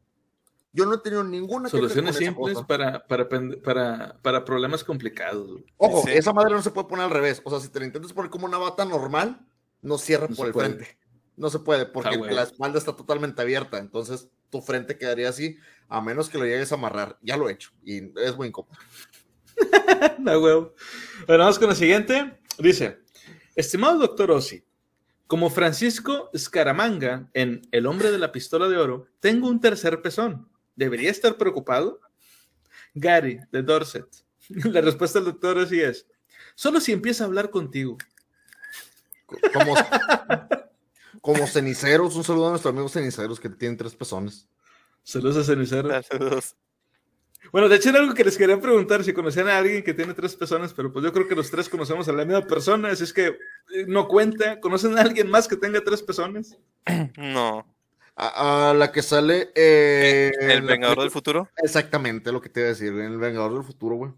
Yo 0.74 0.86
no 0.86 0.94
he 0.96 0.98
tenido 1.00 1.24
ninguna 1.24 1.68
Soluciones 1.68 2.16
simples 2.16 2.58
para, 2.68 3.06
para, 3.06 3.28
para, 3.64 4.18
para 4.22 4.46
problemas 4.46 4.84
complicados. 4.84 5.60
Ojo, 5.78 6.04
Sí. 6.06 6.12
esa 6.14 6.32
madre 6.32 6.52
no 6.54 6.62
se 6.62 6.72
puede 6.72 6.88
poner 6.88 7.06
al 7.06 7.12
revés. 7.12 7.42
O 7.44 7.50
sea, 7.50 7.60
si 7.60 7.68
te 7.70 7.80
la 7.80 7.86
intentas 7.88 8.14
poner 8.14 8.32
como 8.32 8.46
una 8.46 8.58
bata 8.58 8.86
normal, 8.86 9.46
no 9.82 9.98
cierra 9.98 10.28
No 10.30 10.36
por 10.36 10.48
el 10.48 10.54
puede. 10.54 10.70
frente. 10.70 10.98
No 11.36 11.50
se 11.50 11.60
puede, 11.60 11.86
porque 11.86 12.10
Ah, 12.16 12.32
la 12.32 12.44
espalda 12.44 12.78
está 12.78 12.96
totalmente 12.96 13.42
abierta. 13.42 13.80
Entonces, 13.80 14.30
tu 14.50 14.62
frente 14.62 14.98
quedaría 14.98 15.28
así, 15.30 15.58
a 15.90 16.00
menos 16.00 16.30
que 16.30 16.38
lo 16.38 16.46
llegues 16.46 16.72
a 16.72 16.76
amarrar. 16.76 17.18
Ya 17.22 17.36
lo 17.36 17.50
he 17.50 17.54
hecho. 17.54 17.72
Y 17.84 17.98
es 18.22 18.36
muy 18.38 18.48
incómodo. 18.48 18.78
No, 20.20 20.40
huevo. 20.40 20.74
Bueno, 21.28 21.44
vamos 21.44 21.60
con 21.60 21.70
la 21.70 21.76
siguiente. 21.76 22.40
Dice, 22.58 23.00
estimado 23.56 24.00
doctor 24.00 24.32
Ossi, 24.32 24.64
como 25.28 25.50
Francisco 25.50 26.30
Scaramanga 26.36 27.30
en 27.34 27.62
El 27.72 27.86
hombre 27.88 28.12
de 28.12 28.18
la 28.18 28.32
pistola 28.32 28.68
de 28.68 28.78
oro, 28.78 29.06
tengo 29.20 29.48
un 29.48 29.60
tercer 29.60 30.02
pezón. 30.02 30.48
¿Debería 30.82 31.12
estar 31.12 31.38
preocupado? 31.38 32.00
Gary, 32.96 33.40
de 33.52 33.62
Dorset. 33.62 34.08
La 34.50 34.82
respuesta 34.82 35.20
del 35.20 35.28
doctor 35.28 35.60
Ossi 35.60 35.80
es, 35.80 36.08
solo 36.56 36.80
si 36.80 36.92
empieza 36.92 37.24
a 37.24 37.28
hablar 37.28 37.52
contigo. 37.52 38.00
Co- 39.28 39.38
Como, 39.54 39.76
como 41.22 41.46
ceniceros, 41.46 42.16
un 42.16 42.24
saludo 42.24 42.48
a 42.48 42.50
nuestros 42.50 42.72
amigos 42.74 42.94
ceniceros 42.94 43.40
que 43.40 43.50
tienen 43.50 43.78
tres 43.78 43.94
pezones. 43.96 44.48
Saludos 45.04 45.38
a 45.38 45.44
Cenicero. 45.44 46.02
Saludos. 46.02 46.56
Bueno, 47.52 47.70
de 47.70 47.76
hecho 47.76 47.90
era 47.90 48.00
algo 48.00 48.16
que 48.16 48.24
les 48.24 48.36
quería 48.38 48.60
preguntar 48.60 49.04
si 49.04 49.14
conocían 49.14 49.50
a 49.50 49.58
alguien 49.60 49.84
que 49.84 49.94
tiene 49.94 50.16
tres 50.16 50.36
personas, 50.36 50.74
pero 50.74 50.92
pues 50.92 51.06
yo 51.06 51.14
creo 51.14 51.28
que 51.28 51.36
los 51.36 51.52
tres 51.52 51.70
conocemos 51.70 52.08
a 52.08 52.12
la 52.14 52.26
misma 52.26 52.42
persona, 52.48 52.90
así 52.90 53.04
es 53.04 53.14
que 53.14 53.28
eh, 53.28 53.86
no 53.88 54.08
cuenta. 54.08 54.60
¿Conocen 54.60 54.98
a 54.98 55.02
alguien 55.02 55.30
más 55.30 55.48
que 55.48 55.58
tenga 55.58 55.80
tres 55.84 56.02
personas? 56.02 56.58
No. 57.18 57.68
A, 58.24 58.70
a 58.70 58.74
la 58.76 58.92
que 58.92 59.02
sale. 59.02 59.52
eh, 59.56 60.32
¿El 60.40 60.62
Vengador 60.62 61.00
del 61.00 61.10
Futuro? 61.10 61.50
Exactamente 61.58 62.32
lo 62.32 62.40
que 62.40 62.50
te 62.50 62.60
iba 62.60 62.68
a 62.68 62.70
decir, 62.74 62.90
El 62.94 63.18
Vengador 63.18 63.54
del 63.56 63.64
Futuro, 63.64 63.96
güey. 63.96 64.12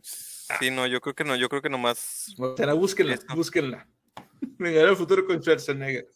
Sí, 0.00 0.70
no, 0.70 0.86
yo 0.86 1.00
creo 1.00 1.14
que 1.14 1.24
no. 1.24 1.36
Yo 1.36 1.48
creo 1.48 1.60
que 1.60 1.68
nomás. 1.68 2.34
O 2.38 2.56
sea, 2.56 2.72
búsquenla, 2.72 3.14
Esto. 3.14 3.34
búsquenla. 3.34 3.86
Vengador 4.58 4.88
del 4.88 4.96
futuro 4.96 5.26
con 5.26 5.42
Schwarzenegger. 5.42 6.08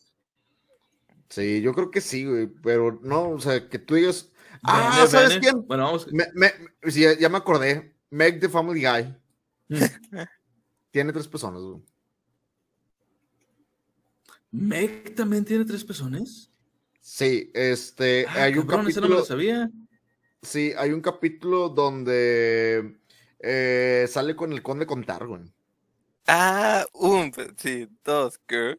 Sí, 1.28 1.60
yo 1.60 1.74
creo 1.74 1.90
que 1.90 2.00
sí, 2.00 2.24
güey, 2.24 2.46
pero 2.46 2.98
no, 3.02 3.30
o 3.30 3.40
sea, 3.40 3.68
que 3.68 3.78
tú 3.78 3.94
digas. 3.96 4.30
Ah, 4.62 5.06
¿sabes 5.08 5.38
quién? 5.38 5.66
Bueno, 5.66 5.84
vamos. 5.84 6.10
Me, 6.12 6.24
me- 6.34 6.90
sí, 6.90 7.04
ya, 7.18 7.28
me 7.28 7.38
acordé. 7.38 7.96
Meg 8.10 8.40
de 8.40 8.48
Family 8.48 8.82
Guy. 8.84 9.16
Tiene 10.90 11.12
tres 11.12 11.28
personas, 11.28 11.60
güey. 11.62 11.80
¿Meg 14.52 15.14
también 15.14 15.44
tiene 15.44 15.64
tres 15.64 15.84
pezones? 15.84 16.50
Sí, 17.00 17.50
este, 17.54 18.26
Ah, 18.28 18.44
hay 18.44 18.56
un 18.58 18.66
cabrón, 18.66 18.88
esa 18.88 19.00
no 19.00 19.08
me 19.08 19.16
capítulo. 19.16 19.18
la 19.18 19.24
sabía. 19.24 19.70
Sí, 20.42 20.72
hay 20.76 20.92
un 20.92 21.00
capítulo 21.00 21.68
donde 21.68 22.98
eh, 23.40 24.06
sale 24.08 24.34
con 24.36 24.52
el 24.52 24.62
conde 24.62 24.86
contar, 24.86 25.26
güey. 25.26 25.42
Ah, 26.26 26.84
un. 26.94 27.32
Sí, 27.56 27.88
dos. 28.04 28.38
¿Qué? 28.46 28.76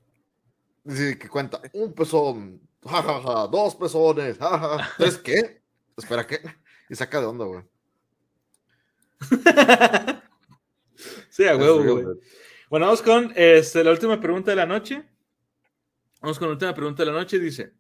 Sí, 0.88 1.18
que 1.18 1.30
cuenta 1.30 1.62
un 1.74 1.94
pezón, 1.94 2.62
jajaja, 2.84 3.48
dos 3.48 3.76
pezones, 3.76 4.38
jajaja. 4.38 4.90
¿Tres 4.98 5.18
qué? 5.18 5.62
Espera, 5.98 6.26
¿qué? 6.26 6.40
Y 6.90 6.96
saca 6.96 7.20
de 7.20 7.28
onda, 7.28 7.46
güey. 7.46 7.64
sí, 11.30 11.46
a 11.48 11.56
huevo, 11.56 11.84
güey. 11.84 12.06
Bueno, 12.70 12.86
vamos 12.88 13.02
con 13.02 13.34
este, 13.36 13.84
la 13.84 13.92
última 13.92 14.20
pregunta 14.20 14.52
de 14.52 14.58
la 14.58 14.66
noche. 14.66 15.04
Vamos 16.22 16.38
con 16.38 16.48
la 16.48 16.54
última 16.54 16.74
pregunta 16.74 17.04
de 17.04 17.12
la 17.12 17.18
noche. 17.18 17.40
Dice: 17.40 17.74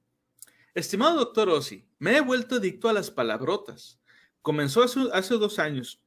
Estimado 0.74 1.18
doctor 1.18 1.50
Ossi, 1.50 1.88
me 2.00 2.18
he 2.18 2.22
vuelto 2.22 2.56
adicto 2.56 2.90
a 2.90 2.94
las 2.94 3.12
palabrotas. 3.12 4.00
Comenzó 4.42 4.84
hace, 4.84 5.36
dos 5.36 5.60
años 5.60 6.02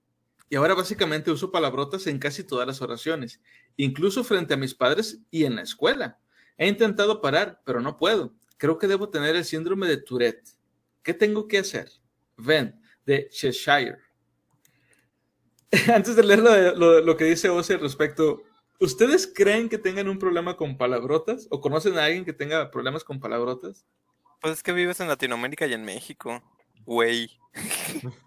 y 0.50 0.56
ahora 0.56 0.74
básicamente 0.74 1.30
uso 1.30 1.52
palabrotas 1.52 2.06
en 2.06 2.18
casi 2.18 2.42
todas 2.44 2.66
las 2.66 2.82
oraciones, 2.82 3.40
incluso 3.76 4.24
frente 4.24 4.54
a 4.54 4.56
mis 4.56 4.74
padres 4.74 5.20
y 5.30 5.44
en 5.44 5.56
la 5.56 5.62
escuela. 5.62 6.18
He 6.58 6.66
intentado 6.66 7.20
parar, 7.20 7.60
pero 7.64 7.80
no 7.80 7.96
puedo. 7.96 8.34
Creo 8.56 8.78
que 8.78 8.86
debo 8.86 9.08
tener 9.08 9.36
el 9.36 9.44
síndrome 9.44 9.86
de 9.86 9.98
Tourette. 9.98 10.56
¿Qué 11.02 11.14
tengo 11.14 11.46
que 11.46 11.58
hacer? 11.58 11.90
Ven, 12.36 12.80
de 13.06 13.28
Cheshire. 13.28 13.98
Antes 15.94 16.16
de 16.16 16.22
leer 16.22 16.40
lo, 16.76 17.16
que 17.16 17.24
dice 17.24 17.48
Ozzy 17.48 17.74
al 17.74 17.80
respecto, 17.80 18.42
¿ustedes 18.80 19.30
creen 19.32 19.68
que 19.68 19.78
tengan 19.78 20.08
un 20.08 20.18
problema 20.18 20.56
con 20.56 20.76
palabrotas? 20.76 21.46
¿O 21.50 21.60
conocen 21.60 21.98
a 21.98 22.04
alguien 22.04 22.24
que 22.24 22.32
tenga 22.32 22.70
problemas 22.70 23.04
con 23.04 23.20
palabrotas? 23.20 23.84
Pues 24.40 24.54
es 24.54 24.62
que 24.62 24.72
vives 24.72 25.00
en 25.00 25.08
Latinoamérica 25.08 25.66
y 25.66 25.72
en 25.72 25.84
México. 25.84 26.42
Güey. 26.84 27.30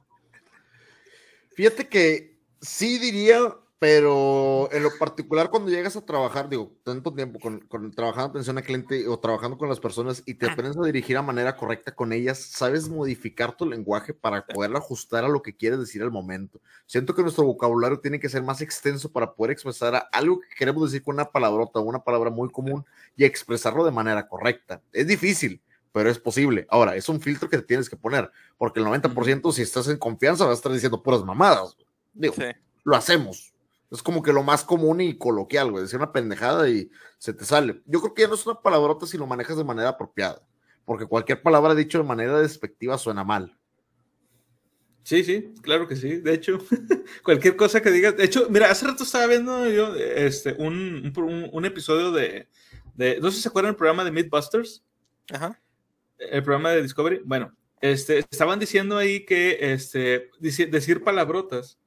Fíjate 1.56 1.88
que 1.88 2.40
sí 2.62 2.98
diría, 3.00 3.56
pero 3.80 4.70
en 4.72 4.82
lo 4.82 4.90
particular 4.98 5.52
cuando 5.52 5.70
llegas 5.70 5.96
a 5.96 6.06
trabajar, 6.06 6.50
digo, 6.50 6.72
tanto 6.84 7.14
tiempo 7.14 7.40
con, 7.40 7.60
con 7.62 7.92
trabajando 7.92 8.32
atención 8.32 8.58
al 8.58 8.64
cliente 8.64 9.08
o 9.08 9.20
trabajando 9.20 9.56
con 9.58 9.70
las 9.70 9.80
personas 9.80 10.24
y 10.26 10.34
te 10.34 10.50
aprendes 10.50 10.78
a 10.78 10.84
dirigir 10.84 11.16
a 11.16 11.22
manera 11.22 11.56
correcta 11.56 11.94
con 11.94 12.12
ellas, 12.12 12.40
sabes 12.40 12.90
modificar 12.90 13.56
tu 13.56 13.68
lenguaje 13.68 14.16
para 14.16 14.46
poder 14.48 14.76
ajustar 14.76 15.26
a 15.26 15.30
lo 15.30 15.44
que 15.44 15.56
quieres 15.56 15.80
decir 15.80 16.02
al 16.02 16.10
momento. 16.10 16.60
Siento 16.88 17.14
que 17.14 17.22
nuestro 17.22 17.44
vocabulario 17.46 18.00
tiene 18.00 18.20
que 18.20 18.30
ser 18.30 18.42
más 18.42 18.62
extenso 18.62 19.12
para 19.12 19.34
poder 19.34 19.52
expresar 19.52 20.08
algo 20.12 20.40
que 20.40 20.56
queremos 20.58 20.92
decir 20.92 21.04
con 21.04 21.14
una 21.14 21.30
palabrota 21.30 21.80
o 21.80 21.84
una 21.84 22.04
palabra 22.04 22.32
muy 22.32 22.50
común 22.50 22.84
y 23.16 23.26
expresarlo 23.26 23.86
de 23.86 23.92
manera 23.92 24.28
correcta. 24.28 24.82
Es 24.92 25.06
difícil, 25.06 25.62
pero 25.92 26.10
es 26.10 26.18
posible. 26.18 26.66
Ahora, 26.70 26.96
es 26.96 27.08
un 27.10 27.22
filtro 27.22 27.48
que 27.48 27.58
te 27.58 27.64
tienes 27.64 27.90
que 27.92 27.96
poner, 27.96 28.32
porque 28.58 28.80
el 28.80 28.88
90% 28.88 29.52
si 29.52 29.62
estás 29.62 29.88
en 29.88 29.98
confianza 29.98 30.46
vas 30.46 30.54
a 30.54 30.56
estar 30.56 30.72
diciendo 30.72 31.04
puras 31.04 31.24
mamadas. 31.24 31.78
Digo, 32.14 32.34
Sí. 32.34 32.46
lo 32.84 32.96
hacemos. 32.96 33.54
Es 33.90 34.04
como 34.04 34.22
que 34.22 34.34
lo 34.34 34.44
más 34.44 34.64
común 34.64 35.00
y 35.02 35.18
coloquial, 35.18 35.72
güey. 35.72 35.84
Decir 35.84 35.98
una 35.98 36.12
pendejada 36.12 36.70
y 36.70 36.90
se 37.18 37.34
te 37.34 37.46
sale. 37.46 37.82
Yo 37.86 38.02
creo 38.02 38.14
que 38.14 38.22
ya 38.24 38.28
no 38.28 38.36
es 38.36 38.46
una 38.46 38.60
palabrota 38.62 39.06
si 39.08 39.18
lo 39.18 39.26
manejas 39.28 39.56
de 39.58 39.64
manera 39.64 39.90
apropiada. 39.90 40.42
Porque 40.84 41.06
cualquier 41.06 41.42
palabra 41.42 41.74
dicho 41.76 41.98
de 41.98 42.04
manera 42.04 42.40
despectiva 42.40 42.98
suena 42.98 43.24
mal. 43.24 43.58
Sí, 45.04 45.24
sí, 45.24 45.54
claro 45.62 45.88
que 45.88 45.96
sí. 45.96 46.18
De 46.18 46.34
hecho, 46.34 46.60
cualquier 47.24 47.56
cosa 47.56 47.82
que 47.82 47.92
digas. 47.92 48.18
De 48.18 48.26
hecho, 48.26 48.48
mira, 48.50 48.70
hace 48.70 48.86
rato 48.88 49.04
estaba 49.04 49.26
viendo 49.28 49.70
yo 49.70 49.96
este, 49.96 50.54
un, 50.60 51.14
un, 51.54 51.66
episodio 51.66 52.12
de, 52.12 52.50
de- 52.96 53.20
No 53.22 53.30
sé 53.32 53.38
si 53.38 53.44
se 53.44 53.48
acuerdan 53.50 53.72
del 53.72 53.78
programa 53.78 54.04
de 54.04 54.12
Mythbusters, 54.12 54.84
Ajá. 55.32 55.58
el 56.18 56.44
programa 56.44 56.72
de 56.72 56.82
Discovery. 56.82 57.22
Bueno, 57.24 57.56
este, 57.80 58.20
estaban 58.20 58.60
diciendo 58.60 58.98
ahí 58.98 59.26
que 59.26 59.58
este, 59.72 60.30
decir 60.40 61.02
palabrotas 61.06 61.80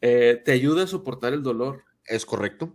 eh, 0.00 0.40
te 0.44 0.52
ayuda 0.52 0.84
a 0.84 0.86
soportar 0.86 1.32
el 1.32 1.42
dolor. 1.42 1.84
¿Es 2.06 2.24
correcto? 2.24 2.74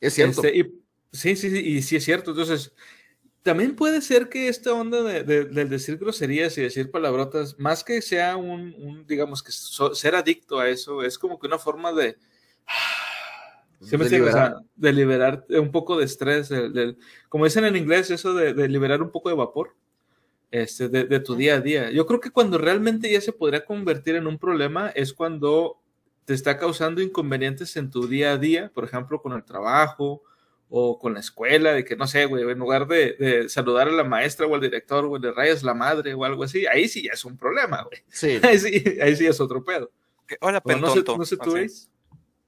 Es 0.00 0.14
cierto. 0.14 0.42
Este, 0.44 0.58
y- 0.58 0.80
sí, 1.12 1.36
sí, 1.36 1.50
sí, 1.50 1.58
y 1.58 1.82
sí 1.82 1.96
es 1.96 2.04
cierto. 2.04 2.30
Entonces, 2.32 2.72
también 3.42 3.76
puede 3.76 4.00
ser 4.02 4.28
que 4.28 4.48
esta 4.48 4.72
onda 4.72 5.02
de, 5.02 5.22
de- 5.22 5.44
del 5.44 5.68
decir 5.68 5.98
groserías 5.98 6.56
y 6.58 6.62
decir 6.62 6.90
palabrotas, 6.90 7.58
más 7.58 7.84
que 7.84 8.02
sea 8.02 8.36
un, 8.36 8.74
un, 8.78 9.06
digamos, 9.06 9.42
que 9.42 9.52
so- 9.52 9.94
ser 9.94 10.14
adicto 10.14 10.58
a 10.58 10.68
eso, 10.68 11.02
es 11.02 11.18
como 11.18 11.38
que 11.38 11.46
una 11.46 11.58
forma 11.58 11.92
de... 11.92 12.16
¿Sí 13.80 13.96
me 13.96 14.04
De 14.08 14.16
entiendes? 14.16 14.34
O 14.34 14.36
sea, 14.36 14.48
liberar. 14.48 14.64
de 14.74 14.92
liberar 14.92 15.46
un 15.60 15.70
poco 15.70 15.98
de 15.98 16.04
estrés, 16.06 16.48
del- 16.48 16.72
del- 16.72 16.98
como 17.28 17.44
dicen 17.44 17.64
en 17.66 17.76
inglés, 17.76 18.10
eso 18.10 18.34
de, 18.34 18.68
liberar 18.68 19.02
un 19.02 19.10
poco 19.10 19.28
de 19.28 19.36
vapor 19.36 19.74
este, 20.50 20.88
de 20.88 21.20
tu 21.20 21.34
día 21.36 21.56
a 21.56 21.60
día. 21.60 21.90
Yo 21.90 22.06
creo 22.06 22.18
que 22.20 22.30
cuando 22.30 22.58
realmente 22.58 23.10
ya 23.10 23.20
se 23.20 23.32
podría 23.32 23.64
convertir 23.64 24.16
en 24.16 24.26
un 24.26 24.38
problema 24.38 24.88
es 24.90 25.12
cuando 25.12 25.78
te 26.26 26.34
está 26.34 26.58
causando 26.58 27.00
inconvenientes 27.00 27.76
en 27.76 27.90
tu 27.90 28.06
día 28.06 28.32
a 28.32 28.36
día, 28.36 28.70
por 28.74 28.84
ejemplo, 28.84 29.22
con 29.22 29.32
el 29.32 29.44
trabajo 29.44 30.22
o 30.68 30.98
con 30.98 31.14
la 31.14 31.20
escuela, 31.20 31.72
de 31.72 31.84
que 31.84 31.94
no 31.94 32.06
sé, 32.08 32.26
güey, 32.26 32.42
en 32.50 32.58
lugar 32.58 32.88
de, 32.88 33.12
de 33.14 33.48
saludar 33.48 33.88
a 33.88 33.92
la 33.92 34.02
maestra 34.02 34.46
o 34.46 34.54
al 34.54 34.60
director, 34.60 35.06
güey, 35.06 35.22
le 35.22 35.32
rayas 35.32 35.62
la 35.62 35.72
madre 35.72 36.12
o 36.14 36.24
algo 36.24 36.42
así, 36.42 36.66
ahí 36.66 36.88
sí 36.88 37.04
ya 37.04 37.12
es 37.12 37.24
un 37.24 37.38
problema, 37.38 37.84
güey. 37.84 38.02
Sí, 38.08 38.40
Ahí 38.42 38.58
sí, 38.58 38.82
ahí 39.00 39.14
sí 39.16 39.26
es 39.26 39.40
otro 39.40 39.64
pedo. 39.64 39.90
Que, 40.26 40.36
hola, 40.40 40.60
O 40.64 40.68
no 40.72 40.88
sé, 40.88 40.94
pentonto. 40.94 41.18
no 41.18 41.24
sé 41.24 41.36
tú, 41.36 41.56
así. 41.56 41.88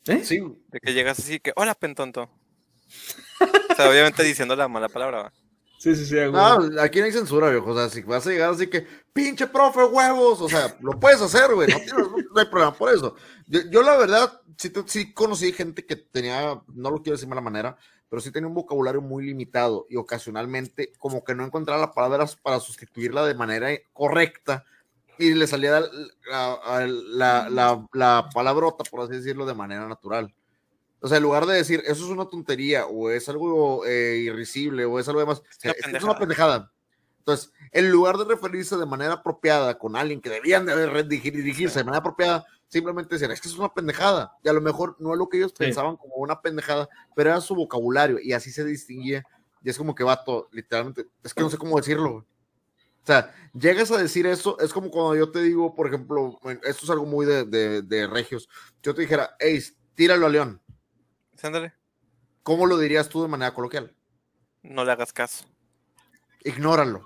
¿Eh? 0.09 0.25
sí. 0.25 0.43
De 0.69 0.81
que 0.81 0.93
llegas 0.93 1.21
así 1.21 1.39
que, 1.39 1.53
hola, 1.55 1.75
pentonto. 1.77 2.29
sea, 3.77 3.89
obviamente 3.89 4.25
diciendo 4.25 4.57
la 4.57 4.67
mala 4.67 4.89
palabra. 4.89 5.23
¿va? 5.23 5.33
Sí, 5.79 5.95
sí, 5.95 6.05
sí. 6.07 6.17
No, 6.33 6.83
aquí 6.83 6.99
no 6.99 7.05
hay 7.05 7.13
censura, 7.13 7.51
viejo. 7.51 7.71
O 7.71 7.75
sea, 7.75 7.89
si 7.89 8.03
vas 8.03 8.27
a 8.27 8.31
llegar 8.31 8.51
así 8.51 8.67
que, 8.67 8.85
pinche 9.13 9.47
profe, 9.47 9.85
huevos. 9.85 10.41
O 10.41 10.49
sea, 10.49 10.77
lo 10.81 10.99
puedes 10.99 11.21
hacer, 11.23 11.55
güey. 11.55 11.69
No, 11.69 11.77
tienes- 11.79 12.09
no 12.35 12.41
hay 12.41 12.47
problema 12.47 12.75
por 12.75 12.93
eso. 12.93 13.15
Yo, 13.47 13.61
yo, 13.71 13.83
la 13.83 13.97
verdad, 13.97 14.41
sí, 14.87 15.13
conocí 15.15 15.53
gente 15.53 15.87
que 15.87 15.95
tenía, 15.97 16.61
no 16.75 16.91
lo 16.91 16.97
quiero 17.01 17.13
decir 17.15 17.27
de 17.27 17.31
mala 17.31 17.41
manera, 17.41 17.77
pero 18.11 18.21
sí 18.21 18.33
tenía 18.33 18.49
un 18.49 18.55
vocabulario 18.55 19.01
muy 19.01 19.25
limitado 19.25 19.87
y 19.89 19.97
ocasionalmente 19.97 20.93
como 20.99 21.23
que 21.23 21.35
no 21.35 21.45
encontraba 21.45 21.81
las 21.81 21.95
palabras 21.95 22.35
para 22.37 22.59
sustituirla 22.59 23.25
de 23.27 23.35
manera 23.35 23.69
correcta 23.93 24.65
y 25.19 25.35
le 25.35 25.47
salía 25.47 25.81
la, 25.81 25.89
la, 26.31 26.87
la, 26.87 27.49
la- 27.51 27.87
la 27.93 28.29
palabrota, 28.35 28.83
por 28.91 29.01
así 29.03 29.13
decirlo, 29.15 29.47
de 29.47 29.55
manera 29.55 29.87
natural. 29.87 30.35
O 31.01 31.09
sea, 31.09 31.19
en 31.19 31.23
lugar 31.23 31.47
de 31.47 31.55
decir, 31.55 31.81
eso 31.85 32.05
es 32.05 32.11
una 32.11 32.27
tontería, 32.29 32.87
o 32.87 33.11
es 33.11 33.29
algo 33.29 33.85
eh, 33.87 34.17
irrisible, 34.25 34.85
o 34.85 34.99
es 34.99 35.07
algo 35.09 35.21
demás, 35.21 35.43
una 35.65 35.73
es 35.99 36.03
una 36.05 36.19
pendejada. 36.19 36.73
Entonces, 37.21 37.53
en 37.73 37.91
lugar 37.91 38.17
de 38.17 38.25
referirse 38.25 38.77
de 38.77 38.87
manera 38.87 39.13
apropiada 39.15 39.79
con 39.79 39.95
alguien 39.97 40.21
que 40.21 40.31
debían 40.31 40.65
de 40.67 41.05
dirigirse 41.05 41.79
de 41.79 41.85
manera 41.85 42.01
apropiada, 42.01 42.47
simplemente 42.69 43.15
decían, 43.15 43.31
es 43.31 43.41
que 43.41 43.49
es 43.49 43.57
una 43.59 43.73
pendejada. 43.73 44.33
Y 44.43 44.49
a 44.49 44.53
lo 44.53 44.61
mejor 44.61 44.97
no 44.99 45.13
es 45.13 45.19
lo 45.19 45.29
que 45.29 45.37
ellos 45.37 45.53
Sí. 45.53 45.59
pensaban 45.65 45.97
como 45.97 46.15
una 46.17 46.41
pendejada, 46.41 46.89
pero 47.15 47.31
era 47.31 47.41
su 47.41 47.55
vocabulario 47.55 48.19
y 48.21 48.33
así 48.33 48.51
se 48.51 48.65
distinguía. 48.65 49.25
Y 49.63 49.71
es 49.71 49.77
como 49.79 49.95
que 49.95 50.05
vato, 50.05 50.49
literalmente, 50.53 51.07
es 51.23 51.35
que 51.35 51.43
no 51.43 51.51
sé 51.51 51.59
cómo 51.59 51.77
decirlo. 51.77 52.11
O 52.15 53.07
sea, 53.07 53.35
llegas 53.55 53.91
a 53.91 53.99
decir 53.99 54.27
eso, 54.27 54.59
es 54.61 54.73
como 54.73 54.91
cuando 54.91 55.15
yo 55.17 55.31
te 55.31 55.43
digo, 55.43 55.75
por 55.75 55.87
ejemplo, 55.87 56.39
esto 56.65 56.85
es 56.85 56.91
algo 56.91 57.07
muy 57.07 57.25
de, 57.27 57.45
de- 57.45 57.83
de 57.83 58.07
regios. 58.07 58.49
Yo 58.83 58.95
te 58.95 59.03
dijera, 59.03 59.35
hey, 59.39 59.63
tíralo 59.95 60.27
a 60.27 60.31
León. 60.31 60.61
Sí, 61.39 61.47
ándale, 61.47 61.73
¿Cómo 62.43 62.67
lo 62.67 62.77
dirías 62.79 63.09
tú 63.09 63.23
de 63.23 63.29
manera 63.29 63.55
coloquial? 63.55 63.95
no 64.63 64.85
le 64.85 64.91
hagas 64.93 65.13
caso. 65.13 65.45
Ignóralo. 66.45 67.05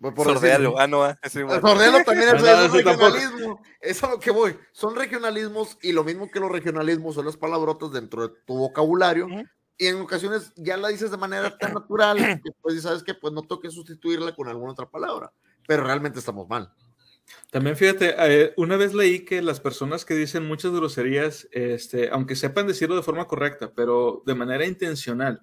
Por 0.00 0.38
decirlo. 0.40 0.78
Ah, 0.78 0.86
no, 0.86 1.02
ah, 1.02 1.18
es 1.22 1.34
igual. 1.34 1.60
Sordéalo 1.60 2.04
también 2.04 2.28
es, 2.36 2.42
No, 2.42 2.48
es 2.48 2.70
un 2.70 2.76
eso 2.78 2.84
tampoco. 2.84 3.10
regionalismo. 3.14 3.62
Es 3.80 4.04
a 4.04 4.10
lo 4.10 4.20
que 4.20 4.30
voy. 4.30 4.58
Son 4.72 4.94
regionalismos 4.94 5.78
y 5.80 5.92
lo 5.92 6.04
mismo 6.04 6.30
que 6.30 6.40
los 6.40 6.52
regionalismos 6.52 7.14
son 7.14 7.24
las 7.24 7.36
palabrotas 7.36 7.90
dentro 7.92 8.28
de 8.28 8.34
tu 8.46 8.58
vocabulario. 8.58 9.26
Y 9.78 9.86
en 9.86 10.00
ocasiones 10.00 10.52
ya 10.56 10.76
la 10.76 10.88
dices 10.88 11.10
de 11.10 11.16
manera 11.16 11.56
tan 11.56 11.72
natural 11.74 12.18
que 12.18 12.50
pues 12.60 12.82
sabes 12.82 13.02
que 13.02 13.14
pues 13.14 13.32
no 13.32 13.42
toque 13.42 13.70
sustituirla 13.70 14.34
con 14.34 14.48
alguna 14.48 14.72
otra 14.72 14.88
palabra. 14.88 15.32
Pero 15.66 15.84
realmente 15.84 16.18
estamos 16.18 16.46
mal. 16.48 16.70
También 17.50 17.76
fíjate, 17.76 18.14
eh, 18.18 18.52
una 18.56 18.76
vez 18.76 18.94
leí 18.94 19.24
que 19.24 19.42
las 19.42 19.60
personas 19.60 20.04
que 20.04 20.14
dicen 20.14 20.46
muchas 20.46 20.72
groserías, 20.72 21.48
este, 21.52 22.10
aunque 22.10 22.36
sepan 22.36 22.66
decirlo 22.66 22.96
de 22.96 23.02
forma 23.02 23.26
correcta, 23.26 23.72
pero 23.74 24.22
de 24.26 24.34
manera 24.34 24.66
intencional, 24.66 25.42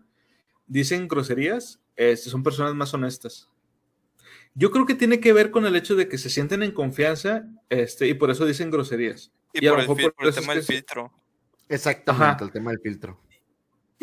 dicen 0.67 1.07
groserías, 1.07 1.81
este, 1.95 2.29
son 2.29 2.43
personas 2.43 2.75
más 2.75 2.93
honestas. 2.93 3.49
Yo 4.55 4.69
creo 4.71 4.85
que 4.85 4.95
tiene 4.95 5.19
que 5.19 5.33
ver 5.33 5.49
con 5.49 5.65
el 5.65 5.75
hecho 5.75 5.95
de 5.95 6.07
que 6.07 6.17
se 6.17 6.29
sienten 6.29 6.61
en 6.61 6.71
confianza 6.71 7.47
este, 7.69 8.07
y 8.07 8.13
por 8.13 8.29
eso 8.29 8.45
dicen 8.45 8.69
groserías. 8.69 9.31
Y 9.53 9.67
por 9.67 9.79
el, 9.79 9.85
por 9.85 10.13
por 10.13 10.27
el 10.27 10.33
tema 10.33 10.53
del 10.53 10.63
filtro. 10.63 11.11
Exactamente, 11.69 12.25
Ajá. 12.25 12.45
el 12.45 12.51
tema 12.51 12.71
del 12.71 12.79
filtro. 12.79 13.19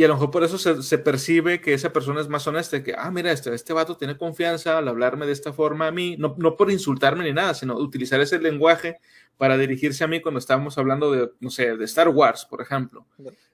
Y 0.01 0.05
a 0.05 0.09
lo 0.09 0.15
mejor 0.15 0.31
por 0.31 0.43
eso 0.43 0.57
se, 0.57 0.83
se 0.83 0.97
percibe 0.97 1.61
que 1.61 1.75
esa 1.75 1.93
persona 1.93 2.23
es 2.23 2.29
más 2.29 2.47
honesta, 2.47 2.83
que, 2.83 2.95
ah, 2.97 3.11
mira, 3.11 3.33
este, 3.33 3.55
este 3.55 3.75
vato 3.75 3.99
tiene 3.99 4.17
confianza 4.17 4.79
al 4.79 4.89
hablarme 4.89 5.27
de 5.27 5.33
esta 5.33 5.53
forma 5.53 5.89
a 5.89 5.91
mí, 5.91 6.17
no, 6.19 6.35
no 6.39 6.57
por 6.57 6.71
insultarme 6.71 7.23
ni 7.23 7.35
nada, 7.35 7.53
sino 7.53 7.77
utilizar 7.77 8.19
ese 8.19 8.39
lenguaje 8.39 8.97
para 9.37 9.59
dirigirse 9.59 10.03
a 10.03 10.07
mí 10.07 10.23
cuando 10.23 10.39
estábamos 10.39 10.79
hablando 10.79 11.13
de, 11.13 11.31
no 11.41 11.51
sé, 11.51 11.77
de 11.77 11.85
Star 11.85 12.09
Wars, 12.09 12.47
por 12.49 12.63
ejemplo, 12.63 13.05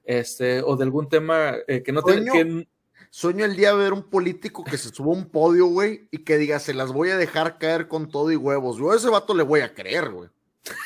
este, 0.05 0.61
o 0.61 0.77
de 0.77 0.85
algún 0.85 1.09
tema 1.09 1.53
eh, 1.67 1.83
que 1.83 1.91
no 1.91 2.01
tiene... 2.01 2.31
Que- 2.31 2.67
Sueño 3.09 3.43
el 3.43 3.57
día 3.57 3.71
de 3.71 3.79
ver 3.79 3.91
un 3.91 4.03
político 4.03 4.63
que 4.63 4.77
se 4.77 4.87
suba 4.87 5.13
a 5.13 5.17
un 5.17 5.29
podio, 5.29 5.65
güey, 5.65 6.07
y 6.11 6.19
que 6.19 6.37
diga, 6.37 6.59
se 6.59 6.73
las 6.73 6.93
voy 6.93 7.09
a 7.09 7.17
dejar 7.17 7.57
caer 7.57 7.89
con 7.89 8.09
todo 8.09 8.31
y 8.31 8.37
huevos. 8.37 8.77
Yo 8.77 8.91
a 8.91 8.95
ese 8.95 9.09
vato 9.09 9.33
le 9.33 9.43
voy 9.43 9.59
a 9.61 9.73
creer, 9.73 10.11
güey. 10.11 10.29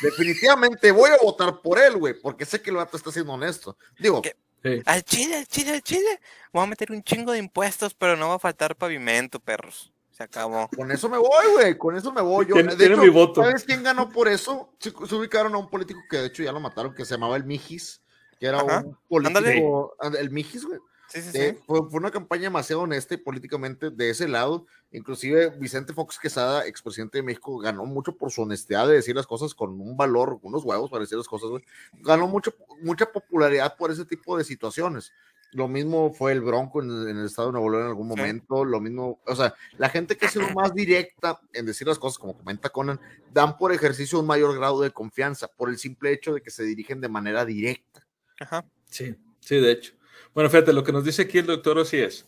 Definitivamente 0.02 0.92
voy 0.92 1.12
a 1.12 1.18
votar 1.22 1.62
por 1.62 1.80
él, 1.80 1.98
güey, 1.98 2.16
porque 2.20 2.46
sé 2.46 2.62
que 2.62 2.72
el 2.72 2.78
vato 2.78 2.98
está 2.98 3.12
siendo 3.12 3.34
honesto. 3.34 3.78
Digo, 4.00 4.22
¿Qué? 4.22 4.36
Sí. 4.64 4.82
Al 4.86 5.04
Chile, 5.04 5.38
al 5.38 5.48
Chile, 5.48 5.72
al 5.74 5.82
Chile. 5.82 6.20
Voy 6.54 6.64
a 6.64 6.68
meter 6.68 6.92
un 6.92 7.04
chingo 7.04 7.32
de 7.32 7.40
impuestos, 7.40 7.94
pero 7.94 8.16
no 8.18 8.30
va 8.30 8.36
a 8.36 8.40
faltar 8.40 8.76
pavimento, 8.76 9.40
perros. 9.40 9.92
Se 10.12 10.24
acabó. 10.24 10.68
con 10.76 10.92
eso 10.92 11.08
me 11.10 11.18
voy, 11.18 11.46
güy, 11.56 11.78
con 11.78 11.96
eso 11.96 12.12
me 12.12 12.22
voy. 12.22 12.46
Yo, 12.46 12.54
Tiene- 12.56 12.72
de 12.72 12.78
tiene 12.78 12.94
hecho, 12.94 13.04
mi 13.04 13.10
voto. 13.10 13.42
¿sabes 13.44 13.64
quién 13.64 13.82
ganó 13.82 14.10
por 14.10 14.28
eso? 14.28 14.70
Se, 14.80 14.92
se 14.92 15.16
ubicaron 15.16 15.56
a 15.56 15.58
un 15.58 15.70
político 15.70 16.00
que 16.10 16.18
de 16.18 16.28
hecho 16.28 16.44
ya 16.44 16.52
lo 16.52 16.60
mataron, 16.60 16.94
que 16.94 17.06
se 17.06 17.14
llamaba 17.16 17.38
el 17.38 17.46
Mijis, 17.46 18.02
que 18.40 18.46
era 18.48 18.60
Ajá. 18.60 18.84
un 18.86 18.98
político, 19.08 19.96
el 20.20 20.30
Mijis, 20.30 20.66
güey. 20.66 20.80
Sí, 21.12 21.22
sí, 21.22 21.30
sí. 21.32 21.38
Eh, 21.40 21.60
fue, 21.66 21.80
fue 21.90 22.00
una 22.00 22.12
campaña 22.12 22.44
demasiado 22.44 22.84
honesta 22.84 23.14
y 23.14 23.18
políticamente 23.18 23.90
de 23.90 24.10
ese 24.10 24.28
lado. 24.28 24.66
Inclusive 24.92 25.50
Vicente 25.60 25.94
Fox 25.94 26.18
Quesada, 26.20 26.66
expresidente 26.68 27.18
de 27.18 27.24
México, 27.24 27.58
ganó 27.58 27.86
mucho 27.86 28.16
por 28.16 28.32
su 28.32 28.42
honestidad 28.44 28.88
de 28.88 28.96
decir 28.96 29.16
las 29.16 29.28
cosas 29.28 29.54
con 29.54 29.80
un 29.80 29.98
valor, 29.98 30.40
unos 30.42 30.64
huevos 30.64 30.90
para 30.90 31.02
decir 31.02 31.18
las 31.18 31.28
cosas, 31.28 31.50
güey. 31.50 31.64
Ganó 32.00 32.28
mucho, 32.28 32.54
mucha 32.82 33.12
popularidad 33.12 33.76
por 33.78 33.92
ese 33.92 34.06
tipo 34.06 34.38
de 34.38 34.44
situaciones. 34.44 35.12
Lo 35.54 35.68
mismo 35.68 36.14
fue 36.14 36.32
el 36.32 36.40
Bronco 36.40 36.82
en, 36.82 36.90
en 37.10 37.18
el 37.18 37.26
estado 37.26 37.50
de 37.50 37.52
Nuevo 37.54 37.70
León 37.70 37.82
en 37.84 37.90
algún 37.90 38.10
Sí. 38.10 38.16
momento, 38.16 38.64
lo 38.64 38.80
mismo, 38.80 39.20
o 39.26 39.36
sea, 39.36 39.54
la 39.78 39.90
gente 39.90 40.16
que 40.16 40.26
ha 40.26 40.30
sido 40.30 40.50
más 40.52 40.74
directa 40.74 41.42
en 41.52 41.66
decir 41.66 41.88
las 41.88 42.00
cosas, 42.00 42.18
como 42.20 42.38
comenta 42.38 42.70
Conan, 42.70 43.02
dan 43.34 43.58
por 43.58 43.74
ejercicio 43.74 44.18
un 44.22 44.28
mayor 44.28 44.56
grado 44.58 44.80
de 44.82 44.92
confianza, 44.92 45.50
por 45.50 45.70
el 45.70 45.78
simple 45.78 46.14
hecho 46.14 46.34
de 46.34 46.42
que 46.42 46.52
se 46.52 46.64
dirigen 46.64 47.02
de 47.02 47.10
manera 47.10 47.44
directa. 47.44 48.08
Ajá. 48.40 48.64
Sí, 48.90 49.14
sí, 49.42 49.60
de 49.60 49.72
hecho. 49.74 49.94
Bueno, 50.34 50.50
fíjate, 50.50 50.74
lo 50.74 50.84
que 50.84 50.94
nos 50.94 51.04
dice 51.04 51.24
aquí 51.24 51.40
el 51.40 51.46
doctor 51.46 51.78
Ossi 51.78 51.98
es, 51.98 52.28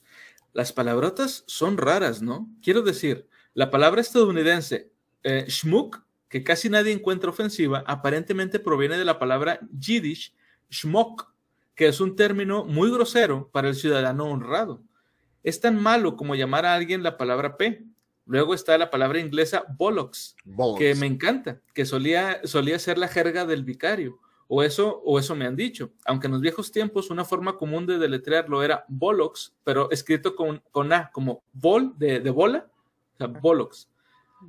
las 0.52 0.74
palabrotas 0.74 1.44
son 1.48 1.78
raras, 1.78 2.22
¿no? 2.22 2.50
Quiero 2.62 2.82
decir, 2.82 3.28
la 3.54 3.72
palabra 3.72 4.02
estadounidense 4.02 4.92
eh, 5.24 5.46
schmuck, 5.48 6.04
que 6.28 6.44
casi 6.44 6.70
nadie 6.70 6.92
encuentra 6.92 7.30
ofensiva, 7.30 7.84
aparentemente 7.88 8.60
proviene 8.60 8.98
de 8.98 9.06
la 9.06 9.20
palabra 9.20 9.60
yiddish 9.78 10.34
schmuck, 10.72 11.32
que 11.76 11.88
es 11.88 12.02
un 12.02 12.16
término 12.16 12.66
muy 12.66 12.92
grosero 12.92 13.50
para 13.52 13.70
el 13.70 13.76
ciudadano 13.76 14.26
honrado. 14.26 14.84
Es 15.44 15.60
tan 15.60 15.82
malo 15.82 16.16
como 16.18 16.36
llamar 16.36 16.66
a 16.66 16.74
alguien 16.74 17.04
la 17.04 17.18
palabra 17.18 17.58
P. 17.58 17.86
Luego 18.26 18.54
está 18.54 18.78
la 18.78 18.90
palabra 18.90 19.20
inglesa 19.20 19.66
bollocks, 19.78 20.36
Bollocks. 20.46 20.80
que 20.80 20.96
me 20.96 21.06
encanta, 21.06 21.62
que 21.74 21.86
solía, 21.86 22.42
solía 22.46 22.80
ser 22.80 22.98
la 22.98 23.08
jerga 23.08 23.46
del 23.46 23.64
vicario, 23.64 24.20
o 24.48 24.64
eso, 24.64 25.02
o 25.06 25.20
eso 25.20 25.36
me 25.36 25.46
han 25.46 25.56
dicho. 25.56 25.92
Aunque 26.06 26.28
en 26.28 26.34
los 26.34 26.42
viejos 26.42 26.72
tiempos 26.72 27.10
una 27.10 27.26
forma 27.26 27.58
común 27.58 27.86
de 27.86 27.98
deletrearlo 27.98 28.64
era 28.64 28.86
bollocks, 28.88 29.56
pero 29.64 29.90
escrito 29.92 30.36
con, 30.36 30.62
con 30.72 30.92
A, 30.94 31.10
como 31.12 31.44
bol 31.54 31.94
de, 31.98 32.20
de 32.20 32.30
bola, 32.30 32.68
o 33.16 33.18
sea, 33.18 33.28
bollocks. 33.28 33.90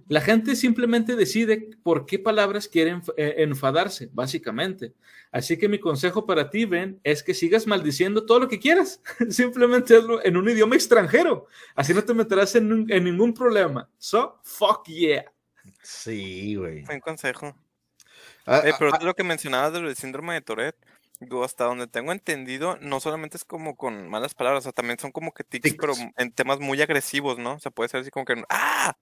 La 0.08 0.20
gente 0.20 0.56
simplemente 0.56 1.16
decide 1.16 1.70
por 1.82 2.04
qué 2.06 2.18
palabras 2.18 2.68
quieren 2.68 3.02
eh, 3.16 3.36
enfadarse, 3.38 4.10
básicamente. 4.12 4.92
Así 5.30 5.56
que 5.56 5.68
mi 5.68 5.78
consejo 5.78 6.26
para 6.26 6.50
ti, 6.50 6.64
Ben, 6.64 7.00
es 7.04 7.22
que 7.22 7.34
sigas 7.34 7.66
maldiciendo 7.66 8.26
todo 8.26 8.40
lo 8.40 8.48
que 8.48 8.58
quieras. 8.58 9.00
Simplemente 9.30 9.96
hazlo 9.96 10.24
en 10.24 10.36
un 10.36 10.48
idioma 10.48 10.74
extranjero. 10.74 11.46
Así 11.74 11.94
no 11.94 12.04
te 12.04 12.14
meterás 12.14 12.54
en, 12.56 12.86
en 12.88 13.04
ningún 13.04 13.32
problema. 13.32 13.88
So, 13.98 14.40
fuck 14.42 14.86
yeah. 14.88 15.24
Sí, 15.82 16.56
güey. 16.56 16.82
Buen 16.84 17.00
consejo. 17.00 17.54
Ah, 18.46 18.62
Eh, 18.64 18.70
ah, 18.72 18.76
pero 18.78 18.90
ah, 18.94 18.98
tú 18.98 19.06
lo 19.06 19.14
que 19.14 19.24
mencionabas 19.24 19.72
del 19.72 19.94
síndrome 19.96 20.34
de 20.34 20.40
Tourette, 20.42 20.76
digo, 21.20 21.44
hasta 21.44 21.64
donde 21.64 21.86
tengo 21.86 22.12
entendido, 22.12 22.76
no 22.80 23.00
solamente 23.00 23.36
es 23.36 23.44
como 23.44 23.76
con 23.76 24.08
malas 24.08 24.34
palabras, 24.34 24.60
o 24.60 24.64
sea, 24.64 24.72
también 24.72 24.98
son 24.98 25.12
como 25.12 25.32
que 25.32 25.44
tics, 25.44 25.62
Tics. 25.62 25.76
pero 25.80 25.94
en 26.16 26.32
temas 26.32 26.60
muy 26.60 26.80
agresivos, 26.82 27.38
¿no? 27.38 27.54
O 27.54 27.58
sea, 27.60 27.70
puede 27.70 27.88
ser 27.88 28.00
así 28.00 28.10
como 28.10 28.24
que, 28.26 28.42
¡ah! 28.50 28.96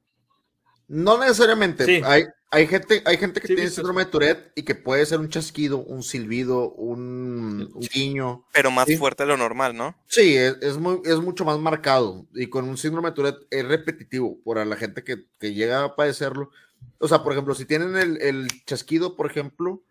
No 0.88 1.18
necesariamente. 1.18 1.86
Sí. 1.86 2.02
Hay, 2.04 2.26
hay 2.50 2.66
gente, 2.66 3.02
hay 3.06 3.16
gente 3.16 3.40
que 3.40 3.46
Sí, 3.46 3.54
tiene 3.54 3.70
síndrome 3.70 4.04
de 4.04 4.10
Tourette 4.10 4.52
y 4.54 4.62
que 4.64 4.74
puede 4.74 5.06
ser 5.06 5.20
un 5.20 5.30
chasquido, 5.30 5.78
un 5.78 6.02
silbido, 6.02 6.70
un, 6.72 7.70
un 7.72 7.80
guiño. 7.80 8.44
Pero 8.52 8.70
más 8.70 8.86
Sí. 8.86 8.96
fuerte 8.98 9.22
de 9.22 9.28
lo 9.28 9.36
normal, 9.38 9.74
¿no? 9.74 9.96
Sí, 10.06 10.36
es, 10.36 10.58
es, 10.60 10.76
muy, 10.76 11.00
es 11.04 11.16
mucho 11.18 11.44
más 11.46 11.58
marcado. 11.58 12.26
Y 12.34 12.48
con 12.48 12.68
un 12.68 12.76
síndrome 12.76 13.08
de 13.10 13.14
Tourette 13.14 13.46
es 13.50 13.64
repetitivo 13.66 14.38
para 14.44 14.66
la 14.66 14.76
gente 14.76 15.02
que, 15.02 15.24
que 15.40 15.54
llega 15.54 15.84
a 15.84 15.96
padecerlo. 15.96 16.50
O 16.98 17.08
sea, 17.08 17.22
por 17.22 17.32
ejemplo, 17.32 17.54
si 17.54 17.64
tienen 17.64 17.96
el, 17.96 18.20
el 18.22 18.48
chasquido, 18.64 19.16
por 19.16 19.30
ejemplo, 19.30 19.82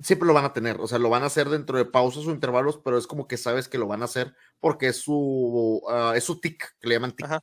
siempre 0.00 0.26
lo 0.26 0.34
van 0.34 0.44
a 0.44 0.52
tener. 0.52 0.80
O 0.80 0.86
sea, 0.86 0.98
lo 0.98 1.10
van 1.10 1.22
a 1.22 1.26
hacer 1.26 1.48
dentro 1.48 1.78
de 1.78 1.84
pausas 1.84 2.26
o 2.26 2.30
intervalos, 2.30 2.80
pero 2.84 2.98
es 2.98 3.06
como 3.06 3.28
que 3.28 3.36
sabes 3.36 3.68
que 3.68 3.78
lo 3.78 3.86
van 3.86 4.02
a 4.02 4.06
hacer 4.06 4.34
porque 4.60 4.88
es 4.88 4.96
su, 4.96 5.82
ah, 5.88 6.14
es 6.16 6.24
su 6.24 6.40
tic, 6.40 6.76
que 6.80 6.88
le 6.88 6.94
llaman 6.96 7.12
tic. 7.12 7.26
Ajá. 7.26 7.42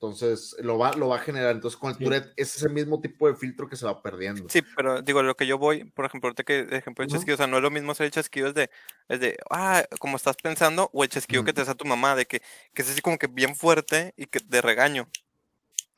Entonces, 0.00 0.54
lo 0.60 0.78
va, 0.78 0.92
lo 0.92 1.08
va 1.08 1.16
a 1.16 1.20
generar. 1.20 1.50
Entonces, 1.56 1.76
con 1.76 1.90
el 1.90 1.96
Sí. 1.96 2.04
Tourette 2.04 2.32
es 2.36 2.54
ese 2.54 2.68
mismo 2.68 3.00
tipo 3.00 3.26
de 3.26 3.34
filtro 3.34 3.68
que 3.68 3.74
se 3.74 3.84
va 3.84 4.00
perdiendo. 4.00 4.48
Sí, 4.48 4.62
pero 4.76 5.02
digo, 5.02 5.24
lo 5.24 5.34
que 5.34 5.44
yo 5.44 5.58
voy, 5.58 5.90
por 5.90 6.04
ejemplo, 6.04 6.28
ahorita 6.28 6.44
que 6.44 6.68
ejemplo 6.70 7.04
el 7.04 7.10
chasquido, 7.10 7.34
o 7.34 7.36
sea, 7.36 7.48
no 7.48 7.56
es 7.56 7.62
lo 7.64 7.70
mismo 7.72 7.90
hacer 7.90 8.06
el 8.06 8.12
chasquido 8.12 8.46
es 8.46 8.54
de, 8.54 8.70
es 9.08 9.18
de, 9.18 9.36
ah, 9.50 9.82
como 9.98 10.16
estás 10.16 10.36
pensando, 10.36 10.88
o 10.92 11.02
el 11.02 11.10
chasquido 11.10 11.42
que 11.42 11.52
te 11.52 11.62
hace 11.62 11.74
tu 11.74 11.84
mamá, 11.84 12.14
de 12.14 12.26
que, 12.26 12.40
que 12.72 12.82
es 12.82 12.90
así 12.90 13.00
como 13.00 13.18
que 13.18 13.26
bien 13.26 13.56
fuerte 13.56 14.14
y 14.16 14.26
que 14.26 14.38
de 14.38 14.62
regaño. 14.62 15.08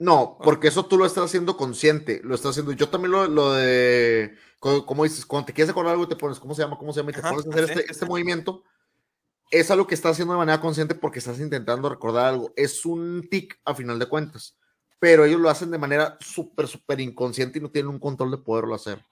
No, 0.00 0.40
porque 0.42 0.68
eso 0.68 0.86
tú 0.86 0.96
lo 0.96 1.04
estás 1.04 1.26
haciendo 1.26 1.56
consciente, 1.58 2.22
lo 2.24 2.34
estás 2.34 2.52
haciendo. 2.52 2.72
Yo 2.72 2.88
también 2.88 3.12
lo, 3.12 3.28
lo 3.28 3.52
de, 3.52 4.34
co- 4.58 4.86
como 4.86 5.04
dices, 5.04 5.26
cuando 5.26 5.46
te 5.46 5.52
quieres 5.52 5.70
acordar 5.70 5.92
algo, 5.92 6.08
te 6.08 6.16
pones, 6.16 6.40
¿cómo 6.40 6.54
se 6.54 6.62
llama? 6.62 6.78
¿Cómo 6.78 6.92
se 6.94 7.00
llama? 7.00 7.10
Y 7.10 7.14
te 7.14 7.22
Ajá, 7.22 7.22
pones 7.22 7.46
a 7.46 7.50
hacer 7.50 7.64
sí, 7.64 7.74
este, 7.76 7.84
sí, 7.92 7.92
este 7.92 8.06
movimiento. 8.06 8.64
es 9.50 9.70
algo 9.70 9.86
que 9.86 9.94
estás 9.96 10.12
haciendo 10.12 10.34
de 10.34 10.38
manera 10.38 10.60
consciente 10.60 10.94
porque 10.96 11.20
estás 11.20 11.40
intentando 11.40 11.88
recordar 11.88 12.26
algo. 12.26 12.52
Es 12.56 12.86
un 12.86 13.28
tic 13.30 13.60
a 13.64 13.74
final 13.74 13.98
de 13.98 14.06
cuentas, 14.08 14.58
pero 15.00 15.24
ellos 15.26 15.40
lo 15.40 15.50
hacen 15.50 15.70
de 15.72 15.78
manera 15.78 16.18
súper, 16.20 16.68
súper 16.68 17.00
inconsciente 17.00 17.58
y 17.60 17.62
no 17.62 17.70
tienen 17.70 17.90
un 17.90 18.00
control 18.00 18.30
de 18.32 18.38
poderlo 18.38 18.74
hacer. 18.76 19.04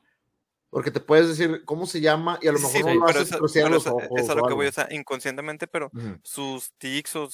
Porque 0.70 0.90
te 0.90 1.00
puedes 1.00 1.28
decir 1.28 1.64
cómo 1.64 1.86
se 1.86 2.00
llama 2.02 2.38
y 2.42 2.48
a 2.48 2.52
lo 2.52 2.58
mejor 2.58 2.72
Sí, 2.72 2.82
no 2.82 2.94
lo 2.94 3.00
pero 3.06 3.10
haces, 3.20 3.28
eso- 3.28 3.36
pero 3.36 3.48
cierras 3.48 3.68
pero 3.70 3.74
los 3.74 3.86
eso- 3.86 3.96
ojos 3.96 4.20
es 4.20 4.28
a 4.30 4.34
lo 4.34 4.42
que 4.42 4.46
algo. 4.48 4.56
voy, 4.56 4.66
o 4.66 4.72
sea, 4.72 4.86
inconscientemente, 4.90 5.66
pero 5.66 5.90
sus 6.22 6.72
tics 6.76 7.16
o, 7.16 7.28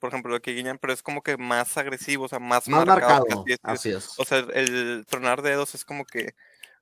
por 0.00 0.08
ejemplo, 0.08 0.32
lo 0.32 0.40
que 0.40 0.52
guiñan, 0.54 0.78
pero 0.78 0.92
es 0.92 1.02
como 1.02 1.22
que 1.22 1.36
más 1.36 1.76
agresivo, 1.78 2.24
o 2.24 2.28
sea, 2.28 2.40
más, 2.40 2.66
Más 2.68 2.84
marcado, 2.86 3.24
marcado, 3.26 3.42
así 3.42 3.52
es- 3.52 3.58
así 3.62 3.90
es. 3.90 4.18
O 4.18 4.24
sea, 4.24 4.38
el 4.54 5.04
tronar 5.06 5.42
dedos 5.42 5.74
es 5.76 5.84
como 5.84 6.04
que 6.04 6.34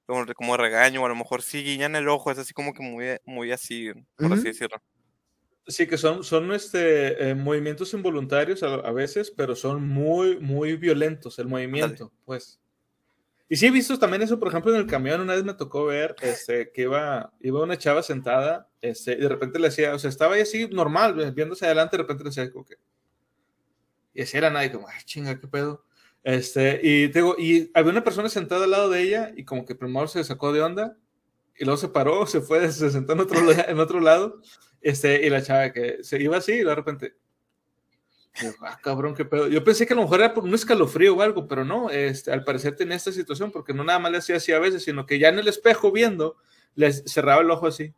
como, 0.06 0.24
como 0.34 0.56
regaño, 0.56 1.02
o 1.02 1.04
a 1.04 1.10
lo 1.10 1.14
mejor 1.16 1.42
si 1.42 1.62
guiñan 1.62 1.94
el 1.94 2.08
ojo, 2.08 2.30
es 2.30 2.38
así 2.38 2.54
como 2.54 2.72
que 2.72 2.82
muy, 2.82 3.18
muy 3.26 3.52
así, 3.52 3.90
por 4.16 4.32
así 4.32 4.44
decirlo. 4.44 4.78
Sí, 5.66 5.86
que 5.86 5.98
son, 5.98 6.24
son 6.24 6.50
este, 6.52 7.28
eh, 7.28 7.34
movimientos 7.34 7.92
involuntarios 7.92 8.62
a, 8.62 8.76
a 8.76 8.90
veces, 8.92 9.30
pero 9.30 9.54
son 9.54 9.86
muy, 9.86 10.40
muy 10.40 10.76
violentos 10.78 11.38
el 11.38 11.46
movimiento, 11.48 12.10
pues. 12.24 12.58
Y 13.48 13.56
sí 13.56 13.66
he 13.66 13.70
visto 13.70 13.98
también 13.98 14.22
eso, 14.22 14.38
por 14.38 14.48
ejemplo, 14.48 14.74
en 14.74 14.80
el 14.80 14.86
camión, 14.86 15.22
una 15.22 15.34
vez 15.34 15.42
me 15.42 15.54
tocó 15.54 15.86
ver 15.86 16.14
este, 16.20 16.70
que 16.70 16.82
iba, 16.82 17.32
iba 17.40 17.62
una 17.62 17.78
chava 17.78 18.02
sentada, 18.02 18.68
este, 18.82 19.12
y 19.12 19.20
de 19.20 19.28
repente 19.28 19.58
le 19.58 19.68
hacía, 19.68 19.94
o 19.94 19.98
sea, 19.98 20.10
estaba 20.10 20.34
ahí 20.34 20.42
así 20.42 20.68
normal, 20.68 21.32
viéndose 21.32 21.64
adelante, 21.64 21.96
de 21.96 22.02
repente 22.02 22.24
le 22.24 22.30
decía 22.30 22.52
como 22.52 22.66
que... 22.66 22.76
Y 24.12 24.22
así 24.22 24.36
era 24.36 24.50
nadie, 24.50 24.70
como, 24.70 24.86
ay, 24.88 25.00
chinga, 25.04 25.40
qué 25.40 25.46
pedo. 25.46 25.84
Este, 26.22 26.80
y, 26.82 27.08
digo, 27.08 27.36
y 27.38 27.70
había 27.72 27.92
una 27.92 28.04
persona 28.04 28.28
sentada 28.28 28.64
al 28.64 28.70
lado 28.70 28.90
de 28.90 29.00
ella, 29.00 29.32
y 29.34 29.44
como 29.44 29.64
que 29.64 29.74
primero 29.74 30.08
se 30.08 30.22
sacó 30.24 30.52
de 30.52 30.60
onda, 30.60 30.98
y 31.56 31.64
luego 31.64 31.78
se 31.78 31.88
paró, 31.88 32.26
se 32.26 32.42
fue, 32.42 32.70
se 32.70 32.90
sentó 32.90 33.14
en 33.14 33.20
otro, 33.20 33.38
en 33.50 33.80
otro 33.80 34.00
lado, 34.00 34.42
este, 34.82 35.24
y 35.24 35.30
la 35.30 35.42
chava 35.42 35.72
que 35.72 36.04
se 36.04 36.20
iba 36.22 36.36
así, 36.36 36.52
y 36.52 36.64
de 36.64 36.74
repente... 36.74 37.16
ah, 38.62 38.78
cabrón, 38.82 39.14
qué 39.14 39.24
pedo. 39.24 39.48
Yo 39.48 39.64
pensé 39.64 39.86
que 39.86 39.92
a 39.92 39.96
lo 39.96 40.02
mejor 40.02 40.20
era 40.20 40.34
por 40.34 40.44
un 40.44 40.54
escalofrío 40.54 41.16
o 41.16 41.22
algo, 41.22 41.46
pero 41.48 41.64
no, 41.64 41.90
este, 41.90 42.32
al 42.32 42.44
parecer 42.44 42.76
tenía 42.76 42.96
esta 42.96 43.12
situación, 43.12 43.50
porque 43.50 43.74
no 43.74 43.84
nada 43.84 43.98
más 43.98 44.12
le 44.12 44.18
hacía 44.18 44.36
así 44.36 44.52
a 44.52 44.58
veces, 44.58 44.84
sino 44.84 45.06
que 45.06 45.18
ya 45.18 45.28
en 45.28 45.38
el 45.38 45.48
espejo 45.48 45.92
viendo, 45.92 46.36
le 46.74 46.92
cerraba 46.92 47.42
el 47.42 47.50
ojo 47.50 47.66
así. 47.66 47.92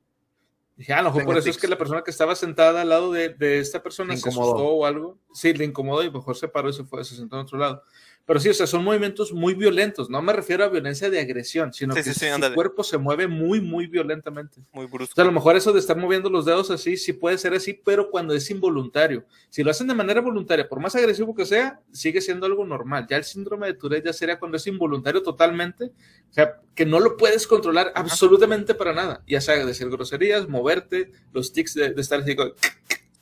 Dije, 0.77 0.95
ah, 0.95 1.01
a 1.01 1.03
lo 1.03 1.11
mejor 1.11 1.25
por 1.27 1.37
eso 1.37 1.51
es 1.51 1.57
tics. 1.57 1.61
que 1.61 1.69
la 1.69 1.77
persona 1.77 2.03
que 2.03 2.11
estaba 2.11 2.35
sentada 2.35 2.81
al 2.81 2.89
lado 2.89 3.12
de, 3.12 3.29
de 3.29 3.59
esta 3.59 3.83
persona 3.83 4.17
se 4.17 4.31
asustó 4.31 4.65
o 4.65 4.87
algo. 4.87 5.19
Sí, 5.35 5.53
le 5.53 5.67
incomodó 5.67 6.03
y 6.03 6.11
mejor 6.11 6.37
se 6.37 6.49
paró 6.49 6.71
y 6.71 6.73
se 6.73 6.85
fue, 6.85 7.05
se 7.05 7.17
sentó 7.17 7.37
en 7.37 7.43
otro 7.43 7.59
lado. 7.59 7.83
Pero 8.31 8.39
sí, 8.39 8.48
o 8.48 8.55
sea, 8.55 8.69
son 8.69 8.85
movimientos 8.85 9.32
muy 9.32 9.55
violentos. 9.55 10.09
No 10.09 10.23
me 10.23 10.32
refiero 10.32 10.62
a 10.62 10.69
violencia 10.69 11.11
de 11.11 11.19
agresión, 11.19 11.73
sino 11.73 11.94
Sí, 11.97 12.05
que 12.05 12.15
sí, 12.15 12.27
su 12.31 12.55
cuerpo 12.55 12.85
se 12.85 12.97
mueve 12.97 13.27
muy, 13.27 13.61
muy 13.61 13.89
violentamente. 13.89 14.61
Muy 14.73 14.85
O 14.85 14.89
brusco. 14.89 15.16
sea, 15.16 15.24
a 15.24 15.27
lo 15.27 15.32
mejor 15.32 15.57
eso 15.57 15.73
de 15.73 15.81
estar 15.81 15.97
moviendo 15.97 16.31
los 16.31 16.44
dedos 16.44 16.70
así, 16.70 16.97
sí 16.97 17.12
puede 17.12 17.39
ser 17.39 17.55
así, 17.55 17.73
pero 17.85 18.09
cuando 18.09 18.32
es 18.32 18.48
involuntario. 18.48 19.24
Si 19.48 19.65
lo 19.65 19.73
hacen 19.73 19.89
de 19.89 19.94
manera 19.94 20.20
voluntaria, 20.20 20.69
por 20.69 20.78
más 20.78 20.94
agresivo 20.94 21.35
que 21.35 21.44
sea, 21.44 21.81
sigue 21.90 22.20
siendo 22.20 22.47
algo 22.47 22.65
normal. 22.65 23.05
Ya 23.11 23.16
el 23.16 23.24
síndrome 23.24 23.66
de 23.66 23.74
Tourette 23.74 24.05
ya 24.07 24.12
sería 24.12 24.39
cuando 24.39 24.59
es 24.59 24.66
involuntario 24.69 25.24
totalmente, 25.24 25.86
o 25.86 26.32
sea, 26.32 26.61
que 26.77 26.86
no 26.86 27.01
lo 27.01 27.16
puedes 27.16 27.48
controlar 27.48 27.90
absolutamente 27.97 28.77
para 28.77 28.93
nada. 28.93 29.24
Ya 29.27 29.40
sea 29.40 29.66
decir 29.66 29.90
groserías, 29.90 30.48
moverte, 30.48 31.11
los 31.32 31.52
tics 31.52 31.74
de, 31.74 31.94
de 31.94 32.01
estar 32.01 32.20
así, 32.20 32.36
como- 32.36 32.52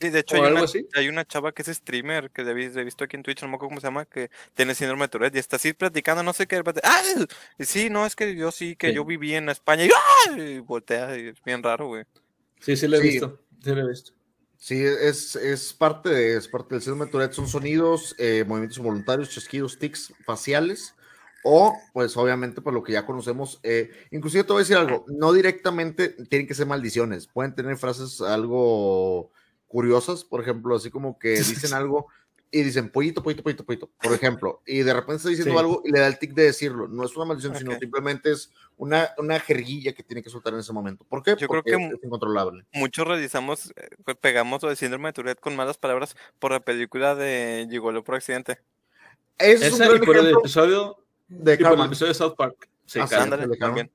Sí, 0.01 0.09
de 0.09 0.19
hecho, 0.19 0.35
o 0.35 0.39
hay 0.39 0.45
algo 0.45 0.57
una, 0.59 0.65
así. 0.65 0.87
hay 0.95 1.09
una 1.09 1.25
chava 1.25 1.51
que 1.51 1.61
es 1.61 1.67
streamer 1.69 2.31
que 2.31 2.41
he 2.43 2.53
vis- 2.53 2.75
he 2.77 2.83
visto 2.83 3.03
aquí 3.03 3.15
en 3.17 3.23
Twitch, 3.23 3.41
no 3.41 3.49
me 3.49 3.55
acuerdo 3.55 3.69
cómo 3.71 3.81
se 3.81 3.87
llama, 3.87 4.05
que 4.05 4.29
tiene 4.53 4.73
síndrome 4.75 5.03
de 5.05 5.09
Tourette 5.09 5.35
y 5.35 5.39
está 5.39 5.57
así 5.57 5.73
platicando, 5.73 6.23
no 6.23 6.31
sé 6.33 6.47
qué. 6.47 6.61
¡Ah! 6.83 7.01
Y 7.57 7.65
sí, 7.65 7.89
no, 7.89 8.05
es 8.05 8.15
que 8.15 8.35
yo 8.35 8.51
sí, 8.51 8.75
que 8.75 8.89
Sí. 8.89 8.93
yo 8.95 9.03
viví 9.05 9.35
en 9.35 9.49
España 9.49 9.85
y, 9.85 9.89
¡ah! 9.89 10.37
y 10.37 10.59
voltea 10.59 11.17
y 11.17 11.27
es 11.29 11.43
bien 11.43 11.61
raro, 11.61 11.87
güey. 11.87 12.05
Sí, 12.61 12.75
sí 12.77 12.87
lo 12.87 12.97
he 12.97 13.01
Sí. 13.01 13.07
visto. 13.09 13.39
Sí 13.63 13.69
lo 13.75 13.81
he 13.81 13.89
visto. 13.89 14.13
Sí, 14.57 14.83
es, 14.83 15.35
es 15.37 15.73
parte 15.73 16.09
de, 16.09 16.35
es 16.37 16.47
parte 16.49 16.75
del 16.75 16.81
síndrome 16.81 17.05
de 17.05 17.11
Tourette, 17.11 17.33
son 17.33 17.47
sonidos, 17.47 18.13
eh, 18.17 18.43
movimientos 18.45 18.77
involuntarios, 18.77 19.29
chasquidos, 19.29 19.79
tics 19.79 20.13
faciales, 20.25 20.95
o 21.45 21.73
pues 21.93 22.17
obviamente 22.17 22.61
por 22.61 22.73
lo 22.73 22.83
que 22.83 22.91
ya 22.91 23.05
conocemos, 23.05 23.61
eh, 23.63 23.89
inclusive 24.11 24.43
te 24.43 24.51
voy 24.51 24.59
a 24.59 24.63
decir 24.63 24.75
algo, 24.75 25.05
no 25.07 25.31
directamente 25.31 26.09
tienen 26.29 26.45
que 26.45 26.53
ser 26.55 26.65
maldiciones, 26.67 27.27
pueden 27.27 27.55
tener 27.55 27.77
frases 27.77 28.19
algo 28.19 29.31
curiosas, 29.69 30.25
por 30.25 30.41
ejemplo, 30.41 30.75
así 30.75 30.89
como 30.89 31.17
que 31.17 31.29
dicen 31.29 31.73
algo 31.73 32.07
y 32.51 32.63
dicen 32.63 32.89
pollito, 32.89 33.21
pollito, 33.23 33.43
pollito, 33.43 33.63
pollito, 33.63 33.89
por 34.01 34.11
ejemplo, 34.13 34.61
y 34.65 34.79
de 34.79 34.91
repente 34.91 35.17
está 35.17 35.29
diciendo 35.29 35.53
Sí. 35.53 35.59
algo 35.59 35.81
y 35.85 35.91
le 35.91 35.99
da 35.99 36.07
el 36.07 36.17
tic 36.17 36.33
de 36.33 36.43
decirlo, 36.45 36.87
no 36.87 37.05
es 37.05 37.15
una 37.15 37.25
maldición, 37.25 37.55
sino 37.55 37.77
simplemente 37.77 38.31
es 38.31 38.51
una, 38.75 39.09
una 39.19 39.39
jerguilla 39.39 39.93
que 39.93 40.01
tiene 40.03 40.23
que 40.23 40.31
soltar 40.31 40.53
en 40.53 40.59
ese 40.59 40.73
momento. 40.73 41.05
¿Por 41.07 41.21
qué? 41.21 41.31
Yo 41.31 41.47
creo 41.47 41.61
Porque 41.63 41.71
que- 41.77 41.85
es 41.95 42.03
incontrolable. 42.03 42.65
Muchos 42.73 43.07
realizamos, 43.07 43.71
eh, 43.75 43.89
pues, 44.03 44.17
pegamos 44.17 44.63
lo 44.63 44.69
de 44.69 44.75
síndrome 44.75 45.09
de 45.09 45.13
Tourette 45.13 45.39
con 45.39 45.55
malas 45.55 45.77
palabras 45.77 46.15
por 46.39 46.51
la 46.51 46.59
película 46.59 47.13
de 47.13 47.67
Gigolo 47.69 48.03
por 48.03 48.15
accidente. 48.15 48.57
Ese 49.37 49.67
es 49.67 49.73
un 49.73 49.83
y 49.83 49.87
gran 49.87 49.99
por 50.01 50.17
el 50.17 50.31
episodio, 50.31 50.97
de 51.27 51.53
y 51.53 51.57
por 51.57 51.65
el 51.65 51.69
Karma. 51.69 51.85
episodio 51.85 52.07
de 52.13 52.15
South 52.17 52.35
Park. 52.35 52.67
Sí, 52.87 52.99
Ah, 52.99 53.05
sí. 53.07 53.13
Ándale, 53.15 53.55
también. 53.57 53.91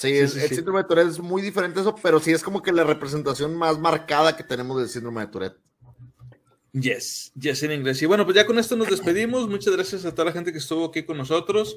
Sí, 0.00 0.08
Sí, 0.08 0.16
es- 0.18 0.32
sí, 0.32 0.40
el 0.40 0.48
sí. 0.48 0.54
síndrome 0.56 0.80
de 0.82 0.88
Tourette 0.88 1.08
es 1.08 1.18
muy 1.18 1.42
diferente 1.42 1.78
a 1.78 1.82
eso, 1.82 1.94
pero 2.02 2.18
sí 2.20 2.32
es 2.32 2.42
como 2.42 2.62
que 2.62 2.72
la 2.72 2.84
representación 2.84 3.54
más 3.54 3.78
marcada 3.78 4.34
que 4.36 4.42
tenemos 4.44 4.78
del 4.78 4.88
síndrome 4.88 5.20
de 5.20 5.26
Tourette. 5.26 5.58
Yes, 6.72 7.32
yes 7.34 7.62
en 7.64 7.72
inglés. 7.72 8.00
Y 8.00 8.06
bueno, 8.06 8.24
pues 8.24 8.36
ya 8.36 8.46
con 8.46 8.58
esto 8.58 8.76
nos 8.76 8.88
despedimos. 8.88 9.48
Muchas 9.48 9.74
gracias 9.74 10.04
a 10.04 10.12
toda 10.14 10.26
la 10.26 10.32
gente 10.32 10.52
que 10.52 10.58
estuvo 10.58 10.86
aquí 10.86 11.02
con 11.02 11.18
nosotros. 11.18 11.76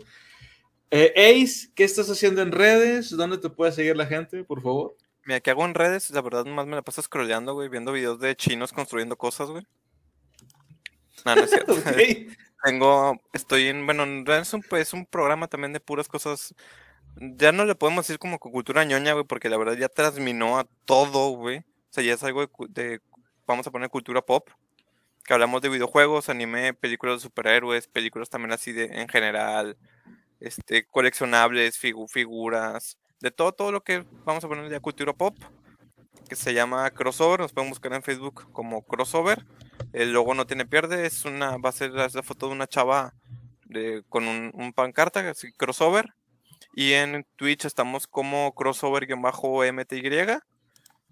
Eh, 0.91 1.11
Ace, 1.43 1.71
¿qué 1.73 1.83
estás 1.83 2.09
haciendo 2.09 2.41
en 2.43 2.51
redes? 2.51 3.09
¿Dónde 3.09 3.39
te 3.39 3.49
puede 3.49 3.71
seguir 3.71 3.97
la 3.97 4.05
gente, 4.05 4.43
por 4.43 4.61
favor? 4.61 4.95
Mira, 5.25 5.39
¿qué 5.39 5.49
hago 5.49 5.65
en 5.65 5.73
redes? 5.73 6.11
La 6.11 6.21
verdad, 6.21 6.45
nomás 6.45 6.67
me 6.67 6.75
la 6.75 6.81
paso 6.83 7.01
scrolleando, 7.01 7.53
güey, 7.55 7.69
viendo 7.69 7.91
videos 7.91 8.19
de 8.19 8.35
chinos 8.35 8.71
construyendo 8.71 9.17
cosas, 9.17 9.49
güey. 9.49 9.65
No, 11.25 11.35
no 11.35 11.41
es 11.43 11.49
cierto. 11.65 11.75
Tengo, 12.63 13.19
estoy 13.33 13.67
en, 13.67 13.85
bueno, 13.85 14.03
en 14.03 14.25
realidad 14.25 14.47
es 14.47 14.53
un, 14.53 14.63
es 14.77 14.93
un 14.93 15.05
programa 15.05 15.47
también 15.47 15.73
de 15.73 15.79
puras 15.79 16.07
cosas. 16.07 16.53
Ya 17.17 17.51
no 17.51 17.65
le 17.65 17.75
podemos 17.75 18.05
decir 18.07 18.19
como 18.19 18.39
cultura 18.39 18.83
ñoña, 18.83 19.13
güey, 19.13 19.25
porque 19.25 19.49
la 19.49 19.57
verdad 19.57 19.77
ya 19.77 19.89
transminó 19.89 20.57
a 20.57 20.67
todo, 20.85 21.29
güey. 21.29 21.59
O 21.59 21.63
sea, 21.91 22.03
ya 22.03 22.13
es 22.13 22.23
algo 22.23 22.41
de, 22.41 22.49
de, 22.69 23.01
vamos 23.45 23.67
a 23.67 23.71
poner 23.71 23.89
cultura 23.89 24.21
pop. 24.21 24.49
Que 25.23 25.33
hablamos 25.33 25.61
de 25.61 25.69
videojuegos, 25.69 26.27
anime, 26.27 26.73
películas 26.73 27.17
de 27.17 27.21
superhéroes, 27.21 27.87
películas 27.87 28.29
también 28.29 28.51
así 28.51 28.73
de, 28.73 28.85
en 28.85 29.07
general, 29.07 29.77
este, 30.41 30.85
coleccionables, 30.85 31.81
figu- 31.81 32.09
figuras, 32.09 32.97
de 33.21 33.31
todo, 33.31 33.53
todo 33.53 33.71
lo 33.71 33.83
que 33.83 34.03
vamos 34.25 34.43
a 34.43 34.49
poner 34.49 34.69
ya 34.69 34.81
cultura 34.81 35.13
pop, 35.13 35.37
que 36.27 36.35
se 36.35 36.53
llama 36.53 36.91
Crossover, 36.91 37.39
nos 37.39 37.53
pueden 37.53 37.69
buscar 37.69 37.93
en 37.93 38.03
Facebook 38.03 38.51
como 38.51 38.81
Crossover. 38.81 39.45
El 39.93 40.11
logo 40.11 40.33
no 40.33 40.45
tiene 40.45 40.65
pierde, 40.65 41.05
es 41.05 41.23
una, 41.23 41.55
va 41.55 41.69
a 41.69 41.73
ser 41.73 41.91
la 41.91 42.09
foto 42.09 42.47
de 42.47 42.53
una 42.53 42.67
chava 42.67 43.13
de, 43.65 44.03
con 44.09 44.27
un, 44.27 44.51
un 44.53 44.73
pancarta, 44.73 45.29
así, 45.29 45.53
crossover. 45.53 46.13
Y 46.73 46.93
en 46.93 47.25
Twitch 47.35 47.65
estamos 47.65 48.07
como 48.07 48.53
crossover-mty. 48.55 50.41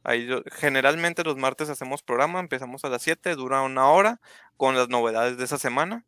Ahí 0.03 0.27
generalmente 0.53 1.23
los 1.23 1.37
martes 1.37 1.69
hacemos 1.69 2.01
programa, 2.01 2.39
empezamos 2.39 2.83
a 2.83 2.89
las 2.89 3.03
7, 3.03 3.35
dura 3.35 3.61
una 3.61 3.87
hora 3.87 4.19
con 4.57 4.75
las 4.75 4.89
novedades 4.89 5.37
de 5.37 5.43
esa 5.43 5.59
semana. 5.59 6.03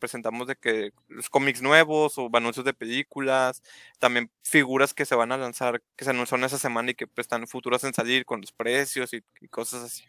presentamos 0.00 0.48
de 0.48 0.56
que 0.56 0.92
los 1.08 1.28
cómics 1.28 1.60
nuevos 1.60 2.16
o 2.16 2.30
anuncios 2.32 2.64
de 2.64 2.72
películas, 2.72 3.62
también 3.98 4.30
figuras 4.42 4.94
que 4.94 5.04
se 5.04 5.14
van 5.14 5.32
a 5.32 5.36
lanzar, 5.36 5.82
que 5.96 6.04
se 6.04 6.10
anunciaron 6.10 6.44
esa 6.44 6.58
semana 6.58 6.90
y 6.90 6.94
que 6.94 7.06
pues, 7.06 7.26
están 7.26 7.46
futuras 7.46 7.84
en 7.84 7.92
salir 7.92 8.24
con 8.24 8.40
los 8.40 8.52
precios 8.52 9.12
y, 9.12 9.22
cosas 9.48 9.84
así. 9.84 10.04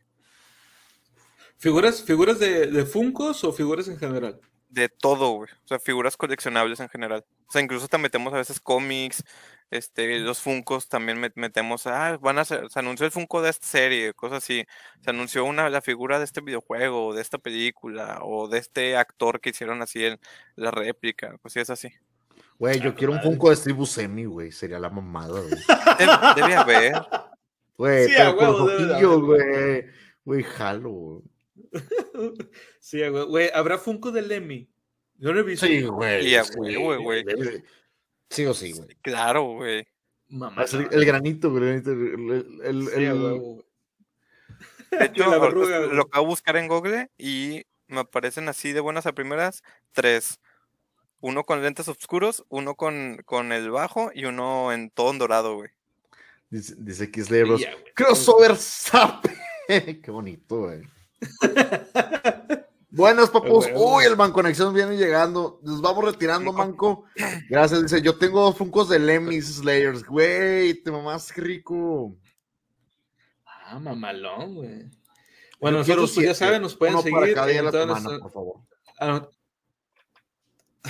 ¿Figuras, 1.57 2.03
figuras 2.03 2.39
de, 2.39 2.67
de 2.67 2.85
Funkos 2.85 3.43
o 3.43 3.51
figuras 3.51 3.87
en 3.89 3.97
general? 3.97 4.39
De 4.69 4.89
todo, 4.89 5.31
güey. 5.31 5.49
O 5.63 5.67
sea, 5.67 5.79
figuras 5.79 6.17
coleccionables 6.17 6.79
en 6.79 6.89
general. 6.89 7.25
O 7.47 7.51
sea, 7.51 7.61
incluso 7.61 7.87
te 7.87 7.97
metemos 7.97 8.33
a 8.33 8.37
veces 8.37 8.59
cómics, 8.59 9.23
este, 9.71 10.19
los 10.19 10.39
Funcos 10.41 10.89
también 10.89 11.17
met- 11.21 11.31
metemos, 11.35 11.87
ah, 11.87 12.17
van 12.21 12.37
a 12.39 12.45
ser, 12.45 12.69
se 12.69 12.79
anunció 12.79 13.05
el 13.05 13.11
Funko 13.11 13.41
de 13.41 13.49
esta 13.49 13.65
serie, 13.65 14.13
cosas 14.13 14.39
así. 14.43 14.65
Se 15.01 15.09
anunció 15.09 15.45
una, 15.45 15.69
la 15.69 15.81
figura 15.81 16.19
de 16.19 16.25
este 16.25 16.41
videojuego, 16.41 17.07
o 17.07 17.13
de 17.13 17.21
esta 17.21 17.37
película, 17.37 18.19
o 18.23 18.47
de 18.49 18.57
este 18.59 18.97
actor 18.97 19.39
que 19.39 19.51
hicieron 19.51 19.81
así 19.81 20.05
en 20.05 20.19
la 20.55 20.71
réplica, 20.71 21.37
pues 21.41 21.53
sí 21.53 21.59
es 21.61 21.69
así. 21.69 21.89
Güey, 22.59 22.79
yo 22.79 22.89
Ah, 22.89 22.95
quiero 22.97 23.13
un. 23.13 23.21
Funko 23.21 23.49
de 23.51 23.55
Steve 23.55 23.75
Buscemi, 23.75 24.25
güey. 24.25 24.51
Sería 24.51 24.79
la 24.79 24.89
mamada, 24.89 25.39
güey. 25.41 25.51
Debe, 25.99 26.11
debe 26.35 26.55
haber. 26.55 26.93
Güey, 27.77 28.07
Sí, 28.07 28.13
pero 28.17 28.33
güey. 29.21 29.85
Güey, 30.25 30.43
jalo, 30.43 30.89
güey. 30.89 31.21
Sí, 32.79 33.07
güey. 33.07 33.25
Güey, 33.25 33.49
¿habrá 33.53 33.77
Funko 33.77 34.11
de 34.11 34.21
Lemmy? 34.21 34.69
Yo 35.17 35.33
no 35.33 35.39
he 35.39 35.43
visto. 35.43 35.65
Sí, 35.65 35.81
güey. 35.83 36.23
Sí, 36.23 36.55
güey. 36.55 36.75
o 38.45 38.53
sí, 38.53 38.71
güey. 38.73 38.87
Claro, 39.01 39.43
güey. 39.53 39.87
Mamá. 40.29 40.63
El, 40.71 40.87
el 40.91 41.05
granito, 41.05 41.51
güey. 41.51 41.63
El, 41.63 41.87
el, 41.87 42.61
el- 42.63 42.87
Sí, 42.87 43.05
a 43.05 43.11
el- 43.11 43.21
huevo, 43.21 43.39
güey. 43.39 43.65
De 44.91 45.05
hecho, 45.05 45.29
la 45.29 45.37
lo 45.87 46.01
acabo 46.03 46.25
de 46.25 46.29
buscar 46.29 46.57
en 46.57 46.67
Google 46.67 47.09
y 47.17 47.63
me 47.87 48.01
aparecen 48.01 48.47
así 48.49 48.73
de 48.73 48.79
buenas 48.79 49.05
a 49.05 49.13
primeras 49.13 49.63
tres. 49.91 50.39
Uno 51.19 51.43
con 51.45 51.61
lentes 51.63 51.87
oscuros, 51.87 52.45
uno 52.49 52.75
con, 52.75 53.17
con 53.25 53.51
el 53.51 53.71
bajo 53.71 54.11
y 54.13 54.25
uno 54.25 54.71
en 54.71 54.91
todo 54.91 55.11
en 55.11 55.17
dorado, 55.17 55.55
güey. 55.55 55.71
dice, 56.49 56.75
dice 56.77 57.09
Kisley. 57.09 57.43
Crossover 57.95 58.55
Zap. 58.55 59.25
Qué 59.67 60.11
bonito, 60.11 60.59
güey. 60.61 60.81
Buenas, 62.89 63.29
papus. 63.29 63.67
Uy, 63.75 64.05
el 64.05 64.17
Manco 64.17 64.35
Conexión 64.35 64.73
viene 64.73 64.97
llegando. 64.97 65.59
Nos 65.61 65.81
vamos 65.81 66.03
retirando, 66.05 66.51
Manco. 66.51 67.05
Gracias. 67.49 67.83
Dice, 67.83 68.01
yo 68.01 68.17
tengo 68.17 68.41
dos 68.41 68.57
funcos 68.57 68.89
de 68.89 68.97
Lemmys 68.97 69.57
Slayers. 69.57 70.03
Güey, 70.03 70.73
te 70.75 70.91
mamás 70.91 71.31
qué 71.31 71.41
rico. 71.41 72.17
Ah, 73.45 73.79
mamalón, 73.79 74.55
güey. 74.55 74.85
Bueno, 75.59 75.79
nosotros, 75.79 76.11
pues 76.13 76.25
ya 76.25 76.33
saben, 76.33 76.61
nos 76.61 76.75
pueden 76.75 76.95
Uno 76.95 77.03
para 77.03 77.21
seguir 77.21 77.35
cada 77.35 77.47
día 77.47 77.53
de 77.55 77.59
en 77.59 77.65
la 77.65 77.71
todas 77.71 78.01
semana, 78.01 78.19
por 78.19 78.31
favor. 78.31 78.61
Ah, 78.99 79.27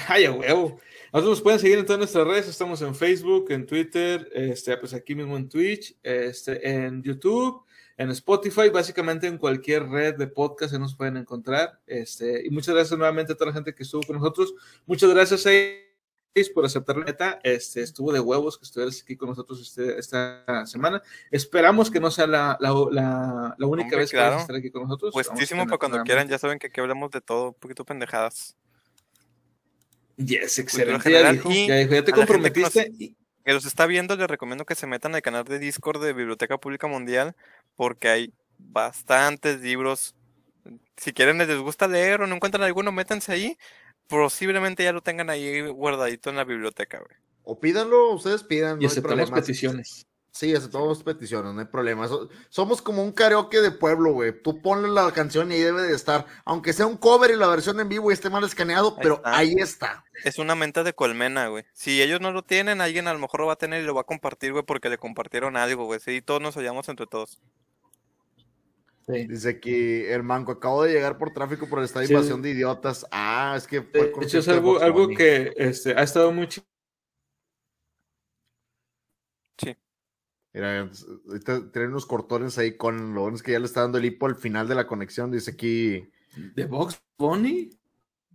Ay, 0.08 0.26
a 0.26 0.32
huevo. 0.32 0.80
Nosotros 1.12 1.38
nos 1.38 1.42
pueden 1.42 1.60
seguir 1.60 1.80
en 1.80 1.86
todas 1.86 2.00
nuestras 2.00 2.28
redes. 2.28 2.48
Estamos 2.48 2.82
en 2.82 2.94
Facebook, 2.94 3.48
en 3.50 3.66
Twitter, 3.66 4.30
este, 4.34 4.78
pues 4.78 4.94
aquí 4.94 5.16
mismo 5.16 5.36
en 5.38 5.50
Twitch, 5.50 5.98
este, 6.04 6.70
en 6.70 7.02
YouTube, 7.02 7.66
en 7.98 8.12
Spotify, 8.12 8.70
básicamente 8.70 9.28
en 9.28 9.38
cualquier 9.38 9.90
red 9.90 10.16
de 10.16 10.28
podcast 10.28 10.72
se 10.72 10.80
nos 10.80 10.96
pueden 10.96 11.18
encontrar. 11.18 11.80
Este, 11.88 12.46
y 12.46 12.50
muchas 12.52 12.76
gracias 12.76 12.98
nuevamente 12.98 13.34
a 13.34 13.36
toda 13.36 13.48
la 13.52 13.54
gente 13.56 13.74
que 13.74 13.84
estuvo 13.84 14.04
con 14.04 14.18
nosotros. 14.18 14.54
Muchas 14.86 15.10
gracias 15.10 15.46
a 15.48 15.50
por 16.54 16.66
aceptar 16.66 16.96
la 16.98 17.06
neta. 17.06 17.40
Este, 17.42 17.82
estuvo 17.82 18.14
de 18.14 18.20
huevos 18.20 18.58
que 18.60 18.66
estuvieras 18.66 19.02
aquí 19.02 19.16
con 19.16 19.30
nosotros 19.30 19.60
este- 19.60 19.98
esta 19.98 20.66
semana. 20.68 21.02
Esperamos 21.32 21.90
que 21.90 22.00
no 22.00 22.12
sea 22.12 22.28
la, 22.28 22.56
la, 22.60 22.70
la- 22.92 23.56
la 23.58 23.66
única 23.66 23.86
Hombre, 23.88 23.98
vez 23.98 24.12
que 24.12 24.18
vas 24.18 24.26
claro. 24.26 24.38
a 24.38 24.42
estar 24.42 24.56
aquí 24.56 24.70
con 24.70 24.84
nosotros. 24.84 25.14
Puestísimo 25.14 25.66
para 25.66 25.80
cuando 25.80 26.04
quieran, 26.04 26.28
ya 26.28 26.38
saben 26.38 26.60
que 26.60 26.68
aquí 26.68 26.80
hablamos 26.80 27.10
de 27.10 27.22
todo, 27.22 27.48
un 27.50 27.54
poquito 27.56 27.84
pendejadas. 27.86 28.56
Yes, 30.18 30.60
excelente. 30.60 31.12
Ya 31.12 31.32
dijo, 31.32 31.50
ya 31.52 31.76
dijo, 31.78 31.94
ya 31.94 32.04
te 32.04 32.12
comprometiste. 32.12 33.16
Que 33.46 33.54
los 33.54 33.66
está 33.66 33.86
viendo, 33.86 34.14
les 34.18 34.28
recomiendo 34.28 34.66
que 34.66 34.76
se 34.76 34.88
metan 34.88 35.16
al 35.16 35.22
canal 35.22 35.46
de 35.46 35.58
Discord 35.58 36.04
de 36.04 36.12
Biblioteca 36.12 36.58
Pública 36.58 36.86
Mundial, 36.88 37.34
porque 37.78 38.10
hay 38.10 38.34
bastantes 38.58 39.62
libros. 39.62 40.14
Si 40.98 41.14
quieren, 41.14 41.38
les 41.38 41.58
gusta 41.60 41.88
leer 41.88 42.22
o 42.22 42.28
no 42.28 42.36
encuentran 42.36 42.64
alguno, 42.64 42.92
métanse 42.92 43.32
ahí. 43.32 43.58
Posiblemente 44.08 44.84
ya 44.84 44.92
lo 44.92 45.02
tengan 45.02 45.30
ahí 45.30 45.62
guardadito 45.68 46.30
en 46.30 46.36
la 46.38 46.44
biblioteca, 46.44 47.00
güey. 47.00 47.18
O 47.44 47.60
pídanlo, 47.60 48.12
ustedes 48.14 48.44
pidan. 48.44 48.82
y 48.82 48.86
no 48.86 48.90
aceptamos 48.90 49.32
peticiones. 49.32 50.06
Sí, 50.32 50.54
aceptamos 50.54 51.02
peticiones, 51.02 51.52
no 51.54 51.60
hay 51.62 51.66
problema. 51.66 52.08
So- 52.08 52.30
somos 52.50 52.80
como 52.82 53.02
un 53.04 53.12
karaoke 53.12 53.60
de 53.60 53.72
pueblo, 53.72 54.12
güey. 54.12 54.40
Tú 54.44 54.62
ponle 54.62 54.88
la 54.88 55.12
canción 55.12 55.52
y 55.52 55.56
ahí 55.56 55.62
debe 55.62 55.82
de 55.82 55.96
estar. 55.96 56.26
Aunque 56.46 56.74
sea 56.74 56.86
un 56.86 56.98
cover 56.98 57.32
y 57.32 57.36
la 57.38 57.48
versión 57.48 57.80
en 57.80 57.90
vivo 57.90 58.12
y 58.12 58.14
esté 58.14 58.30
mal 58.30 58.44
escaneado, 58.44 58.90
Ahí 58.90 59.00
pero 59.02 59.16
está. 59.16 59.38
ahí 59.38 59.56
está. 59.58 60.06
Es 60.24 60.38
una 60.38 60.54
menta 60.54 60.84
de 60.84 60.94
colmena, 60.94 61.48
güey. 61.48 61.64
Si 61.74 62.02
ellos 62.04 62.22
no 62.22 62.32
lo 62.32 62.44
tienen, 62.44 62.82
alguien 62.82 63.08
a 63.08 63.14
lo 63.14 63.20
mejor 63.20 63.40
lo 63.40 63.48
va 63.48 63.54
a 63.54 63.58
tener 63.58 63.82
y 63.82 63.86
lo 63.86 63.96
va 63.96 64.02
a 64.02 64.06
compartir, 64.06 64.52
güey, 64.52 64.64
porque 64.64 64.90
le 64.90 65.00
compartieron 65.00 65.58
algo, 65.58 65.86
güey. 65.86 66.00
Sí, 66.00 66.22
todos 66.22 66.40
nos 66.42 66.56
hallamos 66.56 66.88
entre 66.90 67.08
todos. 67.08 67.42
Dice 69.08 69.50
aquí, 69.50 70.04
el 70.04 70.22
manco, 70.22 70.52
acabo 70.52 70.84
de 70.84 70.92
llegar 70.92 71.18
por 71.18 71.32
tráfico 71.32 71.70
por 71.70 71.82
esta 71.82 72.06
Sí. 72.06 72.12
invasión 72.12 72.42
de 72.42 72.50
idiotas. 72.50 73.06
Ah, 73.10 73.54
es 73.56 73.66
que 73.66 73.82
fue 73.82 74.08
De 74.08 74.12
con 74.12 74.24
hecho, 74.24 74.40
es 74.40 74.48
algo, 74.50 74.82
algo 74.82 75.08
que 75.08 75.54
este, 75.56 75.92
ha 75.94 76.04
estado 76.04 76.32
muy 76.34 76.48
chido. 76.50 76.66
Mira, 80.54 80.90
ahorita 81.28 81.72
tienen 81.72 81.92
unos 81.92 82.06
cortones 82.06 82.58
ahí 82.58 82.76
con 82.78 83.14
lo 83.14 83.22
bueno 83.22 83.36
es 83.36 83.44
que 83.44 83.52
ya 83.52 83.60
le 83.60 83.66
está 83.66 83.82
dando 83.82 84.00
el 84.00 84.06
hipo 84.06 84.26
al 84.26 84.36
final 84.36 84.68
de 84.68 84.76
la 84.76 84.88
conexión. 84.88 85.32
Dice 85.32 85.52
aquí, 85.52 86.10
¿De 86.56 86.66
Box 86.66 87.02
Bunny? 87.18 87.70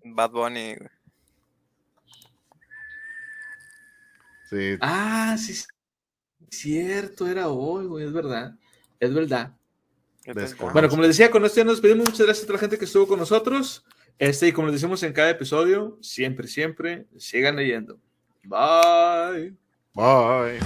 Bad 0.04 0.30
Bunny, 0.30 0.76
güey. 0.76 0.88
sí, 4.48 4.78
Ah, 4.80 5.36
sí, 5.38 5.52
sí, 5.54 5.64
cierto, 6.50 7.26
era 7.26 7.48
hoy, 7.48 7.86
güey, 7.86 8.06
es 8.06 8.12
verdad. 8.12 8.56
Es 9.00 9.12
verdad. 9.12 9.56
Bueno, 10.72 10.88
como 10.88 11.02
les 11.02 11.16
decía, 11.16 11.30
con 11.30 11.44
esto 11.44 11.58
ya 11.58 11.64
nos 11.64 11.76
despedimos. 11.76 12.08
Muchas 12.08 12.26
gracias 12.26 12.44
a 12.44 12.46
toda 12.46 12.56
la 12.56 12.60
gente 12.60 12.78
que 12.78 12.84
estuvo 12.84 13.06
con 13.06 13.18
nosotros. 13.18 13.84
Este, 14.18 14.48
y 14.48 14.52
como 14.52 14.68
les 14.68 14.80
decimos 14.80 15.02
en 15.02 15.12
cada 15.12 15.30
episodio, 15.30 15.98
siempre, 16.00 16.46
siempre, 16.46 17.06
sigan 17.18 17.56
leyendo. 17.56 17.98
Bye. 18.44 19.54
bye. 19.94 20.60